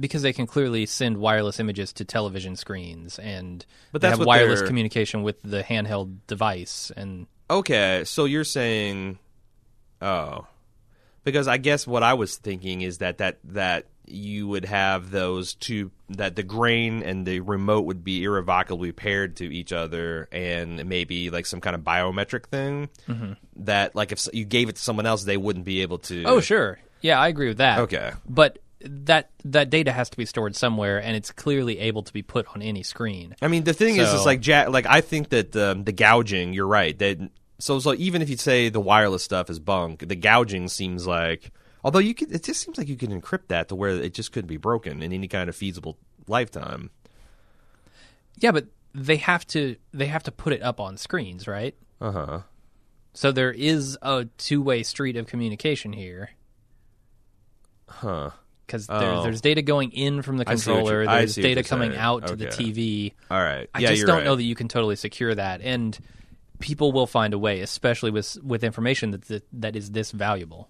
because 0.00 0.22
they 0.22 0.32
can 0.32 0.44
clearly 0.44 0.86
send 0.86 1.16
wireless 1.18 1.60
images 1.60 1.92
to 1.92 2.04
television 2.04 2.56
screens 2.56 3.16
and 3.20 3.64
But 3.92 4.02
they 4.02 4.08
that's 4.08 4.18
have 4.18 4.26
wireless 4.26 4.58
they're- 4.58 4.66
communication 4.66 5.22
with 5.22 5.40
the 5.44 5.62
handheld 5.62 6.16
device 6.26 6.90
and 6.96 7.28
Okay, 7.48 8.02
so 8.04 8.24
you're 8.24 8.42
saying, 8.42 9.20
oh, 10.02 10.46
because 11.24 11.48
I 11.48 11.56
guess 11.56 11.86
what 11.86 12.02
I 12.02 12.14
was 12.14 12.36
thinking 12.36 12.82
is 12.82 12.98
that 12.98 13.18
that 13.18 13.38
that 13.44 13.86
you 14.06 14.46
would 14.46 14.66
have 14.66 15.10
those 15.10 15.54
two 15.54 15.90
that 16.10 16.36
the 16.36 16.42
grain 16.42 17.02
and 17.02 17.26
the 17.26 17.40
remote 17.40 17.86
would 17.86 18.04
be 18.04 18.22
irrevocably 18.24 18.92
paired 18.92 19.36
to 19.36 19.44
each 19.52 19.72
other, 19.72 20.28
and 20.30 20.84
maybe 20.86 21.30
like 21.30 21.46
some 21.46 21.60
kind 21.60 21.74
of 21.74 21.82
biometric 21.82 22.46
thing 22.46 22.90
that 23.56 23.94
like 23.94 24.12
if 24.12 24.28
you 24.32 24.44
gave 24.44 24.68
it 24.68 24.76
to 24.76 24.82
someone 24.82 25.06
else, 25.06 25.24
they 25.24 25.36
wouldn't 25.36 25.64
be 25.64 25.82
able 25.82 25.98
to. 25.98 26.24
oh 26.24 26.40
sure 26.40 26.78
yeah 27.00 27.18
i 27.20 27.28
agree 27.28 27.48
with 27.48 27.58
that 27.58 27.80
Okay. 27.80 28.12
but 28.28 28.58
that 28.80 29.30
that 29.44 29.70
data 29.70 29.92
has 29.92 30.10
to 30.10 30.16
be 30.16 30.24
stored 30.26 30.54
somewhere 30.56 30.98
and 31.02 31.16
it's 31.16 31.30
clearly 31.32 31.78
able 31.78 32.02
to 32.02 32.12
be 32.12 32.22
put 32.22 32.46
on 32.54 32.60
any 32.62 32.82
screen 32.82 33.34
I 33.42 33.48
mean, 33.48 33.64
the 33.64 33.72
thing 33.72 33.96
is, 33.96 34.08
is 34.12 34.20
So- 34.20 34.24
like 34.24 34.40
Jack. 34.40 34.68
Like 34.68 34.86
I 34.86 35.00
think 35.00 35.30
that 35.30 35.54
um, 35.56 35.84
the 35.84 35.92
gouging. 35.92 36.52
You're 36.52 36.66
right. 36.66 36.98
That 36.98 37.30
so 37.58 37.78
so 37.78 37.94
even 37.94 38.20
if 38.22 38.28
you 38.28 38.36
say 38.36 38.68
the 38.68 38.80
wireless 38.80 39.22
stuff 39.24 39.48
is 39.50 39.58
bunk, 39.58 40.08
the 40.08 40.16
gouging 40.16 40.68
seems 40.68 41.06
like. 41.06 41.50
Although 41.84 41.98
you 41.98 42.14
could, 42.14 42.32
it 42.32 42.42
just 42.42 42.62
seems 42.62 42.78
like 42.78 42.88
you 42.88 42.96
could 42.96 43.10
encrypt 43.10 43.48
that 43.48 43.68
to 43.68 43.74
where 43.74 43.90
it 43.90 44.14
just 44.14 44.32
couldn't 44.32 44.48
be 44.48 44.56
broken 44.56 45.02
in 45.02 45.12
any 45.12 45.28
kind 45.28 45.50
of 45.50 45.54
feasible 45.56 45.98
lifetime. 46.26 46.88
yeah 48.38 48.50
but 48.52 48.66
they 48.94 49.16
have 49.16 49.46
to 49.48 49.76
they 49.92 50.06
have 50.06 50.22
to 50.22 50.32
put 50.32 50.52
it 50.54 50.62
up 50.62 50.80
on 50.80 50.96
screens 50.96 51.46
right 51.46 51.74
Uh 52.00 52.10
huh. 52.12 52.40
so 53.12 53.30
there 53.32 53.52
is 53.52 53.98
a 54.00 54.24
two-way 54.38 54.82
street 54.82 55.16
of 55.18 55.26
communication 55.26 55.92
here 55.92 56.30
Huh. 57.88 58.30
because 58.66 58.86
Oh. 58.88 59.22
there's 59.22 59.40
data 59.40 59.62
going 59.62 59.90
in 59.92 60.22
from 60.22 60.38
the 60.38 60.44
controller 60.44 61.04
there's 61.04 61.34
data 61.34 61.62
coming 61.62 61.90
saying. 61.90 62.00
out 62.00 62.26
to 62.28 62.36
the 62.36 62.46
tv 62.46 63.12
All 63.30 63.38
right. 63.40 63.68
I 63.74 63.80
just 63.82 64.06
don't 64.06 64.16
right. 64.18 64.24
know 64.24 64.36
that 64.36 64.42
you 64.42 64.54
can 64.54 64.68
totally 64.68 64.96
secure 64.96 65.34
that, 65.34 65.60
and 65.60 65.98
people 66.60 66.92
will 66.92 67.06
find 67.06 67.34
a 67.34 67.38
way, 67.38 67.60
especially 67.60 68.10
with 68.10 68.38
with 68.42 68.64
information 68.64 69.10
that 69.12 69.22
that, 69.28 69.44
that 69.52 69.76
is 69.76 69.90
this 69.90 70.10
valuable. 70.10 70.68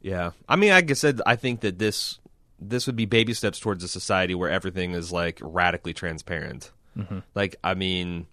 Yeah, 0.00 0.32
I 0.48 0.56
mean, 0.56 0.70
like 0.70 0.90
I 0.90 0.94
said, 0.94 1.20
I 1.24 1.36
think 1.36 1.60
that 1.60 1.78
this 1.78 2.18
this 2.60 2.86
would 2.86 2.96
be 2.96 3.06
baby 3.06 3.34
steps 3.34 3.58
towards 3.58 3.82
a 3.84 3.88
society 3.88 4.34
where 4.34 4.50
everything 4.50 4.92
is 4.92 5.12
like 5.12 5.38
radically 5.42 5.94
transparent. 5.94 6.70
Mm-hmm. 6.96 7.18
Like, 7.34 7.56
I 7.64 7.74
mean, 7.74 8.26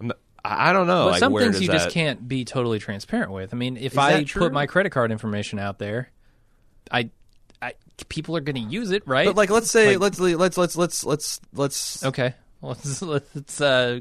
not- 0.00 0.18
I 0.44 0.72
don't 0.72 0.86
know. 0.86 1.04
But 1.06 1.12
like, 1.12 1.20
some 1.20 1.34
things 1.34 1.60
you 1.60 1.68
just 1.68 1.90
can't 1.90 2.28
be 2.28 2.44
totally 2.44 2.78
transparent 2.78 3.32
with. 3.32 3.54
I 3.54 3.56
mean, 3.56 3.76
if 3.76 3.92
Is 3.92 3.98
I 3.98 4.24
put 4.24 4.52
my 4.52 4.66
credit 4.66 4.90
card 4.90 5.10
information 5.10 5.58
out 5.58 5.78
there, 5.78 6.10
I, 6.90 7.10
I 7.62 7.74
people 8.08 8.36
are 8.36 8.40
going 8.40 8.56
to 8.56 8.70
use 8.70 8.90
it, 8.90 9.02
right? 9.06 9.26
But 9.26 9.36
like, 9.36 9.50
let's 9.50 9.70
say 9.70 9.96
Like- 9.96 10.18
let's 10.18 10.20
let's 10.20 10.58
let's 10.58 10.76
let's 10.76 11.04
let's 11.04 11.40
let's 11.54 12.04
okay, 12.04 12.34
let's 12.64 13.02
let's 13.02 13.60
uh, 13.60 14.00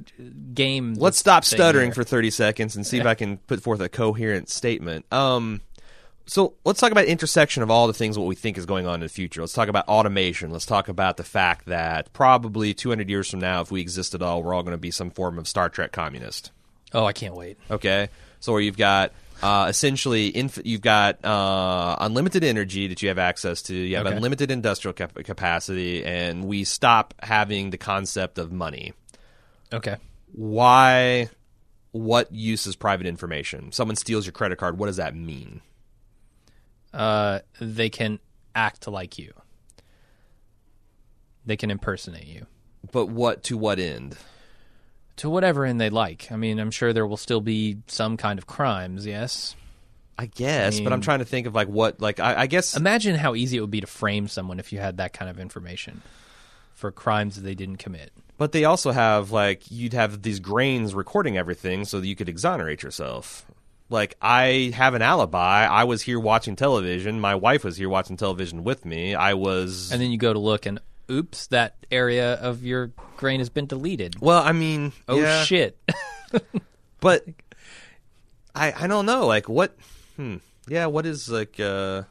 game. 0.54 0.96
Let's 0.96 1.18
stop 1.18 1.46
stuttering 1.46 1.90
here. 1.90 1.96
for 1.96 2.04
30 2.04 2.32
seconds 2.32 2.76
and 2.76 2.86
see 2.86 2.98
if 2.98 3.06
I 3.06 3.16
can 3.16 3.38
put 3.38 3.62
forth 3.62 3.82
a 3.82 3.90
coherent 3.90 4.50
statement. 4.50 5.06
Um, 5.12 5.62
so 6.26 6.54
let's 6.64 6.80
talk 6.80 6.92
about 6.92 7.06
intersection 7.06 7.64
of 7.64 7.70
all 7.70 7.88
the 7.88 7.94
things 7.94 8.18
what 8.18 8.28
we 8.28 8.36
think 8.36 8.58
is 8.58 8.66
going 8.66 8.88
on 8.88 8.96
in 8.96 9.00
the 9.02 9.10
future. 9.10 9.42
Let's 9.42 9.54
talk 9.54 9.68
about 9.68 9.88
automation. 9.88 10.52
Let's 10.52 10.66
talk 10.66 10.88
about 10.88 11.18
the 11.18 11.24
fact 11.24 11.66
that 11.66 12.14
probably 12.14 12.74
200 12.74 13.10
years 13.10 13.30
from 13.30 13.40
now, 13.40 13.62
if 13.62 13.72
we 13.72 13.82
exist 13.82 14.16
at 14.16 14.22
all, 14.22 14.42
we're 14.42 14.54
all 14.54 14.64
going 14.64 14.72
to 14.72 14.78
be 14.78 14.92
some 14.92 15.12
form 15.12 15.38
of 15.38 15.48
Star 15.48 15.70
Trek 15.70 15.92
communist. 15.92 16.52
Oh, 16.94 17.06
I 17.06 17.14
can't 17.14 17.36
wait. 17.36 17.58
Okay, 17.70 18.10
so 18.40 18.54
where 18.54 18.62
you've 18.62 18.78
got 18.78 19.12
uh, 19.44 19.66
essentially 19.68 20.36
inf- 20.36 20.62
you've 20.64 20.82
got 20.82 21.24
uh, 21.26 21.98
unlimited 22.00 22.44
energy 22.44 22.88
that 22.88 23.02
you 23.02 23.10
have 23.10 23.20
access 23.20 23.62
to. 23.64 23.76
You 23.76 23.98
have 23.98 24.08
Okay. 24.08 24.16
unlimited 24.16 24.50
industrial 24.52 24.94
cap- 24.94 25.14
capacity, 25.16 26.04
and 26.06 26.46
we 26.46 26.64
stop 26.64 27.14
having 27.22 27.70
the 27.70 27.78
concept 27.78 28.38
of 28.38 28.52
money. 28.52 28.94
Okay. 29.72 29.98
Why? 30.32 31.30
What 31.92 32.32
use 32.32 32.66
is 32.66 32.76
private 32.76 33.06
information? 33.06 33.72
Someone 33.72 33.96
steals 33.98 34.26
your 34.26 34.34
credit 34.34 34.58
card. 34.58 34.80
What 34.80 34.88
does 34.88 34.98
that 34.98 35.16
mean? 35.16 35.62
Uh, 36.94 37.40
they 37.60 37.90
can 37.90 38.20
act 38.56 38.88
like 38.88 39.20
you. 39.20 39.34
They 41.46 41.58
can 41.58 41.70
impersonate 41.72 42.26
you 42.28 42.46
But 42.92 43.08
what 43.08 43.44
to 43.44 43.58
what 43.58 43.78
end? 43.80 44.16
To 45.24 45.30
whatever 45.30 45.64
end 45.64 45.80
they 45.80 45.90
like. 45.90 46.30
I 46.34 46.36
mean, 46.36 46.60
I'm 46.60 46.70
sure 46.70 46.92
there 46.92 47.08
will 47.08 47.16
still 47.16 47.40
be 47.40 47.78
some 47.88 48.18
kind 48.18 48.38
of 48.38 48.46
crimes. 48.46 49.06
Yes. 49.06 49.56
I 50.20 50.26
guess, 50.26 50.82
but 50.82 50.92
I'm 50.92 51.00
trying 51.00 51.20
to 51.20 51.26
think 51.26 51.48
of 51.48 51.56
like 51.56 51.70
what, 51.70 52.02
like 52.02 52.20
I, 52.20 52.42
I 52.42 52.48
guess 52.48 52.76
Imagine 52.76 53.16
how 53.16 53.34
easy 53.34 53.56
it 53.56 53.62
would 53.62 53.72
be 53.72 53.80
to 53.80 53.88
frame 53.88 54.28
someone 54.28 54.60
if 54.60 54.74
you 54.74 54.80
had 54.80 54.98
that 54.98 55.14
kind 55.14 55.32
of 55.32 55.40
information 55.40 56.02
for 56.74 56.92
crimes 56.92 57.36
that 57.36 57.42
they 57.42 57.56
didn't 57.56 57.78
commit. 57.78 58.12
But 58.38 58.52
they 58.52 58.66
also 58.66 58.92
have 58.92 59.32
like 59.32 59.72
you'd 59.72 59.94
have 59.94 60.22
these 60.22 60.42
grains 60.42 60.94
recording 60.94 61.38
everything 61.38 61.86
so 61.86 62.02
that 62.02 62.06
you 62.06 62.18
could 62.18 62.28
exonerate 62.28 62.84
yourself. 62.84 63.46
Like 63.90 64.16
I 64.22 64.74
have 64.76 64.94
an 64.94 65.02
alibi. 65.02 65.66
I 65.66 65.86
was 65.86 66.02
here 66.02 66.20
watching 66.20 66.58
television. 66.58 67.22
My 67.22 67.36
wife 67.36 67.64
was 67.64 67.78
here 67.78 67.90
watching 67.90 68.18
television 68.18 68.66
with 68.66 68.86
me. 68.86 69.16
I 69.16 69.36
was 69.36 69.90
And 69.92 70.02
then 70.02 70.12
you 70.12 70.18
go 70.18 70.34
to 70.34 70.40
look 70.40 70.66
and 70.66 70.80
oops, 71.10 71.48
that 71.48 71.76
area 71.92 72.34
of 72.36 72.64
your 72.64 72.92
grain 73.18 73.40
has 73.40 73.50
been 73.50 73.66
deleted. 73.66 74.20
well, 74.20 74.42
I 74.42 74.52
mean, 74.52 74.94
Oh 75.08 75.18
yeah, 75.20 75.44
shit. 75.44 75.78
But 77.00 77.26
I 78.56 78.72
I 78.72 78.88
don't 78.88 79.06
know. 79.06 79.28
Like 79.28 79.50
what? 79.50 79.76
Hmm. 80.16 80.38
Yeah. 80.68 80.86
What 80.86 81.06
is 81.06 81.30
like? 81.30 81.60
uh 81.60 82.04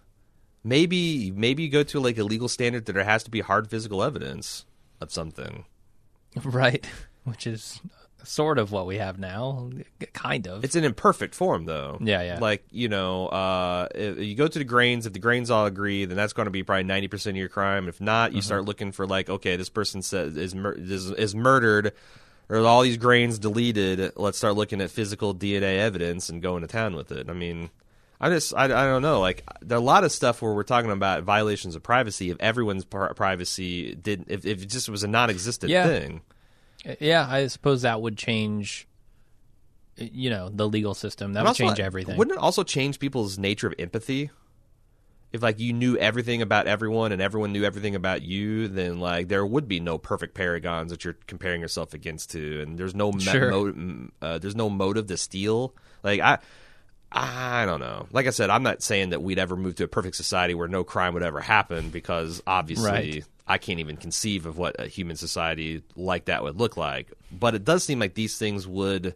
Maybe 0.64 1.30
maybe 1.32 1.64
you 1.64 1.70
go 1.70 1.82
to 1.82 1.98
like 1.98 2.18
a 2.18 2.22
legal 2.24 2.48
standard 2.48 2.84
that 2.86 2.92
there 2.92 3.02
has 3.02 3.24
to 3.24 3.30
be 3.30 3.40
hard 3.40 3.68
physical 3.70 4.02
evidence 4.02 4.64
of 5.00 5.10
something. 5.10 5.64
right. 6.44 6.86
Which 7.24 7.46
is 7.46 7.80
sort 8.24 8.58
of 8.58 8.72
what 8.72 8.86
we 8.86 8.98
have 8.98 9.18
now. 9.18 9.70
Kind 10.12 10.46
of. 10.46 10.64
It's 10.64 10.76
an 10.76 10.84
imperfect 10.84 11.34
form, 11.34 11.64
though. 11.66 11.98
Yeah, 12.00 12.22
yeah. 12.22 12.38
Like 12.40 12.64
you 12.70 12.88
know, 12.88 13.26
uh, 13.28 13.88
you 13.96 14.34
go 14.34 14.48
to 14.48 14.58
the 14.58 14.64
grains. 14.64 15.06
If 15.06 15.12
the 15.12 15.18
grains 15.18 15.50
all 15.50 15.66
agree, 15.66 16.04
then 16.04 16.16
that's 16.16 16.32
going 16.32 16.46
to 16.46 16.50
be 16.50 16.62
probably 16.62 16.84
ninety 16.84 17.08
percent 17.08 17.36
of 17.36 17.38
your 17.38 17.48
crime. 17.48 17.88
If 17.88 18.00
not, 18.00 18.32
you 18.32 18.38
Mm-hmm. 18.38 18.44
start 18.46 18.64
looking 18.64 18.92
for 18.92 19.06
like, 19.06 19.28
okay, 19.30 19.56
this 19.56 19.68
person 19.68 20.02
says 20.02 20.36
is 20.36 20.54
mur- 20.54 20.76
is, 20.78 21.10
is 21.10 21.34
murdered, 21.34 21.92
or 22.48 22.58
all 22.58 22.82
these 22.82 22.96
grains 22.96 23.38
deleted. 23.38 24.12
Let's 24.16 24.38
start 24.38 24.54
looking 24.56 24.80
at 24.80 24.90
physical 24.90 25.34
DNA 25.34 25.78
evidence 25.78 26.28
and 26.28 26.42
going 26.42 26.62
to 26.62 26.68
town 26.68 26.94
with 26.96 27.12
it. 27.12 27.28
I 27.30 27.32
mean, 27.32 27.70
I 28.20 28.28
just 28.30 28.54
I, 28.54 28.64
I 28.64 28.68
don't 28.86 29.02
know. 29.02 29.20
Like 29.20 29.44
there 29.60 29.76
are 29.76 29.80
a 29.80 29.84
lot 29.84 30.04
of 30.04 30.12
stuff 30.12 30.42
where 30.42 30.52
we're 30.52 30.62
talking 30.62 30.90
about 30.90 31.22
violations 31.24 31.74
of 31.76 31.82
privacy. 31.82 32.30
If 32.30 32.36
everyone's 32.40 32.84
pri- 32.84 33.12
privacy 33.14 33.94
did, 33.94 34.24
if, 34.28 34.44
if 34.46 34.62
it 34.62 34.66
just 34.66 34.88
was 34.88 35.02
a 35.02 35.08
non-existent 35.08 35.70
Yeah. 35.70 35.86
thing. 35.86 36.22
Yeah, 37.00 37.26
I 37.28 37.46
suppose 37.46 37.82
that 37.82 38.00
would 38.00 38.16
change 38.16 38.86
you 39.98 40.30
know, 40.30 40.48
the 40.48 40.66
legal 40.66 40.94
system. 40.94 41.34
That 41.34 41.40
And 41.40 41.44
would 41.44 41.48
also, 41.50 41.64
change 41.66 41.80
everything. 41.80 42.16
Wouldn't 42.16 42.36
it 42.36 42.42
also 42.42 42.64
change 42.64 42.98
people's 42.98 43.38
nature 43.38 43.66
of 43.66 43.74
empathy? 43.78 44.30
If 45.32 45.42
like 45.42 45.60
you 45.60 45.72
knew 45.72 45.96
everything 45.96 46.42
about 46.42 46.66
everyone 46.66 47.12
and 47.12 47.22
everyone 47.22 47.52
knew 47.52 47.64
everything 47.64 47.94
about 47.94 48.22
you, 48.22 48.68
then 48.68 49.00
like 49.00 49.28
there 49.28 49.44
would 49.46 49.66
be 49.68 49.80
no 49.80 49.96
perfect 49.98 50.34
paragons 50.34 50.90
that 50.90 51.04
you're 51.04 51.16
comparing 51.26 51.60
yourself 51.60 51.94
against 51.94 52.30
to, 52.32 52.60
and 52.62 52.78
there's 52.78 52.94
no 52.94 53.12
Sure. 53.12 53.72
mo- 53.72 54.10
uh, 54.20 54.38
there's 54.38 54.56
no 54.56 54.68
motive 54.68 55.06
to 55.06 55.16
steal. 55.16 55.74
Like 56.02 56.20
I, 56.20 56.38
I 57.14 57.66
don't 57.66 57.80
know. 57.80 58.06
Like 58.12 58.26
I 58.26 58.30
said, 58.30 58.50
I'm 58.50 58.62
not 58.62 58.82
saying 58.82 59.10
that 59.10 59.22
we'd 59.22 59.38
ever 59.38 59.56
move 59.56 59.76
to 59.76 59.84
a 59.84 59.88
perfect 59.88 60.16
society 60.16 60.54
where 60.54 60.68
no 60.68 60.82
crime 60.84 61.14
would 61.14 61.22
ever 61.22 61.40
happen 61.40 61.90
because 61.90 62.42
obviously 62.46 62.90
Right. 62.90 63.24
I 63.46 63.58
can't 63.58 63.80
even 63.80 63.96
conceive 63.96 64.46
of 64.46 64.56
what 64.56 64.76
a 64.78 64.86
human 64.86 65.16
society 65.16 65.82
like 65.96 66.26
that 66.26 66.42
would 66.42 66.58
look 66.58 66.76
like. 66.76 67.12
But 67.30 67.54
it 67.54 67.64
does 67.64 67.82
seem 67.84 67.98
like 67.98 68.14
these 68.14 68.38
things 68.38 68.66
would. 68.66 69.14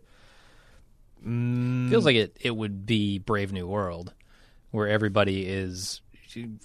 Mm, 1.27 1.89
feels 1.90 2.05
like 2.05 2.16
it 2.16 2.36
it 2.40 2.55
would 2.55 2.86
be 2.86 3.18
Brave 3.18 3.52
New 3.52 3.66
World, 3.66 4.12
where 4.70 4.89
everybody 4.89 5.47
is, 5.47 6.01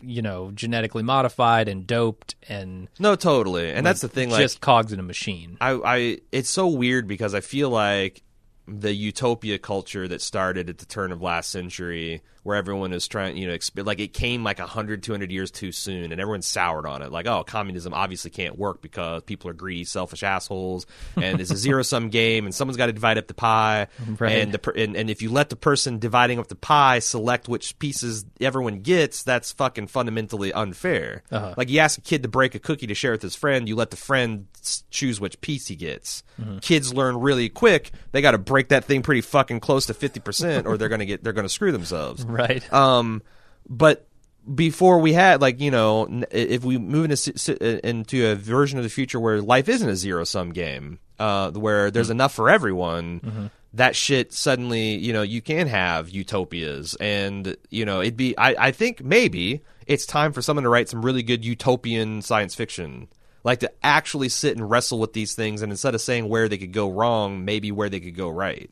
you 0.01 0.21
know, 0.21 0.51
genetically 0.51 1.03
modified 1.03 1.67
and 1.67 1.87
doped 1.87 2.35
and 2.49 2.89
No, 2.99 3.15
totally, 3.15 3.71
and 3.71 3.85
that's 3.85 4.01
the 4.01 4.09
thing. 4.09 4.29
Like, 4.29 4.41
just 4.41 4.59
cogs 4.59 4.91
in 4.91 4.99
a 4.99 5.03
machine. 5.03 5.57
I, 5.61 5.71
I, 5.71 6.17
it's 6.31 6.49
so 6.49 6.67
weird 6.67 7.07
because 7.07 7.33
I 7.33 7.39
feel 7.39 7.69
like 7.69 8.21
the 8.79 8.93
utopia 8.93 9.59
culture 9.59 10.07
that 10.07 10.21
started 10.21 10.69
at 10.69 10.77
the 10.77 10.85
turn 10.85 11.11
of 11.11 11.21
last 11.21 11.49
century, 11.49 12.21
where 12.43 12.57
everyone 12.57 12.91
is 12.93 13.07
trying, 13.07 13.37
you 13.37 13.47
know, 13.47 13.53
exp- 13.53 13.85
like 13.85 13.99
it 13.99 14.13
came 14.13 14.43
like 14.43 14.59
100, 14.59 15.03
200 15.03 15.31
years 15.31 15.51
too 15.51 15.71
soon, 15.71 16.11
and 16.11 16.19
everyone 16.19 16.41
soured 16.41 16.85
on 16.85 17.01
it. 17.01 17.11
Like, 17.11 17.27
oh, 17.27 17.43
communism 17.43 17.93
obviously 17.93 18.31
can't 18.31 18.57
work 18.57 18.81
because 18.81 19.21
people 19.23 19.49
are 19.49 19.53
greedy, 19.53 19.83
selfish 19.83 20.23
assholes, 20.23 20.85
and 21.15 21.39
it's 21.39 21.51
a 21.51 21.55
zero 21.57 21.83
sum 21.83 22.09
game, 22.09 22.45
and 22.45 22.55
someone's 22.55 22.77
got 22.77 22.87
to 22.87 22.93
divide 22.93 23.17
up 23.17 23.27
the 23.27 23.33
pie, 23.33 23.87
Right. 24.17 24.31
and 24.39 24.51
the 24.51 24.59
per- 24.59 24.71
and, 24.71 24.95
and 24.95 25.09
if 25.09 25.21
you 25.21 25.29
let 25.31 25.49
the 25.49 25.55
person 25.55 25.99
dividing 25.99 26.39
up 26.39 26.47
the 26.47 26.55
pie 26.55 26.99
select 26.99 27.47
which 27.47 27.77
pieces 27.79 28.25
everyone 28.39 28.79
gets, 28.81 29.23
that's 29.23 29.51
fucking 29.51 29.87
fundamentally 29.87 30.51
unfair. 30.51 31.23
Uh-huh. 31.31 31.53
Like 31.57 31.69
you 31.69 31.79
ask 31.79 31.97
a 31.97 32.01
kid 32.01 32.23
to 32.23 32.29
break 32.29 32.55
a 32.55 32.59
cookie 32.59 32.87
to 32.87 32.95
share 32.95 33.11
with 33.11 33.21
his 33.21 33.35
friend, 33.35 33.69
you 33.69 33.75
let 33.75 33.91
the 33.91 33.97
friend 33.97 34.47
choose 34.89 35.19
which 35.19 35.39
piece 35.41 35.67
he 35.67 35.75
gets. 35.75 36.23
Mm-hmm. 36.39 36.59
Kids 36.59 36.93
learn 36.93 37.17
really 37.19 37.49
quick; 37.49 37.91
they 38.13 38.21
got 38.21 38.31
to 38.31 38.37
break 38.37 38.69
that 38.69 38.85
thing 38.85 39.01
pretty 39.03 39.21
fucking 39.21 39.59
close 39.59 39.85
to 39.87 39.93
fifty 39.93 40.19
percent, 40.19 40.65
or 40.65 40.77
they're 40.77 40.89
gonna 40.89 41.05
get 41.05 41.23
they're 41.23 41.33
gonna 41.33 41.49
screw 41.49 41.71
themselves. 41.71 42.25
Right. 42.41 42.73
Um, 42.73 43.21
but 43.69 44.07
before 44.53 44.99
we 44.99 45.13
had 45.13 45.39
like 45.39 45.59
you 45.59 45.69
know 45.69 46.23
if 46.31 46.63
we 46.63 46.77
move 46.77 47.11
into 47.11 47.87
into 47.87 48.31
a 48.31 48.35
version 48.35 48.79
of 48.79 48.83
the 48.83 48.89
future 48.89 49.19
where 49.19 49.41
life 49.41 49.69
isn't 49.69 49.87
a 49.87 49.95
zero 49.95 50.23
sum 50.23 50.51
game, 50.51 50.99
uh, 51.19 51.51
where 51.51 51.91
there's 51.91 52.09
enough 52.09 52.33
for 52.33 52.49
everyone. 52.49 53.51
That 53.73 53.95
shit 53.95 54.33
suddenly, 54.33 54.95
you 54.95 55.13
know, 55.13 55.21
you 55.21 55.41
can 55.41 55.67
have 55.67 56.09
utopias, 56.09 56.95
and 56.95 57.55
you 57.69 57.85
know, 57.85 58.01
it'd 58.01 58.17
be. 58.17 58.37
I, 58.37 58.67
I 58.67 58.71
think 58.71 59.01
maybe 59.01 59.61
it's 59.87 60.05
time 60.05 60.33
for 60.33 60.41
someone 60.41 60.63
to 60.63 60.69
write 60.69 60.89
some 60.89 61.05
really 61.05 61.23
good 61.23 61.45
utopian 61.45 62.21
science 62.21 62.53
fiction, 62.53 63.07
like 63.45 63.59
to 63.61 63.71
actually 63.81 64.27
sit 64.27 64.57
and 64.57 64.69
wrestle 64.69 64.99
with 64.99 65.13
these 65.13 65.35
things, 65.35 65.61
and 65.61 65.71
instead 65.71 65.95
of 65.95 66.01
saying 66.01 66.27
where 66.27 66.49
they 66.49 66.57
could 66.57 66.73
go 66.73 66.91
wrong, 66.91 67.45
maybe 67.45 67.71
where 67.71 67.87
they 67.87 68.01
could 68.01 68.15
go 68.15 68.27
right. 68.27 68.69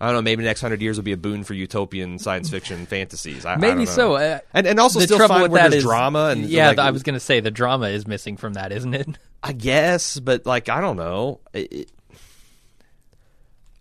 I 0.00 0.06
don't 0.06 0.16
know. 0.16 0.22
Maybe 0.22 0.42
the 0.42 0.48
next 0.48 0.60
hundred 0.60 0.82
years 0.82 0.96
will 0.96 1.04
be 1.04 1.12
a 1.12 1.16
boon 1.16 1.44
for 1.44 1.54
utopian 1.54 2.18
science 2.18 2.50
fiction 2.50 2.84
fantasies. 2.90 3.44
I, 3.46 3.54
I 3.54 3.56
Maybe 3.56 3.84
don't 3.84 3.84
know. 3.84 3.90
so. 3.92 4.14
Uh, 4.16 4.38
and 4.52 4.66
and 4.66 4.80
also 4.80 4.98
the 4.98 5.06
still 5.06 5.18
trouble 5.18 5.40
with 5.42 5.52
where 5.52 5.70
that 5.70 5.80
drama 5.80 6.28
and 6.30 6.44
yeah, 6.46 6.68
like, 6.68 6.78
I 6.78 6.90
was 6.90 7.02
going 7.02 7.14
to 7.14 7.20
say 7.20 7.40
the 7.40 7.50
drama 7.50 7.88
is 7.88 8.06
missing 8.06 8.36
from 8.36 8.54
that, 8.54 8.72
isn't 8.72 8.92
it? 8.94 9.08
I 9.42 9.52
guess, 9.52 10.18
but 10.18 10.46
like 10.46 10.68
I 10.68 10.80
don't 10.80 10.96
know. 10.96 11.40
It- 11.52 11.90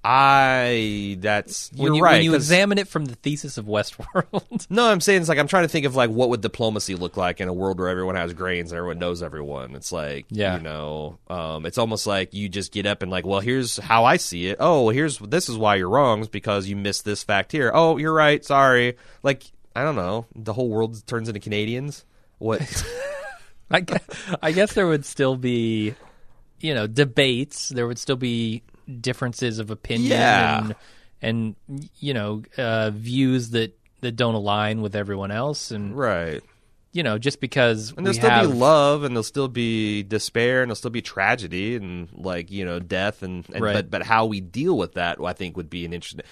I 0.05 1.17
that's 1.19 1.71
you're 1.73 1.83
when 1.83 1.93
you, 1.95 2.03
right. 2.03 2.11
when 2.13 2.23
you 2.23 2.35
examine 2.35 2.77
it 2.77 2.89
from 2.89 3.05
the 3.05 3.15
thesis 3.15 3.57
of 3.57 3.65
Westworld. 3.65 4.67
no, 4.69 4.85
I'm 4.89 4.99
saying 4.99 5.21
it's 5.21 5.29
like 5.29 5.37
I'm 5.37 5.47
trying 5.47 5.63
to 5.63 5.69
think 5.69 5.85
of 5.85 5.95
like 5.95 6.09
what 6.09 6.29
would 6.29 6.41
diplomacy 6.41 6.95
look 6.95 7.15
like 7.15 7.39
in 7.39 7.47
a 7.47 7.53
world 7.53 7.79
where 7.79 7.87
everyone 7.87 8.15
has 8.15 8.33
grains 8.33 8.71
and 8.71 8.77
everyone 8.77 8.99
knows 8.99 9.23
everyone. 9.23 9.75
It's 9.75 9.93
like 9.93 10.25
Yeah. 10.29 10.57
you 10.57 10.63
know, 10.63 11.19
um, 11.29 11.65
it's 11.65 11.77
almost 11.77 12.05
like 12.05 12.33
you 12.33 12.49
just 12.49 12.73
get 12.73 12.85
up 12.85 13.01
and 13.01 13.09
like, 13.09 13.25
well, 13.25 13.39
here's 13.39 13.77
how 13.77 14.03
I 14.03 14.17
see 14.17 14.47
it. 14.47 14.57
Oh, 14.59 14.89
here's 14.89 15.19
this 15.19 15.47
is 15.47 15.57
why 15.57 15.75
you're 15.75 15.89
wrong 15.89 16.19
is 16.21 16.27
because 16.27 16.67
you 16.67 16.75
missed 16.75 17.05
this 17.05 17.23
fact 17.23 17.53
here. 17.53 17.71
Oh, 17.73 17.97
you're 17.97 18.13
right. 18.13 18.43
Sorry. 18.43 18.97
Like 19.23 19.43
I 19.75 19.83
don't 19.83 19.95
know. 19.95 20.25
The 20.35 20.53
whole 20.53 20.69
world 20.69 21.05
turns 21.07 21.29
into 21.29 21.39
Canadians. 21.39 22.03
What? 22.39 22.61
I 23.71 23.79
guess, 23.79 24.03
I 24.41 24.51
guess 24.51 24.73
there 24.73 24.85
would 24.85 25.05
still 25.05 25.37
be, 25.37 25.95
you 26.59 26.73
know, 26.73 26.87
debates. 26.87 27.69
There 27.69 27.87
would 27.87 27.97
still 27.97 28.17
be 28.17 28.61
differences 29.01 29.59
of 29.59 29.69
opinion 29.71 30.11
Yeah. 30.11 30.63
and, 31.21 31.55
and 31.69 31.89
you 31.99 32.13
know, 32.13 32.43
uh, 32.57 32.91
views 32.91 33.51
that, 33.51 33.77
that 34.01 34.15
don't 34.15 34.35
align 34.35 34.81
with 34.81 34.95
everyone 34.95 35.31
else. 35.31 35.71
And, 35.71 35.97
right. 35.97 36.41
you 36.91 37.03
know, 37.03 37.17
just 37.17 37.39
because 37.39 37.91
And 37.95 38.05
there'll 38.05 38.13
still 38.17 38.29
have, 38.29 38.49
be 38.49 38.55
love, 38.55 39.03
and 39.03 39.15
there'll 39.15 39.23
still 39.23 39.47
be 39.47 40.03
despair, 40.03 40.61
and 40.61 40.69
there'll 40.69 40.75
still 40.75 40.91
be 40.91 41.01
tragedy, 41.01 41.75
and 41.75 42.09
like 42.13 42.51
you 42.51 42.65
know, 42.65 42.79
death, 42.79 43.23
and, 43.23 43.45
and 43.53 43.63
Right. 43.63 43.73
but 43.73 43.89
but 43.89 44.03
how 44.03 44.25
we 44.25 44.41
deal 44.41 44.77
with 44.77 44.93
that, 44.93 45.17
I 45.23 45.33
think, 45.33 45.55
would 45.57 45.69
be 45.69 45.85
an 45.85 45.93
interesting. 45.93 46.25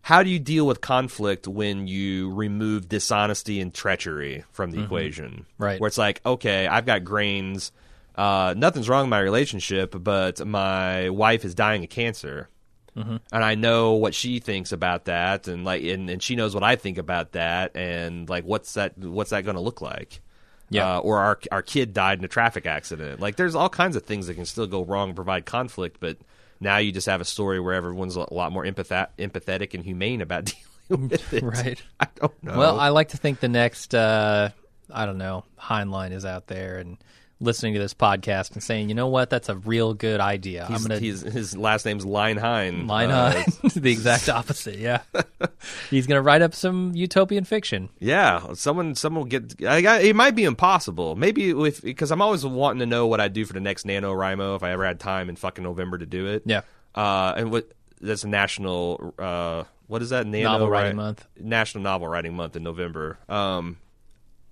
How 0.00 0.22
do 0.22 0.30
you 0.30 0.38
deal 0.38 0.66
with 0.66 0.80
conflict 0.80 1.46
when 1.46 1.86
you 1.86 2.32
remove 2.32 2.88
dishonesty 2.88 3.60
and 3.60 3.74
treachery 3.74 4.44
from 4.52 4.70
the 4.70 4.82
equation? 4.82 5.30
Mm-hmm. 5.30 5.62
Right. 5.62 5.80
where 5.80 5.86
it's 5.88 5.98
like, 5.98 6.22
okay, 6.24 6.66
I've 6.66 6.86
got 6.86 7.04
grains. 7.04 7.70
Uh, 8.18 8.52
nothing's 8.56 8.88
wrong 8.88 9.04
in 9.04 9.10
my 9.10 9.20
relationship, 9.20 9.94
but 9.96 10.44
my 10.44 11.08
wife 11.08 11.44
is 11.44 11.54
dying 11.54 11.84
of 11.84 11.90
cancer. 11.90 12.48
And 12.96 13.44
I 13.44 13.54
know 13.54 13.92
what 13.92 14.12
she 14.12 14.40
thinks 14.40 14.72
about 14.72 15.04
that, 15.04 15.46
and 15.46 15.64
like, 15.64 15.84
and, 15.84 16.10
and 16.10 16.20
she 16.20 16.34
knows 16.34 16.52
what 16.52 16.64
I 16.64 16.74
think 16.74 16.98
about 16.98 17.30
that, 17.32 17.76
and 17.76 18.28
like, 18.28 18.42
what's 18.42 18.74
that? 18.74 18.98
What's 18.98 19.30
that 19.30 19.44
going 19.44 19.54
to 19.54 19.60
look 19.60 19.80
like? 19.80 20.20
Yeah. 20.68 20.96
Uh, 20.96 20.98
or 20.98 21.18
our 21.18 21.38
our 21.52 21.62
kid 21.62 21.94
died 21.94 22.18
in 22.18 22.24
a 22.24 22.28
traffic 22.28 22.66
accident. 22.66 23.20
Like, 23.20 23.36
there's 23.36 23.54
all 23.54 23.68
kinds 23.68 23.94
of 23.94 24.02
things 24.02 24.26
that 24.26 24.34
can 24.34 24.46
still 24.46 24.66
go 24.66 24.84
wrong, 24.84 25.10
and 25.10 25.16
provide 25.16 25.46
conflict. 25.46 25.98
But 26.00 26.18
now 26.60 26.78
you 26.78 26.90
just 26.90 27.06
have 27.06 27.20
a 27.20 27.24
story 27.24 27.60
where 27.60 27.74
everyone's 27.74 28.16
a 28.16 28.34
lot 28.34 28.50
more 28.50 28.64
empathet- 28.64 29.10
empathetic 29.16 29.74
and 29.74 29.84
humane 29.84 30.20
about 30.20 30.52
dealing 30.88 31.08
with 31.08 31.32
it. 31.32 31.44
Right. 31.44 31.80
I 32.00 32.08
don't 32.16 32.42
know. 32.42 32.58
Well, 32.58 32.80
I 32.80 32.88
like 32.88 33.10
to 33.10 33.16
think 33.16 33.38
the 33.38 33.48
next, 33.48 33.94
uh, 33.94 34.50
I 34.92 35.06
don't 35.06 35.18
know, 35.18 35.44
Heinlein 35.60 36.12
is 36.12 36.24
out 36.24 36.48
there 36.48 36.78
and 36.78 36.98
listening 37.40 37.74
to 37.74 37.80
this 37.80 37.94
podcast 37.94 38.52
and 38.52 38.62
saying, 38.62 38.88
you 38.88 38.94
know 38.94 39.06
what, 39.06 39.30
that's 39.30 39.48
a 39.48 39.56
real 39.56 39.94
good 39.94 40.20
idea. 40.20 40.66
He's, 40.66 40.84
I'm 40.86 41.00
he's, 41.00 41.20
his 41.20 41.56
last 41.56 41.84
name's 41.84 42.04
Leinheim. 42.04 42.88
line 42.88 43.10
Uh, 43.10 43.44
the 43.76 43.90
exact 43.92 44.28
opposite. 44.28 44.76
Yeah, 44.78 45.02
he's 45.90 46.06
going 46.06 46.18
to 46.18 46.22
write 46.22 46.42
up 46.42 46.54
some 46.54 46.92
utopian 46.94 47.44
fiction. 47.44 47.88
Yeah, 47.98 48.52
someone 48.54 48.94
someone 48.94 49.22
will 49.24 49.28
get. 49.28 49.62
I, 49.64 49.84
I, 49.86 50.00
it 50.00 50.16
might 50.16 50.34
be 50.34 50.44
impossible. 50.44 51.16
Maybe 51.16 51.50
if 51.50 51.82
because 51.82 52.10
I'm 52.10 52.20
always 52.22 52.44
wanting 52.44 52.80
to 52.80 52.86
know 52.86 53.06
what 53.06 53.20
I 53.20 53.28
do 53.28 53.44
for 53.44 53.52
the 53.52 53.60
next 53.60 53.86
NaNoWriMo 53.86 54.56
if 54.56 54.62
I 54.62 54.72
ever 54.72 54.84
had 54.84 55.00
time 55.00 55.28
in 55.28 55.36
fucking 55.36 55.64
November 55.64 55.98
to 55.98 56.06
do 56.06 56.26
it. 56.26 56.42
Yeah, 56.46 56.62
Uh, 56.94 57.34
and 57.36 57.50
what 57.52 57.70
that's 58.00 58.24
a 58.24 58.28
national. 58.28 59.14
Uh, 59.18 59.64
what 59.86 60.02
is 60.02 60.10
that? 60.10 60.26
Nano 60.26 60.50
Novel 60.50 60.68
Writing 60.70 60.96
Month. 60.96 61.26
National 61.40 61.82
Novel 61.82 62.08
Writing 62.08 62.34
Month 62.34 62.56
in 62.56 62.62
November. 62.62 63.18
Um, 63.28 63.78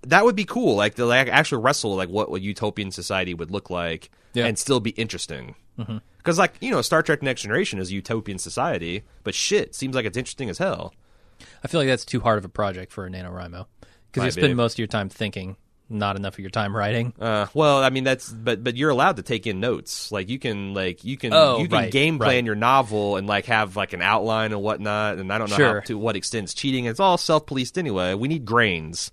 that 0.02 0.24
would 0.24 0.36
be 0.36 0.44
cool. 0.44 0.76
Like 0.76 0.94
to 0.96 1.06
like 1.06 1.28
actually 1.28 1.62
wrestle 1.62 1.96
like 1.96 2.08
what 2.08 2.28
a 2.32 2.40
utopian 2.40 2.90
society 2.90 3.34
would 3.34 3.50
look 3.50 3.70
like 3.70 4.10
Yeah. 4.34 4.46
and 4.46 4.58
still 4.58 4.80
be 4.80 4.90
interesting. 4.90 5.54
Mm-hmm. 5.78 5.98
Because 6.18 6.38
like 6.38 6.54
you 6.60 6.70
know, 6.70 6.82
Star 6.82 7.02
Trek: 7.02 7.22
Next 7.22 7.42
Generation 7.42 7.78
is 7.78 7.90
a 7.90 7.94
utopian 7.94 8.38
society, 8.38 9.02
but 9.24 9.34
shit 9.34 9.74
seems 9.74 9.94
like 9.94 10.04
it's 10.06 10.16
interesting 10.16 10.50
as 10.50 10.58
hell. 10.58 10.94
I 11.62 11.68
feel 11.68 11.80
like 11.80 11.88
that's 11.88 12.04
too 12.04 12.20
hard 12.20 12.38
of 12.38 12.44
a 12.44 12.48
project 12.48 12.92
for 12.92 13.06
a 13.06 13.10
NaNoWriMo 13.10 13.66
because 14.10 14.24
you 14.24 14.30
spend 14.30 14.48
be. 14.48 14.54
most 14.54 14.74
of 14.74 14.78
your 14.78 14.86
time 14.88 15.08
thinking, 15.10 15.56
not 15.90 16.16
enough 16.16 16.34
of 16.34 16.38
your 16.40 16.50
time 16.50 16.74
writing. 16.74 17.12
Uh, 17.20 17.46
well, 17.52 17.82
I 17.84 17.90
mean 17.90 18.04
that's 18.04 18.28
but 18.32 18.64
but 18.64 18.74
you're 18.76 18.90
allowed 18.90 19.16
to 19.16 19.22
take 19.22 19.46
in 19.46 19.60
notes. 19.60 20.10
Like 20.10 20.28
you 20.30 20.38
can 20.38 20.72
like 20.74 21.04
you 21.04 21.16
can 21.18 21.32
Oh, 21.34 21.58
you 21.58 21.68
can 21.68 21.78
right, 21.78 21.92
game 21.92 22.18
plan 22.18 22.28
right. 22.28 22.44
your 22.44 22.54
novel 22.54 23.16
and 23.16 23.26
like 23.26 23.44
have 23.46 23.76
like 23.76 23.92
an 23.92 24.00
outline 24.02 24.52
and 24.52 24.62
whatnot. 24.62 25.18
And 25.18 25.30
I 25.32 25.36
don't 25.38 25.50
know 25.50 25.56
how, 25.74 25.80
to 25.80 25.98
what 25.98 26.16
extent 26.16 26.44
it's 26.44 26.54
cheating. 26.54 26.86
It's 26.86 26.98
all 27.00 27.18
self 27.18 27.44
policed 27.46 27.76
anyway. 27.78 28.14
We 28.14 28.28
need 28.28 28.44
grains. 28.46 29.12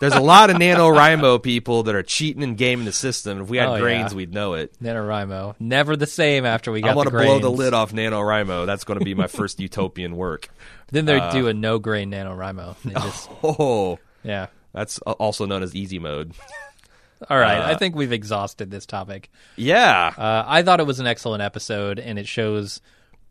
There's 0.00 0.14
a 0.14 0.20
lot 0.20 0.50
of 0.50 0.56
NaNoWriMo 0.56 1.42
people 1.42 1.84
that 1.84 1.94
are 1.94 2.02
cheating 2.02 2.42
and 2.42 2.56
gaming 2.56 2.84
the 2.84 2.92
system. 2.92 3.40
If 3.40 3.48
we 3.48 3.56
had 3.56 3.68
Oh, 3.68 3.78
grains, 3.80 4.12
yeah. 4.12 4.16
we'd 4.16 4.34
know 4.34 4.54
it. 4.54 4.74
NaNoWriMo, 4.82 5.54
never 5.58 5.96
the 5.96 6.06
same 6.06 6.44
after 6.44 6.70
we 6.72 6.80
got 6.82 6.88
it. 6.88 6.92
I 6.92 6.94
want 6.94 7.08
to 7.08 7.16
blow 7.16 7.38
the 7.38 7.50
lid 7.50 7.72
off 7.74 7.92
NaNoWriMo. 7.92 8.66
That's 8.66 8.84
going 8.84 8.98
to 8.98 9.04
be 9.04 9.14
my 9.14 9.26
first 9.26 9.58
utopian 9.60 10.16
work. 10.16 10.48
Then 10.92 11.04
they 11.06 11.18
do 11.32 11.48
a 11.48 11.54
no 11.54 11.78
grain 11.78 12.10
NaNoWriMo. 12.10 12.76
They 12.84 12.92
just, 13.00 13.28
Oh, 13.42 13.98
yeah. 14.22 14.48
that's 14.72 14.98
also 14.98 15.46
known 15.46 15.62
as 15.62 15.74
easy 15.74 15.98
mode. 15.98 16.32
All 17.30 17.38
right, 17.38 17.58
Uh, 17.62 17.68
I 17.68 17.74
think 17.76 17.96
we've 17.96 18.12
exhausted 18.12 18.70
this 18.70 18.84
topic. 18.84 19.30
Yeah, 19.56 20.12
Uh, 20.18 20.44
I 20.46 20.62
thought 20.62 20.80
it 20.80 20.86
was 20.86 21.00
an 21.00 21.06
excellent 21.06 21.42
episode, 21.42 21.98
and 21.98 22.18
it 22.18 22.28
shows 22.28 22.82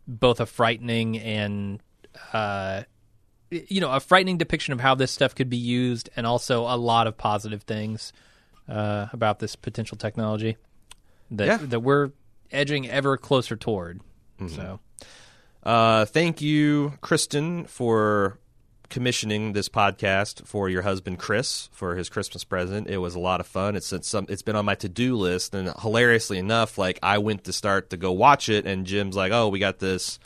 both 0.08 0.40
a 0.40 0.46
frightening 0.46 1.16
and, 1.18 1.80
uh, 2.32 2.82
you 3.50 3.80
know, 3.80 3.90
a 3.92 4.00
frightening 4.00 4.38
depiction 4.38 4.72
of 4.72 4.80
how 4.80 4.94
this 4.94 5.10
stuff 5.12 5.34
could 5.34 5.48
be 5.50 5.56
used, 5.56 6.08
and 6.16 6.26
also 6.26 6.62
a 6.62 6.76
lot 6.76 7.06
of 7.06 7.16
positive 7.16 7.62
things 7.62 8.12
uh, 8.68 9.06
about 9.12 9.38
this 9.38 9.54
potential 9.56 9.96
technology 9.96 10.56
that 11.30 11.46
Yeah. 11.46 11.56
that 11.58 11.80
we're 11.80 12.10
edging 12.50 12.88
ever 12.88 13.16
closer 13.16 13.56
toward. 13.56 14.00
So, 14.48 14.80
Uh, 15.62 16.04
thank 16.04 16.40
you, 16.40 16.92
Kristen, 17.00 17.64
for 17.64 18.38
commissioning 18.88 19.52
this 19.52 19.68
podcast 19.68 20.46
for 20.46 20.68
your 20.68 20.82
husband 20.82 21.18
Chris 21.18 21.68
for 21.72 21.96
his 21.96 22.08
Christmas 22.08 22.44
present. 22.44 22.88
It 22.88 22.98
was 22.98 23.16
a 23.16 23.18
lot 23.18 23.40
of 23.40 23.46
fun. 23.48 23.74
It's 23.74 23.92
it's, 23.92 24.06
some, 24.08 24.26
it's 24.28 24.42
been 24.42 24.54
on 24.54 24.64
my 24.64 24.76
to 24.76 24.88
do 24.88 25.16
list, 25.16 25.54
and 25.54 25.72
hilariously 25.80 26.38
enough, 26.38 26.78
like 26.78 26.98
I 27.02 27.18
went 27.18 27.42
to 27.44 27.52
start 27.52 27.90
to 27.90 27.96
go 27.96 28.12
watch 28.12 28.48
it, 28.48 28.64
and 28.66 28.86
Jim's 28.86 29.16
like, 29.16 29.32
"Oh, 29.32 29.48
we 29.48 29.58
got 29.58 29.80
this 29.80 30.20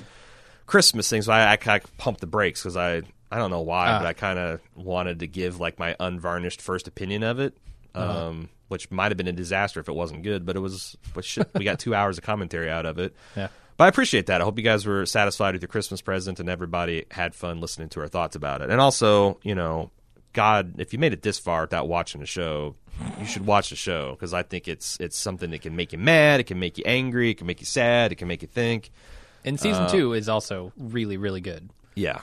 Christmas 0.70 1.10
things, 1.10 1.26
so 1.26 1.32
I, 1.32 1.52
I, 1.52 1.56
kind 1.56 1.82
of 1.82 1.96
pumped 1.98 2.20
the 2.20 2.28
brakes 2.28 2.62
because 2.62 2.76
I 2.76 3.02
I 3.32 3.38
don't 3.38 3.50
know 3.50 3.60
why, 3.62 3.88
Ah. 3.88 3.98
but 3.98 4.06
I 4.06 4.12
kind 4.12 4.38
of 4.38 4.60
wanted 4.76 5.18
to 5.18 5.26
give 5.26 5.58
like 5.58 5.80
my 5.80 5.96
unvarnished 5.98 6.62
first 6.62 6.86
opinion 6.86 7.24
of 7.24 7.40
it. 7.40 7.56
Um, 7.92 8.48
which 8.68 8.88
might 8.88 9.10
have 9.10 9.16
been 9.16 9.26
a 9.26 9.32
disaster 9.32 9.80
if 9.80 9.88
it 9.88 9.94
wasn't 9.94 10.22
good, 10.22 10.46
but 10.46 10.54
it 10.54 10.60
was. 10.60 10.96
But 11.12 11.24
shit, 11.24 11.50
we 11.56 11.64
got 11.64 11.80
two 11.80 11.92
hours 11.98 12.18
of 12.18 12.24
commentary 12.24 12.70
out 12.70 12.86
of 12.86 13.00
it. 13.00 13.16
yeah. 13.36 13.48
But 13.76 13.84
I 13.86 13.88
appreciate 13.88 14.26
that. 14.26 14.40
I 14.40 14.44
hope 14.44 14.58
you 14.58 14.62
guys 14.62 14.86
were 14.86 15.06
satisfied 15.06 15.54
with 15.54 15.62
your 15.62 15.68
Christmas 15.68 16.00
present 16.00 16.38
and 16.38 16.48
everybody 16.48 17.06
had 17.10 17.34
fun 17.34 17.60
listening 17.60 17.88
to 17.88 18.00
our 18.00 18.08
thoughts 18.08 18.36
about 18.36 18.60
it. 18.62 18.70
And 18.70 18.80
also, 18.80 19.40
you 19.42 19.56
know, 19.56 19.90
God, 20.34 20.78
if 20.78 20.92
you 20.92 20.98
made 21.00 21.12
it 21.14 21.22
this 21.22 21.38
far 21.40 21.62
without 21.62 21.88
watching 21.88 22.20
the 22.20 22.26
show, 22.26 22.76
you 23.18 23.26
should 23.26 23.44
watch 23.44 23.70
the 23.70 23.76
show 23.76 24.12
because 24.12 24.32
I 24.34 24.44
think 24.44 24.68
it's 24.68 24.98
it's 25.00 25.18
something 25.18 25.50
that 25.50 25.62
can 25.62 25.74
make 25.74 25.92
you 25.92 25.98
mad, 25.98 26.38
it 26.38 26.44
can 26.44 26.60
make 26.60 26.78
you 26.78 26.84
angry, 26.86 27.30
it 27.30 27.38
can 27.38 27.46
make 27.48 27.58
you 27.60 27.66
sad, 27.66 28.12
it 28.12 28.16
can 28.16 28.28
make 28.28 28.42
you 28.42 28.48
think. 28.48 28.92
And 29.44 29.58
season 29.58 29.88
two 29.88 30.12
is 30.12 30.28
also 30.28 30.72
really, 30.78 31.16
really 31.16 31.40
good. 31.40 31.70
Yeah. 31.94 32.20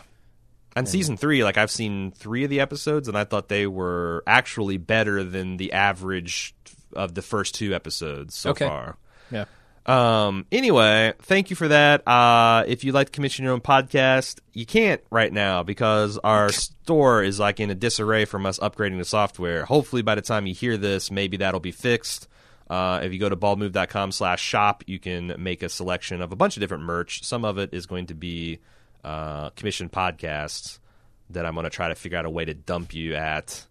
And 0.75 0.87
season 0.87 1.17
three, 1.17 1.43
like 1.43 1.57
I've 1.57 1.71
seen 1.71 2.11
three 2.11 2.43
of 2.43 2.49
the 2.51 2.59
episodes, 2.59 3.07
and 3.07 3.17
I 3.17 3.23
thought 3.23 3.47
they 3.49 3.65
were 3.65 4.23
actually 4.27 4.77
better 4.77 5.23
than 5.23 5.57
the 5.57 5.73
average 5.73 6.53
of 6.93 7.15
the 7.15 7.21
first 7.23 7.55
two 7.55 7.73
episodes 7.73 8.35
so 8.35 8.51
Okay. 8.51 8.67
far. 8.67 8.97
Yeah. 9.31 9.45
Um. 9.87 10.45
Anyway, 10.51 11.13
thank 11.21 11.49
you 11.49 11.55
for 11.55 11.69
that. 11.69 12.05
Uh, 12.07 12.65
if 12.67 12.83
you'd 12.83 12.93
like 12.93 13.07
to 13.07 13.11
commission 13.13 13.45
your 13.45 13.53
own 13.53 13.61
podcast, 13.61 14.39
you 14.53 14.65
can't 14.65 15.01
right 15.09 15.31
now 15.31 15.63
because 15.63 16.17
our 16.19 16.49
store 16.49 17.23
is 17.23 17.39
like 17.39 17.59
in 17.61 17.69
a 17.71 17.75
disarray 17.75 18.25
from 18.25 18.45
us 18.45 18.59
upgrading 18.59 18.97
the 18.99 19.05
software. 19.05 19.63
Hopefully, 19.65 20.01
by 20.01 20.13
the 20.15 20.21
time 20.21 20.45
you 20.45 20.53
hear 20.53 20.75
this, 20.77 21.09
maybe 21.09 21.37
that'll 21.37 21.61
be 21.61 21.71
fixed. 21.71 22.27
Uh, 22.69 22.99
if 23.03 23.13
you 23.13 23.19
go 23.19 23.29
to 23.29 23.35
baldmove.com 23.37 24.11
slash 24.11 24.41
shop, 24.41 24.83
you 24.87 24.99
can 24.99 25.33
make 25.37 25.63
a 25.63 25.69
selection 25.69 26.21
of 26.21 26.31
a 26.31 26.35
bunch 26.35 26.57
of 26.57 26.61
different 26.61 26.83
merch. 26.83 27.23
Some 27.23 27.45
of 27.45 27.57
it 27.57 27.73
is 27.73 27.85
going 27.85 28.07
to 28.07 28.13
be 28.13 28.59
uh, 29.03 29.51
commissioned 29.51 29.91
podcasts 29.91 30.79
that 31.29 31.45
I'm 31.45 31.53
going 31.53 31.63
to 31.63 31.69
try 31.69 31.87
to 31.89 31.95
figure 31.95 32.17
out 32.17 32.25
a 32.25 32.29
way 32.29 32.43
to 32.45 32.53
dump 32.53 32.93
you 32.93 33.15
at 33.15 33.65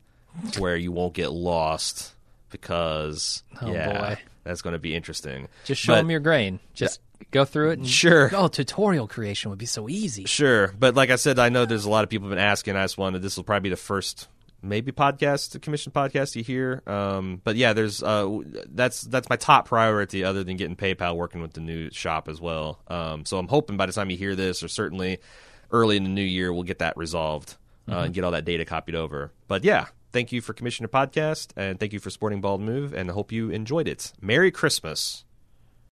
where 0.59 0.77
you 0.77 0.93
won't 0.93 1.13
get 1.15 1.31
lost 1.31 2.15
because, 2.51 3.43
Oh, 3.61 3.71
yeah, 3.73 3.93
boy. 4.15 4.19
that's 4.45 4.63
going 4.63 4.73
to 4.73 4.79
be 4.79 4.95
interesting. 4.95 5.49
Just 5.65 5.81
show 5.83 5.93
But- 5.93 5.97
them 5.99 6.11
your 6.11 6.21
grain. 6.21 6.61
Just 6.75 7.01
go 7.31 7.45
through 7.45 7.71
it. 7.71 7.79
And, 7.79 7.89
Sure. 7.89 8.31
Oh, 8.35 8.49
tutorial 8.49 9.07
creation 9.09 9.51
would 9.51 9.59
be 9.59 9.67
so 9.67 9.89
easy. 9.89 10.25
Sure, 10.27 10.73
but 10.79 10.95
like 10.95 11.11
I 11.11 11.17
said, 11.17 11.39
I 11.39 11.49
know 11.49 11.65
there's 11.67 11.85
a 11.85 11.91
lot 11.91 12.05
of 12.05 12.11
people 12.11 12.29
have 12.29 12.37
been 12.37 12.45
asking. 12.45 12.77
I 12.77 12.85
just 12.85 12.99
wanted 12.99 13.23
this 13.23 13.37
will 13.37 13.45
probably 13.45 13.69
be 13.69 13.75
the 13.75 13.77
first 13.77 14.29
maybe 14.63 14.93
podcast, 14.93 15.61
commission 15.63 15.93
podcast 15.93 16.37
you 16.37 16.43
hear. 16.43 16.83
Um, 16.87 17.41
but 17.45 17.57
yeah, 17.57 17.73
there's 17.73 18.03
uh, 18.03 18.39
that's 18.67 19.03
that's 19.03 19.29
my 19.29 19.37
top 19.37 19.69
priority, 19.69 20.25
other 20.25 20.45
than 20.45 20.57
getting 20.57 20.77
PayPal 20.77 21.17
working 21.17 21.41
with 21.43 21.53
the 21.53 21.61
new 21.61 21.91
shop 21.91 22.29
as 22.29 22.41
well. 22.41 22.81
Um, 22.89 23.25
so 23.25 23.39
I'm 23.39 23.49
hoping 23.49 23.77
by 23.77 23.87
the 23.87 23.93
time 23.93 24.11
you 24.11 24.17
hear 24.17 24.35
this, 24.35 24.63
or 24.63 24.69
certainly 24.69 25.19
early 25.71 25.97
in 25.97 26.05
the 26.05 26.11
new 26.11 26.23
year, 26.23 26.53
we'll 26.53 26.63
get 26.63 26.79
that 26.79 26.97
resolved 26.97 27.57
uh, 27.91 27.99
and 27.99 28.15
get 28.15 28.25
all 28.25 28.33
that 28.33 28.45
data 28.45 28.65
copied 28.65 28.95
over. 28.95 29.33
But 29.49 29.65
yeah. 29.65 29.87
Thank 30.13 30.33
you 30.33 30.41
for 30.41 30.55
commissioning 30.55 30.89
podcast, 30.89 31.49
and 31.57 31.79
thank 31.79 31.93
you 31.93 31.99
for 31.99 32.09
supporting 32.09 32.41
Bald 32.41 32.63
Move, 32.63 32.95
and 32.95 33.11
I 33.11 33.13
hope 33.13 33.33
you 33.33 33.51
enjoyed 33.51 33.87
it. 33.87 34.15
Merry 34.23 34.51
Christmas. 34.51 35.26